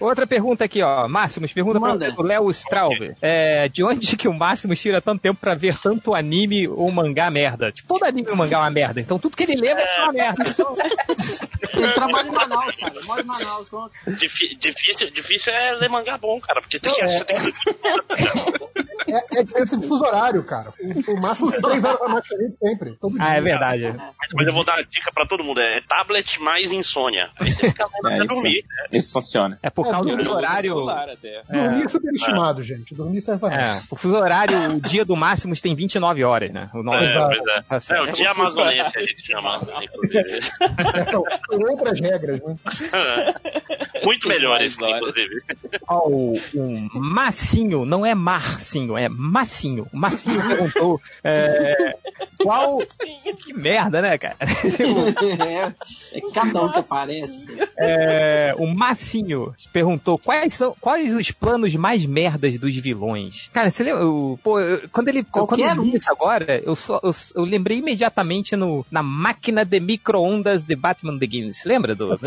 Outra 0.00 0.26
pergunta 0.26 0.64
aqui, 0.64 0.82
ó. 0.82 1.08
Máximos, 1.08 1.52
pergunta 1.52 1.80
Manda. 1.80 2.12
para 2.12 2.22
o 2.22 2.26
Léo 2.26 2.50
Straub. 2.50 3.14
É, 3.20 3.68
de 3.68 3.82
onde 3.82 4.16
que 4.16 4.28
o 4.28 4.34
Máximos 4.34 4.80
tira 4.80 5.00
tanto 5.00 5.20
tempo 5.20 5.38
pra 5.40 5.54
ver 5.54 5.78
tanto 5.80 6.14
anime 6.14 6.68
ou 6.68 6.90
mangá 6.90 7.07
merda? 7.30 7.70
Tipo, 7.72 7.88
todo 7.88 8.04
anime 8.04 8.30
mangá 8.34 8.56
é 8.58 8.60
uma 8.60 8.70
merda. 8.70 9.00
Então 9.00 9.18
tudo 9.18 9.36
que 9.36 9.42
ele 9.44 9.56
lê 9.56 9.74
vai 9.74 9.86
ser 9.86 10.00
uma 10.02 10.12
merda. 10.12 10.44
Então, 10.48 10.76
Eu 11.84 11.94
trabalho 11.94 12.28
em 12.28 12.32
Manaus, 12.32 12.76
cara. 12.76 12.94
Eu 12.94 13.04
moro 13.06 13.20
em 13.20 13.24
Manaus. 13.24 13.68
pronto. 13.68 13.92
Difi- 14.08 14.56
difícil, 14.56 15.10
difícil 15.10 15.52
é 15.52 15.72
ler 15.72 15.88
mangá 15.88 16.16
bom, 16.18 16.40
cara, 16.40 16.60
porque 16.60 16.78
tem 16.78 16.92
que 16.92 17.02
achar. 17.02 17.24
Tem 17.24 17.36
que... 17.36 17.52
É, 19.10 19.40
é 19.40 19.42
diferença 19.42 19.76
de 19.76 19.86
fuso 19.86 20.04
horário, 20.04 20.42
cara. 20.44 20.70
O, 20.80 21.12
o 21.12 21.20
máximo 21.20 21.48
é 21.50 21.58
três 21.60 21.82
horas 21.84 22.24
gente 22.40 22.58
sempre. 22.58 22.90
Todo 23.00 23.16
ah, 23.18 23.34
é 23.36 23.40
verdade. 23.40 23.94
Mas 24.34 24.46
eu 24.46 24.52
vou 24.52 24.64
dar 24.64 24.76
uma 24.76 24.84
dica 24.84 25.10
pra 25.12 25.24
todo 25.24 25.42
mundo: 25.42 25.60
é 25.60 25.80
tablet 25.88 26.38
mais 26.42 26.70
insônia. 26.70 27.30
Aí 27.40 27.50
você 27.50 27.68
fica 27.70 27.86
lendo 28.04 28.12
É, 28.12 28.16
pra 28.16 28.24
isso, 28.26 28.34
dormir. 28.34 28.64
isso 28.92 29.12
funciona. 29.12 29.58
É 29.62 29.70
por 29.70 29.86
É, 29.86 29.90
causa 29.90 30.08
dormir 30.10 30.24
do 30.24 30.32
horário. 30.32 30.74
Dormir 30.74 31.84
é 31.84 31.88
superestimado, 31.88 32.62
gente. 32.62 32.94
Dormir 32.94 33.20
serve 33.22 33.40
pra 33.40 33.54
É, 33.54 33.80
por 33.88 33.98
fuso 33.98 34.14
horário, 34.16 34.72
o 34.76 34.80
dia 34.80 35.04
do 35.06 35.16
Máximos 35.16 35.60
tem 35.62 35.74
29 35.74 36.22
horas, 36.24 36.50
né? 36.52 36.68
O 36.74 36.82
nome 36.82 36.97
É, 37.04 37.26
pois 37.26 37.46
é. 37.46 37.62
Tá 37.62 37.80
certo. 37.80 38.06
É 38.06 38.10
o 38.10 38.12
dia 38.12 38.30
amazonense 38.30 38.98
a 38.98 39.00
gente 39.00 39.26
chama, 39.26 39.60
inclusive. 39.82 40.42
São, 41.10 41.22
são 41.50 41.60
outras 41.70 42.00
regras, 42.00 42.40
né? 42.40 42.56
Muito 44.04 44.28
melhores, 44.28 44.76
inclusive. 44.78 45.42
Ó, 45.88 46.08
o, 46.08 46.34
o 46.54 47.00
Massinho, 47.00 47.84
não 47.84 48.04
é 48.04 48.14
Marcinho, 48.14 48.96
é 48.96 49.08
Massinho. 49.08 49.86
O 49.92 49.96
Massinho 49.96 50.46
perguntou 50.46 51.00
é, 51.24 51.94
qual. 52.42 52.78
Que 53.44 53.52
merda, 53.52 54.00
né, 54.02 54.16
cara? 54.18 54.36
É, 56.12 56.18
é 56.18 56.20
cada 56.32 56.62
um 56.64 56.70
que 56.72 56.78
aparece. 56.78 57.44
É, 57.78 58.54
o 58.58 58.66
Massinho 58.66 59.54
perguntou 59.72 60.18
quais 60.18 60.54
são 60.54 60.74
quais 60.80 61.14
os 61.14 61.30
planos 61.30 61.74
mais 61.74 62.04
merdas 62.06 62.58
dos 62.58 62.74
vilões. 62.76 63.48
Cara, 63.52 63.70
você 63.70 63.82
lembra? 63.84 64.02
eu- 64.02 64.38
pô, 64.42 64.60
eu- 64.60 64.88
quando 64.90 65.08
ele 65.08 65.22
quando 65.24 65.58
eu 65.58 65.74
li 65.84 65.92
um. 65.92 65.96
isso 65.96 66.10
agora, 66.10 66.60
eu, 66.64 66.74
só, 66.76 67.00
eu, 67.02 67.14
eu 67.34 67.44
lembrei 67.44 67.78
imediatamente 67.78 68.56
no, 68.56 68.84
na 68.90 69.02
máquina 69.02 69.64
de 69.64 69.80
micro-ondas 69.80 70.64
de 70.64 70.74
Batman 70.76 71.16
Begins. 71.16 71.64
Lembra 71.64 71.94
do? 71.94 72.18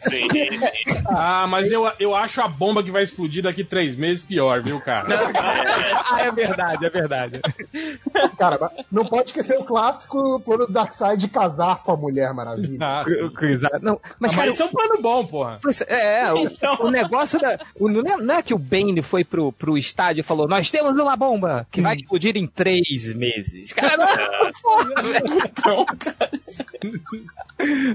Sim, 0.00 0.28
sim. 0.30 1.04
Ah, 1.16 1.46
mas 1.46 1.70
eu, 1.70 1.90
eu 1.98 2.14
acho 2.14 2.40
a 2.40 2.48
bomba 2.48 2.82
que 2.82 2.90
vai 2.90 3.02
explodir 3.02 3.42
daqui 3.42 3.62
três 3.64 3.96
meses 3.96 4.24
pior, 4.24 4.62
viu, 4.62 4.80
cara? 4.80 5.06
ah, 6.10 6.22
é 6.22 6.30
verdade, 6.30 6.84
é 6.84 6.90
verdade. 6.90 7.40
Cara, 8.38 8.58
mas 8.60 8.86
não 8.90 9.04
pode 9.06 9.26
esquecer 9.26 9.56
o 9.58 9.64
clássico 9.64 10.40
plano 10.40 10.66
do 10.66 10.72
Darkseid 10.72 11.18
de 11.18 11.28
casar 11.28 11.82
com 11.82 11.92
a 11.92 11.96
Mulher 11.96 12.32
Maravilha. 12.34 12.78
Ah. 12.80 13.04
Não, 13.80 14.00
mas, 14.18 14.32
mas 14.32 14.34
cara, 14.34 14.50
isso 14.50 14.62
é 14.62 14.66
um 14.66 14.70
plano 14.70 15.00
bom, 15.02 15.24
porra. 15.26 15.60
É, 15.86 16.20
é, 16.22 16.32
o, 16.32 16.48
o 16.86 16.90
negócio 16.90 17.38
da. 17.40 17.58
o- 17.78 17.88
não, 17.88 18.00
é, 18.00 18.16
não 18.16 18.34
é 18.36 18.42
que 18.42 18.54
o 18.54 18.58
Bane 18.58 19.02
foi 19.02 19.24
pro, 19.24 19.52
pro 19.52 19.78
estádio 19.78 20.20
e 20.20 20.24
falou: 20.24 20.48
Nós 20.48 20.70
temos 20.70 20.92
uma 20.98 21.16
bomba 21.16 21.66
que 21.70 21.80
vai 21.80 21.96
explodir 21.96 22.36
em 22.36 22.46
três 22.46 23.12
meses. 23.14 23.72
Cara, 23.72 23.96
não. 23.96 25.86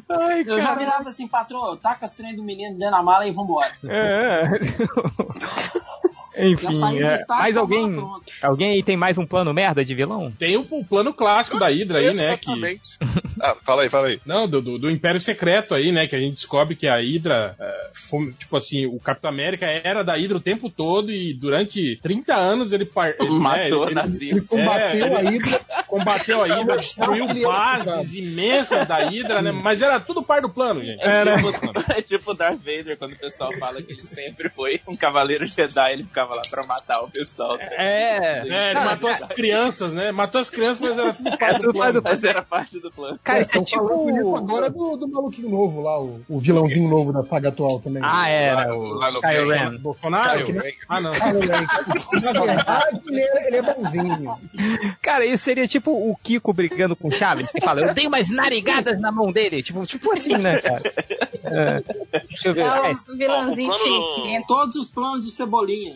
Ai, 0.10 0.42
Eu 0.46 0.60
já 0.60 0.68
cara. 0.70 0.80
virava 0.80 1.10
assim, 1.10 1.28
patrão, 1.28 1.76
taca 1.78 2.06
os 2.06 2.14
trem 2.14 2.36
do 2.36 2.44
menino 2.44 2.78
dentro 2.78 2.96
da 2.96 3.04
mala 3.10 3.28
e 3.28 3.32
vambora. 3.32 3.72
É. 3.88 4.44
Enfim, 6.40 7.00
é, 7.00 7.26
mais 7.28 7.56
tá 7.56 7.60
alguém, 7.60 7.92
pronto. 7.94 8.24
alguém 8.42 8.72
aí 8.72 8.84
tem 8.84 8.98
mais 8.98 9.18
um 9.18 9.26
plano 9.26 9.54
merda 9.54 9.84
de 9.84 9.94
vilão? 9.94 10.32
Tem 10.38 10.56
o, 10.58 10.66
o 10.70 10.86
plano 10.86 11.14
clássico 11.14 11.60
da 11.60 11.68
Hydra 11.68 12.00
aí, 12.00 12.14
né? 12.14 12.38
Que... 12.38 12.52
Exatamente. 12.52 12.98
Ah, 13.42 13.56
fala 13.64 13.84
aí, 13.84 13.90
fala 13.90 14.08
aí. 14.08 14.20
Não, 14.26 14.46
do, 14.50 14.62
do, 14.62 14.78
do 14.78 14.92
Império 14.92 15.20
Secreto 15.22 15.74
aí, 15.74 15.94
né? 15.94 16.08
Que 16.08 16.16
a 16.16 16.20
gente 16.20 16.34
descobre 16.34 16.76
que 16.76 16.88
a 16.88 16.98
Hydra, 16.98 17.56
é, 17.58 17.90
foi, 17.94 18.34
tipo 18.34 18.58
assim, 18.58 18.86
o 18.86 19.00
Capitão 19.00 19.30
América 19.30 19.66
era 19.66 20.04
da 20.04 20.16
Hydra 20.16 20.36
o 20.36 20.42
tempo 20.42 20.70
todo 20.70 21.10
e 21.10 21.34
durante 21.34 21.98
30 22.02 22.36
anos 22.36 22.74
ele... 22.74 22.84
Par, 22.84 23.16
ele 23.20 23.30
Matou 23.30 23.86
né, 23.86 23.92
ele, 23.92 23.96
nazista. 23.96 24.30
Ele 24.60 24.66
combateu 24.66 25.06
É, 25.06 25.16
a 25.16 25.22
Hydra. 25.22 25.62
combateu 25.88 26.44
a 26.44 26.48
Hydra, 26.48 26.78
destruiu 26.78 27.30
era 27.30 27.48
bases 27.48 28.14
imensas 28.14 28.86
da 28.86 28.98
Hydra, 28.98 29.42
né? 29.42 29.52
Mas 29.54 29.82
era 29.82 30.00
tudo 30.00 30.22
par 30.22 30.42
do 30.42 30.50
plano, 30.50 30.84
gente. 30.84 31.02
É 31.02 31.24
tipo, 31.24 31.92
é 31.92 32.02
tipo 32.02 32.32
o 32.32 32.34
Darth 32.34 32.60
Vader, 32.60 32.98
quando 32.98 33.14
o 33.14 33.18
pessoal 33.18 33.52
fala 33.54 33.82
que 33.82 33.92
ele 33.92 34.04
sempre 34.04 34.50
foi 34.50 34.82
um 34.88 34.96
cavaleiro 34.96 35.48
Jedi, 35.48 35.94
ele 35.94 36.04
ficava 36.04 36.29
lá 36.36 36.42
pra 36.50 36.64
matar 36.64 37.02
o 37.04 37.10
pessoal. 37.10 37.58
É. 37.60 38.44
É, 38.48 38.72
ele 38.72 38.80
matou 38.80 39.10
as 39.10 39.24
crianças, 39.26 39.92
né? 39.94 40.12
Matou 40.12 40.42
as 40.42 40.50
crianças, 40.50 40.80
mas 40.82 40.98
era 40.98 41.14
tudo 41.14 41.30
É 41.30 41.38
parte 41.38 41.62
do 41.62 41.74
plano. 41.74 42.02
Mas 42.04 42.24
era 42.24 42.42
parte 42.42 42.80
do 42.80 42.92
plano. 42.92 43.20
Cara, 43.24 43.40
É, 43.40 43.42
isso 43.42 43.58
é 43.58 43.64
tipo. 43.64 44.36
agora 44.36 44.70
do, 44.70 44.98
do 44.98 45.08
maluquinho 45.08 45.50
novo 45.50 45.82
lá, 45.82 46.00
o, 46.00 46.22
o 46.30 46.40
vilãozinho 46.40 46.90
novo 46.90 47.12
da 47.14 47.24
saga 47.24 47.50
atual 47.50 47.80
também. 47.80 48.02
Ah, 48.06 48.28
é, 48.30 48.54
Lá 48.54 48.66
né? 48.66 48.72
O 48.74 48.84
lá 48.94 49.12
no 49.12 49.22
Kylo 49.22 49.50
Ren. 49.52 49.78
Bolsonaro? 49.78 50.46
Ah, 50.88 51.02
não. 51.02 51.12
Ele 53.08 53.22
é, 53.22 53.48
ele 53.48 53.58
é 53.58 53.62
bonzinho. 53.62 54.38
Cara, 55.02 55.26
isso 55.26 55.44
seria 55.44 55.68
tipo 55.68 55.92
o 55.92 56.16
Kiko 56.16 56.54
brigando 56.54 56.96
com 56.96 57.08
o 57.08 57.12
Chaves, 57.12 57.50
que 57.52 57.62
fala, 57.62 57.82
eu 57.82 57.94
dei 57.94 58.08
umas 58.08 58.30
narigadas 58.30 59.00
na 59.00 59.12
mão 59.12 59.32
dele. 59.32 59.62
Tipo, 59.64 59.86
tipo 59.86 60.12
assim, 60.16 60.36
né, 60.38 60.60
cara? 60.60 60.82
É, 61.44 61.84
deixa 62.28 62.50
eu 62.50 62.54
ver. 62.54 62.62
É 62.66 62.92
É, 62.92 62.92
o 63.12 63.18
vilãozinho 63.18 63.72
Ó, 63.72 63.76
o 63.76 63.80
plano- 63.80 64.16
chique. 64.16 64.22
Tem 64.28 64.44
todos 64.44 64.76
os 64.76 64.90
planos 64.90 65.26
de 65.26 65.32
Cebolinha. 65.32 65.96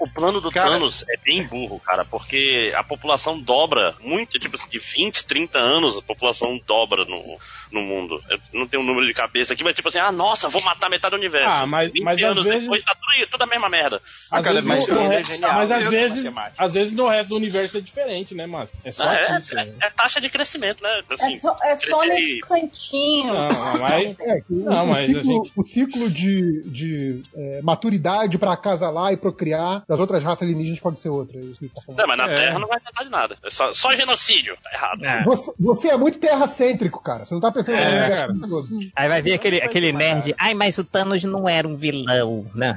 O 0.00 0.08
plano 0.08 0.40
do 0.40 0.50
Thanos 0.50 1.04
é 1.08 1.16
bem 1.16 1.46
burro, 1.46 1.80
cara, 1.80 2.04
porque 2.04 2.72
a 2.76 2.82
população 2.82 3.40
dobra 3.40 3.94
muito, 4.00 4.38
tipo 4.38 4.56
assim, 4.56 4.68
de 4.68 4.78
20, 4.78 5.24
30 5.24 5.58
anos 5.58 5.96
a 5.96 6.02
população 6.02 6.60
dobra 6.66 7.04
no, 7.04 7.22
no 7.72 7.80
mundo. 7.82 8.22
Eu 8.30 8.38
não 8.52 8.66
tenho 8.66 8.82
um 8.82 8.86
número 8.86 9.06
de 9.06 9.14
cabeça 9.14 9.52
aqui, 9.54 9.64
mas 9.64 9.74
tipo 9.74 9.88
assim, 9.88 9.98
ah, 9.98 10.12
nossa, 10.12 10.48
vou 10.48 10.62
matar 10.62 10.88
metade 10.90 11.14
do 11.14 11.18
universo. 11.18 11.48
Ah, 11.48 11.66
mas- 11.66 11.90
20 11.90 12.02
mas 12.04 12.18
às 12.18 12.24
anos 12.24 12.44
vezes- 12.44 12.62
depois 12.62 12.84
tá 12.84 12.94
tudo, 12.94 13.26
tudo 13.30 13.42
a 13.42 13.46
mesma 13.46 13.68
merda. 13.68 14.00
Às 14.30 14.44
vezes 14.44 14.64
mas 14.64 14.86
no- 14.88 14.94
no 14.94 15.00
é 15.12 15.16
resto- 15.16 15.34
genial. 15.34 15.54
mas 15.54 15.70
às 15.70 15.86
vezes, 15.88 16.30
às 16.58 16.74
vezes 16.74 16.92
no 16.92 17.08
resto 17.08 17.28
do 17.30 17.36
universo 17.36 17.78
é 17.78 17.80
diferente, 17.80 18.34
né, 18.34 18.46
mas 18.46 18.70
é 18.84 18.92
só 18.92 19.10
é, 19.10 19.26
aqui 19.26 19.38
isso. 19.40 19.54
né? 19.54 19.72
é, 19.82 19.86
é 19.86 19.90
taxa 19.90 20.20
de 20.20 20.28
crescimento, 20.28 20.82
né? 20.82 21.02
Assim, 21.10 21.34
É 21.34 21.38
só, 21.38 21.56
é 21.62 21.76
só 21.76 22.02
nesse 22.04 22.40
cantinho. 22.40 23.32
Não, 23.32 23.78
mas- 23.80 24.16
É, 24.20 24.42
o, 24.50 24.54
Não, 24.54 24.84
o 24.84 24.88
mas 24.88 24.98
a 25.04 25.06
ciclo, 25.06 25.24
gente- 25.24 25.52
o 25.56 25.64
ciclo 25.64 26.10
de, 26.10 26.62
de 26.64 27.18
é, 27.34 27.60
maturidade 27.62 28.38
pra 28.38 28.52
acasalar 28.52 29.12
e 29.12 29.16
procriar 29.16 29.82
das 29.88 29.98
outras 29.98 30.22
raças 30.22 30.42
alienígenas 30.42 30.80
pode 30.80 30.98
ser 30.98 31.08
outra. 31.08 31.38
É 31.38 31.40
isso 31.42 31.58
que 31.58 31.64
ele 31.66 31.72
tá. 31.74 31.82
Não, 31.88 32.06
mas 32.06 32.18
na 32.18 32.28
Terra 32.28 32.58
não 32.58 32.68
vai 32.68 32.80
tratar 32.80 33.04
de 33.04 33.10
nada. 33.10 33.36
É 33.42 33.50
só, 33.50 33.72
só 33.72 33.94
genocídio. 33.94 34.56
Tá 34.62 34.70
errado. 34.72 35.24
Você, 35.24 35.52
você 35.58 35.88
é 35.88 35.96
muito 35.96 36.18
terracêntrico, 36.18 37.02
cara. 37.02 37.24
Você 37.24 37.34
não 37.34 37.40
tá 37.40 37.48
pensando 37.50 37.61
É. 37.68 38.26
Aí 38.96 39.08
vai 39.08 39.22
vir 39.22 39.34
aquele, 39.34 39.60
aquele 39.62 39.92
nerd. 39.92 40.34
Ai, 40.38 40.54
mas 40.54 40.78
o 40.78 40.84
Thanos 40.84 41.22
não 41.24 41.48
era 41.48 41.66
um 41.66 41.76
vilão. 41.76 42.46
Não. 42.54 42.74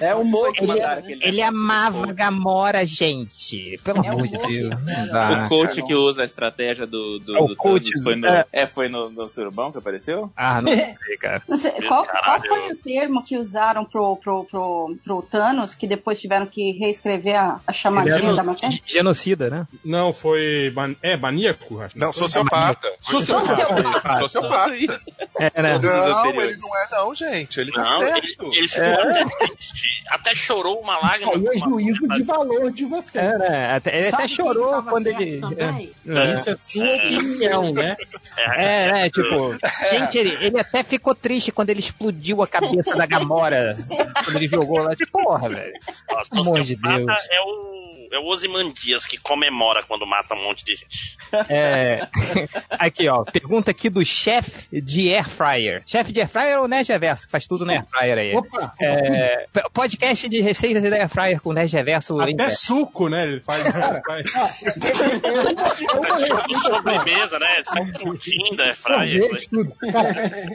É 0.00 0.14
o 0.14 0.24
Mo 0.24 0.46
Ele, 0.56 1.18
ele 1.20 1.42
amava 1.42 2.12
Gamora, 2.12 2.84
gente. 2.84 3.78
Pelo 3.82 4.04
É 4.04 4.08
amor 4.08 4.26
de 4.26 4.38
Deus. 4.38 4.74
O 4.74 5.48
coach 5.48 5.82
que 5.82 5.94
usa 5.94 6.22
a 6.22 6.24
estratégia 6.24 6.86
do, 6.86 7.18
do, 7.18 7.36
É 7.36 7.40
o 7.40 7.46
do 7.48 7.56
coach, 7.56 7.90
Thanos 7.90 8.02
foi 8.02 8.16
no, 8.16 8.26
é. 8.26 8.44
é. 8.52 8.66
foi 8.66 8.88
no, 8.88 9.10
no 9.10 9.28
surubão 9.28 9.72
que 9.72 9.78
apareceu? 9.78 10.30
Ah, 10.36 10.60
não 10.60 10.72
sei, 10.74 11.16
cara. 11.20 11.42
Qual, 11.86 12.04
qual 12.04 12.42
foi 12.46 12.72
o 12.72 12.76
termo 12.76 13.24
que 13.24 13.36
usaram 13.36 13.84
pro, 13.84 14.16
pro, 14.16 14.44
pro, 14.44 14.96
pro 15.04 15.22
Thanos, 15.22 15.74
que 15.74 15.86
depois 15.86 16.20
tiveram 16.20 16.46
que 16.46 16.72
reescrever 16.72 17.36
a, 17.36 17.60
a 17.66 17.72
chamadinha 17.72 18.30
é 18.30 18.34
da 18.34 18.42
matéria? 18.42 18.78
Genocida, 18.84 19.50
né? 19.50 19.66
Não, 19.84 20.12
foi. 20.12 20.72
É, 21.02 21.16
maníaco? 21.56 21.80
Acho. 21.80 21.98
Não, 21.98 22.12
sociopata. 22.12 22.92
Sociopata. 23.00 24.18
Sociopata. 24.20 25.00
É, 25.38 25.62
né? 25.62 25.78
Não, 25.78 26.42
ele 26.42 26.56
não 26.56 26.76
é 26.76 26.88
não, 26.90 27.14
gente. 27.14 27.60
Ele 27.60 27.72
tá 27.72 27.82
Não, 27.84 28.02
ele, 28.02 28.36
certo. 28.36 28.52
ele 28.52 28.68
ficou 28.68 29.10
até 29.10 29.24
triste, 29.24 30.04
até 30.08 30.34
chorou 30.34 30.80
uma 30.80 30.98
lágrima. 30.98 31.32
Aí 31.32 31.46
é 31.46 31.58
juízo 31.58 32.08
de 32.08 32.22
valor 32.22 32.70
de 32.70 32.84
você. 32.84 33.18
É, 33.18 33.38
né? 33.38 33.74
Até, 33.76 33.96
ele 33.96 34.10
Sabe 34.10 34.22
até 34.24 34.28
chorou 34.28 34.82
quando 34.82 35.06
ele. 35.06 35.40
É. 35.56 36.34
Isso 36.34 36.50
é 36.50 36.56
sua 36.56 36.94
opinião, 36.94 37.72
né? 37.72 37.96
É, 38.36 38.92
né? 38.92 39.10
Tipo, 39.10 39.56
gente, 39.90 40.18
ele, 40.18 40.44
ele 40.44 40.60
até 40.60 40.82
ficou 40.82 41.14
triste 41.14 41.52
quando 41.52 41.70
ele 41.70 41.80
explodiu 41.80 42.42
a 42.42 42.46
cabeça 42.46 42.94
da 42.94 43.06
Gamora. 43.06 43.76
quando 44.24 44.36
ele 44.36 44.48
jogou 44.48 44.82
lá. 44.82 44.94
Tipo, 44.94 45.22
porra, 45.22 45.48
velho. 45.48 45.72
Nossa, 46.10 46.30
Pelo 46.30 46.42
amor 46.42 46.62
de 46.62 46.76
Deus. 46.76 47.12
É 47.30 47.40
o, 47.40 47.85
é 48.12 48.18
o 48.18 48.26
Osimandias 48.26 49.06
que 49.06 49.18
comemora 49.18 49.82
quando 49.82 50.06
mata 50.06 50.34
um 50.34 50.44
monte 50.44 50.64
de 50.64 50.76
gente. 50.76 51.16
É. 51.48 52.06
Aqui, 52.70 53.08
ó. 53.08 53.24
Pergunta 53.24 53.70
aqui 53.70 53.88
do 53.90 54.04
chefe 54.04 54.80
de 54.80 55.12
Air 55.12 55.28
Fryer. 55.28 55.82
Chefe 55.86 56.12
de 56.12 56.20
Air 56.20 56.28
Fryer 56.28 56.60
ou 56.60 56.68
Nerd 56.68 56.88
Reverso? 56.88 57.26
Que 57.26 57.32
faz 57.32 57.46
tudo 57.46 57.64
no 57.64 57.72
Air 57.72 57.84
Fryer 57.90 58.18
aí. 58.18 58.34
Opa! 58.34 58.72
É, 58.80 59.46
podcast 59.72 60.28
de 60.28 60.40
receitas 60.40 60.82
de 60.82 60.92
Air 60.92 61.08
Fryer 61.08 61.40
com 61.40 61.52
Nerd 61.52 61.72
Reverso. 61.72 62.20
Até 62.20 62.50
suco, 62.50 63.08
né? 63.08 63.24
Ele 63.24 63.40
faz. 63.40 63.62
faz- 63.62 64.30
Sobremesa, 66.66 67.38
né? 67.38 67.62
Só 67.64 67.84
pudim 68.04 68.56
da 68.56 68.74
tudo. 69.50 69.72
Cara, 69.92 70.10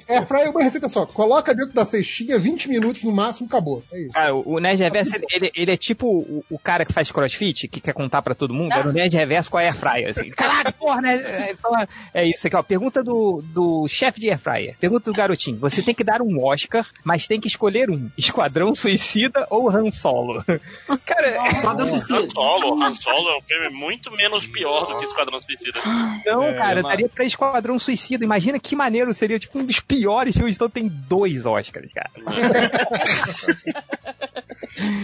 é 0.07 0.25
fryer 0.25 0.47
é 0.47 0.49
uma 0.49 0.63
receita 0.63 0.89
só. 0.89 1.05
Coloca 1.05 1.53
dentro 1.53 1.73
da 1.73 1.85
cestinha 1.85 2.37
20 2.37 2.69
minutos 2.69 3.03
no 3.03 3.11
máximo, 3.11 3.47
acabou. 3.47 3.83
É 3.91 3.99
isso. 3.99 4.11
Cara, 4.13 4.35
o 4.35 4.51
o 4.51 4.59
Nerd 4.59 4.81
Reverso, 4.81 5.15
ele, 5.15 5.25
ele, 5.31 5.51
ele 5.55 5.71
é 5.71 5.77
tipo 5.77 6.05
o, 6.07 6.43
o 6.49 6.59
cara 6.59 6.85
que 6.85 6.93
faz 6.93 7.11
crossfit, 7.11 7.40
que 7.41 7.79
quer 7.81 7.93
contar 7.93 8.21
pra 8.21 8.35
todo 8.35 8.53
mundo, 8.53 8.71
é 8.73 8.81
o 8.81 8.91
Nerd 8.91 9.15
Reverso 9.15 9.49
com 9.49 9.57
a 9.57 9.61
Air 9.61 9.75
Fryer. 9.75 10.09
Assim. 10.09 10.29
Caraca, 10.29 10.71
porra, 10.71 11.01
né? 11.01 11.15
É, 11.15 11.55
fala- 11.55 11.87
é 12.13 12.25
isso 12.25 12.45
aqui, 12.47 12.55
ó. 12.55 12.61
Pergunta 12.63 13.03
do, 13.03 13.41
do 13.45 13.87
chefe 13.87 14.19
de 14.19 14.29
Air 14.29 14.39
Fryer. 14.39 14.75
Pergunta 14.79 15.11
do 15.11 15.15
garotinho. 15.15 15.57
Você 15.59 15.81
tem 15.81 15.93
que 15.95 16.03
dar 16.03 16.21
um 16.21 16.43
Oscar, 16.43 16.85
mas 17.03 17.27
tem 17.27 17.39
que 17.41 17.47
escolher 17.47 17.89
um. 17.89 18.09
Esquadrão 18.17 18.75
Suicida 18.75 19.47
ou 19.49 19.69
Han 19.69 19.89
Solo? 19.91 20.43
Cara, 21.05 21.41
Han 21.41 21.87
Solo, 21.99 22.83
Han 22.83 22.93
Solo 22.95 23.29
é 23.29 23.37
um 23.37 23.41
filme 23.41 23.69
muito 23.69 24.11
menos 24.11 24.45
pior 24.47 24.85
do 24.87 24.97
que 24.97 25.05
Esquadrão 25.05 25.39
Suicida. 25.41 25.81
Não, 26.25 26.43
É, 26.43 26.53
cara, 26.53 26.79
uma- 26.81 26.89
daria 26.89 27.09
pra 27.09 27.25
Esquadrão 27.25 27.77
Suicida. 27.79 28.23
Imagina 28.23 28.59
que 28.59 28.75
maneiro 28.75 29.13
seria, 29.13 29.39
tipo, 29.39 29.57
um 29.59 29.65
dos 29.65 29.79
piores 29.79 30.35
filmes. 30.35 30.55
Então 30.55 30.69
tem 30.69 30.87
dois 30.87 31.45
Oscars, 31.45 31.91
cara. 31.93 32.09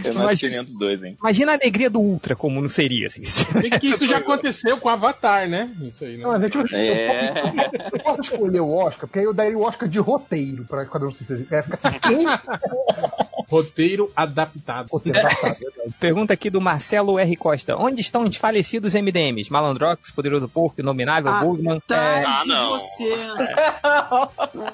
Eu 0.04 0.14
não 0.14 0.28
assisti 0.28 0.50
nenhum 0.50 0.64
dos 0.64 0.76
dois, 0.78 1.04
hein? 1.04 1.18
Imagina 1.20 1.52
a 1.52 1.56
alegria 1.56 1.90
do 1.90 2.00
Ultra, 2.00 2.27
como 2.36 2.62
não 2.62 2.70
seria, 2.70 3.08
assim. 3.08 3.22
E 3.64 3.80
que 3.80 3.88
isso 3.88 4.06
já 4.06 4.18
aconteceu 4.18 4.78
com 4.78 4.90
Avatar, 4.90 5.48
né? 5.48 5.70
Isso 5.82 6.04
aí, 6.04 6.18
né? 6.18 6.24
Não, 6.24 6.32
mas 6.32 6.44
é 6.44 6.50
tipo 6.50 6.64
assim, 6.66 6.76
É. 6.76 7.30
eu, 7.30 7.52
posso, 7.52 7.96
eu 7.96 8.00
posso 8.00 8.22
escolher 8.22 8.60
o 8.60 8.74
Oscar, 8.74 9.08
porque 9.08 9.20
aí 9.20 9.26
eu 9.26 9.34
daria 9.34 9.58
o 9.58 9.62
Oscar 9.64 9.88
de 9.88 10.00
roteiro 10.00 10.66
pra 10.66 10.84
Esquadrão 10.84 11.12
Suicida. 11.12 11.46
É, 11.56 11.62
fica 11.64 11.80
assim, 11.82 12.00
quem? 12.00 12.26
Roteiro 13.50 14.12
adaptado. 14.16 14.88
Roteiro 14.92 15.20
adaptado. 15.20 15.58
Pergunta 16.00 16.34
aqui 16.34 16.50
do 16.50 16.60
Marcelo 16.60 17.18
R. 17.18 17.36
Costa. 17.38 17.78
Onde 17.78 18.02
estão 18.02 18.24
os 18.26 18.36
falecidos 18.36 18.94
MDMs? 18.94 19.50
Malandrox, 19.52 20.12
Poderoso 20.12 20.50
Porco, 20.50 20.82
Inominável, 20.82 21.32
Ah, 21.32 21.40
Bugman? 21.46 21.80
tá, 21.88 21.96
é, 22.20 22.24
Ah, 22.26 22.44
não. 22.46 22.78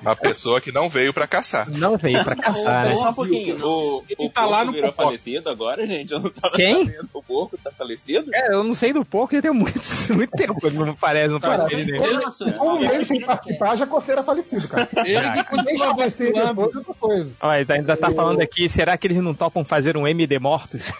Uma 0.02 0.16
pessoa 0.18 0.60
que 0.60 0.72
não 0.72 0.90
veio 0.90 1.14
pra 1.14 1.28
caçar. 1.28 1.70
Não 1.70 1.98
veio 1.98 2.24
pra 2.24 2.36
caçar, 2.36 2.86
né? 2.86 2.96
Só 2.96 3.10
um 3.10 3.14
pouquinho. 3.14 3.58
O, 3.64 4.04
o 4.18 4.30
tá 4.30 4.46
lá 4.46 4.66
no 4.66 4.72
virou 4.72 4.92
falecido 4.92 5.50
agora, 5.50 5.86
gente? 5.86 6.12
Eu 6.12 6.20
não 6.20 6.30
tava 6.32 6.56
Quem? 6.56 6.86
sabendo. 6.86 7.10
O 7.14 7.22
porco 7.22 7.43
tá 7.58 7.72
falecido? 7.72 8.30
É, 8.34 8.54
eu 8.54 8.64
não 8.64 8.74
sei 8.74 8.94
do 8.94 9.04
porco, 9.06 9.36
já 9.36 9.42
tem 9.42 9.52
muito, 9.52 9.80
muito 10.14 10.32
tempo 10.32 10.70
não 10.72 10.96
parece, 10.96 11.34
não 11.34 11.40
pode 11.40 11.86
ser 11.86 11.96
ele, 11.96 12.18
né? 12.18 12.26
Como 12.58 12.84
ele 12.84 13.06
sem 13.06 13.22
participar, 13.22 13.76
já 13.76 13.86
considera 13.88 14.24
falecido, 14.24 14.68
cara. 14.68 14.88
Ele 15.06 15.32
que 15.32 15.44
continua 15.46 15.88
depois 15.94 16.76
outra 16.76 16.94
coisa. 17.00 17.32
Olha, 17.42 17.66
ainda 17.70 17.98
tá 17.98 18.12
falando 18.12 18.42
aqui, 18.42 18.68
será 18.70 18.98
que 18.98 19.08
eles 19.08 19.18
não 19.18 19.34
topam 19.34 19.64
fazer 19.66 19.98
um 19.98 20.08
MD 20.08 20.40
Mortos? 20.40 20.92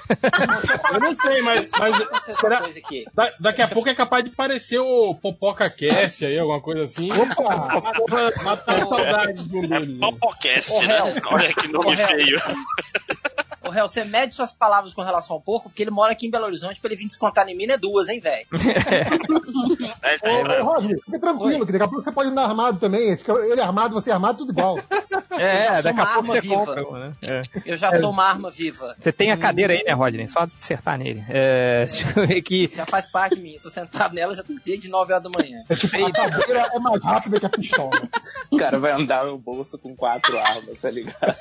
Eu 0.94 1.00
não 1.00 1.14
sei, 1.14 1.42
mas, 1.42 1.70
mas 1.80 2.36
será, 2.36 2.62
da- 3.14 3.34
daqui 3.40 3.62
a 3.62 3.68
pouco 3.68 3.90
é 3.90 3.96
capaz 3.96 4.24
de 4.24 4.30
parecer 4.32 4.80
o 4.80 5.16
Popoca 5.16 5.70
Cast 5.70 6.26
aí, 6.26 6.38
alguma 6.38 6.62
coisa 6.62 6.84
assim. 6.84 7.10
Opa! 7.12 7.94
Matar 8.44 8.82
a 8.82 8.86
saudade 8.86 9.44
de 9.44 9.58
um 9.58 9.64
É 9.64 9.80
né? 9.80 9.98
Popocast, 10.00 10.74
né? 10.86 11.22
Olha 11.26 11.54
que 11.54 11.68
nome 11.68 11.96
feio. 11.96 12.40
Réu, 13.74 13.88
você 13.88 14.04
mede 14.04 14.34
suas 14.34 14.54
palavras 14.54 14.94
com 14.94 15.02
relação 15.02 15.36
ao 15.36 15.42
porco, 15.42 15.70
porque 15.70 15.84
ele 15.84 15.92
mora 15.92 16.12
aqui 16.14 16.28
em 16.28 16.32
Belo 16.32 16.46
Horizonte, 16.46 16.80
pra 16.80 16.90
ele 16.90 17.00
vir 17.00 17.08
descontar 17.08 17.48
em 17.50 17.56
mim 17.56 17.66
é 17.70 17.78
duas, 17.78 18.10
hein, 18.10 18.20
velho? 18.20 18.46
É, 20.04 20.18
Ô, 20.30 20.62
ô, 20.62 20.74
Roger, 20.74 21.00
fica 21.06 21.20
tranquilo, 21.20 21.66
que 21.66 21.72
daqui 21.72 21.84
a 21.84 21.88
pouco 21.88 22.04
você 22.04 22.12
pode 22.12 22.30
andar 22.30 22.44
armado 22.44 22.78
também. 22.80 23.16
Fica 23.18 23.34
ele 23.34 23.62
armado, 23.62 23.94
você 23.94 24.12
armado, 24.12 24.40
tudo 24.40 24.52
igual. 24.52 24.78
É, 25.36 25.80
Eu 25.80 25.84
daqui 25.84 26.00
a 26.00 26.06
pouco 26.06 26.20
arma 26.20 26.28
você 26.28 26.42
viva. 26.42 26.56
compra, 26.76 27.00
né? 27.00 27.14
É. 27.24 27.42
Eu 27.66 27.76
já 27.76 27.92
sou 27.94 28.12
uma 28.12 28.24
arma 28.24 28.52
viva. 28.52 28.96
Você 29.00 29.12
tem 29.12 29.32
a 29.32 29.38
cadeira 29.38 29.74
aí, 29.74 29.84
né, 29.84 29.92
Rodney? 29.92 30.28
Só 30.28 30.42
acertar 30.42 30.96
nele. 31.00 31.24
É, 31.28 31.86
deixa 31.90 32.20
eu 32.20 32.28
ver 32.28 32.38
aqui. 32.38 32.72
Já 32.74 32.86
faz 32.86 33.10
parte 33.10 33.36
de 33.38 33.42
mim. 33.42 33.58
Tô 33.60 33.68
sentado 33.68 34.14
nela 34.14 34.36
já 34.36 34.44
desde 34.64 34.88
9 34.90 35.12
horas 35.12 35.24
da 35.24 35.32
manhã. 35.36 35.64
É 35.68 35.76
tipo, 35.76 36.06
a 36.06 36.12
cadeira 36.12 36.70
é 36.72 36.78
mais 36.80 37.04
rápida 37.04 37.40
que 37.40 37.46
a 37.48 37.50
pistola. 37.50 37.90
O 38.52 38.58
cara 38.58 38.78
vai 38.80 38.92
andar 38.92 39.26
no 39.26 39.36
bolso 39.40 39.76
com 39.80 39.96
quatro 39.96 40.38
armas, 40.38 40.80
tá 40.80 40.92
ligado? 40.92 41.36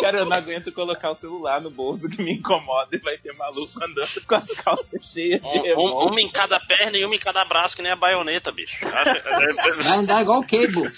cara, 0.00 0.18
eu 0.18 0.26
não 0.26 0.36
aguento 0.36 0.51
colocar 0.74 1.10
o 1.10 1.14
celular 1.14 1.60
no 1.60 1.70
bolso 1.70 2.08
que 2.08 2.22
me 2.22 2.32
incomoda 2.34 2.88
e 2.94 2.98
vai 2.98 3.16
ter 3.16 3.32
maluco 3.34 3.72
andando 3.82 4.20
com 4.26 4.34
as 4.34 4.48
calças 4.48 5.00
cheias 5.12 5.40
de 5.40 5.46
Um, 5.74 5.80
um- 5.80 6.08
uma 6.08 6.20
em 6.20 6.30
cada 6.30 6.58
perna 6.60 6.96
e 6.98 7.04
uma 7.04 7.14
em 7.14 7.18
cada 7.18 7.44
braço, 7.44 7.74
que 7.76 7.82
nem 7.82 7.92
a 7.92 7.96
baioneta, 7.96 8.50
bicho. 8.52 8.84
Vai 8.86 9.96
andar 9.98 10.22
igual 10.22 10.40
o 10.40 10.46
Cable. 10.46 10.90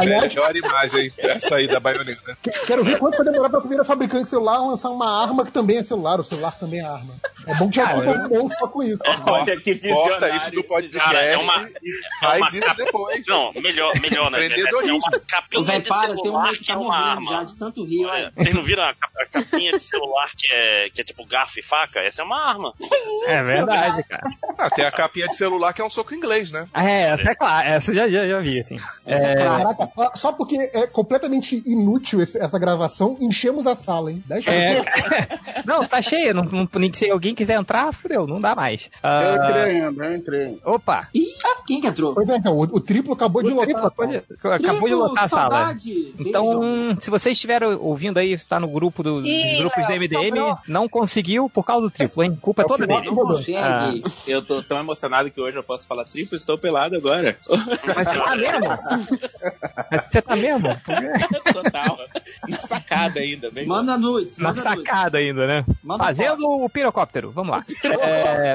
Melhor 0.00 0.56
imagem 0.56 1.12
essa 1.18 1.56
aí 1.56 1.66
da 1.66 1.80
baioneta. 1.80 2.36
Que- 2.42 2.50
Quero 2.66 2.84
ver 2.84 2.98
quanto 2.98 3.16
vai 3.22 3.26
demorar 3.32 3.48
pra 3.50 3.60
primeira 3.60 3.84
fabricante 3.84 4.24
de 4.24 4.30
celular 4.30 4.58
lançar 4.60 4.90
uma 4.90 5.22
arma 5.22 5.44
que 5.44 5.52
também 5.52 5.78
é 5.78 5.84
celular. 5.84 6.20
O 6.20 6.24
celular 6.24 6.52
também 6.58 6.80
é 6.80 6.84
arma. 6.84 7.14
É 7.46 7.54
bom 7.54 7.68
que 7.70 7.76
já 7.76 7.86
Cara, 7.86 8.04
compra 8.28 8.42
um 8.42 8.48
só 8.48 8.68
com 8.68 8.82
isso. 8.82 8.98
Olha 9.26 9.60
que 9.60 9.78
Corta 9.80 10.28
isso 10.28 10.50
do 10.50 10.64
podcast 10.64 10.98
Cara, 11.08 11.20
é 11.24 11.36
uma- 11.36 11.68
e 11.82 11.90
é 11.90 12.20
faz 12.20 12.40
uma 12.40 12.48
isso 12.50 12.60
capa- 12.60 12.74
depois. 12.84 13.26
Não, 13.26 13.52
melhor, 13.54 13.92
melhor, 14.00 14.30
né? 14.30 14.46
É 14.46 14.92
uma 14.92 15.10
capinha 15.26 15.80
de 15.80 15.88
para, 15.88 16.14
tem 16.14 16.30
um 16.30 16.49
celular 16.54 16.58
que 16.58 16.64
tá 16.66 16.72
é 16.72 16.76
uma 16.76 16.84
morrendo 17.14 17.24
já 17.30 17.34
arma. 17.36 17.44
de 17.46 17.56
tanto 17.56 17.84
rir, 17.84 18.04
olha. 18.06 18.32
Vocês 18.36 18.54
não 18.54 18.62
viram 18.62 18.82
a, 18.84 18.94
cap- 18.94 19.12
a 19.20 19.26
capinha 19.26 19.72
de 19.72 19.80
celular 19.80 20.28
que 20.36 20.46
é, 20.52 20.90
que 20.90 21.00
é 21.00 21.04
tipo 21.04 21.24
garfo 21.26 21.58
e 21.58 21.62
faca? 21.62 22.00
Essa 22.00 22.22
é 22.22 22.24
uma 22.24 22.40
arma. 22.48 22.74
É 23.26 23.42
verdade, 23.42 24.02
cara. 24.04 24.30
Ah, 24.58 24.70
tem 24.70 24.84
a 24.84 24.90
capinha 24.92 25.28
de 25.28 25.36
celular 25.36 25.72
que 25.72 25.80
é 25.80 25.84
um 25.84 25.90
soco 25.90 26.14
inglês, 26.14 26.52
né? 26.52 26.66
É, 26.74 27.02
essa 27.10 27.30
é 27.30 27.34
claro, 27.34 27.68
essa 27.68 27.90
eu 27.90 27.94
já, 27.94 28.08
já, 28.08 28.26
já 28.26 28.40
vi, 28.40 28.60
assim. 28.60 28.76
É, 29.06 29.34
Caraca, 29.34 29.90
ó, 29.96 30.10
só 30.16 30.32
porque 30.32 30.56
é 30.72 30.86
completamente 30.86 31.62
inútil 31.66 32.20
esse- 32.22 32.38
essa 32.38 32.58
gravação, 32.58 33.16
enchemos 33.20 33.66
a 33.66 33.74
sala, 33.74 34.10
hein? 34.12 34.22
Dez 34.26 34.46
É, 34.46 34.82
não, 35.64 35.86
tá 35.86 36.00
cheia, 36.02 36.32
não, 36.34 36.44
não, 36.44 36.68
nem 36.76 36.90
que 36.90 36.98
se 36.98 37.10
alguém 37.10 37.34
quiser 37.34 37.58
entrar, 37.58 37.92
fudeu, 37.92 38.26
não 38.26 38.40
dá 38.40 38.54
mais. 38.54 38.90
Eu 39.02 39.10
Ah, 39.10 39.46
entrei 39.48 39.80
ainda, 39.82 40.04
eu 40.06 40.16
entrei. 40.16 40.58
Opa! 40.64 41.08
Ih, 41.14 41.26
quem 41.66 41.80
que 41.80 41.86
entrou? 41.86 42.14
Pois 42.14 42.28
é, 42.28 42.36
então, 42.36 42.56
o, 42.56 42.62
o 42.62 42.80
triplo 42.80 43.12
acabou 43.14 43.42
de 43.42 43.50
O 43.50 43.54
lotar. 43.54 43.66
triplo 43.66 43.86
acabou 43.86 44.06
de, 44.06 44.16
acabou 44.66 44.88
de 44.88 44.94
lotar 44.94 45.24
a 45.24 45.28
sala. 45.28 45.50
saudade. 45.50 46.14
Então, 46.18 46.39
se 47.00 47.10
vocês 47.10 47.36
estiveram 47.36 47.78
ouvindo 47.80 48.18
aí, 48.18 48.32
está 48.32 48.58
no 48.60 48.68
grupo 48.68 49.02
do, 49.02 49.26
Ih, 49.26 49.50
dos 49.50 49.58
grupos 49.58 49.82
da 49.84 49.88
Léo, 49.90 50.00
MDM, 50.00 50.26
sobrou. 50.38 50.58
não 50.68 50.88
conseguiu 50.88 51.48
por 51.50 51.64
causa 51.64 51.82
do 51.82 51.90
triplo, 51.90 52.22
hein? 52.22 52.36
Culpa 52.40 52.62
é 52.62 52.64
toda 52.64 52.86
dele. 52.86 53.08
rodou. 53.08 53.40
Ah, 53.56 53.90
Eu 54.26 54.42
tô 54.44 54.62
tão 54.62 54.78
emocionado 54.78 55.30
que 55.30 55.40
hoje 55.40 55.56
eu 55.56 55.62
posso 55.62 55.86
falar 55.86 56.04
triplo, 56.04 56.36
estou 56.36 56.58
pelado 56.58 56.96
agora. 56.96 57.36
mas 57.48 58.06
você 58.06 58.14
tá 58.22 58.36
mesmo? 58.36 58.68
Mas 59.90 60.04
você 60.10 60.22
tá 60.22 60.36
mesmo? 60.36 60.68
Total. 61.52 61.98
Na 62.48 62.60
sacada 62.60 63.20
ainda, 63.20 63.50
bem. 63.50 63.66
Manda 63.66 63.96
nudes, 63.96 64.38
Na 64.38 64.54
sacada 64.54 65.18
ainda, 65.18 65.46
né? 65.46 65.64
Manda 65.82 66.04
Fazendo 66.04 66.48
o 66.48 66.68
pirocóptero. 66.68 67.30
Vamos 67.30 67.50
lá. 67.52 67.64
É... 68.00 68.54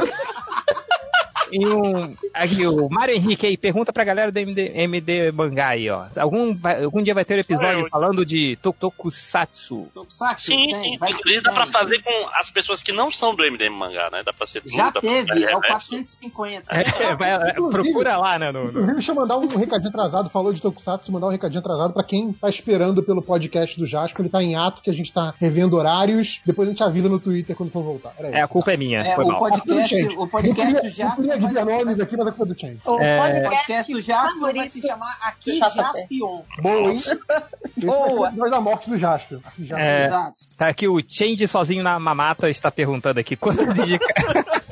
E 1.56 1.66
um, 1.66 2.14
aqui, 2.34 2.67
o 2.67 2.90
Mário 2.90 3.16
Henrique 3.16 3.45
aí 3.48 3.56
pergunta 3.58 3.93
pra 3.93 4.03
galera 4.03 4.32
do 4.32 4.38
MD, 4.38 4.72
MD 4.75 5.32
Mangá 5.32 5.69
aí, 5.69 5.90
ó. 5.90 6.06
Algum, 6.17 6.53
vai- 6.53 6.84
algum 6.84 7.01
dia 7.01 7.14
vai 7.14 7.24
ter 7.25 7.35
um 7.35 7.40
episódio 7.40 7.82
eu- 7.85 7.90
falando 7.90 8.25
de 8.25 8.58
Tokusatsu. 8.61 9.88
Tokusatsu? 9.93 10.45
Sim, 10.48 10.67
Tem, 10.67 10.84
sim. 10.84 10.98
vai- 10.98 11.11
Inclusive 11.11 11.42
dá 11.42 11.51
pra 11.51 11.64
tem. 11.64 11.72
fazer 11.72 12.01
com 12.01 12.30
as 12.40 12.50
pessoas 12.50 12.82
que 12.84 12.92
não 12.92 13.11
são 13.11 13.35
do 13.35 13.43
MDM 13.45 13.69
Mangá, 13.75 14.09
né? 14.11 14.22
Dá 14.25 14.34
pra 14.34 14.48
ser 14.48 14.61
Já 14.66 14.85
tudo, 14.92 14.93
pra 14.93 15.01
teve, 15.01 15.32
é 15.32 15.34
o 15.56 15.59
reverso. 15.59 15.90
450. 15.90 16.66
É, 16.75 17.16
vai- 17.16 17.50
é, 17.50 17.53
procura 17.53 18.17
lá, 18.17 18.38
né? 18.40 18.51
No, 18.51 18.72
no- 18.72 18.93
deixa 18.93 19.11
eu 19.11 19.16
mandar 19.16 19.38
um 19.38 19.48
recadinho 19.48 19.90
atrasado. 19.90 20.30
Falou 20.30 20.51
de 20.53 20.61
Tokusatsu, 20.61 21.11
mandar 21.11 21.27
um 21.27 21.32
recadinho 21.32 21.59
atrasado 21.59 21.93
pra 21.93 22.03
quem 22.03 22.32
tá 22.34 22.50
esperando 22.50 23.01
pelo 23.03 23.22
podcast 23.22 23.80
do 23.80 23.85
Jasper. 23.85 24.22
Ele 24.22 24.30
tá 24.30 24.43
em 24.43 24.56
ato, 24.56 24.82
que 24.82 24.90
a 24.90 24.93
gente 24.93 25.11
tá 25.14 25.34
revendo 25.40 25.75
horários. 25.77 26.42
Depois 26.45 26.67
a 26.67 26.72
gente 26.72 26.84
avisa 26.84 27.08
no 27.09 27.19
Twitter 27.19 27.56
quando 27.56 27.69
for 27.72 27.84
voltar. 27.84 28.14
Era 28.17 28.30
É, 28.30 28.42
a 28.42 28.48
culpa 28.48 28.74
é 28.74 28.77
minha. 28.77 29.00
É, 29.01 29.16
foi 29.16 29.24
o 29.24 29.27
mal. 29.27 29.40
podcast, 29.40 30.06
o 30.17 30.27
podcast 30.27 30.82
queria, 30.82 31.38
Queria 31.48 31.65
vai- 31.65 31.74
dizer 31.74 31.85
nomes 31.85 31.99
aqui, 31.99 32.17
mas 32.17 32.27
a 32.27 32.32
culpa 32.32 32.51
é 32.51 32.53
do 32.56 32.59
Change. 32.59 32.80
O 32.85 32.99
É. 33.01 33.41
Podcast 33.43 33.91
do 33.93 34.01
Jasper 34.01 34.53
vai 34.56 34.67
se 34.67 34.82
chamar 34.82 35.17
Aqui 35.22 35.59
JP. 35.59 35.75
Jaspion. 35.75 36.41
Boa, 36.61 36.91
hein? 36.91 37.01
O 37.83 38.25
episódio 38.27 38.51
da 38.51 38.61
morte 38.61 38.90
do 38.90 38.98
Jasper. 38.98 39.40
Aqui, 39.45 39.65
Jasper. 39.65 39.85
É, 39.88 40.06
Exato. 40.06 40.33
tá 40.57 40.67
aqui 40.67 40.88
o 40.88 40.99
Change 41.07 41.48
sozinho 41.48 41.83
na 41.83 41.99
mamata 41.99 42.49
está 42.49 42.72
perguntando 42.72 43.19
aqui 43.19 43.35
quantas 43.35 43.65
indicações. 43.80 44.45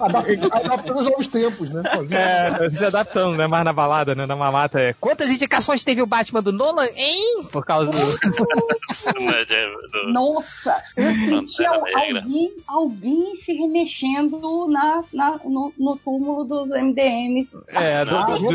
Adap- 0.00 0.26
Adaptando 0.52 1.00
os 1.00 1.06
novos 1.10 1.26
tempos, 1.28 1.70
né? 1.70 1.82
É, 2.10 2.70
se 2.70 2.84
adaptando, 2.84 3.36
né? 3.36 3.46
Mais 3.46 3.64
na 3.64 3.72
balada, 3.72 4.14
né? 4.14 4.26
Na 4.26 4.36
mamata. 4.36 4.80
É. 4.80 4.94
Quantas 5.00 5.28
indicações 5.30 5.82
teve 5.84 6.02
o 6.02 6.06
Batman 6.06 6.42
do 6.42 6.52
Nolan, 6.52 6.86
hein? 6.96 7.44
Por 7.50 7.64
causa 7.64 7.90
do. 7.90 7.98
Nossa, 10.12 10.82
eu 10.96 11.10
senti 11.12 11.62
Negra. 11.62 12.20
alguém, 12.20 12.52
alguém 12.66 13.36
se 13.36 13.52
remexendo 13.52 14.66
na, 14.68 15.02
na- 15.12 15.40
no, 15.44 15.72
no 15.78 15.96
túmulo 15.96 16.44
dos 16.44 16.70
MDMs. 16.70 17.50
É, 17.68 18.04
do, 18.04 18.18
do, 18.24 18.38
do, 18.38 18.52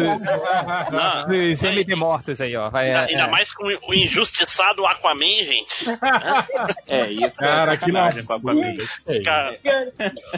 Não, 0.92 1.28
dos 1.28 1.64
MD 1.64 1.96
mortos 1.96 2.40
aí, 2.42 2.56
ó. 2.56 2.70
Vai, 2.70 2.88
ainda, 2.88 3.00
é, 3.00 3.06
ainda 3.12 3.24
é. 3.24 3.28
mais 3.30 3.54
com 3.54 3.66
o 3.66 3.94
injustiçado 3.94 4.86
Aquaman, 4.86 5.44
gente. 5.44 5.86
É, 6.88 7.12
isso 7.12 7.38
Cara, 7.38 7.74
é 7.74 7.78
que 7.78 7.86
sacanagem 7.86 8.26
com 8.26 8.34
a 8.34 8.40
família. 8.40 8.84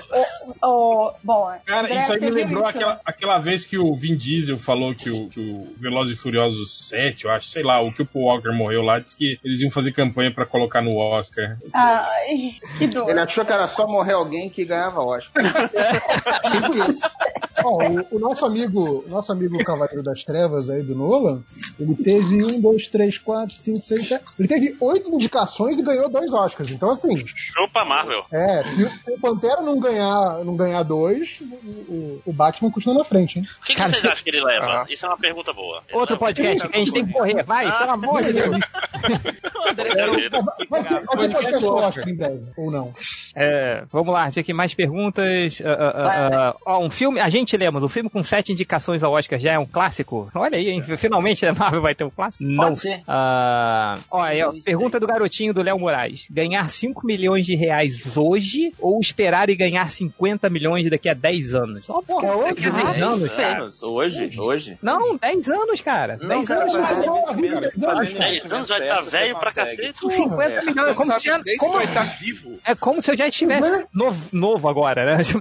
Cara, 0.09 0.25
Oh, 0.63 1.11
bom, 1.23 1.51
Cara, 1.65 1.87
André, 1.87 1.99
isso 1.99 2.13
aí 2.13 2.19
me 2.21 2.29
lembrou 2.29 2.61
isso? 2.67 2.69
aquela, 2.77 3.01
aquela 3.05 3.37
vez 3.39 3.65
que 3.65 3.77
o 3.77 3.93
Vin 3.95 4.15
Diesel 4.15 4.57
falou 4.57 4.93
que 4.93 5.09
o, 5.09 5.27
que 5.29 5.39
o 5.39 5.67
Velozes 5.79 6.17
e 6.17 6.21
Furiosos 6.21 6.87
7, 6.89 7.25
eu 7.25 7.31
acho, 7.31 7.47
sei 7.47 7.63
lá, 7.63 7.79
o 7.81 7.91
que 7.91 8.01
o 8.01 8.05
Paul 8.05 8.25
Walker 8.25 8.51
morreu 8.51 8.81
lá, 8.81 8.99
disse 8.99 9.15
que 9.17 9.39
eles 9.43 9.61
iam 9.61 9.71
fazer 9.71 9.91
campanha 9.91 10.31
pra 10.33 10.45
colocar 10.45 10.81
no 10.81 10.95
Oscar. 10.97 11.57
Ai, 11.73 12.55
que 12.77 12.87
dor. 12.87 13.09
Ele 13.09 13.19
achou 13.19 13.45
que 13.45 13.51
era 13.53 13.67
só 13.67 13.87
morrer 13.87 14.13
alguém 14.13 14.49
que 14.49 14.65
ganhava 14.65 15.01
Oscar. 15.01 15.43
Tipo 16.51 16.89
isso. 16.89 17.09
Ó, 17.63 17.83
o, 17.83 18.15
o 18.15 18.19
nosso 18.19 18.45
amigo, 18.45 19.03
nosso 19.07 19.31
amigo 19.31 19.57
Cavaleiro 19.63 20.01
das 20.03 20.23
Trevas 20.23 20.69
aí 20.69 20.81
do 20.81 20.95
Nolan, 20.95 21.41
ele 21.79 21.95
teve 21.95 22.43
um, 22.43 22.59
dois, 22.59 22.87
três, 22.87 23.17
quatro, 23.17 23.53
cinco, 23.55 23.81
seis, 23.81 24.07
sete. 24.07 24.23
Ele 24.39 24.47
teve 24.47 24.75
oito 24.79 25.13
indicações 25.13 25.77
e 25.77 25.81
ganhou 25.81 26.09
dois 26.09 26.31
Oscars. 26.33 26.71
Então, 26.71 26.91
assim, 26.91 27.23
chupa 27.25 27.85
Marvel. 27.85 28.25
é, 28.31 28.63
se 28.63 28.83
o 29.11 29.19
Pantera 29.19 29.61
não 29.61 29.79
ganhar, 29.91 30.43
não 30.45 30.55
ganhar 30.55 30.83
dois, 30.83 31.39
o, 31.87 32.21
o- 32.25 32.33
Batman 32.33 32.71
continua 32.71 32.97
na 32.99 33.03
frente, 33.03 33.39
hein? 33.39 33.45
O 33.61 33.65
que, 33.65 33.75
que 33.75 33.81
vocês 33.81 34.05
acham 34.05 34.23
que 34.23 34.29
ele 34.29 34.43
leva? 34.43 34.85
Isso 34.89 35.05
é 35.05 35.09
uma 35.09 35.17
pergunta 35.17 35.53
boa. 35.53 35.83
Ele 35.87 35.97
Outro 35.97 36.15
leva- 36.15 36.25
podcast 36.25 36.67
a 36.71 36.77
gente 36.77 36.93
tem 36.93 37.05
que 37.05 37.13
correr. 37.13 37.43
Vai, 37.43 37.77
pelo 37.77 37.91
amor 37.91 38.23
de 38.23 38.33
Deus. 38.33 38.59
Vai 40.69 40.83
ter 40.83 41.03
alguém 41.07 41.29
podcast 41.31 41.59
do 41.59 41.75
Oscar 41.75 42.09
em 42.09 42.15
breve, 42.15 42.43
ou 42.57 42.71
não. 42.71 42.93
É, 43.35 43.83
vamos 43.91 44.13
lá, 44.13 44.29
tinha 44.29 44.41
aqui 44.41 44.53
mais 44.53 44.73
perguntas. 44.73 45.61
Ah, 45.63 45.69
ah, 45.71 45.93
ah, 45.95 46.49
ah, 46.49 46.55
ó, 46.65 46.79
um 46.79 46.89
filme, 46.89 47.19
a 47.19 47.29
gente 47.29 47.55
lembra, 47.55 47.83
um 47.83 47.89
filme 47.89 48.09
com 48.09 48.21
sete 48.23 48.51
indicações 48.51 49.03
ao 49.03 49.13
Oscar 49.13 49.39
já 49.39 49.53
é 49.53 49.59
um 49.59 49.65
clássico? 49.65 50.29
Olha 50.33 50.57
aí, 50.57 50.69
hein? 50.69 50.81
finalmente 50.97 51.45
a 51.45 51.53
Marvel 51.53 51.81
vai 51.81 51.95
ter 51.95 52.03
um 52.03 52.09
clássico? 52.09 52.43
Não. 52.43 52.75
ser. 52.75 53.01
Ah, 53.07 53.95
ó, 54.09 54.25
pergunta 54.63 54.99
do 54.99 55.07
garotinho 55.07 55.53
do 55.53 55.61
Léo 55.61 55.79
Moraes: 55.79 56.25
ganhar 56.29 56.69
5 56.69 57.05
milhões 57.05 57.45
de 57.45 57.55
reais 57.55 58.17
hoje 58.17 58.71
ou 58.79 58.99
esperar 58.99 59.49
e 59.49 59.55
ganhar 59.55 59.80
50 59.87 60.49
milhões 60.49 60.89
daqui 60.89 61.09
a 61.09 61.13
10 61.13 61.53
anos? 61.55 61.89
Ó, 61.89 62.01
porra, 62.01 62.45
daqui 62.45 62.67
a 62.67 62.71
10 62.71 63.01
anos, 63.01 63.39
anos? 63.39 63.83
Hoje? 63.83 64.39
Hoje? 64.39 64.77
Não, 64.81 65.17
10 65.17 65.49
anos, 65.49 65.81
cara. 65.81 66.17
10 66.17 66.47
cara, 66.47 66.61
anos. 66.61 66.73
cara. 66.73 66.93
investimento, 66.93 67.71
fazendo 67.81 68.17
10 68.19 68.51
anos 68.53 68.67
vai 68.67 68.79
investimento 68.79 68.81
estar 68.81 69.01
velho 69.01 69.39
pra 69.39 69.51
cacete. 69.51 70.01
Com 70.01 70.09
50 70.09 70.65
milhões, 70.65 70.89
é 70.89 70.93
como 70.93 71.19
se, 71.19 71.57
como, 71.57 71.73
vai 71.73 71.85
estar 71.85 72.03
vivo. 72.03 72.59
é 72.65 72.75
como 72.75 73.01
se 73.01 73.11
eu 73.11 73.17
já 73.17 73.27
estivesse 73.27 73.85
novo, 73.93 74.29
novo 74.31 74.69
agora, 74.69 75.05
né? 75.05 75.17
10 75.23 75.31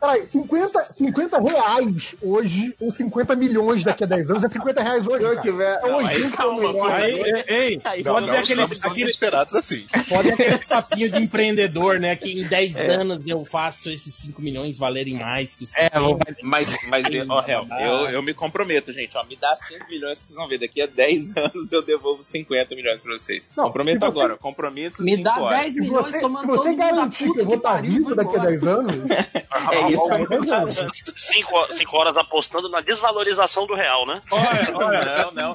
peraí, 0.00 0.28
50, 0.28 0.80
50 0.94 1.38
reais 1.40 2.14
hoje 2.22 2.74
ou 2.80 2.90
50 2.90 3.36
milhões 3.36 3.84
daqui 3.84 4.04
a 4.04 4.06
10 4.06 4.30
anos 4.30 4.44
é 4.44 4.48
50 4.48 4.82
reais 4.82 5.06
hoje. 5.06 5.24
Cara. 5.24 5.40
tiver. 5.40 5.80
É 5.82 5.86
hoje, 5.86 6.08
aí, 6.08 6.16
50 6.16 6.36
calma, 6.36 6.72
milhões. 6.72 7.44
ei, 7.46 7.78
pode 7.78 8.02
não, 8.04 8.14
ter 8.14 8.26
não, 8.26 8.38
aquele, 8.38 8.62
Estamos 8.62 8.82
aquele, 8.82 8.94
desesperados 9.04 9.54
assim. 9.54 9.86
pode 10.08 10.36
ter 10.36 10.54
aquele 10.54 10.66
papinho 10.66 11.10
de 11.10 11.22
empreendedor, 11.22 11.98
né? 11.98 12.16
Que 12.16 12.40
em 12.40 12.44
10 12.46 12.77
anos 12.80 13.18
eu 13.26 13.44
faço 13.44 13.90
esses 13.90 14.14
5 14.14 14.40
milhões 14.42 14.78
valerem 14.78 15.14
mais 15.14 15.54
que 15.56 15.66
5 15.66 15.80
É, 15.80 16.00
vou- 16.00 16.18
Mas, 16.42 16.76
mas 16.88 17.06
ó, 17.28 17.42
Hel, 17.46 17.66
eu, 17.80 18.10
eu 18.10 18.22
me 18.22 18.32
comprometo, 18.34 18.92
gente. 18.92 19.16
Ó, 19.16 19.24
me 19.24 19.36
dá 19.36 19.54
5 19.56 19.86
milhões 19.88 20.20
que 20.20 20.28
vocês 20.28 20.36
vão 20.36 20.48
ver. 20.48 20.58
Daqui 20.58 20.80
a 20.82 20.86
10 20.86 21.34
anos 21.36 21.72
eu 21.72 21.82
devolvo 21.82 22.22
50 22.22 22.74
milhões 22.74 23.00
pra 23.02 23.12
vocês. 23.12 23.52
Não, 23.56 23.64
você- 24.06 24.06
agora. 24.06 24.36
Comprometo. 24.36 25.02
Me 25.02 25.16
dá 25.22 25.38
horas. 25.38 25.58
10 25.60 25.72
Se 25.74 25.80
milhões 25.80 26.06
você, 26.06 26.20
tomando 26.20 26.40
se 26.42 26.46
você 26.48 26.74
garantir 26.74 27.32
que 27.32 27.40
eu 27.40 27.44
vou 27.44 27.56
estar 27.56 27.72
pariu, 27.74 27.90
vivo 27.92 28.14
daqui 28.14 28.30
a 28.36 28.38
embora. 28.38 28.50
10 28.50 28.66
anos, 28.66 28.94
É 29.72 29.90
isso. 29.90 30.86
Cinco, 31.16 31.72
cinco 31.72 31.96
horas 31.96 32.16
apostando 32.16 32.68
na 32.68 32.80
desvalorização 32.80 33.66
do 33.66 33.74
real, 33.74 34.06
né? 34.06 34.20
Olha, 34.30 34.76
olha, 34.76 35.22
Não, 35.24 35.32
não. 35.32 35.54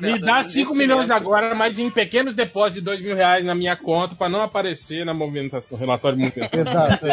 Me 0.00 0.18
dá 0.18 0.42
no 0.42 0.50
5 0.50 0.74
milhões 0.74 1.06
investimento. 1.06 1.12
agora, 1.12 1.54
mas 1.54 1.78
em 1.78 1.90
pequenos 1.90 2.34
depósitos 2.34 2.74
de 2.74 2.80
2 2.82 3.00
mil 3.00 3.14
reais 3.16 3.44
na 3.44 3.54
minha 3.54 3.76
conta 3.76 4.14
pra 4.14 4.28
não 4.28 4.42
aparecer 4.42 5.04
na 5.04 5.14
movimentação, 5.14 5.78
relatório 5.78 6.18
de 6.18 6.24
movimentação. 6.24 6.57
Exato. 6.60 7.06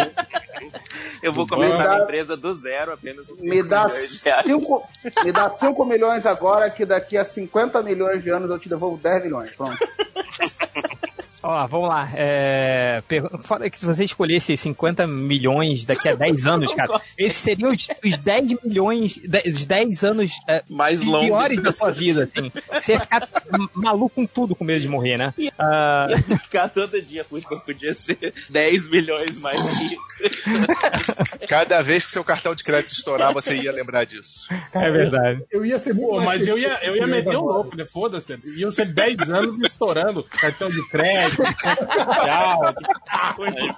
Eu 1.21 1.33
vou 1.33 1.47
começar 1.47 1.77
Me 1.77 1.83
dá- 1.83 1.95
a 1.97 2.03
empresa 2.03 2.37
do 2.37 2.53
zero 2.53 2.93
apenas 2.93 3.27
com 3.27 3.33
Me 3.35 3.57
5 3.57 3.67
dá 3.69 3.85
milhões 3.87 4.09
de 4.11 4.23
reais. 4.25 4.45
5 4.45 4.87
me 5.23 5.31
dá 5.31 5.49
cinco 5.49 5.85
milhões 5.85 6.25
agora, 6.25 6.69
que 6.69 6.85
daqui 6.85 7.17
a 7.17 7.25
50 7.25 7.81
milhões 7.81 8.23
de 8.23 8.29
anos 8.29 8.49
eu 8.49 8.59
te 8.59 8.69
devolvo 8.69 8.97
10 8.97 9.23
milhões. 9.23 9.51
Pronto. 9.55 9.77
Ó, 11.47 11.67
vamos 11.67 11.89
lá. 11.89 12.09
É, 12.15 13.03
per- 13.07 13.29
fala 13.43 13.69
que 13.69 13.79
se 13.79 13.85
você 13.85 14.03
escolhesse 14.03 14.57
50 14.57 15.05
milhões 15.05 15.85
daqui 15.85 16.09
a 16.09 16.15
10 16.15 16.47
anos, 16.47 16.73
cara, 16.73 16.99
esses 17.17 17.37
seriam 17.37 17.71
os, 17.71 17.87
os 18.03 18.17
10 18.17 18.63
milhões, 18.63 19.19
os 19.45 19.65
10 19.65 20.03
anos 20.03 20.31
é, 20.47 20.63
Mais 20.67 21.03
longos. 21.03 21.27
piores 21.27 21.61
da 21.61 21.71
sua 21.71 21.91
vida, 21.91 22.23
assim. 22.23 22.51
Você 22.73 22.93
ia 22.93 22.99
ficar 22.99 23.27
maluco 23.73 24.15
com 24.15 24.25
tudo 24.25 24.55
com 24.55 24.63
medo 24.63 24.81
de 24.81 24.87
morrer, 24.89 25.17
né? 25.17 25.33
Ah, 25.59 26.07
Ia 26.09 26.39
ficar 26.39 26.69
todo 26.69 26.99
dia, 27.01 27.23
puxa, 27.23 27.45
eu 27.51 27.59
podia 27.59 27.93
ser 27.93 28.33
10 28.49 28.89
milhões 28.89 29.35
mais 29.37 29.61
rico. 29.79 30.03
Cada 31.47 31.81
vez 31.81 32.05
que 32.05 32.11
seu 32.11 32.23
cartão 32.23 32.55
de 32.55 32.63
crédito 32.63 32.93
estourar, 32.93 33.33
você 33.33 33.55
ia 33.55 33.71
lembrar 33.71 34.05
disso. 34.05 34.47
é 34.73 34.89
verdade. 34.89 35.43
Eu 35.51 35.65
ia 35.65 35.77
ser 35.79 35.93
muito 35.93 36.09
Pô, 36.09 36.21
mas 36.21 36.47
eu 36.47 36.57
ia, 36.57 36.79
eu 36.83 36.95
ia 36.95 37.07
meter 37.07 37.35
o 37.35 37.41
louco, 37.45 37.75
né? 37.75 37.85
Foda-se. 37.85 38.39
Iam 38.57 38.71
ser 38.71 38.85
10 38.85 39.29
anos 39.29 39.57
estourando 39.59 40.23
cartão 40.23 40.69
de 40.69 40.87
crédito, 40.89 41.34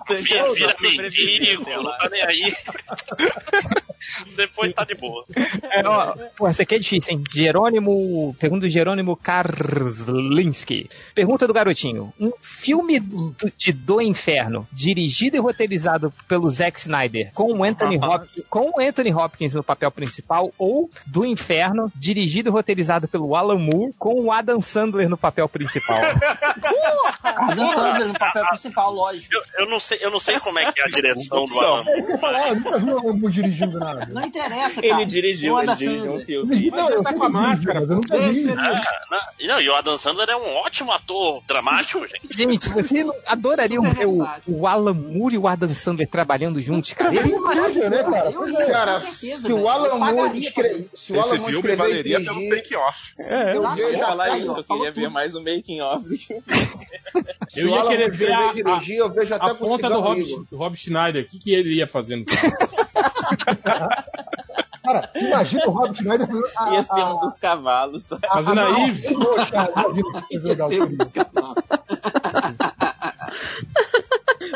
é 0.10 0.16
Vira, 0.16 0.54
vira 0.54 0.76
mendigo, 0.80 1.70
não 1.70 1.98
tá 1.98 2.10
nem 2.10 2.22
aí. 2.24 2.54
Depois 4.36 4.74
tá 4.74 4.84
de 4.84 4.96
boa. 4.96 5.26
É, 5.64 5.88
ó, 5.88 6.16
pô, 6.36 6.48
essa 6.48 6.64
aqui 6.64 6.76
é 6.76 6.80
difícil, 6.80 7.14
hein? 7.14 7.24
Jerônimo. 7.32 8.36
Pergunta 8.40 8.62
do 8.62 8.70
Jerônimo 8.70 9.16
Karslinski. 9.16 10.90
Pergunta 11.14 11.46
do 11.48 11.54
garotinho. 11.54 12.14
Um 12.20 12.32
filme 12.40 13.00
do, 13.00 13.36
de 13.58 13.72
Do 13.72 14.02
Inferno, 14.02 14.68
dirigido 14.72 15.36
e 15.36 15.40
roteirizado 15.40 16.14
pelo 16.28 16.50
Zack 16.50 16.80
Snyder, 16.80 17.32
com 17.34 17.52
o 17.54 17.64
Anthony 17.64 17.98
Hopkins, 17.98 18.46
com 18.50 18.72
o 18.72 18.80
Anthony 18.80 19.14
Hopkins 19.14 19.54
no 19.54 19.64
papel 19.64 19.92
principal, 19.92 20.54
ou 20.58 20.90
Do 21.06 21.26
Inferno, 21.26 21.92
dirigido 21.96 22.50
e 22.50 22.52
roteirizado 22.52 23.08
pelo 23.08 23.36
Alan 23.36 23.60
Moore, 23.60 23.94
com 23.98 24.22
o 24.22 24.32
Adam 24.32 24.62
Sandler 24.62 25.10
no 25.10 25.18
papel 25.18 25.50
principal. 25.50 25.98
Adam 27.52 27.68
Sandler 27.68 28.08
no 28.08 28.20
papel 28.20 28.46
principal, 28.50 28.94
lógico. 28.94 29.34
Eu, 29.34 29.66
eu 29.66 29.70
não 29.70 29.80
sei, 29.80 29.98
eu 30.02 30.12
não 30.12 30.20
sei 30.20 30.40
como 30.40 30.60
é 30.60 30.72
que 30.72 30.80
é 30.80 30.84
a 30.84 30.88
direção 30.88 31.46
do. 31.46 31.60
Alan. 31.60 31.84
Eu 31.88 32.18
falar, 32.18 32.50
eu 32.50 32.56
nunca 32.56 32.78
vi 32.78 32.90
o 32.92 33.00
Alan 33.00 33.14
Moore 33.14 33.34
dirigindo 33.34 33.80
nada. 33.80 34.06
Não 34.12 34.26
interessa, 34.26 34.82
cara. 34.82 34.88
Ele 34.88 35.06
dirigiu, 35.06 35.54
O 35.54 35.60
ele 35.60 35.72
Adam 35.72 35.78
dirigiu 35.78 36.14
um 36.14 36.26
filme. 36.26 36.72
Não, 36.72 36.90
eu 36.90 37.04
tá 37.04 37.14
com 37.14 37.24
a 37.24 37.30
máscara, 37.30 37.80
eu 37.82 37.88
nunca 37.88 38.18
vi. 38.18 38.50
Ah, 38.52 38.82
não, 39.10 39.48
não, 39.48 39.62
e 39.62 39.70
o 39.70 39.76
Adam 39.76 39.98
Sandler 39.98 40.30
é 40.30 40.36
um 40.36 40.56
ótimo 40.58 40.92
ator 40.92 41.42
dramático, 41.48 42.06
gente. 42.08 42.38
Gente, 42.38 42.70
você 42.70 43.04
não 43.04 43.16
adorariam 43.26 43.84
ver 43.92 44.08
o, 44.08 44.28
o 44.48 44.68
Alan 44.68 44.94
Moore 44.94 45.36
e 45.36 45.38
o 45.38 45.48
Adam 45.48 45.74
Sandler 45.74 46.08
trabalhando 46.08 46.62
juntos, 46.62 46.94
cara? 46.94 47.14
É 47.16 47.20
incrível, 47.20 47.90
né, 47.90 48.04
cara? 48.04 48.32
Pois 48.32 48.56
é. 48.56 48.66
Cara, 48.72 49.00
certeza, 49.00 49.48
se 49.48 49.54
o. 49.54 49.68
Alan 49.68 49.98
Moore 49.98 50.40
escrever. 50.40 50.88
Se 50.94 51.14
o 51.14 51.20
Alan 51.22 51.36
Esse 51.36 51.46
filme 51.46 51.76
valeria 51.76 52.22
pelo 52.24 52.50
take-off. 52.50 53.14
É, 53.20 53.56
eu 53.56 53.90
ia 53.92 54.00
falar 54.00 54.38
isso, 54.38 54.58
eu 54.58 54.64
queria 54.64 54.92
ver 54.92 55.10
mais 55.10 55.36
o 55.36 55.40
making 55.42 55.82
of 55.82 56.08
do 56.08 56.18
que 56.18 56.34
o 56.34 56.44
Se 56.44 57.37
Eu 57.56 57.70
ia 57.70 57.86
querer 57.88 58.12
ver 58.12 58.32
a, 58.32 58.54
dirigir, 58.54 58.98
eu 58.98 59.10
vejo 59.12 59.34
até 59.34 59.50
a 59.52 59.56
ponta 59.56 59.90
do 59.90 60.00
Rob, 60.00 60.24
Rob 60.54 60.76
Schneider. 60.76 61.24
O 61.24 61.28
que, 61.28 61.40
que 61.40 61.54
ele 61.54 61.76
ia 61.76 61.88
fazendo? 61.88 62.26
Cara, 64.84 65.10
imagina 65.16 65.66
o 65.68 65.72
Robert 65.72 65.96
Schneider 65.96 66.28
fazendo 66.28 66.48
a, 66.56 66.74
Ia 66.74 66.84
ser 66.84 67.04
um 67.04 67.20
dos 67.20 67.38
cavalos. 67.38 68.08
Fazendo 68.08 68.60
a 68.62 68.74
a- 68.74 68.80
Eve. 68.88 69.14
Poxa, 69.16 69.70
imagina 69.76 70.22
que 70.30 70.38
legal 70.40 70.70
seria. 70.70 70.88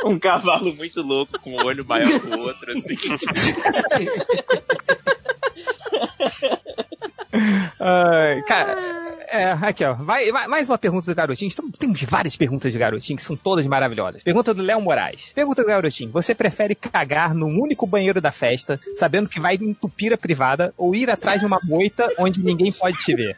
Um 0.06 0.18
cavalo 0.18 0.74
muito 0.74 1.02
louco, 1.02 1.38
com 1.40 1.52
um 1.52 1.66
olho 1.66 1.86
maior 1.86 2.08
que 2.20 2.28
o 2.28 2.40
outro, 2.40 2.72
assim. 2.72 2.96
Ai, 7.80 8.42
cara, 8.44 8.78
é, 9.32 9.52
aqui 9.62 9.84
ó, 9.84 9.94
vai, 9.94 10.32
vai- 10.32 10.48
mais 10.48 10.68
uma 10.68 10.78
pergunta 10.78 11.06
do 11.12 11.16
garotinho. 11.16 11.50
Estamos- 11.50 11.78
temos 11.78 12.02
várias 12.04 12.36
perguntas 12.36 12.72
de 12.72 12.78
garotinho 12.80 13.18
que 13.18 13.24
são 13.24 13.36
todas 13.36 13.66
maravilhosas. 13.66 14.24
Pergunta 14.24 14.54
do 14.54 14.62
Léo 14.62 14.82
Moraes. 14.82 15.32
Pergunta 15.34 15.62
do 15.62 15.68
garotinho: 15.68 16.12
Você 16.12 16.36
prefere 16.36 16.76
cagar 16.76 17.34
num 17.34 17.60
único 17.62 17.86
banheiro 17.88 18.20
da 18.22 18.32
festa, 18.32 18.80
sabendo 18.96 19.30
que 19.30 19.40
vai 19.40 19.56
entupir 19.56 20.14
a 20.14 20.18
privada, 20.18 20.74
ou 20.78 20.94
ir 20.96 21.10
atrás 21.10 21.40
de 21.40 21.46
uma 21.46 21.60
moita 21.64 22.08
onde 22.20 22.42
ninguém 22.42 22.72
pode 22.72 22.98
te 23.00 23.16
ver? 23.16 23.36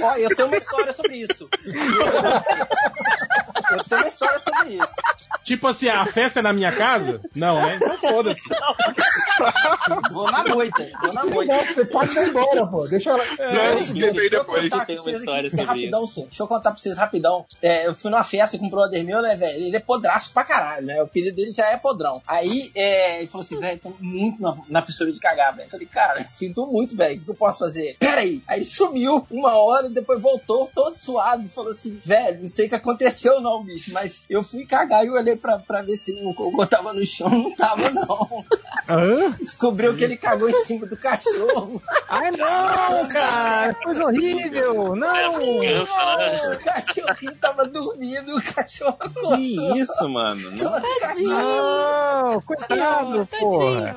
Ó, 0.00 0.16
eu 0.16 0.34
tenho 0.34 0.48
uma 0.48 0.56
história 0.56 0.92
sobre 0.92 1.16
isso. 1.18 1.48
Eu 3.72 3.84
tenho 3.84 4.00
uma 4.02 4.08
história 4.08 4.38
sobre 4.38 4.74
isso. 4.74 4.92
Tipo 5.44 5.66
assim, 5.66 5.88
a 5.88 6.06
festa 6.06 6.38
é 6.38 6.42
na 6.42 6.52
minha 6.52 6.70
casa? 6.70 7.20
Não, 7.34 7.60
né? 7.60 7.76
Então 7.76 7.98
foda-se. 7.98 8.40
Vou 10.12 10.30
na 10.30 10.44
moita. 10.44 10.88
Vou 11.02 11.12
na 11.12 11.24
moita. 11.24 11.64
Você 11.64 11.84
pode 11.84 12.16
ir 12.16 12.28
embora, 12.28 12.66
pô. 12.66 12.86
Deixa 12.86 13.10
ela. 13.10 13.24
Não, 13.38 13.78
esse 13.78 13.92
game 13.92 14.18
aí 14.18 14.30
depois. 14.30 14.68
pra 14.68 14.78
uma 14.78 14.84
vocês 14.86 15.18
história 15.18 15.40
aqui, 15.40 15.50
sobre 15.50 15.64
rapidão, 15.64 16.04
isso. 16.04 16.14
sim. 16.14 16.22
Deixa 16.22 16.42
eu 16.42 16.46
contar 16.46 16.70
pra 16.70 16.80
vocês 16.80 16.96
rapidão. 16.96 17.44
É, 17.60 17.86
eu 17.86 17.94
fui 17.94 18.10
numa 18.10 18.22
festa 18.24 18.56
com 18.58 18.66
um 18.66 18.70
brother 18.70 19.04
meu, 19.04 19.20
né, 19.20 19.34
velho? 19.34 19.64
Ele 19.64 19.76
é 19.76 19.80
podraço 19.80 20.32
pra 20.32 20.44
caralho, 20.44 20.86
né? 20.86 21.00
O 21.00 21.04
apelido 21.04 21.34
dele 21.36 21.50
já 21.52 21.66
é 21.66 21.76
podrão. 21.76 22.22
Aí 22.26 22.70
é, 22.74 23.18
ele 23.18 23.28
falou 23.28 23.44
assim, 23.44 23.58
velho, 23.58 23.80
tô 23.80 23.92
muito 23.98 24.40
na, 24.40 24.56
na 24.68 24.82
fissura 24.82 25.10
de 25.10 25.18
cagar, 25.18 25.54
velho. 25.56 25.66
Eu 25.66 25.70
falei, 25.70 25.86
cara, 25.86 26.24
sinto 26.28 26.66
muito, 26.66 26.96
velho. 26.96 27.20
O 27.20 27.24
que 27.24 27.30
eu 27.30 27.34
posso 27.34 27.58
fazer? 27.60 27.96
Pera 27.98 28.20
aí. 28.20 28.40
Aí 28.46 28.58
ele 28.58 28.64
sumiu 28.64 29.26
uma 29.30 29.56
hora, 29.56 29.81
depois 29.90 30.20
voltou 30.20 30.70
todo 30.74 30.94
suado 30.94 31.44
e 31.44 31.48
falou 31.48 31.70
assim, 31.70 32.00
velho, 32.04 32.42
não 32.42 32.48
sei 32.48 32.66
o 32.66 32.68
que 32.68 32.74
aconteceu 32.74 33.40
não, 33.40 33.62
bicho, 33.62 33.92
mas 33.92 34.24
eu 34.28 34.42
fui 34.42 34.64
cagar 34.66 35.04
e 35.04 35.08
eu 35.08 35.14
olhei 35.14 35.36
pra, 35.36 35.58
pra 35.58 35.82
ver 35.82 35.96
se 35.96 36.12
o 36.12 36.34
cocô 36.34 36.66
tava 36.66 36.92
no 36.92 37.04
chão, 37.04 37.28
não 37.30 37.54
tava 37.54 37.90
não. 37.90 38.44
Descobriu 39.40 39.96
que 39.96 40.04
ele 40.04 40.16
cagou 40.16 40.48
em 40.48 40.52
cima 40.52 40.86
do 40.86 40.96
cachorro. 40.96 41.82
Ai, 42.08 42.30
não, 42.32 43.08
cara, 43.08 43.74
coisa 43.74 44.04
horrível, 44.04 44.94
não. 44.96 45.38
Criança, 45.38 46.16
né? 46.16 46.56
O 46.56 46.58
cachorrinho 46.64 47.34
tava 47.36 47.66
dormindo, 47.66 48.36
o 48.36 48.42
cachorro 48.42 48.96
acordou. 49.00 49.36
Que 49.36 49.78
isso, 49.80 50.08
mano? 50.08 50.50
Não- 50.52 50.72
Não, 51.22 52.40
coitado, 52.42 53.26
porra. 53.38 53.96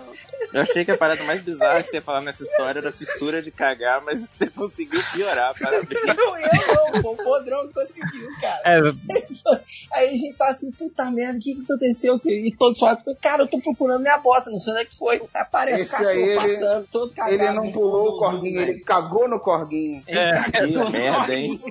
Eu 0.54 0.62
achei 0.62 0.86
que 0.86 0.92
a 0.92 0.98
parada 0.98 1.24
mais 1.24 1.42
bizarra 1.42 1.84
que 1.84 1.90
você 1.90 1.98
ia 1.98 2.02
falar 2.02 2.22
nessa 2.22 2.44
história 2.44 2.80
era 2.80 2.90
a 2.90 2.92
fissura 2.92 3.42
de 3.42 3.52
cagar, 3.52 4.02
mas 4.04 4.28
você 4.28 4.48
conseguiu 4.48 5.02
piorar, 5.14 5.54
parabéns. 5.60 6.02
Não, 6.16 6.38
eu 6.38 6.92
não, 6.94 7.02
pô, 7.02 7.12
o 7.12 7.18
podrão 7.18 7.68
que 7.68 7.74
conseguiu, 7.74 8.30
cara. 8.40 8.62
É, 8.66 8.80
Aí 9.94 10.10
a 10.10 10.18
gente 10.18 10.34
tá 10.36 10.48
assim, 10.50 10.72
puta 10.72 11.10
merda, 11.12 11.38
o 11.38 11.42
que 11.42 11.56
que 11.56 11.62
aconteceu? 11.62 12.20
E 12.26 12.52
todo 12.58 12.76
suado, 12.78 13.02
cara, 13.22 13.44
eu 13.44 13.48
tô 13.48 13.60
procurando 13.60 14.02
minha 14.02 14.18
bosta, 14.18 14.50
não 14.50 14.58
sei 14.58 14.74
onde 14.74 14.82
é 14.84 14.86
que 14.86 14.98
foi. 14.98 15.22
Aparece 15.34 15.82
o 15.82 15.84
Esse 15.84 15.92
cachorro 15.92 16.10
aí, 16.10 16.22
ele- 16.22 16.36
passando, 16.36 16.88
todo 16.92 17.14
cagado. 17.14 17.34
Ele 17.34 17.52
não 17.52 17.72
pulou 17.72 18.16
o 18.16 18.18
corguinho, 18.18 18.62
ele 18.62 18.80
cagou 18.80 19.28
no 19.28 19.40
corguinho. 19.40 20.04
É. 20.08 20.44
Que 20.52 20.92
merda, 20.92 21.36
hein? 21.36 21.62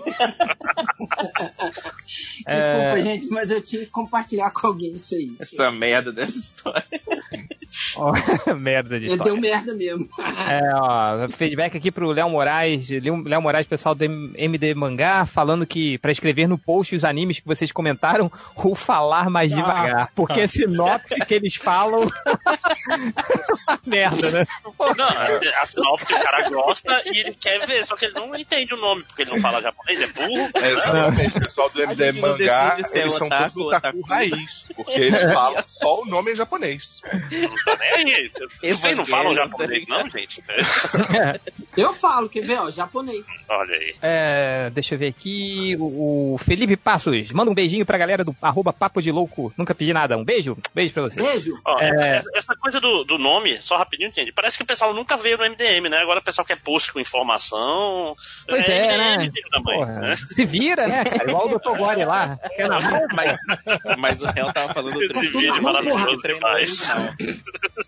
Desculpa, 2.47 3.03
gente, 3.03 3.27
mas 3.29 3.51
eu 3.51 3.63
tinha 3.63 3.85
que 3.85 3.91
compartilhar 3.91 4.51
com 4.51 4.67
alguém 4.67 4.95
isso 4.95 5.15
aí. 5.15 5.33
Essa 5.39 5.71
merda 5.71 6.13
dessa 6.13 6.37
história. 6.39 6.85
merda 8.59 8.99
de 8.99 9.07
Ele 9.07 9.13
história. 9.15 9.33
deu 9.33 9.41
merda 9.41 9.75
mesmo. 9.75 10.09
É, 10.47 10.75
ó, 10.75 11.29
feedback 11.29 11.77
aqui 11.77 11.91
pro 11.91 12.11
Léo 12.11 12.29
Moraes, 12.29 12.89
Léo 12.91 13.41
Moraes, 13.41 13.67
pessoal 13.67 13.95
do 13.95 14.05
MD 14.05 14.75
Mangá, 14.75 15.25
falando 15.25 15.67
que 15.67 15.97
pra 15.99 16.13
escrever 16.13 16.47
no 16.47 16.59
post 16.59 16.95
os 16.95 17.05
animes 17.05 17.41
que 17.41 17.47
vocês 17.47 17.73
comentaram, 17.73 18.31
o 18.57 18.75
falar 18.75 19.31
mais 19.31 19.51
devagar. 19.51 20.11
Porque 20.15 20.43
a 20.43 20.49
sinopse 20.49 21.15
que 21.27 21.35
eles 21.35 21.55
falam. 21.55 22.03
merda, 23.87 24.31
né? 24.31 24.47
Não, 24.97 25.09
a 25.09 25.67
sinopse 25.67 26.13
o 26.13 26.21
cara 26.21 26.49
gosta 26.51 27.03
e 27.07 27.21
ele 27.21 27.33
quer 27.35 27.65
ver, 27.67 27.87
só 27.87 27.97
que 27.97 28.07
ele 28.07 28.15
não 28.15 28.35
entende 28.35 28.75
o 28.75 28.77
nome, 28.77 29.03
porque 29.05 29.23
ele 29.23 29.31
não 29.31 29.41
fala 29.41 29.63
japonês, 29.63 30.01
é 30.01 30.07
burro. 30.09 30.51
É, 30.55 30.71
exatamente, 30.73 31.39
o 31.39 31.41
pessoal 31.41 31.71
do 31.71 31.87
não 31.87 32.21
Mangá, 32.21 32.77
é 32.79 32.99
eles 32.99 33.15
são 33.15 33.27
otaku 33.27 33.43
todos 33.43 33.57
ou 33.57 33.69
otaku 33.69 33.99
otaku. 33.99 34.09
raiz, 34.09 34.67
porque 34.75 34.93
eles 34.93 35.23
falam 35.23 35.65
só 35.67 36.03
o 36.03 36.07
nome 36.07 36.33
em 36.33 36.37
japonês. 36.37 37.01
Não 37.67 37.77
nem 38.05 38.15
aí. 38.15 38.31
Vocês 38.61 38.97
não 38.97 39.05
falam 39.07 39.35
japonês, 39.35 39.87
não, 39.89 40.09
gente? 40.11 40.43
Eu 41.77 41.93
falo, 41.95 42.29
quer 42.29 42.43
ver, 42.43 42.59
ó, 42.61 42.71
japonês. 42.71 43.27
Olha 43.49 43.75
aí. 43.75 43.95
É, 44.03 44.71
deixa 44.71 44.95
eu 44.95 44.99
ver 44.99 45.09
aqui. 45.09 45.77
O, 45.79 46.35
o 46.35 46.39
Felipe 46.39 46.77
Passos, 46.77 47.31
manda 47.33 47.51
um 47.51 47.55
beijinho 47.55 47.85
pra 47.87 47.99
galera 47.99 48.25
do 48.25 48.35
arroba 48.41 48.73
Papo 48.73 49.03
de 49.03 49.11
Louco. 49.11 49.53
Nunca 49.57 49.75
pedi 49.75 49.93
nada. 49.93 50.17
Um 50.17 50.25
beijo? 50.25 50.57
Beijo 50.75 50.93
pra 50.95 51.03
você. 51.03 51.21
Beijo. 51.21 51.59
Ó, 51.65 51.79
É. 51.81 52.19
essa, 52.19 52.29
essa 52.35 52.55
coisa 52.57 52.81
do, 52.81 53.05
do 53.05 53.19
nome, 53.19 53.61
só 53.61 53.77
rapidinho, 53.77 54.09
entende? 54.09 54.33
Parece 54.33 54.57
que 54.57 54.63
o 54.63 54.67
pessoal 54.67 54.95
nunca 54.95 55.17
veio 55.17 55.37
no 55.39 55.45
MDM, 55.45 55.89
né? 55.89 55.99
Agora 55.99 56.21
o 56.21 56.25
pessoal 56.25 56.45
quer 56.45 56.61
post 56.61 56.93
com 56.93 57.01
informação. 57.01 58.17
Pois 58.49 58.69
é, 58.69 58.97
né? 58.97 59.17
MDM 59.17 59.33
também, 59.51 59.79
Porra, 59.79 59.93
né? 60.01 60.17
Se 60.17 60.45
vira, 60.45 60.87
né, 60.87 61.05
cara? 61.05 61.29
Igual 61.31 61.49
o 61.49 61.59
Dr. 61.59 61.77
Gore 61.77 62.05
lá. 62.05 62.39
Quer 62.55 62.69
na 62.69 62.81
mão? 62.81 63.01
Mas, 63.15 63.41
mas 63.99 64.23
o 64.23 64.27
réu 64.27 64.53
tava 64.53 64.73
falando 64.73 64.97
outro 64.97 65.21
vídeo 65.21 65.63
maravilhoso 65.63 66.23
demais. 66.23 66.89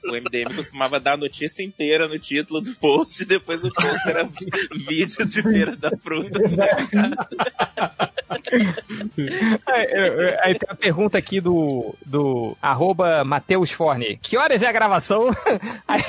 O 0.05 0.12
MDM 0.12 0.55
costumava 0.55 1.01
dar 1.01 1.15
a 1.15 1.17
notícia 1.17 1.62
inteira 1.62 2.07
no 2.07 2.19
título 2.19 2.61
do 2.61 2.75
post 2.77 3.23
e 3.23 3.27
depois 3.27 3.65
o 3.65 3.73
post 3.73 4.09
era 4.09 4.28
vídeo 4.89 5.27
de 5.27 5.43
feira 5.43 5.77
da 5.77 5.91
fruta. 5.97 6.39
Aí, 10.43 10.55
tem 10.55 10.69
a 10.69 10.75
pergunta 10.75 11.19
aqui 11.19 11.41
do, 11.41 11.95
do 12.05 12.57
arroba 12.62 13.25
Matheus 13.25 13.70
Forne. 13.70 14.19
Que 14.23 14.36
horas 14.36 14.62
é 14.62 14.69
a 14.69 14.73
gravação? 14.73 15.31
Aí, 15.86 16.03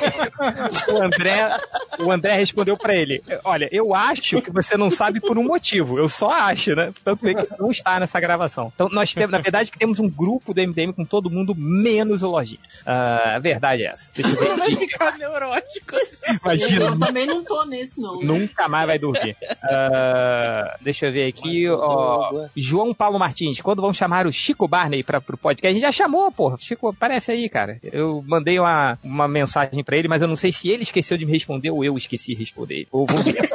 o, 0.90 1.04
André, 1.04 1.60
o 2.00 2.12
André 2.12 2.34
respondeu 2.36 2.78
pra 2.78 2.96
ele: 2.96 3.22
Olha, 3.44 3.68
eu 3.72 3.94
acho 3.94 4.42
que 4.42 4.52
você 4.52 4.78
não 4.78 4.90
sabe 4.90 5.20
por 5.20 5.38
um 5.38 5.44
motivo. 5.44 5.98
Eu 5.98 6.10
só 6.10 6.32
acho, 6.32 6.76
né? 6.76 6.94
Tanto 7.04 7.28
é 7.28 7.34
que 7.34 7.48
não 7.60 7.72
está 7.72 8.00
nessa 8.00 8.20
gravação. 8.20 8.72
Então, 8.74 8.90
nós 8.90 9.14
temos, 9.14 9.32
na 9.32 9.40
verdade, 9.40 9.72
temos 9.72 10.00
um 10.00 10.10
grupo 10.10 10.54
do 10.54 10.62
MDM 10.62 10.94
com 10.94 11.06
todo 11.06 11.30
mundo, 11.30 11.56
menos 11.56 12.24
o 12.24 12.30
Lojinha. 12.30 12.60
A 12.86 13.40
verdade 13.48 13.84
é 13.84 13.88
essa. 13.88 14.12
Deixa 14.14 14.30
eu 14.30 14.40
ver 14.40 14.56
Vai 14.58 14.68
aqui. 14.74 14.76
ficar 14.88 15.18
neurótico. 15.18 15.96
Imagina. 16.44 16.86
Eu 16.86 17.00
também 17.00 17.26
não 17.26 17.44
tô 17.44 17.66
nesse, 17.66 18.00
não. 18.02 18.20
né? 18.20 18.26
Nunca 18.26 18.68
mais 18.68 18.86
vai 18.88 19.00
dormir. 19.00 19.36
Ah, 19.64 20.76
deixa 20.82 21.08
eu 21.08 21.12
ver 21.12 21.28
aqui, 21.28 21.68
ó. 21.70 22.48
João 22.56 22.94
Paulo 22.94 23.18
Martins, 23.20 23.62
quando 23.62 23.82
vão 23.82 23.94
chamar 23.94 24.28
o 24.28 24.32
Chico 24.32 24.68
Barney 24.68 25.04
para 25.04 25.22
pro 25.22 25.38
podcast? 25.38 25.68
A 25.68 25.74
gente 25.74 25.82
já 25.82 25.92
chamou, 25.92 26.32
porra. 26.32 26.58
Chico, 26.60 26.90
aparece 26.90 27.32
aí, 27.32 27.48
cara. 27.50 27.80
Eu 27.92 28.24
mandei 28.28 28.60
uma, 28.60 28.98
uma 29.04 29.28
mensagem 29.28 29.84
pra 29.84 29.96
ele, 29.98 30.08
mas 30.08 30.22
eu 30.22 30.28
não 30.28 30.36
sei 30.36 30.52
se 30.52 30.70
ele 30.70 30.84
esqueceu 30.84 31.18
de 31.18 31.26
me 31.26 31.32
responder 31.32 31.72
ou 31.72 31.84
eu 31.84 31.98
esqueci 31.98 32.34
de 32.34 32.40
responder. 32.42 32.88
Ou 32.92 33.06
vou 33.06 33.18
ver. 33.24 33.38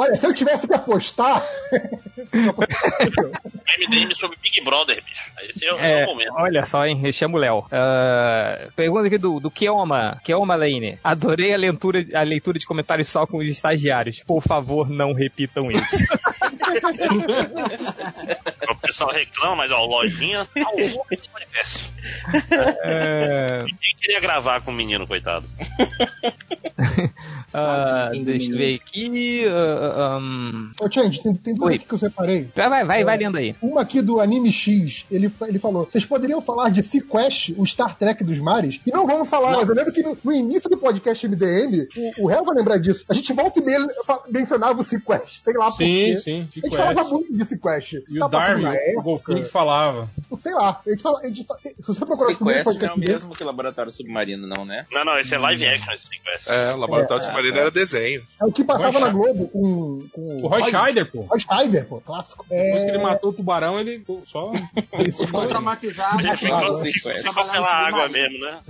Olha, 0.00 0.16
se 0.16 0.26
eu 0.26 0.32
tivesse 0.32 0.66
que 0.66 0.72
apostar. 0.74 1.44
MDM 3.78 4.14
sobre 4.14 4.36
Big 4.42 4.62
Brother, 4.64 5.02
bicho. 5.04 5.30
Esse 5.48 5.66
é, 5.66 5.72
o- 5.74 5.78
é 5.78 6.00
É, 6.00 6.04
o 6.04 6.06
momento. 6.08 6.32
olha 6.36 6.64
só, 6.64 6.84
hein? 6.86 7.00
Eu 7.04 7.12
chamo 7.12 7.36
o 7.36 7.40
Léo. 7.40 7.64
Ah, 7.70 8.68
pergunta 8.74 9.06
aqui 9.06 9.18
do, 9.18 9.38
do 9.40 9.50
Keoma. 9.50 10.18
Keoma 10.24 10.54
Lane. 10.54 10.98
Adorei 11.04 11.52
a 11.52 11.56
leitura, 11.56 12.04
a 12.14 12.22
leitura 12.22 12.58
de 12.58 12.66
comentários 12.66 13.08
só 13.08 13.26
com 13.26 13.38
os 13.38 13.46
estagiários. 13.46 14.22
Por 14.26 14.40
favor, 14.42 14.88
não 14.88 15.12
repitam 15.12 15.70
isso. 15.70 15.84
O 18.70 18.74
pessoal 18.76 19.10
reclama, 19.10 19.56
mas 19.56 19.70
ó, 19.70 19.84
o 19.84 19.86
Lojinha 19.86 20.44
salvou 20.44 21.06
esse 21.10 21.28
podcast. 21.28 21.92
É, 22.82 23.58
Ninguém 23.62 23.96
queria 24.00 24.20
gravar 24.20 24.60
com 24.62 24.70
o 24.70 24.74
menino, 24.74 25.06
coitado. 25.06 25.46
ah, 27.52 28.10
deixa 28.22 28.50
eu 28.50 28.56
ver 28.56 28.74
aqui. 28.76 29.44
ah, 29.46 30.18
um, 30.20 30.70
Ô, 30.80 30.90
Change, 30.90 31.22
tem, 31.22 31.34
tem 31.34 31.54
duas 31.54 31.74
aqui 31.74 31.84
que 31.84 31.94
eu 31.94 31.98
separei. 31.98 32.48
Vai, 32.54 32.68
vai, 32.68 32.84
vai, 32.84 33.04
vai 33.04 33.18
lendo 33.18 33.36
aí. 33.36 33.54
Uma 33.60 33.82
aqui 33.82 34.00
do 34.00 34.20
Anime 34.20 34.52
X, 34.52 35.04
ele, 35.10 35.30
ele 35.42 35.58
falou: 35.58 35.86
vocês 35.90 36.04
poderiam 36.04 36.40
falar 36.40 36.70
de 36.70 36.82
Sequest, 36.82 37.52
o 37.56 37.66
Star 37.66 37.96
Trek 37.96 38.24
dos 38.24 38.38
mares? 38.38 38.80
E 38.86 38.90
não 38.90 39.06
vamos 39.06 39.28
falar, 39.28 39.56
mas 39.56 39.68
eu 39.68 39.74
lembro 39.74 39.92
que 39.92 40.02
no, 40.02 40.16
no 40.22 40.32
início 40.32 40.68
do 40.70 40.78
podcast 40.78 41.26
MDM, 41.26 41.88
o, 42.18 42.26
o 42.26 42.30
Hel 42.30 42.44
vai 42.44 42.56
lembrar 42.56 42.78
disso. 42.78 43.04
A 43.08 43.14
gente 43.14 43.32
volta 43.32 43.58
e 43.58 43.64
meia 43.64 43.80
mencionava 44.28 44.80
o 44.80 44.84
Sequest, 44.84 45.42
sei 45.42 45.54
lá 45.54 45.66
por 45.66 45.78
Sim, 45.78 46.46
quê. 46.50 46.59
Sim, 46.60 46.66
A 46.66 46.70
gente 46.70 46.76
Sequest. 46.76 46.94
falava 46.94 47.08
muito 47.08 47.32
de 47.36 47.44
Sequest. 47.44 47.92
E 47.94 48.18
Tá 48.18 48.26
o 48.26 48.28
Darwin, 48.28 48.64
o 48.64 49.02
golfinho 49.02 49.38
época. 49.38 49.42
que 49.42 49.44
falava. 49.44 50.10
Sei 50.40 50.52
lá, 50.54 50.80
a 50.86 50.90
gente 50.90 51.02
fala, 51.02 51.20
a 51.20 51.26
gente 51.26 51.44
fa- 51.44 51.56
se 51.62 51.74
você 51.86 52.04
procurar 52.06 52.32
Sequestro 52.32 52.74
não 52.74 52.86
é 52.88 52.92
o 52.94 52.98
mesmo 52.98 53.34
que 53.34 53.44
Laboratório 53.44 53.90
Submarino, 53.92 54.46
não, 54.46 54.64
né? 54.64 54.86
Não, 54.92 55.04
não, 55.04 55.18
esse 55.18 55.34
é 55.34 55.38
live 55.38 55.66
action, 55.66 55.92
esse 55.92 56.06
sequestro. 56.06 56.52
É, 56.52 56.72
o 56.74 56.76
Laboratório 56.78 57.24
Submarino 57.24 57.58
era 57.58 57.70
desenho. 57.70 58.22
é 58.40 58.44
o 58.44 58.52
que 58.52 58.64
passava 58.64 58.98
Roy 58.98 59.00
na. 59.00 59.08
Globo 59.12 59.48
com, 59.48 60.06
com 60.12 60.36
O 60.42 60.46
Roy 60.48 60.62
Scheider, 60.64 61.10
pô. 61.10 61.22
Roy 61.22 61.40
Scheider, 61.40 61.86
pô, 61.86 62.00
clássico. 62.00 62.44
Depois 62.48 62.82
É, 62.82 62.84
que 62.86 62.90
ele 62.90 62.98
matou 62.98 63.30
o 63.30 63.32
tubarão, 63.32 63.78
ele 63.80 64.02
só. 64.24 64.52
ele 64.98 65.12
Ficou 65.12 65.46
traumatizado. 65.46 66.20
Ele 66.20 66.36
ficou, 66.36 66.84
ficou 66.84 67.44
pela 67.44 67.68
água 67.86 68.08
mesmo, 68.08 68.38
né? 68.40 68.60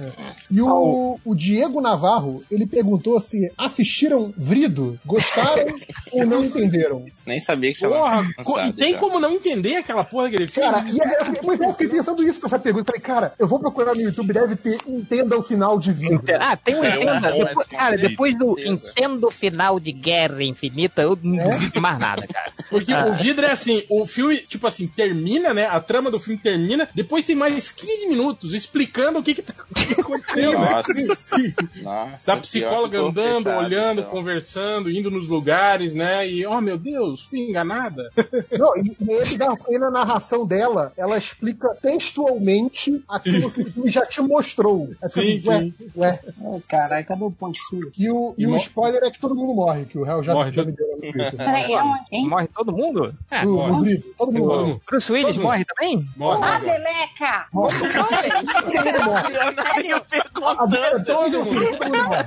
E 0.50 0.60
o, 0.60 1.18
o 1.24 1.34
Diego 1.34 1.80
Navarro, 1.80 2.42
ele 2.50 2.66
perguntou 2.66 3.18
se 3.20 3.52
assistiram 3.56 4.32
Vrido, 4.36 4.98
gostaram 5.04 5.66
ou 6.12 6.26
não 6.26 6.44
entenderam. 6.44 7.04
Nem 7.26 7.38
sabia 7.40 7.72
que 7.72 7.79
Porra, 7.88 8.66
e 8.68 8.72
tem 8.72 8.92
já. 8.92 8.98
como 8.98 9.18
não 9.20 9.32
entender 9.32 9.76
aquela 9.76 10.04
porra 10.04 10.24
daquele 10.24 10.48
filme? 10.48 10.70
Cara, 10.70 10.84
e 10.88 11.02
aí 11.02 11.14
eu 11.18 11.24
fiquei, 11.24 11.40
pois 11.42 11.60
é, 11.60 11.64
eu 11.66 11.72
fiquei 11.72 11.88
pensando 11.88 12.22
isso 12.22 12.40
com 12.40 12.46
essa 12.46 12.58
pergunta. 12.58 12.92
Falei, 12.92 13.00
cara, 13.00 13.32
eu 13.38 13.46
vou 13.48 13.58
procurar 13.58 13.94
no 13.94 14.00
YouTube, 14.00 14.32
deve 14.32 14.56
ter 14.56 14.78
Entenda 14.86 15.36
o 15.36 15.42
Final 15.42 15.78
de 15.78 15.92
Vrido. 15.92 16.22
Ah, 16.38 16.56
tem 16.56 16.74
um 16.76 16.84
É 16.84 16.96
Entenda. 16.96 17.30
Depois- 17.32 17.56
esse 17.58 17.68
cara, 17.70 17.96
depois 17.98 18.38
do. 18.38 18.58
Entenda 18.60 19.26
o 19.26 19.30
final 19.30 19.78
de 19.80 19.92
Guerra 19.92 20.42
Infinita, 20.42 21.02
eu 21.02 21.18
não 21.22 21.50
duvido 21.50 21.80
mais 21.80 21.98
nada, 21.98 22.26
cara. 22.26 22.52
Porque 22.68 22.92
Ah. 22.92 23.06
o 23.06 23.14
vidro 23.14 23.44
é 23.46 23.50
assim, 23.50 23.82
o 23.88 24.06
filme, 24.06 24.38
tipo 24.38 24.66
assim, 24.66 24.86
termina, 24.86 25.52
né? 25.54 25.66
A 25.66 25.80
trama 25.80 26.10
do 26.10 26.20
filme 26.20 26.38
termina, 26.38 26.88
depois 26.94 27.24
tem 27.24 27.34
mais 27.36 27.70
15 27.70 28.06
minutos 28.08 28.54
explicando 28.54 29.18
o 29.18 29.22
que 29.22 29.34
que 29.34 29.42
tá 29.42 29.54
o 29.70 29.74
que 29.74 29.94
que 29.94 30.00
aconteceu, 30.00 30.52
né? 30.58 30.70
Nossa. 30.70 30.92
Nossa, 31.82 32.26
Da 32.26 32.32
pior 32.34 32.42
psicóloga 32.42 33.00
andando, 33.00 33.44
fechado, 33.44 33.64
olhando, 33.64 34.00
então. 34.00 34.10
conversando, 34.10 34.90
indo 34.90 35.10
nos 35.10 35.28
lugares, 35.28 35.94
né? 35.94 36.28
E, 36.28 36.46
oh 36.46 36.60
meu 36.60 36.76
Deus, 36.78 37.24
fui 37.24 37.40
enganada. 37.70 38.10
Não, 38.58 38.76
e, 38.76 38.96
e 39.00 39.12
ele 39.12 39.38
dá 39.38 39.54
na 39.78 39.90
narração 39.90 40.44
dela, 40.46 40.92
ela 40.96 41.16
explica 41.16 41.68
textualmente 41.80 43.02
aquilo 43.08 43.50
que 43.50 43.62
o 43.62 43.72
filme 43.72 43.90
já 43.90 44.04
te 44.04 44.20
mostrou. 44.20 44.90
É 45.02 45.08
Sim, 45.08 45.38
tudo, 45.38 45.48
ué, 45.50 45.60
sim. 45.60 45.74
ué. 45.96 46.20
Ô, 46.40 46.60
Caralho, 46.68 47.06
cadê 47.06 47.24
o 47.24 47.30
ponte 47.30 47.60
sul? 47.60 47.90
E 47.96 48.10
o, 48.10 48.34
e 48.36 48.42
E 48.42 48.46
o 48.46 48.56
spoiler 48.56 49.02
é 49.04 49.10
que 49.10 49.20
todo 49.20 49.34
mundo 49.34 49.54
morre, 49.54 49.84
que 49.84 49.98
o 49.98 50.02
réu 50.02 50.22
já, 50.22 50.34
Morre 50.34 50.52
já 50.52 50.64
me 50.64 50.72
deu. 50.72 50.89
Peraí? 51.36 52.24
Morre 52.28 52.48
todo 52.48 52.72
mundo? 52.72 53.08
É, 53.30 53.44
No- 53.44 53.52
morre. 53.56 53.94
no 53.94 54.02
todo 54.18 54.32
mundo 54.32 54.48
Todo 54.48 54.62
mundo. 54.66 54.82
Bruce 54.88 55.12
Willis 55.12 55.26
Todo 55.28 55.34
mundo. 55.36 55.44
morre 55.46 55.64
também? 55.64 56.08
Morre. 56.16 56.40
Ah, 56.42 56.58
Leleca! 56.58 57.46
Todo 57.52 57.72
mundo 57.72 59.04
morre. 59.04 59.30
Todo 61.04 61.44
mundo, 61.44 61.78
todo 61.78 61.84
mundo 61.86 62.26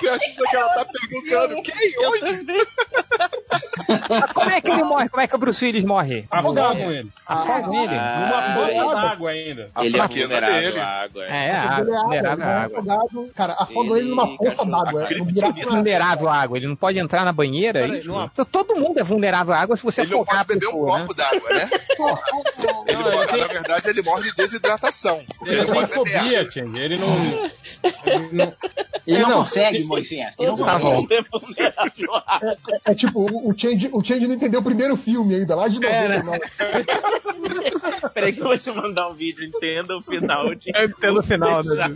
pior 0.00 0.14
é 0.14 0.18
que 0.18 0.56
ela 0.56 0.68
tá 0.70 0.84
perguntando 0.84 1.62
quem, 1.62 1.94
onde? 2.06 2.66
Mas 4.08 4.32
como 4.32 4.50
é 4.50 4.60
que 4.60 4.70
ele 4.70 4.82
morre? 4.84 5.08
Como 5.08 5.20
é 5.22 5.26
que 5.26 5.34
o 5.34 5.38
Bruce 5.38 5.64
Willis 5.64 5.84
morre? 5.84 6.26
Afogam 6.30 6.90
ele. 6.92 7.10
Afogam 7.26 7.74
ele? 7.74 7.94
Numa 7.94 8.42
poça 8.54 8.82
água. 8.82 8.94
d'água 8.94 9.30
ainda. 9.30 9.68
Ele 9.80 9.98
é 9.98 10.06
vulnerável 10.06 10.82
à 10.82 10.86
água. 10.86 11.24
é. 11.24 11.46
É, 11.46 11.48
é 11.50 11.84
vulnerável 11.84 12.44
à 12.44 12.48
é 12.50 12.54
água. 12.56 13.28
Cara, 13.34 13.56
afogam 13.58 13.96
ele 13.96 14.08
numa 14.08 14.36
cachorro, 14.38 14.70
d'água. 14.70 15.08
vulnerável 15.64 16.28
à 16.28 16.36
água, 16.42 16.56
ele 16.58 16.66
não 16.68 16.76
pode 16.76 16.98
entrar 16.98 17.24
na 17.24 17.32
banheira, 17.32 17.45
é 17.66 17.72
Peraí, 17.72 17.98
isso? 17.98 18.08
não- 18.08 18.28
Todo 18.50 18.74
mundo 18.76 18.98
é 18.98 19.02
vulnerável 19.04 19.54
à 19.54 19.58
água 19.60 19.76
se 19.76 19.82
você 19.82 20.00
Ele 20.02 20.10
não 20.10 20.22
afogar 20.22 20.40
a 20.40 20.44
pode 20.44 20.58
beber 20.58 20.74
um 20.74 20.84
né? 20.86 21.00
copo 21.00 21.14
d'água, 21.14 21.50
né? 21.54 21.70
Ele 22.88 23.02
Não, 23.02 23.22
ele 23.22 23.26
tem- 23.32 23.40
Na 23.40 23.46
verdade, 23.46 23.88
ele 23.90 24.02
morre 24.02 24.22
de 24.30 24.36
desidratação. 24.36 25.22
Ele 25.44 25.64
não 25.64 25.74
tem 25.74 25.86
fobia, 25.86 26.50
Change. 26.50 26.78
Ele 26.78 26.96
não. 26.98 27.50
Ele 28.06 28.28
não. 28.32 28.52
Ele 29.06 29.18
não, 29.20 29.28
não, 29.30 29.38
consegue, 29.38 29.76
ele- 29.78 29.86
Moisés. 29.86 30.34
Ele 30.38 30.48
não 30.48 30.56
Tá 30.56 30.80
consegue. 30.80 31.26
bom. 31.30 31.46
É 31.58 31.72
água. 31.76 32.24
É 32.84 32.94
tipo, 32.94 33.20
o, 33.48 33.54
Change, 33.56 33.88
o 33.92 34.02
Change 34.04 34.26
não 34.26 34.34
entendeu 34.34 34.60
o 34.60 34.64
primeiro 34.64 34.96
filme 34.96 35.36
ainda, 35.36 35.54
lá 35.54 35.68
de 35.68 35.78
99. 35.80 36.40
Peraí 38.14 38.32
que 38.32 38.40
eu 38.40 38.44
vou 38.44 38.58
te 38.58 38.70
mandar 38.70 39.08
um 39.08 39.14
vídeo, 39.14 39.44
entenda 39.44 39.96
o 39.96 40.02
final 40.02 40.52
de. 40.56 40.72
Pelo 41.00 41.22
final, 41.22 41.62
né? 41.62 41.92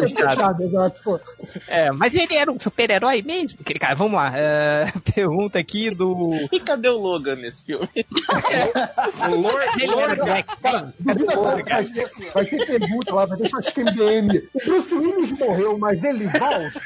Fechado, 0.00 0.62
exato. 0.62 1.02
Pô. 1.02 1.20
É, 1.68 1.90
mas 1.92 2.14
ele 2.14 2.34
era 2.34 2.50
um 2.50 2.58
super-herói 2.58 3.22
mesmo? 3.22 3.58
Aquele 3.60 3.78
cara, 3.78 3.94
vamos 3.94 4.14
lá. 4.14 4.32
é, 4.36 4.55
pergunta 5.14 5.58
aqui 5.58 5.90
do. 5.90 6.32
E 6.52 6.60
cadê 6.60 6.88
o 6.88 6.98
Logan 6.98 7.36
nesse 7.36 7.64
filme? 7.64 7.88
O 9.26 9.34
Lord, 9.34 9.86
Lord. 9.86 10.44
Cara, 10.62 10.94
duvida 10.98 11.36
vai, 11.36 11.84
ter, 11.84 12.08
vai 12.32 12.44
ter 12.44 12.66
pergunta 12.66 13.14
lá, 13.14 13.26
vai 13.26 13.38
ter 13.38 13.48
chat 13.48 13.80
MDM. 13.80 14.42
O 14.54 14.64
Bruce 14.64 14.94
Willis 14.94 15.32
morreu, 15.32 15.78
mas 15.78 16.02
ele 16.04 16.26
volta? 16.26 16.80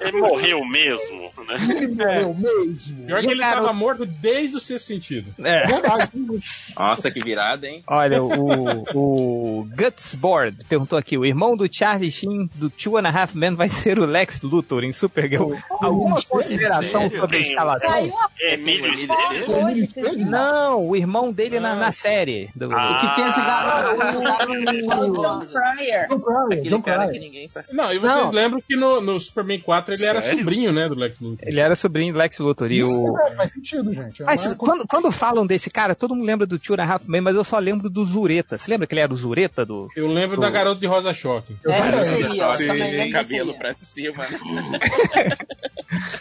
Ele 0.00 0.20
morreu 0.20 0.64
mesmo, 0.64 1.30
né? 1.46 1.76
Ele 1.76 1.88
morreu 1.88 2.34
mesmo? 2.34 3.06
Pior 3.06 3.20
que 3.20 3.26
ele 3.26 3.40
Cara, 3.40 3.56
tava 3.56 3.72
morto 3.72 4.06
desde 4.06 4.56
o 4.56 4.60
sexto 4.60 4.86
sentido. 4.86 5.34
É. 5.38 5.66
Verdade. 5.66 6.10
Nossa, 6.76 7.10
que 7.10 7.20
virada, 7.20 7.66
hein? 7.66 7.82
Olha, 7.86 8.22
o, 8.22 8.84
o 8.94 9.68
Gutsboard 9.76 10.64
perguntou 10.68 10.98
aqui: 10.98 11.16
o 11.16 11.24
irmão 11.24 11.56
do 11.56 11.72
Charlie 11.72 12.10
Sheen 12.10 12.50
do 12.54 12.70
Two 12.70 12.96
and 12.96 13.08
a 13.08 13.10
Half 13.10 13.34
Men 13.34 13.54
vai 13.54 13.68
ser 13.68 13.98
o 13.98 14.04
Lex 14.04 14.40
Luthor 14.42 14.84
em 14.84 14.92
Supergirl. 14.92 15.54
Alguma 15.80 16.20
consideração 16.22 17.02
Sério? 17.02 17.18
sobre 17.20 17.36
a 17.36 17.40
escalação? 17.40 17.90
Emílio 18.40 18.92
Esteves? 18.94 20.16
Não. 20.16 20.88
O 20.88 20.96
irmão 20.96 21.32
dele 21.32 21.60
na, 21.60 21.74
na 21.76 21.92
série. 21.92 22.50
Do... 22.54 22.70
Ah. 22.72 22.92
O 22.92 23.00
que 23.00 23.14
fez 23.14 23.28
esse 23.28 23.40
garoto? 23.40 24.00
John 25.20 25.46
Fryer. 25.46 26.08
John 26.68 26.82
sabe. 27.48 27.68
Não, 27.72 27.92
e 27.92 27.98
vocês 27.98 28.16
Não. 28.16 28.30
lembram 28.30 28.62
que 28.66 28.76
no, 28.76 29.00
no 29.00 29.20
Superman 29.20 29.60
4 29.60 29.94
ele 29.94 30.04
era 30.04 30.20
Sério? 30.22 30.38
sobrinho, 30.38 30.72
né, 30.72 30.88
do 30.88 30.94
Lex 30.94 31.20
Luthor. 31.20 31.48
Ele 31.48 31.60
era 31.60 31.76
sobrinho 31.76 32.12
do 32.12 32.18
Lex 32.18 32.38
Luthor. 32.38 32.70
E 32.70 32.82
o... 32.82 33.18
É, 33.20 33.32
faz 33.32 33.52
sentido, 33.52 33.92
gente. 33.92 34.22
É 34.22 34.26
Mas 34.26 34.44
uma- 34.46 34.56
quando, 34.56 34.86
quando 34.86 35.10
falam 35.12 35.46
desse 35.46 35.70
cara, 35.70 35.94
todo 35.94 36.14
mundo 36.14 36.26
lembra 36.26 36.46
do 36.46 36.58
Two 36.58 36.76
and 36.78 36.82
a 36.82 36.92
Half 36.94 37.04
Men, 37.08 37.20
mas 37.20 37.36
eu 37.36 37.44
só 37.44 37.58
lembro 37.58 37.88
do 37.88 38.04
Zureta. 38.04 38.58
Você 38.58 38.70
lembra 38.70 38.86
que 38.86 38.94
ele 38.94 39.00
era 39.02 39.12
o 39.12 39.16
Zureta 39.16 39.64
do. 39.64 39.88
Eu 39.96 40.08
lembro 40.08 40.36
do- 40.36 40.42
da 40.42 40.50
garota 40.50 40.80
de 40.80 40.86
Rosa 40.86 41.12
Choque. 41.14 41.54
Eu 41.64 41.70
É, 41.72 42.00
seria, 42.00 43.10
cabelo 43.12 43.54
pra 43.54 43.74
cima? 43.80 44.24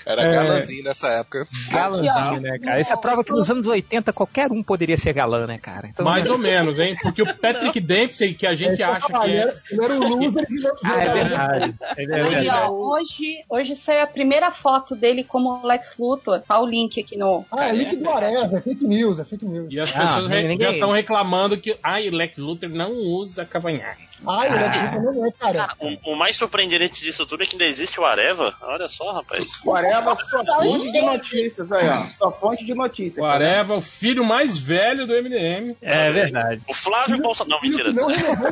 Era 0.05 0.23
É. 0.23 0.33
galãzinho 0.33 0.83
nessa 0.83 1.07
época. 1.09 1.47
Galãzinho, 1.69 2.41
né, 2.41 2.57
cara? 2.59 2.79
Isso 2.79 2.91
é 2.93 2.97
prova 2.97 3.23
que 3.23 3.31
nos 3.31 3.49
anos 3.51 3.67
80 3.67 4.11
qualquer 4.11 4.51
um 4.51 4.63
poderia 4.63 4.97
ser 4.97 5.13
galã, 5.13 5.45
né, 5.45 5.57
cara? 5.57 5.87
Então, 5.87 6.03
Mais 6.05 6.27
ou 6.29 6.37
menos, 6.37 6.77
hein? 6.79 6.95
Porque 7.01 7.21
o 7.21 7.35
Patrick 7.35 7.79
Dempsey, 7.79 8.33
que 8.33 8.47
a 8.47 8.55
gente 8.55 8.81
acha 8.81 9.05
que 9.05 9.13
ele 9.29 9.37
é. 9.37 9.41
era, 9.41 9.55
ele 9.71 9.83
era 9.85 9.93
o 9.93 9.99
loser 10.17 10.45
que 10.47 10.53
não 10.55 10.71
Ah, 10.83 11.01
é 11.03 11.13
verdade. 11.13 11.75
É 11.81 12.01
Aí, 12.01 12.05
verdade. 12.07 12.49
ó, 12.49 12.69
hoje, 12.71 13.43
hoje 13.49 13.75
saiu 13.75 14.01
a 14.03 14.07
primeira 14.07 14.51
foto 14.51 14.95
dele 14.95 15.23
como 15.23 15.65
Lex 15.65 15.95
Luthor. 15.99 16.41
Tá 16.41 16.59
o 16.59 16.65
link 16.65 16.99
aqui 16.99 17.17
no. 17.17 17.45
Ah, 17.51 17.69
é 17.69 17.71
link 17.73 17.95
do 17.97 18.09
Areva, 18.09 18.57
é 18.57 18.61
fake 18.61 18.85
news, 18.85 19.19
é 19.19 19.25
fake 19.25 19.45
news. 19.45 19.67
E 19.69 19.79
as 19.79 19.95
Ah, 19.95 19.99
pessoas 20.01 20.27
re- 20.27 20.43
ninguém- 20.47 20.67
já 20.67 20.73
estão 20.73 20.91
reclamando 20.91 21.57
que 21.57 21.77
ai, 21.83 22.07
o 22.09 22.15
Lex 22.15 22.37
Luthor 22.37 22.69
não 22.69 22.91
usa 22.93 23.45
cavanhaque. 23.45 24.09
Ai, 24.27 24.49
o 24.49 24.53
Lex 24.53 24.83
Luthor 24.83 25.13
não 25.13 25.27
é, 25.27 25.31
cara. 25.31 25.69
O, 25.79 26.13
o 26.13 26.17
mais 26.17 26.35
surpreendente 26.35 27.01
disso 27.01 27.25
tudo 27.25 27.43
é 27.43 27.45
que 27.45 27.53
ainda 27.53 27.65
existe 27.65 27.99
o 27.99 28.05
Areva. 28.05 28.53
Olha 28.61 28.89
só, 28.89 29.18
rapaz. 29.19 29.45
O 29.65 29.73
Areva, 29.73 30.15
sua 30.15 30.43
fonte 30.45 30.91
de 30.91 31.01
notícias 31.01 31.71
aí, 31.71 31.89
ó. 31.89 32.05
Sua 32.17 32.31
fonte 32.31 32.65
de 32.65 32.73
notícias. 32.73 33.17
O 33.17 33.25
Areva, 33.25 33.75
o 33.75 33.81
filho 33.81 34.23
mais 34.23 34.57
velho 34.57 35.05
do 35.05 35.13
MDM. 35.13 35.75
É 35.81 36.11
verdade. 36.11 36.61
O 36.67 36.73
Flávio 36.73 37.17
Bolsonaro. 37.21 37.61
Não, 37.61 37.69
mentira. 37.69 37.93
Não 37.93 38.07
renovou 38.07 38.49
o 38.49 38.51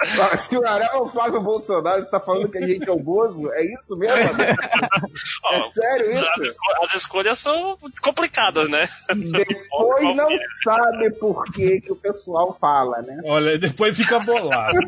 Se 0.38 0.56
o 0.56 0.66
Areva 0.66 0.92
é 0.94 0.96
o 0.96 1.08
Flávio 1.08 1.40
Bolsonaro, 1.42 2.02
você 2.04 2.10
tá 2.10 2.20
falando 2.20 2.48
que 2.48 2.58
a 2.58 2.66
gente 2.66 2.88
é 2.88 2.92
o 2.92 2.98
Bozo? 2.98 3.50
É 3.52 3.64
isso 3.64 3.96
mesmo? 3.96 4.18
É 5.50 5.70
sério 5.72 6.10
isso? 6.10 6.54
as 6.82 6.94
escolhas 6.94 7.38
são 7.38 7.76
complicadas, 8.02 8.68
né? 8.68 8.88
Depois 9.08 10.16
não 10.16 10.28
sabe 10.62 11.10
por 11.12 11.44
que, 11.46 11.80
que 11.80 11.90
o 11.92 11.96
pessoal 11.96 12.56
fala, 12.60 13.02
né? 13.02 13.20
Olha, 13.24 13.58
depois 13.58 13.96
fica 13.96 14.20
bolado. 14.20 14.78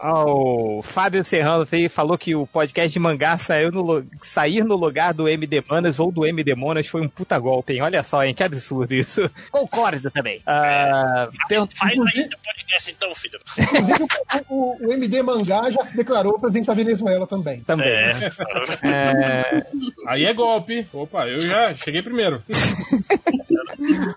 Ó, 0.00 0.78
o 0.78 0.82
Fábio 0.82 1.24
Serrano 1.24 1.66
fez- 1.66 1.92
falou 1.92 2.16
que 2.16 2.34
o 2.34 2.46
podcast 2.46 2.92
de 2.92 2.98
mangá 2.98 3.36
saiu 3.36 3.70
no, 3.70 4.04
sair 4.22 4.64
no 4.64 4.76
lugar 4.76 5.12
do 5.12 5.28
MD 5.28 5.62
Manas 5.68 5.98
ou 6.00 6.10
do 6.10 6.26
MD 6.26 6.54
Monas 6.54 6.86
foi 6.86 7.00
um 7.02 7.08
puta 7.08 7.38
golpe, 7.38 7.72
hein? 7.74 7.82
Olha 7.82 8.02
só, 8.02 8.22
hein? 8.24 8.34
Que 8.34 8.42
absurdo 8.44 8.94
isso. 8.94 9.28
Concordo 9.50 10.10
também. 10.10 10.40
Ah, 10.46 11.28
pergunta- 11.48 11.76
Faz 11.76 11.98
aí 11.98 12.24
seu 12.24 12.38
podcast 12.38 12.90
então, 12.90 13.14
filho. 13.14 13.38
Inclusive, 13.58 14.06
o, 14.48 14.54
o- 14.54 14.88
o 14.88 14.92
MD 14.92 15.22
Mangá 15.22 15.70
já 15.70 15.84
se 15.84 15.96
declarou 15.96 16.38
presidente 16.38 16.66
da 16.66 16.74
Venezuela 16.74 17.26
também. 17.26 17.60
Também. 17.60 17.88
É. 17.88 19.66
Aí 20.06 20.24
é 20.24 20.32
golpe. 20.32 20.86
Opa, 20.92 21.26
eu 21.28 21.40
já 21.40 21.74
cheguei 21.74 22.02
primeiro. 22.02 22.42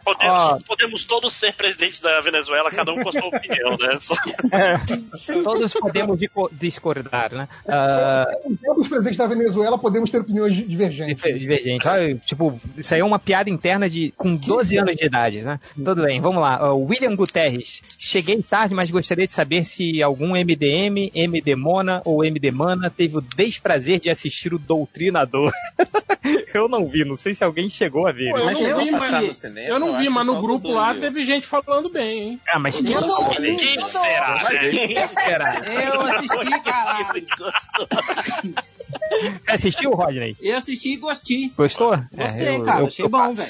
Podemos, 0.03 0.63
podemos 0.63 1.05
todos 1.05 1.33
ser 1.33 1.53
presidentes 1.53 1.99
da 1.99 2.19
Venezuela, 2.21 2.69
cada 2.69 2.91
um 2.91 3.01
com 3.01 3.09
a 3.09 3.11
sua 3.13 3.27
opinião, 3.27 3.77
né? 3.79 3.97
Só- 4.01 4.15
Todos 5.43 5.73
podemos 5.73 6.19
discordar, 6.51 7.33
né? 7.33 7.47
Ah, 7.67 8.25
Todos 8.63 8.83
os 8.83 8.87
presidentes 8.89 9.17
da 9.17 9.27
Venezuela 9.27 9.77
podemos 9.77 10.09
ter 10.09 10.19
opiniões 10.19 10.53
divergentes. 10.55 11.23
Divergente. 11.39 11.87
Ah, 11.87 12.13
Tipo, 12.25 12.59
isso 12.77 12.93
aí 12.93 12.99
é 12.99 13.05
uma 13.05 13.19
piada 13.19 13.49
interna 13.49 13.89
de 13.89 14.13
com 14.17 14.35
12 14.35 14.77
anos 14.77 14.95
de 14.95 15.05
idade, 15.05 15.41
né? 15.41 15.59
Tudo 15.75 16.03
bem, 16.03 16.19
vamos 16.19 16.41
lá. 16.41 16.55
Ah, 16.57 16.73
William 16.73 17.15
Guterres. 17.15 17.81
Cheguei 17.97 18.41
tarde, 18.43 18.73
mas 18.73 18.89
gostaria 18.91 19.22
de 19.27 19.33
saber 19.33 19.63
se 19.63 20.01
algum 20.01 20.29
MDM, 20.35 21.11
MD 21.13 21.55
Mona 21.55 22.01
ou 22.05 22.23
MD 22.23 22.51
Mana 22.51 22.89
teve 22.89 23.17
o 23.17 23.21
desprazer 23.21 23.99
de 23.99 24.09
assistir 24.09 24.53
o 24.53 24.59
Doutrinador. 24.59 25.51
eu 26.53 26.67
não 26.67 26.87
vi, 26.87 27.03
não 27.05 27.15
sei 27.15 27.33
se 27.33 27.43
alguém 27.43 27.69
chegou 27.69 28.07
a 28.07 28.11
ver. 28.11 28.31
Pô, 28.31 28.37
eu 28.37 28.45
Mas 28.45 28.59
não 28.59 28.79
vi, 28.79 28.89
eu- 28.89 28.97
mas, 28.99 29.43
eu 29.67 29.79
não 29.79 29.97
vi, 29.97 30.09
mas 30.09 30.25
no 30.25 30.39
grupo 30.41 30.71
lá 30.71 30.93
teve 30.95 31.23
gente 31.23 31.45
falando 31.47 31.89
bem, 31.89 32.19
hein? 32.21 32.39
Ah, 32.47 32.59
mas 32.59 32.75
quem 32.75 32.85
Quem 32.85 33.87
será? 33.87 34.39
Mas 34.43 34.59
quem 34.59 34.95
será? 35.09 35.61
Eu 35.93 36.01
assisti, 36.01 36.59
caralho. 36.63 37.25
Assistiu, 39.47 39.91
Rodney? 39.91 40.35
Eu 40.41 40.57
assisti 40.57 40.93
e 40.93 40.97
gostei. 40.97 41.51
Gostou? 41.55 41.97
Gostei, 42.15 42.47
É, 42.47 42.57
eu- 42.57 42.63
cara. 42.63 42.81
eu- 42.81 42.87
achei 42.87 43.07
bom, 43.07 43.31
velho. 43.33 43.49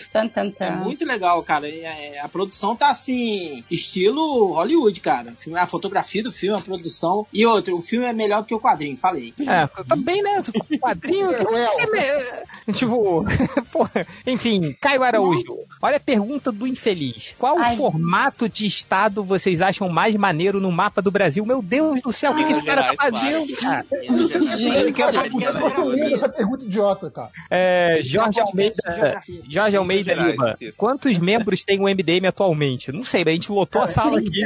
É 0.59 0.71
muito 0.71 1.05
legal, 1.05 1.41
cara. 1.43 1.67
E, 1.69 1.79
é, 1.81 2.19
A 2.23 2.27
produção 2.29 2.75
tá 2.75 2.89
assim, 2.89 3.63
estilo 3.69 4.53
Hollywood, 4.53 4.99
cara. 5.01 5.33
A 5.55 5.67
fotografia 5.67 6.23
do 6.23 6.31
filme, 6.31 6.57
a 6.57 6.61
produção. 6.61 7.25
E 7.33 7.45
outro, 7.45 7.77
o 7.77 7.81
filme 7.81 8.05
é 8.05 8.13
melhor 8.13 8.41
do 8.41 8.47
que 8.47 8.55
o 8.55 8.59
quadrinho, 8.59 8.95
falei. 8.97 9.33
É, 9.39 9.67
tá 9.67 9.95
bem, 9.95 10.21
né? 10.21 10.41
O 10.71 10.77
quadrinho. 10.79 11.29
é 12.67 12.71
tipo, 12.73 13.23
porra. 13.71 14.07
Enfim, 14.25 14.75
Caio 14.79 15.03
Araújo. 15.03 15.43
Olha 15.81 15.97
a 15.97 15.99
pergunta 15.99 16.51
do 16.51 16.65
infeliz. 16.67 17.35
Qual 17.37 17.57
Ai. 17.57 17.73
o 17.73 17.77
formato 17.77 18.47
de 18.47 18.65
estado 18.65 19.23
vocês 19.23 19.61
acham 19.61 19.89
mais 19.89 20.15
maneiro 20.15 20.59
no 20.61 20.71
mapa 20.71 21.01
do 21.01 21.11
Brasil? 21.11 21.45
Meu 21.45 21.61
Deus 21.61 22.01
do 22.01 22.11
céu, 22.13 22.31
o 22.31 22.35
que, 22.35 22.43
que 22.45 22.53
esse 22.53 22.63
cara 22.63 22.93
tá 22.95 23.11
fazendo? 23.11 23.55
cara? 23.57 23.85
Quer 25.39 25.53
eu 25.53 25.83
lendo 25.87 26.13
essa 26.15 26.29
pergunta 26.29 26.65
idiota, 26.65 27.09
cara. 27.09 27.31
É, 27.49 27.99
Jorge 28.01 28.39
Almeida. 28.39 29.21
Jorge 29.49 29.77
Almeida 29.77 30.13
Lima, 30.13 30.55
quantos 30.77 31.17
membros 31.17 31.63
tem 31.63 31.79
o 31.79 31.83
MDM 31.83 32.27
atualmente? 32.27 32.91
Não 32.91 33.03
sei, 33.03 33.23
mas 33.23 33.31
a 33.31 33.35
gente 33.35 33.51
lotou 33.51 33.81
a 33.81 33.87
sala 33.87 34.19
aqui. 34.19 34.41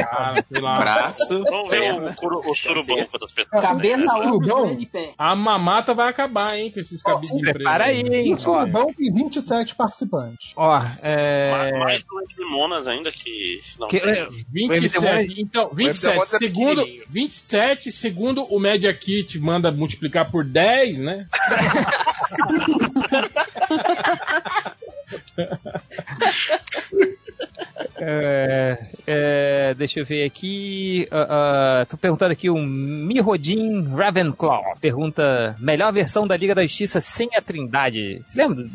Braço. 0.52 1.44
Vamos 1.44 1.70
ver 1.70 1.94
o, 1.94 2.52
o 2.52 2.56
surubão 2.56 2.98
das 2.98 3.32
pessoas. 3.32 3.62
Cabeça, 3.62 4.06
né? 4.06 4.28
ombro, 4.28 4.48
joelho 4.48 4.76
de 4.78 4.86
pé. 4.86 5.14
A 5.18 5.36
mamata 5.36 5.94
vai 5.94 6.10
acabar, 6.10 6.58
hein, 6.58 6.72
com 6.72 6.80
esses 6.80 7.02
cabelos 7.02 7.28
de 7.30 7.36
empresa. 7.36 7.54
prepara 7.54 7.86
aí, 7.86 8.02
hein? 8.02 8.34
O 8.34 8.38
Surubão 8.40 8.94
tem 8.94 9.14
27 9.14 9.76
participantes. 9.76 10.52
Ó, 10.56 10.80
é... 11.02 11.72
Mais 11.78 12.04
do 12.04 12.20
MD 12.20 12.46
Monas 12.52 12.88
ainda 12.88 13.12
que. 13.12 13.60
Não, 13.80 13.88
Que- 13.88 14.00
tem. 14.00 14.10
é, 14.12 14.28
27, 14.52 15.42
então, 15.42 15.70
27, 15.74 16.16
Monas 16.16 16.34
é 16.34 16.38
segundo, 16.38 16.82
pequenininho. 16.82 17.04
27, 17.10 17.92
segundo 17.92 18.44
o 18.44 18.60
Media 18.60 18.94
Kit 18.94 19.40
manda 19.40 19.72
multiplicar 19.72 20.30
por 20.32 20.44
10, 20.44 20.68
né? 21.00 21.28
É, 27.98 28.78
é, 29.06 29.74
deixa 29.76 30.00
eu 30.00 30.06
ver 30.06 30.24
aqui. 30.24 31.08
ah, 31.12 31.82
ah, 31.82 31.86
tô 31.86 31.98
perguntando 31.98 32.32
aqui 32.32 32.50
o 32.50 32.58
Mirodin 32.58 33.88
Ravenclaw. 33.94 34.76
Pergunta: 34.80 35.56
melhor 35.60 35.92
versão 35.92 36.28
da 36.28 36.38
Liga 36.38 36.56
da 36.56 36.64
Justiça 36.64 37.02
sem 37.02 37.30
a 37.36 37.42
Trindade. 37.42 38.22
Você 38.26 38.42
lembra? 38.42 38.66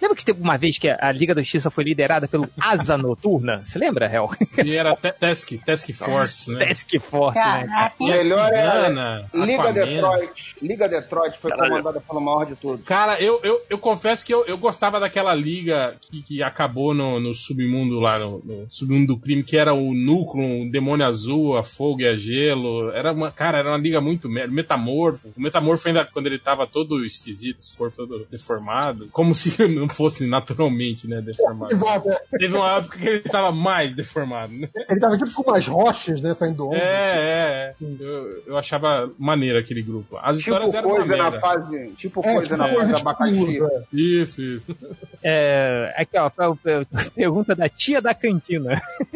lembra 0.00 0.16
que 0.16 0.24
teve 0.24 0.40
uma 0.40 0.56
vez 0.56 0.78
que 0.78 0.88
a, 0.88 1.12
Liga 1.12 1.34
da 1.34 1.42
Justiça 1.42 1.70
foi 1.70 1.84
liderada 1.84 2.28
pelo 2.28 2.48
Asa 2.60 2.96
Noturna? 2.96 3.64
Você 3.64 3.78
lembra, 3.78 4.06
Hel? 4.06 4.30
E 4.64 4.76
era 4.76 4.94
Task, 4.96 5.52
task 5.64 5.90
Force, 5.92 6.50
né? 6.50 6.66
Task 6.66 6.90
Force, 7.00 7.38
né? 7.38 7.66
cara? 7.66 7.92
Melhor 8.00 8.52
é 8.52 8.62
Tigana, 8.62 9.30
Liga. 9.32 9.72
Detroit. 9.72 10.56
Liga 10.60 10.88
Detroit 10.88 11.38
foi 11.38 11.50
Caralho. 11.50 11.70
comandada 11.70 12.00
pelo 12.00 12.20
maior 12.20 12.44
de 12.44 12.56
todos. 12.56 12.84
Cara, 12.84 13.20
eu, 13.20 13.40
eu, 13.42 13.60
eu 13.70 13.78
confesso 13.78 14.26
que 14.26 14.34
eu, 14.34 14.44
eu 14.46 14.58
gostava 14.58 14.98
daquela 15.00 15.34
liga 15.34 15.96
que, 16.00 16.22
que 16.22 16.42
acabou 16.42 16.92
no, 16.92 17.20
no 17.20 17.34
submundo 17.34 18.00
lá, 18.00 18.18
no, 18.18 18.27
no 18.30 18.66
submundo 18.68 19.14
do 19.14 19.18
crime, 19.18 19.42
que 19.42 19.56
era 19.56 19.72
o 19.72 19.94
núcleo, 19.94 20.62
o 20.62 20.70
demônio 20.70 21.06
azul, 21.06 21.56
a 21.56 21.62
fogo 21.62 22.02
e 22.02 22.08
a 22.08 22.16
gelo. 22.16 22.90
Era 22.90 23.12
uma, 23.12 23.30
cara, 23.30 23.58
era 23.58 23.70
uma 23.70 23.78
liga 23.78 24.00
muito 24.00 24.28
merda. 24.28 24.52
Metamorfo. 24.52 25.28
O 25.36 25.40
metamorfo 25.40 25.88
ainda, 25.88 26.04
quando 26.04 26.26
ele 26.26 26.38
tava 26.38 26.66
todo 26.66 27.04
esquisito, 27.04 27.60
esse 27.60 27.76
corpo 27.76 27.96
todo 27.96 28.26
deformado, 28.30 29.08
como 29.12 29.34
se 29.34 29.66
não 29.68 29.88
fosse 29.88 30.26
naturalmente, 30.26 31.08
né, 31.08 31.20
deformado. 31.20 31.72
Exato. 31.72 32.08
Teve 32.38 32.56
uma 32.56 32.76
época 32.76 32.98
que 32.98 33.08
ele 33.08 33.20
tava 33.20 33.52
mais 33.52 33.94
deformado, 33.94 34.52
né? 34.52 34.68
Ele 34.88 35.00
tava 35.00 35.16
tipo 35.16 35.32
com 35.32 35.50
umas 35.50 35.66
rochas, 35.66 36.20
né, 36.20 36.34
saindo 36.34 36.56
do 36.56 36.66
ombro. 36.66 36.78
É, 36.78 36.84
é, 36.84 37.74
é. 37.80 37.84
Eu, 38.00 38.42
eu 38.48 38.58
achava 38.58 39.10
maneiro 39.18 39.58
aquele 39.58 39.82
grupo. 39.82 40.18
As 40.20 40.36
histórias 40.36 40.70
Tipo 40.70 40.78
eram 40.78 40.88
uma 40.88 40.96
coisa 40.96 41.16
na 41.16 41.32
fase. 41.32 41.92
Tipo 41.96 42.20
É, 42.20 42.34
coisa 42.34 42.42
tipo 42.42 42.56
na 42.56 42.68
coisa 42.68 42.78
fase 42.78 42.94
de 42.94 43.00
abacaxi. 43.00 43.60
Isso, 43.92 44.42
isso. 44.42 44.76
É, 45.22 45.94
aqui, 45.96 46.16
ó, 46.18 46.28
pra- 46.30 46.54
pra- 46.54 46.84
pergunta 47.14 47.54
da 47.54 47.68
tia 47.68 48.00
da 48.00 48.14
cantina. 48.14 48.80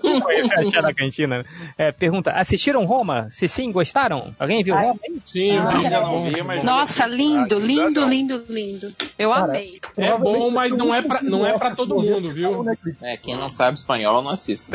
Quem 0.00 0.20
conhece 0.20 0.54
a 0.54 0.64
tia 0.64 0.82
da 0.82 0.94
cantina? 0.94 1.38
né? 1.38 1.44
É, 1.78 1.92
pergunta: 1.92 2.30
assistiram 2.32 2.84
Roma? 2.84 3.28
Se 3.30 3.46
sim, 3.48 3.70
gostaram? 3.70 4.34
Alguém 4.38 4.62
viu 4.62 4.74
Roma? 4.74 4.98
Sim, 5.26 5.56
Ah, 5.58 5.76
ainda 5.76 6.00
não 6.00 6.28
vi, 6.28 6.42
mas. 6.42 6.62
Nossa, 6.64 7.06
lindo, 7.06 7.58
lindo, 7.58 8.04
lindo, 8.06 8.44
lindo. 8.48 8.94
Eu 9.18 9.32
amei. 9.32 9.80
É 9.96 10.16
bom, 10.16 10.50
mas 10.50 10.76
não 10.76 10.94
é 10.94 11.02
pra, 11.02 11.22
não 11.22 11.46
é 11.46 11.56
pra 11.58 11.74
todo 11.74 11.96
mundo, 11.96 12.32
viu? 12.32 12.64
É, 13.02 13.16
quem 13.16 13.36
não 13.36 13.48
sabe 13.48 13.76
espanhol 13.78 14.22
não 14.22 14.30
assiste. 14.30 14.68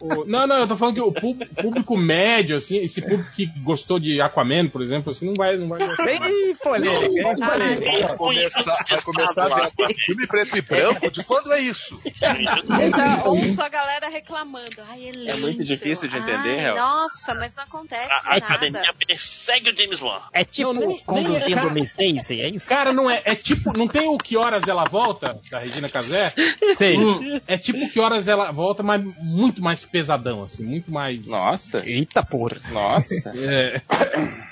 O- 0.00 0.24
Não, 0.26 0.46
não, 0.46 0.56
eu 0.58 0.68
tô 0.68 0.76
falando 0.76 0.94
que 0.94 1.00
o 1.00 1.12
pú- 1.12 1.36
público 1.60 1.96
médio, 1.96 2.56
assim, 2.56 2.78
esse 2.78 3.00
público 3.02 3.30
que 3.34 3.46
gostou 3.62 3.98
de 3.98 4.20
Aquaman, 4.20 4.68
por 4.68 4.82
exemplo, 4.82 5.10
assim, 5.10 5.26
não 5.26 5.34
vai, 5.34 5.56
não 5.56 5.68
vai 5.68 5.78
gostar. 5.86 6.04
Bem 6.04 6.16
hein? 6.22 6.54
Vai 6.62 8.16
começar, 8.16 8.76
vai 8.88 9.02
começar 9.02 9.44
a 9.44 9.54
ver 9.54 9.70
filme 9.94 10.26
preto 10.26 10.56
e 10.56 10.60
branco? 10.62 11.10
De 11.10 11.24
quando 11.24 11.52
é 11.52 11.60
isso? 11.60 12.00
Eu 12.04 12.90
já 12.90 13.22
ouço 13.24 13.60
a 13.62 13.68
galera 13.68 14.08
reclamando. 14.08 14.76
Ai, 14.90 15.08
é 15.08 15.10
lindo. 15.12 15.30
É 15.30 15.36
muito 15.36 15.64
difícil 15.64 16.08
de 16.08 16.16
entender, 16.18 16.66
Ai. 16.68 16.74
Nossa, 16.74 17.34
mas 17.34 17.54
não 17.54 17.64
acontece 17.64 18.10
A, 18.10 18.16
a 18.18 18.22
nada. 18.30 18.36
academia 18.44 18.94
persegue 19.06 19.70
o 19.70 19.76
James 19.76 20.00
Wan. 20.00 20.20
É 20.32 20.44
tipo 20.44 20.72
Não, 20.72 20.86
nem- 20.88 20.98
conduzindo 21.04 21.50
é, 21.52 21.54
cara. 21.54 21.70
Miss 21.70 21.92
Daisy, 21.92 22.40
é 22.40 22.48
isso? 22.48 22.68
Cara, 22.68 22.92
não 22.92 23.10
é. 23.10 23.22
É 23.24 23.34
tipo. 23.34 23.76
Não 23.76 23.88
tem 23.88 24.08
o 24.08 24.18
Que 24.18 24.36
Horas 24.36 24.66
Ela 24.68 24.84
Volta, 24.84 25.38
da 25.50 25.58
Regina 25.58 25.88
Casé? 25.88 26.30
Sei. 26.76 26.96
Hum, 26.98 27.40
É 27.46 27.56
tipo 27.58 27.88
Que 27.90 28.00
Horas 28.00 28.28
Ela 28.28 28.50
Volta, 28.52 28.82
mas 28.82 29.02
muito 29.18 29.62
mais 29.62 29.84
pesadão, 29.84 30.42
assim. 30.44 30.64
Muito 30.64 30.90
mais. 30.92 31.26
Nossa. 31.26 31.82
Eita 31.88 32.22
porra. 32.22 32.56
Nossa. 32.70 33.32
É. 33.36 33.80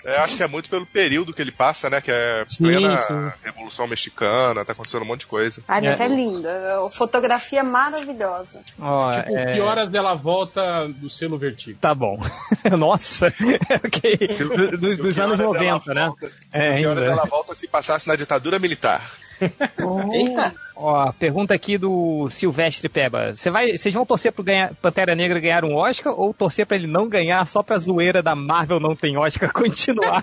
É, 0.09 0.19
acho 0.21 0.37
que 0.37 0.43
é 0.43 0.49
muito 0.49 0.71
pelo 0.71 0.87
período 0.87 1.33
que 1.35 1.43
ele 1.43 1.53
passa, 1.53 1.91
né? 1.91 2.01
Que 2.01 2.11
é 2.11 2.45
Sim, 2.49 2.65
plena 2.65 2.97
sim. 2.99 3.33
Revolução 3.45 3.87
Mexicana, 3.87 4.65
tá 4.65 4.73
acontecendo 4.73 5.03
um 5.03 5.07
monte 5.07 5.21
de 5.21 5.27
coisa. 5.27 5.63
Ai, 5.69 5.81
mas 5.83 6.01
É. 6.01 6.05
é, 6.05 6.09
lindo. 6.09 6.49
É, 6.49 6.89
Fotografia 6.91 7.63
maravilhosa. 7.63 8.61
Ó, 8.81 9.13
Tipo, 9.13 9.37
é, 9.37 9.55
Que 9.55 9.61
Horas 9.61 9.93
Ela 9.95 10.15
Volta 10.15 10.89
do 10.89 11.11
selo 11.11 11.37
Vertigo. 11.37 11.79
Tá 11.81 11.95
bom. 11.95 12.19
Nossa. 12.79 13.27
ok. 13.85 14.17
Do- 14.17 14.77
do- 14.79 14.91
Se 14.91 15.01
o 15.01 15.03
dos 15.05 15.15
Que 15.15 15.21
anos 15.21 15.39
Horas 15.41 15.55
Ela 15.55 15.73
90, 15.79 15.95
né? 15.95 16.07
Volta- 16.07 16.31
É, 16.53 16.79
Que 16.79 16.87
horas 16.87 17.03
ainda. 17.03 17.13
ela 17.21 17.25
volta 17.27 17.55
se 17.55 17.69
passasse 17.69 18.09
na 18.09 18.17
ditadura 18.17 18.59
militar? 18.59 19.11
Eita. 20.13 20.55
Ó, 20.81 21.11
pergunta 21.13 21.53
aqui 21.55 21.77
do 21.77 22.29
Silvestre 22.31 22.89
Peba. 22.89 23.35
Você 23.35 23.51
vai, 23.51 23.77
vocês 23.77 23.93
vão 23.93 24.07
torcer 24.07 24.31
pro 24.31 24.45
ganhar, 24.45 24.73
Pantera 24.81 25.17
Negra 25.17 25.41
ganhar 25.41 25.65
um 25.65 25.75
Oscar 25.75 26.13
ou 26.13 26.33
torcer 26.33 26.67
pra 26.67 26.77
ele 26.77 26.87
não 26.87 27.09
ganhar 27.09 27.45
só 27.49 27.65
pra 27.65 27.79
zoeira 27.79 28.23
da 28.23 28.37
Marvel 28.37 28.79
não 28.79 28.95
tem 28.95 29.17
Oscar 29.17 29.51
continuar? 29.53 30.23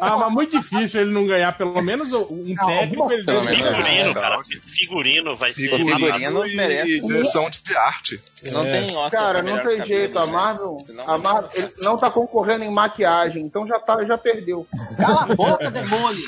Ah, 0.00 0.16
mas 0.16 0.32
muito 0.32 0.58
difícil 0.58 1.02
ele 1.02 1.12
não 1.12 1.24
ganhar 1.24 1.52
pelo 1.56 1.80
menos 1.80 2.12
um 2.12 2.52
técnico. 2.66 3.12
Ele 3.12 3.22
deve. 3.22 3.54
Figurino, 3.54 4.14
cara. 4.14 4.36
Figurino 4.66 5.36
vai 5.36 5.52
ser. 5.52 5.68
Figurino 5.68 6.46
e, 6.46 6.56
merece. 6.56 6.96
e 6.96 7.00
direção 7.00 7.48
de 7.48 7.76
arte. 7.76 8.20
Não 8.50 8.62
É. 8.64 8.66
tem 8.82 8.96
Oscar 8.96 9.10
Cara, 9.10 9.42
não 9.42 9.62
tem 9.62 9.84
jeito. 9.84 10.18
A 10.18 10.26
né? 10.26 10.32
Marvel, 10.32 10.78
Senão- 10.84 11.08
a 11.08 11.16
Marvel 11.16 11.50
ele 11.54 11.68
não 11.78 11.96
tá 11.96 12.10
concorrendo 12.10 12.64
em 12.64 12.70
maquiagem, 12.72 13.44
então 13.44 13.66
já, 13.68 13.78
tá, 13.78 14.04
já 14.04 14.18
perdeu. 14.18 14.66
Cala 14.96 15.22
a 15.22 15.26
boca, 15.34 15.70
demônio. 15.70 16.22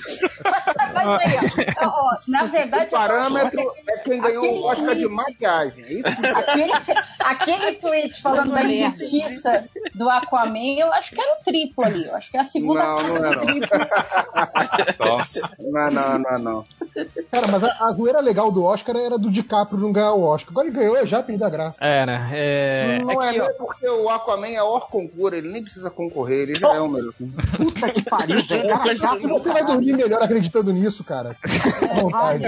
Mas 0.94 1.06
aí, 1.08 1.66
ó, 1.82 1.86
ó, 1.88 2.16
na 2.28 2.44
verdade. 2.44 2.83
O 2.84 2.90
parâmetro 2.90 3.72
é 3.88 3.96
quem 3.98 4.20
ganhou 4.20 4.44
o 4.44 4.64
Oscar 4.64 4.94
de 4.94 5.08
maquiagem. 5.08 5.84
É 5.84 5.92
isso 5.94 6.16
que 6.16 6.26
Aquele, 6.26 6.72
aquele 7.20 7.72
tweet 7.76 8.22
falando 8.22 8.50
da 8.52 8.64
injustiça 8.64 9.64
do 9.94 10.08
Aquaman, 10.08 10.78
eu 10.78 10.92
acho 10.92 11.14
que 11.14 11.20
era 11.20 11.38
o 11.40 11.44
triplo 11.44 11.84
ali. 11.84 12.06
Eu 12.06 12.14
acho 12.16 12.30
que 12.30 12.36
é 12.36 12.40
a 12.40 12.44
segunda 12.44 12.84
Não, 12.84 12.96
não 12.96 13.20
do 13.20 13.26
é 13.26 13.36
não. 13.36 13.46
triplo. 13.46 13.78
Nossa. 14.98 15.50
Não, 15.58 15.90
não, 15.90 16.18
não, 16.18 16.38
não. 16.38 16.64
Cara, 17.30 17.48
mas 17.48 17.64
a, 17.64 17.76
a 17.80 17.92
zoeira 17.92 18.20
legal 18.20 18.50
do 18.50 18.64
Oscar 18.64 18.96
era 18.96 19.18
do 19.18 19.30
DiCaprio 19.30 19.80
não 19.80 19.92
ganhar 19.92 20.12
o 20.12 20.22
Oscar. 20.22 20.50
Agora 20.50 20.68
ele 20.68 20.76
ganhou, 20.76 21.06
já 21.06 21.22
perdeu 21.22 21.46
a 21.46 21.50
graça. 21.50 21.78
É, 21.80 22.06
né? 22.06 22.30
É... 22.32 22.98
não 23.00 23.10
é 23.22 23.32
nem 23.32 23.54
porque 23.58 23.88
o 23.88 24.08
Aquaman 24.08 24.48
é 24.48 24.62
or 24.62 24.88
concura, 24.88 25.36
ele 25.36 25.48
nem 25.48 25.62
precisa 25.62 25.90
concorrer, 25.90 26.42
ele 26.42 26.54
já 26.54 26.72
é 26.74 26.80
o 26.80 26.88
melhor. 26.88 27.12
Puta 27.56 27.90
que 27.90 28.02
pariu, 28.02 28.42
velho. 28.44 28.68
Cara 28.68 28.96
chato, 28.96 29.28
você 29.28 29.52
vai 29.52 29.64
dormir 29.64 29.92
melhor 29.92 30.22
acreditando 30.22 30.72
nisso, 30.72 31.02
cara. 31.04 31.36
À 31.90 32.00
vontade. 32.00 32.44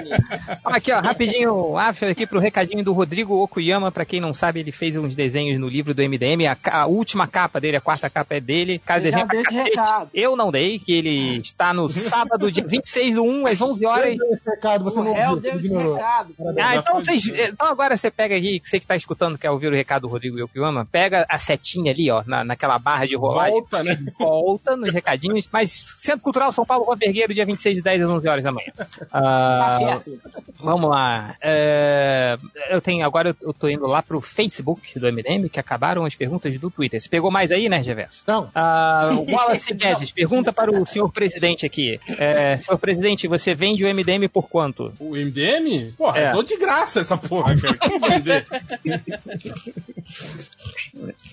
Aqui, 0.65 0.93
ó, 0.93 1.01
rapidinho, 1.01 1.77
after 1.77 2.11
aqui 2.11 2.27
pro 2.27 2.39
recadinho 2.39 2.83
do 2.85 2.93
Rodrigo 2.93 3.35
Okuyama. 3.43 3.91
Pra 3.93 4.05
quem 4.05 4.21
não 4.21 4.33
sabe, 4.33 4.61
ele 4.61 4.73
fez 4.73 4.97
uns 4.97 5.15
desenhos 5.15 5.61
no 5.61 5.69
livro 5.69 5.95
do 5.95 6.03
MDM. 6.03 6.47
A, 6.47 6.57
a 6.81 6.87
última 6.87 7.27
capa 7.27 7.61
dele, 7.61 7.77
a 7.77 7.81
quarta 7.81 8.09
capa 8.11 8.35
é 8.35 8.41
dele. 8.41 8.81
Cada 8.85 9.01
Você 9.05 9.11
já 9.11 9.25
desenho 9.25 9.41
esse 9.41 9.51
cacete. 9.55 9.71
recado. 9.77 10.11
Eu 10.15 10.37
não 10.37 10.51
dei, 10.51 10.79
que 10.79 10.93
ele 10.93 11.39
está 11.39 11.73
no 11.73 11.89
sábado, 11.89 12.51
dia 12.51 12.65
26 12.67 13.15
do 13.15 13.25
1, 13.25 13.47
às 13.47 13.61
11 13.61 13.87
horas. 13.87 14.13
Eu 14.13 14.19
dei 14.19 14.29
esse 14.33 14.51
recado, 14.51 14.85
você 14.85 14.99
O 14.99 15.05
não 15.05 15.13
réu 15.15 15.37
deu 15.37 15.57
esse 15.57 15.67
ignorou. 15.67 15.95
recado. 15.95 16.35
Ah, 16.61 16.77
então, 16.77 16.95
vocês, 17.03 17.27
então 17.27 17.67
agora 17.69 17.97
você 17.97 18.11
pega 18.11 18.37
aqui, 18.37 18.61
você 18.65 18.81
que 18.81 18.87
tá 18.87 18.97
escutando, 18.97 19.39
quer 19.39 19.51
ouvir 19.51 19.69
o 19.69 19.75
recado 19.75 20.03
do 20.03 20.09
Rodrigo 20.09 20.39
Yokoyama, 20.39 20.87
pega 20.91 21.25
a 21.29 21.39
setinha 21.39 21.93
ali, 21.93 22.11
ó, 22.11 22.23
na, 22.27 22.45
naquela 22.45 22.79
barra 22.79 23.07
de 23.07 23.17
rolagem. 23.17 23.53
Volta, 23.53 23.83
né? 23.83 23.97
Volta 24.19 24.77
nos 24.77 24.93
recadinhos. 24.93 25.49
Mas 25.53 25.95
Centro 25.99 26.23
Cultural 26.23 26.53
São 26.53 26.65
Paulo, 26.67 26.85
Rua 26.85 26.97
Vergueiro, 26.97 27.33
dia 27.35 27.47
26 27.47 27.77
de 27.77 27.83
10 27.83 28.03
às 28.03 28.11
11 28.11 28.29
horas 28.29 28.45
da 28.45 28.53
manhã. 28.53 28.73
Ah, 29.13 29.57
Tá 29.57 29.79
certo. 29.79 30.16
Vamos 30.59 30.89
lá. 30.91 31.37
É, 31.41 32.39
eu 32.71 32.81
tenho 32.81 33.05
agora 33.05 33.37
eu 33.41 33.53
tô 33.53 33.69
indo 33.69 33.87
lá 33.87 34.03
pro 34.03 34.21
Facebook 34.21 34.99
do 34.99 35.07
MDM, 35.13 35.49
que 35.49 35.61
acabaram 35.61 36.05
as 36.05 36.15
perguntas 36.15 36.59
do 36.59 36.71
Twitter. 36.71 37.01
Você 37.01 37.09
pegou 37.09 37.31
mais 37.31 37.53
aí, 37.53 37.69
né, 37.69 37.83
Geverso? 37.83 38.25
Não. 38.27 38.51
Ah, 38.55 39.11
Wallace 39.29 39.73
Guedes 39.75 40.11
pergunta 40.13 40.53
para 40.53 40.71
o 40.71 40.87
senhor 40.87 41.11
presidente 41.13 41.67
aqui. 41.67 42.01
É, 42.09 42.57
senhor 42.57 42.79
presidente, 42.79 43.29
você 43.29 43.55
vende 43.55 43.85
o 43.85 43.95
MDM 43.95 44.29
por 44.33 44.49
quanto? 44.49 44.93
O 44.99 45.11
MDM? 45.15 45.93
Porra, 45.97 46.19
É. 46.19 46.29
eu 46.29 46.33
dou 46.33 46.43
de 46.43 46.57
graça 46.57 47.01
essa 47.01 47.17
porra, 47.17 47.55
cara. 47.57 47.77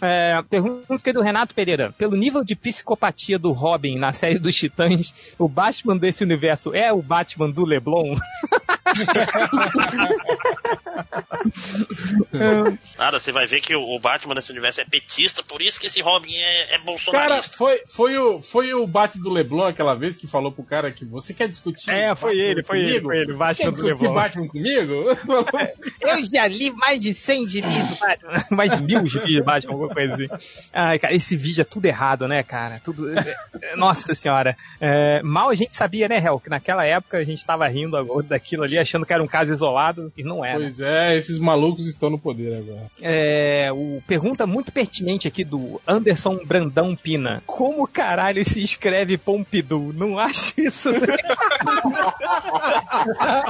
É, 0.01 0.41
pergunta 0.49 0.95
aqui 0.95 1.13
do 1.13 1.21
Renato 1.21 1.53
Pereira. 1.55 1.93
Pelo 1.97 2.15
nível 2.15 2.43
de 2.43 2.55
psicopatia 2.55 3.39
do 3.39 3.51
Robin 3.51 3.97
na 3.97 4.11
série 4.11 4.39
dos 4.39 4.55
Titãs, 4.55 5.13
o 5.39 5.47
Batman 5.47 5.97
desse 5.97 6.23
universo 6.23 6.73
é 6.75 6.91
o 6.91 7.01
Batman 7.01 7.49
do 7.49 7.63
Leblon? 7.65 8.15
Nada, 12.97 13.19
você 13.19 13.31
vai 13.31 13.45
ver 13.45 13.61
que 13.61 13.75
o 13.75 13.99
Batman 13.99 14.35
nesse 14.35 14.51
universo 14.51 14.81
é 14.81 14.85
petista, 14.85 15.43
por 15.43 15.61
isso 15.61 15.79
que 15.79 15.87
esse 15.87 16.01
Robin 16.01 16.33
é, 16.35 16.63
é 16.63 16.67
Cara, 16.67 16.83
bolsonarista. 16.83 17.57
foi, 17.57 17.81
foi, 17.87 18.17
o, 18.17 18.41
foi 18.41 18.73
o 18.73 18.85
bate 18.87 19.19
do 19.19 19.29
Leblon 19.29 19.67
aquela 19.67 19.93
vez 19.95 20.17
que 20.17 20.27
falou 20.27 20.51
pro 20.51 20.63
cara 20.63 20.91
que 20.91 21.05
você 21.05 21.33
quer 21.33 21.47
discutir. 21.47 21.91
É, 21.91 22.15
foi 22.15 22.31
Batman 22.35 22.43
ele, 22.49 22.63
foi 22.63 22.79
ele, 22.79 23.01
foi 23.01 23.17
ele, 23.19 23.31
o 23.33 23.37
Batman 23.37 23.65
quer 23.65 23.71
do 23.71 23.83
Leblon. 23.83 24.13
Batman 24.13 24.47
comigo? 24.47 25.05
Eu 26.01 26.25
já 26.25 26.47
li 26.47 26.71
mais 26.71 26.99
de 26.99 27.13
100 27.13 27.49
gibis 27.49 27.87
do 27.89 27.95
Batman. 27.95 28.43
mais 28.51 28.75
de 28.77 28.83
mil 28.83 29.05
gibis 29.05 29.37
do 29.37 29.43
Batman, 29.43 29.73
alguma 29.73 29.93
coisa 29.93 30.13
assim. 30.15 30.27
Ai, 30.73 30.99
cara, 30.99 31.13
esse 31.13 31.35
vídeo 31.35 31.61
é 31.61 31.65
tudo 31.65 31.85
errado, 31.85 32.27
né, 32.27 32.43
cara? 32.43 32.79
Tudo. 32.83 33.17
é- 33.17 33.35
é- 33.61 33.75
Nossa 33.75 34.13
senhora. 34.15 34.55
É, 34.79 35.21
mal 35.23 35.49
a 35.49 35.55
gente 35.55 35.75
sabia, 35.75 36.07
né, 36.07 36.17
Hel, 36.17 36.39
que 36.39 36.49
naquela 36.49 36.85
época 36.85 37.17
a 37.17 37.23
gente 37.23 37.45
tava 37.45 37.67
rindo 37.67 37.95
agora 37.97 38.23
daquilo 38.23 38.62
ali, 38.63 38.77
achando 38.77 39.05
que 39.05 39.13
era 39.13 39.21
um 39.23 39.27
caso 39.27 39.53
isolado, 39.53 40.11
e 40.17 40.23
não 40.23 40.43
era. 40.43 40.59
Pois 40.59 40.79
é, 40.79 41.17
esses 41.17 41.37
malucos 41.39 41.87
estão 41.87 42.09
no 42.09 42.17
poder 42.19 42.55
agora. 42.57 42.87
É, 43.01 43.69
o, 43.73 44.01
pergunta 44.07 44.45
muito 44.47 44.71
pertinente 44.71 45.27
aqui 45.27 45.43
do 45.43 45.81
Anderson 45.87 46.39
Brandão 46.45 46.95
Pina. 46.95 47.41
Como 47.45 47.87
caralho 47.87 48.43
se 48.45 48.61
escreve 48.61 49.17
Pompidou? 49.17 49.91
Não 49.93 50.17
acho 50.19 50.53
isso. 50.59 50.91
né? 50.91 50.99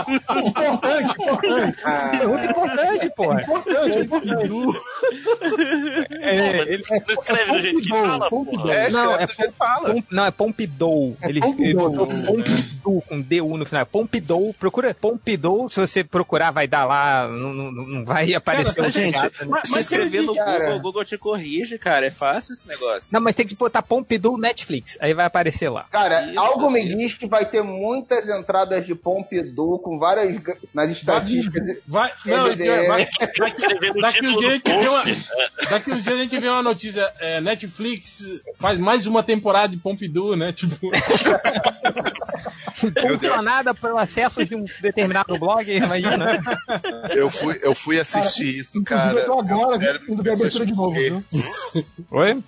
Importante, 0.08 1.12
importante. 1.22 1.78
Pergunta 2.18 2.46
importante, 2.46 3.10
porra. 3.16 3.42
Importante, 3.42 4.00
importante. 4.00 4.78
É, 6.20 6.62
ele, 6.74 6.84
Não 6.90 7.14
escreve 7.14 7.52
do 7.52 7.62
jeito 7.62 7.82
que 7.82 7.90
fala, 7.90 8.30
porra. 8.30 8.74
É, 8.74 8.90
não, 8.90 9.16
é 9.16 9.28
que 9.28 9.52
fala. 9.52 9.94
Pom- 9.94 10.04
não, 10.12 10.26
é 10.26 10.32
Pompidou. 10.32 11.18
É 11.22 11.30
Ele 11.30 11.40
Pompidou, 11.42 11.90
escreveu 11.92 12.26
Pompidou 12.26 13.02
com 13.02 13.22
DU 13.22 13.58
no 13.58 13.66
final. 13.66 13.86
Pompidou, 13.86 14.54
procura 14.54 14.93
Pompidou. 14.94 15.68
Se 15.70 15.80
você 15.80 16.04
procurar, 16.04 16.52
vai 16.52 16.68
dar 16.68 16.86
lá, 16.86 17.28
não, 17.28 17.54
não, 17.54 17.72
não 17.72 18.06
vai 18.06 18.34
aparecer 18.34 18.76
Cara, 18.76 18.88
o 18.88 18.92
gente, 18.92 19.16
legado, 19.16 19.46
né? 19.46 19.62
Se 19.66 19.80
escrever 19.80 20.22
no 20.22 20.36
cara. 20.36 20.66
Google, 20.66 20.76
o 20.76 20.82
Google 20.82 21.06
te 21.06 21.18
corrige, 21.18 21.78
cara. 21.78 22.06
É 22.06 22.12
fácil 22.12 22.54
esse 22.54 22.68
negócio. 22.68 23.10
Não, 23.12 23.22
mas 23.22 23.36
tem 23.36 23.48
que 23.48 23.56
botar 23.56 23.82
Pompidou 23.82 24.38
Netflix. 24.38 24.98
Aí 25.02 25.14
vai 25.14 25.26
aparecer 25.26 25.70
lá. 25.70 25.86
Cara, 25.92 26.30
Isso, 26.30 26.40
algo 26.40 26.70
me 26.70 26.86
isso. 26.86 26.96
diz 26.96 27.14
que 27.16 27.28
vai 27.28 27.46
ter 27.46 27.64
muitas 27.64 28.28
entradas 28.28 28.86
de 28.86 28.96
Pompidou 28.96 29.80
com 29.80 30.00
várias 30.00 30.38
nas 30.74 30.90
estatísticas. 30.90 31.78
Vai, 31.88 32.12
não, 32.26 32.56
vai, 32.88 32.88
Vai 32.88 33.10
daqui 35.70 35.92
uns 35.92 36.04
dias 36.04 36.16
a 36.16 36.22
gente 36.22 36.40
vê 36.40 36.48
uma 36.48 36.62
notícia, 36.62 37.12
é, 37.20 37.42
Netflix 37.42 38.42
faz 38.60 38.78
mais 38.78 39.08
uma 39.08 39.24
temporada 39.24 39.70
de 39.70 39.78
Pompidou, 39.78 40.36
né? 40.36 40.54
Tipo, 40.54 40.92
Impulsionada 42.90 43.74
pelo 43.74 43.98
acesso 43.98 44.46
de 44.46 44.56
um 44.56 44.66
determinado 44.82 45.38
blog, 45.38 45.70
imagina. 45.72 46.42
Eu 47.12 47.30
fui, 47.30 47.60
eu 47.62 47.74
fui 47.76 48.00
assistir 48.00 48.58
isso, 48.60 48.78
Inclusive, 48.78 48.86
cara. 48.86 49.20
eu 49.20 49.26
tô 49.26 49.40
agora 49.40 49.76
indo 50.08 50.24
ver 50.24 50.32
a 50.32 50.38
começou 50.38 50.62
abertura 50.62 50.66
de 50.66 50.74
novo, 50.74 50.94
viu? 50.94 51.24
Oi? 52.12 52.44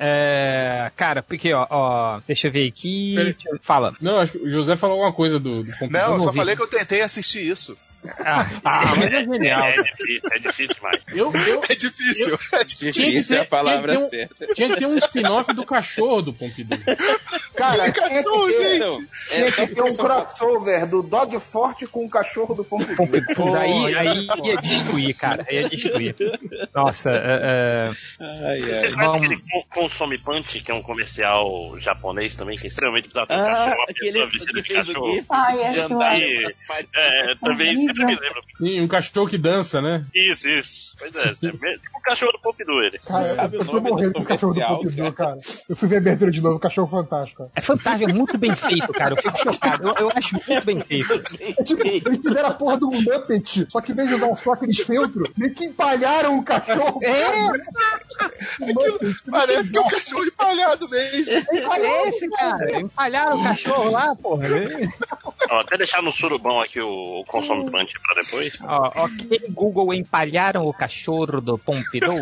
É, 0.00 0.90
cara, 0.96 1.22
porque, 1.22 1.52
ó, 1.52 1.66
ó, 1.70 2.20
deixa 2.26 2.48
eu 2.48 2.52
ver 2.52 2.68
aqui. 2.68 3.14
Peraí. 3.16 3.36
Fala. 3.60 3.94
não, 4.00 4.20
acho 4.20 4.32
que 4.32 4.38
o 4.38 4.50
José 4.50 4.76
falou 4.76 4.94
alguma 4.96 5.12
coisa 5.12 5.38
do, 5.38 5.62
do 5.64 5.72
Pompidou. 5.78 5.90
Não, 6.02 6.12
eu 6.14 6.18
só 6.20 6.24
ouvi. 6.26 6.36
falei 6.38 6.56
que 6.56 6.62
eu 6.62 6.66
tentei 6.68 7.00
assistir 7.02 7.46
isso. 7.46 7.76
Ah, 8.20 8.46
ah, 8.64 8.82
mas 8.96 9.12
é 9.12 9.24
genial. 9.24 9.66
É, 9.66 9.74
é 9.76 9.82
difícil, 9.82 10.30
é 10.32 10.38
difícil 10.38 10.74
demais. 10.76 11.02
Eu, 11.08 11.32
eu, 11.34 11.64
É 11.68 11.74
difícil. 11.74 12.38
É 12.52 12.64
difícil. 12.64 12.92
tinha 12.92 12.92
que 12.92 13.10
Difícil 13.10 13.36
é 13.38 13.40
a 13.40 13.44
palavra 13.44 13.94
tinha 13.96 14.04
que 14.04 14.16
ter 14.16 14.24
um- 14.24 14.28
certa. 14.38 14.54
Tinha 14.54 14.68
que 14.70 14.76
ter 14.76 14.86
um 14.86 14.96
spin-off 14.96 15.52
do 15.52 15.64
cachorro 15.66 16.22
do 16.22 16.32
Pompidou. 16.32 16.78
Cara, 17.54 17.90
tinha 17.90 18.08
que 18.08 18.22
ter, 18.24 18.76
Então, 18.76 19.04
tinha 19.28 19.52
que 19.52 19.66
ter 19.74 19.82
um 19.82 19.94
crossover 19.96 20.86
do 20.86 21.02
Dog 21.02 21.38
Forte 21.40 21.86
com 21.86 22.04
o 22.04 22.08
cachorro 22.10 22.54
do 22.54 22.64
Pompidou. 22.64 23.06
Pô, 23.34 23.54
aí, 23.54 23.96
aí 23.96 24.28
ia 24.44 24.56
destruir, 24.56 25.14
cara. 25.14 25.44
Aí 25.48 25.56
ia 25.62 25.68
destruir. 25.68 26.14
Nossa, 26.74 27.10
é, 27.10 27.40
é, 27.42 27.90
ai, 28.20 28.60
Você 28.60 28.64
ai. 28.64 28.80
conhece 28.80 28.94
vamos- 28.96 29.16
aquele 29.24 29.42
Consome 29.88 30.18
Punch, 30.18 30.60
que 30.60 30.70
é 30.70 30.74
um 30.74 30.82
comercial 30.82 31.74
japonês 31.78 32.36
também, 32.36 32.56
que 32.58 32.66
é 32.66 32.68
extremamente 32.68 33.08
bizarro. 33.08 33.26
Tem 33.26 33.36
um 33.36 33.40
Ah, 33.40 33.44
cachorro, 33.46 33.74
uma 33.76 33.84
aquele 33.88 34.12
pessoa 34.12 34.26
vestida 34.30 34.62
que 34.62 34.68
de 34.68 34.74
cachorro. 34.74 35.14
GIF 35.14 35.26
Ai, 35.30 35.62
é 35.62 35.72
de 35.72 36.22
E, 36.22 36.52
é, 36.94 37.34
também 37.36 37.76
sempre 37.76 38.04
me 38.04 38.14
lembro. 38.14 38.42
E 38.60 38.80
um 38.82 38.88
cachorro 38.88 39.26
que 39.28 39.38
dança, 39.38 39.80
né? 39.80 40.04
Isso, 40.14 40.46
isso. 40.48 40.94
Pois 40.98 41.16
é, 41.16 41.28
é 41.30 41.34
tipo 41.34 41.58
o 41.96 42.00
cachorro 42.02 42.32
do 42.32 42.38
Pompidou, 42.40 42.82
ele. 42.82 42.98
Cara, 42.98 43.24
sabe 43.24 43.56
eu 43.56 43.64
tô 43.64 43.80
morrendo 43.80 44.12
com 44.14 44.20
o 44.20 44.24
cachorro 44.24 44.54
do 44.54 44.60
Pompidou, 44.60 45.12
cara. 45.12 45.38
Eu 45.68 45.76
fui 45.76 45.88
ver 45.88 45.96
a 45.96 45.98
abertura 46.00 46.30
de 46.30 46.40
novo, 46.42 46.56
o 46.56 46.60
cachorro 46.60 46.88
fantástico. 46.88 47.50
é 47.54 47.60
fantástico, 47.60 48.10
é 48.10 48.12
muito 48.12 48.36
bem 48.36 48.54
feito, 48.54 48.92
cara. 48.92 49.14
Eu 49.14 49.22
fico 49.22 49.38
chocado. 49.38 49.88
Eu, 49.88 49.94
eu 50.00 50.12
acho 50.14 50.34
muito 50.34 50.64
bem 50.64 50.80
feito. 50.82 51.12
É 51.58 51.62
tipo, 51.64 51.86
eles 51.86 52.20
fizeram 52.20 52.48
a 52.48 52.54
porra 52.54 52.76
do 52.76 52.90
Muppet, 52.90 53.66
só 53.70 53.80
que 53.80 53.92
em 53.92 53.94
vez 53.94 54.08
de 54.08 54.14
usar 54.16 54.36
só 54.36 54.52
aqueles 54.52 54.78
feltros, 54.80 55.30
meio 55.36 55.54
que 55.54 55.64
empalharam 55.66 56.38
o 56.38 56.42
cachorro. 56.44 57.00
É, 57.02 57.28
O 58.60 58.66
Muppet, 58.66 59.16
Parece 59.30 59.70
que 59.72 59.77
é 59.78 59.80
um 59.80 59.88
cachorro 59.88 60.24
empalhado 60.24 60.88
mesmo. 60.88 61.32
parece, 61.66 62.28
cara. 62.30 62.80
Empalharam 62.80 63.40
o 63.40 63.42
cachorro 63.42 63.90
lá, 63.90 64.14
porra. 64.16 64.48
Ó, 65.50 65.60
até 65.60 65.78
deixar 65.78 66.02
no 66.02 66.12
surubão 66.12 66.60
aqui 66.60 66.80
o, 66.80 67.20
o 67.20 67.24
Consome 67.24 67.70
Punch 67.70 67.94
pra 68.00 68.22
depois. 68.22 68.58
Ó, 68.62 68.92
ok, 69.04 69.40
Google 69.50 69.94
empalharam 69.94 70.66
o 70.66 70.74
cachorro 70.74 71.40
do 71.40 71.56
Pompidou. 71.56 72.20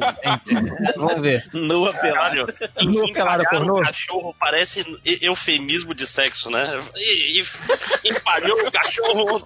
Vamos 0.96 1.20
ver. 1.20 1.48
Nua 1.52 1.92
pelado. 1.92 2.46
No 2.82 3.12
pelado 3.12 3.44
pornô? 3.50 3.80
um 3.80 3.82
cachorro 3.82 4.36
parece 4.38 4.84
eufemismo 5.04 5.94
de 5.94 6.06
sexo, 6.06 6.50
né? 6.50 6.78
E, 6.94 7.40
e 7.40 8.10
empalhou 8.10 8.66
o 8.66 8.70
cachorro. 8.70 9.40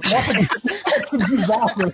que 1.08 1.16
bizarro. 1.16 1.92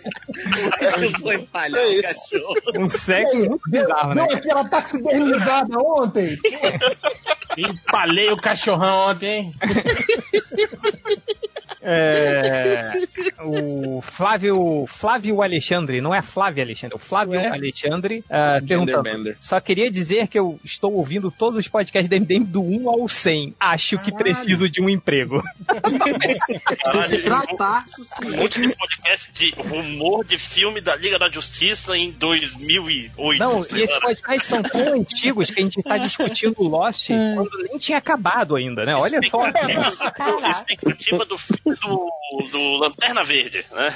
Vou 1.20 1.32
empalhar 1.32 1.86
o 1.86 2.02
cachorro. 2.02 2.54
Um 2.80 2.88
sexo 2.88 3.36
muito 3.36 3.70
bizarro, 3.70 4.14
né? 4.14 4.26
Deu 4.26 4.36
aquela 4.36 4.64
taxidermizada 4.64 5.78
ontem. 6.06 6.38
Empalei 7.56 8.30
o 8.30 8.36
cachorrão 8.36 9.10
ontem, 9.10 9.28
hein? 9.28 9.54
É... 11.88 12.92
o 13.44 14.02
Flávio, 14.02 14.86
Flávio 14.88 15.40
Alexandre, 15.40 16.00
não 16.00 16.12
é 16.12 16.20
Flávio 16.20 16.64
Alexandre, 16.64 16.94
é 16.94 16.96
o 16.96 17.00
Flávio 17.00 17.38
Ué? 17.38 17.46
Alexandre, 17.46 18.24
uh, 18.26 18.66
perguntando. 18.66 19.36
Só 19.38 19.60
queria 19.60 19.88
dizer 19.88 20.26
que 20.26 20.36
eu 20.36 20.58
estou 20.64 20.94
ouvindo 20.94 21.30
todos 21.30 21.60
os 21.60 21.68
podcasts 21.68 22.08
da 22.08 22.18
MDM 22.18 22.44
do 22.44 22.60
1 22.60 22.90
ao 22.90 23.06
100. 23.06 23.54
Acho 23.60 23.98
que 24.00 24.10
preciso 24.10 24.68
de 24.68 24.82
um 24.82 24.88
emprego. 24.90 25.40
Se 26.86 27.02
se 27.04 27.18
tratar, 27.18 27.84
Um 28.24 28.36
monte 28.36 28.60
de 28.60 28.74
podcast 28.74 29.30
de 29.32 29.54
rumor 29.56 30.24
de 30.24 30.38
filme 30.38 30.80
da 30.80 30.96
Liga 30.96 31.18
da 31.18 31.30
Justiça 31.30 31.96
em 31.96 32.10
2008. 32.10 33.38
Não, 33.38 33.60
e 33.60 33.82
esses 33.82 33.98
podcasts 33.98 34.46
são 34.46 34.62
tão 34.62 34.94
antigos 34.94 35.50
que 35.50 35.60
a 35.60 35.62
gente 35.62 35.78
está 35.78 35.98
discutindo 35.98 36.54
o 36.58 36.68
Lost 36.68 37.08
quando 37.08 37.50
nem 37.68 37.78
tinha 37.78 37.98
acabado 37.98 38.56
ainda, 38.56 38.84
né? 38.84 38.94
Olha 38.94 39.20
só. 39.30 39.44
A 39.46 40.50
expectativa 40.50 41.24
do 41.24 41.38
filme 41.38 41.75
do, 41.82 42.10
do 42.50 42.76
Lanterna 42.78 43.24
Verde, 43.24 43.64
né? 43.72 43.92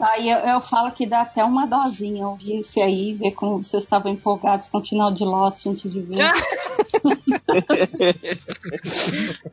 Aí 0.00 0.28
eu, 0.30 0.38
eu 0.38 0.60
falo 0.62 0.90
que 0.92 1.06
dá 1.06 1.22
até 1.22 1.44
uma 1.44 1.66
dosinha 1.66 2.26
ouvir 2.26 2.60
isso 2.60 2.80
aí, 2.80 3.14
ver 3.14 3.32
como 3.32 3.62
vocês 3.62 3.82
estavam 3.82 4.12
empolgados 4.12 4.66
com 4.66 4.78
o 4.78 4.84
final 4.84 5.12
de 5.12 5.24
Lost 5.24 5.66
antes 5.66 5.90
de 5.90 6.00
ver. 6.00 6.18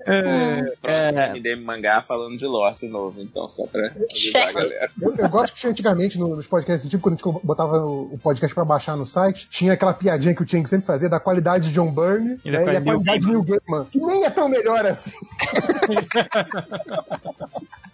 É, 0.06 0.62
Próximo 0.82 1.36
MDM 1.38 1.62
Mangá 1.64 2.02
falando 2.02 2.38
de 2.38 2.46
Lost 2.46 2.82
de 2.82 2.88
novo, 2.88 3.22
então, 3.22 3.48
só 3.50 3.66
pra 3.68 3.88
avisar 3.88 4.50
a 4.50 4.52
galera. 4.52 4.90
Eu, 5.02 5.16
eu 5.16 5.30
gosto 5.30 5.56
que 5.56 5.68
antigamente 5.68 6.18
no- 6.18 6.36
nos 6.36 6.48
podcasts, 6.48 6.90
tipo, 6.90 7.04
quando 7.04 7.16
a 7.16 7.18
gente 7.18 7.46
botava 7.46 7.78
o 7.86 8.00
o 8.12 8.18
podcast 8.18 8.54
pra 8.56 8.66
baixar 8.66 8.96
no 8.98 9.06
site, 9.06 9.48
tinha 9.50 9.74
aquela 9.74 9.94
piadinha 9.94 10.34
que 10.34 10.42
o 10.42 10.48
Chang 10.48 10.68
sempre 10.68 10.88
fazia 10.88 11.08
da 11.10 11.20
qualidade 11.20 11.68
de 11.70 11.74
John 11.76 11.92
Byrne 11.92 12.40
E 12.44 12.50
né, 12.52 12.64
da 12.66 12.74
e 12.74 12.78
a 12.78 12.82
qualidade 12.82 13.20
de 13.20 13.28
Neil 13.28 13.44
Gaiman, 13.44 13.86
que 13.86 14.00
nem 14.00 14.26
é 14.26 14.30
tão 14.30 14.50
melhor 14.50 14.86
assim. 14.86 15.12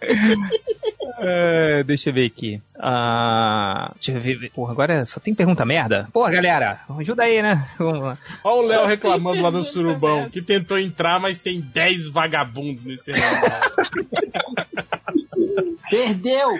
É, 1.18 1.82
deixa 1.82 2.10
eu 2.10 2.14
ver 2.14 2.26
aqui. 2.26 2.60
Ah, 2.78 3.90
deixa 3.94 4.12
eu 4.12 4.20
ver. 4.20 4.50
Porra, 4.50 4.72
agora 4.72 5.06
só 5.06 5.18
tem 5.18 5.34
pergunta 5.34 5.64
merda. 5.64 6.08
Porra, 6.12 6.30
galera, 6.30 6.80
ajuda 6.98 7.22
aí, 7.22 7.40
né? 7.40 7.66
Vamos 7.78 8.02
lá. 8.02 8.18
Olha 8.44 8.64
o 8.64 8.68
Léo 8.68 8.86
reclamando 8.86 9.40
lá 9.40 9.50
no 9.50 9.64
surubão, 9.64 10.28
que 10.28 10.42
tentou 10.42 10.78
entrar, 10.78 11.18
mas 11.18 11.38
tem 11.38 11.60
10 11.60 12.08
vagabundos 12.08 12.84
nesse. 12.84 13.12
Perdeu! 15.88 16.58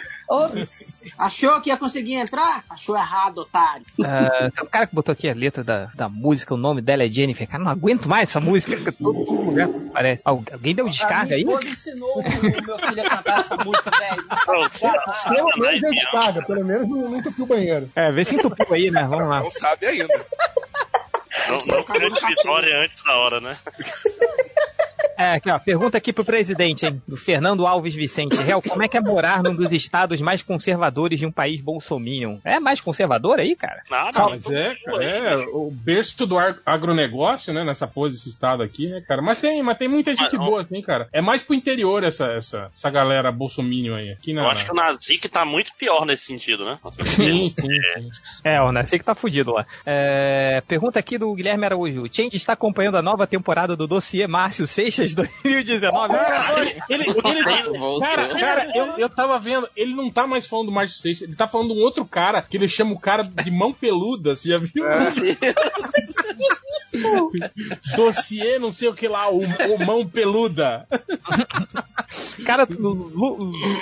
Achou 1.18 1.60
que 1.60 1.70
ia 1.70 1.76
conseguir 1.76 2.14
entrar? 2.14 2.62
Achou 2.68 2.96
errado, 2.96 3.38
otário. 3.38 3.84
Tem 3.96 4.64
um 4.64 4.66
cara 4.66 4.86
que 4.86 4.94
botou 4.94 5.12
aqui 5.12 5.28
a 5.28 5.34
letra 5.34 5.64
da, 5.64 5.86
da 5.94 6.08
música, 6.08 6.52
o 6.54 6.56
nome 6.58 6.82
dela 6.82 7.04
é 7.04 7.08
Jennifer. 7.08 7.48
Cara, 7.48 7.62
não 7.64 7.70
aguento 7.70 8.08
mais 8.08 8.28
essa 8.28 8.40
música. 8.40 8.76
Todo, 8.92 9.32
lugar 9.32 9.68
parece. 9.92 10.22
Al- 10.24 10.42
Alguém 10.52 10.74
deu 10.74 10.88
descarga 10.88 11.34
aí? 11.34 11.44
minha 11.44 11.58
ensinou 11.58 12.18
o 12.18 12.22
meu 12.22 12.78
filho 12.78 13.02
a 13.02 13.08
cantar 13.08 13.40
essa 13.40 13.56
música, 13.56 13.90
velho. 13.90 14.24
Pelo 15.28 15.58
menos 15.58 15.82
é 15.82 15.90
descarga, 15.90 16.42
pelo 16.44 16.64
menos 16.64 16.88
não, 16.88 16.96
não 17.10 17.18
entupiu 17.18 17.44
o 17.44 17.48
banheiro. 17.48 17.90
É, 17.94 18.12
vê 18.12 18.24
se 18.24 18.34
entupiu 18.34 18.66
aí, 18.74 18.90
né? 18.90 19.06
Vamos 19.08 19.28
lá. 19.28 19.40
Não 19.40 19.50
sabe 19.50 19.86
ainda. 19.86 20.26
Não, 21.48 21.58
não 21.66 21.84
grande 21.84 22.20
vitória 22.26 22.84
antes 22.84 23.02
da 23.02 23.16
hora, 23.16 23.40
né? 23.40 23.56
É, 25.16 25.34
aqui, 25.34 25.50
ó, 25.50 25.58
pergunta 25.58 25.98
aqui 25.98 26.12
pro 26.12 26.24
presidente, 26.24 26.84
hein, 26.86 27.02
do 27.06 27.16
Fernando 27.16 27.66
Alves 27.66 27.94
Vicente. 27.94 28.36
Real, 28.36 28.60
como 28.60 28.82
é 28.82 28.88
que 28.88 28.96
é 28.96 29.00
morar 29.00 29.42
num 29.42 29.54
dos 29.54 29.72
estados 29.72 30.20
mais 30.20 30.42
conservadores 30.42 31.18
de 31.18 31.26
um 31.26 31.32
país 31.32 31.60
bolsominion? 31.60 32.38
É 32.44 32.60
mais 32.60 32.80
conservador 32.80 33.38
aí, 33.38 33.56
cara? 33.56 33.80
Nada, 33.90 34.28
Mas 34.30 34.50
é, 34.50 34.74
cara, 34.74 35.04
é 35.04 35.36
o 35.52 35.70
berço 35.70 36.26
do 36.26 36.36
agronegócio, 36.64 37.52
né? 37.52 37.64
Nessa 37.64 37.86
porra 37.86 38.10
desse 38.10 38.28
estado 38.28 38.62
aqui, 38.62 38.90
né, 38.90 39.00
cara? 39.00 39.22
Mas 39.22 39.40
tem, 39.40 39.62
mas 39.62 39.78
tem 39.78 39.88
muita 39.88 40.14
gente 40.14 40.36
boa, 40.36 40.60
assim, 40.60 40.82
cara. 40.82 41.08
É 41.12 41.20
mais 41.20 41.42
pro 41.42 41.54
interior 41.54 42.04
essa, 42.04 42.26
essa, 42.32 42.70
essa 42.74 42.90
galera 42.90 43.32
bolsominion 43.32 43.96
aí. 43.96 44.10
Aqui 44.10 44.32
na, 44.32 44.42
Eu 44.42 44.48
acho 44.50 44.64
que 44.64 44.72
o 44.72 44.74
Nazik 44.74 45.28
tá 45.28 45.44
muito 45.44 45.72
pior 45.76 46.04
nesse 46.04 46.26
sentido, 46.26 46.64
né? 46.64 46.78
Sim, 47.04 47.48
sim, 47.50 48.10
É, 48.44 48.60
o 48.60 48.72
Nasci 48.72 48.98
que 48.98 49.04
tá 49.04 49.14
fudido 49.14 49.52
lá. 49.52 49.66
É, 49.84 50.62
pergunta 50.66 50.98
aqui 50.98 51.18
do 51.18 51.32
Guilherme 51.34 51.64
Araújo. 51.64 52.02
O 52.02 52.08
Change 52.12 52.36
está 52.36 52.52
acompanhando 52.52 52.96
a 52.96 53.02
nova 53.02 53.26
temporada 53.26 53.76
do 53.76 53.86
dossiê 53.86 54.26
Márcio 54.26 54.66
Seixas 54.66 55.05
2019. 55.14 56.14
Ele, 56.88 57.04
ele 57.04 57.14
cara, 58.00 58.38
cara 58.38 58.72
eu, 58.74 58.86
eu 58.98 59.08
tava 59.08 59.38
vendo, 59.38 59.68
ele 59.76 59.94
não 59.94 60.10
tá 60.10 60.26
mais 60.26 60.46
falando 60.46 60.66
do 60.66 60.72
Márcio 60.72 60.98
Seixas, 60.98 61.22
ele 61.22 61.36
tá 61.36 61.46
falando 61.46 61.74
de 61.74 61.80
um 61.80 61.82
outro 61.82 62.04
cara, 62.04 62.42
que 62.42 62.56
ele 62.56 62.68
chama 62.68 62.92
o 62.92 62.98
cara 62.98 63.22
de 63.22 63.50
mão 63.50 63.72
peluda, 63.72 64.34
você 64.34 64.48
já 64.50 64.58
viu? 64.58 64.84
Dossiê, 67.96 68.58
não 68.58 68.72
sei 68.72 68.88
o 68.88 68.94
que 68.94 69.08
lá, 69.08 69.30
o, 69.30 69.40
o 69.42 69.86
mão 69.86 70.06
peluda. 70.06 70.86
cara, 72.44 72.66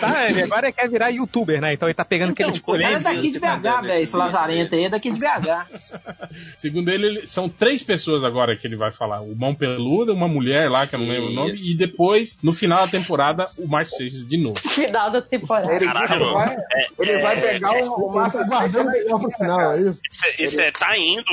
tá, 0.01 0.31
ele 0.31 0.43
agora 0.43 0.73
quer 0.73 0.89
virar 0.89 1.09
youtuber, 1.10 1.60
né? 1.60 1.75
Então 1.75 1.89
ele 1.89 1.94
tá 1.94 2.05
pegando 2.05 2.31
aqueles 2.33 2.62
Ele 2.67 2.84
é 2.84 3.01
daqui 3.01 3.31
de 3.31 3.39
BH, 3.39 3.83
velho. 3.83 4.02
Esse 4.02 4.17
lazarento 4.17 4.75
aí 4.75 4.84
é 4.84 4.89
daqui 4.89 5.10
de 5.10 5.18
BH. 5.18 5.67
Segundo 6.57 6.89
ele, 6.91 7.07
ele- 7.07 7.26
são 7.26 7.49
três 7.49 7.83
pessoas 7.83 8.25
agora 8.25 8.57
que 8.57 8.67
ele 8.67 8.76
vai 8.76 8.93
falar. 8.93 9.20
O 9.20 9.34
mão 9.36 9.55
peluda, 9.55 10.12
uma 10.12 10.28
mulher 10.28 10.70
lá, 10.70 10.86
que 10.86 10.94
eu 10.94 11.01
não 11.01 11.09
lembro 11.09 11.31
o 11.31 11.33
nome, 11.33 11.52
e 11.55 11.76
depois, 11.76 12.39
no 12.43 12.52
final 12.52 12.84
da 12.86 12.91
temporada, 12.91 13.49
o 13.59 13.67
Márcio 13.67 13.97
Seixas 13.99 14.26
de 14.26 14.36
novo. 14.36 14.59
Final 14.75 15.10
da 15.10 15.23
temporada. 15.23 15.75
Ele, 15.75 15.84
Caralho, 15.86 16.33
vai, 16.33 16.55
é- 16.57 16.86
ele 16.99 17.18
vai 17.20 17.39
é- 17.39 17.52
pegar 17.52 17.73
o, 17.73 18.07
o 18.09 18.15
Márcio 18.15 18.47
Guardando 18.47 18.73
Seixas 18.91 18.93
melhor 19.05 19.20
pro 19.20 19.31
final, 19.31 19.73
é 19.73 19.81
isso? 19.81 20.01
Isso, 20.10 20.25
é- 20.26 20.43
isso 20.44 20.60
é, 20.60 20.70
tá 20.70 20.97
indo 20.99 21.25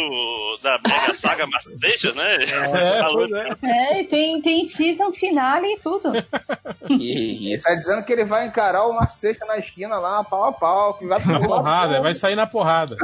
da 0.63 0.79
Mega 0.87 1.13
Saga 1.13 1.47
Master 1.47 1.70
Seixas, 1.79 2.15
né? 2.15 2.37
É, 2.37 3.61
é. 3.97 3.99
É, 3.99 4.03
tem, 4.05 4.41
tem 4.41 4.65
season 4.65 5.11
finale 5.13 5.67
e 5.67 5.79
tudo. 5.79 6.11
Que 6.87 7.53
isso. 7.53 7.63
Tá 7.63 7.73
dizendo 7.73 8.03
que 8.03 8.13
ele 8.13 8.25
vai 8.25 8.47
encarar 8.47 8.85
o 8.85 9.07
Seixas 9.07 9.47
na 9.47 9.57
esquina 9.57 9.97
lá, 9.97 10.23
pau 10.23 10.45
a 10.45 10.51
pau, 10.51 10.93
que 10.95 11.05
vai 11.05 11.19
Na 11.25 11.39
porrada, 11.39 12.01
vai 12.01 12.13
sair 12.15 12.35
na 12.35 12.47
porrada. 12.47 12.97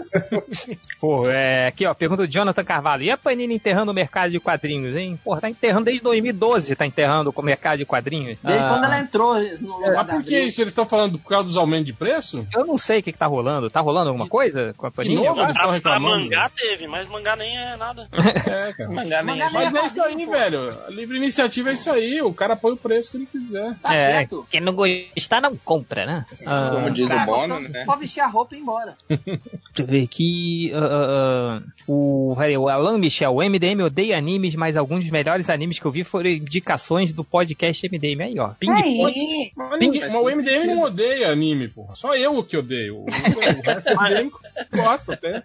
Pô, 1.00 1.30
é, 1.30 1.68
aqui 1.68 1.86
ó, 1.86 1.94
pergunta 1.94 2.26
do 2.26 2.32
Jonathan 2.32 2.64
Carvalho. 2.64 3.04
E 3.04 3.12
a 3.12 3.18
Panini 3.18 3.56
enterrando 3.56 3.92
o 3.92 3.96
mercado 3.96 4.32
de 4.32 4.40
quadrinhos, 4.40 4.96
hein? 4.96 5.20
Pô, 5.24 5.36
tá 5.38 5.50
enterrando 5.50 5.86
desde 5.86 6.02
2012, 6.04 6.76
tá 6.76 6.86
enterrando 6.86 7.34
o 7.36 7.42
mercado 7.42 7.78
de 7.78 7.86
quadrinhos. 7.86 8.38
Desde 8.44 8.66
Ah, 8.66 8.70
quando 8.70 8.84
ela 8.86 9.00
entrou 9.00 9.36
no 9.36 9.76
lugar 9.76 9.96
Mas 9.96 10.08
da 10.08 10.14
por 10.14 10.24
que 10.24 10.36
Abril. 10.36 10.48
isso? 10.48 10.62
Eles 10.62 10.72
estão 10.72 10.86
falando 10.86 11.18
por 11.20 11.30
causa 11.30 11.46
dos 11.46 11.58
aumentos 11.58 11.86
de 11.86 11.94
preço? 11.94 12.46
Eu 12.54 12.66
não 12.66 12.78
sei 12.78 13.00
o 13.00 13.04
que, 13.04 13.12
que 13.12 13.18
tá 13.18 13.26
rolando. 13.26 13.70
Tá 13.70 13.80
rolando 13.80 14.10
alguma 14.10 14.28
coisa 14.28 14.74
com 14.76 14.88
a 14.88 14.92
Panini? 14.92 15.16
novo 15.16 15.30
agora? 15.30 15.46
eles 15.48 15.56
estão 15.56 15.72
reclamando. 15.72 16.24
mangá 16.24 16.50
teve, 16.56 16.88
mas 16.88 17.08
mangá 17.08 17.36
nem 17.36 17.58
é 17.58 17.76
nada. 17.76 18.08
É, 18.14 18.57
cara. 18.74 18.90
Mangá 18.94 19.24
nem 19.24 19.38
Mangá 19.38 19.46
é. 19.46 19.50
nem 19.52 19.72
Mas 19.72 19.74
é 19.74 19.86
isso 19.86 20.02
aí, 20.02 20.26
velho. 20.26 20.78
A 20.88 20.90
livre 20.90 21.18
iniciativa 21.18 21.70
é 21.70 21.74
isso 21.74 21.90
aí. 21.92 22.22
O 22.22 22.34
cara 22.34 22.56
põe 22.56 22.72
o 22.74 22.78
preço 22.78 23.12
que 23.12 23.18
ele 23.18 23.26
quiser. 23.26 23.76
Tá 23.82 23.94
é, 23.94 24.14
certo. 24.18 24.48
quem 24.50 24.62
não 24.62 24.74
gostar 24.74 25.42
não 25.42 25.56
compra, 25.58 26.06
né? 26.06 26.26
Ah, 26.46 26.72
Como 26.74 26.92
diz 26.92 27.08
o 27.10 27.14
Cara, 27.14 27.26
Bono, 27.26 27.56
só- 27.64 27.70
né? 27.70 27.86
Pode 27.86 28.00
vestir 28.02 28.22
a 28.22 28.28
roupa 28.28 28.56
e 28.56 28.60
ir 28.60 28.62
embora. 28.62 28.96
Deixa 29.10 29.40
eu 29.80 29.86
ver 29.86 30.04
aqui. 30.04 30.72
ah, 30.74 31.60
ah, 31.62 31.62
o, 31.88 32.36
o 32.60 32.68
Alan 32.70 32.98
Michel, 32.98 33.34
o 33.36 33.42
MDM 33.44 33.82
odeia 33.84 34.18
animes, 34.18 34.56
mas 34.56 34.76
alguns 34.76 35.02
dos 35.04 35.12
melhores 35.12 35.50
animes 35.50 35.80
que 35.80 35.86
eu 35.86 35.92
vi 35.92 36.04
foram 36.04 36.30
indicações 36.30 37.14
do 37.14 37.24
podcast 37.24 37.88
MDM. 37.88 38.22
Aí, 38.24 38.40
ó. 38.40 38.50
Ping 38.60 38.68
Pong. 38.68 38.82
Aí, 38.84 39.52
Mas, 39.56 39.80
ninguém- 39.80 40.02
mas 40.02 40.14
o 40.16 40.30
MDM 40.30 40.68
não 40.68 40.82
odeia 40.82 41.30
anime, 41.32 41.68
porra. 41.68 41.96
Só 41.96 42.16
eu 42.16 42.44
que 42.44 42.58
odeio. 42.58 42.98
O, 42.98 43.04
o 43.06 43.62
resto 43.62 43.94
do 43.94 44.02
MDM 44.02 44.32
gosta 44.76 45.14
até. 45.14 45.44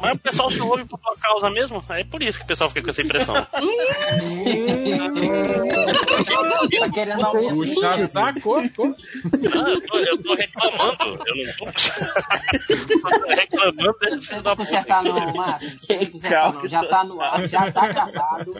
Mas 0.00 0.14
o 0.14 0.18
pessoal 0.18 0.50
se 0.50 0.60
ouve 0.60 0.84
por 0.84 0.98
tua 0.98 1.16
causa 1.16 1.50
mesmo. 1.50 1.82
É 1.90 2.04
por 2.04 2.22
isso 2.22 2.38
que 2.38 2.44
o 2.44 2.46
pessoal 2.52 2.68
fica 2.68 2.82
com 2.82 2.90
essa 2.90 3.02
impressão. 3.02 3.34
Tá 6.78 6.90
querendo 6.92 7.24
alguém. 7.24 7.48
Puxa 7.50 8.08
saco. 8.08 8.54
Ah, 8.56 8.62
eu, 8.62 9.80
tô, 9.82 9.98
eu 9.98 10.18
tô 10.22 10.34
reclamando. 10.34 10.96
Eu 11.26 11.36
não 11.36 11.54
tô. 11.54 11.66
eu 12.68 12.86
tô 13.20 13.28
reclamando 13.28 13.96
desse 14.00 14.26
filho 14.28 14.42
da 14.42 14.56
puta. 14.56 14.64
consertar 14.64 15.02
não, 15.02 15.34
Márcio. 15.34 15.70
Não 15.70 15.78
tenta 15.86 16.06
consertar 16.12 16.52
não. 16.52 16.68
Já 16.68 16.84
tá 16.84 17.04
no 17.04 17.20
ar, 17.20 17.48
já 17.48 17.72
tá 17.72 17.88
gravado. 17.88 18.56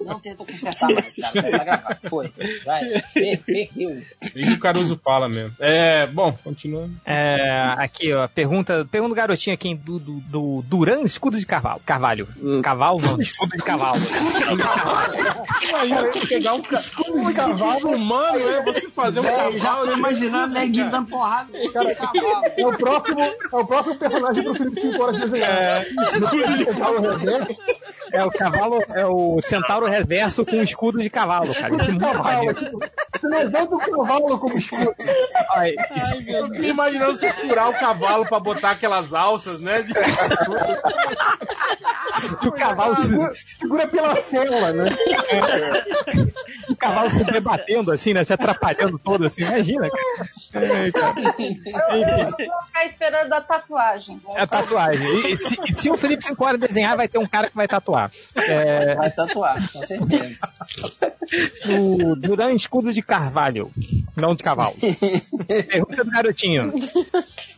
Não 0.00 0.20
tenta 0.20 0.44
consertar 0.44 0.90
mais, 0.92 1.16
cara. 1.16 1.32
Já 1.34 1.42
tá 1.58 1.64
gravado. 1.64 1.98
Foi. 2.08 2.32
Vai. 2.64 2.84
Per- 3.14 3.38
Perdeu. 3.44 4.02
Isso 4.34 4.52
o 4.54 4.58
Caruso 4.58 5.00
fala 5.02 5.28
mesmo. 5.28 5.54
É, 5.58 6.06
bom, 6.06 6.32
continuando. 6.44 6.92
É, 7.04 7.74
aqui, 7.78 8.12
ó, 8.12 8.28
pergunta, 8.28 8.86
pergunta 8.90 9.10
do 9.10 9.16
garotinho 9.16 9.54
aqui 9.54 9.74
do, 9.74 9.98
do, 9.98 10.20
do 10.20 10.62
Duran 10.66 11.02
Escudo 11.02 11.38
de 11.38 11.46
Carvalho. 11.46 11.80
Carvalho. 11.84 12.28
Cavalo 12.62 13.00
não, 13.00 13.20
escudo 13.30 13.56
de 13.56 13.62
cavalo. 13.62 14.00
Imagina 15.62 16.02
pegar 16.28 16.54
um 16.54 16.62
escudo 16.72 17.26
de 17.28 17.34
cavalo 17.34 17.90
humano, 17.94 18.38
é 18.38 18.62
você 18.62 18.88
fazer 18.90 19.20
um 19.20 19.24
já 19.24 19.30
cavalo. 19.70 19.86
tô 19.86 19.92
imaginando 19.96 20.54
neguinho 20.54 20.90
dando 20.90 21.08
porrada 21.08 21.48
no 21.52 21.72
cavalo. 21.72 21.92
É 22.56 22.66
o 22.66 22.70
próximo, 22.76 23.20
é 23.20 23.34
o 23.52 23.64
próximo 23.66 23.96
personagem 23.96 24.42
pro 24.44 24.54
Felipe 24.54 24.80
5 24.80 25.02
horas 25.02 25.20
desenhar. 25.20 25.50
É, 25.50 25.84
Cavalo 26.70 27.00
reverso, 27.00 27.56
É 28.12 28.24
o 28.24 28.30
cavalo, 28.30 28.78
é 28.94 29.06
o 29.06 29.40
centauro 29.40 29.86
reverso 29.86 30.44
com 30.44 30.56
escudo 30.56 31.00
de 31.02 31.08
cavalo, 31.10 31.52
cara. 31.54 31.74
Isso 31.76 31.90
é 31.90 31.92
muito 31.92 32.00
cavalo, 32.00 32.54
tipo, 32.54 32.78
você 33.18 33.28
levanta 33.28 33.74
o 33.74 33.78
cavalo 33.78 34.38
como 34.38 34.56
escudo. 34.58 34.94
Ai, 35.54 35.74
isso- 35.96 36.30
Eu 36.30 36.46
fiquei 36.48 36.70
imaginando 36.70 37.14
você 37.14 37.30
furar 37.32 37.68
o 37.68 37.74
cavalo 37.74 38.24
pra 38.26 38.40
botar 38.40 38.70
aquelas 38.72 39.12
alças, 39.12 39.60
né? 39.60 39.82
De... 39.82 39.92
o 42.46 42.52
cavalo 42.52 42.96
se- 42.96 43.09
Segura, 43.10 43.32
segura 43.32 43.88
pela 43.88 44.16
cela, 44.16 44.72
né? 44.72 44.84
cavalo 46.80 47.10
se 47.10 47.24
debatendo 47.24 47.92
assim, 47.92 48.14
né? 48.14 48.24
Se 48.24 48.32
atrapalhando 48.32 48.98
todo 48.98 49.24
assim. 49.26 49.42
Imagina, 49.42 49.88
cara. 50.52 50.66
É, 50.66 50.90
cara. 50.90 51.14
Eu, 51.20 51.98
eu 51.98 52.26
vou 52.26 52.62
ficar 52.66 52.86
esperando 52.86 53.32
a 53.32 53.40
tatuagem. 53.40 54.20
É 54.34 54.42
a 54.42 54.46
tatuagem. 54.46 55.30
E, 55.30 55.36
se, 55.36 55.56
se 55.76 55.90
o 55.90 55.96
Felipe 55.96 56.24
5 56.24 56.44
horas 56.44 56.60
desenhar, 56.60 56.96
vai 56.96 57.06
ter 57.06 57.18
um 57.18 57.26
cara 57.26 57.48
que 57.48 57.56
vai 57.56 57.68
tatuar. 57.68 58.10
É, 58.34 58.94
Vai 58.94 59.10
tatuar, 59.10 59.70
com 59.72 59.82
certeza. 59.82 60.38
o 61.68 62.16
Duran 62.16 62.52
Escudo 62.52 62.92
de 62.92 63.02
Carvalho. 63.02 63.70
Não 64.16 64.34
de 64.34 64.42
cavalo. 64.42 64.74
Pergunta 65.68 66.04
do 66.04 66.10
garotinho. 66.10 66.72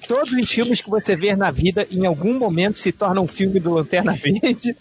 Todos 0.06 0.32
os 0.32 0.50
filmes 0.50 0.80
que 0.80 0.90
você 0.90 1.16
vê 1.16 1.34
na 1.36 1.50
vida, 1.50 1.86
em 1.90 2.06
algum 2.06 2.38
momento, 2.38 2.78
se 2.78 2.92
tornam 2.92 3.24
um 3.24 3.28
filme 3.28 3.60
do 3.60 3.72
Lanterna 3.72 4.14
Verde. 4.14 4.76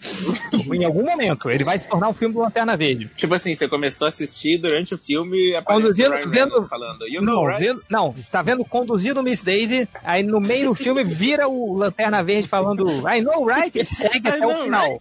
Em 0.70 0.84
algum 0.84 1.02
momento, 1.04 1.50
ele 1.50 1.64
vai 1.64 1.78
se 1.78 1.88
tornar 1.88 2.08
um 2.08 2.14
filme 2.14 2.34
do 2.34 2.40
Lanterna 2.40 2.76
Verde. 2.76 3.10
Tipo 3.16 3.34
assim, 3.34 3.54
você 3.54 3.68
começou 3.68 4.06
a 4.06 4.08
assistir 4.08 4.58
durante 4.58 4.94
o 4.94 4.98
filme 4.98 5.50
e 5.50 5.56
aparece 5.56 5.82
Conduzindo, 5.82 6.10
o 6.10 6.16
Ryan 6.16 6.28
vendo, 6.30 6.62
falando. 6.64 7.08
You 7.08 7.22
não, 7.22 7.34
know, 7.34 7.46
right? 7.46 7.64
vendo, 7.66 7.80
não, 7.90 8.14
tá 8.30 8.42
vendo 8.42 8.64
conduzindo 8.64 9.22
Miss 9.22 9.42
Daisy, 9.44 9.88
aí 10.04 10.22
no 10.22 10.40
meio 10.40 10.68
do 10.70 10.74
filme 10.74 11.02
vira 11.04 11.48
o 11.48 11.74
Lanterna 11.76 12.22
Verde 12.22 12.48
falando 12.48 12.86
I 13.08 13.20
know, 13.20 13.46
right? 13.46 13.78
E 13.78 13.84
segue 13.84 14.28
I 14.28 14.32
até 14.32 14.46
o 14.46 14.50
know, 14.52 14.64
final. 14.64 14.98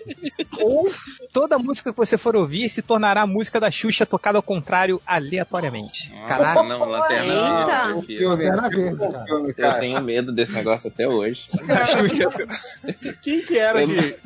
Ou 0.60 0.90
toda 1.32 1.58
música 1.58 1.90
que 1.90 1.96
você 1.96 2.16
for 2.16 2.36
ouvir 2.36 2.68
se 2.68 2.80
tornará 2.82 3.22
a 3.22 3.26
música 3.26 3.58
da 3.60 3.70
Xuxa 3.70 4.06
tocada 4.06 4.38
ao 4.38 4.42
contrário, 4.42 5.00
aleatoriamente. 5.06 6.12
Nossa, 6.28 6.62
não, 6.62 6.84
Lanterna 6.84 7.32
Eita. 7.34 7.94
Verde. 8.06 8.24
Lanterna 8.24 8.68
Verde, 8.70 9.54
cara. 9.54 9.76
Eu 9.76 9.80
tenho 9.80 10.00
medo 10.02 10.32
desse 10.32 10.52
negócio 10.52 10.88
até 10.88 11.06
hoje. 11.08 11.42
Quem 13.22 13.42
que 13.42 13.58
era 13.58 13.82
Eu- 13.82 13.88
que. 13.88 14.16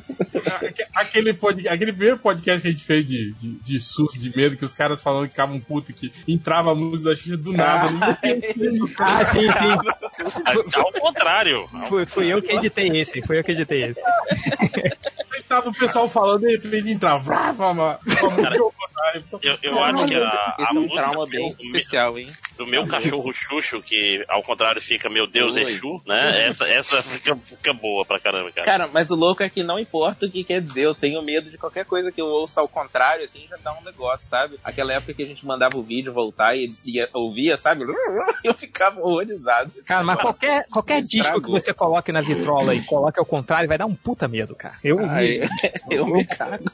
Aquele, 0.95 1.33
pod- 1.35 1.67
aquele 1.69 1.93
primeiro 1.93 2.19
podcast 2.19 2.63
que 2.63 2.69
a 2.69 2.71
gente 2.71 2.85
fez 2.85 3.07
de, 3.07 3.33
de, 3.35 3.49
de 3.61 3.81
susto, 3.81 4.19
de 4.19 4.35
medo, 4.37 4.57
que 4.57 4.65
os 4.65 4.75
caras 4.75 5.03
falando 5.03 5.25
que 5.25 5.31
ficavam 5.31 5.59
puto, 5.61 5.93
que 5.93 6.13
entrava 6.27 6.73
a 6.73 6.75
música 6.75 7.11
da 7.11 7.17
Xuxa 7.17 7.37
do 7.37 7.53
nada. 7.53 7.91
ninguém- 7.91 8.95
Ah, 8.99 9.25
sim, 9.25 9.41
sim. 9.41 10.75
Ao 10.75 10.93
contrário. 10.93 11.67
Fui, 11.89 12.07
fui 12.07 12.33
eu 12.33 12.43
que 12.43 12.53
editei 12.53 12.89
esse, 13.01 13.23
foi 13.23 13.39
eu 13.39 13.45
que 13.45 13.53
editei 13.53 13.83
esse. 13.85 14.01
Aí 14.01 15.43
tava 15.49 15.69
o 15.71 15.75
pessoal 15.75 16.09
falando, 16.09 16.43
de 16.43 16.57
repente 16.57 16.91
entrava. 16.91 17.53
música 18.13 18.71
contrário. 18.79 19.25
Eu, 19.43 19.59
eu 19.63 19.85
acho 19.85 20.07
que 20.07 20.15
a, 20.17 20.29
a 20.29 20.57
Esse 20.61 20.77
é 20.77 20.79
um 20.79 20.83
música 20.83 21.03
trauma 21.03 21.27
bem 21.27 21.49
especial, 21.49 22.19
hein? 22.19 22.27
Do 22.59 22.67
meu 22.67 22.87
cachorro 22.87 23.33
Xuxo, 23.33 23.81
que 23.81 24.25
ao 24.29 24.43
contrário 24.43 24.83
fica 24.83 25.09
Meu 25.09 25.27
Deus 25.27 25.55
Oi. 25.55 25.63
Exu, 25.63 26.03
né? 26.05 26.49
Essa, 26.49 26.69
essa 26.69 27.01
fica, 27.03 27.37
fica 27.37 27.73
boa 27.73 28.05
pra 28.05 28.19
caramba, 28.19 28.51
cara. 28.51 28.65
Cara, 28.67 28.91
mas 28.93 29.11
o 29.11 29.15
louco 29.15 29.43
é 29.43 29.49
que 29.49 29.63
não 29.63 29.79
importa 29.79 30.27
o 30.27 30.31
que 30.31 30.43
quer 30.43 30.61
dizer, 30.61 30.83
eu 30.83 30.95
tenho 30.95 31.23
medo 31.23 31.51
de 31.51 31.57
qualquer 31.57 31.85
coisa 31.85 32.11
que 32.11 32.21
eu 32.21 32.27
ouça 32.27 32.61
ao 32.61 32.69
contrário, 32.69 33.25
assim, 33.25 33.47
já 33.49 33.57
dá 33.63 33.73
um 33.73 33.83
negócio, 33.85 34.29
sabe? 34.29 34.59
Aquela 34.65 34.93
época 34.93 35.15
que 35.15 35.23
a 35.23 35.27
gente 35.27 35.47
mandava 35.47 35.79
o 35.79 35.83
vídeo 35.83 36.13
voltar 36.13 36.57
e 36.57 36.69
ia, 36.87 37.09
ouvia, 37.15 37.57
sabe? 37.57 37.85
Eu 38.43 38.55
ficava 38.55 39.01
horrorizado. 39.01 39.71
Cara, 39.87 40.03
mas 40.03 40.21
qualquer, 40.21 40.67
qualquer 40.69 41.01
disco 41.03 41.41
que 41.41 41.51
você 41.51 41.73
coloque 41.73 42.11
na 42.11 42.21
vitrola 42.21 42.75
e 42.75 42.83
coloque 42.83 43.19
ao 43.21 43.25
contrário, 43.27 43.69
vai 43.69 43.79
dar 43.79 43.87
um 43.87 43.95
puta 43.95 44.27
medo, 44.27 44.55
cara. 44.57 44.75
Eu, 44.83 44.99
Ai, 45.09 45.41
eu 45.91 46.07
me 46.07 46.25
cago. 46.25 46.65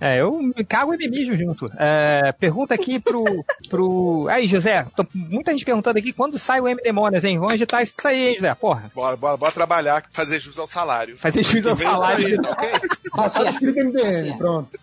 É, 0.00 0.20
eu 0.20 0.40
me 0.40 0.64
cago 0.64 0.94
e 0.94 0.98
me 0.98 1.08
mijo 1.08 1.36
junto. 1.36 1.70
É, 1.78 2.32
pergunta 2.32 2.74
aqui 2.74 2.98
pro, 3.00 3.24
pro. 3.68 4.26
Aí, 4.28 4.46
José, 4.46 4.86
tô- 4.94 5.06
muita 5.30 5.52
gente 5.52 5.64
perguntando 5.64 5.98
aqui 5.98 6.12
quando 6.12 6.38
sai 6.38 6.60
o 6.60 6.68
M 6.68 6.80
Demônios, 6.82 7.24
hein? 7.24 7.38
Vamos 7.38 7.54
agitar 7.54 7.82
isso 7.82 7.92
aí, 8.04 8.28
hein, 8.28 8.34
José? 8.36 8.54
Porra. 8.54 8.90
Bora, 8.94 9.16
bora, 9.16 9.36
bora 9.36 9.52
trabalhar, 9.52 10.04
fazer 10.10 10.40
jus 10.40 10.58
ao 10.58 10.66
salário. 10.66 11.16
Fazer 11.16 11.42
jus 11.42 11.64
ao 11.66 11.76
salário. 11.76 12.40
Passado 13.14 13.48
escrito 13.48 13.78
MDM, 13.84 14.36
pronto. 14.36 14.78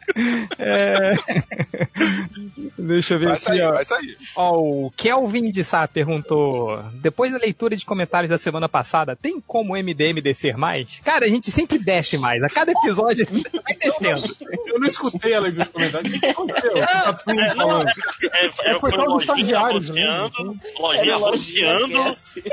É... 0.58 1.14
Deixa 2.78 3.16
eu 3.16 3.20
ver 3.20 3.26
Vai 3.26 3.36
aqui, 3.36 3.44
sair, 3.44 3.62
ó. 3.62 3.74
vai 3.74 3.86
sair. 3.86 4.18
Ó, 4.36 4.56
o 4.58 4.92
Kelvin 4.96 5.52
de 5.52 5.64
Sá 5.64 5.88
perguntou: 5.88 6.80
depois 7.02 7.32
da 7.32 7.38
leitura 7.38 7.76
de 7.76 7.86
comentários 7.86 8.30
da 8.30 8.38
semana 8.38 8.70
passada, 8.70 9.16
tem 9.16 9.42
como 9.46 9.74
o 9.74 9.78
MDM 9.78 10.22
descer 10.22 10.56
mais? 10.58 11.02
Cara, 11.04 11.26
a 11.26 11.30
gente 11.30 11.52
sempre 11.52 11.78
desce 11.78 12.18
mais. 12.18 12.42
A 12.44 12.50
cada 12.50 12.72
episódio 12.72 13.26
vai 13.64 13.76
descendo. 13.76 14.36
Eu 14.68 14.80
não 14.80 14.88
escutei 14.90 15.34
a 15.34 15.40
leitura 15.40 15.66
do 15.66 15.72
comentário. 15.72 16.08
O 16.08 16.12
que, 16.12 16.20
que 16.20 16.26
aconteceu? 16.28 16.74
Tá 16.74 17.18
É, 17.30 17.56
não, 17.56 17.70
falando. 17.70 17.90
é, 17.90 18.46
é, 18.46 18.72
É 18.72 18.80
foi 18.80 18.92
dos 18.92 19.26
lojinha 19.28 19.62
né? 19.62 19.72
rosteando, 19.74 20.56
lojinha 20.80 21.16
rosteando, 21.18 21.94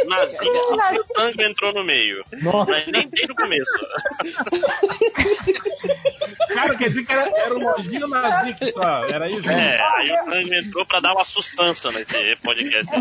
Nazinha, 0.06 1.00
o 1.00 1.04
sangue 1.16 1.44
entrou 1.44 1.72
no 1.74 1.84
meio. 1.84 2.24
Nossa. 2.42 2.70
Mas 2.72 2.86
nem 2.86 3.08
tem 3.08 3.26
no 3.26 3.34
começo. 3.34 3.70
Cara, 6.48 6.76
quer 6.76 6.88
dizer 6.88 7.04
que 7.04 7.12
era, 7.12 7.38
era 7.38 7.54
o 7.54 7.58
Lojinha 7.58 8.06
Nazik 8.06 8.72
só. 8.72 9.04
Era 9.06 9.28
isso? 9.28 9.50
É, 9.50 9.80
aí 9.96 10.12
o 10.12 10.30
sangue 10.30 10.58
entrou 10.58 10.86
pra 10.86 11.00
dar 11.00 11.12
uma 11.12 11.24
sustância 11.24 11.90
nesse 11.92 12.36
podcast. 12.36 12.92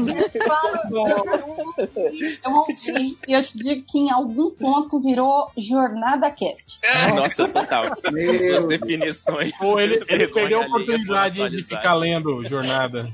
Eu 2.43 2.51
ouvi 2.51 3.17
e 3.27 3.33
eu 3.33 3.43
te 3.43 3.57
digo 3.57 3.83
que 3.87 3.97
em 3.97 4.11
algum 4.11 4.51
ponto 4.51 4.99
virou 4.99 5.51
Jornada 5.57 6.29
Cast. 6.31 6.79
Nossa, 7.15 7.47
total. 7.47 7.85
Suas 8.03 8.65
definições. 8.65 9.51
Pô, 9.57 9.79
ele, 9.79 10.03
ele 10.07 10.27
perdeu 10.27 10.61
a 10.61 10.65
oportunidade 10.65 11.49
de 11.49 11.63
ficar 11.63 11.93
lendo 11.95 12.45
jornada. 12.47 13.09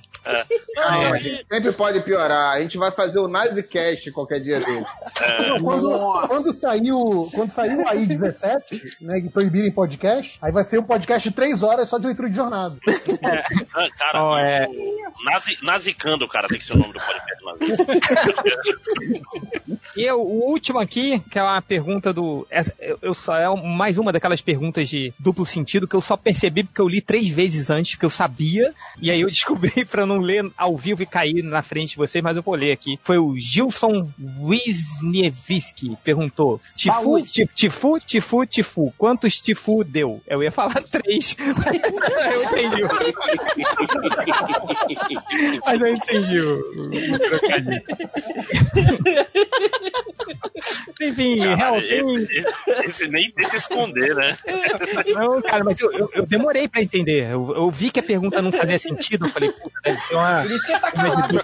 Gente 1.20 1.46
sempre 1.52 1.72
pode 1.72 2.00
piorar. 2.02 2.56
A 2.56 2.62
gente 2.62 2.78
vai 2.78 2.92
fazer 2.92 3.20
o 3.20 3.28
Nazicast 3.28 4.12
qualquer 4.12 4.40
dia 4.40 4.60
dele. 4.60 4.86
Não, 5.48 5.60
quando, 5.60 6.28
quando 6.28 6.54
saiu, 6.54 7.30
quando 7.34 7.52
saiu 7.52 7.88
aí 7.88 8.06
17, 8.06 8.98
né, 9.02 9.22
que 9.22 9.30
proibirem 9.30 9.72
podcast, 9.72 10.38
aí 10.42 10.52
vai 10.52 10.64
ser 10.64 10.80
um 10.80 10.84
podcast 10.84 11.28
de 11.30 11.36
3 11.36 11.64
horas 11.64 11.90
só 11.90 11.98
de 11.98 12.06
leitura 12.08 12.30
de 12.30 12.36
jornada. 12.36 12.78
Ah, 13.74 13.90
Cara, 13.98 14.24
Ó, 14.24 14.38
é. 14.38 14.68
o 14.68 15.24
Nazi, 15.26 15.58
Nazicando, 15.64 16.28
cara, 16.28 16.48
tem 16.48 16.60
que 16.60 16.66
ser 16.66 16.74
o 16.74 16.78
nome 16.78 16.94
do 16.94 17.00
podcast. 17.00 17.46
Nazi. 17.46 17.76
E 19.98 20.04
eu- 20.04 20.22
o 20.22 20.50
último 20.50 20.80
aqui, 20.80 21.20
que 21.32 21.38
é 21.40 21.44
uma 21.44 21.62
pergunta 21.62 22.14
do. 22.14 22.46
essa- 22.50 22.74
eu, 22.80 22.98
eu 23.02 23.14
só 23.14 23.36
é 23.36 23.48
mais 23.62 23.98
uma 23.98 24.12
daquelas 24.12 24.42
perguntas 24.42 24.88
de 24.88 25.14
duplo 25.20 25.46
sentido 25.46 25.88
que 25.88 25.96
eu 25.96 26.02
só 26.02 26.16
percebi 26.16 26.64
porque 26.64 26.82
eu 26.82 26.88
li 26.88 27.02
três 27.02 27.28
vezes 27.28 27.70
antes, 27.70 27.94
porque 27.96 28.06
eu 28.06 28.10
sabia, 28.10 28.74
e 29.02 29.10
aí 29.12 29.22
eu 29.22 29.30
descobri 29.30 29.84
pra 29.86 30.06
não 30.10 30.20
ler 30.20 30.52
ao 30.58 30.76
vivo 30.76 31.04
e 31.04 31.06
cair 31.06 31.44
na 31.44 31.62
frente 31.62 31.92
de 31.92 31.98
vocês, 31.98 32.24
mas 32.24 32.36
eu 32.36 32.44
vou 32.44 32.56
ler 32.56 32.72
aqui. 32.72 33.00
Foi 33.04 33.18
o 33.18 33.38
Gilson 33.38 34.10
Wisniewski 34.42 35.98
perguntou: 36.04 36.60
Tifu, 36.76 37.24
Tifu, 37.24 38.00
Tifu, 38.00 38.46
Tifu, 38.46 38.94
quantos 38.98 39.40
Tifu 39.40 39.84
deu? 39.84 40.22
Eu 40.28 40.44
ia 40.44 40.52
falar 40.52 40.82
três, 40.90 41.36
mas 41.58 41.82
eu 42.34 42.44
entendi. 42.44 42.80
Mas 45.66 45.82
eu 45.82 45.88
entendi 45.88 46.40
o. 46.40 46.60
Enfim, 51.02 51.38
Cara, 51.38 51.56
real, 51.56 51.82
tem, 51.82 52.16
esse, 52.18 52.46
esse 52.86 53.08
nem 53.08 53.32
tenta 53.32 53.56
esconder, 53.56 54.16
né? 54.16 54.38
Não, 55.14 55.42
cara, 55.42 55.64
mas 55.64 55.80
eu, 55.80 55.92
eu, 55.94 56.10
eu 56.14 56.26
demorei 56.26 56.68
pra 56.68 56.82
entender. 56.82 57.32
Eu, 57.32 57.54
eu 57.56 57.72
vi 57.72 57.90
que 57.90 58.00
a 58.00 58.04
pergunta 58.04 58.42
não 58.42 58.52
fazia 58.52 58.78
sentido. 58.78 59.26
Eu 59.26 59.30
falei, 59.30 59.52
puta, 59.52 59.80
deve 59.84 59.99
ser 60.00 60.16
uma. 60.16 60.42
Por 60.42 60.52
isso 60.52 60.66
que 60.66 60.72
ele 60.72 60.80
tá 60.80 60.92
calado. 60.92 61.36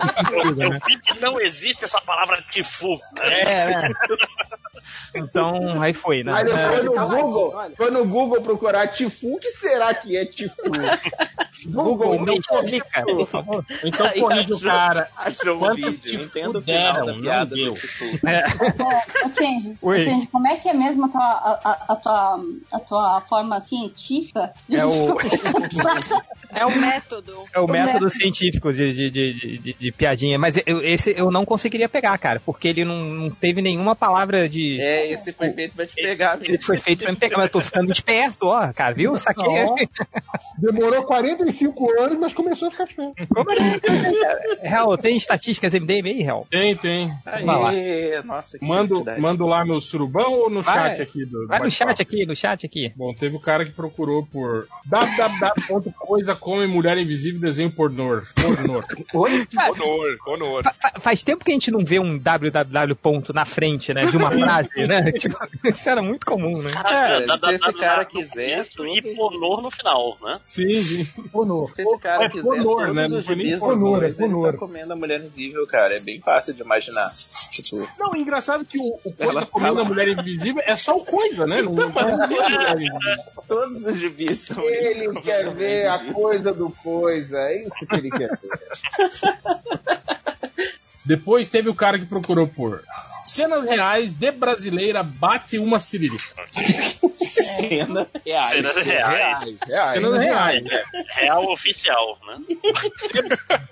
Eu 0.61 0.69
né? 0.69 0.79
não 1.21 1.39
existe 1.39 1.85
essa 1.85 2.01
palavra 2.01 2.43
tifu. 2.49 2.99
É, 3.19 3.71
é. 3.71 3.81
Então, 5.13 5.81
aí 5.81 5.93
foi, 5.93 6.23
né? 6.23 6.33
Aí 6.35 6.49
É, 6.51 6.67
foi 6.69 6.83
no 6.83 6.93
Caladinho, 6.93 7.27
Google, 7.27 7.53
foi 7.77 7.91
no 7.91 8.05
Google 8.05 8.41
procurar 8.41 8.87
Tifu. 8.87 9.35
O 9.35 9.39
que 9.39 9.51
será 9.51 9.93
que 9.93 10.15
é 10.17 10.25
Tifu? 10.25 10.55
Google, 11.67 12.19
me 12.19 12.37
explica, 12.37 13.01
por 13.03 13.27
favor. 13.27 13.65
Então 13.83 14.07
corrige 14.11 14.53
o 14.53 14.59
cara. 14.59 15.07
Achou 15.17 15.57
Quanto 15.57 15.75
vídeo, 15.77 16.21
entendo 16.21 16.59
o 16.59 16.61
final 16.61 17.05
da 17.07 17.13
piada 17.13 17.55
do 17.55 17.73
Tifu. 17.73 18.05
É. 18.27 18.45
Change. 19.37 19.77
Change, 20.03 20.27
como 20.27 20.47
é 20.47 20.57
que 20.57 20.69
é 20.69 20.73
mesmo 20.73 21.05
a 21.05 21.09
tua, 21.09 21.21
a, 21.21 21.59
a- 21.63 21.85
a 21.89 21.95
tua, 21.95 22.41
a 22.73 22.79
tua 22.79 23.21
forma 23.21 23.59
científica? 23.61 24.53
É 24.69 24.85
o- 24.85 25.15
É 26.53 26.65
o 26.65 26.79
método. 26.79 27.33
É 27.53 27.59
o 27.59 27.67
método 27.67 28.09
científico 28.09 28.71
de, 28.71 28.91
de, 28.93 29.11
de, 29.11 29.57
de, 29.59 29.73
de 29.73 29.91
piadinha. 29.91 30.37
Mas 30.39 30.57
eu, 30.65 30.81
esse 30.83 31.13
eu 31.17 31.29
não 31.29 31.43
conseguiria 31.43 31.89
pegar, 31.89 32.17
cara, 32.17 32.41
porque 32.45 32.67
ele 32.69 32.85
não, 32.85 32.95
não 33.03 33.29
teve 33.29 33.61
nenhuma 33.61 33.95
palavra 33.95 34.47
de. 34.47 34.74
É, 34.79 35.11
esse 35.11 35.31
foi 35.33 35.51
feito 35.51 35.75
pra 35.75 35.85
te 35.85 35.95
pegar, 35.95 36.37
Ele 36.41 36.57
foi 36.59 36.77
feito 36.77 37.03
pra 37.03 37.11
me 37.11 37.17
pegar, 37.17 37.37
mas 37.37 37.45
eu 37.45 37.51
tô 37.51 37.61
ficando 37.61 37.91
esperto, 37.91 38.47
ó, 38.47 38.71
cara, 38.73 38.93
viu? 38.93 39.15
Saquei. 39.17 39.45
Ó, 39.47 39.75
demorou 40.57 41.03
45 41.03 42.01
anos, 42.01 42.17
mas 42.19 42.33
começou 42.33 42.67
a 42.67 42.71
ficar 42.71 42.83
esperto. 42.85 43.13
Como 43.33 43.51
é? 43.51 44.67
Real, 44.67 44.97
tem 44.97 45.15
estatísticas 45.17 45.73
MDM 45.73 46.07
aí, 46.09 46.21
Real? 46.21 46.47
Tem, 46.49 46.75
tem. 46.75 47.13
Vai 47.23 47.43
lá. 47.43 47.69
Aê, 47.69 48.21
nossa, 48.23 48.57
que 48.59 48.65
Mando, 48.65 49.03
mando 49.19 49.45
lá 49.45 49.63
meu 49.65 49.79
surubão 49.81 50.31
ou 50.33 50.49
no 50.49 50.61
Vai. 50.61 50.73
chat 50.97 51.01
aqui 51.01 51.25
do. 51.25 51.41
do 51.41 51.47
Vai 51.47 51.59
no 51.59 51.71
chat 51.71 52.01
aqui, 52.01 52.25
no 52.25 52.35
chat 52.35 52.65
aqui. 52.65 52.91
Bom, 52.95 53.13
teve 53.13 53.35
o 53.35 53.39
cara 53.39 53.65
que 53.65 53.71
procurou 53.71 54.25
por 54.25 54.67
www.coisa 54.85 56.35
come 56.35 56.67
mulher 56.67 56.97
invisível 56.97 57.39
desenho 57.39 57.71
pornô. 57.71 58.21
pornô. 58.41 58.83
Oi? 59.13 59.45
Cara, 59.53 59.71
Honor, 59.71 60.17
honor. 60.27 60.63
fa- 60.63 60.99
faz 60.99 61.23
tempo 61.23 61.43
que 61.43 61.51
a 61.51 61.53
gente 61.53 61.71
não 61.71 61.83
vê 61.83 61.99
um 61.99 62.17
www 62.17 62.95
ponto 62.95 63.33
na 63.33 63.45
frente, 63.45 63.93
né, 63.93 64.05
de 64.05 64.15
uma 64.17 64.29
frase, 64.31 64.64
né? 64.87 65.11
Tipo, 65.17 65.37
isso 65.65 65.89
era 65.89 66.01
muito 66.01 66.25
comum, 66.25 66.61
né? 66.61 66.69
Cara, 66.71 67.25
Dá- 67.25 67.35
dá- 67.37 67.47
se 67.49 67.55
esse 67.55 67.73
cara 67.73 68.05
quiser, 68.05 68.65
E 68.95 69.15
pornô 69.15 69.61
no 69.61 69.71
final, 69.71 70.17
né? 70.21 70.39
Sim, 70.43 70.83
sim. 70.83 71.05
Ponor. 71.31 71.73
Se 71.75 71.81
esse 71.81 71.97
cara 71.99 72.25
É 72.25 72.29
quiser 72.29 72.43
Ponor, 72.43 72.93
né? 72.93 73.07
Não 73.07 73.21
foi 73.23 73.35
nem 73.35 73.57
Ponor, 73.59 74.03
é 74.03 74.07
ele 74.07 74.15
Ponor. 74.15 74.51
tá 74.51 74.57
comendo 74.57 74.93
a 74.93 74.95
Mulher 74.95 75.19
Invisível, 75.21 75.65
cara. 75.67 75.95
É 75.95 75.99
bem 76.01 76.19
fácil 76.19 76.53
de 76.53 76.61
imaginar. 76.61 77.05
Tipo, 77.51 77.87
Não, 77.97 78.15
engraçado 78.15 78.65
que 78.65 78.77
o, 78.77 78.99
o 79.03 79.11
Coisa 79.13 79.31
Ela 79.31 79.45
comendo 79.45 79.75
fala- 79.75 79.85
a 79.85 79.89
Mulher 79.89 80.07
Invisível 80.09 80.61
é 80.65 80.75
só 80.75 80.95
o 80.95 81.05
Coisa, 81.05 81.45
né? 81.47 81.61
Não, 81.61 81.73
não 81.73 81.85
existe 81.87 82.53
a 82.53 82.57
Mulher 82.57 82.75
Invisível. 82.77 83.23
todos 83.47 83.85
os 83.85 83.95
gibis 83.97 84.39
são 84.41 84.63
Ele 84.63 85.21
quer 85.21 85.53
ver 85.53 85.87
a 85.87 85.99
coisa 86.13 86.53
do 86.53 86.69
coisa, 86.69 87.37
é 87.39 87.63
isso 87.63 87.85
que 87.87 87.95
ele 87.95 88.09
quer 88.09 88.29
ver. 88.29 89.95
Depois 91.05 91.47
teve 91.47 91.69
o 91.69 91.75
cara 91.75 91.99
que 91.99 92.05
procurou 92.05 92.47
por 92.47 92.83
cenas 93.25 93.65
reais 93.65 94.11
de 94.11 94.31
brasileira 94.31 95.01
bate 95.01 95.57
uma 95.57 95.79
siririca. 95.79 96.23
Cenas 97.19 98.07
reais. 98.23 98.51
Cenas 98.51 98.77
reais. 98.77 99.39
Cenas 99.93 100.17
reais. 100.17 100.65
É, 100.65 100.83
real 101.21 101.51
oficial, 101.51 102.19
né? 102.27 102.39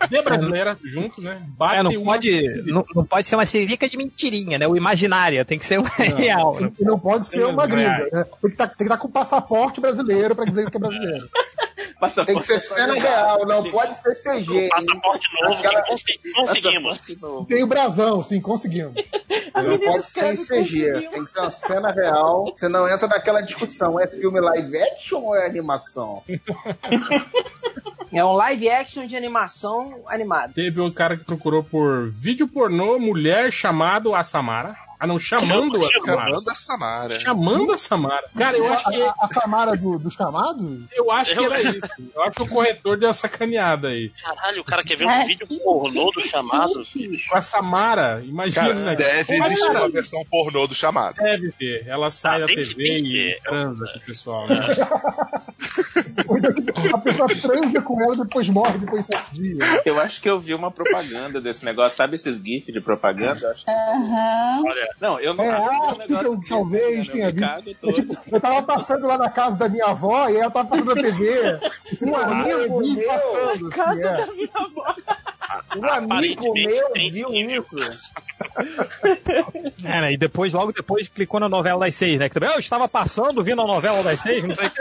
De 0.10 0.22
brasileira, 0.22 0.78
junto, 0.84 1.22
né? 1.22 1.42
Bate 1.50 1.78
É, 1.78 1.84
não, 1.84 1.92
uma 1.92 2.14
pode, 2.14 2.64
não, 2.64 2.86
não 2.96 3.06
pode 3.06 3.28
ser 3.28 3.36
uma 3.36 3.46
siririca 3.46 3.88
de 3.88 3.96
mentirinha, 3.96 4.58
né? 4.58 4.68
O 4.68 4.76
imaginária, 4.76 5.46
tem 5.46 5.60
que 5.60 5.66
ser 5.66 5.80
uma 5.80 5.90
real. 5.90 6.60
Né? 6.60 6.72
E 6.80 6.84
não 6.84 6.98
pode 6.98 7.28
ser 7.28 7.46
uma 7.46 7.68
gringa, 7.68 8.10
né? 8.12 8.26
Tem 8.42 8.52
que 8.52 8.84
estar 8.84 8.98
com 8.98 9.10
passaporte 9.10 9.80
brasileiro 9.80 10.36
pra 10.36 10.46
dizer 10.46 10.70
que 10.70 10.78
é 10.78 10.80
brasileiro. 10.80 11.30
Tem 12.26 12.38
que 12.38 12.46
ser 12.46 12.60
cena 12.60 12.94
real, 12.94 13.46
não 13.46 13.70
pode 13.72 13.96
ser 13.98 14.16
CG. 14.16 14.68
Passaporte 14.74 15.28
novo 15.42 15.62
que 15.62 15.82
consi- 15.90 16.20
conseguimos. 16.34 17.02
Tem 17.48 17.64
o 17.64 17.68
brasão, 17.68 18.24
sim, 18.24 18.42
conseguimos. 18.42 18.94
Não 19.56 19.80
pode 19.80 20.04
ser 20.04 20.36
CG, 20.38 21.10
tem 21.12 21.24
que 21.26 21.32
ser 21.32 21.40
uma 21.40 21.50
cena 21.50 21.92
real. 21.92 22.46
Você 22.56 22.68
não 22.68 22.88
entra 22.90 23.08
naquela 23.08 23.42
discussão, 23.42 24.00
é 24.00 24.08
filme 24.08 24.40
live 24.40 24.78
action 24.82 25.22
ou 25.22 25.36
é 25.36 25.46
animação? 25.46 26.22
É 28.12 28.24
um 28.24 28.34
live 28.34 28.70
action 28.70 29.08
de 29.08 29.16
animação 29.16 30.04
animada. 30.08 30.54
Teve 30.54 30.80
o 30.82 30.92
cara 30.92 31.18
que 31.18 31.24
procurou 31.24 31.64
por 31.64 32.08
vídeo 32.12 32.48
pornô 32.48 33.00
mulher 33.00 33.52
chamado 33.52 34.14
a 34.14 34.24
Samara. 34.24 34.76
Ah, 35.00 35.08
não, 35.08 35.20
chamando 35.20 35.78
a 35.84 35.90
Samara. 35.90 36.00
Chamando 36.40 36.50
a 36.50 36.56
Samara. 36.56 37.20
Chamando 37.20 37.74
a 37.74 37.78
Samara. 37.78 38.24
Cara, 38.38 38.58
eu 38.58 38.72
acho 38.72 38.90
que, 38.90 39.02
A, 39.04 39.14
a 39.20 39.28
Samara 39.28 39.76
do- 39.76 40.00
dos 40.00 40.14
chamados? 40.14 40.82
eu 40.94 41.12
acho 41.12 41.36
que 41.38 41.44
era 41.44 41.62
isso. 41.62 41.80
Eu 42.16 42.22
acho 42.22 42.32
que 42.32 42.42
o 42.44 42.48
corretor 42.48 42.98
deu 42.98 43.08
uma 43.10 43.14
sacaneada 43.14 43.90
aí. 43.90 44.10
Caralho, 44.22 44.62
o 44.62 44.64
cara 44.64 44.84
quer 44.84 44.96
ver 44.96 45.06
um 45.06 45.26
vídeo 45.26 45.48
pornô 45.62 46.10
do 46.12 46.22
chamado. 46.22 46.86
Com 47.30 47.36
a 47.38 47.42
Samara, 47.42 48.24
imagina. 48.26 48.68
Cara, 48.68 48.80
né? 48.80 48.96
deve 48.96 49.38
Mas, 49.38 49.48
existir 49.52 49.68
cara, 49.68 49.80
uma 49.80 49.90
versão 49.90 50.24
pornô 50.30 50.68
do 50.68 50.76
chamado. 50.76 51.16
Deve 51.16 51.52
ter. 51.52 51.86
Ela 51.88 52.10
sai 52.12 52.40
da 52.42 52.48
tem 52.48 52.56
que- 52.58 52.64
TV 52.76 52.84
e 53.00 53.34
ter. 53.36 53.42
transa 53.42 53.86
com 53.92 53.98
o 53.98 54.02
pessoal, 54.02 54.48
né? 54.48 54.68
A 56.94 56.98
pessoa 56.98 57.28
transa 57.42 57.82
com 57.82 58.02
ela 58.02 58.16
depois 58.16 58.50
morre 58.50 58.78
depois 58.78 59.06
de 59.06 59.16
sete 59.16 59.34
dias. 59.34 59.82
Eu 59.86 60.00
acho 60.00 60.22
que 60.22 60.30
eu 60.30 60.40
vi 60.40 60.54
uma 60.54 60.72
propaganda 60.72 61.40
desse 61.42 61.64
negócio. 61.66 61.96
Sabe 61.96 62.16
esses 62.16 62.38
GIFs 62.38 62.74
de 62.74 62.82
propaganda? 62.82 63.54
Aham. 63.68 64.64
Olha, 64.66 64.90
não, 65.00 65.20
eu 65.20 65.34
não 65.34 65.44
É, 65.44 65.50
acho 65.50 65.70
que 65.70 65.76
um 65.76 65.94
que 65.94 66.00
negócio 66.00 66.28
eu 66.28 66.36
desse, 66.38 66.50
talvez 66.50 67.08
né? 67.08 67.14
tenha 67.14 67.30
Eu 67.30 67.34
me 67.34 67.40
cago 67.40 67.62
visto. 67.64 67.90
É 67.90 67.94
tipo, 67.94 68.18
eu 68.32 68.42
tava 68.42 68.64
passando 68.64 69.08
lá 69.08 69.18
na 69.18 69.30
casa 69.30 69.58
da 69.58 69.70
minha 69.70 69.86
avó 69.86 70.30
e 70.30 70.38
ela 70.38 70.52
tava 70.52 70.70
passando 70.70 70.96
na 70.96 71.02
TV. 71.02 71.60
Um 72.04 72.16
amigo 72.16 72.80
meu, 72.96 73.08
passando. 73.08 73.70
casa 73.70 74.10
assim, 74.10 74.22
é. 74.22 74.26
da 74.26 74.34
minha 74.34 74.50
avó. 74.54 74.96
Um 75.76 76.14
amigo 76.14 76.54
meu 76.54 76.94
viu 77.12 77.32
isso. 77.34 78.14
É, 79.84 80.02
né? 80.02 80.14
E 80.14 80.18
depois, 80.18 80.54
logo 80.54 80.72
depois, 80.72 81.08
clicou 81.08 81.40
na 81.40 81.50
novela 81.50 81.80
das 81.86 81.96
seis, 81.96 82.20
né? 82.20 82.28
Que 82.28 82.34
também, 82.36 82.50
eu 82.50 82.60
estava 82.60 82.88
passando, 82.88 83.44
vindo 83.44 83.62
a 83.62 83.68
novela 83.68 84.04
das 84.04 84.20
seis, 84.22 84.44
não 84.44 84.56
sei 84.56 84.68
o 84.68 84.72
quê. 84.72 84.80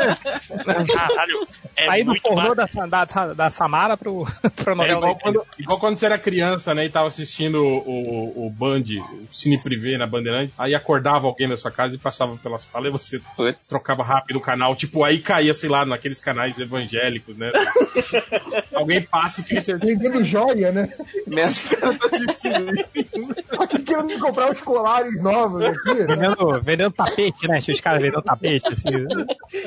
Caralho, 0.94 1.48
é 1.76 1.86
Saí 1.86 2.04
do 2.04 2.14
pornô 2.20 2.54
da, 2.54 2.66
da, 2.86 3.04
da 3.34 3.50
Samara 3.50 3.96
pro, 3.96 4.26
pra 4.56 4.72
É 4.72 4.76
novela 4.76 4.98
igual, 4.98 5.14
das 5.14 5.22
seis. 5.22 5.34
quando, 5.34 5.46
igual 5.58 5.80
quando 5.80 5.98
você 5.98 6.06
era 6.06 6.18
criança, 6.18 6.74
né? 6.74 6.84
E 6.84 6.90
tava 6.90 7.08
assistindo 7.08 7.64
o, 7.64 8.42
o, 8.42 8.46
o 8.46 8.50
Band, 8.50 8.84
o 9.00 9.28
Cine 9.32 9.60
Privé 9.60 9.96
na 9.96 10.06
Bandeirante, 10.06 10.52
aí 10.58 10.74
acordava 10.74 11.26
alguém 11.26 11.48
na 11.48 11.56
sua 11.56 11.70
casa 11.70 11.94
e 11.94 11.98
passava 11.98 12.36
pela 12.36 12.58
sala 12.58 12.88
e 12.88 12.90
você 12.90 13.20
trocava 13.68 14.02
rápido 14.02 14.36
o 14.36 14.40
canal. 14.40 14.76
Tipo, 14.76 15.04
aí 15.04 15.18
caía, 15.18 15.54
sei 15.54 15.68
lá, 15.68 15.84
naqueles 15.84 16.20
canais 16.20 16.58
evangélicos, 16.58 17.36
né? 17.36 17.50
alguém 18.74 19.02
passa 19.02 19.40
e 19.40 19.44
fica. 19.44 19.76
Vendendo 19.78 20.22
joia, 20.22 20.61
né? 20.70 20.92
Nessa 21.26 21.76
cara 21.76 21.98
tá 21.98 22.06
assistindo. 22.06 22.84
Aqui 23.58 23.78
querendo 23.82 24.18
comprar 24.20 24.52
os 24.52 24.60
colares 24.60 25.20
novos 25.22 25.62
aqui. 25.64 25.94
né? 25.94 26.06
Vendendo, 26.16 26.62
vendendo 26.62 26.90
tapete, 26.92 27.48
né? 27.48 27.58
Os 27.66 27.80
caras 27.80 28.02
vendendo 28.02 28.22
tapete, 28.22 28.68
assim. 28.72 28.90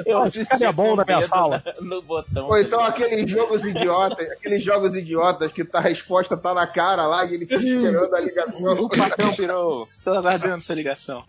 Eu 0.05 0.21
assisti 0.21 0.47
cara 0.49 0.65
é 0.65 0.71
bom 0.71 0.95
da 0.95 1.03
minha 1.05 1.21
sala. 1.23 1.61
na- 1.65 1.73
No 1.81 2.01
botão. 2.01 2.47
Ou 2.47 2.57
então 2.57 2.79
aqueles 2.81 3.29
jogos 3.29 3.61
idiotas, 3.63 4.29
aqueles 4.31 4.63
jogos 4.63 4.95
idiotas 4.95 5.51
que 5.51 5.63
tá, 5.63 5.79
a 5.79 5.81
resposta 5.81 6.37
tá 6.37 6.53
na 6.53 6.67
cara 6.67 7.05
lá 7.07 7.25
e 7.25 7.33
ele 7.33 7.45
fica 7.45 7.61
esperando 7.63 8.15
a 8.15 8.19
ligação. 8.19 8.73
O 8.73 8.89
patrão 8.89 9.35
pirou. 9.35 9.87
Estou 9.89 10.13
aguardando 10.15 10.61
sua 10.61 10.75
ligação. 10.75 11.23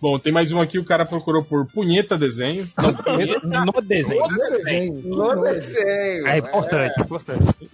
Bom, 0.00 0.18
tem 0.18 0.32
mais 0.32 0.52
um 0.52 0.60
aqui, 0.60 0.78
o 0.78 0.84
cara 0.84 1.04
procurou 1.06 1.42
por 1.44 1.66
punheta 1.66 2.16
desenho. 2.18 2.68
Não, 2.80 2.94
punheta 2.94 3.46
No 3.64 3.80
desenho. 3.82 4.20
no 4.20 4.28
desenho. 4.28 4.94
No 5.04 5.42
desenho. 5.42 6.26
É 6.26 6.38
importante, 6.38 7.00
importante. 7.00 7.69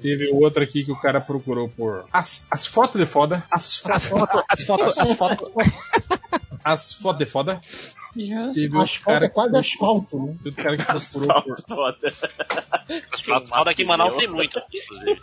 Teve 0.00 0.30
outro 0.32 0.62
aqui 0.62 0.84
que 0.84 0.92
o 0.92 1.00
cara 1.00 1.20
procurou 1.20 1.68
por 1.68 2.06
as, 2.12 2.46
as 2.50 2.66
fotos 2.66 3.00
de 3.00 3.06
foda. 3.06 3.44
As, 3.50 3.76
fo- 3.78 3.92
As 3.92 4.04
fotos, 4.06 4.42
as 4.48 4.62
fotos, 4.62 4.98
as 4.98 5.12
fotos. 5.14 5.48
as 6.64 6.94
fotos 6.94 7.18
de 7.18 7.26
foda. 7.26 7.60
Teve 8.54 8.76
outro 8.76 8.80
Asfalto 8.82 9.04
cara 9.04 9.24
é 9.26 9.28
quase 9.28 9.56
asfalto, 9.56 10.16
né? 10.20 10.36
Outro 10.44 10.62
cara 10.62 10.76
que 10.76 10.82
procurou 10.84 11.42
por 11.42 11.60
Foda. 11.60 12.12
Foda 13.48 13.70
aqui 13.72 13.82
em 13.82 13.86
Manaus 13.86 14.14
tem 14.14 14.28
muito, 14.28 14.56
inclusive. 14.72 15.20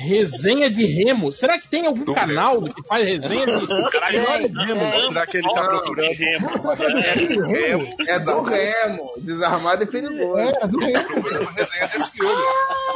Resenha 0.00 0.70
de 0.70 0.84
remo. 0.86 1.30
Será 1.30 1.58
que 1.58 1.68
tem 1.68 1.86
algum 1.86 2.04
canal 2.04 2.62
que 2.62 2.82
faz 2.82 3.06
resenha 3.06 3.46
de 3.46 3.66
Caralho, 3.90 4.48
de 4.48 4.64
remo? 4.64 5.06
Será 5.06 5.26
que 5.26 5.36
ele 5.36 5.52
tá 5.52 5.68
procurando 5.68 6.60
uma 6.62 6.74
resenha 6.74 7.28
do 7.28 7.42
remo? 7.46 7.94
É 8.06 8.18
do 8.18 8.42
Remo, 8.42 9.12
desarmado 9.18 9.82
e 9.82 9.86
perigoso. 9.86 10.38
É, 10.38 10.66
do 10.66 10.78
Remo. 10.78 11.50
Resenha 11.56 11.86
desse 11.88 12.10
filme. 12.10 12.42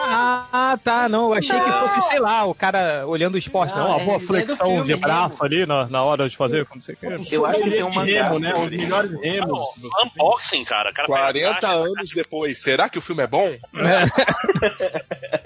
Ah, 0.00 0.78
tá, 0.83 1.08
não. 1.08 1.28
Eu 1.28 1.34
achei 1.34 1.58
que 1.58 1.73
fosse, 1.73 2.08
sei 2.08 2.18
lá, 2.18 2.44
o 2.44 2.55
cara 2.55 3.07
olhando 3.07 3.34
o 3.34 3.39
esporte. 3.39 3.74
Não, 3.74 3.84
Não, 3.84 3.91
uma 3.91 4.00
é 4.00 4.05
boa 4.05 4.18
do 4.18 4.26
flexão 4.26 4.66
filme, 4.66 4.84
de 4.84 4.97
braço 4.97 5.44
ali 5.44 5.66
na, 5.66 5.86
na 5.86 6.02
hora 6.02 6.28
de 6.28 6.36
fazer, 6.36 6.66
como 6.66 6.81
você 6.81 6.94
quer. 6.97 7.18
Eu 7.33 7.47
acho 7.47 7.60
que 7.60 7.70
tem 7.70 7.83
um 7.83 7.91
remo, 7.91 8.39
né? 8.39 8.55
Os 8.55 8.70
melhores 8.70 9.12
remos. 9.20 9.62
Unboxing, 10.05 10.65
cara. 10.65 10.92
Cara 10.92 11.08
pega 11.08 11.18
a 11.18 11.33
40 11.33 11.60
caixa, 11.60 11.73
anos 11.73 12.10
depois, 12.15 12.62
será 12.62 12.89
que 12.89 12.99
o 12.99 13.02
filme 13.02 13.23
é 13.23 13.26
bom? 13.26 13.49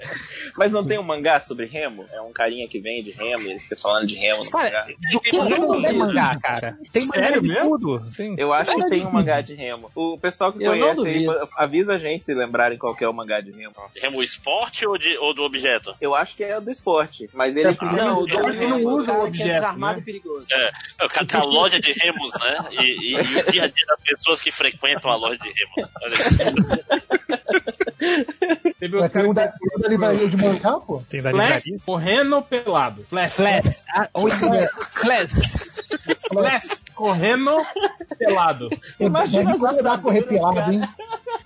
Mas 0.57 0.71
não 0.71 0.85
tem 0.85 0.97
um 0.99 1.03
mangá 1.03 1.39
sobre 1.39 1.65
remo? 1.65 2.05
É 2.11 2.21
um 2.21 2.31
carinha 2.31 2.67
que 2.67 2.79
vende 2.79 3.11
remo 3.11 3.43
e 3.43 3.51
ele 3.51 3.59
fica 3.59 3.75
falando 3.75 4.07
de 4.07 4.15
remo 4.15 4.43
no 4.43 4.49
Cara, 4.51 4.85
mangá. 4.85 4.93
do 5.11 5.19
que 5.19 5.31
tem 5.31 5.93
mangá, 5.97 6.39
cara? 6.41 6.77
Tem 6.91 7.07
Sério 7.07 7.41
de 7.41 7.47
mesmo? 7.47 7.79
tudo. 7.79 8.11
Tem. 8.15 8.35
Eu 8.37 8.53
acho 8.53 8.75
que 8.75 8.89
tem 8.89 9.05
um 9.05 9.11
mangá 9.11 9.41
de 9.41 9.53
remo. 9.53 9.89
O 9.95 10.17
pessoal 10.17 10.51
que 10.51 10.63
Eu 10.63 10.71
conhece 10.71 11.07
aí, 11.07 11.25
avisa 11.55 11.95
a 11.95 11.97
gente 11.97 12.25
se 12.25 12.33
lembrarem 12.33 12.77
qual 12.77 12.95
que 12.95 13.03
é 13.03 13.07
o 13.09 13.13
mangá 13.13 13.39
de 13.41 13.51
remo. 13.51 13.73
Remo 13.95 14.21
esporte 14.23 14.85
ou, 14.85 14.97
de, 14.97 15.17
ou 15.17 15.33
do 15.33 15.43
objeto? 15.43 15.95
Eu 16.01 16.15
acho 16.15 16.35
que 16.35 16.43
é 16.43 16.57
o 16.57 16.61
do 16.61 16.69
esporte, 16.71 17.29
mas 17.33 17.55
ele 17.55 17.75
Não, 17.81 18.21
o 18.21 18.27
É 18.29 18.41
porque 18.41 18.65
não 18.67 18.81
do 18.81 18.89
usa 18.89 19.13
o 19.13 19.15
é 19.15 19.23
objeto, 19.25 19.47
desarmado 19.49 19.95
né? 19.97 20.01
e 20.01 20.05
perigoso. 20.05 20.45
É, 20.51 20.71
o 21.05 21.09
cara 21.09 21.25
tem 21.25 21.39
a 21.39 21.43
loja 21.43 21.79
de 21.79 21.91
remos, 21.93 22.31
né? 22.33 22.65
E, 22.71 22.81
e- 22.81 23.13
e 23.13 23.19
o 23.19 23.51
dia 23.51 23.63
a 23.63 23.67
dia 23.67 23.85
das 23.87 23.99
pessoas 24.03 24.41
que 24.41 24.51
frequentam 24.51 25.11
a 25.11 25.15
loja 25.15 25.37
de 25.39 25.49
remos. 25.49 25.91
Olha. 26.03 26.17
Teve 28.79 28.95
outro 28.95 29.09
ter 29.09 29.25
um 29.27 29.33
da, 29.33 29.45
da 29.45 29.87
livraria 29.89 30.27
de 30.29 30.37
mangá, 30.37 30.79
pô. 30.79 31.03
Tem 31.09 31.21
da 31.21 31.31
Flash 31.31 31.65
livraria. 31.65 31.79
correndo 31.85 32.41
pelado. 32.41 33.03
Flash. 33.03 33.33
Flash. 33.33 33.83
Ah, 33.93 34.07
isso 34.27 34.45
é. 34.53 34.69
Flash. 34.91 35.69
Flash 36.29 36.81
correndo 36.95 37.51
pelado. 38.17 38.69
Deve 38.97 39.41
incomodar 39.41 40.01
correr 40.01 40.21
pelado, 40.23 40.71
hein? 40.71 40.81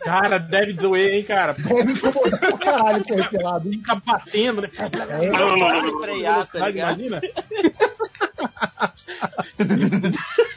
Cara, 0.03 0.37
deve 0.37 0.73
doer, 0.73 1.15
hein, 1.15 1.23
cara? 1.23 1.53
Deve 1.53 1.91
incomodar 1.93 2.39
pra 2.39 2.57
caralho 2.57 3.03
correr 3.03 3.29
pelado, 3.29 3.67
hein? 3.67 3.73
Fica 3.79 3.95
batendo, 3.95 4.61
né? 4.61 4.69
É. 4.77 6.01
frear, 6.01 6.45
tá 6.47 6.69
ligado? 6.69 7.01
Imagina? 7.01 7.21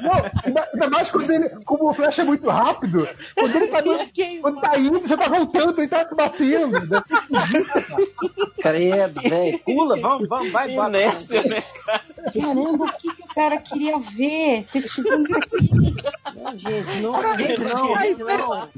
Não, 0.00 0.12
ainda, 0.44 0.90
mais 0.90 1.10
quando 1.10 1.30
ele, 1.30 1.48
como 1.64 1.90
o 1.90 1.94
Flash 1.94 2.18
é 2.18 2.24
muito 2.24 2.48
rápido, 2.48 3.08
quando 3.34 3.56
ele 3.56 3.66
tá, 3.68 3.80
indo, 3.80 4.40
quando 4.42 4.60
tá 4.60 4.78
indo, 4.78 5.00
você 5.00 5.16
tá 5.16 5.28
voltando, 5.28 5.80
ele 5.80 5.88
tá 5.88 6.08
batendo. 6.14 6.80
né? 6.86 7.02
Credo, 8.60 9.20
velho. 9.22 9.58
Pula, 9.64 9.96
vamos, 9.98 10.28
vamos, 10.28 10.50
vai, 10.50 10.74
vai. 10.74 10.88
Inércia, 10.88 11.42
né? 11.42 11.62
Caramba, 12.32 12.84
o 12.84 12.92
que, 12.92 13.14
que 13.14 13.22
o 13.22 13.34
cara 13.34 13.58
queria 13.58 13.98
ver? 13.98 14.66
Pesquisando 14.72 15.24
isso 15.24 15.36
aqui. 15.36 15.70
Não, 16.34 16.58
gente, 16.58 17.00
não, 17.00 17.36
gente, 17.36 17.60
não, 17.62 18.00
gente, 18.00 18.22
não. 18.22 18.68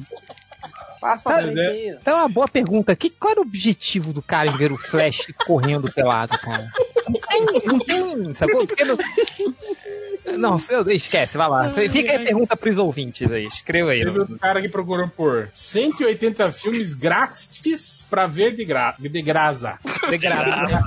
Passa 1.01 1.23
pra 1.23 1.43
frente 1.43 1.59
aí. 1.61 1.89
Então 2.01 2.17
é 2.17 2.21
uma 2.21 2.29
boa 2.29 2.49
pergunta. 2.49 2.95
Que, 2.97 3.11
qual 3.11 3.31
era 3.33 3.41
o 3.41 3.43
objetivo 3.45 4.13
do 4.13 4.23
cara 4.23 4.49
em 4.49 4.57
ver 4.57 4.73
o 4.73 4.77
Flash 4.77 5.27
correndo 5.47 5.91
pelado, 5.93 6.39
cara? 6.39 6.71
Não 7.09 7.21
tem, 7.21 7.45
não 7.67 7.79
tem, 7.79 8.35
sacou? 8.35 8.67
Não- 10.27 10.37
Não, 10.39 10.57
esquece, 10.93 11.37
vai 11.39 11.49
lá. 11.49 11.73
Fica 11.73 12.11
aí 12.13 12.17
a 12.17 12.21
pergunta 12.25 12.57
pros 12.57 12.79
ouvintes 12.79 13.31
aí. 13.31 13.47
Escreva 13.47 13.93
aí. 13.93 14.01
Teve 14.05 14.21
um 14.23 14.39
cara 14.39 14.61
que 14.61 14.69
procurou 14.69 15.09
por 15.09 15.49
180 15.55 16.51
filmes 16.51 16.95
grátis 16.95 18.05
pra 18.11 18.27
ver 18.27 18.55
de, 18.57 18.65
gra 18.65 18.95
de 18.99 19.23
graça. 19.23 19.79
De 20.11 20.19
graça. 20.19 20.85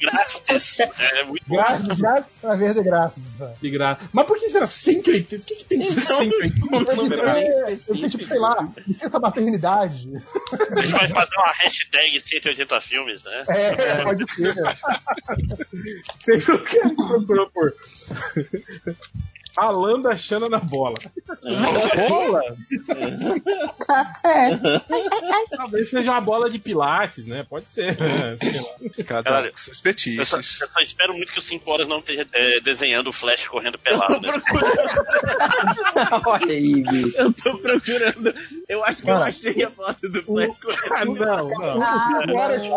Grátis. 0.00 0.80
É 0.80 1.24
muito 1.24 1.44
bom. 1.46 1.56
Graças, 1.56 2.00
graças 2.00 2.32
pra 2.40 2.56
ver 2.56 2.72
de 2.74 2.82
graças. 2.82 3.22
De 3.60 3.70
graça. 3.70 4.00
Mas 4.12 4.26
por 4.26 4.38
que 4.38 4.48
será 4.48 4.66
180? 4.66 5.36
O 5.36 5.46
que, 5.46 5.54
que 5.56 5.64
tem 5.64 5.80
que 5.80 5.86
ser 5.88 6.00
180? 6.00 6.56
Eu 7.96 8.00
sei, 8.00 8.10
tipo, 8.10 8.24
sei 8.24 8.38
lá, 8.38 8.68
licença 8.86 9.18
maternidade. 9.18 10.08
A 10.52 10.80
gente 10.82 10.92
vai 10.92 11.08
fazer 11.08 11.36
uma 11.36 11.52
hashtag 11.52 12.20
180 12.20 12.80
filmes, 12.80 13.24
né? 13.24 13.44
É, 13.48 14.02
pode 14.04 14.32
ser. 14.32 14.54
Teve 16.24 16.58
cara 16.58 16.88
que 16.90 16.94
procurou 16.94 17.50
por. 17.50 17.74
Alando 19.56 20.08
a 20.08 20.16
Xana 20.16 20.48
na 20.48 20.58
bola. 20.58 20.96
Bola? 22.08 22.42
Tá 23.86 24.04
certo. 24.20 24.62
Talvez 25.56 25.90
seja 25.90 26.10
uma 26.12 26.20
bola 26.20 26.50
de 26.50 26.58
pilates, 26.58 27.26
né? 27.26 27.44
Pode 27.48 27.70
ser. 27.70 27.96
né? 27.98 28.36
Sei 28.38 28.60
lá. 28.60 28.68
Cada 29.06 29.22
Cara, 29.30 29.52
seus 29.56 29.80
Eu 30.18 30.26
só, 30.26 30.36
eu 30.38 30.42
só 30.42 30.80
espero 30.82 31.14
muito 31.14 31.32
que 31.32 31.38
o 31.38 31.42
5 31.42 31.70
horas 31.70 31.88
não 31.88 31.98
esteja 31.98 32.26
é, 32.32 32.60
desenhando 32.60 33.08
o 33.08 33.12
Flash 33.12 33.46
correndo 33.48 33.78
pelado. 33.78 34.20
Né? 34.20 34.32
Olha 36.26 36.46
aí, 36.52 36.82
bicho. 36.82 37.18
Eu 37.18 37.32
tô 37.32 37.56
procurando. 37.58 38.34
Eu 38.68 38.84
acho 38.84 39.02
que 39.02 39.10
eu 39.10 39.16
achei 39.16 39.64
a 39.64 39.70
foto 39.70 40.08
do 40.08 40.22
Flash 40.22 40.50
Ah, 40.96 41.04
não, 41.04 41.14
não. 41.14 41.46
O 41.48 42.22
Cinco 42.22 42.38
Horas 42.38 42.62
Cinco 42.62 42.74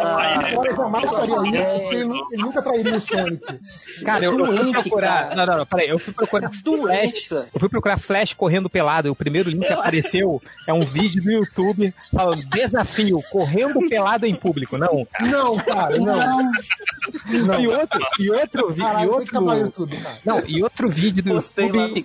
Horas 0.59 0.75
jamais 0.75 1.09
faria 1.09 1.61
isso, 1.61 1.79
porque 1.79 1.95
ele, 1.95 2.03
nu- 2.05 2.27
ele 2.31 2.41
nunca 2.41 2.61
trairia 2.61 2.95
o 2.95 3.01
Sonic. 3.01 4.03
Cara, 4.03 4.25
eu, 4.25 4.39
eu 4.39 4.55
fui 4.55 4.71
procurar. 4.71 5.35
Não, 5.35 5.45
não, 5.45 5.57
não, 5.57 5.65
peraí. 5.65 5.89
Eu 5.89 5.99
fui 5.99 6.13
procurar 6.13 6.51
Flash. 6.77 7.31
Eu 7.31 7.59
fui 7.59 7.69
procurar 7.69 7.97
Flash 7.97 8.33
correndo 8.33 8.69
pelado. 8.69 9.07
E 9.07 9.11
o 9.11 9.15
primeiro 9.15 9.49
link 9.49 9.65
que 9.65 9.73
apareceu 9.73 10.41
é 10.67 10.73
um 10.73 10.85
vídeo 10.85 11.21
do 11.21 11.31
YouTube 11.31 11.93
falando 12.13 12.43
desafio, 12.49 13.21
correndo 13.31 13.79
pelado 13.87 14.25
em 14.25 14.35
público. 14.35 14.77
Não, 14.77 15.03
cara. 15.05 15.31
Não, 15.31 15.57
cara, 15.57 15.97
não. 15.97 17.59
E 17.59 17.67
outro, 17.67 17.99
e 18.19 18.31
outro 18.31 18.69
vídeo. 18.69 18.99
E 18.99 19.07
outro. 19.07 19.59
YouTube, 19.59 19.97
cara. 19.97 20.19
Não, 20.25 20.43
e 20.45 20.63
outro 20.63 20.89
vídeo 20.89 21.23
do 21.23 21.33
Postei 21.35 21.65
YouTube. 21.65 21.99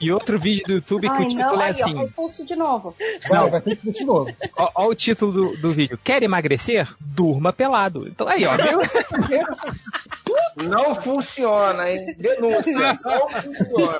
E 0.00 0.12
outro 0.12 0.38
vídeo 0.38 0.64
do 0.66 0.72
YouTube 0.74 1.08
que 1.08 1.14
Ai, 1.14 1.24
o 1.24 1.28
título 1.28 1.52
não, 1.52 1.62
é 1.62 1.64
aí, 1.66 1.72
ó, 1.72 1.84
assim. 1.84 1.98
repulso 1.98 2.46
de 2.46 2.56
novo. 2.56 2.94
Vai, 3.28 3.50
vai 3.50 3.60
ter 3.60 3.76
que 3.76 3.90
de 3.90 4.04
novo. 4.04 4.34
Ó, 4.56 4.70
ó 4.74 4.88
o 4.88 4.94
título 4.94 5.32
do, 5.32 5.56
do 5.56 5.70
vídeo. 5.70 5.98
Quer 6.02 6.22
emagrecer? 6.22 6.94
Durma 7.00 7.52
pelado. 7.52 8.06
Então 8.08 8.28
aí, 8.28 8.44
ó. 8.44 8.56
Viu? 8.56 8.80
Não 10.56 10.94
funciona, 10.94 11.90
hein? 11.90 12.14
Denúncia. 12.18 12.98
Não 13.04 13.28
funciona. 13.28 13.98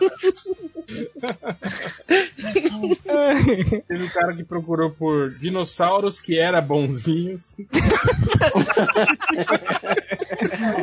Teve 3.87 4.05
um 4.05 4.09
cara 4.09 4.35
que 4.35 4.45
procurou 4.45 4.91
por 4.91 5.31
dinossauros 5.39 6.21
que 6.21 6.39
era 6.39 6.61
bonzinhos. 6.61 7.57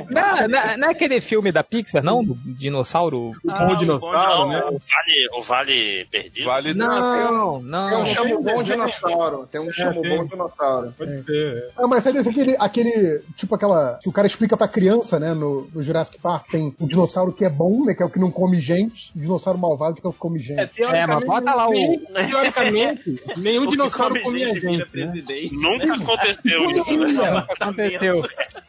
Não, 0.10 0.48
não, 0.48 0.78
não 0.78 0.88
é 0.88 0.92
aquele 0.92 1.22
filme 1.22 1.52
da 1.52 1.64
Pixar, 1.64 2.04
não? 2.04 2.24
Do 2.24 2.36
dinossauro. 2.36 3.34
Com 3.42 3.68
o 3.68 3.76
dinossauro, 3.76 4.50
né? 4.50 4.60
O 4.60 4.80
vale, 4.80 5.30
o 5.38 5.42
vale 5.42 6.06
perdido. 6.06 6.46
Vale 6.46 6.74
Não, 6.74 7.60
Tem 7.60 7.70
não. 7.70 8.02
um 8.02 8.06
chamo 8.06 8.42
bom 8.42 8.64
dinossauro. 8.64 9.48
Tem 9.52 9.62
um 9.62 9.72
chamo 9.72 10.02
bom 10.02 10.26
dinossauro. 10.26 10.94
Pode 10.98 11.24
ser. 11.24 11.70
Ah, 11.78 11.88
mas 11.88 12.04
sabe 12.04 12.20
aquele, 12.20 12.56
aquele, 12.60 13.24
tipo 13.36 13.56
aquela, 13.56 14.00
que 14.02 14.10
o 14.10 14.12
cara 14.12 14.28
explica 14.28 14.56
pra 14.58 14.68
criança, 14.68 15.20
né, 15.20 15.34
no, 15.34 15.70
no 15.74 15.82
Jurassic 15.82 16.20
Park, 16.20 16.50
tem 16.52 16.74
o 16.80 16.88
dinossauro 16.88 17.34
que 17.34 17.46
é 17.46 17.50
bom, 17.50 17.86
né, 17.86 17.94
que 17.94 18.04
é 18.04 18.06
o 18.06 18.10
que 18.10 18.20
não 18.20 18.32
come 18.32 18.58
gente, 18.58 19.12
o 19.16 19.20
dinossauro 19.20 19.60
malvado 19.60 19.91
que 19.94 20.08
é 20.08 20.12
que 20.12 20.18
come 20.18 20.40
gente. 20.40 20.82
É, 20.84 21.06
mas 21.08 21.24
bota 21.26 21.54
lá 21.54 21.68
o. 21.68 21.72
nenhum- 21.72 22.06
Teoricamente, 22.30 23.22
nenhum 23.38 23.66
dinossauro 23.68 24.14
come 24.16 24.24
comia 24.24 24.48
gente 24.54 24.62
gente. 24.62 24.78
né? 24.78 24.86
presidente. 24.86 25.54
Nunca 25.56 25.94
aconteceu 25.96 26.72
isso, 26.72 26.98
né? 27.22 27.46
Aconteceu. 27.50 28.24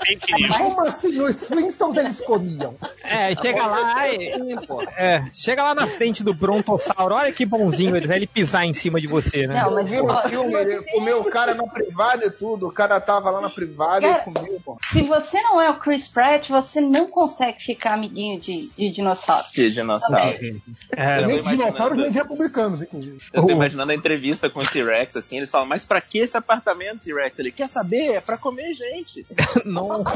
Fake 0.05 0.33
news. 0.43 0.57
Como 0.57 0.81
assim? 0.87 1.21
Os 1.21 1.47
Flintstones 1.47 1.97
eles 2.05 2.21
comiam. 2.21 2.75
É, 3.05 3.35
chega 3.37 3.67
lá, 3.67 4.09
e- 4.09 4.33
é, 4.97 5.25
chega 5.33 5.63
lá 5.63 5.75
na 5.75 5.87
frente 5.87 6.23
do 6.25 6.35
brontossauro, 6.35 7.15
olha 7.15 7.33
que 7.33 7.45
bonzinho 7.47 7.97
ele 7.97 8.07
vai 8.07 8.17
ele 8.17 8.27
pisar 8.27 8.65
em 8.65 8.75
cima 8.75 9.01
de 9.01 9.07
você, 9.07 9.47
né? 9.47 9.63
Não, 9.63 9.75
mas 9.75 9.89
Viu 9.89 10.05
o 10.07 10.17
filme? 10.29 10.55
Ele 10.55 10.83
comeu 10.93 11.21
o 11.21 11.25
cara 11.25 11.55
na 11.55 11.67
privada 11.67 12.27
e 12.27 12.31
tudo. 12.31 12.69
O 12.69 12.73
cara 12.73 13.01
tava 13.01 13.31
lá 13.31 13.41
na 13.41 13.51
privada 13.51 14.01
Cara, 14.01 14.23
e 14.23 14.25
comeu, 14.33 14.61
pô. 14.65 14.79
Se 14.93 15.03
você 15.03 15.41
não 15.43 15.61
é 15.61 15.69
o 15.71 15.79
Chris 15.79 16.09
Pratt, 16.09 16.49
você 16.49 16.81
não 16.81 17.09
consegue 17.09 17.59
ficar 17.63 17.95
amiguinho 17.95 18.41
de, 18.41 18.69
de 18.71 18.91
dinossauro. 18.91 19.45
Que 19.53 19.71
dinossauro. 19.71 20.39
É, 20.97 21.12
Eu 21.17 21.23
tô 21.23 21.27
Nem 21.27 21.43
de 21.43 21.51
dinossauros, 21.51 21.77
imaginando- 21.77 22.03
nem 22.03 22.11
de 22.11 22.19
republicanos, 22.19 22.83
inclusive. 22.83 23.19
Eu 23.33 23.43
tô 23.47 23.51
imaginando 23.51 23.93
a 23.93 23.95
entrevista 23.95 24.49
com 24.51 24.61
o 24.61 24.67
T-Rex, 24.67 25.17
assim, 25.17 25.37
eles 25.39 25.51
falam, 25.51 25.67
mas 25.67 25.85
pra 25.85 26.01
que 26.01 26.19
esse 26.19 26.37
apartamento, 26.37 27.01
T-Rex? 27.03 27.39
Ele 27.39 27.53
quer 27.53 27.69
saber, 27.69 28.15
é 28.15 28.21
pra 28.21 28.37
comer 28.39 28.75
gente. 28.75 29.27
Nossa. 29.65 30.11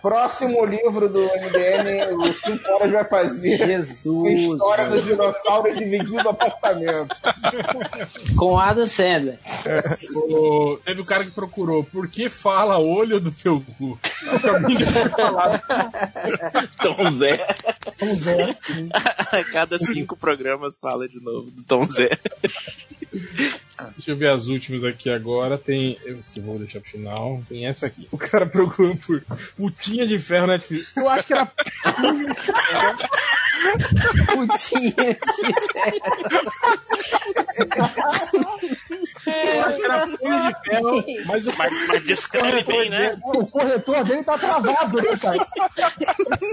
Próximo 0.00 0.64
livro 0.64 1.08
do 1.08 1.20
MDM, 1.20 2.14
o 2.16 2.32
5 2.32 2.70
horas 2.72 2.90
vai 2.90 3.04
fazer. 3.04 3.56
Jesus. 3.58 4.40
História 4.40 4.86
do 4.88 5.02
dinossauro 5.02 5.74
dividindo 5.74 6.28
apartamento. 6.28 7.14
Com 8.36 8.58
Adam 8.58 8.86
Sandler. 8.86 9.38
O- 10.14 10.78
Teve 10.84 11.00
o 11.02 11.04
cara 11.06 11.24
que 11.24 11.30
procurou 11.32 11.84
por 11.84 12.08
que 12.08 12.28
fala 12.30 12.78
olho 12.78 13.20
do 13.20 13.30
teu 13.30 13.62
cu? 13.78 13.98
Acho 14.28 14.38
que 14.44 14.48
alguém 14.48 14.76
tinha 14.78 15.08
falado. 15.10 15.60
Tom 16.82 17.10
Zé. 17.12 17.36
Tom 17.98 18.14
Zé. 18.14 18.29
A 19.32 19.44
cada 19.44 19.78
cinco 19.78 20.16
programas 20.16 20.78
fala 20.78 21.08
de 21.08 21.20
novo 21.20 21.50
do 21.50 21.62
Tom 21.62 21.86
Zé. 21.90 22.10
Deixa 23.92 24.10
eu 24.10 24.16
ver 24.16 24.28
as 24.28 24.46
últimas 24.46 24.84
aqui 24.84 25.10
agora. 25.10 25.56
Tem. 25.56 25.98
Eu 26.04 26.18
vou 26.42 26.58
deixar 26.58 26.80
pro 26.80 26.90
final. 26.90 27.42
Tem 27.48 27.66
essa 27.66 27.86
aqui. 27.86 28.08
O 28.10 28.18
cara 28.18 28.46
procurou 28.46 28.96
por 28.96 29.22
putinha 29.56 30.06
de 30.06 30.18
ferro 30.18 30.46
Netflix. 30.46 30.90
Eu 30.96 31.08
acho 31.08 31.26
que 31.26 31.34
era. 31.34 31.50
Putinha 34.30 35.16
Eu 39.26 39.64
acho 39.64 39.76
que 39.78 39.84
era 39.84 40.06
punho 40.06 40.42
de 40.48 40.70
ferro, 40.70 41.04
mas 41.26 41.46
o 41.46 41.52
Mas, 41.58 41.72
mas 41.88 42.04
descreve 42.04 42.62
bem, 42.64 42.88
né? 42.90 43.18
O 43.24 43.46
corretor 43.46 44.04
dele 44.04 44.24
tá 44.24 44.38
travado, 44.38 44.96
né, 45.02 45.16
cara? 45.20 45.46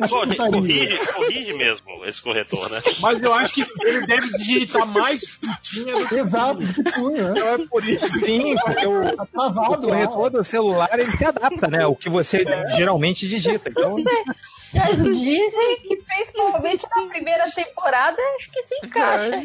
Corri- 0.10 0.36
Corrige, 0.36 0.98
corrige 1.14 1.53
mesmo 1.53 2.06
esse 2.06 2.22
corretor, 2.22 2.69
né? 2.69 2.82
Mas 3.00 3.22
eu 3.22 3.34
acho 3.34 3.53
que 3.53 3.66
ele 3.86 4.06
deve 4.06 4.27
digitar 4.38 4.86
mais 4.86 5.38
putinha 5.38 5.95
do 5.98 6.08
que 6.08 6.16
Exato, 6.18 6.60
que 6.60 6.84
punho, 6.92 7.24
né? 7.26 7.32
Então 7.32 7.48
é 7.48 7.58
por 7.68 7.88
isso. 7.88 8.08
Sim, 8.19 8.56
porque 8.66 8.86
o, 8.86 9.16
Tá 9.16 9.24
o 9.24 9.27
travado 9.27 9.88
lá. 9.88 9.94
corretor 10.08 10.30
do 10.32 10.44
celular 10.44 10.90
ele 10.94 11.06
se 11.11 11.24
adapta, 11.24 11.68
né? 11.68 11.86
O 11.86 11.95
que 11.95 12.10
você 12.10 12.44
geralmente 12.76 13.27
digita. 13.27 13.69
Então, 13.69 13.95
Eles 14.74 14.98
dizem 15.04 15.78
que 15.82 15.96
principalmente 16.04 16.86
na 16.96 17.08
primeira 17.08 17.50
temporada, 17.52 18.18
acho 18.38 18.52
que 18.52 18.64
se 18.64 18.76
encaixa. 18.84 19.42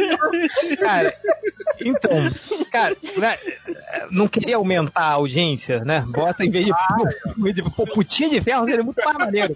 cara, 0.79 1.15
então, 1.81 2.33
cara, 2.71 2.97
né, 3.17 3.39
não 4.11 4.29
queria 4.29 4.57
aumentar 4.57 5.03
a 5.03 5.13
audiência, 5.13 5.81
né? 5.85 6.05
Bota 6.07 6.45
em 6.45 6.51
vez 6.51 6.67
de, 6.67 6.73
vez 7.37 7.55
de 7.55 7.63
pô, 7.63 7.85
putinha 7.87 8.31
de 8.31 8.41
ferro, 8.41 8.65
seria 8.65 8.83
muito 8.83 9.03
mais 9.05 9.19
maneiro. 9.19 9.55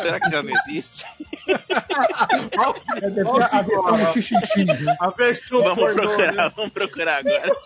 Será 0.00 0.20
que 0.20 0.30
já 0.30 0.42
não 0.42 0.52
existe? 0.52 1.06
A 3.52 3.62
versão 3.62 4.22
xixi, 4.22 4.64
né? 4.64 4.96
A 4.98 5.10
versão 5.10 5.62
Vamos 5.62 5.94
procurar, 5.94 6.48
vamos 6.50 6.72
procurar 6.72 7.18
agora. 7.18 7.56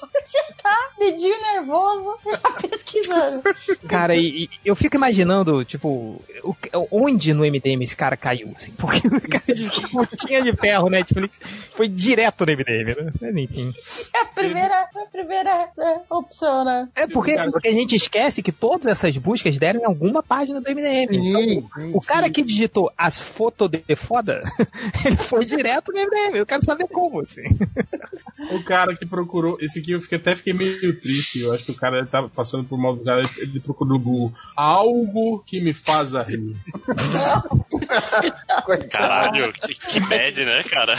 Tá, 0.62 0.76
dedinho 0.99 1.40
nervoso, 1.40 2.15
pesquisando. 2.68 3.42
Cara, 3.89 4.15
e, 4.15 4.44
e 4.44 4.50
eu 4.65 4.76
fico 4.76 4.97
imaginando, 4.97 5.65
tipo, 5.65 6.23
o- 6.44 6.57
onde 6.90 7.32
no 7.32 7.44
MDM 7.44 7.82
esse 7.82 7.97
cara 7.97 8.16
caiu, 8.16 8.52
assim, 8.55 8.73
porque 8.73 9.07
o 9.08 9.20
cara 9.28 9.55
de 9.55 9.70
putinha 9.90 10.42
de 10.42 10.55
ferro, 10.57 10.89
Netflix, 10.90 11.40
foi 11.73 11.89
direto 11.89 12.44
no 12.44 12.52
MDM, 12.52 12.94
né? 13.05 13.12
Mas, 13.20 13.36
enfim. 13.36 13.73
É 14.15 14.20
a 14.20 14.24
primeira, 14.26 14.81
a 14.82 15.07
primeira 15.10 15.50
é, 15.78 16.00
opção, 16.10 16.65
né? 16.65 16.89
É 16.94 17.07
porque, 17.07 17.34
porque 17.50 17.68
a 17.68 17.73
gente 17.73 17.97
esquece 17.97 18.42
que 18.42 18.52
todas 18.52 18.86
essas 18.86 19.16
buscas 19.16 19.57
deram 19.58 19.81
em 19.81 19.84
alguma 19.86 20.23
página 20.23 20.60
do 20.60 20.70
MDM. 20.70 21.08
Sim, 21.10 21.68
Então, 21.74 21.90
o 21.94 22.00
cara 22.00 22.28
que 22.28 22.42
digitou 22.42 22.92
as 22.97 23.20
fotos 23.20 23.70
de 23.70 23.97
foda, 23.97 24.42
ele 25.05 25.16
foi 25.16 25.44
direto 25.44 25.92
no 25.92 25.99
MDM. 26.00 26.36
Eu 26.36 26.47
quero 26.47 26.65
saber 26.65 26.86
como, 26.89 27.20
assim. 27.20 27.42
O 28.52 28.62
cara 28.62 28.94
que 28.94 29.07
procurou. 29.07 29.57
Esse 29.60 29.81
aqui 29.81 29.92
eu 29.92 30.00
fiquei, 30.00 30.09
até 30.16 30.34
fiquei 30.34 30.52
meio 30.52 31.00
triste. 31.00 31.40
Eu 31.40 31.52
acho 31.52 31.64
que 31.64 31.72
o 31.72 31.76
cara 31.76 32.05
tava 32.05 32.28
passando 32.28 32.64
por 32.64 32.78
mal 32.78 32.97
do 32.97 33.05
cara. 33.05 33.22
Ele 33.39 33.60
procurou 33.60 33.94
no 33.94 33.98
Google 33.98 34.32
algo 34.56 35.42
que 35.47 35.60
me 35.60 35.72
faz 35.72 36.12
rir. 36.12 36.56
Caralho, 38.90 39.52
que, 39.52 39.74
que 39.74 40.00
bad, 40.00 40.44
né, 40.44 40.62
cara? 40.64 40.94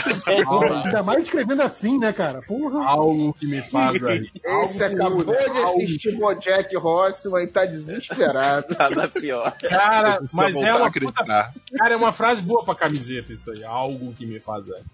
Ainda 0.84 1.02
mais 1.02 1.24
escrevendo 1.24 1.62
assim, 1.62 1.98
né, 1.98 2.12
cara? 2.12 2.42
Porra. 2.42 2.84
Algo 2.84 3.32
que 3.34 3.46
me 3.46 3.62
faz 3.62 4.00
rir. 4.00 4.30
Esse 4.64 4.84
acabou 4.84 5.24
de 5.24 5.34
assistir 5.34 6.16
Bojack 6.16 6.76
Horseman 6.76 7.44
e 7.44 7.46
tá 7.46 7.64
desesperado. 7.64 8.66
Nada 8.78 9.08
pior. 9.08 9.54
Cara, 9.68 10.20
mas 10.32 10.56
é 10.56 10.70
a 10.70 10.76
uma 10.76 10.92
puta... 10.92 11.24
Cara, 11.24 11.94
é 11.94 11.96
uma 11.96 12.12
frase 12.12 12.42
boa 12.42 12.64
pra 12.64 12.74
camiseta 12.74 13.32
isso 13.32 13.50
aí. 13.50 13.64
Algo 13.64 14.12
que 14.14 14.26
me 14.26 14.40
faz 14.40 14.66
rir. 14.66 14.84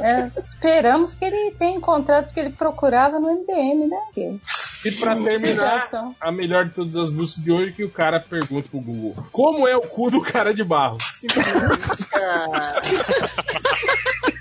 É, 0.00 0.30
esperamos 0.44 1.14
que 1.14 1.24
ele 1.24 1.52
tenha 1.52 1.76
encontrado 1.76 2.07
o 2.30 2.34
que 2.34 2.40
ele 2.40 2.50
procurava 2.50 3.18
no 3.20 3.28
MDM, 3.30 3.86
né? 3.88 3.96
Porque- 4.06 4.36
E 4.84 4.92
pra 4.92 5.16
terminar, 5.16 5.88
a 6.20 6.30
melhor 6.30 6.66
de 6.66 6.70
todas 6.72 7.04
as 7.04 7.10
músicas 7.10 7.42
de 7.44 7.50
hoje 7.50 7.72
que 7.72 7.82
o 7.84 7.90
cara 7.90 8.20
pergunta 8.20 8.68
pro 8.70 8.78
Google: 8.80 9.16
Como 9.32 9.66
é 9.66 9.76
o 9.76 9.80
cu 9.82 10.08
do 10.10 10.20
cara 10.22 10.54
de 10.54 10.62
barro? 10.62 10.98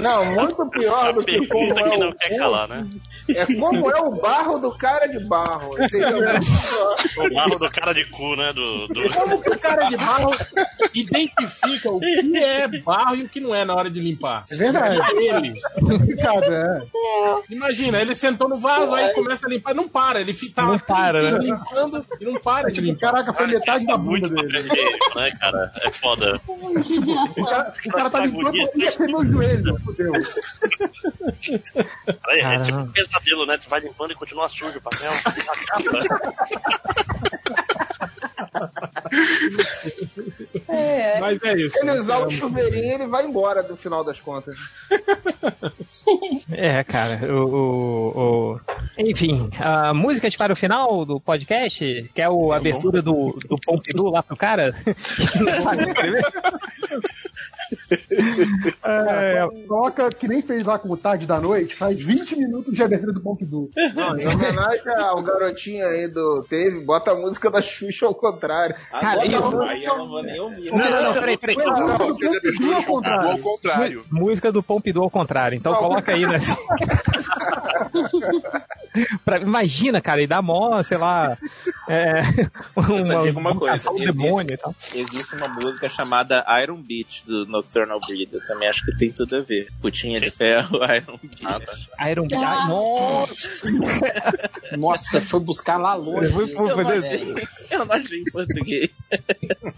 Não, 0.00 0.24
muito 0.26 0.66
pior 0.70 1.12
do 1.12 1.24
que 1.24 1.46
como 1.46 1.74
Pergunta 1.74 1.82
que 1.82 1.94
é 1.94 1.98
não 1.98 2.08
o 2.10 2.14
quer 2.14 2.36
calar, 2.36 2.68
né? 2.68 2.86
É 3.28 3.46
como 3.46 3.90
é 3.90 4.00
o 4.00 4.10
barro 4.12 4.58
do 4.58 4.70
cara 4.72 5.06
de 5.06 5.18
barro. 5.24 5.82
Entendeu? 5.82 6.18
O 6.18 7.34
barro 7.34 7.58
do 7.58 7.70
cara 7.70 7.92
de 7.92 8.04
cu, 8.06 8.36
né? 8.36 8.52
Do, 8.52 8.88
do... 8.88 9.08
Como 9.12 9.42
que 9.42 9.50
o 9.50 9.58
cara 9.58 9.88
de 9.88 9.96
barro 9.96 10.32
identifica 10.94 11.90
o 11.90 11.98
que 11.98 12.36
é 12.36 12.68
barro 12.68 13.16
e 13.16 13.22
o 13.22 13.28
que 13.28 13.40
não 13.40 13.54
é 13.54 13.64
na 13.64 13.74
hora 13.74 13.90
de 13.90 14.00
limpar? 14.00 14.44
É 14.50 14.56
verdade. 14.56 15.00
É 15.00 15.36
ele. 15.36 15.60
Complicado, 15.80 16.44
é. 16.44 16.82
Imagina, 17.50 18.00
ele 18.00 18.14
sentou 18.14 18.48
no 18.48 18.56
vaso, 18.56 18.94
aí 18.94 19.12
começa 19.12 19.46
a 19.46 19.50
limpar, 19.50 19.74
não 19.74 19.88
para, 19.88 20.20
ele 20.20 20.34
fica 20.34 20.62
Não 20.62 20.78
para, 20.78 21.22
né? 21.22 21.38
limpando 21.38 22.04
e 22.20 22.24
não 22.24 22.34
para 22.40 22.70
de 22.70 22.80
limpar. 22.80 23.12
Caraca, 23.12 23.32
foi 23.32 23.46
metade 23.46 23.86
da 23.86 23.96
bunda 23.96 24.28
dele. 24.28 24.68
Né, 25.14 25.30
cara? 25.40 25.72
É 25.82 25.90
foda. 25.90 26.40
O 26.46 26.56
cara, 27.44 27.74
o 27.84 27.90
cara 27.90 28.10
tá 28.10 28.20
limpando 28.20 28.56
e 28.56 29.06
meu 29.06 29.24
joelho. 29.26 29.55
Fudeu. 29.84 30.12
É 32.28 32.40
Caramba. 32.42 32.64
tipo 32.64 32.78
um 32.78 32.88
pesadelo, 32.92 33.46
né? 33.46 33.58
Tu 33.58 33.68
vai 33.68 33.80
limpando 33.80 34.12
e 34.12 34.14
continua 34.14 34.48
sujo 34.48 34.78
o 34.78 34.80
papel. 34.80 35.10
É. 40.68 41.20
Mas 41.20 41.40
é 41.42 41.56
isso. 41.56 41.78
Se 41.78 41.80
ele 41.86 41.98
usar 41.98 42.18
o 42.18 42.30
chuveirinho, 42.30 42.94
ele 42.94 43.06
vai 43.06 43.24
embora 43.24 43.62
no 43.62 43.76
final 43.76 44.02
das 44.04 44.20
contas. 44.20 44.56
É, 46.50 46.82
cara, 46.84 47.20
o, 47.32 47.44
o- 47.46 48.54
o- 48.54 48.60
Enfim, 48.98 49.48
a 49.60 49.94
músicas 49.94 50.36
para 50.36 50.52
o 50.52 50.56
final 50.56 51.04
do 51.04 51.20
podcast, 51.20 52.10
que 52.14 52.20
é 52.20 52.28
o 52.28 52.52
a 52.52 52.56
abertura 52.56 53.00
do, 53.00 53.38
do 53.48 53.56
Pompidou 53.64 54.10
lá 54.10 54.22
pro 54.22 54.36
cara, 54.36 54.72
que 55.32 55.38
não 55.40 55.52
sabe 55.60 55.82
escrever. 55.82 56.24
Cara, 58.82 59.48
Coloca 59.66 60.10
que 60.10 60.28
nem 60.28 60.42
fez 60.42 60.64
lá 60.64 60.78
com 60.78 60.90
o 60.90 60.96
Tarde 60.96 61.26
da 61.26 61.40
Noite, 61.40 61.74
faz 61.74 61.98
20 61.98 62.36
minutos 62.36 62.74
de 62.74 62.82
abertura 62.82 63.12
do 63.12 63.20
Pompidou. 63.20 63.68
Não, 63.94 64.18
em 64.18 64.26
homenagem 64.26 64.88
ao 64.98 65.22
garotinho 65.22 65.86
aí 65.86 66.08
do 66.08 66.42
Teve, 66.48 66.80
bota 66.84 67.12
a 67.12 67.14
música 67.14 67.50
da 67.50 67.60
Xuxa 67.62 68.06
ao 68.06 68.14
contrário. 68.14 68.74
Cara, 68.90 69.20
Bota 69.22 69.26
eu- 69.56 69.62
Aí 69.62 69.84
eu 69.84 69.98
não 69.98 70.08
vou 70.08 70.22
nem 70.22 70.40
ouvir. 70.40 70.70
Não, 70.70 70.78
não, 70.78 71.02
não, 71.02 71.14
peraí, 71.14 71.36
peraí. 71.36 71.54
Foi 71.56 71.64
a 71.64 71.70
música 71.98 72.28
do 72.30 72.40
Pompidou 72.42 72.74
ao 72.76 72.82
contrário. 72.84 73.30
Ao 73.30 73.38
contrário. 73.38 74.02
Música 74.10 74.52
do 74.52 74.62
Pompidou 74.62 75.02
ao 75.04 75.10
contrário. 75.10 75.56
Então 75.56 75.74
coloca 75.74 76.12
aí, 76.12 76.26
né? 76.26 76.38
Pra- 79.24 79.38
imagina, 79.38 80.00
cara, 80.00 80.22
e 80.22 80.26
dá 80.26 80.40
mó, 80.40 80.82
sei 80.82 80.96
lá. 80.96 81.36
É, 81.88 82.20
Eu 82.76 83.04
só 83.04 83.22
digo 83.22 83.38
uma 83.38 83.54
coisa. 83.54 83.90
do 83.90 83.98
demônio 83.98 84.54
e 84.54 84.56
tal. 84.56 84.74
existe 84.94 85.36
uma 85.36 85.48
música 85.48 85.88
chamada 85.88 86.44
Iron 86.62 86.76
Beat 86.80 87.24
do 87.26 87.44
Nocturnal 87.56 88.00
Breed. 88.00 88.32
Eu 88.32 88.46
também 88.46 88.68
acho 88.68 88.84
que 88.84 88.96
tem 88.96 89.10
tudo 89.10 89.36
a 89.36 89.40
ver. 89.40 89.68
Putinha 89.80 90.20
de 90.20 90.30
ferro, 90.30 90.78
Iron. 90.84 91.18
Iron 92.10 92.26
Beat. 92.28 92.42
Ai, 92.42 92.68
Nossa! 92.68 93.66
Nossa, 94.78 95.20
foi 95.20 95.40
buscar 95.40 95.76
lá 95.76 95.94
longe. 95.94 96.26
Eu 96.26 96.32
foi 96.32 96.84
não 96.84 96.90
achei, 96.90 97.34
eu 97.70 97.84
não 97.84 97.94
achei 97.94 98.20
em 98.20 98.24
português. 98.24 99.08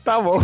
Tá 0.05 0.21
bom. 0.21 0.39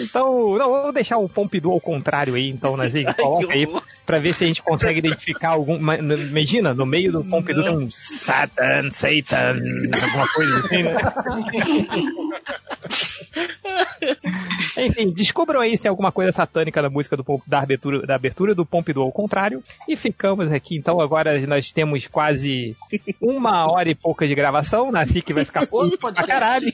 Então, 0.00 0.56
não, 0.56 0.70
vamos 0.70 0.94
deixar 0.94 1.18
o 1.18 1.28
Pompidou 1.28 1.72
ao 1.72 1.80
contrário 1.80 2.34
aí, 2.34 2.48
então, 2.48 2.76
né? 2.76 2.86
Assim, 2.86 3.04
coloca 3.04 3.52
aí 3.52 3.66
pra 4.06 4.18
ver 4.18 4.32
se 4.32 4.44
a 4.44 4.46
gente 4.46 4.62
consegue 4.62 5.00
identificar 5.00 5.50
algum. 5.50 5.76
Imagina, 5.76 6.72
no 6.72 6.86
meio 6.86 7.10
do 7.10 7.24
Pompidou 7.24 7.64
tem 7.64 7.72
um 7.72 7.90
Satan, 7.90 8.88
Satan, 8.90 9.58
alguma 10.02 10.28
coisa 10.28 10.58
assim, 10.58 10.82
né? 10.84 10.94
Enfim, 14.76 15.10
descubram 15.10 15.60
aí 15.60 15.76
se 15.76 15.82
tem 15.82 15.90
alguma 15.90 16.12
coisa 16.12 16.32
satânica 16.32 16.80
na 16.80 16.88
música 16.88 17.16
do, 17.16 17.42
da, 17.46 17.60
abertura, 17.60 18.06
da 18.06 18.14
abertura 18.14 18.54
do 18.54 18.64
Pompidou 18.64 19.04
ao 19.04 19.12
contrário. 19.12 19.62
E 19.88 19.96
ficamos 19.96 20.52
aqui, 20.52 20.76
então 20.76 21.00
agora 21.00 21.38
nós 21.46 21.72
temos 21.72 22.06
quase 22.06 22.76
uma 23.20 23.70
hora 23.70 23.90
e 23.90 23.94
pouca 23.94 24.26
de 24.26 24.34
gravação. 24.34 24.92
Nasci 24.92 25.22
que 25.22 25.34
vai 25.34 25.44
ficar 25.44 25.66
Outro 25.70 25.98
pra 25.98 26.12
caralho. 26.12 26.72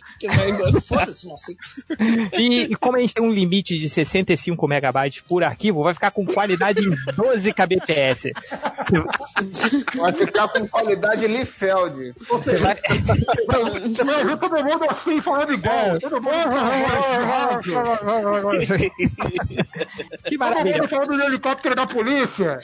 Foda-se, 0.87 1.27
sei. 1.37 1.57
E, 2.35 2.73
e 2.73 2.77
como 2.77 2.97
a 2.97 3.01
gente 3.01 3.15
tem 3.15 3.25
um 3.25 3.33
limite 3.33 3.79
de 3.79 3.89
65 3.89 4.67
megabytes 4.67 5.21
por 5.21 5.45
arquivo, 5.45 5.83
vai 5.83 5.95
ficar 5.95 6.11
com 6.11 6.27
qualidade 6.27 6.81
em 6.81 6.95
12 7.15 7.53
kbps. 7.53 8.33
Vai 9.97 10.13
ficar 10.13 10.49
com 10.49 10.67
qualidade 10.69 11.27
Liefeld. 11.27 12.15
Você 12.29 12.57
vai. 12.57 12.77
Vai 14.05 14.25
ver 14.25 14.37
todo 14.37 14.65
mundo 14.65 14.85
assim, 14.89 15.21
falando 15.21 15.54
igual. 15.55 15.99
Todo 15.99 16.21
mundo. 16.21 16.35
Que 20.25 20.39
maravilha. 20.39 20.75
Todo 20.75 20.83
mundo 20.83 20.91
falando 20.91 21.17
do 21.17 21.25
helicóptero 21.25 21.75
da 21.75 21.87
polícia. 21.87 22.59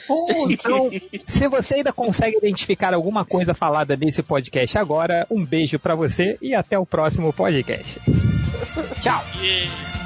Então, 0.49 0.89
se 1.25 1.47
você 1.47 1.75
ainda 1.75 1.93
consegue 1.93 2.37
identificar 2.37 2.93
alguma 2.93 3.25
coisa 3.25 3.53
falada 3.53 3.95
nesse 3.95 4.23
podcast 4.23 4.77
agora, 4.77 5.25
um 5.29 5.45
beijo 5.45 5.79
pra 5.79 5.95
você 5.95 6.37
e 6.41 6.55
até 6.55 6.77
o 6.77 6.85
próximo 6.85 7.33
podcast. 7.33 7.99
Tchau. 9.01 9.21
What 9.21 10.00